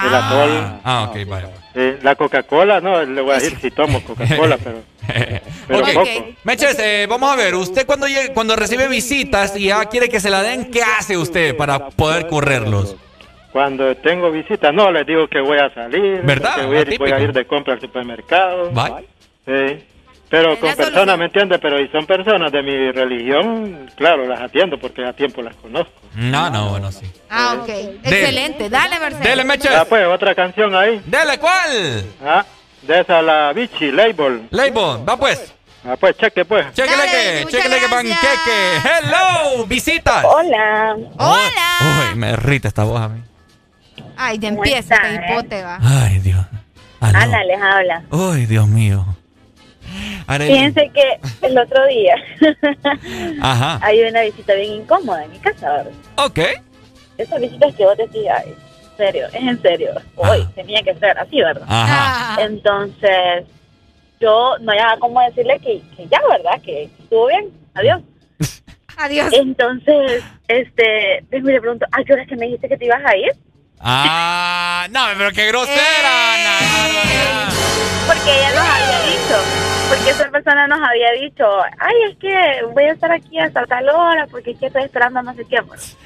el 0.04 0.14
atol. 0.14 0.80
Ah, 0.84 1.08
ok, 1.08 1.26
vaya. 1.26 1.48
Eh, 1.74 1.98
la 2.02 2.14
Coca-Cola, 2.14 2.82
no, 2.82 3.02
le 3.02 3.22
voy 3.22 3.30
a 3.30 3.34
decir 3.36 3.58
si 3.58 3.70
tomo 3.70 4.02
Coca-Cola, 4.04 4.58
pero, 4.62 4.82
pero 5.68 5.80
Ok. 5.80 5.88
poco. 5.94 6.26
Meches, 6.44 6.78
eh, 6.78 7.06
vamos 7.08 7.30
a 7.32 7.36
ver, 7.36 7.54
usted 7.54 7.86
cuando, 7.86 8.06
llegue- 8.06 8.32
cuando 8.32 8.56
recibe 8.56 8.88
visitas 8.88 9.56
y 9.56 9.64
ya 9.66 9.84
quiere 9.86 10.08
que 10.08 10.20
se 10.20 10.30
la 10.30 10.42
den, 10.42 10.70
¿qué 10.70 10.82
hace 10.82 11.16
usted 11.16 11.56
para 11.56 11.88
poder 11.90 12.26
correrlos? 12.28 12.96
Cuando 13.52 13.94
tengo 13.96 14.30
visitas, 14.30 14.72
no, 14.72 14.90
les 14.90 15.06
digo 15.06 15.28
que 15.28 15.40
voy 15.40 15.58
a 15.58 15.72
salir, 15.74 16.22
¿Verdad? 16.22 16.56
que 16.56 16.66
voy 16.66 16.76
a, 16.76 16.80
ir, 16.80 16.84
Típico. 16.86 17.04
voy 17.04 17.12
a 17.12 17.20
ir 17.20 17.32
de 17.32 17.46
compra 17.46 17.74
al 17.74 17.80
supermercado. 17.80 18.70
Bye. 18.70 19.06
Sí. 19.46 19.84
Pero 20.30 20.58
con 20.58 20.74
personas, 20.74 21.18
¿me 21.18 21.26
entiendes? 21.26 21.58
Pero 21.60 21.76
si 21.76 21.88
son 21.88 22.06
personas 22.06 22.50
de 22.50 22.62
mi 22.62 22.90
religión, 22.90 23.90
claro, 23.96 24.26
las 24.26 24.40
atiendo 24.40 24.78
porque 24.78 25.04
a 25.04 25.12
tiempo 25.12 25.42
las 25.42 25.54
conozco. 25.56 25.92
No, 26.14 26.48
no, 26.48 26.70
bueno, 26.70 26.90
sí. 26.90 27.04
Ah, 27.28 27.58
ok. 27.60 27.68
Excelente. 28.02 28.70
Dale, 28.70 28.98
Mercedes. 28.98 29.26
Dele, 29.26 29.44
Meches. 29.44 29.70
Ya 29.70 29.84
pues, 29.84 30.06
otra 30.06 30.34
canción 30.34 30.74
ahí. 30.74 31.02
Dele, 31.04 31.36
¿cuál? 31.38 32.04
Ah, 32.24 32.46
de 32.82 33.00
esa 33.00 33.22
la 33.22 33.52
Vichy, 33.52 33.92
Label. 33.92 34.48
Label, 34.50 35.08
va 35.08 35.16
pues. 35.16 35.54
Ah, 35.84 35.96
pues, 35.98 36.16
cheque 36.16 36.44
pues. 36.44 36.72
Chequele 36.74 37.02
que, 37.10 37.46
chequele 37.50 37.80
que 37.80 37.88
panqueque. 37.88 38.76
Hello, 38.84 39.66
visitas. 39.66 40.24
Hola. 40.24 40.96
Hola. 41.18 42.08
Uy, 42.10 42.16
me 42.16 42.28
derrite 42.28 42.68
esta 42.68 42.84
voz 42.84 43.00
a 43.00 43.08
mí. 43.08 43.20
Ay, 44.16 44.38
ya 44.38 44.48
empieza 44.48 44.96
hipote, 45.12 45.62
va. 45.62 45.78
Ay, 45.82 46.20
Dios. 46.20 46.44
Ana 47.00 47.42
les 47.44 47.60
habla. 47.60 48.02
Ay, 48.12 48.46
Dios 48.46 48.68
mío. 48.68 49.04
Arely. 50.28 50.52
Fíjense 50.52 50.90
que 50.94 51.46
el 51.46 51.58
otro 51.58 51.84
día 51.86 52.14
Ajá. 53.42 53.78
hay 53.82 54.02
una 54.04 54.22
visita 54.22 54.54
bien 54.54 54.74
incómoda 54.74 55.24
en 55.24 55.32
mi 55.32 55.38
casa, 55.38 55.68
¿verdad? 55.70 55.92
Ok. 56.16 56.38
Esas 57.18 57.40
visitas 57.40 57.74
que 57.74 57.84
vos 57.84 57.96
decís, 57.96 58.22
ay, 58.32 58.54
serio, 59.06 59.26
es 59.28 59.34
en 59.34 59.62
serio. 59.62 59.90
Hoy 60.16 60.46
tenía 60.54 60.82
que 60.82 60.94
ser 60.94 61.18
así, 61.18 61.40
¿verdad? 61.40 61.66
Ajá. 61.68 62.42
Entonces, 62.42 63.44
yo 64.20 64.56
no 64.60 64.70
había 64.72 64.96
cómo 65.00 65.20
decirle 65.20 65.58
que, 65.58 65.82
que 65.96 66.06
ya, 66.08 66.20
¿verdad? 66.30 66.60
Que 66.64 66.84
estuvo 66.84 67.26
bien, 67.26 67.50
adiós. 67.74 68.00
Adiós. 68.98 69.32
Entonces, 69.32 70.22
este, 70.48 71.24
le 71.30 71.60
pregunto, 71.60 71.86
¿a 71.90 72.04
qué 72.04 72.12
hora 72.12 72.22
es 72.22 72.28
que 72.28 72.36
me 72.36 72.44
dijiste 72.46 72.68
que 72.68 72.76
te 72.76 72.84
ibas 72.84 73.02
a 73.04 73.16
ir? 73.16 73.32
Ah, 73.80 74.86
no, 74.90 75.00
pero 75.18 75.30
qué 75.32 75.46
grosera, 75.48 75.74
Eh. 75.76 76.44
Ana. 76.44 77.48
Porque 78.06 78.30
ella 78.38 78.50
nos 78.50 78.68
había 78.68 79.00
dicho, 79.06 79.36
porque 79.88 80.10
esa 80.10 80.30
persona 80.30 80.66
nos 80.68 80.80
había 80.88 81.10
dicho, 81.20 81.44
ay, 81.78 81.94
es 82.10 82.16
que 82.18 82.64
voy 82.74 82.84
a 82.84 82.92
estar 82.92 83.10
aquí 83.10 83.38
hasta 83.38 83.64
tal 83.66 83.88
hora 83.88 84.26
porque 84.30 84.50
es 84.52 84.58
que 84.58 84.66
estoy 84.66 84.84
esperando 84.84 85.22
no 85.22 85.34
sé 85.34 85.44
qué. 85.48 85.62
pues. 85.62 85.96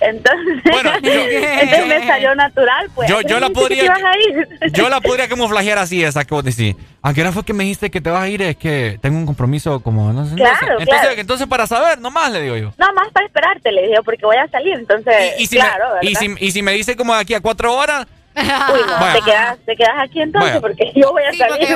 Entonces, 0.00 0.62
entonces 0.64 1.86
me 1.86 2.06
salió 2.06 2.34
natural, 2.34 2.90
pues. 2.94 3.08
Yo- 3.08 3.20
yo 3.22 3.40
la 3.40 3.50
podría- 3.50 3.84
ibas 3.84 4.02
a 4.02 4.16
ir. 4.18 4.72
Yo 4.72 4.88
la 4.88 5.00
podría 5.00 5.28
camuflajear 5.28 5.78
así, 5.78 6.02
esa 6.02 6.24
que 6.24 6.34
vos 6.34 6.44
decís. 6.44 6.74
¿A 7.02 7.12
qué 7.12 7.20
hora 7.20 7.32
fue 7.32 7.44
que 7.44 7.52
me 7.52 7.64
dijiste 7.64 7.90
que 7.90 8.00
te 8.00 8.10
vas 8.10 8.22
a 8.22 8.28
ir? 8.28 8.40
Es 8.42 8.56
que 8.56 8.98
tengo 9.02 9.18
un 9.18 9.26
compromiso 9.26 9.80
como, 9.80 10.12
no 10.12 10.24
sé. 10.24 10.30
no 10.32 10.36
Claro, 10.36 10.58
sé. 10.58 10.64
Entonces, 10.72 11.00
claro. 11.00 11.20
entonces 11.20 11.46
para 11.46 11.66
saber, 11.66 11.98
nomás 12.00 12.32
le 12.32 12.40
digo 12.42 12.56
yo. 12.56 12.72
No, 12.78 12.92
más 12.94 13.08
para 13.12 13.26
esperarte, 13.26 13.70
le 13.72 13.82
dije, 13.82 13.96
porque 14.04 14.24
voy 14.24 14.36
a 14.36 14.48
salir, 14.48 14.74
entonces, 14.74 15.14
Y 15.38 15.46
si, 15.46 15.56
claro, 15.56 15.84
me, 16.02 16.10
y, 16.10 16.14
si, 16.14 16.34
y 16.40 16.50
si 16.50 16.62
me 16.62 16.72
dice 16.72 16.96
como 16.96 17.14
de 17.14 17.20
aquí 17.20 17.34
a 17.34 17.40
cuatro 17.40 17.72
horas. 17.74 18.06
Uy, 18.36 18.42
no, 18.44 19.12
te 19.12 19.20
quedas, 19.22 19.58
te 19.64 19.76
quedas 19.76 19.94
aquí 20.02 20.20
entonces, 20.20 20.58
porque 20.60 20.90
yo 20.96 21.12
voy 21.12 21.22
a 21.22 21.32
salir. 21.32 21.68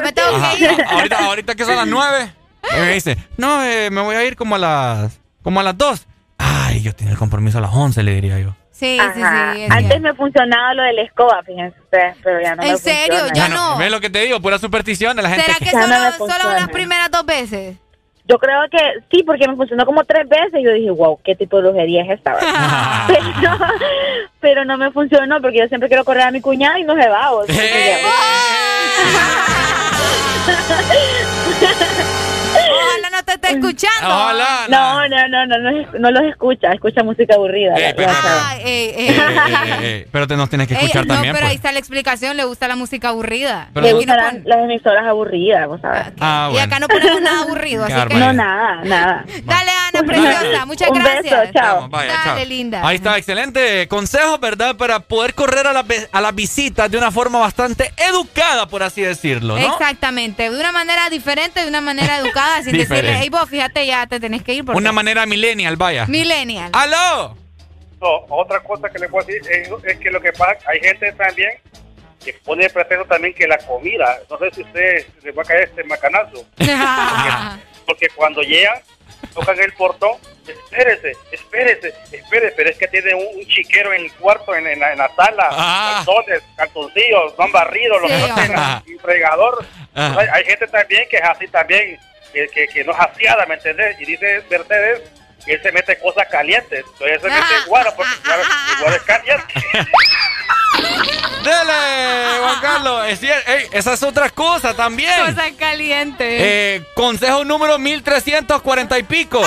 Ahorita, 0.89 1.19
ahorita 1.25 1.55
que 1.55 1.65
son 1.65 1.77
las 1.77 1.87
nueve. 1.87 2.33
Y 2.77 2.81
me 2.81 2.93
dice, 2.95 3.17
no, 3.37 3.63
eh, 3.65 3.91
me 3.91 4.01
voy 4.01 4.17
a 4.17 4.25
ir 4.25 4.35
como 4.35 4.57
a 4.57 4.59
las 4.59 5.21
como 5.43 5.61
a 5.61 5.63
las 5.63 5.79
dos. 5.79 6.07
Ay, 6.79 6.85
yo 6.85 6.95
tenía 6.95 7.13
el 7.13 7.19
compromiso 7.19 7.59
a 7.59 7.61
las 7.61 7.75
once, 7.75 8.05
le 8.05 8.15
diría 8.15 8.39
yo. 8.39 8.55
Sí, 8.71 8.97
Ajá. 9.01 9.13
sí, 9.53 9.59
sí. 9.59 9.65
es 9.65 9.71
Antes 9.73 10.01
me 10.01 10.15
funcionaba 10.15 10.75
lo 10.75 10.85
de 10.85 10.93
la 10.93 11.03
escoba, 11.03 11.43
fíjense 11.45 11.77
ustedes, 11.81 12.17
pero 12.23 12.41
ya 12.41 12.55
no 12.55 12.63
¿En 12.63 12.71
me 12.73 12.79
serio? 12.79 13.19
funciona. 13.19 13.35
Ya 13.35 13.49
no. 13.49 13.79
¿Ves 13.79 13.91
lo 13.91 14.01
que 14.01 14.11
te 14.11 14.21
digo? 14.21 14.41
Pura 14.41 14.59
superstición 14.61 15.17
de 15.17 15.23
la 15.25 15.31
gente. 15.31 15.45
¿Será 15.45 15.59
que 15.59 15.65
Ya 15.73 15.87
no 15.89 16.13
solo, 16.13 16.33
solo 16.33 16.53
las 16.53 16.69
primeras 16.69 17.11
dos 17.11 17.27
veces? 17.27 17.77
Yo 18.27 18.39
creo 18.39 18.61
que 18.71 18.79
sí, 19.11 19.25
porque 19.25 19.49
me 19.49 19.57
funcionó 19.57 19.85
como 19.87 20.05
tres 20.05 20.29
veces. 20.29 20.61
Yo 20.63 20.71
dije, 20.73 20.91
wow, 20.91 21.19
¿qué 21.25 21.35
tipo 21.35 21.57
de 21.57 21.63
brujería 21.71 22.05
es 22.05 22.11
esta? 22.11 22.35
verdad? 22.35 23.09
pero, 23.09 23.57
pero 24.41 24.65
no 24.65 24.79
me 24.79 24.93
funcionó 24.93 25.41
porque 25.43 25.59
yo 25.59 25.67
siempre 25.67 25.89
quiero 25.89 26.05
correr 26.05 26.23
a 26.25 26.31
mi 26.31 26.41
cuñada 26.41 26.79
y 26.79 26.85
no 26.85 26.95
se 26.95 27.09
va. 27.09 27.31
Ojalá 32.73 33.11
no 33.11 33.25
te 33.25 33.33
esté 33.33 33.49
escuchando. 33.53 34.09
Ojalá. 34.09 34.67
No, 34.69 35.09
no, 35.09 35.29
no, 35.29 35.47
no, 35.47 35.59
no, 35.59 35.99
no 35.99 36.11
los 36.11 36.23
escucha, 36.31 36.73
escucha 36.73 37.03
música 37.03 37.35
aburrida. 37.35 37.75
Eh, 37.77 37.81
ya- 37.91 37.95
pero-. 37.97 38.13
Ay, 38.13 38.61
ey, 38.65 38.95
ey. 38.97 39.09
Eh, 39.09 39.19
eh, 39.19 39.79
eh, 39.83 40.09
pero 40.13 40.27
te 40.27 40.37
nos 40.37 40.49
tienes 40.49 40.69
que 40.69 40.75
Ey, 40.75 40.81
escuchar 40.81 41.07
no, 41.07 41.15
también. 41.15 41.35
pero 41.35 41.47
ahí 41.47 41.53
pues. 41.53 41.57
está 41.57 41.73
la 41.73 41.79
explicación, 41.79 42.37
le 42.37 42.45
gusta 42.45 42.69
la 42.69 42.77
música 42.77 43.09
aburrida. 43.11 43.69
Pero 43.75 43.87
Le 43.87 43.93
no- 43.93 43.99
gustan 43.99 44.43
las, 44.45 44.59
emisoras 44.59 45.07
aburridas, 45.07 45.67
vos 45.67 45.81
sabes. 45.81 46.07
Ah, 46.21 46.47
Y 46.51 46.53
bueno. 46.53 46.67
acá 46.67 46.81
no 46.81 46.89
ponemos 46.89 47.21
nada 47.23 47.43
aburrido, 47.43 47.85
así 47.85 47.95
que... 48.09 48.15
No, 48.15 48.33
nada, 48.33 48.81
nada. 48.85 49.25
Dale, 49.45 49.71
Ana, 49.95 50.03
preciosa. 50.07 50.67
Muchas 50.67 50.91
Un 50.91 50.99
beso, 51.03 51.11
gracias. 51.31 51.53
chao. 51.53 51.75
Vamos, 51.77 51.91
vaya, 51.91 52.13
Dale, 52.25 52.41
chao. 52.43 52.49
linda. 52.49 52.87
Ahí 52.87 52.97
está, 52.97 53.17
excelente 53.19 53.87
consejos, 53.89 54.39
¿verdad? 54.41 54.77
Para 54.77 55.01
poder 55.01 55.35
correr 55.35 55.67
a 55.67 55.73
las 55.73 55.85
a 56.13 56.21
las 56.21 56.35
visitas 56.35 56.91
de 56.91 56.99
una 56.99 57.11
forma 57.11 57.39
bastante 57.39 57.93
educada, 57.97 58.67
por 58.69 58.83
así 58.83 59.01
decirlo, 59.03 59.59
¿no? 59.59 59.67
Exactamente, 59.73 60.51
de 60.51 60.59
una 60.61 60.73
manera 60.73 61.09
diferente, 61.11 61.61
de 61.63 61.69
una 61.69 61.81
manera 61.81 62.19
educada, 62.19 62.58
sin 62.63 62.73
Diferente. 62.73 63.07
decirle, 63.09 63.19
hey, 63.23 63.29
vos, 63.31 63.49
fíjate, 63.49 63.87
ya 63.87 64.07
te 64.07 64.21
tenés 64.21 64.43
que 64.43 64.55
ir 64.55 64.65
porque... 64.65 64.79
Una 64.79 64.93
manera 64.93 65.27
millennial, 65.27 65.77
vaya. 65.77 66.07
Millennial. 66.07 66.71
¡Aló! 66.73 67.37
No, 68.01 68.25
otra 68.29 68.61
cosa 68.61 68.89
que 68.91 68.99
le 68.99 69.09
puedo 69.09 69.27
decir 69.27 69.43
es, 69.51 69.69
es 69.85 69.99
que 69.99 70.11
lo 70.11 70.21
que 70.21 70.33
pasa, 70.33 70.57
hay 70.67 70.81
gente 70.81 71.11
también 71.13 71.51
que 72.25 72.33
pone 72.45 72.65
de 72.65 72.71
pretexto 72.71 73.05
también 73.07 73.33
que 73.35 73.47
la 73.47 73.59
comida, 73.59 74.19
no 74.29 74.39
sé 74.39 74.51
si 74.55 74.63
usted 74.63 75.07
se 75.23 75.31
va 75.33 75.43
a 75.43 75.47
caer 75.47 75.63
este 75.65 75.85
macanazo, 75.85 76.45
porque 77.87 78.09
cuando 78.15 78.43
llegan, 78.43 78.79
tocan 79.35 79.59
el 79.61 79.73
portón, 79.75 80.13
espérese, 80.47 81.13
espérese, 81.33 81.95
espérese, 82.13 82.55
pero 82.57 82.71
es 82.71 82.77
que 82.79 82.89
tiene 82.89 83.15
un, 83.15 83.25
un 83.41 83.47
chiquero 83.47 83.93
en 83.93 84.03
el 84.03 84.13
cuarto, 84.13 84.55
en, 84.55 84.67
en 84.67 84.79
la, 84.81 84.93
en 84.93 84.99
la 84.99 85.11
sala, 85.15 85.49
Ah. 85.51 85.93
calzones, 86.05 86.43
calzoncillos, 86.57 87.35
no 87.39 87.45
han 87.45 87.53
barrido, 87.53 87.99
los 87.99 88.11
Sí, 88.11 88.17
no 88.29 88.35
tienen 88.35 88.59
un 88.95 88.99
fregador. 89.01 89.65
Ajá. 89.95 90.21
Hay, 90.21 90.29
hay 90.33 90.45
gente 90.45 90.67
también 90.69 91.09
que 91.09 91.17
es 91.17 91.23
así 91.25 91.49
también, 91.49 91.99
que, 92.47 92.67
que, 92.67 92.69
que 92.69 92.85
no 92.85 92.93
es 92.93 92.99
aseada, 92.99 93.47
¿me 93.47 93.55
entendés? 93.55 94.01
Y 94.01 94.05
dice 94.05 94.43
Mercedes 94.51 95.03
que 95.45 95.55
él 95.55 95.63
se 95.63 95.73
mete 95.73 95.99
cosas 95.99 96.27
calientes, 96.29 96.85
entonces 96.93 97.11
él 97.13 97.21
se 97.21 97.29
mete 97.29 97.55
guaro, 97.67 97.95
porque 97.97 98.13
igual, 98.25 98.41
igual 98.79 98.95
es 98.95 99.03
caliente. 99.03 99.55
¡Dele, 101.45 102.39
Juan 102.41 102.61
Carlos! 102.61 103.07
Es 103.09 103.23
ey, 103.23 103.67
esa 103.73 103.95
es 103.95 104.03
otra 104.03 104.29
cosa 104.31 104.75
también. 104.75 105.27
Cosa 105.27 105.45
caliente. 105.59 106.77
Eh, 106.77 106.83
consejo 106.95 107.45
número 107.45 107.79
1340 107.79 108.99
y 108.99 109.03
pico. 109.05 109.41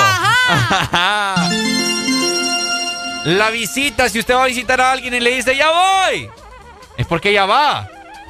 La 3.25 3.49
visita, 3.51 4.09
si 4.09 4.19
usted 4.19 4.33
va 4.33 4.43
a 4.43 4.47
visitar 4.47 4.81
a 4.81 4.91
alguien 4.91 5.13
y 5.13 5.19
le 5.19 5.31
dice, 5.31 5.55
ya 5.55 5.69
voy, 5.69 6.29
es 6.97 7.05
porque 7.05 7.31
ya 7.31 7.45
va. 7.45 7.87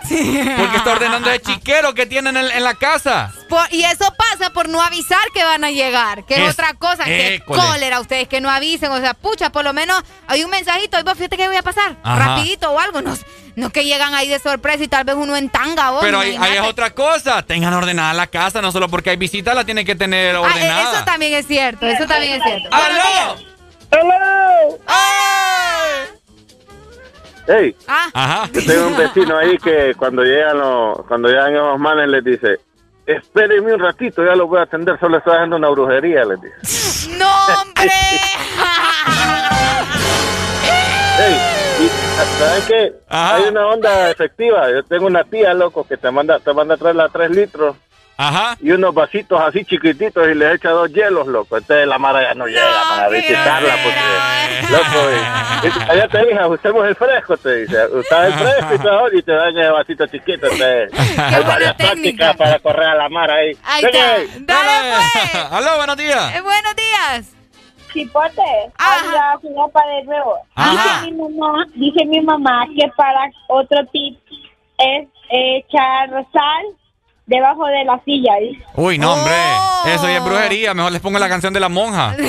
Porque 0.08 0.78
está 0.78 0.92
ordenando 0.92 1.30
de 1.30 1.40
chiquero 1.42 1.94
que 1.94 2.06
tienen 2.06 2.36
en, 2.38 2.46
en 2.52 2.64
la 2.64 2.74
casa. 2.76 3.32
Por- 3.50 3.72
y 3.72 3.84
eso 3.84 4.14
pasa 4.18 4.52
por 4.52 4.68
no 4.70 4.82
avisar 4.82 5.22
que 5.34 5.44
van 5.44 5.64
a 5.64 5.72
llegar, 5.72 6.26
que 6.26 6.36
es, 6.36 6.42
Es- 6.42 6.54
otra 6.54 6.74
cosa, 6.74 7.04
que 7.06 7.36
école. 7.36 7.62
cólera 7.62 8.00
ustedes 8.00 8.28
que 8.28 8.42
no 8.42 8.50
avisen, 8.50 8.92
o 8.92 9.00
sea, 9.00 9.14
pucha, 9.14 9.52
por 9.52 9.64
lo 9.64 9.74
menos 9.74 10.02
hay 10.28 10.44
un 10.44 10.50
mensajito, 10.52 11.00
y 11.00 11.04
vos 11.04 11.14
fíjate 11.16 11.38
que 11.38 11.48
voy 11.48 11.56
a 11.58 11.62
pasar, 11.64 11.96
Ajá. 12.04 12.16
rapidito 12.36 12.72
o 12.72 12.80
algo, 12.80 13.02
no, 13.02 13.16
no 13.56 13.70
que 13.70 13.84
llegan 13.86 14.14
ahí 14.14 14.28
de 14.28 14.40
sorpresa 14.40 14.84
y 14.84 14.88
tal 14.88 15.04
vez 15.04 15.16
uno 15.16 15.36
en 15.36 15.50
tanga 15.50 15.92
vos, 15.92 16.02
Pero 16.02 16.20
ahí, 16.20 16.36
ahí 16.40 16.54
es 16.58 16.62
otra 16.62 16.92
cosa. 16.92 17.44
Tengan 17.44 17.74
ordenada 17.74 18.14
la 18.14 18.28
casa, 18.28 18.62
no 18.62 18.72
solo 18.72 18.88
porque 18.90 19.10
hay 19.12 19.18
visita, 19.18 19.54
la 19.54 19.66
tienen 19.66 19.86
que 19.86 19.96
tener 19.96 20.36
Ah, 20.36 20.42
ordenada. 20.42 20.94
eso 20.96 21.04
también 21.06 21.34
es 21.34 21.46
cierto, 21.48 21.86
eso 21.86 22.06
también 22.08 22.34
es 22.42 22.44
cierto. 22.44 22.70
¡Aló! 22.72 23.38
¡Hello! 23.92 24.80
Hey, 27.48 27.76
Ah, 27.88 28.08
Ajá. 28.14 28.50
yo 28.54 28.62
tengo 28.66 28.88
un 28.88 28.98
vecino 28.98 29.38
ahí 29.38 29.58
que 29.58 29.94
cuando 29.98 30.24
llegan 30.24 30.58
los, 30.60 31.06
cuando 31.08 31.28
llegan 31.28 31.54
esos 31.56 31.80
manes 31.80 32.08
les 32.10 32.24
dice, 32.24 32.60
espérenme 33.06 33.74
un 33.74 33.80
ratito, 33.80 34.24
ya 34.24 34.36
lo 34.36 34.48
voy 34.48 34.60
a 34.60 34.64
atender, 34.64 35.00
solo 35.00 35.18
estoy 35.18 35.34
haciendo 35.34 35.56
una 35.58 35.70
brujería, 35.70 36.24
les 36.26 36.40
dice. 36.42 37.10
¡No, 37.18 37.30
hombre! 37.62 37.90
Hey, 41.24 41.38
y, 41.82 42.40
¿sabes 42.40 42.66
qué? 42.68 42.94
Hay 43.10 43.44
una 43.50 43.68
onda 43.68 44.10
efectiva. 44.10 44.72
Yo 44.72 44.82
tengo 44.84 45.06
una 45.08 45.24
tía, 45.24 45.54
loco, 45.54 45.86
que 45.88 45.98
te 45.98 46.10
manda, 46.10 46.40
te 46.40 46.52
manda 46.54 46.76
a 46.76 46.78
traer 46.78 46.96
las 46.96 47.12
3 47.12 47.30
litros. 47.32 47.76
Ajá. 48.22 48.56
Y 48.62 48.70
unos 48.70 48.94
vasitos 48.94 49.42
así 49.42 49.66
chiquititos 49.66 50.28
y 50.28 50.36
le 50.36 50.54
echa 50.54 50.70
dos 50.70 50.94
hielos, 50.94 51.26
loco. 51.26 51.58
Entonces 51.58 51.88
la 51.88 51.98
mara 51.98 52.22
ya 52.22 52.36
no 52.36 52.46
llega 52.46 52.84
para 52.88 53.10
visitarla 53.10 53.74
porque, 53.84 54.72
loco, 54.72 55.10
y, 55.12 55.68
y 55.68 55.82
allá 55.90 56.08
te 56.08 56.26
dije, 56.28 56.46
usemos 56.46 56.86
el 56.86 56.96
fresco, 56.96 57.36
te 57.38 57.56
dice. 57.56 57.88
Usted 57.88 58.26
el 58.26 58.34
fresco 58.34 58.76
y 58.76 58.78
todo, 58.78 59.12
y 59.12 59.24
te 59.24 59.32
dan 59.32 59.58
el 59.58 59.72
vasito 59.72 60.06
chiquito. 60.06 60.46
Entonces, 60.46 60.92
hay 61.18 61.44
varias 61.44 61.74
prácticas 61.74 62.38
para 62.38 62.60
correr 62.60 62.90
a 62.90 62.96
la 62.96 63.10
mar 63.10 63.32
ahí. 63.32 63.58
Ahí 63.64 63.86
está. 63.86 64.18
Dale, 64.42 64.98
pues. 65.24 65.46
Aló, 65.52 65.78
buenos 65.78 65.98
días. 65.98 66.36
Eh, 66.36 66.42
buenos 66.42 66.76
días. 66.76 67.36
Chipote, 67.92 68.72
habla 68.78 69.40
Filipa 69.42 69.82
de 69.88 70.04
nuevo. 70.04 70.38
Ajá. 70.54 71.02
Dice 71.02 71.12
mi 71.12 71.30
mamá, 71.30 71.66
dice 71.74 72.06
mi 72.06 72.22
mamá 72.22 72.68
que 72.68 72.88
para 72.96 73.32
otro 73.48 73.80
tip 73.92 74.20
es 74.78 75.08
echar 75.32 76.10
sal 76.32 76.81
debajo 77.26 77.66
de 77.68 77.84
la 77.86 78.02
silla. 78.04 78.34
dice. 78.42 78.64
Uy, 78.76 78.98
no, 78.98 79.14
hombre. 79.14 79.34
Oh. 79.34 79.84
Eso 79.88 80.08
ya 80.08 80.18
es 80.18 80.24
brujería. 80.24 80.74
Mejor 80.74 80.92
les 80.92 81.02
pongo 81.02 81.20
la 81.20 81.30
canción 81.30 81.54
de 81.54 81.60
la 81.60 81.70
monja. 81.70 82.16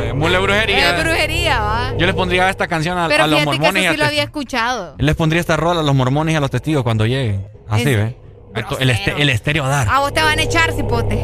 Eh, 0.00 0.12
Mule 0.14 0.38
brujería. 0.38 0.96
Es 0.96 1.02
brujería, 1.04 1.60
va. 1.60 1.92
Yo 1.98 2.06
les 2.06 2.14
pondría 2.14 2.48
esta 2.48 2.68
canción 2.68 2.96
a, 2.96 3.08
Pero 3.08 3.24
a 3.24 3.26
los 3.26 3.40
que 3.40 3.44
mormones. 3.46 3.82
y 3.82 3.86
eso 3.86 3.96
lo 3.96 4.04
había 4.04 4.22
escuchado. 4.22 4.94
Les 4.98 5.16
pondría 5.16 5.40
esta 5.40 5.56
rola 5.56 5.80
a 5.80 5.82
los 5.82 5.94
mormones 5.94 6.32
y 6.34 6.36
a 6.36 6.40
los 6.40 6.50
testigos 6.50 6.84
cuando 6.84 7.06
lleguen. 7.06 7.46
Así, 7.68 7.82
Es 7.90 7.96
¿ves? 7.96 8.14
Esto- 8.54 8.78
El, 8.78 8.90
este- 8.90 9.20
el 9.20 9.28
estéreo 9.30 9.64
a 9.64 9.68
dar. 9.68 9.88
A 9.90 9.98
vos 10.00 10.12
te 10.14 10.22
van 10.22 10.38
a 10.38 10.42
echar, 10.42 10.72
cipote. 10.72 11.16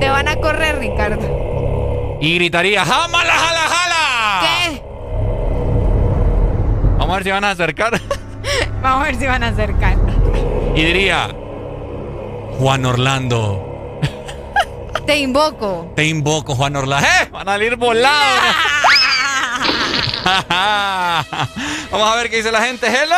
Te 0.00 0.08
van 0.10 0.26
a 0.28 0.36
correr, 0.36 0.78
Ricardo. 0.80 2.18
Y 2.20 2.34
gritaría, 2.34 2.84
¡Jámala, 2.84 3.32
jala, 3.32 3.60
jala! 3.60 4.40
¿Qué? 4.40 4.82
Vamos 7.04 7.16
a 7.16 7.18
ver 7.18 7.24
si 7.24 7.30
van 7.32 7.44
a 7.44 7.50
acercar. 7.50 8.00
Vamos 8.82 9.02
a 9.02 9.04
ver 9.04 9.16
si 9.16 9.26
van 9.26 9.42
a 9.42 9.48
acercar. 9.48 9.98
Y 10.74 10.84
diría, 10.84 11.28
Juan 12.58 12.86
Orlando, 12.86 14.00
Te 15.04 15.18
invoco. 15.18 15.92
te 15.94 16.06
invoco, 16.06 16.54
Juan 16.54 16.76
Orlando. 16.76 17.06
¡Eh! 17.06 17.28
Van 17.30 17.46
a 17.46 17.52
salir 17.52 17.76
volados. 17.76 18.40
Vamos 21.90 22.08
a 22.10 22.16
ver 22.16 22.30
qué 22.30 22.36
dice 22.38 22.50
la 22.50 22.62
gente. 22.62 22.86
¡Hello! 22.86 23.14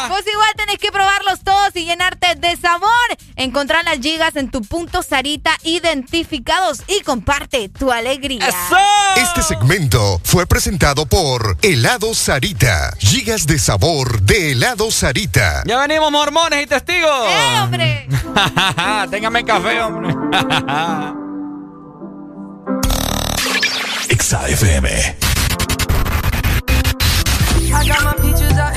Vos 0.10 0.24
igual 0.32 0.54
tenés 0.56 0.78
que 0.78 0.92
probarlos 0.92 1.42
todos 1.44 1.76
y 1.76 1.86
llenarte 1.86 2.36
de 2.36 2.56
sabor. 2.58 2.90
Encontrar 3.36 3.84
las 3.86 4.00
gigas 4.00 4.36
en 4.36 4.50
tu 4.50 4.62
punto 4.62 5.04
Sarita 5.04 5.52
identificados 5.64 6.82
y 6.88 7.02
comparte 7.04 7.70
tu 7.70 7.92
alegría. 7.92 8.50
Este 9.16 9.44
segmento 9.44 10.20
fue 10.24 10.48
presentado 10.48 11.06
por 11.06 11.58
Helado 11.62 12.14
Sarita. 12.14 12.94
Gigas 13.00 13.48
de 13.48 13.60
sabor 13.60 14.22
de 14.22 14.52
Helado 14.52 14.92
Sarita. 14.92 15.64
Ya 15.66 15.78
venimos, 15.80 16.12
mormones 16.12 16.64
y 16.64 16.68
testigos. 16.68 17.28
¡Eh, 17.30 17.60
hombre! 17.62 18.08
Téngame 19.10 19.44
café, 19.44 19.82
hombre. 19.82 20.14
XAFM. 24.10 24.88
I 27.74 27.86
got 27.86 28.04
my 28.04 28.14
peaches 28.14 28.58
out 28.58 28.77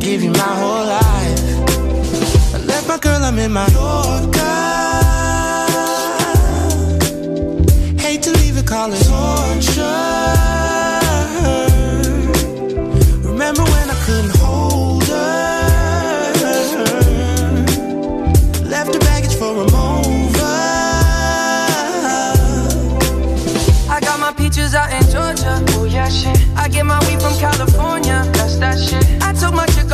give 0.00 0.22
you 0.22 0.30
my 0.32 0.38
whole 0.60 0.86
life. 0.86 2.54
I 2.54 2.58
left 2.66 2.88
my 2.88 2.98
girl, 2.98 3.22
I'm 3.22 3.38
in 3.38 3.52
my 3.52 3.66
Yorker. 3.68 4.40
Hate 8.02 8.22
to 8.22 8.32
leave 8.40 8.56
it, 8.56 8.66
call 8.66 8.92
it 8.92 9.02
torture. 9.04 9.79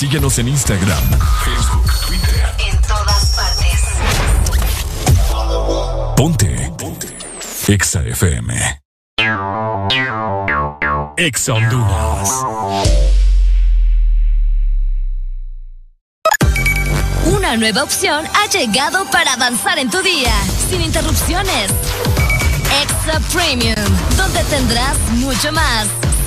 Síguenos 0.00 0.38
en 0.38 0.48
Instagram, 0.48 0.98
Facebook, 1.44 1.92
Twitter. 2.06 2.54
En 2.58 2.80
todas 2.80 3.36
partes. 3.36 3.82
Ponte. 6.16 6.72
Ponte. 6.78 7.08
Exa 7.68 8.00
FM. 8.06 8.80
Exa 11.18 11.52
Honduras. 11.52 12.30
Una 17.26 17.58
nueva 17.58 17.82
opción 17.82 18.24
ha 18.26 18.46
llegado 18.46 19.04
para 19.10 19.34
avanzar 19.34 19.78
en 19.78 19.90
tu 19.90 20.00
día, 20.00 20.32
sin 20.70 20.80
interrupciones. 20.80 21.70
Extra 22.82 23.20
Premium, 23.34 23.76
donde 24.16 24.42
tendrás 24.44 24.98
mucho 25.16 25.52
más, 25.52 25.88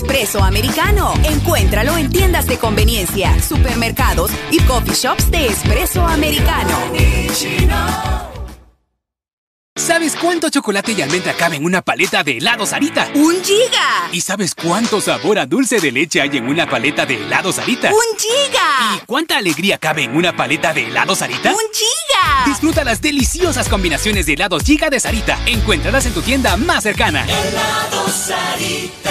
Espresso 0.00 0.42
americano. 0.42 1.12
Encuéntralo 1.24 1.96
en 1.98 2.10
tiendas 2.10 2.46
de 2.46 2.56
conveniencia, 2.58 3.38
supermercados 3.42 4.30
y 4.50 4.58
coffee 4.60 4.94
shops 4.94 5.30
de 5.30 5.46
espresso 5.46 6.06
americano. 6.06 6.76
¿Sabes 9.76 10.16
cuánto 10.16 10.48
chocolate 10.48 10.92
y 10.92 11.02
almendra 11.02 11.34
cabe 11.34 11.56
en 11.56 11.64
una 11.64 11.82
paleta 11.82 12.22
de 12.22 12.38
helado 12.38 12.64
Sarita? 12.64 13.10
¡Un 13.14 13.42
giga! 13.42 14.08
¿Y 14.12 14.20
sabes 14.20 14.54
cuánto 14.54 15.00
sabor 15.00 15.38
a 15.38 15.46
dulce 15.46 15.80
de 15.80 15.92
leche 15.92 16.20
hay 16.20 16.36
en 16.36 16.48
una 16.48 16.68
paleta 16.68 17.04
de 17.04 17.16
helado 17.16 17.52
Sarita? 17.52 17.90
¡Un 17.90 18.18
giga! 18.18 18.96
¿Y 18.96 19.06
cuánta 19.06 19.36
alegría 19.36 19.78
cabe 19.78 20.04
en 20.04 20.16
una 20.16 20.34
paleta 20.34 20.72
de 20.72 20.86
helado 20.86 21.14
Sarita? 21.14 21.50
¡Un 21.50 21.72
giga! 21.72 22.44
Disfruta 22.46 22.84
las 22.84 23.02
deliciosas 23.02 23.68
combinaciones 23.68 24.26
de 24.26 24.34
helados 24.34 24.62
Giga 24.62 24.88
de 24.88 25.00
Sarita. 25.00 25.38
Encuéntralas 25.46 26.06
en 26.06 26.14
tu 26.14 26.22
tienda 26.22 26.56
más 26.56 26.82
cercana. 26.84 27.24
Helado 27.24 28.08
Sarita. 28.08 29.10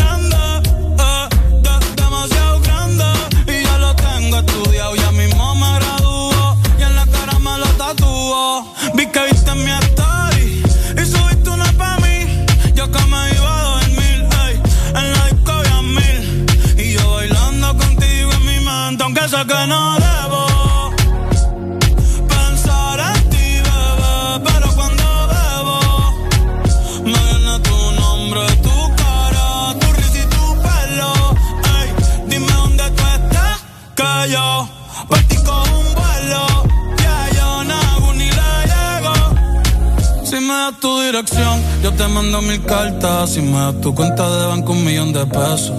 tu 40.79 41.01
dirección, 41.01 41.61
yo 41.83 41.91
te 41.93 42.07
mando 42.07 42.41
mil 42.41 42.61
cartas. 42.63 43.31
Si 43.31 43.41
me 43.41 43.57
das 43.57 43.81
tu 43.81 43.93
cuenta 43.93 44.29
de 44.29 44.47
banco, 44.47 44.73
un 44.73 44.83
millón 44.83 45.13
de 45.13 45.25
pesos. 45.25 45.73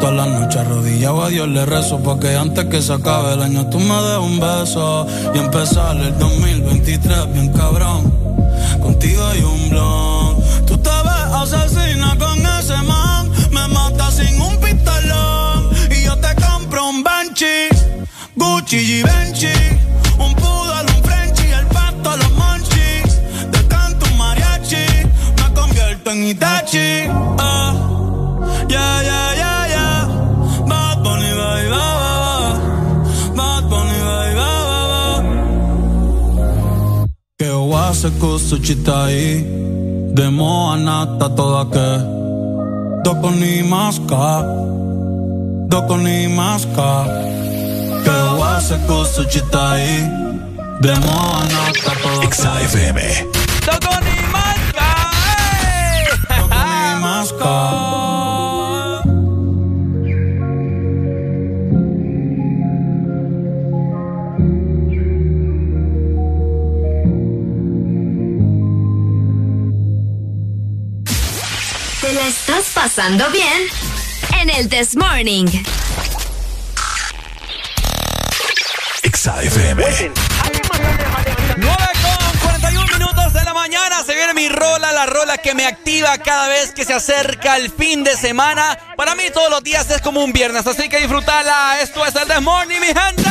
Todas 0.00 0.14
las 0.14 0.28
noches 0.28 0.56
arrodillado 0.56 1.22
a 1.22 1.28
Dios 1.28 1.48
le 1.48 1.64
rezo 1.64 1.98
Porque 2.00 2.36
antes 2.36 2.64
que 2.66 2.82
se 2.82 2.92
acabe 2.92 3.34
el 3.34 3.42
año 3.42 3.66
tú 3.70 3.78
me 3.78 3.94
des 3.94 4.18
un 4.18 4.40
beso 4.40 5.06
Y 5.34 5.38
empezar 5.38 5.96
el 5.96 6.18
2023 6.18 7.32
bien 7.32 7.52
cabrón 7.52 8.12
Contigo 8.82 9.24
hay 9.24 9.42
un 9.42 9.70
blon 9.70 10.36
Tú 10.66 10.76
te 10.78 10.90
ves 10.90 11.54
asesina 11.54 12.16
con 12.18 12.38
ese 12.38 12.76
man 12.82 13.30
Me 13.50 13.68
mata 13.68 14.10
sin 14.10 14.40
un 14.40 14.56
pistolón 14.58 15.70
Y 15.90 16.04
yo 16.04 16.16
te 16.18 16.34
compro 16.42 16.88
un 16.88 17.02
Banshee 17.02 17.68
Gucci 18.36 18.76
y 18.76 19.02
Benchi 19.02 19.83
Convierto 26.04 26.10
en 26.10 26.24
Itachi 26.24 27.08
ah. 27.38 27.72
Yeah, 28.68 29.02
yeah, 29.02 29.34
yeah, 29.34 29.68
yeah. 29.74 30.66
Bad 30.68 31.02
Bunny, 31.02 31.30
ba, 31.38 31.50
ba. 31.72 31.82
Bad 33.36 33.64
Bunny, 33.70 33.98
ba. 34.36 35.22
Que 37.38 37.50
wase 37.50 38.10
kusuchita 38.20 39.10
i 39.10 39.44
Demo 40.14 40.72
anata 40.72 41.28
toda 41.30 41.64
que 41.72 41.88
Doko 43.04 43.30
ni 43.30 43.62
maska 43.62 44.44
Doko 45.68 45.96
ni 45.96 46.28
maska 46.28 47.04
Que 48.04 48.16
wase 48.40 48.76
kusuchita 48.86 49.78
i 49.80 50.08
Demo 50.80 51.16
anata 51.40 51.92
toda 52.02 52.20
que 52.20 52.26
Exa 52.26 52.60
FM. 52.60 53.00
¡Toco 53.66 53.94
ni 54.04 54.13
¿Te 72.00 72.12
la 72.12 72.28
estás 72.28 72.70
pasando 72.74 73.28
bien? 73.30 73.68
En 74.40 74.50
el 74.50 74.68
This 74.68 74.96
Morning. 74.96 75.46
Exa 79.02 79.34
Se 84.02 84.14
viene 84.14 84.34
mi 84.34 84.48
rola, 84.48 84.92
la 84.92 85.06
rola 85.06 85.38
que 85.38 85.54
me 85.54 85.66
activa 85.66 86.18
cada 86.18 86.48
vez 86.48 86.72
que 86.72 86.84
se 86.84 86.92
acerca 86.92 87.56
el 87.56 87.70
fin 87.70 88.02
de 88.02 88.16
semana. 88.16 88.76
Para 88.96 89.14
mí 89.14 89.24
todos 89.32 89.48
los 89.48 89.62
días 89.62 89.88
es 89.90 90.02
como 90.02 90.22
un 90.22 90.32
viernes, 90.32 90.66
así 90.66 90.88
que 90.88 90.98
disfrutala. 90.98 91.78
Esto 91.80 92.04
es 92.04 92.14
el 92.16 92.26
This 92.26 92.42
Morning, 92.42 92.80
mi 92.80 92.88
gente. 92.88 93.22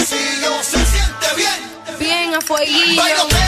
Sencillo, 0.00 0.62
se 0.62 0.76
siente 0.86 1.26
bien. 1.34 1.98
Bien 1.98 2.34
a 2.34 2.40
fueguillo. 2.40 3.06
Está 3.06 3.39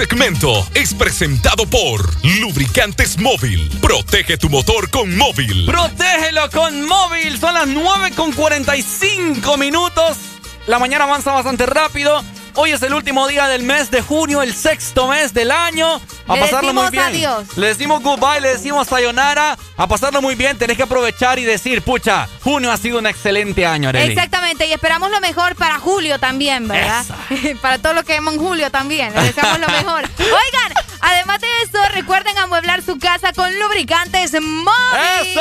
segmento 0.00 0.66
es 0.72 0.94
presentado 0.94 1.66
por 1.66 2.00
Lubricantes 2.40 3.18
Móvil. 3.18 3.70
Protege 3.82 4.38
tu 4.38 4.48
motor 4.48 4.88
con 4.88 5.14
móvil. 5.14 5.66
Protégelo 5.66 6.48
con 6.50 6.86
móvil. 6.86 7.38
Son 7.38 7.52
las 7.52 7.66
9 7.66 8.12
con 8.16 8.32
45 8.32 9.58
minutos. 9.58 10.16
La 10.66 10.78
mañana 10.78 11.04
avanza 11.04 11.32
bastante 11.32 11.66
rápido. 11.66 12.24
Hoy 12.54 12.70
es 12.70 12.82
el 12.82 12.94
último 12.94 13.28
día 13.28 13.46
del 13.46 13.62
mes 13.62 13.90
de 13.90 14.00
junio, 14.00 14.40
el 14.40 14.54
sexto 14.54 15.06
mes 15.06 15.34
del 15.34 15.50
año. 15.50 16.00
A 16.28 16.34
Le 16.34 16.40
pasarlo 16.40 16.72
muy 16.72 16.90
bien. 16.90 17.04
adiós. 17.04 17.56
Le 17.56 17.68
decimos 17.68 18.02
goodbye, 18.02 18.40
le 18.40 18.50
decimos 18.50 18.86
sayonara. 18.88 19.56
A 19.76 19.86
pasarlo 19.86 20.22
muy 20.22 20.34
bien, 20.34 20.56
tenés 20.58 20.76
que 20.76 20.82
aprovechar 20.84 21.38
y 21.38 21.44
decir, 21.44 21.82
pucha, 21.82 22.28
junio 22.42 22.70
ha 22.70 22.76
sido 22.76 22.98
un 22.98 23.06
excelente 23.06 23.66
año, 23.66 23.88
Arely. 23.88 24.12
Exactamente, 24.12 24.66
y 24.66 24.72
esperamos 24.72 25.10
lo 25.10 25.20
mejor 25.20 25.56
para 25.56 25.78
julio 25.78 26.18
también, 26.18 26.68
¿verdad? 26.68 27.04
para 27.62 27.78
todos 27.78 27.94
los 27.94 28.04
que 28.04 28.12
vemos 28.12 28.34
en 28.34 28.40
julio 28.40 28.70
también, 28.70 29.12
les 29.14 29.24
deseamos 29.34 29.58
lo 29.58 29.68
mejor. 29.68 30.04
Oigan, 30.18 30.84
además 31.00 31.40
de 31.40 31.48
eso, 31.64 31.78
recuerden 31.94 32.36
amueblar 32.38 32.82
su 32.82 32.98
casa 32.98 33.32
con 33.32 33.50
lubricantes 33.58 34.32
móvil. 34.40 35.28
¡Eso! 35.28 35.40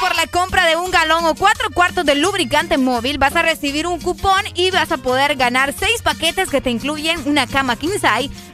Por 0.00 0.14
la 0.14 0.26
compra 0.28 0.64
de 0.66 0.76
un 0.76 0.90
galón 0.90 1.24
o 1.24 1.34
cuatro 1.34 1.70
cuartos 1.70 2.04
de 2.04 2.14
lubricante 2.14 2.78
móvil 2.78 3.18
vas 3.18 3.34
a 3.34 3.42
recibir 3.42 3.86
un 3.86 4.00
cupón 4.00 4.42
y 4.54 4.70
vas 4.70 4.92
a 4.92 4.98
poder 4.98 5.36
ganar 5.36 5.74
seis 5.76 6.02
paquetes 6.02 6.50
que 6.50 6.60
te 6.60 6.70
incluyen 6.70 7.20
una 7.26 7.46
cama 7.46 7.76
king 7.76 7.88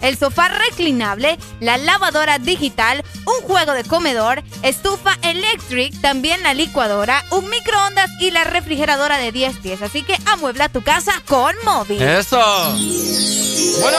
el 0.00 0.18
sofá 0.18 0.48
reclinable, 0.48 1.38
la 1.60 1.76
lavadora 1.76 2.38
digital, 2.38 3.04
un 3.26 3.46
juego 3.46 3.72
de 3.72 3.84
comedor, 3.84 4.42
estufa 4.62 5.18
electric, 5.22 6.00
también 6.00 6.42
la 6.42 6.54
licuadora, 6.54 7.24
un 7.30 7.48
microondas 7.50 8.10
y 8.20 8.30
la 8.30 8.44
refrigeradora 8.44 9.18
de 9.18 9.32
10 9.32 9.58
pies. 9.58 9.82
Así 9.82 10.02
que 10.02 10.16
amuebla 10.26 10.68
tu 10.68 10.82
casa 10.82 11.12
con 11.26 11.54
móvil. 11.64 12.00
Eso. 12.00 12.40
Bueno, 13.80 13.98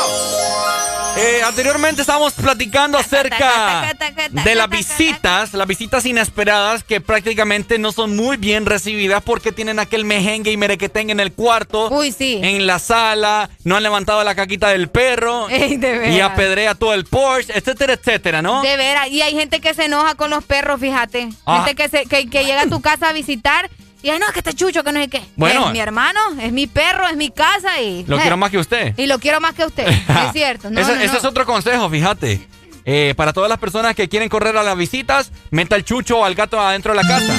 eh, 1.18 1.42
anteriormente 1.44 2.02
estábamos 2.02 2.34
platicando 2.34 2.98
acerca 2.98 3.94
de 4.32 4.56
las 4.56 4.70
visitas, 4.70 5.54
las 5.54 5.68
visitas 5.68 6.06
inesperadas 6.06 6.84
que 6.84 7.02
prácticamente 7.02 7.78
no 7.80 7.92
son 7.92 8.16
muy 8.16 8.38
bien 8.38 8.66
recibidas 8.66 9.24
porque 9.24 9.52
tienen 9.52 9.80
aquel 9.80 10.06
mejengue 10.06 10.52
y 10.52 10.58
merequetén 10.58 11.10
en 11.10 11.20
el 11.20 11.32
cuarto, 11.34 11.90
Uy, 11.90 12.12
sí. 12.12 12.40
en 12.42 12.68
la 12.68 12.80
sala, 12.80 13.50
no 13.64 13.76
han 13.76 13.84
levantado 13.84 14.24
la 14.24 14.36
caquita 14.36 14.70
del 14.70 14.90
perro 14.90 15.50
Ey, 15.50 15.78
de 15.78 15.98
veras. 16.00 16.16
y 16.16 16.20
apedrea 16.20 16.76
todo 16.76 16.94
el 16.94 17.06
Porsche, 17.06 17.58
etcétera, 17.58 17.94
etcétera, 17.94 18.42
¿no? 18.42 18.62
De 18.62 18.76
veras, 18.78 19.08
y 19.10 19.22
hay 19.22 19.34
gente 19.34 19.62
que 19.62 19.74
se 19.74 19.86
enoja 19.86 20.16
con 20.16 20.30
los 20.30 20.44
perros, 20.44 20.80
fíjate. 20.80 21.30
Ah. 21.46 21.64
Gente 21.66 21.76
que, 21.76 21.90
se, 21.90 22.06
que, 22.06 22.30
que 22.30 22.44
llega 22.46 22.62
a 22.64 22.68
tu 22.68 22.82
casa 22.82 23.10
a 23.10 23.14
visitar 23.14 23.70
y 24.06 24.10
ay, 24.12 24.20
no, 24.20 24.28
que 24.32 24.40
este 24.40 24.54
chucho, 24.54 24.84
que 24.84 24.92
no 24.92 25.00
sé 25.02 25.08
qué. 25.08 25.24
Bueno. 25.36 25.66
Es 25.66 25.72
mi 25.72 25.80
hermano, 25.80 26.20
es 26.40 26.52
mi 26.52 26.68
perro, 26.68 27.08
es 27.08 27.16
mi 27.18 27.32
casa 27.32 27.82
y. 27.82 28.06
Lo 28.06 28.18
eh, 28.18 28.22
quiero 28.22 28.38
más 28.38 28.52
que 28.52 28.60
usted. 28.60 28.94
Y 28.98 29.08
lo 29.08 29.18
quiero 29.18 29.42
más 29.42 29.56
que 29.56 29.66
usted. 29.66 29.88
es 29.88 30.32
cierto. 30.32 30.70
No, 30.70 30.80
ese, 30.80 30.92
no, 30.94 31.02
ese 31.02 31.14
no. 31.14 31.18
es 31.18 31.26
otro 31.26 31.44
consejo, 31.48 31.90
fíjate. 31.90 32.48
Eh, 32.86 33.16
para 33.18 33.34
todas 33.34 33.50
las 33.50 33.58
personas 33.58 33.96
que 33.96 34.08
quieren 34.08 34.30
correr 34.30 34.56
a 34.58 34.62
las 34.62 34.78
visitas, 34.78 35.32
meta 35.50 35.76
el 35.76 35.84
chucho 35.84 36.20
o 36.20 36.24
al 36.24 36.36
gato 36.36 36.60
adentro 36.62 36.94
de 36.94 37.02
la 37.02 37.08
casa. 37.08 37.36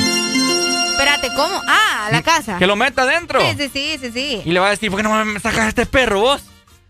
Espérate, 0.90 1.28
¿cómo? 1.36 1.60
Ah, 1.68 2.06
a 2.08 2.10
la 2.10 2.22
casa. 2.22 2.58
Que 2.58 2.66
lo 2.66 2.74
meta 2.74 3.02
adentro. 3.02 3.40
Sí, 3.40 3.56
sí, 3.56 3.70
sí, 3.72 3.98
sí, 4.00 4.10
sí. 4.12 4.42
Y 4.44 4.50
le 4.50 4.58
va 4.58 4.66
a 4.66 4.70
decir, 4.70 4.90
¿por 4.90 4.96
qué 4.98 5.04
no 5.04 5.24
me 5.24 5.38
sacas 5.38 5.68
este 5.68 5.86
perro 5.86 6.18
vos? 6.20 6.42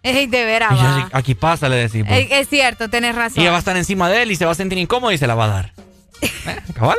Ey, 0.03 0.27
de 0.27 0.45
veras, 0.47 0.73
Y 0.73 0.77
yo, 0.77 0.83
va. 0.85 0.97
"Sí, 0.97 1.03
aquí 1.13 1.35
pasa, 1.35 1.69
le 1.69 1.77
decimos. 1.77 2.11
Eh, 2.13 2.29
Es, 2.31 2.49
cierto, 2.49 2.89
tenés 2.89 3.15
razón. 3.15 3.35
y 3.39 3.41
ella 3.43 3.51
va 3.51 3.57
a 3.57 3.59
estar 3.59 3.77
encima 3.77 4.09
de 4.09 4.23
él 4.23 4.31
y 4.31 4.37
se 4.37 4.47
va 4.47 4.53
a 4.53 4.55
sentir 4.55 4.79
incómodo 4.79 5.13
y 5.13 5.19
se 5.19 5.27
la 5.27 5.35
va 5.35 5.45
a 5.45 5.49
dar. 5.49 5.73
¿Eh? 6.23 6.57
Cabal. 6.75 6.97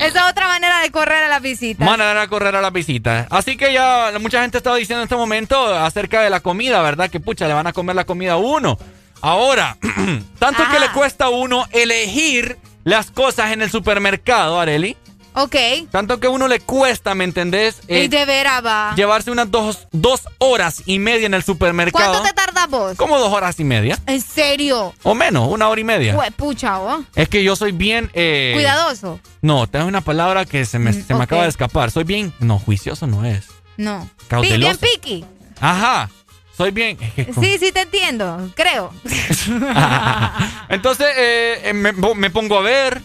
Esa 0.00 0.24
es 0.24 0.30
otra 0.30 0.48
manera 0.48 0.80
de 0.80 0.90
correr 0.90 1.24
a 1.24 1.28
las 1.28 1.42
visitas. 1.42 1.86
Manera 1.86 2.22
a 2.22 2.28
correr 2.28 2.56
a 2.56 2.60
las 2.60 2.72
visitas. 2.72 3.26
Así 3.30 3.56
que 3.56 3.72
ya 3.72 4.12
mucha 4.20 4.42
gente 4.42 4.58
estaba 4.58 4.76
diciendo 4.76 5.02
en 5.02 5.06
este 5.06 5.16
momento 5.16 5.74
acerca 5.74 6.22
de 6.22 6.30
la 6.30 6.40
comida, 6.40 6.82
¿verdad? 6.82 7.10
Que 7.10 7.20
pucha, 7.20 7.46
le 7.46 7.54
van 7.54 7.66
a 7.66 7.72
comer 7.72 7.96
la 7.96 8.04
comida 8.04 8.32
a 8.32 8.36
uno. 8.36 8.78
Ahora, 9.20 9.76
tanto 10.38 10.62
que 10.70 10.80
le 10.80 10.90
cuesta 10.90 11.26
a 11.26 11.30
uno 11.30 11.66
elegir 11.70 12.58
las 12.84 13.10
cosas 13.10 13.52
en 13.52 13.62
el 13.62 13.70
supermercado, 13.70 14.60
Areli. 14.60 14.96
Ok. 15.34 15.56
Tanto 15.90 16.20
que 16.20 16.26
a 16.26 16.30
uno 16.30 16.46
le 16.48 16.60
cuesta, 16.60 17.14
¿me 17.14 17.24
entendés? 17.24 17.80
Eh, 17.88 18.00
Ey, 18.02 18.08
de 18.08 18.24
veras, 18.26 18.64
va. 18.64 18.94
llevarse 18.96 19.30
unas 19.30 19.50
dos, 19.50 19.88
dos 19.92 20.22
horas 20.38 20.82
y 20.86 20.98
media 20.98 21.26
en 21.26 21.34
el 21.34 21.42
supermercado. 21.42 22.12
¿Cuánto 22.20 22.28
te 22.28 22.34
tardas 22.34 22.68
vos? 22.68 22.96
Como 22.96 23.18
dos 23.18 23.32
horas 23.32 23.58
y 23.58 23.64
media. 23.64 23.98
¿En 24.06 24.20
serio? 24.20 24.94
O 25.02 25.14
menos, 25.14 25.48
una 25.48 25.68
hora 25.68 25.80
y 25.80 25.84
media. 25.84 26.14
Hue- 26.16 26.32
pucha, 26.32 26.76
vos. 26.78 27.04
Es 27.14 27.28
que 27.28 27.42
yo 27.42 27.56
soy 27.56 27.72
bien... 27.72 28.10
eh, 28.12 28.52
Cuidadoso. 28.54 29.20
No, 29.40 29.66
tengo 29.66 29.86
una 29.86 30.02
palabra 30.02 30.44
que 30.44 30.64
se 30.66 30.78
me, 30.78 30.92
se 30.92 31.14
me 31.14 31.20
ok. 31.20 31.22
acaba 31.22 31.42
de 31.44 31.48
escapar. 31.48 31.90
Soy 31.90 32.04
bien... 32.04 32.32
No, 32.38 32.58
juicioso 32.58 33.06
no 33.06 33.24
es. 33.24 33.46
No. 33.78 34.08
Cauteloso. 34.28 34.58
Bien 34.58 34.92
piqui. 34.94 35.24
Ajá. 35.60 36.10
Soy 36.56 36.70
bien... 36.72 36.98
Sí, 37.40 37.56
sí, 37.58 37.72
te 37.72 37.80
entiendo. 37.80 38.50
Creo. 38.54 38.92
Entonces 40.68 41.06
eh, 41.16 41.60
eh, 41.64 41.72
me, 41.72 41.92
me 41.92 42.30
pongo 42.30 42.58
a 42.58 42.62
ver. 42.62 43.00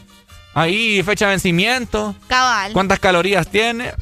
Ahí, 0.61 1.03
fecha 1.03 1.25
de 1.25 1.31
vencimiento. 1.33 2.15
Cabal. 2.27 2.73
¿Cuántas 2.73 2.97
calorías 2.99 3.47
tiene? 3.47 3.93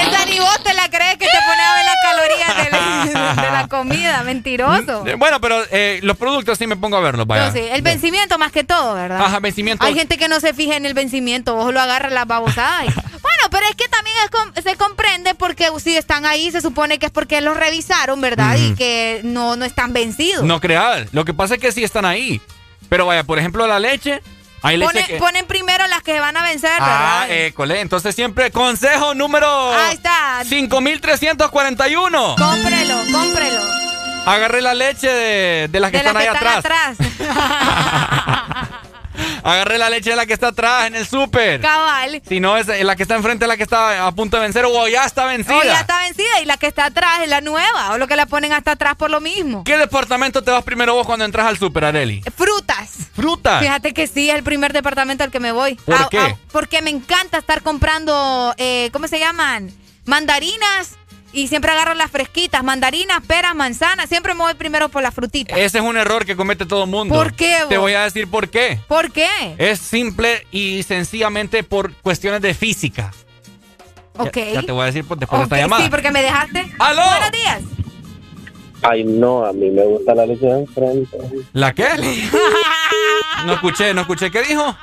Esa 0.00 0.24
ni 0.24 0.38
vos 0.38 0.62
te 0.62 0.72
la 0.72 0.88
crees 0.88 1.18
que 1.18 1.26
te 1.26 1.38
pone 1.46 1.62
a 1.62 1.74
ver 1.74 1.84
las 1.84 1.96
calorías 2.02 2.56
de, 3.36 3.42
de 3.42 3.50
la 3.50 3.66
comida. 3.68 4.22
Mentiroso. 4.22 5.06
Eh, 5.06 5.16
Bueno, 5.16 5.38
pero 5.40 5.62
eh, 5.70 6.00
los 6.02 6.16
productos 6.16 6.56
sí 6.56 6.66
me 6.66 6.76
pongo 6.76 6.96
a 6.96 7.00
verlos, 7.00 7.26
vaya. 7.26 7.48
Yo 7.48 7.52
sí. 7.52 7.58
El 7.70 7.82
vencimiento 7.82 8.38
más 8.38 8.52
que 8.52 8.64
todo, 8.64 8.94
¿verdad? 8.94 9.20
Ajá, 9.20 9.38
vencimiento. 9.40 9.84
Hay 9.84 9.94
gente 9.94 10.16
que 10.16 10.28
no 10.28 10.40
se 10.40 10.54
fija 10.54 10.76
en 10.76 10.86
el 10.86 10.94
vencimiento, 10.94 11.54
vos 11.54 11.74
lo 11.74 11.80
agarras 11.80 12.12
las 12.12 12.26
babosadas. 12.26 12.84
y- 12.86 12.92
Bueno, 13.20 13.50
pero 13.50 13.66
es 13.68 13.76
que 13.76 13.86
también 13.88 14.16
es 14.24 14.30
com- 14.30 14.52
se 14.62 14.76
comprende 14.76 15.34
porque 15.34 15.68
si 15.78 15.94
están 15.96 16.24
ahí 16.24 16.50
se 16.50 16.60
supone 16.62 16.98
que 16.98 17.06
es 17.06 17.12
porque 17.12 17.40
los 17.42 17.54
revisaron, 17.56 18.20
¿verdad? 18.22 18.56
Y 18.56 18.74
que 18.74 19.20
no, 19.24 19.56
no 19.56 19.64
están 19.66 19.92
vencidos. 19.92 20.42
No 20.44 20.58
creas. 20.60 21.08
Lo 21.12 21.24
que 21.26 21.34
pasa 21.34 21.54
es 21.56 21.60
que 21.60 21.70
sí 21.72 21.84
están 21.84 22.06
ahí. 22.06 22.40
Pero 22.90 23.06
vaya, 23.06 23.24
por 23.24 23.38
ejemplo, 23.38 23.66
la 23.66 23.78
leche. 23.80 24.20
Hay 24.62 24.76
leche 24.76 24.92
Pone- 24.92 25.06
que... 25.06 25.16
Ponen 25.18 25.46
primero 25.46 25.86
las 25.86 26.02
que 26.02 26.20
van 26.20 26.36
a 26.36 26.42
vencer, 26.42 26.70
Ah, 26.78 27.24
¿verdad? 27.26 27.30
école. 27.46 27.80
Entonces 27.80 28.14
siempre 28.14 28.50
consejo 28.50 29.14
número... 29.14 29.72
Ahí 29.72 29.94
está. 29.94 30.42
5341. 30.44 32.34
Cómprelo, 32.36 32.94
cómprelo. 33.10 33.60
Agarré 34.26 34.60
la 34.60 34.74
leche 34.74 35.08
de, 35.08 35.68
de 35.68 35.80
las 35.80 35.90
que 35.90 35.96
de 35.98 36.02
las 36.04 36.14
están 36.14 36.22
que 36.22 36.28
ahí 36.28 36.58
están 36.58 36.58
atrás. 36.58 36.96
atrás. 37.00 38.68
Agarré 39.42 39.78
la 39.78 39.90
leche 39.90 40.10
de 40.10 40.16
la 40.16 40.26
que 40.26 40.32
está 40.34 40.48
atrás 40.48 40.86
en 40.86 40.94
el 40.94 41.06
súper. 41.06 41.60
Cabal. 41.60 42.22
Si 42.28 42.40
no, 42.40 42.56
es 42.56 42.66
la 42.66 42.96
que 42.96 43.02
está 43.02 43.16
enfrente 43.16 43.44
es 43.44 43.48
la 43.48 43.56
que 43.56 43.62
está 43.62 44.06
a 44.06 44.12
punto 44.12 44.36
de 44.36 44.42
vencer 44.42 44.64
o 44.66 44.88
ya 44.88 45.04
está 45.04 45.24
vencida. 45.26 45.56
O 45.58 45.62
ya 45.62 45.80
está 45.80 45.98
vencida 46.00 46.40
y 46.42 46.44
la 46.46 46.56
que 46.56 46.66
está 46.66 46.86
atrás 46.86 47.20
es 47.22 47.28
la 47.28 47.40
nueva. 47.40 47.92
O 47.92 47.98
lo 47.98 48.06
que 48.06 48.16
la 48.16 48.26
ponen 48.26 48.52
hasta 48.52 48.72
atrás 48.72 48.96
por 48.96 49.10
lo 49.10 49.20
mismo. 49.20 49.64
¿Qué 49.64 49.76
departamento 49.78 50.42
te 50.42 50.50
vas 50.50 50.62
primero 50.64 50.94
vos 50.94 51.06
cuando 51.06 51.24
entras 51.24 51.46
al 51.46 51.58
súper, 51.58 51.84
Areli? 51.84 52.22
Frutas. 52.36 52.90
Frutas. 53.14 53.60
Fíjate 53.60 53.92
que 53.94 54.06
sí, 54.06 54.28
es 54.30 54.36
el 54.36 54.42
primer 54.42 54.72
departamento 54.72 55.24
al 55.24 55.30
que 55.30 55.40
me 55.40 55.52
voy. 55.52 55.74
¿Por 55.74 55.94
Ah, 55.94 56.08
qué? 56.10 56.18
ah, 56.18 56.36
porque 56.52 56.82
me 56.82 56.90
encanta 56.90 57.38
estar 57.38 57.62
comprando, 57.62 58.54
eh, 58.58 58.90
¿cómo 58.92 59.08
se 59.08 59.18
llaman? 59.18 59.70
Mandarinas. 60.04 60.96
Y 61.32 61.48
siempre 61.48 61.70
agarro 61.70 61.94
las 61.94 62.10
fresquitas. 62.10 62.62
Mandarinas, 62.64 63.20
peras, 63.26 63.54
manzanas. 63.54 64.08
Siempre 64.08 64.34
me 64.34 64.40
voy 64.40 64.54
primero 64.54 64.88
por 64.88 65.02
las 65.02 65.14
frutitas. 65.14 65.58
Ese 65.58 65.78
es 65.78 65.84
un 65.84 65.96
error 65.96 66.24
que 66.24 66.36
comete 66.36 66.66
todo 66.66 66.84
el 66.84 66.90
mundo. 66.90 67.14
¿Por 67.14 67.34
qué, 67.34 67.64
Te 67.68 67.78
voy 67.78 67.94
a 67.94 68.02
decir 68.02 68.28
por 68.28 68.48
qué. 68.48 68.80
¿Por 68.88 69.12
qué? 69.12 69.28
Es 69.58 69.78
simple 69.78 70.46
y 70.50 70.82
sencillamente 70.82 71.62
por 71.62 71.94
cuestiones 71.94 72.40
de 72.42 72.54
física. 72.54 73.12
Ok. 74.16 74.36
Ya, 74.36 74.52
ya 74.52 74.62
te 74.62 74.72
voy 74.72 74.82
a 74.82 74.86
decir 74.86 75.04
después 75.04 75.40
de 75.40 75.44
esta 75.44 75.56
llamada. 75.56 75.84
Sí, 75.84 75.90
porque 75.90 76.10
me 76.10 76.22
dejaste. 76.22 76.70
¡Aló! 76.78 77.02
Buenos 77.02 77.32
días. 77.32 77.60
Ay, 78.82 79.04
no, 79.04 79.44
a 79.44 79.52
mí 79.52 79.70
me 79.70 79.84
gusta 79.84 80.14
la 80.14 80.26
leche 80.26 80.46
de 80.46 80.60
enfrente. 80.60 81.18
¿La 81.52 81.72
qué? 81.72 81.86
No 83.46 83.54
escuché, 83.54 83.94
no 83.94 84.02
escuché. 84.02 84.30
¿Qué 84.30 84.42
dijo? 84.42 84.76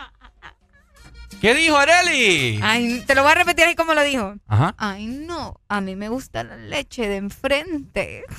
¿Qué 1.41 1.53
dijo 1.53 1.77
Areli? 1.77 2.59
Ay, 2.63 3.03
te 3.05 3.13
lo 3.13 3.21
voy 3.23 3.31
a 3.31 3.35
repetir 3.35 3.65
ahí 3.65 3.75
como 3.75 3.93
lo 3.93 4.03
dijo. 4.03 4.35
Ajá. 4.47 4.73
Ay, 4.77 5.05
no. 5.05 5.59
A 5.69 5.81
mí 5.81 5.95
me 5.95 6.09
gusta 6.09 6.43
la 6.43 6.55
leche 6.57 7.07
de 7.07 7.17
enfrente. 7.17 8.23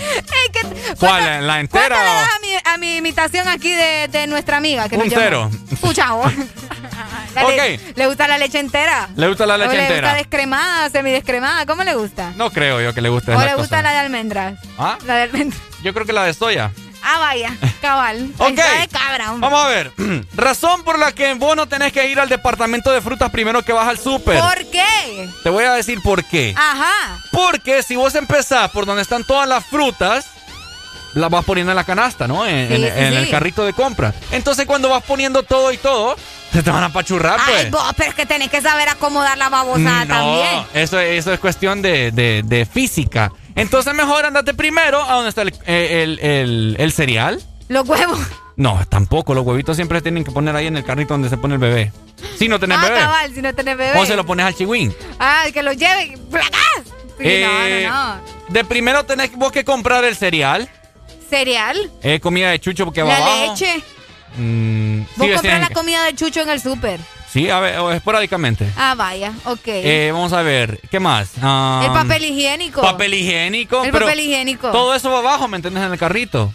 Ey, 0.00 0.50
¿qué- 0.52 0.94
¿Cuál? 0.98 1.46
¿La 1.46 1.60
entera 1.60 1.88
¿Cuánto 1.88 2.04
le 2.04 2.10
o- 2.10 2.14
das 2.14 2.28
a 2.34 2.40
mi, 2.40 2.48
a 2.64 2.78
mi 2.78 2.96
imitación 2.98 3.48
aquí 3.48 3.72
de, 3.74 4.08
de 4.10 4.26
nuestra 4.28 4.56
amiga? 4.58 4.88
Que 4.88 4.96
Un 4.96 5.10
cero. 5.10 5.50
Pucha, 5.80 6.12
vos. 6.12 6.32
La 7.34 7.42
le-. 7.48 7.78
¿Le 7.94 8.06
gusta 8.06 8.26
la 8.26 8.38
leche 8.38 8.58
entera? 8.58 9.08
¿Le 9.14 9.28
gusta 9.28 9.46
la 9.46 9.54
¿O 9.54 9.58
leche 9.58 9.74
le 9.76 9.82
entera? 9.82 10.08
gusta 10.08 10.16
descremada, 10.16 10.90
semidescremada? 10.90 11.66
¿Cómo 11.66 11.84
le 11.84 11.94
gusta? 11.94 12.32
No 12.36 12.50
creo 12.50 12.80
yo 12.80 12.94
que 12.94 13.00
le 13.00 13.08
guste 13.10 13.34
¿O 13.34 13.40
le 13.44 13.54
gusta 13.54 13.82
la 13.82 13.92
de 13.92 13.98
almendras? 13.98 14.58
¿Ah? 14.78 14.98
La 15.06 15.16
de 15.16 15.22
almendras. 15.24 15.60
Yo 15.82 15.92
creo 15.94 16.06
que 16.06 16.12
la 16.12 16.24
de 16.24 16.34
soya. 16.34 16.72
Ah, 17.02 17.18
vaya, 17.18 17.54
cabal. 17.80 18.30
Ok. 18.38 18.48
Está 18.50 18.72
de 18.80 18.88
cabra. 18.88 19.32
hombre. 19.32 19.48
Vamos 19.48 19.64
a 19.64 19.68
ver. 19.68 19.92
Razón 20.34 20.82
por 20.84 20.98
la 20.98 21.12
que 21.12 21.32
vos 21.34 21.56
no 21.56 21.66
tenés 21.68 21.92
que 21.92 22.08
ir 22.08 22.18
al 22.20 22.28
departamento 22.28 22.90
de 22.90 23.00
frutas 23.00 23.30
primero 23.30 23.62
que 23.62 23.72
vas 23.72 23.88
al 23.88 23.98
súper. 23.98 24.38
¿Por 24.40 24.66
qué? 24.70 25.28
Te 25.42 25.50
voy 25.50 25.64
a 25.64 25.72
decir 25.74 26.00
por 26.02 26.24
qué. 26.24 26.54
Ajá. 26.56 27.18
Porque 27.32 27.82
si 27.82 27.96
vos 27.96 28.14
empezás 28.14 28.70
por 28.70 28.84
donde 28.86 29.02
están 29.02 29.24
todas 29.24 29.48
las 29.48 29.64
frutas, 29.64 30.26
las 31.14 31.30
vas 31.30 31.44
poniendo 31.44 31.72
en 31.72 31.76
la 31.76 31.84
canasta, 31.84 32.26
¿no? 32.28 32.46
En, 32.46 32.68
Sí, 32.68 32.74
en- 32.74 32.82
sí, 32.82 32.88
en 32.96 33.14
el 33.14 33.30
carrito 33.30 33.64
de 33.64 33.72
compra. 33.72 34.12
Entonces 34.30 34.66
cuando 34.66 34.88
vas 34.88 35.02
poniendo 35.02 35.42
todo 35.42 35.72
y 35.72 35.78
todo, 35.78 36.16
se 36.52 36.62
te 36.62 36.70
van 36.70 36.82
a 36.82 36.86
apachurrar, 36.86 37.38
pues. 37.46 37.64
Ay, 37.64 37.70
vos, 37.70 37.82
pero 37.96 38.10
es 38.10 38.14
que 38.16 38.26
tenés 38.26 38.50
que 38.50 38.60
saber 38.60 38.88
acomodar 38.88 39.36
la 39.38 39.48
babosada 39.48 40.04
no, 40.04 40.14
también. 40.14 40.64
Eso, 40.74 40.98
eso 41.00 41.32
es 41.32 41.40
cuestión 41.40 41.82
de, 41.82 42.10
de- 42.10 42.42
de 42.44 42.66
física. 42.66 43.32
Entonces 43.58 43.94
mejor 43.94 44.24
andate 44.26 44.54
primero 44.54 45.02
a 45.02 45.14
donde 45.14 45.28
está 45.30 45.42
el, 45.42 45.52
el- 45.66 46.18
el- 46.20 46.76
el 46.78 46.92
cereal. 46.92 47.42
Los 47.68 47.86
huevos. 47.88 48.18
No, 48.56 48.80
tampoco. 48.88 49.34
Los 49.34 49.44
huevitos 49.44 49.76
siempre 49.76 50.00
tienen 50.00 50.24
que 50.24 50.30
poner 50.32 50.56
ahí 50.56 50.66
en 50.66 50.76
el 50.76 50.84
carrito 50.84 51.14
donde 51.14 51.28
se 51.28 51.36
pone 51.36 51.54
el 51.54 51.60
bebé. 51.60 51.92
Si 52.38 52.48
no 52.48 52.58
tenés 52.58 52.78
Ah, 52.78 52.84
bebé. 52.86 52.98
cabal, 52.98 53.34
si 53.34 53.42
no 53.42 53.54
tenés 53.54 53.76
bebé. 53.76 53.98
O 53.98 54.06
se 54.06 54.16
lo 54.16 54.24
pones 54.26 54.46
al 54.46 54.54
chihuín. 54.54 54.94
Ah, 55.20 55.44
que 55.52 55.62
lo 55.62 55.72
lleve. 55.72 56.18
¡Placas! 56.30 56.60
Sí, 57.18 57.24
Eh, 57.24 57.86
no, 57.88 57.90
no, 57.90 58.14
no. 58.16 58.20
De 58.48 58.64
primero 58.64 59.04
tenés 59.04 59.30
vos 59.36 59.52
que 59.52 59.64
comprar 59.64 60.04
el 60.04 60.16
cereal. 60.16 60.68
Cereal. 61.28 61.90
Eh, 62.02 62.20
comida 62.20 62.50
de 62.50 62.58
chucho 62.58 62.84
porque 62.84 63.02
va 63.02 63.10
La 63.10 63.16
abajo. 63.18 63.52
leche. 63.52 63.82
Mm, 64.36 65.00
Vos 65.16 65.26
sí, 65.28 65.32
compras 65.34 65.60
la 65.60 65.70
comida 65.70 66.04
de 66.04 66.14
Chucho 66.14 66.40
en 66.42 66.48
el 66.50 66.60
súper. 66.60 67.00
Sí, 67.30 67.50
a 67.50 67.60
ver, 67.60 67.78
o 67.78 67.92
esporádicamente. 67.92 68.66
Ah, 68.76 68.94
vaya, 68.96 69.32
ok. 69.44 69.60
Eh, 69.66 70.10
vamos 70.12 70.32
a 70.32 70.42
ver, 70.42 70.80
¿qué 70.90 70.98
más? 70.98 71.32
Ah, 71.42 71.82
el 71.84 71.92
papel 71.92 72.24
higiénico. 72.24 72.80
Papel 72.80 73.12
higiénico. 73.14 73.84
El 73.84 73.90
pero 73.92 74.06
papel 74.06 74.20
higiénico. 74.20 74.70
Todo 74.70 74.94
eso 74.94 75.10
va 75.10 75.18
abajo, 75.18 75.46
¿me 75.48 75.56
entiendes? 75.56 75.82
En 75.84 75.92
el 75.92 75.98
carrito. 75.98 76.52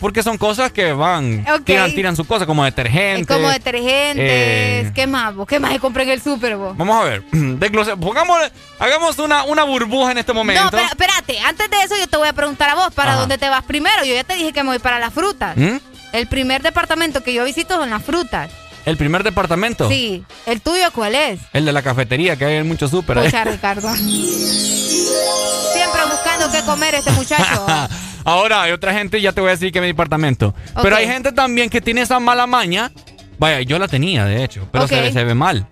Porque 0.00 0.22
son 0.22 0.36
cosas 0.36 0.72
que 0.72 0.92
van, 0.92 1.46
Ok. 1.50 1.64
tiran, 1.64 1.94
tiran 1.94 2.16
su 2.16 2.26
cosa, 2.26 2.44
como 2.44 2.62
detergente. 2.64 3.22
Es 3.22 3.26
como 3.26 3.48
detergentes. 3.48 4.16
eh, 4.18 4.92
¿Qué 4.94 5.06
más? 5.06 5.34
vos? 5.34 5.46
¿Qué 5.46 5.58
más 5.58 5.72
se 5.72 5.78
compra 5.78 6.02
en 6.02 6.10
el 6.10 6.20
súper 6.22 6.56
vos? 6.56 6.76
Vamos 6.76 7.00
a 7.00 7.04
ver, 7.04 7.22
desglose- 7.32 7.98
pongamos, 7.98 8.38
hagamos 8.78 9.18
una, 9.18 9.44
una 9.44 9.64
burbuja 9.64 10.12
en 10.12 10.18
este 10.18 10.34
momento. 10.34 10.62
No, 10.64 10.70
pero 10.70 10.84
espérate. 10.84 11.38
Antes 11.40 11.70
de 11.70 11.76
eso 11.82 11.94
yo 11.98 12.06
te 12.08 12.16
voy 12.18 12.28
a 12.28 12.34
preguntar 12.34 12.68
a 12.70 12.74
vos, 12.74 12.92
¿para 12.92 13.12
Ajá. 13.12 13.20
dónde 13.20 13.38
te 13.38 13.48
vas 13.48 13.62
primero? 13.64 14.04
Yo 14.04 14.14
ya 14.14 14.24
te 14.24 14.34
dije 14.34 14.52
que 14.52 14.62
me 14.62 14.68
voy 14.70 14.78
para 14.80 14.98
las 14.98 15.14
frutas. 15.14 15.56
¿Mm? 15.56 15.76
El 16.12 16.26
primer 16.28 16.62
departamento 16.62 17.22
que 17.22 17.32
yo 17.32 17.44
visito 17.44 17.76
son 17.76 17.88
las 17.88 18.02
frutas. 18.02 18.50
El 18.86 18.96
primer 18.96 19.22
departamento. 19.24 19.88
Sí. 19.90 20.24
¿El 20.46 20.60
tuyo 20.62 20.90
cuál 20.94 21.14
es? 21.14 21.40
El 21.52 21.66
de 21.66 21.72
la 21.72 21.82
cafetería, 21.82 22.36
que 22.36 22.44
hay 22.46 22.56
en 22.56 22.68
muchos 22.68 22.90
súper. 22.90 23.18
¿eh? 23.18 23.30
Ricardo. 23.44 23.94
Siempre 23.94 26.00
buscando 26.10 26.50
qué 26.50 26.62
comer 26.64 26.94
este 26.94 27.10
muchacho. 27.12 27.66
Ahora, 28.24 28.62
hay 28.62 28.72
otra 28.72 28.92
gente, 28.94 29.20
ya 29.20 29.32
te 29.32 29.40
voy 29.40 29.48
a 29.48 29.52
decir 29.52 29.72
que 29.72 29.80
mi 29.80 29.88
departamento. 29.88 30.54
Pero 30.82 30.96
hay 30.96 31.06
gente 31.06 31.32
también 31.32 31.70
que 31.70 31.80
tiene 31.80 32.00
esa 32.02 32.18
mala 32.18 32.46
maña. 32.46 32.90
Vaya, 33.38 33.60
yo 33.60 33.78
la 33.78 33.88
tenía, 33.88 34.24
de 34.24 34.42
hecho, 34.42 34.66
pero 34.72 34.88
se, 34.88 35.06
Ok. 35.08 35.12
se 35.12 35.24
ve 35.24 35.34
mal. 35.34 35.66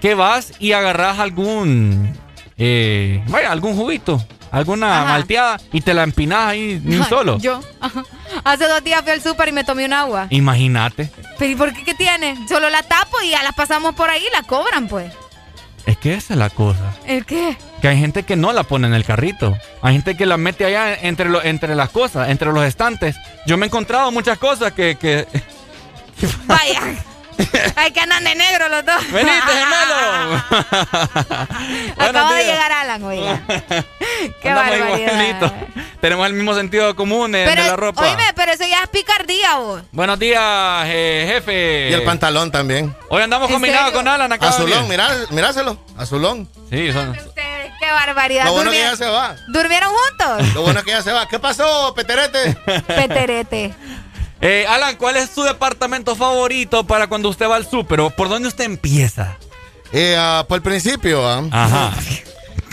Que 0.00 0.14
vas 0.14 0.52
y 0.58 0.72
agarras 0.72 1.18
algún. 1.18 2.12
eh, 2.56 3.22
vaya, 3.28 3.52
algún 3.52 3.76
juguito, 3.76 4.24
alguna 4.50 5.02
Ajá. 5.02 5.12
malteada 5.12 5.60
y 5.72 5.80
te 5.80 5.94
la 5.94 6.02
empinas 6.02 6.46
ahí 6.46 6.80
ni 6.84 7.02
solo. 7.04 7.38
Yo. 7.38 7.60
ajá. 7.80 8.04
Hace 8.44 8.66
dos 8.68 8.82
días 8.84 9.02
fui 9.02 9.12
al 9.12 9.22
súper 9.22 9.48
y 9.48 9.52
me 9.52 9.64
tomé 9.64 9.84
un 9.84 9.92
agua. 9.92 10.26
Imagínate. 10.30 11.10
¿Pero 11.38 11.50
y 11.52 11.54
por 11.56 11.72
qué 11.72 11.84
qué 11.84 11.94
tiene? 11.94 12.36
Solo 12.48 12.70
la 12.70 12.82
tapo 12.82 13.20
y 13.24 13.30
ya 13.30 13.42
las 13.42 13.54
pasamos 13.54 13.94
por 13.94 14.10
ahí 14.10 14.22
y 14.28 14.32
la 14.36 14.42
cobran, 14.42 14.88
pues. 14.88 15.12
Es 15.86 15.96
que 15.96 16.14
esa 16.14 16.34
es 16.34 16.38
la 16.38 16.50
cosa. 16.50 16.94
¿El 17.06 17.24
qué? 17.24 17.56
Que 17.80 17.88
hay 17.88 17.98
gente 17.98 18.22
que 18.24 18.36
no 18.36 18.52
la 18.52 18.64
pone 18.64 18.86
en 18.86 18.94
el 18.94 19.04
carrito. 19.04 19.56
Hay 19.82 19.94
gente 19.94 20.16
que 20.16 20.26
la 20.26 20.36
mete 20.36 20.64
allá 20.66 20.94
entre, 20.94 21.28
lo- 21.30 21.42
entre 21.42 21.74
las 21.74 21.88
cosas, 21.88 22.28
entre 22.28 22.52
los 22.52 22.64
estantes. 22.64 23.16
Yo 23.46 23.56
me 23.56 23.64
he 23.64 23.68
encontrado 23.68 24.12
muchas 24.12 24.38
cosas 24.38 24.72
que... 24.72 24.96
que... 24.96 25.26
Vaya. 26.46 26.80
Hay 27.76 27.90
que 27.92 28.00
andan 28.00 28.24
de 28.24 28.34
negro 28.34 28.68
los 28.68 28.84
dos. 28.84 29.10
¡Venite, 29.12 29.32
gemelo! 29.46 30.44
Acaba 31.98 32.34
de 32.34 32.44
llegar 32.44 32.72
Alan, 32.72 33.02
oiga. 33.04 33.40
Qué 34.42 34.48
Andamos 34.48 34.78
barbaridad. 34.78 35.12
igualitos. 35.12 35.52
Tenemos 36.00 36.26
el 36.26 36.32
mismo 36.34 36.54
sentido 36.54 36.94
común 36.96 37.32
Pero, 37.32 37.62
de 37.62 37.68
la 37.68 37.76
ropa. 37.76 38.02
oíme, 38.02 38.22
pero 38.34 38.52
eso 38.52 38.64
ya 38.66 38.82
es 38.82 38.88
picardía, 38.88 39.56
vos. 39.56 39.82
Buenos 39.92 40.18
días, 40.18 40.42
eh, 40.86 41.24
jefe. 41.34 41.90
Y 41.90 41.92
el 41.92 42.02
pantalón 42.02 42.50
también. 42.50 42.94
Hoy 43.08 43.22
andamos 43.22 43.48
¿En 43.48 43.54
combinados 43.54 43.92
con 43.92 44.06
Alan 44.08 44.32
acá. 44.32 44.48
Azulón, 44.48 44.88
mirá, 44.88 45.08
miráselo. 45.30 45.78
Azulón. 45.96 46.48
Sí, 46.70 46.92
son... 46.92 47.14
Qué 47.80 47.90
barbaridad. 47.90 48.44
Lo 48.44 48.52
bueno 48.52 48.70
que 48.70 48.76
Durmieron- 48.78 48.90
ya 48.90 48.96
se 48.96 49.06
va. 49.06 49.36
¿Durmieron 49.48 49.90
juntos? 49.94 50.54
Lo 50.54 50.62
bueno 50.62 50.82
que 50.82 50.90
ya 50.90 51.02
se 51.02 51.12
va. 51.12 51.26
¿Qué 51.26 51.38
pasó, 51.38 51.94
Peterete? 51.94 52.54
Peterete. 52.86 53.74
Eh, 54.40 54.64
Alan, 54.68 54.96
¿cuál 54.96 55.16
es 55.16 55.30
su 55.30 55.42
departamento 55.42 56.16
favorito 56.16 56.84
para 56.84 57.06
cuando 57.08 57.28
usted 57.28 57.48
va 57.48 57.56
al 57.56 57.68
súper? 57.68 58.00
¿O 58.00 58.10
¿Por 58.10 58.28
dónde 58.28 58.48
usted 58.48 58.64
empieza? 58.64 59.36
Eh, 59.92 60.16
ah, 60.18 60.44
por 60.48 60.56
el 60.56 60.62
principio, 60.62 61.28
¿ah? 61.28 61.42
Ajá. 61.50 61.92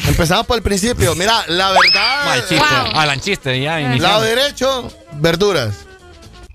Empezamos 0.08 0.46
por 0.48 0.58
el 0.58 0.64
principio. 0.64 1.14
Mira, 1.16 1.44
la 1.48 1.72
verdad. 1.72 2.26
Mal 2.26 2.48
chiste. 2.48 2.76
Alan, 2.94 3.20
chiste, 3.20 3.60
ya 3.60 3.80
Lado 3.80 4.22
derecho, 4.22 4.90
verduras. 5.14 5.86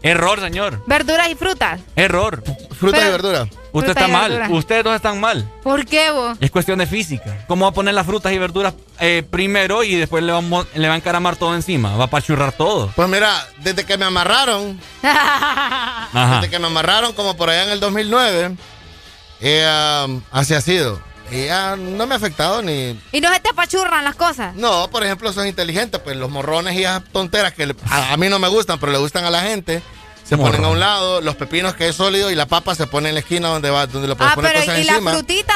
Error, 0.00 0.40
señor. 0.40 0.82
Verduras 0.86 1.28
y 1.28 1.34
frutas. 1.34 1.80
Error. 1.94 2.42
Fruta 2.78 2.96
Pero- 2.96 3.08
y 3.08 3.12
verdura. 3.12 3.48
Usted 3.72 3.90
está 3.90 4.06
mal. 4.08 4.50
Ustedes 4.50 4.84
dos 4.84 4.94
están 4.94 5.18
mal. 5.20 5.48
¿Por 5.62 5.86
qué 5.86 6.10
vos? 6.10 6.36
Es 6.40 6.50
cuestión 6.50 6.78
de 6.78 6.86
física. 6.86 7.44
¿Cómo 7.48 7.64
va 7.64 7.70
a 7.70 7.74
poner 7.74 7.94
las 7.94 8.06
frutas 8.06 8.32
y 8.32 8.38
verduras 8.38 8.74
eh, 9.00 9.22
primero 9.28 9.82
y 9.82 9.94
después 9.96 10.22
le 10.22 10.30
va, 10.32 10.38
a 10.38 10.42
mo- 10.42 10.66
le 10.74 10.88
va 10.88 10.94
a 10.94 10.96
encaramar 10.98 11.36
todo 11.36 11.54
encima? 11.54 11.96
Va 11.96 12.04
a 12.04 12.10
pachurrar 12.10 12.52
todo. 12.52 12.92
Pues 12.94 13.08
mira, 13.08 13.32
desde 13.58 13.84
que 13.86 13.96
me 13.96 14.04
amarraron, 14.04 14.78
Ajá. 15.02 16.36
desde 16.36 16.50
que 16.50 16.58
me 16.58 16.66
amarraron 16.66 17.12
como 17.14 17.36
por 17.36 17.48
allá 17.50 17.64
en 17.64 17.70
el 17.70 17.80
2009, 17.80 18.56
eh, 19.40 19.64
ah, 19.66 20.06
así 20.30 20.54
ha 20.54 20.60
sido. 20.60 21.00
Y 21.30 21.46
ya 21.46 21.76
no 21.76 22.06
me 22.06 22.12
ha 22.14 22.18
afectado 22.18 22.60
ni... 22.60 23.00
¿Y 23.10 23.20
no 23.22 23.32
se 23.32 23.40
te 23.40 23.48
apachurran 23.48 24.04
las 24.04 24.16
cosas? 24.16 24.54
No, 24.54 24.88
por 24.90 25.02
ejemplo, 25.02 25.32
son 25.32 25.46
inteligentes, 25.46 25.98
pues 26.04 26.14
los 26.16 26.28
morrones 26.30 26.74
y 26.74 26.82
esas 26.84 27.02
tonteras 27.10 27.54
que 27.54 27.64
le- 27.66 27.76
a, 27.88 28.12
a 28.12 28.16
mí 28.18 28.28
no 28.28 28.38
me 28.38 28.48
gustan, 28.48 28.78
pero 28.78 28.92
le 28.92 28.98
gustan 28.98 29.24
a 29.24 29.30
la 29.30 29.40
gente. 29.40 29.82
Se 30.24 30.36
ponen 30.38 30.64
a 30.64 30.68
un 30.68 30.80
lado, 30.80 31.20
los 31.20 31.36
pepinos 31.36 31.74
que 31.74 31.88
es 31.88 31.96
sólido 31.96 32.30
y 32.30 32.34
la 32.34 32.46
papa 32.46 32.74
se 32.74 32.86
pone 32.86 33.08
en 33.10 33.14
la 33.16 33.20
esquina 33.20 33.48
donde 33.48 33.68
va, 33.70 33.86
donde 33.86 34.08
le 34.08 34.16
puedes 34.16 34.32
Ah, 34.32 34.34
poner 34.34 34.52
pero 34.52 34.64
cosas 34.64 34.80
¿y 34.80 34.84
la 34.84 34.92
encima. 34.92 35.12
frutita? 35.12 35.54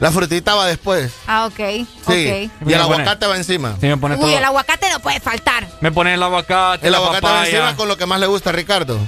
La 0.00 0.10
frutita 0.12 0.54
va 0.54 0.66
después. 0.66 1.12
Ah, 1.26 1.46
ok. 1.46 1.56
Sí. 1.56 1.86
ok. 1.86 2.08
Y 2.08 2.14
el 2.44 2.50
pone- 2.60 2.74
aguacate 2.76 3.26
va 3.26 3.36
encima. 3.36 3.76
Sí, 3.80 3.86
me 3.86 3.96
pone 3.96 4.16
Uy, 4.16 4.20
todo. 4.22 4.36
el 4.38 4.44
aguacate 4.44 4.90
no 4.90 5.00
puede 5.00 5.20
faltar. 5.20 5.66
Me 5.80 5.90
pone 5.92 6.12
el 6.14 6.22
aguacate, 6.22 6.86
El 6.86 6.92
la 6.92 6.98
aguacate 6.98 7.26
va 7.26 7.44
encima 7.46 7.76
con 7.76 7.88
lo 7.88 7.96
que 7.96 8.04
más 8.06 8.20
le 8.20 8.26
gusta 8.26 8.50
a 8.50 8.52
Ricardo. 8.52 8.98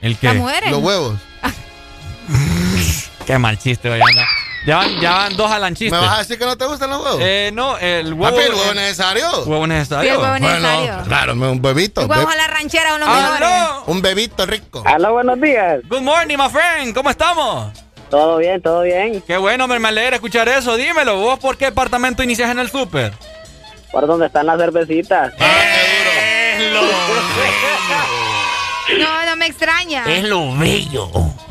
¿El 0.00 0.16
qué? 0.16 0.28
Las 0.28 0.36
mujeres. 0.36 0.70
Los 0.70 0.82
huevos. 0.82 1.18
Qué 3.26 3.38
mal 3.38 3.58
chiste, 3.58 3.92
anda. 3.92 4.26
Ya 4.66 4.76
van, 4.76 5.00
ya 5.00 5.12
van 5.12 5.36
dos 5.36 5.50
Alan 5.50 5.74
chistes. 5.74 5.98
¿Me 5.98 6.06
vas 6.06 6.16
a 6.16 6.18
decir 6.18 6.38
que 6.38 6.44
no 6.44 6.56
te 6.56 6.66
gustan 6.66 6.90
los 6.90 7.02
huevos? 7.02 7.18
Eh, 7.22 7.50
no, 7.54 7.78
el 7.78 8.12
huevo. 8.12 8.36
Papi, 8.36 8.46
el 8.46 8.54
huevo 8.54 8.74
necesario. 8.74 9.44
Huevo 9.44 9.66
necesario. 9.66 10.10
Sí, 10.10 10.16
el 10.16 10.22
huevo 10.22 10.38
Bueno, 10.38 10.48
necesario. 10.60 11.04
claro, 11.06 11.32
un 11.32 11.62
bebito. 11.62 12.02
Huevos 12.06 12.26
be- 12.26 12.32
a 12.32 12.36
la 12.36 12.46
ranchera 12.46 12.98
los 12.98 13.08
mejores. 13.08 13.40
¡Aló! 13.42 13.82
un 13.86 14.02
bebito 14.02 14.44
rico. 14.44 14.84
Hola, 14.86 15.08
buenos 15.10 15.40
días. 15.40 15.80
Good 15.88 16.02
morning, 16.02 16.36
my 16.36 16.50
friend. 16.50 16.94
¿Cómo 16.94 17.08
estamos? 17.08 17.72
Todo 18.10 18.36
bien, 18.36 18.60
todo 18.60 18.82
bien. 18.82 19.22
Qué 19.26 19.36
bueno, 19.38 19.66
me 19.66 19.76
alegra 19.88 20.16
escuchar 20.16 20.46
eso. 20.48 20.76
Dímelo, 20.76 21.16
¿vos 21.18 21.38
por 21.38 21.56
qué 21.56 21.66
departamento 21.66 22.22
inicias 22.22 22.50
en 22.50 22.58
el 22.58 22.68
súper? 22.70 23.12
¿Por 23.90 24.06
dónde 24.06 24.26
están 24.26 24.44
las 24.46 24.58
cervecitas? 24.58 25.32
Es 25.38 26.72
lo 26.72 26.80
No, 28.98 29.24
no 29.26 29.36
me 29.36 29.46
extraña. 29.46 30.04
Es 30.06 30.24
lo 30.24 30.56
bello. 30.56 31.08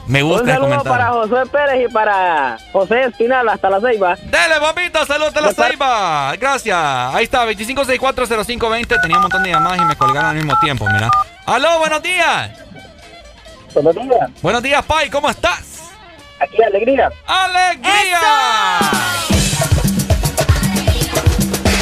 Me 0.08 0.24
Un 0.24 0.30
gusta 0.30 0.43
el 0.51 0.58
saludo 0.58 0.69
comentario. 0.82 0.92
para 0.92 1.09
José 1.11 1.50
Pérez 1.51 1.90
y 1.90 1.93
para 1.93 2.58
José 2.72 3.03
Espinal 3.03 3.48
hasta 3.50 3.69
la 3.69 3.80
Ceiba. 3.80 4.18
Dale, 4.24 4.56
papito, 4.59 5.06
saludos 5.06 5.35
a 5.35 5.42
la 5.42 5.53
Ceiba. 5.53 6.35
Gracias. 6.38 6.77
Ahí 6.77 7.24
está, 7.26 7.45
25640520. 7.45 9.01
Tenía 9.01 9.18
un 9.18 9.22
montón 9.24 9.43
de 9.43 9.51
llamadas 9.51 9.80
y 9.80 9.85
me 9.85 9.95
colgaron 9.95 10.30
al 10.32 10.35
mismo 10.35 10.58
tiempo, 10.59 10.85
mira. 10.92 11.09
Aló, 11.45 11.77
buenos 11.80 12.01
días. 12.01 12.51
Buenos 13.74 13.93
días. 13.95 14.30
Buenos 14.42 14.64
días, 14.64 14.84
Pai, 14.85 15.09
¿cómo 15.11 15.30
estás? 15.30 15.92
Aquí, 16.40 16.61
alegría. 16.64 17.09
¡Alegría! 17.27 18.19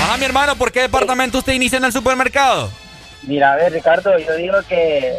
Ajá, 0.03 0.17
mi 0.17 0.25
hermano, 0.25 0.55
¿por 0.55 0.71
qué 0.71 0.81
departamento 0.81 1.37
usted 1.37 1.53
inicia 1.53 1.77
en 1.77 1.85
el 1.85 1.93
supermercado? 1.93 2.69
Mira, 3.23 3.53
a 3.53 3.55
ver, 3.55 3.71
Ricardo, 3.73 4.17
yo 4.17 4.35
digo 4.35 4.55
que 4.67 5.13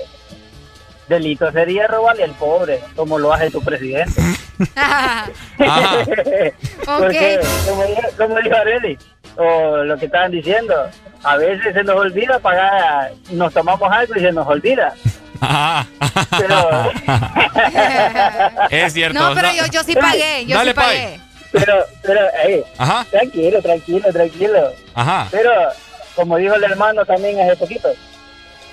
delito 1.08 1.50
sería 1.52 1.86
robarle 1.86 2.24
al 2.24 2.32
pobre, 2.32 2.80
como 2.96 3.18
lo 3.18 3.32
hace 3.32 3.50
tu 3.50 3.62
presidente. 3.62 4.20
Porque, 6.84 7.40
como, 7.66 7.82
dijo- 7.84 8.08
como 8.16 8.36
dijo 8.40 8.56
Areli, 8.56 8.98
o 9.36 9.76
lo 9.84 9.96
que 9.98 10.06
estaban 10.06 10.30
diciendo, 10.30 10.74
a 11.22 11.36
veces 11.36 11.74
se 11.74 11.84
nos 11.84 11.96
olvida 11.96 12.38
pagar, 12.38 13.12
nos 13.30 13.52
tomamos 13.52 13.90
algo 13.90 14.14
y 14.16 14.20
se 14.20 14.32
nos 14.32 14.46
olvida. 14.46 14.94
Ajá. 15.40 15.86
Pero, 16.38 16.90
Es 18.70 18.92
cierto. 18.92 19.18
No, 19.20 19.34
pero 19.34 19.48
yo, 19.52 19.66
yo 19.70 19.82
sí 19.84 19.94
pagué. 19.94 20.44
Yo 20.46 20.56
Dale, 20.56 20.70
sí 20.70 20.74
pagué. 20.74 21.20
pero, 21.52 21.74
pero, 22.02 22.20
Ajá. 22.78 23.06
tranquilo, 23.10 23.62
tranquilo, 23.62 24.12
tranquilo. 24.12 24.72
Ajá. 24.94 25.28
Pero, 25.30 25.50
como 26.16 26.36
dijo 26.36 26.54
el 26.54 26.64
hermano 26.64 27.04
también 27.06 27.38
hace 27.40 27.56
poquito, 27.56 27.88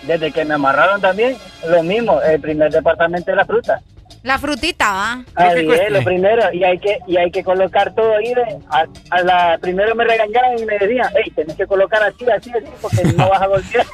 desde 0.07 0.31
que 0.31 0.45
me 0.45 0.55
amarraron 0.55 1.01
también, 1.01 1.37
lo 1.67 1.83
mismo, 1.83 2.21
el 2.21 2.39
primer 2.39 2.71
departamento 2.71 3.31
de 3.31 3.37
la 3.37 3.45
fruta. 3.45 3.81
La 4.23 4.39
frutita, 4.39 4.91
¿va? 4.91 5.25
Así 5.35 5.67
es, 5.71 5.91
lo 5.91 6.03
primero, 6.03 6.51
y 6.51 6.63
hay 6.63 6.79
que 6.79 6.97
y 7.05 7.15
hay 7.15 7.29
que 7.29 7.43
colocar 7.43 7.93
todo 7.93 8.15
ahí. 8.15 8.33
De, 8.33 8.57
a, 8.69 8.85
a 9.11 9.21
la 9.21 9.57
primero 9.61 9.93
me 9.93 10.03
regañaban 10.03 10.57
y 10.57 10.65
me 10.65 10.79
decían, 10.79 11.09
hey, 11.15 11.31
tenés 11.35 11.55
que 11.55 11.67
colocar 11.67 12.01
así, 12.01 12.25
así, 12.35 12.49
así, 12.49 12.65
porque 12.81 13.03
no 13.15 13.29
vas 13.29 13.41
a 13.41 13.47
golpear. 13.47 13.85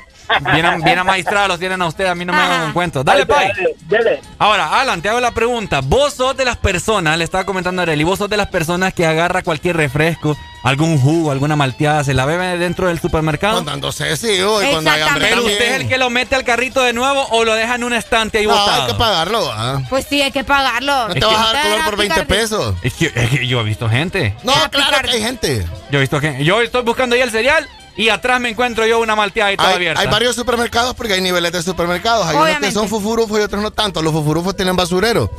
Bien, 0.54 0.82
bien 0.84 1.00
amaestrados 1.00 1.48
los 1.50 1.60
tienen 1.60 1.82
a 1.82 1.88
usted, 1.88 2.06
a 2.06 2.16
mí 2.16 2.26
no 2.26 2.34
me 2.34 2.40
hagan 2.40 2.62
un 2.68 2.74
cuento. 2.74 3.04
Dale, 3.04 3.26
Pai. 3.26 3.52
Dale, 3.88 4.04
dale. 4.04 4.22
Ahora, 4.40 4.80
Alan, 4.80 5.02
te 5.02 5.10
hago 5.10 5.20
la 5.20 5.32
pregunta. 5.32 5.82
Vos 5.84 6.14
sos 6.14 6.36
de 6.38 6.46
las 6.46 6.58
personas, 6.58 7.18
le 7.18 7.24
estaba 7.24 7.46
comentando 7.46 7.82
a 7.82 7.84
Arely, 7.84 8.04
vos 8.04 8.20
sos 8.20 8.30
de 8.30 8.38
las 8.38 8.48
personas 8.48 8.94
que 8.94 9.06
agarra 9.06 9.44
cualquier 9.44 9.78
refresco, 9.78 10.38
algún 10.64 11.00
jugo, 11.00 11.32
alguna 11.32 11.56
malteada, 11.56 12.04
se 12.04 12.14
la 12.14 12.26
bebe 12.26 12.58
dentro 12.58 12.88
del 12.88 13.00
supermercado. 13.00 13.56
Contándose, 13.58 14.16
sí, 14.18 14.44
uy, 14.44 14.66
cuando 14.72 14.92
hay 14.92 15.02
hambre 15.02 15.28
Pero 15.30 15.42
usted 15.42 15.76
es 15.76 15.82
el 15.82 15.88
que 15.88 15.98
lo 15.98 16.10
mete 16.10 16.36
al 16.36 16.44
carrito 16.44 16.82
de 16.82 16.94
nuevo 16.94 17.26
o 17.32 17.44
lo 17.44 17.54
deja 17.56 17.76
en 17.76 17.84
un 17.84 17.94
estante 17.94 18.38
ahí 18.40 18.46
No, 18.46 18.52
botado. 18.52 18.84
hay 18.84 18.92
que 18.92 18.98
pagarlo, 18.98 19.52
¿ah? 19.52 19.82
Pues 19.90 20.06
sí, 20.08 20.22
hay 20.22 20.32
que 20.32 20.44
pagarlo. 20.44 21.08
No 21.10 21.14
te 21.14 21.26
vas 21.26 21.50
a 21.50 21.54
dar 21.54 21.64
color 21.64 21.86
por 21.86 21.98
20 21.98 22.26
pesos. 22.26 22.76
Es 22.84 22.94
que, 22.94 23.12
es 23.14 23.30
que 23.30 23.48
yo 23.48 23.60
he 23.62 23.64
visto 23.64 23.90
gente. 23.90 24.36
No, 24.44 24.54
claro 24.70 24.98
que 25.04 25.12
hay 25.16 25.22
gente. 25.22 25.66
Yo 25.92 25.98
he 25.98 26.02
visto 26.02 26.20
gente. 26.20 26.44
Yo 26.44 26.62
estoy 26.62 26.84
buscando 26.84 27.16
ahí 27.16 27.22
el 27.22 27.32
cereal 27.32 27.68
y 27.98 28.10
atrás 28.10 28.40
me 28.40 28.50
encuentro 28.50 28.86
yo 28.86 29.00
una 29.00 29.16
malteada 29.16 29.52
y 29.52 29.58
toda 29.58 29.70
Hay, 29.70 29.76
abierta. 29.76 30.02
hay 30.02 30.08
varios 30.08 30.36
supermercados 30.36 30.94
porque 30.96 31.14
hay 31.14 31.22
niveles 31.22 31.52
de 31.52 31.62
supermercados. 31.62 32.26
Hay 32.26 32.32
unos 32.36 32.44
Obviamente. 32.44 32.68
que 32.68 32.74
son 32.74 32.88
fufurufos 32.88 33.40
y 33.40 33.42
otros 33.42 33.62
no 33.62 33.72
tanto. 33.72 34.02
Los 34.02 34.14
fufurufos 34.14 34.56
tienen 34.56 34.76
basurero. 34.76 35.30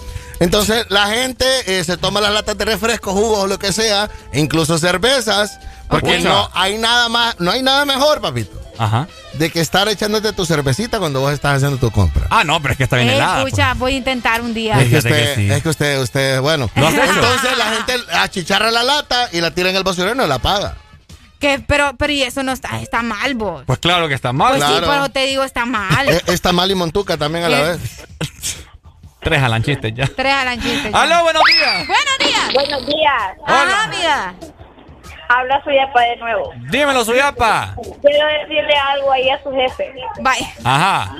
Entonces 0.41 0.87
la 0.89 1.07
gente 1.09 1.45
eh, 1.67 1.85
se 1.85 1.97
toma 1.97 2.21
las 2.21 2.33
latas 2.33 2.57
de 2.59 2.65
refrescos, 2.65 3.13
jugos 3.15 3.39
o 3.41 3.47
lo 3.47 3.59
que 3.59 3.73
sea, 3.73 4.11
e 4.33 4.41
incluso 4.41 4.79
cervezas, 4.79 5.59
porque 5.89 6.19
no 6.21 6.51
hay 6.53 6.79
nada 6.79 7.09
más, 7.09 7.37
no 7.39 7.51
hay 7.53 7.63
nada 7.63 7.85
mejor, 7.85 8.21
papito, 8.21 8.61
Ajá. 8.77 9.07
de 9.35 9.51
que 9.51 9.61
estar 9.61 9.89
echándote 9.89 10.33
tu 10.33 10.45
cervecita 10.45 10.99
cuando 10.99 11.21
vos 11.21 11.33
estás 11.33 11.57
haciendo 11.59 11.77
tu 11.79 11.91
compra. 11.93 12.27
Ah, 12.31 12.43
no, 12.45 12.61
pero 12.61 12.73
es 12.73 12.79
que 12.79 12.85
está 12.85 12.97
bien 12.97 13.11
Eh, 13.11 13.15
helada. 13.17 13.43
pues. 13.43 13.53
escucha, 13.53 13.75
voy 13.75 13.95
a 13.95 13.97
intentar 13.99 14.41
un 14.43 14.53
día. 14.53 14.81
Es 14.81 14.89
que, 14.91 14.97
usted, 14.99 15.35
sí. 15.37 15.51
es 15.53 15.63
que 15.63 15.69
usted, 15.69 16.01
usted, 16.01 16.41
bueno. 16.41 16.69
Entonces 16.75 17.57
la 17.59 17.67
gente 17.77 17.95
achicharra 18.15 18.71
la 18.73 18.83
lata 18.83 19.29
y 19.33 19.41
la 19.41 19.53
tira 19.53 19.71
en 19.71 19.77
el 19.77 19.85
basurero 19.85 20.15
y 20.15 20.19
no 20.19 20.27
la 20.27 20.39
paga. 20.41 20.77
Que, 21.43 21.59
pero, 21.59 21.91
pero 21.99 22.13
y 22.13 22.23
eso 22.23 22.43
no 22.45 22.53
está, 22.53 22.81
está 22.81 23.03
mal, 23.03 23.35
vos. 23.35 23.65
Pues 23.67 23.81
claro 23.81 24.07
que 24.07 24.15
está 24.15 24.33
mal. 24.33 24.53
Pues 24.57 24.63
sí, 24.63 24.71
claro. 24.71 24.87
pero 24.89 25.09
te 25.11 25.27
digo, 25.27 25.43
está 25.43 25.67
mal. 25.67 26.09
Eh, 26.09 26.23
Está 26.29 26.53
mal 26.53 26.71
y 26.71 26.75
montuca 26.77 27.17
también 27.17 27.45
a 27.45 27.49
la 27.49 27.61
vez. 27.63 27.79
Tres 29.21 29.43
alanchistes 29.43 29.93
ya. 29.93 30.07
Tres 30.07 30.33
alanchitas. 30.33 30.95
¡Aló, 30.95 31.23
buenos 31.25 31.43
días! 31.53 31.87
Buenos 31.89 32.19
días. 32.21 32.55
Buenos 32.55 32.87
días. 32.87 33.23
Ajá, 33.47 33.85
amiga. 33.85 34.35
Habla 35.29 35.63
Suyapa 35.65 36.01
de 36.01 36.17
nuevo. 36.19 36.53
Dímelo, 36.71 37.05
Suyapa. 37.05 37.75
Quiero 38.03 38.27
decirle 38.41 38.75
algo 38.77 39.13
ahí 39.13 39.29
a 39.31 39.43
su 39.43 39.51
jefe. 39.53 39.93
Vaya. 40.21 40.47
Ajá. 40.65 41.17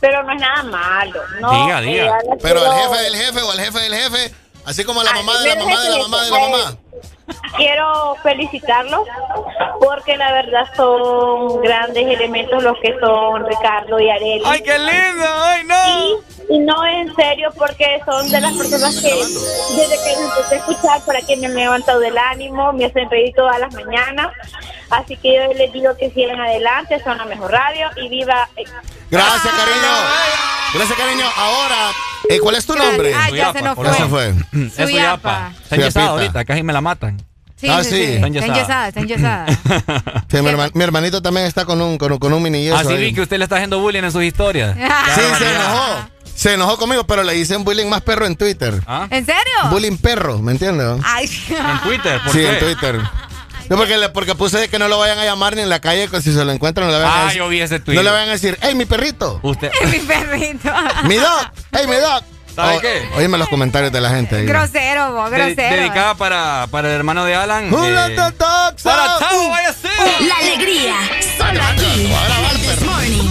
Pero 0.00 0.22
no 0.24 0.32
es 0.32 0.40
nada 0.40 0.62
malo. 0.64 1.20
No, 1.40 1.64
Diga, 1.64 1.80
diga. 1.80 2.06
eh, 2.06 2.10
Pero 2.42 2.60
quiero- 2.60 2.72
al 2.72 2.78
jefe 2.88 3.02
del 3.02 3.16
jefe 3.16 3.40
o 3.42 3.50
al 3.52 3.60
jefe 3.60 3.78
del 3.80 3.94
jefe, 3.94 4.34
así 4.66 4.82
como 4.84 5.00
a 5.00 5.04
la 5.04 5.12
mamá 5.12 5.38
de 5.40 5.48
la 5.48 5.54
mamá 5.56 5.80
de 5.80 5.90
la 5.90 5.98
mamá 5.98 6.22
de 6.24 6.30
la 6.32 6.38
mamá. 6.40 6.76
Quiero 7.56 8.16
felicitarlos 8.22 9.06
porque 9.80 10.16
la 10.16 10.32
verdad 10.32 10.66
son 10.76 11.62
grandes 11.62 12.06
elementos 12.06 12.62
los 12.62 12.78
que 12.80 12.94
son 13.00 13.46
Ricardo 13.46 13.98
y 14.00 14.10
Arely. 14.10 14.42
¡Ay, 14.44 14.62
qué 14.62 14.78
lindo! 14.78 15.26
¡Ay, 15.26 15.64
no! 15.64 15.74
Y, 16.50 16.56
y 16.56 16.58
no 16.58 16.84
en 16.84 17.14
serio 17.14 17.50
porque 17.56 18.00
son 18.04 18.30
de 18.30 18.40
las 18.40 18.52
personas 18.54 19.00
que 19.00 19.14
desde 19.14 19.96
que 20.04 20.20
los 20.20 20.36
empecé 20.36 20.54
a 20.54 20.58
escuchar 20.58 21.00
para 21.06 21.20
que 21.22 21.36
me 21.36 21.46
han 21.46 21.54
levantado 21.54 22.00
del 22.00 22.18
ánimo, 22.18 22.72
me 22.72 22.86
hacen 22.86 23.08
reír 23.08 23.32
todas 23.34 23.58
las 23.58 23.72
mañanas. 23.72 24.32
Así 25.02 25.16
que 25.16 25.34
yo 25.34 25.52
les 25.54 25.72
digo 25.72 25.96
que 25.98 26.10
sigan 26.10 26.40
adelante, 26.40 27.00
son 27.04 27.18
la 27.18 27.24
mejor 27.24 27.50
radio 27.50 27.88
y 28.02 28.08
viva. 28.08 28.48
eh, 28.56 28.64
Gracias, 29.10 29.42
cariño. 29.54 29.94
Gracias, 30.74 30.98
cariño. 30.98 31.24
Ahora, 31.36 31.90
eh, 32.28 32.38
¿cuál 32.40 32.54
es 32.56 32.66
tu 32.66 32.74
nombre? 32.74 33.14
Ah, 33.14 33.30
ya 33.30 33.52
se 33.52 33.62
nos 33.62 33.76
Ya 33.78 33.94
se 33.94 34.04
fue. 34.06 34.28
Es 34.28 34.34
Suyapa. 34.74 34.86
Suyapa. 34.86 35.52
Está 35.62 35.76
enyesada 35.76 36.06
ahorita, 36.08 36.44
casi 36.44 36.62
me 36.62 36.72
la 36.72 36.80
matan. 36.80 37.22
Sí, 37.56 37.68
Ah, 37.70 37.82
sí, 37.84 37.90
sí. 37.90 38.02
Está 38.14 38.26
enyesada. 38.26 38.88
está 38.88 39.00
enyesada. 39.00 39.46
Sí, 40.28 40.36
mi, 40.42 40.48
herman- 40.50 40.70
mi 40.74 40.84
hermanito 40.84 41.22
también 41.22 41.46
está 41.46 41.64
con 41.64 41.80
un, 41.80 41.96
con, 41.98 42.12
un- 42.12 42.18
con 42.18 42.32
un 42.32 42.42
mini 42.42 42.64
yeso 42.64 42.76
Así 42.76 42.88
ahí. 42.92 42.98
vi 42.98 43.14
que 43.14 43.20
usted 43.22 43.38
le 43.38 43.44
está 43.44 43.56
haciendo 43.56 43.78
bullying 43.78 44.02
en 44.02 44.12
sus 44.12 44.22
historias. 44.24 44.76
Sí, 45.14 45.20
se 45.38 45.54
enojó. 45.54 46.08
Se 46.34 46.54
enojó 46.54 46.76
conmigo, 46.78 47.04
pero 47.06 47.22
le 47.22 47.32
dicen 47.32 47.62
bullying 47.62 47.86
más 47.86 48.00
perro 48.02 48.26
en 48.26 48.34
Twitter. 48.36 48.82
¿Ah? 48.88 49.06
¿En 49.08 49.24
serio? 49.24 49.42
Bullying 49.70 49.96
perro, 49.96 50.40
¿me 50.40 50.50
entiendes? 50.50 51.00
Ay. 51.04 51.30
En 51.48 51.80
Twitter, 51.82 52.20
¿por 52.24 52.32
Sí, 52.32 52.38
qué? 52.40 52.48
en 52.50 52.58
Twitter. 52.58 53.00
No, 53.70 53.76
porque, 53.76 53.96
le- 53.96 54.08
porque 54.10 54.34
puse 54.34 54.68
que 54.68 54.78
no 54.78 54.88
lo 54.88 54.98
vayan 54.98 55.18
a 55.18 55.24
llamar 55.24 55.56
ni 55.56 55.62
en 55.62 55.68
la 55.68 55.80
calle, 55.80 56.08
que 56.08 56.20
si 56.20 56.32
se 56.32 56.44
lo 56.44 56.52
encuentran 56.52 56.86
no 56.86 56.92
le 56.92 56.98
vayan 56.98 57.12
a 57.16 57.20
Ah, 57.22 57.24
decir. 57.26 57.38
yo 57.38 57.48
vi 57.48 57.60
ese 57.60 57.80
tweet. 57.80 57.94
No 57.96 58.02
le 58.02 58.10
vayan 58.10 58.28
a 58.28 58.32
decir, 58.32 58.58
hey, 58.60 58.74
mi 58.74 58.84
perrito, 58.84 59.40
Usted. 59.42 59.70
mi 59.90 59.98
perrito. 60.00 60.70
mi 61.04 61.16
dog, 61.16 61.50
hey, 61.72 61.86
mi 61.88 61.96
dog. 61.96 62.22
¿Sabe 62.54 62.76
Oh, 62.76 62.80
qué? 62.80 63.08
Óyeme 63.16 63.36
los 63.36 63.48
comentarios 63.48 63.90
de 63.90 64.00
la 64.00 64.10
gente. 64.10 64.36
ahí. 64.36 64.46
grosero, 64.46 65.12
vos, 65.12 65.28
De- 65.30 65.36
grosero. 65.38 65.76
dedicada 65.76 66.14
para, 66.14 66.68
para 66.70 66.88
el 66.88 66.94
hermano 66.94 67.24
de 67.24 67.34
Alan. 67.34 67.72
Who 67.72 67.84
eh, 67.84 68.12
the 68.14 68.30
dogs 68.38 68.82
para 68.84 69.14
out? 69.14 69.18
Tavo, 69.20 69.48
vaya 69.48 69.70
a 69.70 69.72
ser. 69.72 69.90
La 70.22 70.36
alegría, 70.36 70.94
solo 71.36 71.60
aquí. 71.64 72.12
El 72.52 72.60
This 72.60 72.82
Morning. 72.86 73.30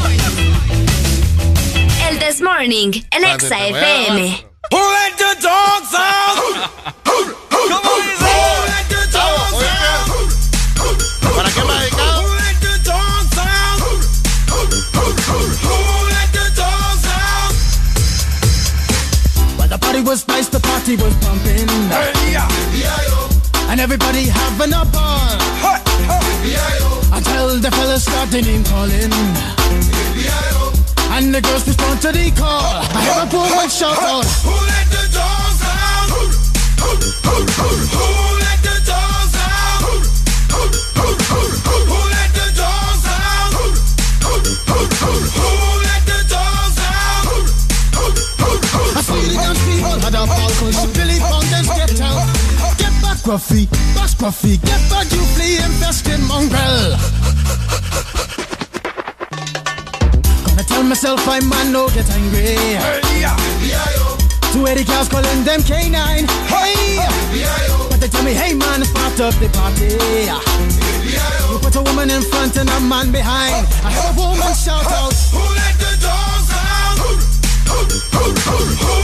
El 2.10 2.20
This 2.20 2.42
Morning, 2.42 2.92
en 3.12 3.24
Exa 3.24 3.66
FM. 3.68 4.46
Who 4.72 4.78
let 4.78 5.16
the 5.18 5.42
dogs 5.42 5.94
out? 5.94 6.70
¿Cómo 7.50 7.92
dice? 8.02 8.93
The 16.34 16.46
dogs 16.54 17.06
out? 17.08 17.54
But 19.58 19.70
the 19.70 19.78
party 19.80 20.02
was 20.02 20.28
nice, 20.28 20.48
the 20.50 20.60
party 20.60 20.96
was 20.96 21.16
pumping. 21.24 21.70
And 23.70 23.80
everybody 23.80 24.26
having 24.28 24.74
a 24.74 24.86
ball. 24.86 25.38
Until 27.12 27.60
the 27.60 27.72
fellas 27.72 28.04
started 28.04 28.46
name 28.46 28.64
calling. 28.64 29.12
And 31.16 31.34
the 31.34 31.42
girls 31.42 31.68
respond 31.68 32.02
to 32.02 32.12
the 32.12 32.32
call. 32.32 32.82
I 32.94 33.02
hear 33.06 33.18
a 33.22 33.26
woman 33.34 33.70
shout 33.70 33.98
out. 33.98 34.26
Who 34.46 34.52
let 34.52 34.88
the 34.90 35.04
dogs 35.14 35.62
out? 35.64 36.10
Who 36.10 36.22
let 36.30 36.78
the 36.94 37.98
dogs 37.98 38.33
ball 50.26 50.50
cause 50.60 50.86
Billy 50.94 51.20
Fountains 51.20 51.68
get 51.68 52.02
out. 52.02 52.24
Get 52.78 52.94
back, 53.02 53.18
Gruffy, 53.26 53.70
back, 53.96 54.10
Gruffy, 54.18 54.62
get 54.62 54.82
back, 54.90 55.12
you 55.12 55.24
flea 55.36 55.58
infested 55.58 56.20
mongrel. 56.22 56.96
Gonna 60.46 60.64
tell 60.64 60.84
myself 60.84 61.28
I 61.28 61.40
man 61.42 61.72
no 61.72 61.90
get 61.90 62.10
angry. 62.12 62.58
Two 64.54 64.68
Eddie 64.68 64.86
cows 64.86 65.10
calling 65.10 65.44
them 65.44 65.62
K9. 65.62 66.30
Hey! 66.46 67.00
But 67.90 68.00
they 68.00 68.08
tell 68.08 68.24
me, 68.24 68.34
hey 68.34 68.54
man, 68.54 68.82
it's 68.82 68.92
part 68.92 69.20
of 69.20 69.34
the 69.40 69.50
party. 69.50 69.98
You 71.52 71.60
put 71.60 71.76
a 71.76 71.82
woman 71.82 72.12
in 72.12 72.22
front 72.22 72.58
and 72.58 72.70
a 72.70 72.80
man 72.80 73.12
behind. 73.12 73.66
I 73.84 73.92
heard 73.92 74.16
a 74.16 74.22
woman 74.22 74.54
shout 74.54 74.86
out. 74.86 75.14
Who 75.34 75.42
let 75.42 75.76
the 75.82 75.98
dogs 76.00 76.50
out? 76.54 76.98
Who 77.02 77.12
let 78.38 78.98
the 78.98 79.03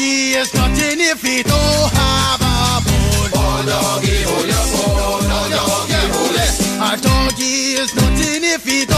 is 0.00 0.54
nothing 0.54 1.00
if 1.00 1.22
he 1.22 1.42
don't 1.42 1.54
oh, 1.54 1.90
have 1.92 2.40
a 2.40 2.78
bone. 2.86 3.30
Oh, 3.34 3.62
doggy, 3.66 4.22
hold 4.22 4.46
your 4.46 4.66
bone. 4.72 5.26
Oh, 5.26 5.48
doggy, 5.50 6.02
hold 6.14 6.36
it. 6.38 6.52
A 6.78 7.00
doggy 7.02 7.74
is 7.82 7.94
nothing 7.94 8.44
if 8.44 8.64
he 8.64 8.84
don't 8.84 8.97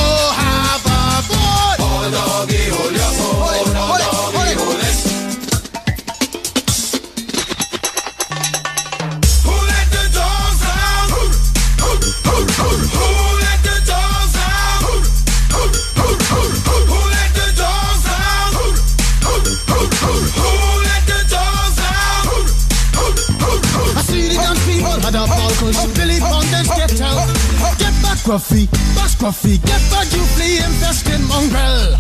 scruffy, 28.30 28.70
bus 28.94 29.18
scruffy, 29.18 29.58
get 29.66 29.82
back, 29.90 30.06
you 30.14 30.22
flea 30.38 30.62
infested 30.62 31.18
mongrel. 31.26 31.98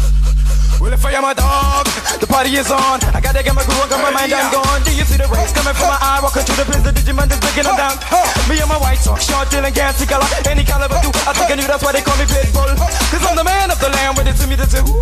Well, 0.78 0.92
if 0.94 1.04
I 1.04 1.10
am 1.18 1.26
a 1.26 1.34
dog, 1.34 1.90
the 2.22 2.26
party 2.30 2.54
is 2.54 2.70
on. 2.70 3.02
I 3.10 3.20
gotta 3.20 3.42
get 3.42 3.52
my 3.52 3.66
groove 3.66 3.82
on, 3.82 3.88
cause 3.90 3.98
my 3.98 4.14
mind, 4.14 4.32
I'm 4.32 4.46
gone. 4.54 4.80
Do 4.86 4.94
you 4.94 5.02
see 5.02 5.18
the 5.18 5.26
rays 5.26 5.50
coming 5.50 5.74
from 5.74 5.90
my 5.90 5.98
eye? 5.98 6.20
Walking 6.22 6.46
through 6.46 6.62
the 6.62 6.66
prison, 6.70 6.94
Digimon 6.94 7.26
is 7.26 7.40
breaking 7.42 7.66
them 7.66 7.74
down. 7.74 7.98
Me 8.46 8.62
and 8.62 8.70
my 8.70 8.78
white 8.78 9.02
socks, 9.02 9.26
short, 9.26 9.50
dealing, 9.50 9.74
gassy 9.74 10.06
color. 10.06 10.24
Any 10.46 10.62
caliber, 10.62 11.02
do 11.02 11.10
I 11.26 11.34
think 11.34 11.50
I 11.50 11.54
knew 11.58 11.66
that's 11.66 11.82
why 11.82 11.90
they 11.90 12.00
call 12.00 12.16
me 12.16 12.30
Pitbull. 12.30 12.78
Cause 12.78 13.26
I'm 13.26 13.34
the 13.34 13.42
man 13.42 13.74
of 13.74 13.80
the 13.82 13.90
land, 13.90 14.16
with 14.16 14.30
it 14.30 14.38
to 14.38 14.46
me, 14.46 14.54
this 14.54 14.70
is 14.70 14.86
who. 14.86 14.94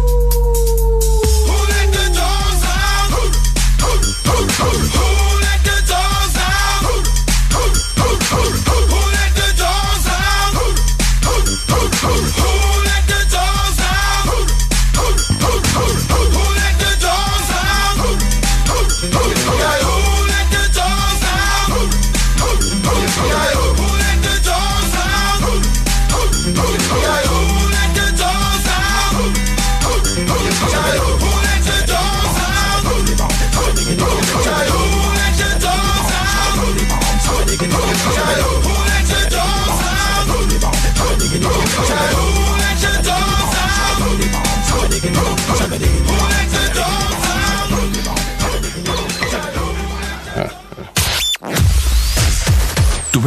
Who 1.45 1.57
let 1.69 1.89
the 1.93 2.05
dogs 2.09 2.63
out? 2.65 3.13
Who, 3.13 3.23
who, 3.85 3.93
who, 4.33 4.37
who, 4.49 4.71
who? 4.97 5.28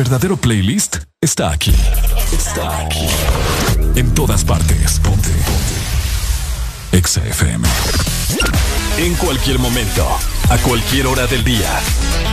verdadero 0.02 0.36
playlist 0.36 0.98
está 1.22 1.52
aquí. 1.52 1.72
Está 2.32 2.80
aquí. 2.80 3.08
En 3.96 4.12
todas 4.16 4.44
partes. 4.44 5.00
Ponte. 5.00 5.30
Ponte. 5.30 6.98
Exa 6.98 7.24
FM. 7.24 7.68
En 8.98 9.14
cualquier 9.14 9.60
momento, 9.60 10.04
a 10.50 10.58
cualquier 10.58 11.06
hora 11.06 11.28
del 11.28 11.44
día, 11.44 11.70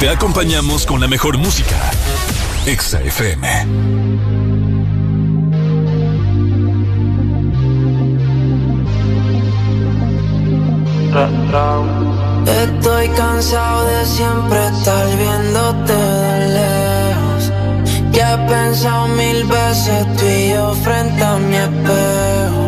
te 0.01 0.09
acompañamos 0.09 0.87
con 0.87 0.99
la 0.99 1.09
mejor 1.09 1.37
música. 1.37 1.77
Exa 2.65 3.03
FM. 3.03 3.47
Estoy 12.47 13.09
cansado 13.09 13.87
de 13.89 14.07
siempre 14.07 14.69
estar 14.69 15.07
viéndote. 15.19 16.77
Ya 18.12 18.35
he 18.35 18.49
pensado 18.49 19.09
mil 19.09 19.45
veces 19.45 20.07
tú 20.17 20.25
y 20.27 20.51
yo 20.51 20.73
frente 20.75 21.23
a 21.23 21.37
mi 21.39 21.57
espejo. 21.57 22.68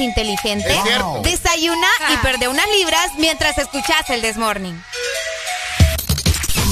Inteligente? 0.00 0.68
Desayuna 1.22 1.88
y 2.12 2.16
perde 2.18 2.48
unas 2.48 2.66
libras 2.78 3.10
mientras 3.18 3.56
escuchas 3.58 4.08
el 4.10 4.22
Desmorning. 4.22 4.80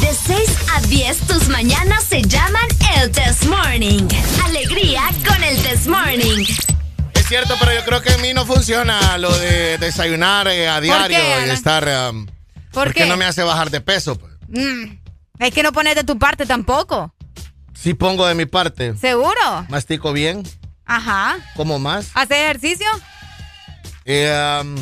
De 0.00 0.14
6 0.14 0.50
a 0.76 0.80
10, 0.82 1.18
tus 1.26 1.48
mañanas 1.48 2.04
se 2.04 2.22
llaman 2.22 2.66
el 2.96 3.10
This 3.10 3.46
Morning. 3.46 4.06
Alegría 4.44 5.02
con 5.26 5.42
el 5.42 5.56
This 5.62 5.86
Morning. 5.86 6.44
Es 7.14 7.26
cierto, 7.26 7.54
pero 7.58 7.74
yo 7.74 7.84
creo 7.84 8.00
que 8.00 8.12
a 8.12 8.18
mí 8.18 8.32
no 8.32 8.46
funciona 8.46 9.18
lo 9.18 9.36
de 9.38 9.76
desayunar 9.78 10.46
eh, 10.48 10.68
a 10.68 10.80
diario 10.80 11.18
qué, 11.18 11.46
y 11.46 11.50
estar. 11.50 12.10
um, 12.10 12.26
¿Por 12.26 12.84
porque 12.88 13.02
qué? 13.02 13.06
no 13.06 13.16
me 13.16 13.24
hace 13.24 13.42
bajar 13.42 13.70
de 13.70 13.80
peso. 13.80 14.16
pues. 14.18 14.32
Mm, 14.48 14.96
es 15.40 15.52
que 15.52 15.62
no 15.62 15.72
pones 15.72 15.94
de 15.94 16.04
tu 16.04 16.18
parte 16.18 16.46
tampoco. 16.46 17.12
Sí 17.74 17.92
pongo 17.94 18.26
de 18.26 18.34
mi 18.34 18.46
parte. 18.46 18.96
¿Seguro? 18.96 19.66
Mastico 19.68 20.12
bien, 20.12 20.42
Ajá. 20.86 21.36
como 21.56 21.78
más. 21.78 22.10
¿Haces 22.14 22.38
ejercicio? 22.38 22.86
Eh, 24.08 24.60
um, 24.62 24.74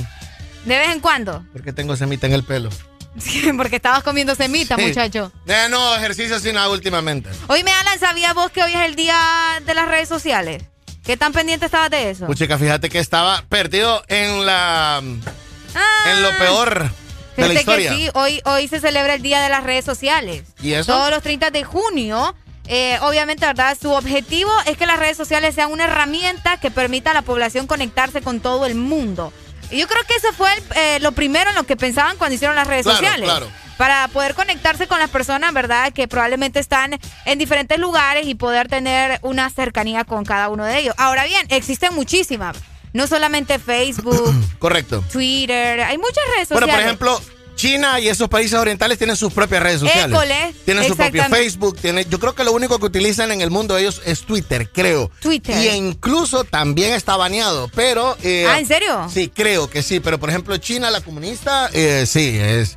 De 0.65 0.79
vez 0.79 0.91
en 0.91 1.01
cuando. 1.01 1.45
porque 1.53 1.73
tengo 1.73 1.97
semita 1.97 2.27
en 2.27 2.33
el 2.33 2.45
pelo. 2.45 2.71
Porque 3.57 3.77
estabas 3.77 4.03
comiendo 4.03 4.35
semita, 4.35 4.77
Sí. 4.77 4.83
muchacho. 4.89 5.33
Eh, 5.47 5.69
no, 5.71 5.97
ejercicio 5.97 6.39
sin 6.39 6.55
nada 6.55 6.69
últimamente. 6.69 7.31
Oye, 7.49 7.63
Alan, 7.63 7.99
¿sabías 7.99 8.35
vos 8.35 8.51
que 8.51 8.63
hoy 8.63 8.75
es 8.75 8.81
el 8.83 8.95
día 8.95 9.19
de 9.65 9.73
las 9.75 9.89
redes 9.89 10.07
sociales? 10.09 10.63
¿Qué 11.03 11.17
tan 11.17 11.33
pendiente 11.33 11.65
estabas 11.65 11.89
de 11.91 12.11
eso? 12.11 12.27
Puchica, 12.27 12.59
fíjate 12.59 12.91
que 12.91 12.99
estaba 12.99 13.43
perdido 13.49 14.03
en 14.09 14.45
la. 14.45 14.99
en 15.03 16.23
lo 16.23 16.37
peor 16.39 16.75
de 16.75 16.85
la 16.85 16.91
Ah. 16.91 16.93
Fíjate 17.37 17.55
historia. 17.55 17.91
que 17.91 17.97
sí, 17.97 18.11
hoy, 18.15 18.41
hoy 18.45 18.69
se 18.69 18.81
celebra 18.81 19.15
el 19.15 19.23
Día 19.23 19.41
de 19.43 19.49
las 19.49 19.63
Redes 19.65 19.85
Sociales. 19.87 20.43
¿Y 20.61 20.73
eso? 20.75 20.93
Todos 20.93 21.11
los 21.11 21.23
30 21.23 21.51
de 21.51 21.65
junio. 21.65 22.35
Eh, 22.69 22.99
obviamente, 23.03 23.47
¿verdad? 23.47 23.77
Su 23.81 23.91
objetivo 23.93 24.51
es 24.67 24.77
que 24.77 24.87
las 24.87 24.99
redes 24.99 25.17
sociales 25.17 25.55
sean 25.55 25.71
una 25.73 25.85
herramienta 25.85 26.59
que 26.59 26.71
permita 26.71 27.13
a 27.13 27.15
la 27.15 27.23
población 27.23 27.67
conectarse 27.67 28.23
con 28.23 28.41
todo 28.41 28.67
el 28.67 28.75
mundo. 28.75 29.33
Y 29.71 29.79
yo 29.79 29.89
creo 29.89 30.03
que 30.05 30.15
eso 30.15 30.33
fue 30.33 30.53
el, 30.55 30.63
eh, 30.77 30.99
lo 31.01 31.13
primero 31.13 31.51
en 31.51 31.57
lo 31.57 31.65
que 31.65 31.77
pensaban 31.77 32.17
cuando 32.17 32.35
hicieron 32.35 32.55
las 32.57 32.67
redes 32.67 32.85
Claro, 32.85 32.99
sociales. 32.99 33.25
claro. 33.29 33.49
Para 33.77 34.09
poder 34.09 34.35
conectarse 34.35 34.87
con 34.87 34.99
las 34.99 35.11
personas, 35.11 35.53
¿verdad? 35.53 35.93
Que 35.93 36.09
probablemente 36.09 36.61
están 36.61 36.99
en 37.25 37.39
diferentes 37.39 37.79
lugares 37.79 38.27
y 38.27 38.35
poder 38.35 38.69
tener 38.69 39.19
una 39.23 39.51
cercanía 39.51 40.05
con 40.05 40.25
cada 40.25 40.49
uno 40.49 40.65
de 40.65 40.79
ellos. 40.79 40.95
Ahora 40.99 41.25
bien, 41.25 41.47
existen 41.51 41.95
muchísimas. 41.95 42.57
No 42.93 43.07
solamente 43.07 43.59
Facebook, 43.59 44.33
Correcto. 44.59 45.05
Twitter, 45.13 45.81
hay 45.83 45.99
muchas 45.99 46.25
redes 46.35 46.49
sociales. 46.49 46.51
Bueno, 46.51 46.73
por 46.73 46.81
ejemplo, 46.81 47.21
China 47.57 47.99
y 47.99 48.09
esos 48.09 48.29
países 48.29 48.53
orientales 48.59 48.99
tienen 48.99 49.17
sus 49.17 49.33
propias 49.33 49.63
redes 49.63 49.81
sociales. 49.81 50.15
École, 50.15 50.55
tienen 50.65 50.87
su 50.87 50.97
propio. 50.97 51.25
Facebook. 51.25 51.79
Tienen, 51.81 52.09
yo 52.09 52.21
creo 52.21 52.35
que 52.35 52.45
lo 52.45 52.53
único 52.53 52.79
que 52.79 52.85
utilizan 52.87 53.33
en 53.33 53.41
el 53.41 53.51
mundo 53.51 53.77
ellos 53.77 54.01
es 54.05 54.21
Twitter, 54.23 54.71
creo. 54.71 55.11
Twitter. 55.21 55.57
Y 55.61 55.69
incluso 55.77 56.45
también 56.45 56.93
está 56.93 57.17
baneado, 57.17 57.69
pero... 57.75 58.17
eh, 58.23 58.47
Ah, 58.49 58.59
¿en 58.61 58.67
serio? 58.67 59.09
Sí, 59.13 59.29
creo 59.35 59.69
que 59.69 59.83
sí. 59.83 59.99
Pero, 60.01 60.21
por 60.21 60.29
ejemplo, 60.31 60.57
China, 60.59 60.91
la 60.91 61.01
comunista, 61.01 61.69
eh, 61.73 62.05
sí, 62.07 62.39
es, 62.39 62.77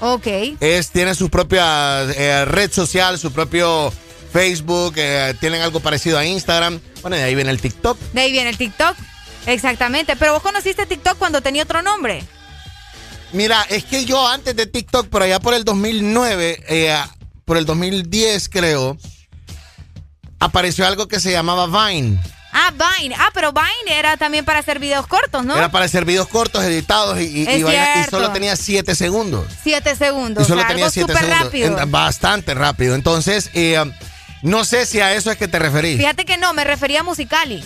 Ok. 0.00 0.26
es, 0.60 0.90
tiene 0.90 1.14
su 1.14 1.28
propia 1.28 2.02
eh, 2.04 2.44
red 2.46 2.72
social, 2.72 3.18
su 3.18 3.30
propio 3.30 3.92
Facebook, 4.32 4.94
eh, 4.96 5.34
tienen 5.38 5.60
algo 5.60 5.80
parecido 5.80 6.18
a 6.18 6.24
Instagram. 6.24 6.80
Bueno, 7.02 7.16
de 7.16 7.22
ahí 7.24 7.34
viene 7.34 7.50
el 7.50 7.60
TikTok. 7.60 7.98
De 8.12 8.20
ahí 8.22 8.32
viene 8.32 8.50
el 8.50 8.56
TikTok. 8.56 8.96
Exactamente. 9.46 10.16
Pero 10.16 10.32
vos 10.32 10.42
conociste 10.42 10.86
TikTok 10.86 11.16
cuando 11.18 11.40
tenía 11.40 11.62
otro 11.62 11.82
nombre. 11.82 12.22
Mira, 13.32 13.62
es 13.68 13.84
que 13.84 14.04
yo 14.04 14.26
antes 14.26 14.56
de 14.56 14.66
TikTok, 14.66 15.08
por 15.08 15.22
allá 15.22 15.40
por 15.40 15.54
el 15.54 15.64
2009, 15.64 16.64
eh, 16.68 16.96
por 17.44 17.56
el 17.56 17.66
2010 17.66 18.48
creo, 18.48 18.96
apareció 20.38 20.86
algo 20.86 21.08
que 21.08 21.20
se 21.20 21.30
llamaba 21.32 21.66
Vine. 21.66 22.18
Ah, 22.52 22.72
Vine. 22.72 23.14
Ah, 23.18 23.30
pero 23.34 23.52
Vine 23.52 23.98
era 23.98 24.16
también 24.16 24.44
para 24.44 24.60
hacer 24.60 24.78
videos 24.78 25.06
cortos, 25.06 25.44
¿no? 25.44 25.56
Era 25.56 25.70
para 25.70 25.84
hacer 25.84 26.04
videos 26.04 26.28
cortos, 26.28 26.64
editados 26.64 27.20
y, 27.20 27.46
solo 28.10 28.32
tenía 28.32 28.56
7 28.56 28.94
segundos. 28.94 29.46
Siete 29.62 29.94
segundos. 29.94 30.44
Y 30.44 30.46
solo 30.46 30.60
o 30.60 30.64
sea, 30.64 30.68
tenía 30.68 30.84
algo 30.86 30.92
7 30.92 31.12
súper 31.12 31.24
segundos. 31.24 31.44
rápido. 31.44 31.86
Bastante 31.88 32.54
rápido. 32.54 32.94
Entonces, 32.94 33.50
eh, 33.52 33.84
no 34.42 34.64
sé 34.64 34.86
si 34.86 35.00
a 35.00 35.14
eso 35.14 35.30
es 35.30 35.36
que 35.36 35.48
te 35.48 35.58
referís. 35.58 35.98
Fíjate 35.98 36.24
que 36.24 36.38
no, 36.38 36.54
me 36.54 36.64
refería 36.64 37.00
a 37.00 37.02
Musicali. 37.02 37.62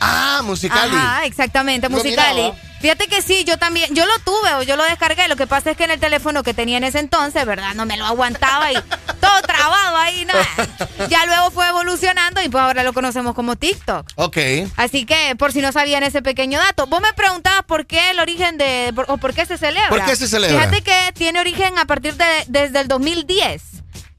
Ah, 0.00 0.42
Musicali. 0.44 0.94
Ajá, 0.94 1.24
exactamente, 1.24 1.88
Musicali. 1.88 2.42
miraba. 2.42 2.56
Fíjate 2.80 3.06
que 3.08 3.22
sí, 3.22 3.44
yo 3.44 3.58
también, 3.58 3.94
yo 3.94 4.04
lo 4.06 4.18
tuve 4.20 4.54
o 4.54 4.62
yo 4.62 4.76
lo 4.76 4.84
descargué. 4.84 5.26
Lo 5.28 5.36
que 5.36 5.46
pasa 5.46 5.70
es 5.70 5.76
que 5.76 5.84
en 5.84 5.90
el 5.92 5.98
teléfono 6.00 6.42
que 6.42 6.54
tenía 6.54 6.76
en 6.76 6.84
ese 6.84 6.98
entonces, 6.98 7.44
¿verdad? 7.46 7.74
No 7.74 7.86
me 7.86 7.96
lo 7.96 8.04
aguantaba 8.06 8.70
y 8.70 8.74
todo 9.20 9.42
trabado 9.46 9.96
ahí, 9.96 10.24
¿no? 10.26 10.34
Ya 11.08 11.24
luego 11.26 11.50
fue 11.50 11.68
evolucionando 11.68 12.42
y 12.42 12.48
pues 12.48 12.62
ahora 12.62 12.82
lo 12.82 12.92
conocemos 12.92 13.34
como 13.34 13.56
TikTok. 13.56 14.06
Ok. 14.16 14.36
Así 14.76 15.04
que, 15.06 15.34
por 15.36 15.52
si 15.52 15.60
no 15.60 15.72
sabían 15.72 16.02
ese 16.02 16.20
pequeño 16.22 16.58
dato, 16.58 16.86
vos 16.86 17.00
me 17.00 17.12
preguntabas 17.12 17.62
por 17.64 17.86
qué 17.86 18.10
el 18.10 18.18
origen 18.20 18.58
de, 18.58 18.92
por- 18.94 19.06
o 19.08 19.16
por 19.18 19.32
qué 19.34 19.46
se 19.46 19.56
celebra. 19.58 19.88
¿Por 19.88 20.04
qué 20.04 20.16
se 20.16 20.28
celebra? 20.28 20.58
Fíjate 20.58 20.82
que 20.82 21.12
tiene 21.12 21.40
origen 21.40 21.78
a 21.78 21.84
partir 21.86 22.14
de, 22.16 22.24
desde 22.48 22.80
el 22.80 22.88
2010, 22.88 23.62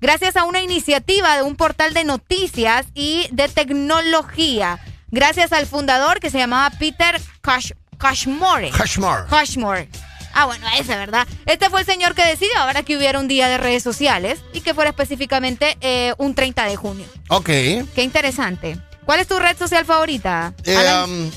gracias 0.01 0.35
a 0.35 0.43
una 0.45 0.61
iniciativa 0.61 1.35
de 1.35 1.41
un 1.43 1.55
portal 1.55 1.93
de 1.93 2.03
noticias 2.03 2.85
y 2.93 3.27
de 3.31 3.47
tecnología, 3.49 4.79
gracias 5.11 5.51
al 5.53 5.65
fundador 5.67 6.19
que 6.19 6.29
se 6.29 6.37
llamaba 6.37 6.69
Peter 6.77 7.19
Cash, 7.41 7.71
Cashmore. 7.97 8.69
Cashmore. 8.71 9.23
Cashmore. 9.29 9.89
Ah, 10.33 10.45
bueno, 10.45 10.67
ese, 10.79 10.95
¿verdad? 10.95 11.27
Este 11.47 11.69
fue 11.69 11.79
el 11.81 11.85
señor 11.87 12.13
que 12.13 12.23
decidió 12.23 12.55
ahora 12.59 12.83
que 12.83 12.95
hubiera 12.95 13.19
un 13.19 13.27
día 13.27 13.47
de 13.47 13.57
redes 13.57 13.81
sociales 13.81 14.39
y 14.53 14.61
que 14.61 14.73
fuera 14.75 14.91
específicamente 14.91 15.77
eh, 15.81 16.13
un 16.19 16.35
30 16.35 16.65
de 16.65 16.75
junio. 16.75 17.07
Ok. 17.29 17.45
Qué 17.47 18.03
interesante. 18.03 18.77
¿Cuál 19.05 19.19
es 19.19 19.27
tu 19.27 19.39
red 19.39 19.57
social 19.57 19.83
favorita? 19.85 20.53
Eh, 20.63 20.77
um, 21.05 21.31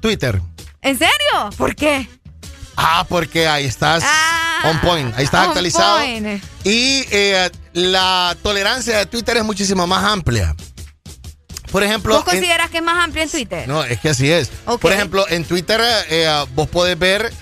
Twitter. 0.00 0.40
¿En 0.82 0.96
serio? 0.96 1.50
¿Por 1.56 1.74
qué? 1.74 2.08
Ah, 2.76 3.04
porque 3.08 3.48
ahí 3.48 3.64
estás 3.64 4.04
on 4.64 4.78
point, 4.80 5.12
ahí 5.16 5.24
estás 5.24 5.40
Ah, 5.40 5.48
actualizado. 5.48 5.98
point. 5.98 6.44
Y 6.62 7.04
eh, 7.10 7.50
la 7.72 8.36
tolerancia 8.42 8.98
de 8.98 9.06
Twitter 9.06 9.38
es 9.38 9.44
muchísimo 9.44 9.86
más 9.86 10.04
amplia. 10.04 10.54
Por 11.70 11.82
ejemplo, 11.82 12.14
¿Vos 12.14 12.24
en- 12.26 12.30
consideras 12.38 12.70
que 12.70 12.78
es 12.78 12.82
más 12.82 13.04
amplio 13.04 13.22
en 13.24 13.30
Twitter? 13.30 13.68
no, 13.68 13.84
es 13.84 14.00
que 14.00 14.08
así 14.10 14.30
es. 14.30 14.50
Por 14.80 14.92
ejemplo, 14.92 15.26
en 15.28 15.44
Twitter 15.44 15.80
eh, 16.08 16.28
vos 16.54 16.68
podés 16.68 16.98
ver 16.98 17.32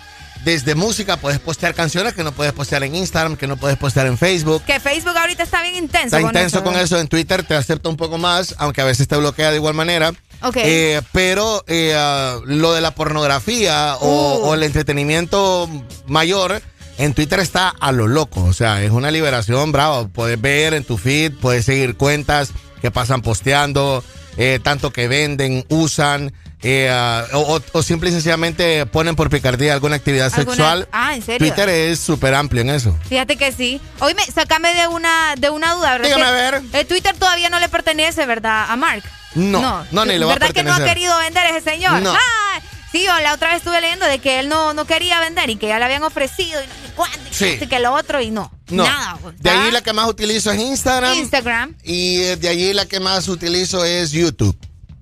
desde 0.44 0.74
música, 0.74 1.16
puedes 1.16 1.38
postear 1.40 1.74
canciones 1.74 2.12
que 2.12 2.22
no 2.22 2.32
puedes 2.32 2.52
postear 2.52 2.82
en 2.84 2.94
Instagram, 2.94 3.36
que 3.36 3.46
no 3.46 3.56
puedes 3.56 3.78
postear 3.78 4.06
en 4.06 4.18
Facebook. 4.18 4.62
Que 4.64 4.78
Facebook 4.78 5.16
ahorita 5.16 5.42
está 5.42 5.62
bien 5.62 5.74
intenso. 5.76 6.06
Está 6.16 6.20
con 6.20 6.28
intenso 6.30 6.56
eso, 6.58 6.64
con 6.64 6.76
eso. 6.76 6.98
En 7.00 7.08
Twitter 7.08 7.42
te 7.44 7.54
acepta 7.54 7.88
un 7.88 7.96
poco 7.96 8.18
más, 8.18 8.54
aunque 8.58 8.82
a 8.82 8.84
veces 8.84 9.08
te 9.08 9.16
bloquea 9.16 9.50
de 9.50 9.56
igual 9.56 9.72
manera. 9.74 10.12
Ok. 10.42 10.56
Eh, 10.58 11.00
pero 11.12 11.64
eh, 11.66 11.94
ah, 11.96 12.38
lo 12.44 12.74
de 12.74 12.82
la 12.82 12.90
pornografía 12.94 13.96
o, 14.00 14.38
Uh. 14.40 14.48
o 14.48 14.54
el 14.54 14.62
entretenimiento 14.64 15.68
mayor 16.06 16.60
en 16.98 17.14
Twitter 17.14 17.40
está 17.40 17.70
a 17.70 17.90
lo 17.92 18.06
loco. 18.06 18.44
O 18.44 18.52
sea, 18.52 18.82
es 18.82 18.90
una 18.90 19.10
liberación 19.10 19.72
bravo. 19.72 20.08
Puedes 20.08 20.38
ver 20.40 20.74
en 20.74 20.84
tu 20.84 20.98
feed, 20.98 21.32
puedes 21.40 21.64
seguir 21.64 21.96
cuentas 21.96 22.50
que 22.84 22.90
pasan 22.90 23.22
posteando, 23.22 24.04
eh, 24.36 24.60
tanto 24.62 24.92
que 24.92 25.08
venden, 25.08 25.64
usan. 25.70 26.34
eh, 26.62 26.90
ah, 26.92 27.24
o, 27.32 27.60
o- 27.72 27.82
simple 27.82 28.10
y 28.10 28.12
sencillamente 28.12 28.84
ponen 28.84 29.16
por 29.16 29.30
picardía 29.30 29.72
alguna 29.72 29.96
actividad 29.96 30.30
¿Alguna- 30.34 30.44
sexual. 30.54 30.88
Ah, 30.92 31.14
¿en 31.14 31.22
serio? 31.22 31.38
Twitter 31.38 31.66
es 31.70 31.98
súper 31.98 32.34
amplio 32.34 32.60
en 32.60 32.68
eso. 32.70 32.94
Fíjate 33.08 33.36
que 33.36 33.52
sí. 33.52 33.80
Oíme, 34.00 34.22
sácame 34.34 34.74
de 34.74 34.86
una, 34.88 35.34
de 35.38 35.48
una 35.48 35.72
duda, 35.74 35.92
¿verdad? 35.92 36.04
Dígame, 36.08 36.24
a 36.24 36.30
ver. 36.30 36.62
El 36.74 36.86
Twitter 36.86 37.14
todavía 37.18 37.48
no 37.48 37.58
le 37.58 37.70
pertenece, 37.70 38.26
¿verdad, 38.26 38.66
a 38.68 38.76
Mark? 38.76 39.02
No, 39.34 39.84
no, 39.92 40.04
ni 40.04 40.18
le 40.18 40.26
va 40.26 40.32
a 40.32 40.34
¿Verdad 40.34 40.52
que 40.54 40.62
no 40.62 40.72
ha 40.72 40.76
pertenecer. 40.76 40.94
querido 40.94 41.18
vender 41.18 41.46
ese 41.46 41.60
señor? 41.70 42.02
No. 42.02 42.12
Ah, 42.14 42.60
sí, 42.98 43.04
yo 43.04 43.20
la 43.20 43.34
otra 43.34 43.48
vez 43.48 43.58
estuve 43.58 43.80
leyendo 43.80 44.06
de 44.06 44.18
que 44.20 44.38
él 44.40 44.48
no, 44.48 44.72
no 44.72 44.84
quería 44.86 45.18
vender 45.20 45.50
y 45.50 45.56
que 45.56 45.66
ya 45.68 45.78
le 45.78 45.84
habían 45.84 46.02
ofrecido 46.04 46.62
y 46.62 46.66
no 46.66 46.72
sé 46.74 46.92
cuánto, 46.94 47.18
y 47.30 47.34
Sí. 47.34 47.66
que 47.66 47.78
lo 47.80 47.92
otro 47.92 48.20
y 48.20 48.30
no. 48.30 48.52
No. 48.68 48.84
Nada. 48.84 49.18
pues, 49.20 49.34
De 49.40 49.50
¿ah? 49.50 49.64
ahí 49.64 49.70
la 49.72 49.82
que 49.82 49.92
más 49.92 50.08
utilizo 50.08 50.50
es 50.52 50.60
Instagram. 50.60 51.14
Instagram, 51.18 51.74
Y 51.82 52.20
eh, 52.22 52.36
de 52.36 52.48
allí 52.48 52.72
la 52.72 52.86
que 52.86 53.00
más 53.00 53.26
utilizo 53.28 53.84
es 53.84 54.12
YouTube. 54.12 54.56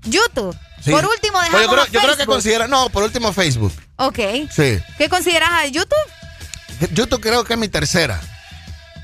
YouTube. 0.05 0.57
Sí. 0.83 0.91
Por 0.91 1.05
último, 1.07 1.39
Pues 1.39 1.53
dejamos 1.53 1.62
yo 1.67 1.71
creo, 1.71 1.83
a 1.85 1.89
yo 1.89 2.01
creo 2.01 2.17
que 2.17 2.27
considera. 2.27 2.67
No, 2.67 2.89
por 2.89 3.05
último 3.05 3.33
Facebook. 3.33 3.73
Ok. 3.97 4.19
Sí. 4.51 4.79
¿Qué 4.99 5.09
consideras 5.09 5.51
a 5.53 5.67
YouTube? 5.67 6.91
YouTube 6.93 7.21
creo 7.21 7.45
que 7.45 7.53
es 7.53 7.59
mi 7.59 7.69
tercera. 7.69 8.21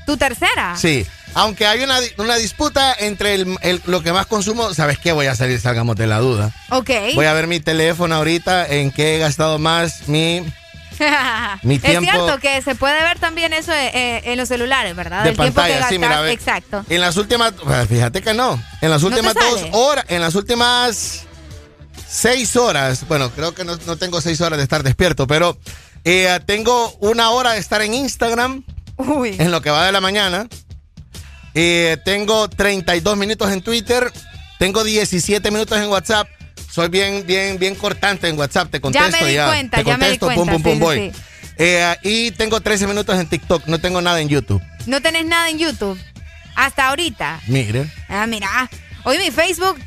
¿Tu 0.05 0.17
tercera? 0.17 0.75
Sí. 0.75 1.05
Aunque 1.35 1.65
hay 1.67 1.83
una, 1.83 1.99
una 2.17 2.35
disputa 2.35 2.93
entre 2.99 3.35
el, 3.35 3.55
el- 3.61 3.81
lo 3.85 4.01
que 4.01 4.11
más 4.11 4.25
consumo. 4.25 4.73
¿Sabes 4.73 4.97
qué? 4.97 5.11
Voy 5.11 5.27
a 5.27 5.35
salir, 5.35 5.59
salgamos 5.59 5.95
de 5.95 6.07
la 6.07 6.19
duda. 6.19 6.51
Ok. 6.71 6.89
Voy 7.15 7.25
a 7.27 7.33
ver 7.33 7.47
mi 7.47 7.59
teléfono 7.59 8.15
ahorita 8.15 8.65
en 8.67 8.91
qué 8.91 9.15
he 9.15 9.19
gastado 9.19 9.59
más 9.59 10.07
mi 10.07 10.43
Mi 11.63 11.75
es 11.75 11.81
tiempo- 11.81 12.11
cierto 12.11 12.39
que 12.39 12.61
se 12.61 12.75
puede 12.75 13.01
ver 13.03 13.19
también 13.19 13.53
eso 13.53 13.71
eh, 13.71 13.89
eh, 13.93 14.21
en 14.25 14.37
los 14.37 14.49
celulares, 14.49 14.95
¿verdad? 14.97 15.23
de 15.23 15.29
El 15.29 15.35
tiempo 15.37 15.61
que 15.61 15.67
pantalla. 15.69 15.87
Sí, 15.87 15.97
mira, 15.97 16.09
gastas. 16.09 16.25
ve. 16.25 16.31
Exacto. 16.33 16.85
En 16.89 16.99
las 17.01 17.15
últimas. 17.15 17.53
pues, 17.53 17.87
Fíjate 17.87 18.21
que 18.21 18.33
no. 18.33 18.61
En 18.81 18.89
las 18.89 19.03
últimas 19.03 19.33
dos 19.33 19.65
horas. 19.71 20.05
En 20.09 20.21
las 20.21 20.35
últimas 20.35 21.21
seis 22.07 22.55
horas. 22.55 23.07
Bueno, 23.07 23.29
creo 23.31 23.53
que 23.53 23.63
no, 23.63 23.77
no 23.85 23.95
tengo 23.97 24.19
seis 24.19 24.41
horas 24.41 24.57
de 24.57 24.63
estar 24.63 24.83
despierto, 24.83 25.25
pero 25.27 25.57
eh, 26.03 26.39
tengo 26.45 26.91
una 26.99 27.29
hora 27.29 27.51
de 27.53 27.59
estar 27.59 27.81
en 27.81 27.93
Instagram. 27.93 28.63
Uy. 28.97 29.35
En 29.39 29.51
lo 29.51 29.61
que 29.61 29.69
va 29.69 29.85
de 29.85 29.91
la 29.93 30.01
mañana. 30.01 30.47
Eh, 31.61 31.97
tengo 32.05 32.49
32 32.49 33.17
minutos 33.17 33.51
en 33.51 33.61
Twitter. 33.61 34.13
Tengo 34.59 34.81
17 34.81 35.51
minutos 35.51 35.77
en 35.77 35.89
WhatsApp. 35.89 36.29
Soy 36.71 36.87
bien, 36.87 37.25
bien, 37.27 37.59
bien 37.59 37.75
cortante 37.75 38.29
en 38.29 38.39
WhatsApp. 38.39 38.71
Te 38.71 38.79
contesto 38.79 39.09
ya 39.09 39.17
me 39.25 39.29
di 39.29 39.35
cuenta, 39.35 39.77
Te 39.77 39.83
ya 39.83 39.97
me 39.97 40.11
di 40.11 40.17
contesto, 40.17 40.25
cuenta. 40.27 40.53
pum, 40.53 40.63
pum, 40.63 40.63
pum, 40.63 40.73
sí, 40.73 40.79
voy. 40.79 41.11
sí. 41.11 41.21
Eh, 41.57 41.95
y 42.03 42.31
tengo 42.31 42.61
13 42.61 42.87
minutos 42.87 43.19
en 43.19 43.27
TikTok. 43.27 43.67
No 43.67 43.77
tengo 43.79 43.99
nada 44.01 44.21
en 44.21 44.29
YouTube. 44.29 44.61
No 44.85 45.01
tenés 45.01 45.25
nada 45.25 45.49
en 45.49 45.59
YouTube. 45.59 45.99
Hasta 46.55 46.87
ahorita. 46.87 47.41
Mire. 47.47 47.91
Ah, 48.07 48.25
mira. 48.25 48.69
Oye, 49.03 49.19
mi 49.19 49.29
Facebook 49.29 49.77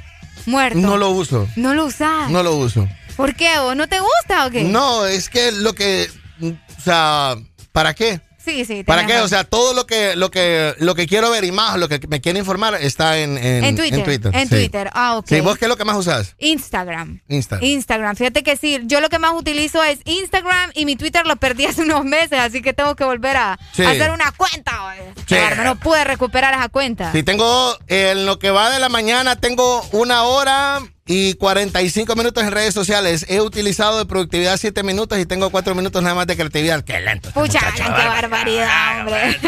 muerto. 0.45 0.79
No 0.79 0.99
lo 0.99 1.09
uso. 1.09 1.49
No 1.57 1.73
lo 1.73 1.87
usás. 1.87 2.31
No 2.31 2.43
lo 2.43 2.55
uso. 2.57 2.87
¿Por 3.17 3.35
qué? 3.35 3.59
¿O 3.61 3.75
no 3.75 3.89
te 3.89 3.99
gusta 3.99 4.45
o 4.45 4.51
qué? 4.51 4.65
No, 4.65 5.07
es 5.07 5.31
que 5.31 5.53
lo 5.53 5.75
que. 5.75 6.11
O 6.43 6.83
sea, 6.85 7.37
¿para 7.73 7.95
qué? 7.95 8.21
Sí, 8.45 8.65
sí. 8.65 8.83
¿Para 8.85 9.07
qué? 9.07 9.19
O 9.19 9.29
sea, 9.29 9.45
todo 9.45 9.73
lo 9.75 9.87
que, 9.87 10.17
lo 10.17 10.31
que, 10.31 10.75
lo 10.79 10.95
que 10.95 11.07
quiero 11.07 11.31
ver 11.31 11.45
y 11.45 11.53
más, 11.53 11.79
lo 11.79 11.89
que 11.89 12.01
me 12.09 12.21
quiere 12.21 12.39
informar 12.39 12.75
está 12.75 13.19
en, 13.19 13.39
en, 13.39 13.65
En 13.65 13.77
Twitter. 13.77 13.99
En 14.01 14.05
Twitter. 14.05 14.35
En 14.35 14.49
sí. 14.49 14.55
Twitter. 14.55 14.91
Ah, 14.95 15.17
ok. 15.19 15.27
Sí, 15.29 15.41
¿vos 15.41 15.59
qué 15.59 15.67
es 15.67 15.69
lo 15.69 15.77
que 15.77 15.85
más 15.85 15.97
usas? 15.97 16.35
Instagram. 16.39 17.21
Instagram. 17.29 17.65
Instagram. 17.69 18.17
Fíjate 18.17 18.43
que 18.43 18.57
sí, 18.57 18.81
yo 18.85 19.01
lo 19.01 19.09
que 19.09 19.19
más 19.19 19.33
utilizo 19.35 19.83
es 19.85 20.01
Instagram 20.05 20.71
y 20.75 20.85
mi 20.85 20.97
Twitter 20.97 21.27
lo 21.27 21.37
perdí 21.37 21.67
hace 21.67 21.83
unos 21.83 22.05
meses, 22.05 22.39
así 22.39 22.63
que 22.63 22.73
tengo 22.73 22.97
que 22.97 23.05
volver 23.05 23.37
a, 23.37 23.59
Sí. 23.73 23.85
hacer 23.85 24.11
una 24.11 24.33
cuenta. 24.33 24.87
oye. 24.87 25.13
Sí. 25.17 25.23
Claro, 25.37 25.65
No 25.65 25.77
pude 25.77 26.05
recuperar 26.05 26.55
esa 26.55 26.69
cuenta. 26.69 27.13
Sí, 27.13 27.23
tengo, 27.23 27.77
en 27.87 28.27
lo 28.27 28.39
que 28.39 28.51
va 28.51 28.71
de 28.71 28.79
la 28.79 28.89
mañana, 28.89 29.37
tengo 29.37 29.83
una 29.93 30.25
hora 30.25 30.81
y 31.07 31.35
45 31.35 32.15
minutos 32.15 32.45
en 32.45 32.53
redes 32.53 32.75
sociales. 32.75 33.27
He 33.29 33.41
utilizado 33.41 33.99
de 33.99 34.07
productividad 34.07 34.57
7 34.57 34.83
minutos 34.83 35.19
y 35.19 35.27
tengo 35.27 35.51
4 35.51 35.75
minutos 35.75 36.03
nada 36.03 36.15
más 36.15 36.27
de 36.27 36.37
creatividad. 36.37 36.85
Qué 36.85 37.01
lento. 37.01 37.29
este 37.29 37.41
Pucha, 37.41 37.61
muchacho, 37.71 37.95
qué 37.97 38.09
barbaridad, 38.09 39.01
hombre. 39.01 39.41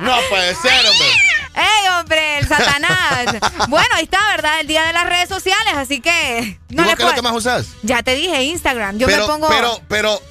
No 0.00 0.16
puede 0.30 0.54
ser, 0.54 0.86
hombre. 0.86 1.08
¡Ey, 1.54 1.88
hombre, 1.98 2.38
el 2.38 2.46
Satanás! 2.46 3.26
bueno, 3.68 3.88
ahí 3.96 4.04
está, 4.04 4.20
¿verdad? 4.30 4.60
El 4.60 4.68
día 4.68 4.84
de 4.84 4.92
las 4.92 5.08
redes 5.08 5.28
sociales, 5.28 5.74
así 5.74 6.00
que. 6.00 6.58
¿Y 6.68 6.74
No 6.74 6.84
vos 6.84 6.92
le 6.92 6.96
qué 6.96 7.02
es 7.02 7.08
lo 7.08 7.14
que 7.14 7.22
más 7.22 7.32
usas? 7.32 7.66
Ya 7.82 8.02
te 8.02 8.14
dije, 8.14 8.44
Instagram. 8.44 8.98
Yo 8.98 9.06
pero, 9.06 9.22
me 9.22 9.32
pongo. 9.32 9.48
pero, 9.48 9.80
pero, 9.88 10.22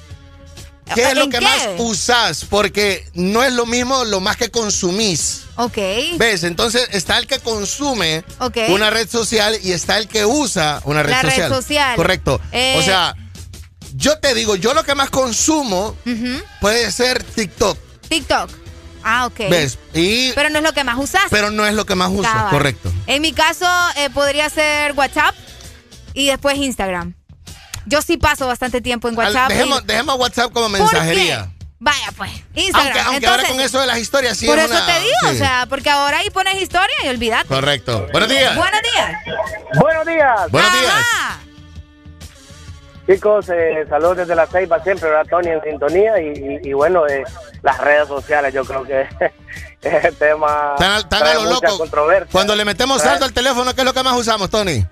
¿qué 0.94 1.08
es 1.08 1.14
lo 1.14 1.24
¿En 1.24 1.30
que 1.30 1.38
qué? 1.38 1.44
más 1.44 1.68
usas? 1.78 2.44
Porque 2.44 3.06
no 3.14 3.42
es 3.42 3.52
lo 3.52 3.66
mismo 3.66 4.04
lo 4.04 4.20
más 4.20 4.36
que 4.36 4.50
consumís. 4.50 5.42
Ok. 5.56 5.76
¿Ves? 6.18 6.44
Entonces 6.44 6.88
está 6.92 7.18
el 7.18 7.26
que 7.26 7.38
consume 7.40 8.24
una 8.68 8.90
red 8.90 9.08
social 9.08 9.58
y 9.62 9.72
está 9.72 9.98
el 9.98 10.08
que 10.08 10.24
usa 10.24 10.80
una 10.84 11.02
red 11.02 11.10
La 11.12 11.22
red 11.22 11.30
social. 11.30 11.50
social. 11.54 11.96
Correcto. 11.96 12.40
Eh. 12.52 12.76
O 12.78 12.82
sea, 12.82 13.14
yo 13.94 14.18
te 14.18 14.34
digo, 14.34 14.54
yo 14.56 14.74
lo 14.74 14.84
que 14.84 14.94
más 14.94 15.10
consumo 15.10 15.96
puede 16.60 16.90
ser 16.92 17.22
TikTok. 17.24 17.76
TikTok. 18.08 18.50
Ah, 19.02 19.26
ok. 19.26 19.38
¿Ves? 19.48 19.78
Y, 19.94 20.32
Pero 20.32 20.50
no 20.50 20.58
es 20.58 20.64
lo 20.64 20.72
que 20.72 20.84
más 20.84 20.98
usas. 20.98 21.22
pero 21.30 21.50
no 21.50 21.64
es 21.66 21.72
lo 21.74 21.86
que 21.86 21.94
más 21.94 22.10
Cabal. 22.20 22.50
correcto. 22.50 22.92
En 23.06 23.22
mi 23.22 23.32
caso, 23.32 23.66
eh, 23.96 24.10
podría 24.10 24.50
ser 24.50 24.92
WhatsApp 24.92 25.34
y 26.14 26.26
después 26.26 26.56
Instagram. 26.58 27.14
Yo 27.88 28.02
sí 28.02 28.16
paso 28.16 28.46
bastante 28.46 28.80
tiempo 28.80 29.08
en 29.08 29.18
Al- 29.18 29.26
WhatsApp. 29.26 29.50
y- 29.50 29.54
dejemos, 29.54 29.86
dejemos 29.86 30.16
WhatsApp 30.16 30.52
como 30.52 30.68
¿Por 30.68 30.78
mensajería. 30.78 31.50
Vaya, 31.80 32.08
pues. 32.16 32.30
Instagram. 32.54 33.06
Aunque, 33.06 33.26
ahora 33.28 33.44
con 33.48 33.60
eso 33.60 33.80
de 33.80 33.86
las 33.86 33.98
historias 33.98 34.36
sí 34.36 34.46
Por 34.46 34.58
es 34.58 34.64
eso 34.64 34.74
una- 34.74 34.86
te 34.86 34.98
digo, 35.00 35.12
sí. 35.22 35.26
o 35.28 35.34
sea, 35.34 35.66
porque 35.68 35.88
ahora 35.90 36.18
ahí 36.18 36.30
pones 36.30 36.60
historia 36.60 36.94
y 37.04 37.08
olvídate. 37.08 37.46
Correcto. 37.48 38.06
Buenos 38.12 38.28
días. 38.28 38.56
Buenos 38.56 38.80
días. 38.82 39.12
Buenos 39.80 40.06
días. 40.06 40.50
Buenos 40.50 40.72
días. 40.72 40.92
Chicos, 43.06 43.48
eh, 43.48 43.86
saludos 43.88 44.18
desde 44.18 44.34
la 44.34 44.46
Ceiba 44.46 44.82
siempre, 44.82 45.08
¿verdad, 45.08 45.26
Tony? 45.30 45.48
En 45.48 45.62
sintonía 45.62 46.20
y, 46.20 46.26
y- 46.64 46.68
y 46.68 46.72
bueno, 46.74 47.06
eh, 47.06 47.24
las 47.62 47.78
redes 47.78 48.06
sociales 48.06 48.52
yo 48.52 48.64
creo 48.66 48.84
que 48.84 49.00
es 49.82 50.04
el 50.04 50.14
tema 50.16 50.72
Están, 50.74 50.98
están 50.98 51.22
a 51.22 51.24
trae 51.24 51.34
lo 51.36 51.42
mucha 51.54 51.66
loco. 51.68 51.78
controversia. 51.78 52.28
Cuando 52.30 52.54
le 52.54 52.66
metemos 52.66 53.00
saldo 53.00 53.24
al 53.24 53.32
teléfono, 53.32 53.72
¿qué 53.74 53.80
es 53.80 53.84
lo 53.86 53.94
que 53.94 54.02
más 54.02 54.14
usamos, 54.14 54.50
Tony? 54.50 54.84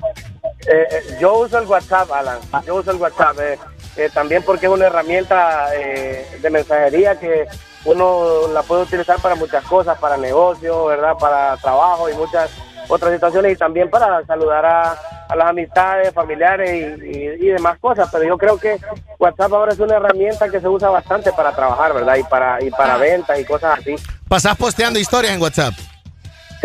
Eh, 0.69 1.17
yo 1.21 1.39
uso 1.39 1.59
el 1.59 1.67
WhatsApp, 1.67 2.11
Alan. 2.13 2.39
Yo 2.67 2.75
uso 2.77 2.91
el 2.91 2.97
WhatsApp. 2.97 3.39
eh, 3.41 3.59
eh, 3.97 4.11
también 4.13 4.43
porque 4.43 4.67
es 4.67 4.73
una 4.73 4.87
herramienta 4.87 5.75
eh, 5.75 6.27
de 6.43 6.51
mensajería 6.51 7.19
que 7.19 7.47
uno 7.87 8.47
la 8.53 8.63
puede 8.63 8.83
utilizar 8.83 9.19
para 9.21 9.35
muchas 9.37 9.65
cosas, 9.65 9.97
para 9.99 10.17
negocio, 10.19 10.85
¿verdad? 10.87 11.15
Para 11.19 11.57
trabajo 11.57 12.11
y 12.11 12.15
muchas 12.15 12.51
otras 12.89 13.13
situaciones 13.15 13.53
y 13.53 13.57
también 13.57 13.89
para 13.89 14.23
saludar 14.27 14.67
a, 14.67 14.93
a 15.29 15.35
las 15.37 15.49
amistades, 15.49 16.13
familiares 16.13 16.71
y, 16.71 17.07
y- 17.07 17.47
y 17.47 17.47
demás 17.49 17.79
cosas. 17.79 18.09
Pero 18.13 18.25
yo 18.25 18.37
creo 18.37 18.59
que 18.59 18.79
WhatsApp 19.19 19.53
ahora 19.55 19.73
es 19.73 19.79
una 19.79 19.97
herramienta 19.97 20.49
que 20.51 20.61
se 20.61 20.69
usa 20.69 20.91
bastante 20.91 21.33
para 21.33 21.53
trabajar, 21.53 21.95
¿verdad? 21.95 22.17
Y 22.17 22.23
para, 22.25 22.63
y 22.63 22.71
para 22.71 22.97
ventas 22.99 23.39
y 23.41 23.45
cosas 23.47 23.79
así. 23.79 23.97
Pasás 24.29 24.57
posteando 24.57 24.99
historias 24.99 25.33
en 25.35 25.41
WhatsApp. 25.41 25.73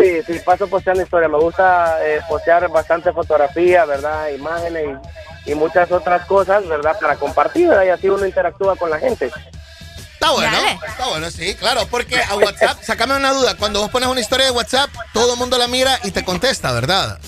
Sí, 0.02 0.20
sí, 0.26 0.40
paso 0.44 0.66
posteando 0.66 1.04
historias. 1.04 1.30
Me 1.30 1.38
gusta 1.38 1.96
eh, 2.04 2.20
postear 2.28 2.68
bastante 2.68 3.12
fotografía, 3.12 3.84
¿verdad? 3.84 4.30
Imágenes 4.30 4.98
y, 5.46 5.52
y 5.52 5.54
muchas 5.54 5.92
otras 5.92 6.26
cosas, 6.26 6.66
¿verdad? 6.66 6.98
Para 7.00 7.14
compartir, 7.14 7.68
¿verdad? 7.68 7.84
Y 7.84 7.88
así 7.90 8.08
uno 8.08 8.26
interactúa 8.26 8.74
con 8.74 8.90
la 8.90 8.98
gente. 8.98 9.30
Está 10.14 10.30
bueno, 10.32 10.56
está 10.88 11.08
bueno, 11.08 11.30
sí, 11.30 11.54
claro, 11.54 11.86
porque 11.88 12.20
a 12.20 12.36
WhatsApp, 12.36 12.80
sacame 12.82 13.16
una 13.16 13.32
duda, 13.32 13.56
cuando 13.56 13.80
vos 13.80 13.90
pones 13.90 14.08
una 14.08 14.20
historia 14.20 14.46
de 14.46 14.52
WhatsApp, 14.52 14.90
todo 15.12 15.34
el 15.34 15.38
mundo 15.38 15.58
la 15.58 15.68
mira 15.68 15.98
y 16.02 16.10
te 16.10 16.24
contesta, 16.24 16.72
¿verdad? 16.72 17.18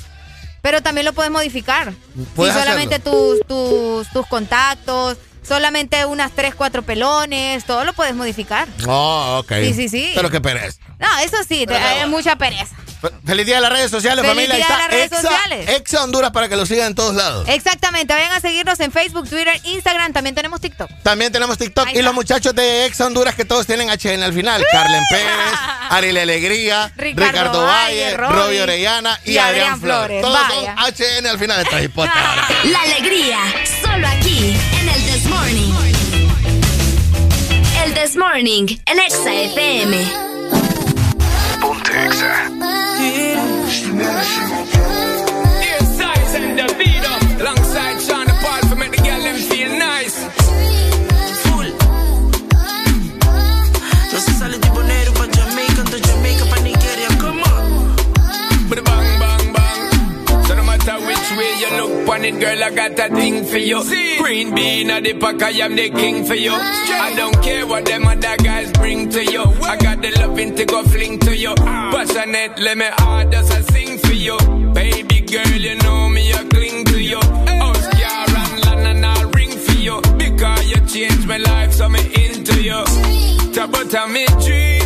Pero 0.61 0.83
también 0.83 1.05
lo 1.05 1.13
puedes 1.13 1.31
modificar. 1.31 1.93
Si 1.93 2.25
Puedes 2.35 2.55
solamente 2.55 2.99
tus, 2.99 3.41
tus, 3.47 4.09
tus 4.11 4.27
contactos, 4.27 5.19
solamente 5.47 6.05
unas 6.07 6.33
tres, 6.33 6.55
cuatro 6.55 6.83
pelones, 6.83 7.65
todo 7.65 7.85
lo 7.85 7.93
puedes 7.93 8.15
modificar. 8.15 8.69
Oh, 8.87 9.41
ok. 9.43 9.53
Sí, 9.63 9.75
sí, 9.75 9.89
sí. 9.89 10.13
Pero 10.15 10.31
qué 10.31 10.41
pereza. 10.41 10.79
No, 10.99 11.19
eso 11.19 11.37
sí, 11.49 11.67
te- 11.67 11.75
hay 11.77 12.09
mucha 12.09 12.37
pereza. 12.37 12.75
Fe- 13.03 13.11
Feliz 13.27 13.45
día 13.45 13.57
de 13.57 13.61
las 13.61 13.73
redes 13.73 13.91
sociales, 13.91 14.25
Feliz 14.25 14.47
familia. 14.49 14.57
Día 14.57 14.67
de 14.77 14.83
las 14.83 14.91
redes 14.91 15.13
Exa, 15.13 15.21
sociales. 15.23 15.69
Exa 15.69 16.05
Honduras 16.05 16.31
para 16.31 16.49
que 16.49 16.57
lo 16.57 16.65
sigan 16.65 16.87
en 16.89 16.95
todos 16.95 17.15
lados. 17.15 17.47
Exactamente, 17.49 18.15
vayan 18.15 18.33
a 18.33 18.41
seguirnos 18.41 18.81
en 18.81 18.91
Facebook, 18.93 19.29
Twitter, 19.29 19.61
Instagram, 19.65 20.13
también 20.15 20.35
tenemos 20.35 20.61
TikTok. 20.61 20.89
También 21.03 21.31
tenemos 21.33 21.59
TikTok 21.59 21.89
Ahí 21.89 21.95
y 21.95 21.97
está. 21.99 22.07
los 22.07 22.15
muchachos 22.15 22.55
de 22.55 22.87
Exa 22.87 23.07
Honduras 23.07 23.35
que 23.35 23.45
todos 23.45 23.67
tienen 23.67 23.89
HN 23.91 24.23
al 24.23 24.33
final. 24.33 24.65
Carlen 24.73 25.03
Pérez, 25.11 25.29
Ariel 25.91 26.17
Alegría, 26.17 26.93
Ricardo 26.97 27.31
Ricardo, 27.33 27.67
Valle, 27.67 28.17
Robbie 28.17 28.37
Robbie 28.43 28.61
Orellana 28.63 29.21
y, 29.25 29.33
y 29.33 29.39
Adrián, 29.39 29.75
Adrián 29.75 29.81
Flores. 29.81 30.21
Flores. 30.21 30.23
Todos 30.23 30.49
Vaya. 30.49 30.77
son 30.77 30.95
HN 31.23 31.27
al 31.27 31.39
final 31.39 31.65
de 31.65 31.85
esta. 31.85 32.05
La 32.65 32.81
alegría, 32.81 33.39
solo 33.83 34.07
aquí, 34.09 34.57
en 34.81 34.84
This 35.15 35.29
Morning. 35.29 35.73
El 37.85 37.95
This 37.95 38.17
Morning, 38.17 38.67
en 38.85 38.99
Exa 38.99 39.33
FM. 39.33 39.95
Ponte 41.61 41.93
Exa. 42.05 42.51
Earsides 45.71 46.35
and 46.35 46.59
the 46.59 46.75
beat. 46.79 47.05
Alongside 47.41 48.01
Sean 48.01 48.27
Paul 48.43 48.69
for 48.69 48.75
make 48.75 48.91
the 48.91 49.03
girl 49.05 49.23
them 49.23 49.37
feel 49.37 49.71
nice. 49.79 50.17
Full. 51.45 51.71
No 54.13 54.19
se 54.19 54.33
sale 54.33 54.59
tipo 54.59 54.83
negro 54.83 55.04
way 61.37 61.53
you 61.61 61.71
look 61.77 62.09
on 62.09 62.25
it, 62.25 62.41
girl, 62.41 62.65
I 62.65 62.71
got 62.71 62.99
a 62.99 63.15
thing 63.15 63.45
for 63.45 63.59
you. 63.59 63.83
Green 64.23 64.55
bean 64.55 64.91
at 64.91 65.05
the 65.05 65.15
pack, 65.15 65.43
I 65.43 65.51
am 65.65 65.77
the 65.77 65.91
king 65.91 66.25
for 66.25 66.35
you. 66.35 66.53
I 66.53 67.13
don't 67.17 67.43
care 67.43 67.67
what 67.67 67.85
them 67.85 68.07
other 68.07 68.37
guys 68.37 68.71
bring 68.73 69.11
to 69.11 69.25
you. 69.25 69.43
I 69.43 69.77
got 69.77 70.03
the 70.03 70.11
loving 70.21 70.55
to 70.57 70.65
go 70.65 70.83
fling 70.85 71.19
to 71.21 71.37
you. 71.37 71.55
Passionate, 71.55 72.59
let 72.59 72.77
me 72.79 72.87
hard 72.99 73.35
as 73.35 73.51
I 73.51 73.61
sing 73.73 73.99
for 73.99 74.13
you. 74.13 74.37
Baby 74.73 75.21
girl, 75.21 75.53
you 75.67 75.77
know 75.77 76.09
me, 76.09 76.33
I 76.33 76.45
cling 76.45 76.85
to 76.87 77.01
you. 77.01 77.21
House, 77.21 77.87
car, 78.01 78.27
and 78.29 78.65
land, 78.65 78.87
and 78.89 79.07
I'll 79.07 79.31
ring 79.31 79.51
for 79.51 79.79
you. 79.79 80.01
Because 80.17 80.67
you 80.71 80.81
changed 80.87 81.27
my 81.27 81.39
life, 81.39 81.73
so 81.73 81.89
me 81.89 82.01
into 82.15 82.63
you. 82.63 82.83
About 83.65 84.11
me 84.11 84.27
dream, 84.45 84.84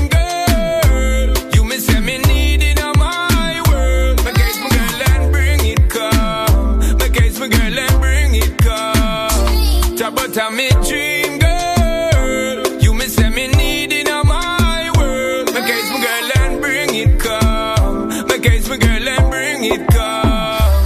about 10.39 10.55
me 10.55 10.69
dream, 10.87 11.39
girl. 11.41 12.81
You 12.81 12.95
me 12.95 13.07
say 13.07 13.29
me 13.29 13.49
need 13.49 13.93
it 13.93 14.07
my 14.07 14.93
world. 14.97 15.53
My 15.53 15.61
case, 15.67 15.91
my 15.91 15.99
girl, 16.07 16.31
and 16.43 16.61
bring 16.61 16.95
it 16.95 17.19
come. 17.19 18.09
My 18.29 18.39
case, 18.39 18.69
my 18.69 18.77
girl, 18.77 19.09
and 19.09 19.31
bring 19.33 19.65
it 19.65 19.85
come. 19.89 20.79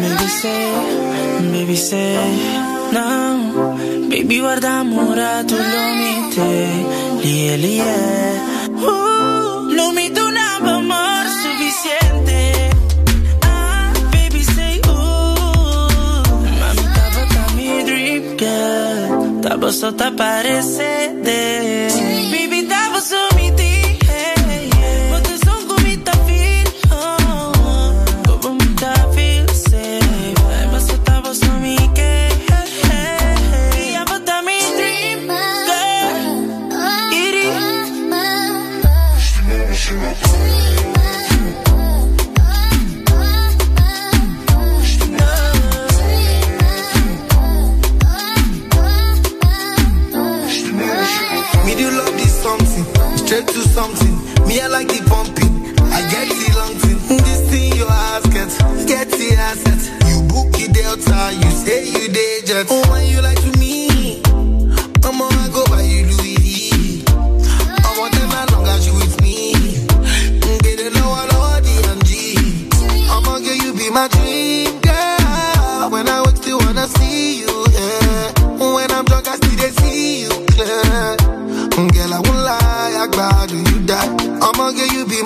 Baby 0.00 0.28
say, 0.40 1.52
baby 1.52 1.76
say, 1.76 2.14
no. 2.92 4.08
Baby 4.10 4.36
guarda 4.40 4.80
amore, 4.80 5.44
tu 5.48 5.56
lo 5.56 5.82
mite, 5.94 5.99
lie, 7.40 7.56
lie. 7.56 7.82
Uh, 8.68 9.72
no 9.74 9.92
mi 9.92 10.10
tu 10.10 10.20
amor 10.20 11.24
suficiente. 11.42 12.70
Ah, 13.42 13.92
baby 14.12 14.42
say, 14.42 14.80
uh. 14.86 16.22
Mami, 16.60 16.84
tava 16.96 17.22
tá 17.34 17.44
mi 17.56 17.84
dream 17.84 18.36
girl. 18.36 19.40
Tava 19.42 19.72
só 19.72 19.92
tá 19.92 20.10
parecendo. 20.10 21.20
Me 54.50 54.60
I 54.60 54.66
like 54.66 54.88
the 54.88 54.98
pumping, 55.06 55.78
I 55.94 56.02
get 56.10 56.26
the 56.26 56.50
long 56.58 56.74
thing. 56.82 56.98
This 57.22 57.48
thing 57.50 57.70
your 57.76 57.86
ass 57.86 58.26
get, 58.34 58.50
get 58.88 59.08
the 59.08 59.38
asset. 59.38 59.78
You 60.10 60.26
book 60.26 60.50
the 60.50 60.66
delta, 60.74 61.30
you 61.38 61.50
say 61.52 61.86
you 61.86 62.08
day 62.10 62.40
jet. 62.44 62.66
Oh, 62.68 62.82
when 62.90 63.06
you 63.06 63.22
like 63.22 63.39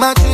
my 0.05 0.13
dream 0.13 0.34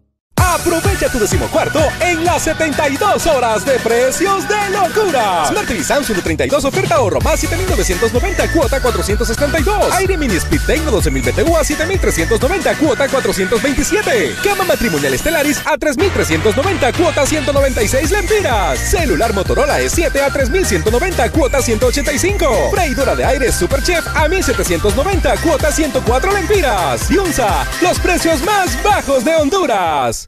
Aprovecha 0.53 1.09
tu 1.09 1.17
decimocuarto 1.17 1.79
en 2.01 2.25
las 2.25 2.43
72 2.43 3.25
horas 3.25 3.63
de 3.63 3.79
precios 3.79 4.45
de 4.49 4.69
locura. 4.69 5.45
Smart 5.47 5.65
TV 5.65 5.81
Samsung 5.81 6.17
de 6.17 6.21
32 6.21 6.65
oferta 6.65 6.95
ahorro 6.95 7.21
más 7.21 7.39
7,990 7.39 8.51
cuota 8.51 8.81
472. 8.81 9.93
Aire 9.93 10.17
Mini 10.17 10.35
Split 10.35 10.61
Tecno 10.65 10.91
12,000 10.91 11.23
BTU 11.23 11.55
a 11.55 11.63
7,390 11.63 12.75
cuota 12.75 13.07
427. 13.07 14.35
Cama 14.43 14.65
matrimonial 14.65 15.17
Stellaris 15.17 15.61
a 15.65 15.77
3,390 15.77 16.93
cuota 16.93 17.25
196 17.25 18.11
lempiras. 18.11 18.77
Celular 18.77 19.33
Motorola 19.33 19.79
E7 19.79 20.21
a 20.21 20.33
3,190 20.33 21.31
cuota 21.31 21.61
185. 21.61 22.71
Freidora 22.71 23.15
de 23.15 23.23
aire 23.23 23.51
Super 23.53 23.81
Chef 23.81 24.05
a 24.13 24.27
1,790 24.27 25.37
cuota 25.37 25.71
104 25.71 26.33
lempiras. 26.33 27.09
Y 27.09 27.17
UNSA, 27.17 27.65
los 27.81 27.97
precios 27.99 28.43
más 28.43 28.77
bajos 28.83 29.23
de 29.23 29.33
Honduras. 29.37 30.27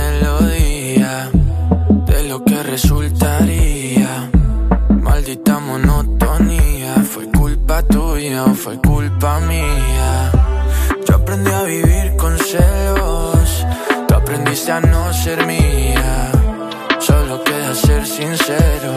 tuya 8.41 8.51
o 8.51 8.55
fue 8.55 8.77
culpa 8.77 9.39
mía. 9.41 10.31
Yo 11.07 11.15
aprendí 11.15 11.51
a 11.51 11.63
vivir 11.63 12.15
con 12.17 12.37
celos, 12.37 13.65
tú 14.07 14.13
aprendiste 14.13 14.71
a 14.71 14.79
no 14.79 15.13
ser 15.13 15.45
mía. 15.45 16.31
Solo 16.99 17.43
queda 17.43 17.73
ser 17.73 18.05
sincero. 18.05 18.93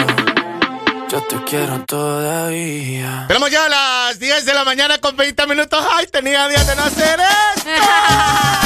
Yo 1.09 1.23
te 1.23 1.37
quiero 1.45 1.81
todavía. 1.85 3.27
Tenemos 3.29 3.51
ya 3.51 3.67
a 3.67 3.69
las 3.69 4.19
10 4.19 4.45
de 4.47 4.55
la 4.55 4.65
mañana 4.65 4.99
con 4.99 5.17
20 5.17 5.47
minutos. 5.47 5.85
¡Ay, 5.97 6.07
tenía 6.07 6.49
días 6.49 6.67
de 6.67 6.77
no 6.77 6.83
hacer 6.83 7.21
esto! 7.21 7.71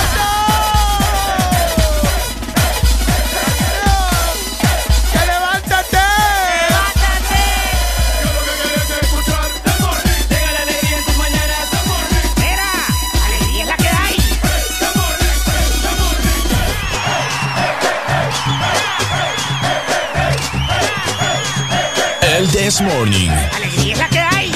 This 22.69 22.83
Morning. 22.83 23.31
Alegría 23.31 23.95
es 23.95 23.99
la 23.99 24.09
que 24.11 24.19
hay. 24.19 24.53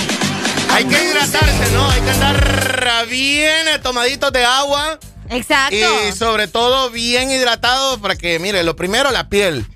Hay 0.71 0.85
que 0.85 1.03
hidratarse, 1.03 1.73
¿no? 1.73 1.89
Hay 1.89 2.01
que 2.03 2.11
andar 2.11 3.07
bien 3.09 3.67
tomaditos 3.83 4.31
de 4.35 4.45
agua. 4.45 4.99
Exacto. 5.31 5.77
Y 5.77 6.13
sobre 6.13 6.47
todo 6.47 6.91
bien 6.91 7.31
hidratado 7.31 7.99
para 8.03 8.15
que, 8.15 8.39
mire, 8.39 8.65
lo 8.65 8.77
primero, 8.77 9.11
la 9.13 9.31
piel. 9.31 9.67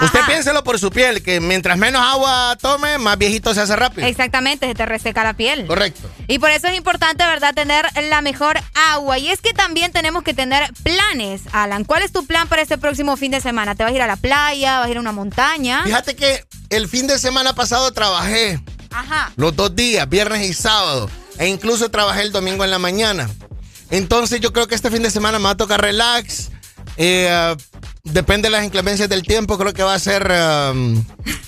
Usted 0.00 0.20
piénselo 0.26 0.64
por 0.64 0.78
su 0.78 0.90
piel, 0.90 1.22
que 1.22 1.40
mientras 1.40 1.78
menos 1.78 2.02
agua 2.02 2.56
tome, 2.60 2.98
más 2.98 3.16
viejito 3.16 3.54
se 3.54 3.60
hace 3.60 3.76
rápido. 3.76 4.06
Exactamente, 4.06 4.66
se 4.66 4.74
te 4.74 4.86
reseca 4.86 5.22
la 5.22 5.34
piel. 5.34 5.66
Correcto. 5.66 6.10
Y 6.26 6.38
por 6.38 6.50
eso 6.50 6.66
es 6.66 6.76
importante, 6.76 7.24
¿verdad?, 7.24 7.54
tener 7.54 7.86
la 8.10 8.20
mejor 8.20 8.60
agua. 8.92 9.18
Y 9.18 9.28
es 9.28 9.40
que 9.40 9.52
también 9.52 9.92
tenemos 9.92 10.22
que 10.24 10.34
tener 10.34 10.72
planes, 10.82 11.42
Alan. 11.52 11.84
¿Cuál 11.84 12.02
es 12.02 12.12
tu 12.12 12.26
plan 12.26 12.48
para 12.48 12.62
este 12.62 12.76
próximo 12.76 13.16
fin 13.16 13.30
de 13.30 13.40
semana? 13.40 13.74
¿Te 13.74 13.84
vas 13.84 13.92
a 13.92 13.94
ir 13.94 14.02
a 14.02 14.06
la 14.06 14.16
playa? 14.16 14.78
¿Vas 14.80 14.88
a 14.88 14.90
ir 14.90 14.96
a 14.96 15.00
una 15.00 15.12
montaña? 15.12 15.82
Fíjate 15.84 16.16
que 16.16 16.44
el 16.70 16.88
fin 16.88 17.06
de 17.06 17.18
semana 17.18 17.54
pasado 17.54 17.92
trabajé 17.92 18.60
Ajá. 18.90 19.32
los 19.36 19.54
dos 19.54 19.76
días, 19.76 20.08
viernes 20.08 20.42
y 20.48 20.54
sábado. 20.54 21.08
E 21.38 21.46
incluso 21.48 21.90
trabajé 21.90 22.22
el 22.22 22.32
domingo 22.32 22.64
en 22.64 22.70
la 22.70 22.78
mañana. 22.78 23.28
Entonces 23.90 24.40
yo 24.40 24.52
creo 24.52 24.66
que 24.66 24.74
este 24.74 24.90
fin 24.90 25.02
de 25.02 25.10
semana 25.10 25.38
me 25.38 25.44
va 25.44 25.50
a 25.50 25.56
tocar 25.56 25.80
relax. 25.80 26.50
Eh, 26.96 27.56
depende 28.04 28.46
de 28.48 28.50
las 28.50 28.64
inclemencias 28.64 29.08
del 29.08 29.22
tiempo, 29.22 29.56
creo 29.56 29.72
que 29.72 29.82
va 29.82 29.94
a 29.94 29.98
ser 29.98 30.30
um, 30.30 31.02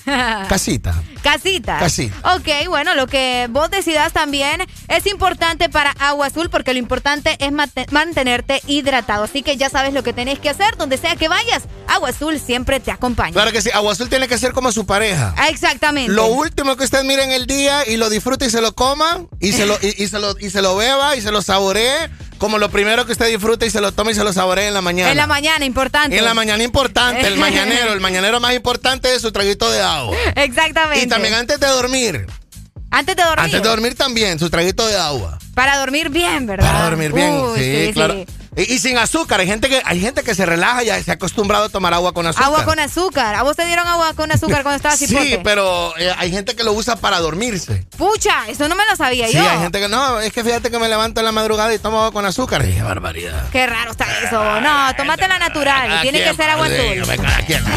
casita. 0.49 0.95
Casita. 1.21 1.77
Casita. 1.77 2.35
Ok, 2.35 2.67
bueno, 2.67 2.95
lo 2.95 3.05
que 3.05 3.47
vos 3.51 3.69
decidas 3.69 4.11
también 4.11 4.61
es 4.87 5.05
importante 5.05 5.69
para 5.69 5.91
Agua 5.91 6.27
Azul 6.27 6.49
porque 6.49 6.73
lo 6.73 6.79
importante 6.79 7.37
es 7.39 7.51
mantenerte 7.91 8.61
hidratado. 8.65 9.25
Así 9.25 9.43
que 9.43 9.55
ya 9.55 9.69
sabes 9.69 9.93
lo 9.93 10.03
que 10.03 10.13
tenés 10.13 10.39
que 10.39 10.49
hacer, 10.49 10.77
donde 10.77 10.97
sea 10.97 11.15
que 11.15 11.27
vayas, 11.27 11.63
Agua 11.87 12.09
Azul 12.09 12.39
siempre 12.39 12.79
te 12.79 12.89
acompaña. 12.91 13.33
Claro 13.33 13.51
que 13.51 13.61
sí, 13.61 13.69
Agua 13.71 13.91
Azul 13.91 14.09
tiene 14.09 14.27
que 14.27 14.37
ser 14.39 14.53
como 14.53 14.71
su 14.71 14.85
pareja. 14.87 15.35
Ah, 15.37 15.49
Exactamente. 15.49 16.11
Lo 16.11 16.27
último 16.27 16.75
que 16.75 16.85
usted 16.85 17.03
mire 17.03 17.23
en 17.23 17.31
el 17.31 17.45
día 17.45 17.87
y 17.87 17.97
lo 17.97 18.09
disfrute 18.09 18.45
y 18.45 18.49
se 18.49 18.61
lo 18.61 18.73
coma 18.73 19.25
y 19.39 19.51
se 19.51 19.65
lo, 19.67 19.77
y, 19.81 20.03
y 20.03 20.07
se 20.07 20.17
lo, 20.17 20.35
y 20.39 20.49
se 20.49 20.61
lo 20.63 20.75
beba 20.75 21.15
y 21.15 21.21
se 21.21 21.31
lo 21.31 21.41
saboree 21.43 22.09
como 22.37 22.57
lo 22.57 22.69
primero 22.69 23.05
que 23.05 23.11
usted 23.11 23.27
disfrute 23.27 23.65
y 23.65 23.69
se 23.69 23.81
lo 23.81 23.91
tome 23.91 24.11
y 24.11 24.15
se 24.15 24.23
lo 24.23 24.33
saboree 24.33 24.67
en 24.67 24.73
la 24.73 24.81
mañana. 24.81 25.11
En 25.11 25.17
la 25.17 25.27
mañana, 25.27 25.65
importante. 25.65 26.17
En 26.17 26.25
la 26.25 26.33
mañana 26.33 26.63
importante, 26.63 27.27
el 27.27 27.37
mañanero, 27.39 27.93
el 27.93 27.99
mañanero 27.99 28.39
más 28.39 28.53
importante 28.53 29.13
es 29.13 29.21
su 29.21 29.31
traguito 29.31 29.69
de 29.71 29.81
agua. 29.81 30.15
Exactamente. 30.35 31.03
Y 31.03 31.07
también 31.07 31.33
antes 31.33 31.59
de 31.59 31.67
dormir. 31.67 32.25
Antes 32.89 33.15
de 33.15 33.23
dormir. 33.23 33.39
Antes 33.45 33.61
de 33.61 33.69
dormir 33.69 33.95
también, 33.95 34.39
su 34.39 34.49
traguito 34.49 34.87
de 34.87 34.95
agua. 34.95 35.37
Para 35.53 35.77
dormir 35.77 36.09
bien, 36.09 36.45
¿verdad? 36.47 36.71
Para 36.71 36.85
dormir 36.85 37.11
bien, 37.13 37.33
Uy, 37.33 37.59
sí, 37.59 37.93
claro. 37.93 38.13
sí. 38.13 38.25
Y, 38.57 38.73
y 38.73 38.79
sin 38.79 38.97
azúcar, 38.97 39.39
hay 39.39 39.47
gente 39.47 39.69
que 39.69 39.81
hay 39.85 39.99
gente 40.01 40.23
que 40.23 40.33
se 40.35 40.45
relaja 40.45 40.83
y 40.83 41.03
se 41.03 41.11
ha 41.11 41.13
acostumbrado 41.13 41.65
a 41.65 41.69
tomar 41.69 41.93
agua 41.93 42.11
con 42.13 42.25
azúcar. 42.25 42.45
Agua 42.47 42.65
con 42.65 42.79
azúcar. 42.79 43.35
¿A 43.35 43.43
vos 43.43 43.55
te 43.55 43.65
dieron 43.65 43.87
agua 43.87 44.13
con 44.15 44.31
azúcar 44.31 44.63
cuando 44.63 44.77
estabas 44.77 44.97
Sí, 44.99 45.07
cipote? 45.07 45.39
pero 45.43 45.95
eh, 45.97 46.11
hay 46.17 46.31
gente 46.31 46.55
que 46.55 46.63
lo 46.63 46.73
usa 46.73 46.95
para 46.95 47.19
dormirse. 47.19 47.85
Pucha, 47.97 48.47
eso 48.49 48.67
no 48.67 48.75
me 48.75 48.83
lo 48.89 48.95
sabía 48.95 49.27
Sí, 49.27 49.33
yo. 49.37 49.47
hay 49.47 49.59
gente 49.59 49.79
que 49.79 49.87
no, 49.87 50.19
es 50.19 50.33
que 50.33 50.43
fíjate 50.43 50.71
que 50.71 50.79
me 50.79 50.89
levanto 50.89 51.21
en 51.21 51.25
la 51.25 51.31
madrugada 51.31 51.73
y 51.73 51.79
tomo 51.79 51.97
agua 51.99 52.11
con 52.11 52.25
azúcar. 52.25 52.63
Qué 52.65 52.81
barbaridad. 52.81 53.49
Qué 53.51 53.67
raro 53.67 53.91
está 53.91 54.05
eso. 54.23 54.59
No, 54.61 54.95
tomate 54.95 55.27
la 55.27 55.37
natural. 55.39 56.01
Tiene 56.01 56.23
que 56.23 56.33
ser 56.33 56.49
agua 56.49 56.65
azul. 56.65 57.03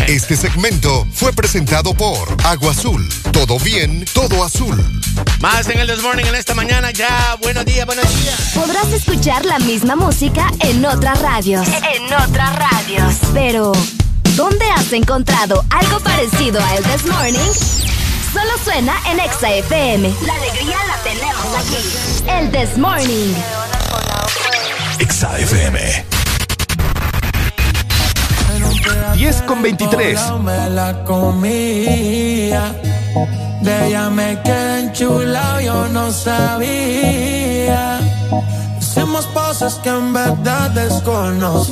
Este 0.08 0.36
segmento 0.36 1.06
fue 1.12 1.32
presentado 1.32 1.92
por 1.94 2.36
Agua 2.44 2.70
Azul. 2.72 3.06
Todo 3.32 3.58
bien, 3.58 4.04
todo 4.14 4.42
azul. 4.44 4.76
Más 5.40 5.68
en 5.68 5.78
el 5.78 5.88
This 5.88 6.02
Morning 6.02 6.24
en 6.24 6.34
esta 6.34 6.54
mañana 6.54 6.90
ya. 6.90 7.36
Buenos 7.42 7.64
días, 7.64 7.84
buenos 7.86 8.04
días. 8.22 8.52
Podrás 8.54 8.92
escuchar 8.92 9.44
la 9.44 9.58
misma 9.58 9.96
música 9.96 10.46
en 10.60 10.69
otras 10.78 11.20
radios. 11.20 11.66
En 11.68 12.04
otras 12.14 12.56
radios. 12.56 13.14
Pero, 13.34 13.72
¿dónde 14.36 14.64
has 14.70 14.92
encontrado 14.92 15.64
algo 15.68 15.98
parecido 16.00 16.62
a 16.62 16.76
El 16.76 16.84
This 16.84 17.06
Morning? 17.06 17.50
Solo 18.32 18.50
suena 18.62 18.94
en 19.10 19.18
Exa 19.18 19.50
FM. 19.50 20.14
La 20.24 20.34
alegría 20.34 20.76
la 20.86 20.96
tenemos 21.02 21.46
aquí. 21.56 21.76
El 22.28 22.50
This 22.52 22.78
Morning. 22.78 23.34
Exa 25.00 25.38
FM. 25.40 26.04
10 29.14 29.42
con 29.42 29.62
23. 29.62 30.20
Me 30.44 30.70
la 30.70 31.04
comía. 31.04 32.72
De 33.60 33.88
ella 33.88 34.08
me 34.08 34.40
quedé 34.42 34.80
enchulado, 34.80 35.60
yo 35.60 35.88
no 35.88 36.12
sabía. 36.12 37.98
Hicimos 38.90 39.24
cosas 39.26 39.74
que 39.84 39.88
en 39.88 40.12
verdad 40.12 40.68
desconocía. 40.70 41.68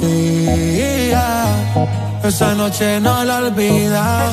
Esa 2.23 2.55
noche 2.55 3.01
no 3.01 3.25
la 3.25 3.39
olvida. 3.39 4.31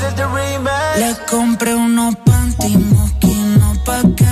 Le 0.96 1.16
compré 1.28 1.74
unos 1.74 2.16
panty 2.18 2.78
moquinos 2.78 3.80
pa' 3.80 4.04
que 4.16 4.25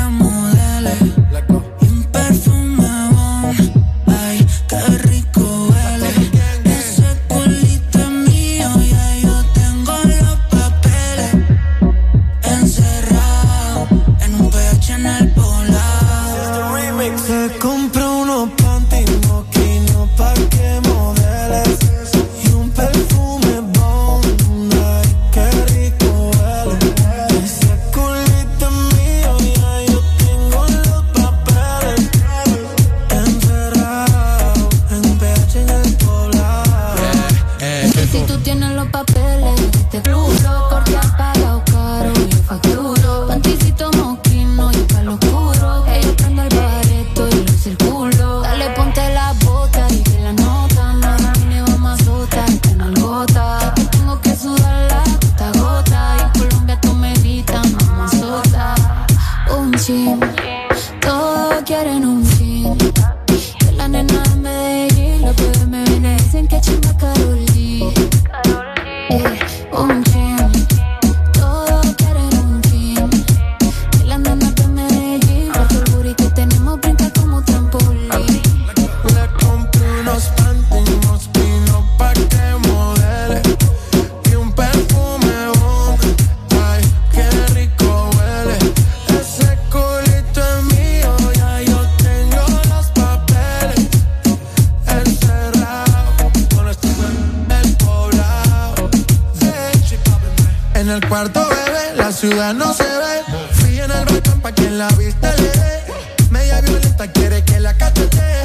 ciudad 102.30 102.53
no 102.53 102.74
se 102.74 102.84
ve. 102.84 103.16
Fui 103.52 103.80
en 103.80 103.92
el 103.92 104.06
balcón 104.06 104.40
pa' 104.40 104.53
quien 104.53 104.77
la 104.77 104.88
vista 104.92 105.35
le 105.35 105.50
dé. 105.50 105.84
Media 106.30 106.61
violenta 106.61 107.06
quiere 107.11 107.43
que 107.43 107.60
la 107.60 107.74
cachete. 107.74 108.42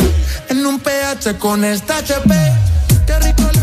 En 0.49 0.67
un 0.67 0.81
PH 0.81 1.39
con 1.39 1.65
esta 1.65 1.99
HP. 1.99 2.35
Qué 3.07 3.19
rico 3.21 3.58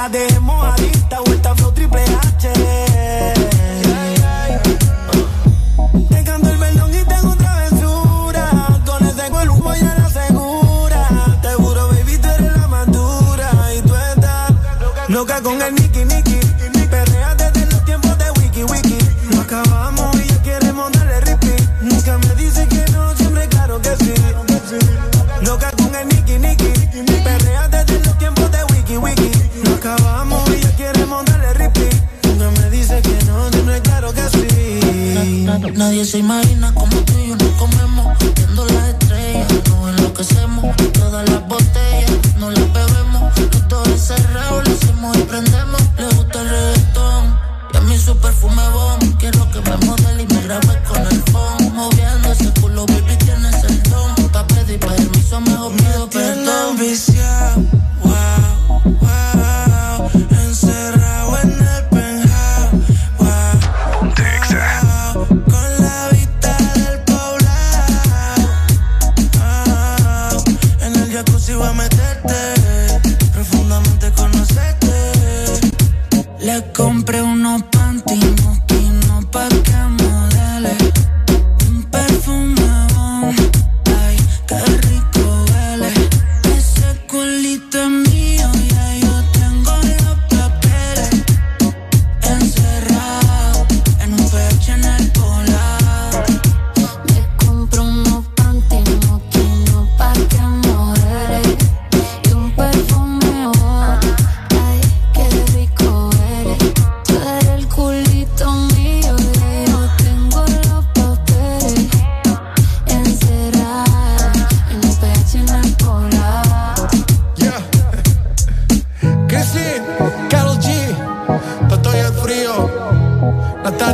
la 0.00 0.08
de 0.08 0.39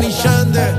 nişandı 0.00 0.74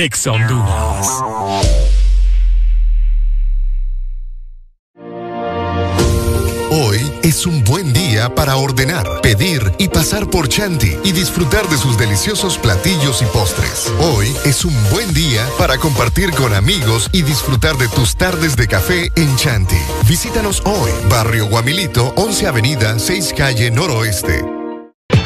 Exondumas. 0.00 1.06
Hoy 6.70 7.12
es 7.22 7.44
un 7.44 7.62
buen 7.64 7.92
día 7.92 8.34
para 8.34 8.56
ordenar, 8.56 9.20
pedir 9.20 9.60
y 9.76 9.88
pasar 9.88 10.30
por 10.30 10.48
Chanti 10.48 10.96
y 11.04 11.12
disfrutar 11.12 11.68
de 11.68 11.76
sus 11.76 11.98
deliciosos 11.98 12.56
platillos 12.56 13.20
y 13.20 13.26
postres. 13.26 13.92
Hoy 13.98 14.34
es 14.46 14.64
un 14.64 14.74
buen 14.90 15.12
día 15.12 15.46
para 15.58 15.76
compartir 15.76 16.30
con 16.30 16.54
amigos 16.54 17.10
y 17.12 17.20
disfrutar 17.20 17.76
de 17.76 17.88
tus 17.88 18.16
tardes 18.16 18.56
de 18.56 18.68
café 18.68 19.12
en 19.16 19.36
Chanti. 19.36 19.76
Visítanos 20.08 20.62
hoy, 20.64 20.90
Barrio 21.10 21.46
Guamilito, 21.46 22.14
11 22.16 22.46
Avenida, 22.46 22.98
6 22.98 23.34
Calle 23.36 23.70
Noroeste 23.70 24.59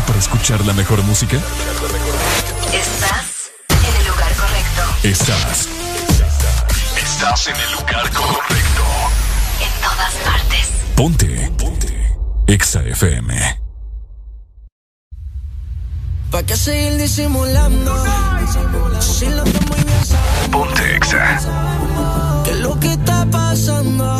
para 0.00 0.18
escuchar 0.18 0.64
la 0.66 0.72
mejor 0.72 1.02
música? 1.04 1.36
Estás 2.72 3.50
en 3.70 3.96
el 4.00 4.06
lugar 4.06 4.32
correcto. 4.34 4.82
Estás. 5.02 5.68
Estás 6.96 7.46
en 7.46 7.56
el 7.56 7.72
lugar 7.72 8.10
correcto. 8.10 8.84
En 9.60 9.80
todas 9.80 10.12
partes. 10.24 10.72
Ponte. 10.96 11.52
Ponte. 11.56 12.16
Exa 12.46 12.82
FM. 12.82 13.60
¿Para 16.30 16.46
qué 16.46 16.56
seguir 16.56 16.96
disimulando? 16.98 18.04
Ponte 20.50 20.96
Exa. 20.96 21.40
¿Qué 22.44 22.50
es 22.50 22.58
lo 22.58 22.78
que 22.78 22.92
está 22.92 23.24
pasando? 23.30 24.16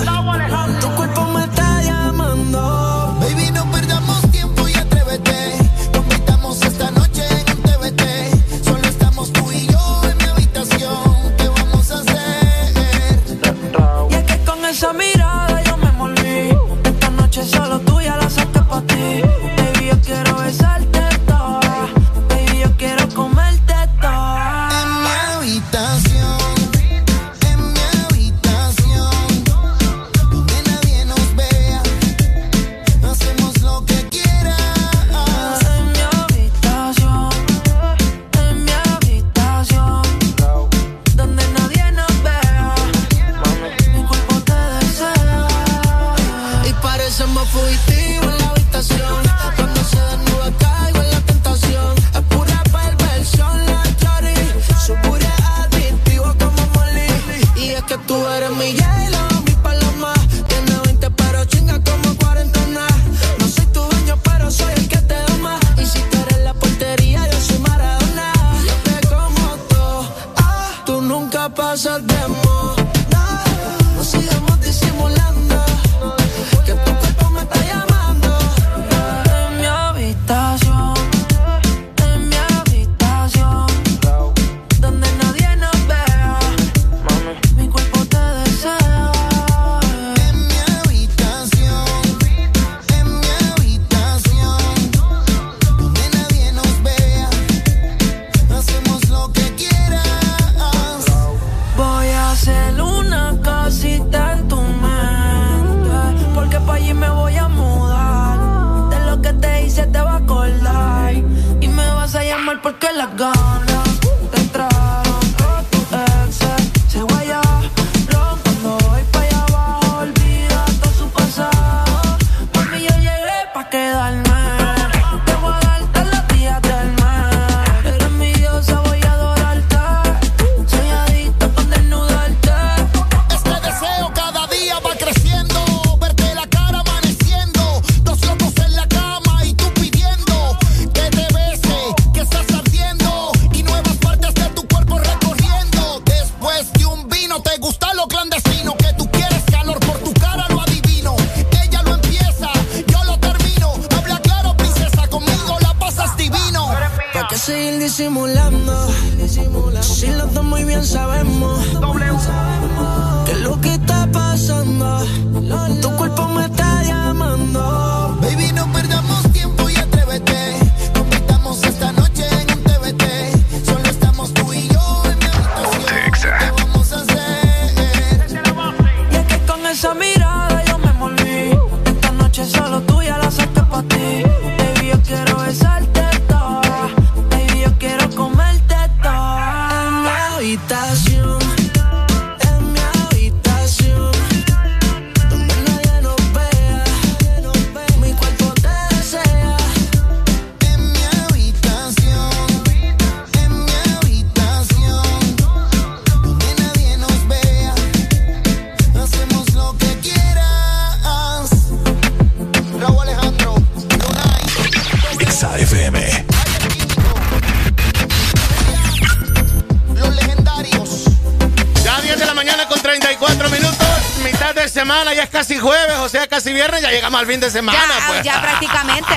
al 227.16 227.26
fin 227.26 227.40
de 227.40 227.50
semana. 227.50 227.78
Ya, 227.78 228.06
pues. 228.08 228.22
ya 228.22 228.40
prácticamente. 228.40 229.14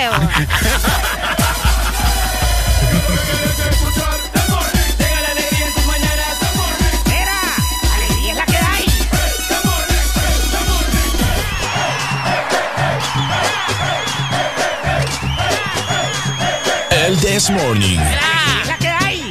El 17.06 17.18
This 17.18 17.50
Morning. 17.50 17.98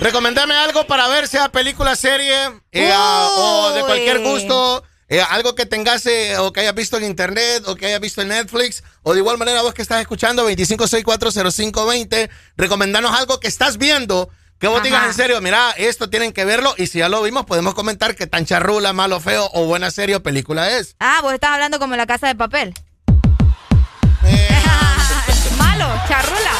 Recomendame 0.02 0.56
algo 0.56 0.85
para 0.85 1.08
ver, 1.08 1.28
sea 1.28 1.50
película, 1.50 1.96
serie 1.96 2.35
eh, 2.72 2.94
o 2.96 3.72
de 3.74 3.82
cualquier 3.82 4.19
gusto 4.19 4.84
eh, 5.09 5.22
algo 5.22 5.56
que 5.56 5.65
tengas 5.65 6.06
eh, 6.06 6.38
o 6.38 6.53
que 6.53 6.59
hayas 6.61 6.75
visto 6.75 6.97
en 6.97 7.03
internet 7.03 7.63
o 7.67 7.75
que 7.75 7.88
hayas 7.88 7.99
visto 7.99 8.22
en 8.22 8.27
Netflix 8.29 8.83
o 9.03 9.13
de 9.13 9.19
igual 9.19 9.38
manera 9.38 9.61
vos 9.63 9.74
que 9.74 9.81
estás 9.81 9.99
escuchando 10.01 10.47
25640520 10.49 12.29
recomendanos 12.58 13.11
algo 13.17 13.40
que 13.40 13.47
estás 13.47 13.77
viendo 13.77 14.29
que 14.59 14.67
vos 14.67 14.77
Ajá. 14.77 14.85
digas 14.85 15.06
en 15.08 15.13
serio 15.13 15.42
mira 15.42 15.72
esto 15.77 16.09
tienen 16.09 16.31
que 16.33 16.45
verlo 16.45 16.74
y 16.77 16.88
si 16.88 16.99
ya 16.99 17.09
lo 17.09 17.22
vimos 17.24 17.45
podemos 17.45 17.74
comentar 17.74 18.15
qué 18.15 18.27
tan 18.27 18.45
charrula 18.45 18.93
malo 18.93 19.19
feo 19.19 19.49
o 19.53 19.65
buena 19.65 19.90
serie 19.92 20.15
o 20.15 20.24
película 20.24 20.69
es 20.77 20.95
Ah, 20.99 21.19
vos 21.22 21.33
estás 21.33 21.51
hablando 21.51 21.79
como 21.79 21.95
la 21.95 22.06
casa 22.06 22.27
de 22.27 22.35
papel. 22.35 22.74
Eh. 24.25 24.47
Malo, 25.58 25.88
charrula, 26.08 26.51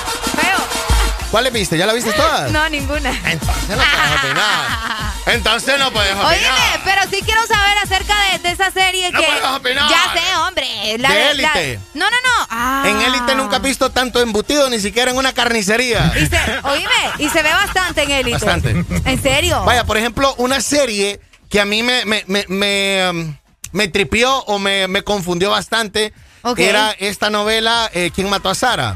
feo. 1.30 1.32
¿cuáles 1.32 1.54
viste? 1.54 1.78
¿ya 1.78 1.86
la 1.86 1.94
viste 1.94 2.12
todas? 2.14 2.52
No, 2.60 2.68
ninguna. 2.70 3.12
entonces 3.26 3.70
no 3.70 3.76
puedes 3.78 4.20
opinar 4.20 5.14
entonces 5.28 5.80
no 5.80 5.92
puedes 5.92 6.12
opinar 6.14 6.28
Oíme, 6.34 6.82
pero 6.86 7.02
sí 7.12 7.22
quiero 7.24 7.46
saber 7.48 7.78
acerca 7.84 8.16
de, 8.32 8.40
de 8.40 8.50
esa 8.52 8.72
serie 8.72 9.12
No 9.12 9.20
que. 9.20 9.26
puedes 9.28 9.44
opinar. 9.46 9.90
Ya 9.90 10.14
sé, 10.14 10.36
hombre. 10.48 10.68
La 10.98 11.10
De 11.10 11.20
la- 11.20 11.32
élite. 11.32 11.80
No, 11.94 12.06
no, 12.06 12.16
no. 12.18 12.48
Ah. 12.50 12.84
En 12.88 13.00
élite 13.02 13.36
nunca 13.36 13.58
has 13.58 13.62
visto 13.62 13.92
tanto 13.92 14.22
embutido 14.22 14.70
ni 14.70 14.80
siquiera 14.80 15.12
en 15.12 15.18
una 15.18 15.34
carnicería 15.34 16.12
Y 16.20 16.26
se, 16.26 16.40
oíme, 16.64 16.90
y 17.20 17.30
se 17.30 17.44
ve 17.44 17.52
bastante 17.54 18.04
en 18.04 18.12
élite. 18.12 18.34
Bastante. 18.46 18.86
¿En 19.06 19.22
serio? 19.22 19.64
Vaya, 19.66 19.84
por 19.84 19.98
ejemplo, 19.98 20.34
una 20.38 20.62
serie 20.62 21.20
que 21.50 21.60
a 21.60 21.66
mí 21.66 21.84
me, 21.84 22.06
me, 22.06 22.24
me, 22.28 22.46
me, 22.48 23.10
um, 23.12 23.36
me 23.72 23.88
tripió 23.88 24.36
o 24.46 24.58
me, 24.60 24.88
me 24.88 25.04
confundió 25.04 25.52
bastante 25.52 26.14
Ok. 26.42 26.60
era 26.60 26.92
esta 26.92 27.30
novela 27.30 27.90
eh, 27.94 28.12
¿Quién 28.16 28.30
mató 28.30 28.50
a 28.50 28.56
Sara? 28.56 28.96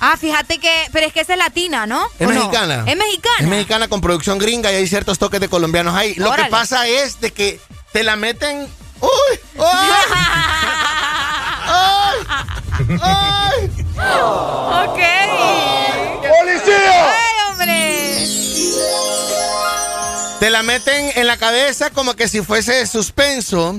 Ah, 0.00 0.16
fíjate 0.16 0.58
que. 0.58 0.88
Pero 0.92 1.06
es 1.06 1.12
que 1.12 1.20
esa 1.20 1.32
es 1.32 1.38
latina, 1.38 1.86
¿no? 1.86 2.06
Es 2.18 2.28
mexicana. 2.28 2.84
Es 2.86 2.96
mexicana. 2.96 3.36
Es 3.40 3.46
mexicana 3.46 3.88
con 3.88 4.00
producción 4.00 4.38
gringa 4.38 4.70
y 4.72 4.76
hay 4.76 4.86
ciertos 4.86 5.18
toques 5.18 5.40
de 5.40 5.48
colombianos 5.48 5.94
ahí. 5.94 6.14
Lo 6.14 6.28
Órale. 6.30 6.44
que 6.44 6.50
pasa 6.50 6.86
es 6.86 7.20
de 7.20 7.32
que 7.32 7.60
te 7.92 8.02
la 8.02 8.16
meten... 8.16 8.68
¡Uy! 9.00 9.08
¡Uy! 9.56 9.64
¡Ay! 11.64 12.14
¡Ay! 13.02 13.70
ok. 14.84 15.00
¡Policía! 16.38 17.10
¡Ay, 17.10 17.34
hombre! 17.50 18.26
Te 20.40 20.50
la 20.50 20.62
meten 20.62 21.12
en 21.16 21.26
la 21.26 21.36
cabeza 21.36 21.90
como 21.90 22.14
que 22.14 22.28
si 22.28 22.40
fuese 22.42 22.86
suspenso. 22.86 23.76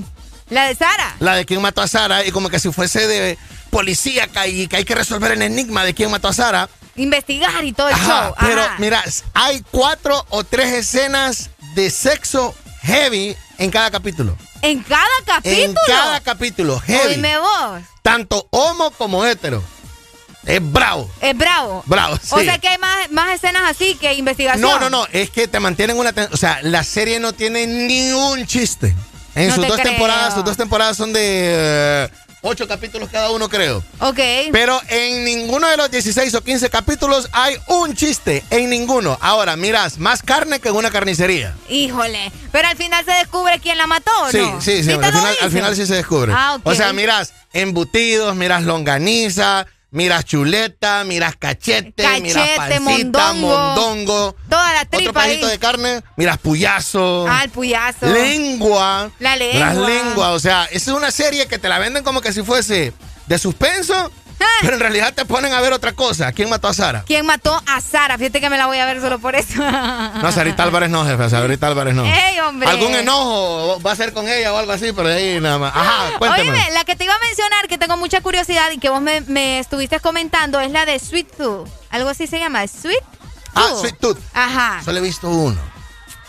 La 0.50 0.66
de 0.66 0.74
Sara. 0.74 1.16
La 1.20 1.34
de 1.36 1.44
quién 1.46 1.62
mató 1.62 1.80
a 1.80 1.88
Sara 1.88 2.24
y 2.26 2.30
como 2.32 2.48
que 2.50 2.58
si 2.58 2.70
fuese 2.72 3.06
de 3.06 3.38
policíaca 3.70 4.46
y 4.46 4.66
que 4.66 4.76
hay 4.78 4.84
que 4.84 4.94
resolver 4.94 5.32
el 5.32 5.42
enigma 5.42 5.84
de 5.84 5.94
quién 5.94 6.10
mató 6.10 6.28
a 6.28 6.32
Sara. 6.32 6.68
Investigar 6.96 7.64
y 7.64 7.72
todo 7.72 7.88
el 7.88 7.94
Ajá, 7.94 8.26
show. 8.26 8.34
pero 8.40 8.62
mira, 8.78 9.02
hay 9.32 9.64
cuatro 9.70 10.26
o 10.28 10.44
tres 10.44 10.72
escenas 10.72 11.50
de 11.74 11.88
sexo 11.88 12.54
heavy 12.82 13.36
en 13.58 13.70
cada 13.70 13.90
capítulo. 13.90 14.36
En 14.62 14.82
cada 14.82 15.06
capítulo. 15.24 15.64
En 15.64 15.74
cada 15.86 16.20
capítulo, 16.20 16.80
heavy. 16.80 17.14
Oíme 17.14 17.38
vos. 17.38 17.80
Tanto 18.02 18.46
homo 18.50 18.90
como 18.90 19.24
hetero. 19.24 19.62
Es 20.44 20.60
bravo. 20.60 21.10
Es 21.20 21.36
bravo. 21.36 21.82
Bravo, 21.86 22.18
O 22.30 22.40
sea 22.40 22.58
que 22.58 22.68
hay 22.68 22.78
más, 22.78 23.10
más 23.10 23.34
escenas 23.34 23.62
así 23.70 23.94
que 23.94 24.12
investigación. 24.14 24.62
No, 24.62 24.80
no, 24.80 24.90
no, 24.90 25.06
es 25.12 25.30
que 25.30 25.46
te 25.48 25.60
mantienen 25.60 25.98
una... 25.98 26.12
O 26.32 26.36
sea, 26.36 26.60
la 26.62 26.82
serie 26.82 27.20
no 27.20 27.32
tiene 27.34 27.66
ni 27.66 28.10
un 28.12 28.46
chiste. 28.46 28.94
En 29.34 29.48
No 29.48 29.54
sus 29.56 29.66
dos 29.66 29.76
creo. 29.78 29.90
temporadas, 29.92 30.34
sus 30.34 30.44
dos 30.44 30.56
temporadas 30.56 30.96
son 30.96 31.12
de 31.12 31.20
eh, 31.24 32.08
ocho 32.42 32.66
capítulos 32.66 33.08
cada 33.10 33.30
uno, 33.30 33.48
creo. 33.48 33.82
Ok. 34.00 34.18
Pero 34.50 34.80
en 34.88 35.24
ninguno 35.24 35.68
de 35.68 35.76
los 35.76 35.90
16 35.90 36.34
o 36.34 36.42
15 36.42 36.68
capítulos 36.70 37.28
hay 37.32 37.56
un 37.68 37.94
chiste. 37.94 38.42
En 38.50 38.70
ninguno. 38.70 39.18
Ahora, 39.20 39.56
miras, 39.56 39.98
más 39.98 40.22
carne 40.22 40.58
que 40.60 40.68
en 40.70 40.76
una 40.76 40.90
carnicería. 40.90 41.54
Híjole. 41.68 42.32
Pero 42.50 42.68
al 42.68 42.76
final 42.76 43.04
se 43.04 43.12
descubre 43.12 43.60
quién 43.60 43.78
la 43.78 43.86
mató, 43.86 44.10
¿o 44.24 44.30
Sí, 44.30 44.38
no? 44.38 44.60
sí, 44.60 44.82
sí. 44.82 44.88
te 44.88 44.94
Al 44.94 45.12
final, 45.12 45.26
al 45.26 45.32
dicen? 45.34 45.50
final 45.52 45.76
sí 45.76 45.86
se 45.86 45.94
descubre. 45.94 46.32
Ah, 46.34 46.54
ok. 46.56 46.66
O 46.66 46.74
sea, 46.74 46.92
miras 46.92 47.32
embutidos, 47.52 48.34
miras 48.34 48.64
longaniza, 48.64 49.66
miras 49.90 50.24
chuleta, 50.24 51.04
miras 51.04 51.36
cachete, 51.36 52.20
miras 52.20 52.48
Cachete, 52.56 52.80
pancita, 52.80 53.32
mondongo. 53.32 53.58
mondongo. 53.58 54.36
Toda 54.48 54.72
la 54.72 54.82
Otro 54.82 54.98
tripa 54.98 55.22
ahí. 55.22 55.28
pedacito 55.30 55.46
de 55.48 55.58
carne, 55.58 56.02
miras 56.16 56.38
puyazo. 56.38 57.26
Ah, 57.28 57.44
el 57.44 57.50
puyazo. 57.50 58.06
Lengua. 58.06 59.10
La 59.18 59.36
lengua. 59.36 59.60
Las 59.60 59.76
lenguas. 59.76 60.30
O 60.30 60.40
sea, 60.40 60.64
esa 60.66 60.90
es 60.90 60.96
una 60.96 61.10
serie 61.10 61.46
que 61.46 61.58
te 61.58 61.68
la 61.68 61.78
venden 61.78 62.02
como 62.04 62.20
que 62.20 62.32
si 62.32 62.42
fuese 62.42 62.92
de 63.26 63.38
suspenso, 63.38 64.10
pero 64.62 64.74
en 64.74 64.80
realidad 64.80 65.12
te 65.14 65.24
ponen 65.24 65.52
a 65.52 65.60
ver 65.60 65.72
otra 65.72 65.92
cosa. 65.92 66.32
¿Quién 66.32 66.48
mató 66.50 66.68
a 66.68 66.74
Sara? 66.74 67.04
¿Quién 67.06 67.26
mató 67.26 67.60
a 67.66 67.80
Sara? 67.80 68.18
Fíjate 68.18 68.40
que 68.40 68.50
me 68.50 68.58
la 68.58 68.66
voy 68.66 68.78
a 68.78 68.86
ver 68.86 69.00
solo 69.00 69.18
por 69.18 69.34
eso. 69.36 69.62
No, 69.62 70.32
Sarita 70.32 70.62
Álvarez 70.62 70.90
no, 70.90 71.04
jefe. 71.06 71.28
Sarita 71.30 71.66
Álvarez 71.66 71.94
no. 71.94 72.04
¡Ey, 72.04 72.38
hombre! 72.40 72.68
Algún 72.68 72.94
enojo 72.94 73.80
va 73.84 73.92
a 73.92 73.96
ser 73.96 74.12
con 74.12 74.28
ella 74.28 74.52
o 74.52 74.56
algo 74.58 74.72
así, 74.72 74.92
pero 74.92 75.08
ahí 75.08 75.40
nada 75.40 75.58
más. 75.58 75.72
Ajá, 75.74 76.18
cuénteme. 76.18 76.50
Oíme, 76.50 76.70
la 76.72 76.84
que 76.84 76.96
te 76.96 77.04
iba 77.04 77.14
a 77.14 77.18
mencionar, 77.18 77.68
que 77.68 77.78
tengo 77.78 77.96
mucha 77.96 78.20
curiosidad 78.20 78.70
y 78.70 78.78
que 78.78 78.88
vos 78.90 79.00
me, 79.00 79.20
me 79.22 79.58
estuviste 79.58 80.00
comentando, 80.00 80.60
es 80.60 80.70
la 80.70 80.86
de 80.86 80.98
Sweet 80.98 81.36
Tooth. 81.36 81.68
Algo 81.90 82.08
así 82.10 82.26
se 82.26 82.38
llama, 82.38 82.66
Sweet 82.66 83.02
Ah, 83.54 83.66
Tooth. 83.68 83.80
Sweet 83.80 83.98
Tooth. 83.98 84.18
Ajá. 84.32 84.80
Solo 84.84 84.98
he 84.98 85.02
visto 85.02 85.28
uno. 85.28 85.60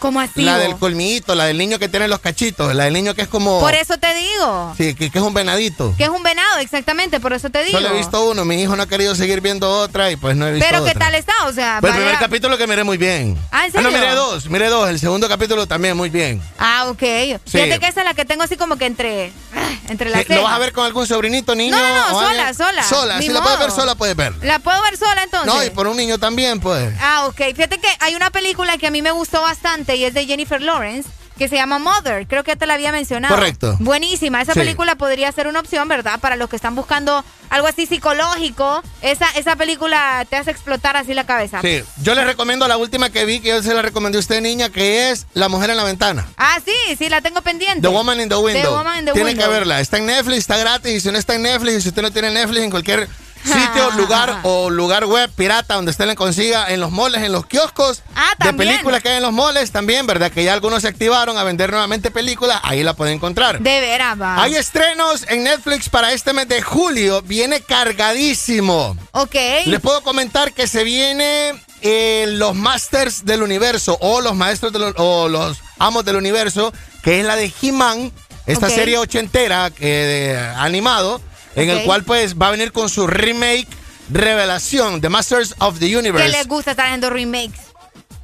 ¿Cómo 0.01 0.19
así? 0.19 0.41
La 0.41 0.57
del 0.57 0.77
colmillito, 0.77 1.35
la 1.35 1.45
del 1.45 1.59
niño 1.59 1.77
que 1.77 1.87
tiene 1.87 2.07
los 2.07 2.19
cachitos, 2.19 2.73
la 2.73 2.85
del 2.85 2.93
niño 2.93 3.13
que 3.13 3.21
es 3.21 3.27
como... 3.27 3.59
Por 3.59 3.75
eso 3.75 3.99
te 3.99 4.11
digo. 4.15 4.73
Sí, 4.75 4.95
que, 4.95 5.11
que 5.11 5.19
es 5.19 5.23
un 5.23 5.33
venadito. 5.35 5.93
Que 5.95 6.05
es 6.05 6.09
un 6.09 6.23
venado, 6.23 6.57
exactamente, 6.57 7.19
por 7.19 7.33
eso 7.33 7.51
te 7.51 7.63
digo. 7.63 7.77
Solo 7.77 7.93
he 7.93 7.97
visto 7.97 8.23
uno, 8.27 8.43
mi 8.43 8.59
hijo 8.59 8.75
no 8.75 8.81
ha 8.81 8.87
querido 8.87 9.13
seguir 9.13 9.41
viendo 9.41 9.69
otra 9.71 10.09
y 10.09 10.15
pues 10.15 10.35
no 10.35 10.47
he 10.47 10.53
visto 10.53 10.67
Pero 10.67 10.83
¿qué 10.83 10.95
tal 10.95 11.13
está? 11.13 11.33
O 11.45 11.53
sea, 11.53 11.77
Pues 11.81 11.93
el 11.93 11.99
primer 11.99 12.17
capítulo 12.19 12.57
que 12.57 12.65
miré 12.65 12.83
muy 12.83 12.97
bien. 12.97 13.37
Ah, 13.51 13.67
¿en 13.67 13.73
no, 13.73 13.81
serio? 13.83 13.91
miré 13.99 14.15
dos, 14.15 14.49
miré 14.49 14.69
dos. 14.69 14.89
El 14.89 14.99
segundo 14.99 15.29
capítulo 15.29 15.67
también 15.67 15.95
muy 15.95 16.09
bien. 16.09 16.41
Ah, 16.57 16.85
ok. 16.89 16.99
Sí. 16.99 17.37
Fíjate 17.45 17.79
que 17.79 17.87
esa 17.87 18.01
es 18.01 18.05
la 18.07 18.15
que 18.15 18.25
tengo 18.25 18.41
así 18.41 18.57
como 18.57 18.77
que 18.77 18.87
entre, 18.87 19.31
ah, 19.55 19.69
entre 19.89 20.09
las 20.09 20.25
Sí, 20.25 20.33
¿Lo 20.33 20.41
vas 20.41 20.53
a 20.53 20.57
ver 20.59 20.73
con 20.73 20.83
algún 20.85 21.05
sobrinito, 21.05 21.53
niño? 21.53 21.77
No, 21.77 21.81
no, 21.83 21.95
no, 22.07 22.19
sola, 22.21 22.29
alguien? 22.47 22.55
sola. 22.55 22.83
Sola, 22.83 23.19
Ni 23.19 23.27
si 23.27 23.31
la 23.33 23.41
puedes 23.43 23.59
ver 23.59 23.69
modo. 23.69 23.79
sola, 23.79 23.93
puedes 23.95 24.15
ver. 24.15 24.33
¿La 24.41 24.57
puedo 24.57 24.81
ver 24.81 24.97
sola 24.97 25.21
entonces? 25.23 25.53
No, 25.53 25.63
y 25.63 25.69
por 25.69 25.85
un 25.85 25.95
niño 25.97 26.17
también, 26.17 26.59
pues. 26.59 26.91
Ah, 26.99 27.27
ok. 27.27 27.37
Fíjate 27.55 27.77
que 27.77 27.87
hay 27.99 28.15
una 28.15 28.31
película 28.31 28.77
que 28.79 28.87
a 28.87 28.91
mí 28.91 29.03
me 29.03 29.11
gustó 29.11 29.41
bastante 29.43 29.90
y 29.95 30.03
es 30.05 30.13
de 30.13 30.25
Jennifer 30.25 30.61
Lawrence 30.61 31.09
que 31.37 31.47
se 31.47 31.55
llama 31.55 31.79
Mother. 31.79 32.27
Creo 32.27 32.43
que 32.43 32.55
te 32.55 32.67
la 32.67 32.75
había 32.75 32.91
mencionado. 32.91 33.33
Correcto. 33.33 33.75
Buenísima. 33.79 34.41
Esa 34.43 34.53
Sí. 34.53 34.59
película 34.59 34.93
podría 34.95 35.31
ser 35.31 35.47
una 35.47 35.59
opción, 35.59 35.87
¿verdad? 35.87 36.19
Para 36.19 36.35
los 36.35 36.49
que 36.49 36.55
están 36.55 36.75
buscando 36.75 37.23
algo 37.49 37.67
así 37.67 37.87
psicológico. 37.87 38.83
Esa, 39.01 39.27
esa 39.31 39.55
película 39.55 40.23
te 40.29 40.35
hace 40.35 40.51
explotar 40.51 40.97
así 40.97 41.15
la 41.15 41.25
cabeza. 41.25 41.61
Sí, 41.61 41.83
yo 42.03 42.13
les 42.13 42.25
recomiendo 42.25 42.67
la 42.67 42.77
última 42.77 43.09
que 43.09 43.25
vi, 43.25 43.39
que 43.39 43.49
yo 43.49 43.63
se 43.63 43.73
la 43.73 43.81
recomendé 43.81 44.17
a 44.17 44.19
usted, 44.19 44.39
niña, 44.41 44.69
que 44.69 45.09
es 45.09 45.25
La 45.33 45.49
Mujer 45.49 45.71
en 45.71 45.77
la 45.77 45.83
Ventana. 45.83 46.27
Ah, 46.37 46.59
sí, 46.63 46.95
sí, 46.97 47.09
la 47.09 47.21
tengo 47.21 47.41
pendiente. 47.41 47.81
The 47.81 47.87
Woman 47.87 48.21
in 48.21 48.29
the 48.29 48.35
Window. 48.35 48.61
The 48.61 48.69
Woman 48.69 48.99
in 48.99 49.05
the 49.05 49.11
Tiene 49.13 49.29
Window. 49.29 49.47
que 49.47 49.51
verla. 49.51 49.79
Está 49.81 49.97
en 49.97 50.05
Netflix, 50.05 50.37
está 50.39 50.57
gratis. 50.57 50.93
Y 50.93 50.99
si 51.01 51.11
no 51.11 51.17
está 51.17 51.33
en 51.33 51.41
Netflix, 51.41 51.77
y 51.77 51.81
si 51.81 51.89
usted 51.89 52.03
no 52.03 52.11
tiene 52.11 52.29
Netflix, 52.29 52.61
en 52.63 52.69
cualquier 52.69 53.07
sitio, 53.43 53.91
lugar 53.97 54.39
o 54.43 54.69
lugar 54.69 55.05
web 55.05 55.29
pirata 55.35 55.75
donde 55.75 55.91
usted 55.91 56.05
la 56.05 56.15
consiga, 56.15 56.67
en 56.71 56.79
los 56.79 56.91
moles, 56.91 57.21
en 57.23 57.31
los 57.31 57.45
kioscos 57.45 58.01
Ah, 58.15 58.33
de 58.39 58.53
películas 58.53 59.01
que 59.01 59.09
hay 59.09 59.17
en 59.17 59.23
los 59.23 59.31
moles, 59.33 59.71
también, 59.71 60.05
¿verdad? 60.07 60.31
Que 60.31 60.43
ya 60.43 60.53
algunos 60.53 60.81
se 60.81 60.87
activaron 60.87 61.37
a 61.37 61.43
vender 61.43 61.71
nuevamente 61.71 62.11
películas, 62.11 62.59
ahí 62.63 62.83
la 62.83 62.93
pueden 62.93 63.15
encontrar. 63.15 63.59
De 63.59 63.79
veras, 63.79 64.19
va. 64.21 64.41
Hay 64.41 64.55
estrenos 64.55 65.25
en 65.29 65.43
Netflix 65.43 65.89
para 65.89 66.11
este 66.13 66.33
mes 66.33 66.47
de 66.47 66.61
julio. 66.61 67.21
Viene 67.21 67.61
cargadísimo. 67.61 68.95
Ok. 69.11 69.35
Les 69.65 69.79
puedo 69.79 70.01
comentar 70.03 70.53
que 70.53 70.67
se 70.67 70.83
viene 70.83 71.53
eh, 71.81 72.25
los 72.29 72.55
Masters 72.55 73.25
del 73.25 73.41
Universo 73.43 73.97
o 74.01 74.21
los 74.21 74.35
Maestros 74.35 74.71
de 74.73 74.79
lo- 74.79 74.93
o 74.97 75.29
los 75.29 75.57
Amos 75.79 76.05
del 76.05 76.15
Universo, 76.17 76.71
que 77.03 77.19
es 77.19 77.25
la 77.25 77.35
de 77.35 77.51
He-Man, 77.61 78.11
esta 78.45 78.69
serie 78.69 78.97
ochentera 78.97 79.67
eh, 79.67 79.71
de- 79.79 80.39
animado, 80.61 81.21
en 81.55 81.69
el 81.69 81.83
cual 81.83 82.03
pues 82.03 82.35
va 82.37 82.47
a 82.47 82.51
venir 82.51 82.71
con 82.71 82.89
su 82.89 83.07
remake 83.07 83.67
Revelación, 84.09 84.99
The 85.01 85.09
Masters 85.09 85.55
of 85.59 85.79
the 85.79 85.95
Universe. 85.97 86.29
les 86.29 86.47
gusta 86.47 86.71
estar 86.71 86.85
haciendo 86.87 87.09
remakes. 87.09 87.59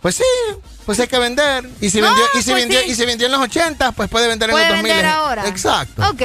Pues 0.02 0.16
sí, 0.16 0.24
pues 0.86 1.00
hay 1.00 1.08
que 1.08 1.18
vender. 1.20 1.68
Y 1.82 1.90
si, 1.90 2.00
No, 2.02 2.08
vendió, 2.08 2.26
y 2.36 2.38
si, 2.44 2.52
pues 2.52 2.62
vendió, 2.64 2.80
sí. 2.82 2.92
y 2.92 2.96
si 2.96 3.06
vendió 3.06 3.26
en 3.28 3.32
los 3.32 3.42
80, 3.42 3.92
pues 3.94 4.10
puede 4.10 4.28
vender 4.28 4.50
Puede 4.52 4.66
en 4.66 4.70
los 4.74 4.78
2000. 4.80 4.94
vender 4.96 5.12
ahora. 5.12 5.48
Exacto. 5.48 6.04
Ok. 6.10 6.22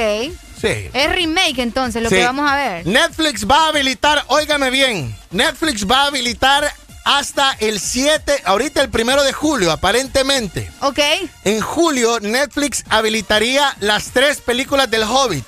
Sí. 0.61 0.89
Es 0.93 1.11
remake 1.15 1.59
entonces, 1.59 2.01
lo 2.03 2.09
Sí. 2.09 2.15
que 2.15 2.23
vamos 2.25 2.49
a 2.49 2.55
ver. 2.55 2.85
Netflix 2.87 3.45
va 3.49 3.65
a 3.65 3.67
habilitar, 3.69 4.23
óigame 4.27 4.69
bien, 4.69 5.15
Netflix 5.31 5.85
va 5.89 6.03
a 6.03 6.07
habilitar 6.07 6.71
hasta 7.03 7.51
el 7.59 7.79
7, 7.81 8.41
ahorita 8.45 8.81
el 8.81 8.89
primero 8.89 9.23
de 9.23 9.33
julio, 9.33 9.71
aparentemente. 9.71 10.71
Ok. 10.81 10.99
En 11.43 11.59
julio, 11.59 12.19
Netflix 12.21 12.83
habilitaría 12.89 13.75
las 13.81 14.11
tres 14.11 14.39
películas 14.39 14.89
del 14.89 15.03
Hobbit. 15.03 15.43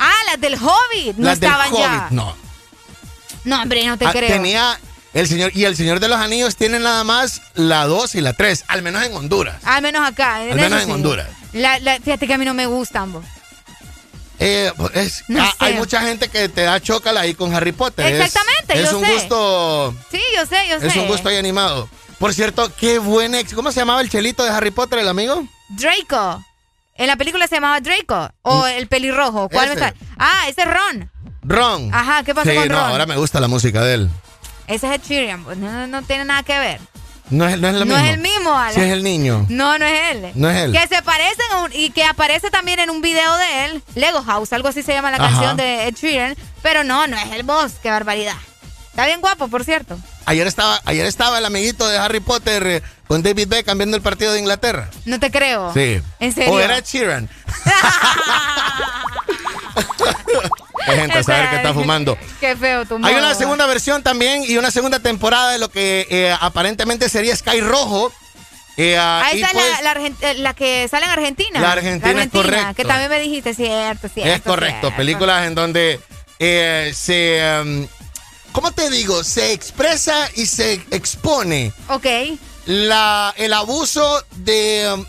Ah, 0.00 0.12
las 0.26 0.40
del 0.40 0.54
Hobbit. 0.54 1.16
No 1.16 1.26
las 1.26 1.38
del 1.40 1.50
estaban 1.50 1.70
Hobbit, 1.72 1.80
ya. 1.82 2.08
no. 2.10 2.34
No, 3.44 3.62
hombre, 3.62 3.86
no 3.86 3.96
te 3.96 4.06
Ah, 4.06 4.10
creo. 4.12 4.28
Tenía 4.28 4.78
el 5.14 5.28
señor, 5.28 5.50
y 5.54 5.64
el 5.64 5.76
Señor 5.76 5.98
de 6.00 6.08
los 6.08 6.18
Anillos 6.18 6.56
tiene 6.56 6.78
nada 6.78 7.04
más 7.04 7.42
la 7.54 7.86
2 7.86 8.14
y 8.14 8.20
la 8.20 8.32
3, 8.32 8.64
al 8.68 8.82
menos 8.82 9.02
en 9.04 9.14
Honduras. 9.14 9.56
Al 9.64 9.82
menos 9.82 10.06
acá. 10.06 10.36
Al 10.36 10.54
menos 10.54 10.80
en 10.80 10.86
sí. 10.86 10.92
Honduras. 10.92 11.28
La- 11.52 11.78
la- 11.80 11.98
fíjate 12.00 12.26
que 12.26 12.34
a 12.34 12.38
mí 12.38 12.44
no 12.44 12.54
me 12.54 12.66
gustan, 12.66 13.12
vos. 13.12 13.24
Eh, 14.38 14.72
es, 14.94 15.22
ah, 15.38 15.54
hay 15.58 15.74
mucha 15.74 16.00
gente 16.00 16.28
que 16.28 16.48
te 16.48 16.62
da 16.62 16.80
chócala 16.80 17.20
ahí 17.22 17.34
con 17.34 17.54
Harry 17.54 17.72
Potter. 17.72 18.06
Exactamente, 18.06 18.80
es, 18.80 18.92
un 18.92 19.04
sé. 19.04 19.12
gusto. 19.12 19.94
Sí, 20.10 20.20
yo 20.34 20.46
sé, 20.46 20.66
yo 20.68 20.80
sé. 20.80 20.86
Es 20.86 20.96
un 20.96 21.08
gusto 21.08 21.28
ahí 21.28 21.36
animado. 21.36 21.88
Por 22.18 22.32
cierto, 22.32 22.72
qué 22.76 22.98
buen 22.98 23.34
ex. 23.34 23.52
¿Cómo 23.52 23.70
se 23.72 23.80
llamaba 23.80 24.00
el 24.00 24.08
chelito 24.10 24.42
de 24.44 24.50
Harry 24.50 24.70
Potter, 24.70 24.98
el 25.00 25.08
amigo? 25.08 25.46
Draco. 25.68 26.42
En 27.00 27.06
la 27.06 27.16
película 27.16 27.46
se 27.48 27.54
llamaba 27.56 27.80
Draco. 27.80 28.30
O 28.42 28.66
el 28.66 28.86
pelirrojo. 28.86 29.48
¿Cuál 29.48 29.70
Ese. 29.70 29.94
Ah, 30.18 30.42
ese 30.48 30.60
es 30.62 30.68
Ron. 30.68 31.10
Ron. 31.42 31.94
Ajá, 31.94 32.22
¿qué 32.24 32.34
pasó 32.34 32.50
sí, 32.50 32.54
con 32.56 32.68
no, 32.68 32.74
Ron? 32.78 32.90
ahora 32.90 33.06
me 33.06 33.16
gusta 33.16 33.40
la 33.40 33.48
música 33.48 33.82
de 33.82 33.94
él. 33.94 34.10
Ese 34.66 34.86
es 34.86 34.92
Ed 35.00 35.02
Sheeran. 35.08 35.42
pues, 35.44 35.56
No, 35.56 35.72
no, 35.72 35.86
no 35.86 36.02
tiene 36.02 36.26
nada 36.26 36.42
que 36.42 36.58
ver. 36.58 36.78
No 37.30 37.46
es, 37.48 37.58
no 37.58 37.68
es 37.68 37.74
lo 37.74 37.80
no 37.80 37.86
mismo. 37.86 38.04
es 38.04 38.10
el 38.14 38.20
mismo, 38.20 38.52
Alan. 38.54 38.74
Sí 38.74 38.80
es 38.82 38.92
el 38.92 39.02
niño. 39.02 39.46
No, 39.48 39.78
no 39.78 39.86
es 39.86 40.10
él. 40.10 40.32
No 40.34 40.50
es 40.50 40.58
él. 40.58 40.72
Que 40.72 40.86
se 40.94 41.00
parecen 41.02 41.46
un- 41.64 41.72
y 41.72 41.90
que 41.90 42.04
aparece 42.04 42.50
también 42.50 42.80
en 42.80 42.90
un 42.90 43.00
video 43.00 43.36
de 43.38 43.64
él, 43.64 43.82
Lego 43.94 44.22
House, 44.22 44.52
algo 44.52 44.68
así 44.68 44.82
se 44.82 44.92
llama 44.92 45.10
la 45.10 45.16
Ajá. 45.18 45.28
canción 45.30 45.56
de 45.56 45.86
Ed 45.88 45.94
Sheeran, 45.94 46.36
pero 46.60 46.84
no, 46.84 47.06
no 47.06 47.16
es 47.16 47.30
el 47.32 47.44
boss, 47.44 47.74
qué 47.82 47.88
barbaridad. 47.90 48.34
Está 49.00 49.08
bien 49.08 49.22
guapo, 49.22 49.48
por 49.48 49.64
cierto. 49.64 49.98
Ayer 50.26 50.46
estaba, 50.46 50.78
ayer 50.84 51.06
estaba 51.06 51.38
el 51.38 51.46
amiguito 51.46 51.88
de 51.88 51.96
Harry 51.96 52.20
Potter 52.20 52.66
eh, 52.66 52.82
con 53.08 53.22
David 53.22 53.48
Beckham 53.48 53.78
viendo 53.78 53.96
el 53.96 54.02
partido 54.02 54.34
de 54.34 54.40
Inglaterra. 54.40 54.90
No 55.06 55.18
te 55.18 55.30
creo. 55.30 55.72
Sí. 55.72 56.02
¿En 56.18 56.34
serio? 56.34 56.52
O 56.52 56.60
era 56.60 56.80
Sheeran. 56.80 57.26
Qué 60.84 60.92
gente 60.92 61.18
a 61.18 61.22
saber 61.22 61.48
qué 61.48 61.56
está 61.56 61.72
fumando. 61.72 62.18
Qué 62.40 62.54
feo 62.56 62.84
tu 62.84 62.96
Hay 63.02 63.14
una 63.14 63.34
segunda 63.34 63.64
versión 63.64 64.02
también 64.02 64.44
y 64.46 64.58
una 64.58 64.70
segunda 64.70 64.98
temporada 64.98 65.52
de 65.52 65.58
lo 65.58 65.70
que 65.70 66.06
eh, 66.10 66.36
aparentemente 66.38 67.08
sería 67.08 67.34
Sky 67.34 67.62
Rojo. 67.62 68.12
Eh, 68.76 68.98
ah, 68.98 69.22
Ah, 69.24 69.30
esa 69.32 69.46
es 69.46 69.52
pues, 69.52 69.64
la, 69.82 69.94
la 69.94 70.06
eh, 70.06 70.34
la 70.34 70.52
que 70.52 70.86
sale 70.88 71.06
en 71.06 71.12
Argentina. 71.12 71.58
La 71.58 71.72
Argentina, 71.72 72.22
es 72.22 72.28
correcto. 72.28 72.74
Que 72.74 72.84
también 72.84 73.08
me 73.08 73.20
dijiste, 73.20 73.54
cierto, 73.54 74.08
cierto. 74.08 74.30
es 74.30 74.42
correcto, 74.42 74.80
cierto. 74.80 74.96
películas 74.98 75.46
en 75.46 75.54
donde 75.54 75.98
eh, 76.38 76.92
se... 76.94 77.40
um, 77.62 77.86
¿Cómo 78.52 78.72
te 78.72 78.90
digo? 78.90 79.22
Se 79.24 79.52
expresa 79.52 80.28
y 80.34 80.46
se 80.46 80.74
expone 80.90 81.72
Ok. 81.88 82.06
la, 82.66 83.32
el 83.36 83.52
abuso 83.52 84.24
de 84.36 84.90
um, 84.94 85.04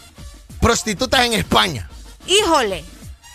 prostitutas 0.59 1.25
en 1.25 1.33
España. 1.33 1.89
Híjole. 2.27 2.83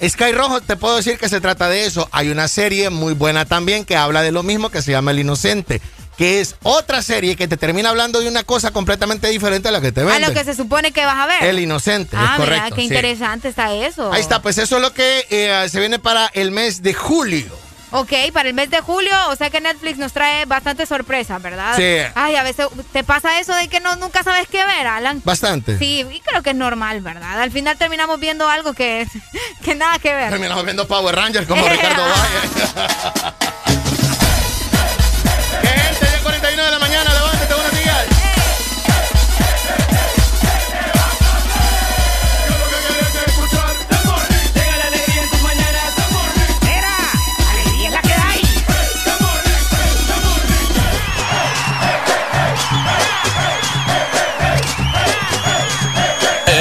Sky 0.06 0.32
Rojo, 0.32 0.60
te 0.60 0.76
puedo 0.76 0.96
decir 0.96 1.18
que 1.18 1.28
se 1.28 1.40
trata 1.40 1.68
de 1.68 1.86
eso. 1.86 2.08
Hay 2.12 2.28
una 2.28 2.48
serie 2.48 2.90
muy 2.90 3.14
buena 3.14 3.46
también 3.46 3.84
que 3.84 3.96
habla 3.96 4.22
de 4.22 4.30
lo 4.30 4.42
mismo 4.42 4.68
que 4.70 4.82
se 4.82 4.92
llama 4.92 5.10
El 5.10 5.20
Inocente, 5.20 5.80
que 6.18 6.40
es 6.40 6.54
otra 6.62 7.02
serie 7.02 7.34
que 7.34 7.48
te 7.48 7.56
termina 7.56 7.88
hablando 7.88 8.20
de 8.20 8.28
una 8.28 8.44
cosa 8.44 8.70
completamente 8.72 9.28
diferente 9.28 9.68
a 9.68 9.72
la 9.72 9.80
que 9.80 9.92
te 9.92 10.02
A 10.02 10.04
venden. 10.04 10.28
lo 10.28 10.34
que 10.38 10.44
se 10.44 10.54
supone 10.54 10.92
que 10.92 11.04
vas 11.04 11.16
a 11.18 11.26
ver. 11.26 11.42
El 11.44 11.58
Inocente, 11.60 12.14
Ah, 12.18 12.32
es 12.34 12.40
correcto. 12.40 12.64
mira, 12.64 12.76
qué 12.76 12.82
sí. 12.82 12.86
interesante 12.88 13.48
está 13.48 13.72
eso. 13.74 14.12
Ahí 14.12 14.20
está, 14.20 14.42
pues 14.42 14.58
eso 14.58 14.76
es 14.76 14.82
lo 14.82 14.92
que 14.92 15.26
eh, 15.30 15.66
se 15.70 15.80
viene 15.80 15.98
para 15.98 16.26
el 16.34 16.50
mes 16.50 16.82
de 16.82 16.92
julio. 16.92 17.46
Ok, 17.92 18.12
para 18.32 18.48
el 18.48 18.54
mes 18.54 18.68
de 18.70 18.80
julio, 18.80 19.14
o 19.28 19.36
sea 19.36 19.48
que 19.50 19.60
Netflix 19.60 19.96
nos 19.98 20.12
trae 20.12 20.44
bastante 20.44 20.86
sorpresa, 20.86 21.38
¿verdad? 21.38 21.76
Sí. 21.76 22.10
Ay, 22.14 22.34
a 22.34 22.42
veces 22.42 22.66
te 22.92 23.04
pasa 23.04 23.38
eso 23.38 23.54
de 23.54 23.68
que 23.68 23.80
no 23.80 23.94
nunca 23.96 24.22
sabes 24.22 24.48
qué 24.48 24.64
ver, 24.64 24.86
Alan. 24.86 25.22
Bastante. 25.24 25.78
Sí, 25.78 26.04
y 26.10 26.20
creo 26.20 26.42
que 26.42 26.50
es 26.50 26.56
normal, 26.56 27.00
¿verdad? 27.00 27.40
Al 27.40 27.52
final 27.52 27.76
terminamos 27.78 28.18
viendo 28.18 28.48
algo 28.48 28.72
que, 28.74 29.06
que 29.64 29.74
nada 29.74 29.98
que 29.98 30.12
ver. 30.12 30.30
Terminamos 30.30 30.64
viendo 30.64 30.86
Power 30.88 31.14
Rangers 31.14 31.46
como 31.46 31.66
Ricardo 31.68 32.02
Valle. 32.02 33.76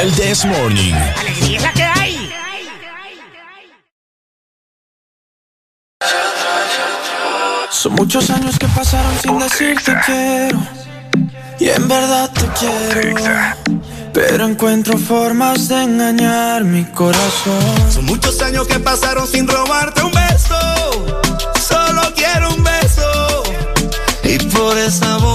El 0.06 0.14
This 0.14 0.46
Morning. 0.46 0.94
Alegría 0.94 1.58
es 1.58 1.64
la 1.64 1.74
que 1.74 1.84
hay. 1.84 2.32
Son 7.72 7.94
muchos 7.94 8.30
años 8.30 8.60
que 8.60 8.68
pasaron 8.68 9.18
sin 9.20 9.40
decirte 9.40 9.98
quiero. 10.06 10.60
Y 11.60 11.70
en 11.70 11.88
verdad 11.88 12.30
te 12.32 12.46
quiero. 12.60 13.18
Pero 14.14 14.46
encuentro 14.46 14.96
formas 15.00 15.70
de 15.70 15.82
engañar 15.82 16.64
mi 16.66 16.84
corazón. 16.84 17.92
Son 17.92 18.06
muchos 18.06 18.40
años 18.44 18.68
que 18.68 18.80
pasaron 18.80 19.28
sin 19.28 19.48
robarte 19.48 20.04
un 20.04 20.12
beso. 20.12 20.60
Solo 21.68 22.14
quiero 22.16 22.54
un 22.54 22.64
beso. 22.64 23.44
Y 24.24 24.38
por 24.54 24.78
esa 24.78 25.18
no 25.18 25.35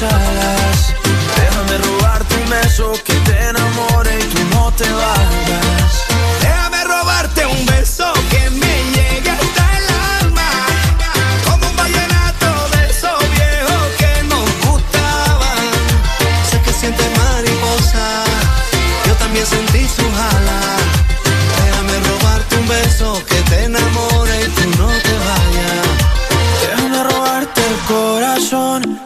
Déjame 0.00 1.78
robarte 1.78 2.34
un 2.34 2.50
beso 2.50 2.92
que 3.04 3.12
te 3.12 3.48
enamore 3.48 4.18
y 4.18 4.24
tú 4.24 4.40
no 4.52 4.72
te 4.72 4.90
vayas. 4.90 5.63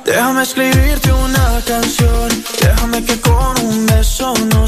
Déjame 0.04 0.42
escribirte 0.42 1.12
una 1.12 1.60
canción, 1.64 2.28
déjame 2.60 3.04
que 3.04 3.20
con 3.20 3.54
un 3.66 3.86
beso 3.86 4.34
nos 4.52 4.67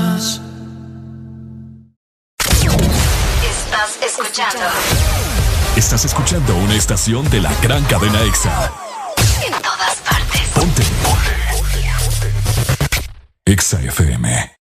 Escuchando. 4.05 4.59
Estás 5.75 6.05
escuchando 6.05 6.55
una 6.55 6.75
estación 6.75 7.29
de 7.29 7.41
la 7.41 7.53
gran 7.61 7.83
cadena 7.85 8.21
EXA. 8.23 8.71
En 9.45 9.53
todas 9.61 9.95
partes. 10.01 10.41
Ponte. 10.53 10.83
EXA 13.45 13.81
FM. 13.81 14.55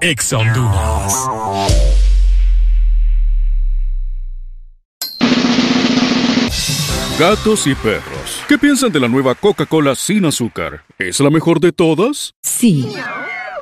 EXA 0.00 0.38
Honduras. 0.38 1.28
Gatos 7.18 7.66
y 7.66 7.74
perros. 7.74 8.42
¿Qué 8.48 8.58
piensan 8.58 8.90
de 8.90 8.98
la 8.98 9.06
nueva 9.06 9.34
Coca-Cola 9.34 9.94
sin 9.94 10.24
azúcar? 10.24 10.82
¿Es 10.98 11.20
la 11.20 11.30
mejor 11.30 11.60
de 11.60 11.70
todas? 11.72 12.34
Sí. 12.42 12.92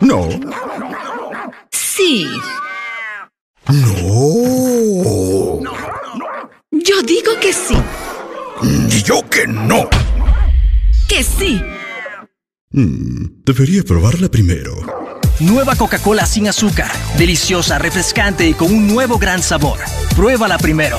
No. 0.01 0.29
Sí. 1.71 2.27
No. 3.69 5.61
Yo 6.73 7.03
digo 7.07 7.33
que 7.41 7.53
sí. 7.53 7.77
Y 8.63 9.03
yo 9.03 9.23
que 9.29 9.47
no. 9.47 9.89
Que 11.09 11.23
sí. 11.23 11.61
Mm, 12.73 13.43
debería 13.45 13.83
probarla 13.83 14.29
primero. 14.29 14.75
Nueva 15.41 15.75
Coca-Cola 15.77 16.27
sin 16.27 16.49
azúcar. 16.49 16.91
Deliciosa, 17.17 17.79
refrescante 17.79 18.47
y 18.49 18.55
con 18.55 18.73
un 18.73 18.87
nuevo 18.87 19.19
gran 19.19 19.43
sabor. 19.43 19.79
Pruébala 20.15 20.59
primero. 20.59 20.99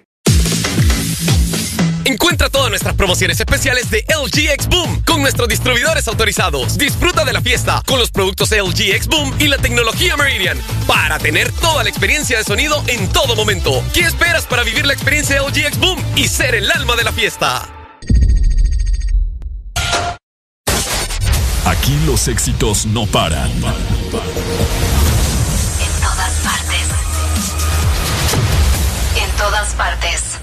Encuentra 2.05 2.49
todas 2.49 2.69
nuestras 2.69 2.95
promociones 2.95 3.39
especiales 3.39 3.89
de 3.91 4.03
LG 4.09 4.51
X 4.53 4.67
Boom 4.67 5.03
con 5.03 5.21
nuestros 5.21 5.47
distribuidores 5.47 6.07
autorizados. 6.07 6.77
Disfruta 6.77 7.23
de 7.23 7.33
la 7.33 7.41
fiesta 7.41 7.83
con 7.85 7.99
los 7.99 8.09
productos 8.11 8.51
LG 8.51 8.95
X 8.95 9.07
Boom 9.07 9.35
y 9.39 9.47
la 9.47 9.57
tecnología 9.57 10.17
Meridian 10.17 10.57
para 10.87 11.19
tener 11.19 11.51
toda 11.51 11.83
la 11.83 11.89
experiencia 11.89 12.37
de 12.37 12.43
sonido 12.43 12.83
en 12.87 13.07
todo 13.09 13.35
momento. 13.35 13.83
¿Qué 13.93 14.01
esperas 14.01 14.45
para 14.45 14.63
vivir 14.63 14.85
la 14.85 14.93
experiencia 14.93 15.41
LG 15.41 15.57
X 15.57 15.77
Boom 15.77 16.03
y 16.15 16.27
ser 16.27 16.55
el 16.55 16.71
alma 16.71 16.95
de 16.95 17.03
la 17.03 17.11
fiesta? 17.11 17.69
Aquí 21.65 21.97
los 22.05 22.27
éxitos 22.27 22.85
no 22.87 23.05
paran. 23.05 23.49
En 23.51 23.61
todas 26.01 26.33
partes. 26.43 26.87
En 29.15 29.29
todas 29.37 29.73
partes. 29.75 30.39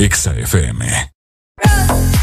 EXA 0.00 0.32
FM. 0.32 2.19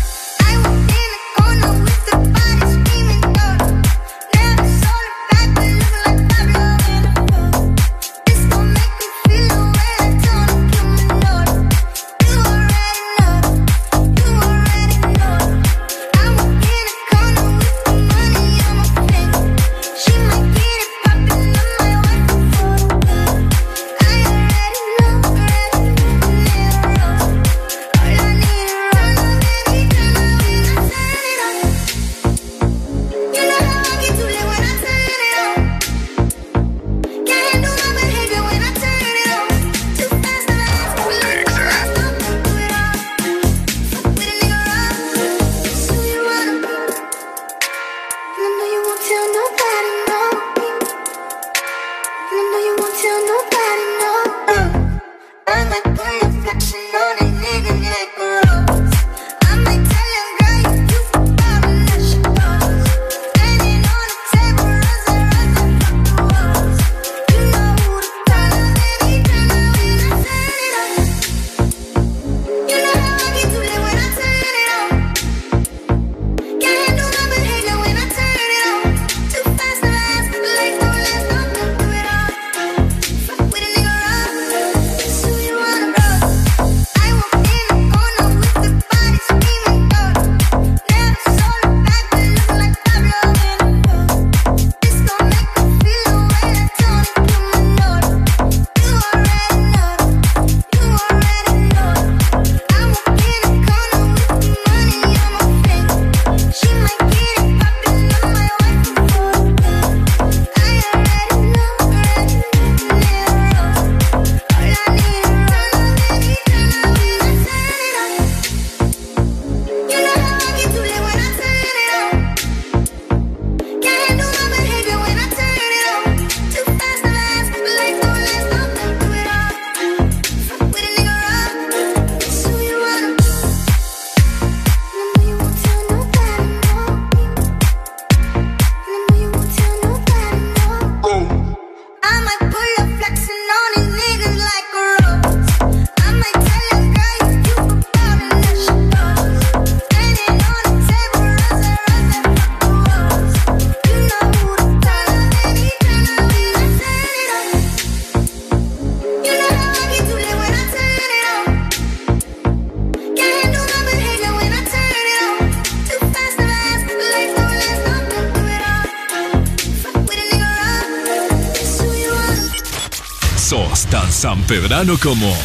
Tan 174.47 174.57
sanpedrano 174.57 174.97
como 174.97 175.35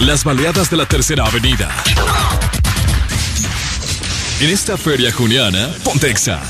las 0.00 0.24
baleadas 0.24 0.70
de 0.70 0.76
la 0.76 0.86
Tercera 0.86 1.24
Avenida. 1.24 1.68
En 4.40 4.50
esta 4.50 4.76
feria 4.76 5.10
juniana, 5.10 5.70
Pontexa. 5.82 6.40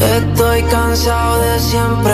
Estoy 0.00 0.62
cansado 0.70 1.42
de 1.42 1.58
siempre 1.60 2.11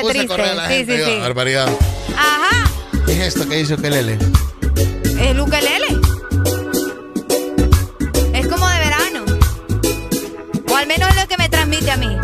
puse 0.00 0.12
triste. 0.14 0.28
correr 0.28 0.50
a 0.50 0.54
la 0.54 0.68
Sí, 0.68 0.74
gente, 0.74 0.92
sí, 0.94 0.98
yo, 1.00 1.06
sí. 1.06 1.18
Barbaridad. 1.20 1.68
Ajá, 2.16 2.70
¿Qué 3.06 3.12
es 3.12 3.34
esto 3.34 3.48
que 3.48 3.60
hizo 3.60 3.76
Kelele? 3.76 4.18
el 5.20 5.40
ukelele. 5.40 5.86
Es 8.34 8.46
como 8.48 8.66
de 8.68 8.78
verano. 8.78 9.24
O 10.70 10.76
al 10.76 10.86
menos 10.86 11.08
es 11.10 11.16
lo 11.16 11.28
que 11.28 11.36
me 11.36 11.48
transmite 11.48 11.90
a 11.90 11.96
mí. 11.96 12.16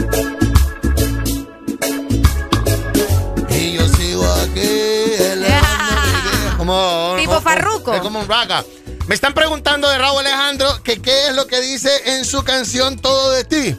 Y 3.50 3.72
yo 3.74 3.88
sigo 3.88 4.24
aquí. 4.32 5.12
como, 6.56 7.16
Tipo 7.18 7.40
Farruko. 7.40 7.92
Es 7.94 8.00
como 8.00 8.20
un 8.20 8.28
raga. 8.28 8.64
Me 9.06 9.14
están 9.14 9.34
preguntando 9.34 9.88
de 9.88 9.98
Raúl 9.98 10.20
Alejandro 10.20 10.82
que 10.82 11.00
qué 11.00 11.28
es 11.28 11.34
lo 11.34 11.46
que 11.46 11.60
dice 11.60 11.90
en 12.06 12.24
su 12.24 12.42
canción 12.42 12.96
Todo 12.98 13.30
de 13.30 13.44
ti. 13.44 13.75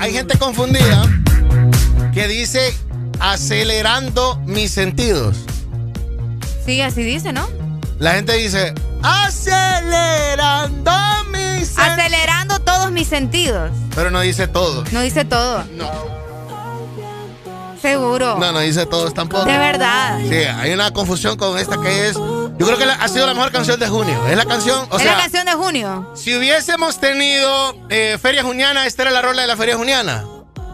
Hay 0.00 0.12
gente 0.14 0.36
confundida 0.38 1.02
que 2.14 2.26
dice 2.26 2.74
acelerando 3.20 4.40
mis 4.46 4.72
sentidos. 4.72 5.36
Sí, 6.64 6.80
así 6.80 7.02
dice, 7.02 7.34
¿no? 7.34 7.46
La 7.98 8.14
gente 8.14 8.32
dice 8.32 8.74
acelerando 9.02 10.90
mis 11.30 11.68
sentidos. 11.68 11.78
Acelerando 11.78 12.58
todos 12.60 12.90
mis 12.90 13.08
sentidos. 13.08 13.70
Pero 13.94 14.10
no 14.10 14.20
dice 14.20 14.48
todo. 14.48 14.84
No 14.90 15.02
dice 15.02 15.26
todo. 15.26 15.64
Seguro. 17.80 18.38
No, 18.38 18.52
no 18.52 18.60
dice 18.60 18.86
todos 18.86 19.12
tampoco. 19.14 19.44
De 19.44 19.56
verdad. 19.56 20.18
Sí, 20.28 20.34
hay 20.34 20.72
una 20.72 20.92
confusión 20.92 21.36
con 21.36 21.58
esta 21.58 21.80
que 21.80 22.08
es. 22.08 22.14
Yo 22.14 22.66
creo 22.66 22.76
que 22.76 22.84
ha 22.84 23.08
sido 23.08 23.26
la 23.26 23.32
mejor 23.34 23.52
canción 23.52 23.80
de 23.80 23.88
junio. 23.88 24.18
Es 24.28 24.36
la 24.36 24.44
canción. 24.44 24.86
O 24.90 24.96
es 24.96 25.02
sea, 25.02 25.12
la 25.12 25.22
canción 25.22 25.46
de 25.46 25.52
junio. 25.52 26.12
Si 26.22 26.34
hubiésemos 26.36 27.00
tenido 27.00 27.74
eh, 27.88 28.18
Feria 28.20 28.42
Juniana, 28.42 28.86
esta 28.86 29.02
era 29.02 29.10
la 29.10 29.22
rola 29.22 29.42
de 29.42 29.48
la 29.48 29.56
Feria 29.56 29.76
Juniana. 29.76 30.24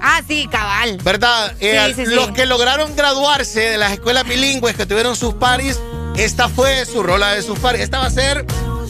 Ah, 0.01 0.21
sí, 0.27 0.49
cabal. 0.51 0.99
¿Verdad? 1.03 1.53
Eh, 1.61 1.81
Sí, 1.89 1.95
sí, 1.95 2.07
sí. 2.07 2.15
Los 2.15 2.31
que 2.33 2.47
lograron 2.47 2.95
graduarse 2.97 3.61
de 3.61 3.79
las 3.79 3.93
escuelas 3.93 4.25
bilingües 4.27 4.77
que 4.77 4.87
tuvieron 4.87 5.17
sus 5.17 5.35
paris, 5.35 5.81
esta 6.17 6.49
fue 6.49 6.85
su 6.85 7.03
rola 7.03 7.33
de 7.33 7.43
sus 7.43 7.59
paris. 7.59 7.81
Esta 7.83 7.99
va 7.99 8.07
a 8.07 8.11
ser 8.11 8.45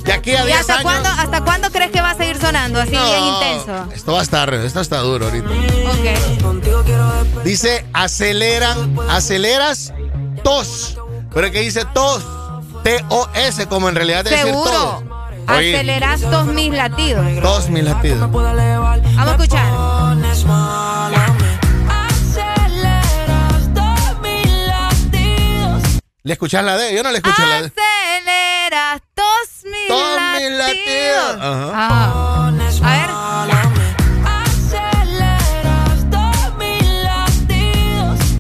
de 0.05 0.13
aquí 0.13 0.33
a 0.35 0.43
¿Y 0.43 0.47
10 0.47 0.61
hasta 0.61 0.73
años. 0.79 0.83
cuándo, 0.85 1.09
hasta 1.09 1.41
cuándo 1.45 1.71
crees 1.71 1.91
que 1.93 2.01
va 2.01 2.11
a 2.11 2.17
seguir 2.17 2.39
sonando 2.41 2.81
así 2.81 2.91
bien 2.91 3.03
No, 3.03 3.35
intenso? 3.43 3.89
Esto 3.95 4.13
va 4.13 4.21
a 4.21 4.23
estar, 4.23 4.53
esto 4.55 4.81
está 4.81 4.99
duro 4.99 5.27
ahorita. 5.27 5.49
Ok. 5.49 7.45
Dice, 7.45 7.85
aceleran, 7.93 8.97
aceleras 9.09 9.93
tos. 10.43 10.97
Pero 11.33 11.51
que 11.51 11.61
dice 11.61 11.85
tos. 11.95 12.23
T-O-S, 12.83 13.67
como 13.67 13.89
en 13.89 13.95
realidad 13.97 14.23
debe 14.25 14.37
decir 14.37 14.51
Seguro. 14.53 14.71
tos. 14.71 15.03
Aceleras 15.47 16.21
todos 16.21 16.47
mis 16.47 16.73
latidos. 16.73 17.25
Tos 17.43 17.69
mis 17.71 17.85
latidos. 17.85 18.21
Vamos 18.31 19.29
a 19.29 19.31
escuchar. 19.33 20.77
¿Le 26.23 26.33
escuchas 26.33 26.65
la 26.65 26.77
D? 26.77 26.95
Yo 26.95 27.03
no 27.03 27.11
le 27.13 27.19
escucho 27.19 27.43
la 27.47 27.63
D. 27.63 27.67
Aceleras 27.73 29.03
todos 29.15 29.49
mis 29.65 29.89
Todos 29.89 30.21
mis 30.41 30.51
latidos. 30.51 30.59
latidos. 30.59 31.37
Ajá. 31.41 31.71
Ah. 31.75 32.53
A 32.83 32.91
ver. 32.91 33.11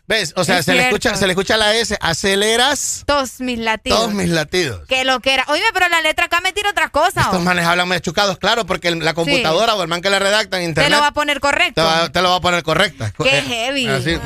¿Ves? 0.09 0.33
O 0.37 0.45
sea, 0.45 0.59
Es 0.59 0.65
se 0.67 0.75
le, 0.75 0.85
escucha, 0.85 1.17
se 1.17 1.27
le 1.27 1.33
escucha 1.33 1.57
la 1.57 1.75
S. 1.75 1.97
Aceleras 2.01 2.96
Todos 3.17 3.41
mis 3.41 3.59
latidos. 3.59 3.99
todos 3.99 4.13
mis 4.13 4.29
latidos. 4.29 4.87
Que 4.89 5.05
lo 5.05 5.21
que 5.21 5.33
era. 5.35 5.45
Oye, 5.49 5.63
pero 5.73 5.89
la 5.89 6.01
letra 6.03 6.27
acá 6.27 6.41
me 6.43 6.53
tira 6.53 6.71
otra 6.71 6.91
cosa. 6.91 7.23
Estos 7.23 7.41
manes 7.43 7.65
hablan 7.67 7.89
machucados, 7.89 8.37
claro, 8.39 8.67
porque 8.67 8.95
la 8.95 9.15
computadora 9.15 9.75
o 9.75 9.83
el 9.83 9.89
man 9.89 10.03
que 10.03 10.11
le 10.11 10.19
redacta 10.19 10.57
en 10.59 10.63
Te 10.63 10.69
internet 10.69 10.93
lo 10.93 11.01
va 11.01 11.07
a 11.09 11.13
poner 11.13 11.37
te 11.37 11.41
correcto. 11.41 11.83
va- 11.85 12.11
te 12.13 12.21
lo 12.23 12.31
va 12.31 12.37
a 12.37 12.41
poner 12.41 12.63
correcta. 12.63 13.13
Qué 13.23 13.39
Eh, 13.39 13.43
heavy. 13.43 13.89
así. 13.89 14.19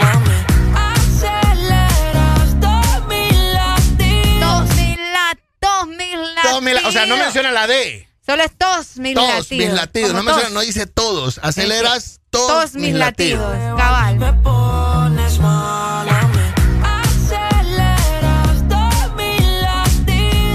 mis 3.07 4.99
latidos. 4.99 5.61
Todos 5.61 5.87
mis 5.89 6.09
latidos. 6.17 6.43
Todos 6.43 6.63
mis 6.63 6.75
la- 6.83 6.89
o 6.89 6.93
sea, 6.93 7.07
no 7.07 7.17
menciona 7.17 7.51
la 7.53 7.67
D. 7.67 8.09
Solo 8.25 8.43
es 8.43 8.51
todos 8.59 8.97
mis 8.99 9.15
Todos 9.15 9.29
latidos. 9.29 9.51
mis 9.67 9.73
latidos. 9.73 10.11
No, 10.13 10.19
Como 10.19 10.25
menciona, 10.31 10.49
todos. 10.49 10.55
no 10.55 10.61
dice 10.61 10.87
todos. 10.87 11.41
Aceleras 11.43 12.18
todos, 12.31 12.49
Todos 12.49 12.75
mis 12.75 12.95
latidos. 12.95 13.55
Cabal. 13.77 14.19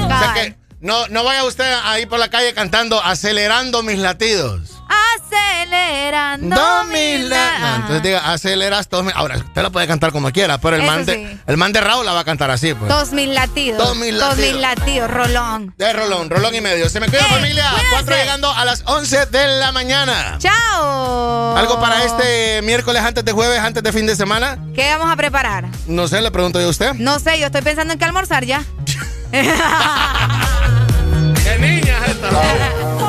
O 0.06 0.20
sea 0.20 0.34
que 0.36 0.56
no, 0.80 1.08
no 1.08 1.24
vaya 1.24 1.44
usted 1.46 1.72
ahí 1.84 2.06
por 2.06 2.20
la 2.20 2.30
calle 2.30 2.54
cantando 2.54 3.02
acelerando 3.02 3.84
mis 3.84 4.00
latidos. 4.00 4.73
Acelerando 5.16 6.56
la- 6.56 7.60
no, 7.60 7.76
entonces 7.76 8.04
diga, 8.04 8.32
aceleras 8.34 8.88
todos 8.88 9.04
mis... 9.06 9.16
Ahora, 9.16 9.38
usted 9.38 9.62
lo 9.62 9.72
puede 9.72 9.88
cantar 9.88 10.12
como 10.12 10.32
quiera, 10.32 10.58
pero 10.60 10.76
el 10.76 10.82
Eso 10.84 10.92
man, 10.92 11.06
de, 11.06 11.14
sí. 11.14 11.40
el 11.48 11.58
man 11.58 11.72
de 11.74 11.82
Raúl 11.82 12.06
la 12.06 12.14
va 12.14 12.22
a 12.22 12.24
cantar 12.24 12.50
así, 12.52 12.74
pues. 12.74 12.90
Todos 12.90 13.12
mis 13.12 13.28
latidos. 13.30 13.78
Todos 13.82 13.98
mis 13.98 14.18
Todos 14.18 14.38
mis 14.38 14.54
latidos. 14.56 14.62
latidos, 14.62 15.12
Rolón. 15.12 15.74
De 15.78 15.94
Rolón, 15.94 16.30
Rolón 16.30 16.56
y 16.56 16.62
medio. 16.62 16.90
Se 16.90 17.00
me 17.00 17.08
cuida 17.08 17.24
familia. 17.26 17.70
cuídense. 17.72 17.88
Cuatro 17.92 18.16
llegando 18.16 18.52
a 18.52 18.66
las 18.66 18.84
11 18.86 19.26
de 19.28 19.48
la 19.60 19.72
mañana. 19.72 20.38
Chao. 20.40 21.58
¿Algo 21.58 21.80
para 21.80 22.04
este 22.04 22.62
miércoles 22.64 23.02
antes 23.04 23.24
de 23.26 23.32
jueves, 23.32 23.60
antes 23.60 23.84
de 23.84 23.92
fin 23.94 24.06
de 24.06 24.16
semana? 24.16 24.58
¿Qué 24.76 24.90
vamos 24.96 25.12
a 25.12 25.16
preparar? 25.16 25.66
No 25.88 26.08
sé, 26.08 26.22
le 26.22 26.32
pregunto 26.32 26.60
yo 26.60 26.68
a 26.68 26.70
usted. 26.70 26.94
No 26.94 27.20
sé, 27.20 27.40
yo 27.40 27.48
estoy 27.48 27.62
pensando 27.62 27.94
en 27.94 28.00
que 28.00 28.06
almorzar 28.06 28.46
ya. 28.46 28.64
¡Qué 29.32 29.44
niña 31.60 31.98
esta! 32.08 32.30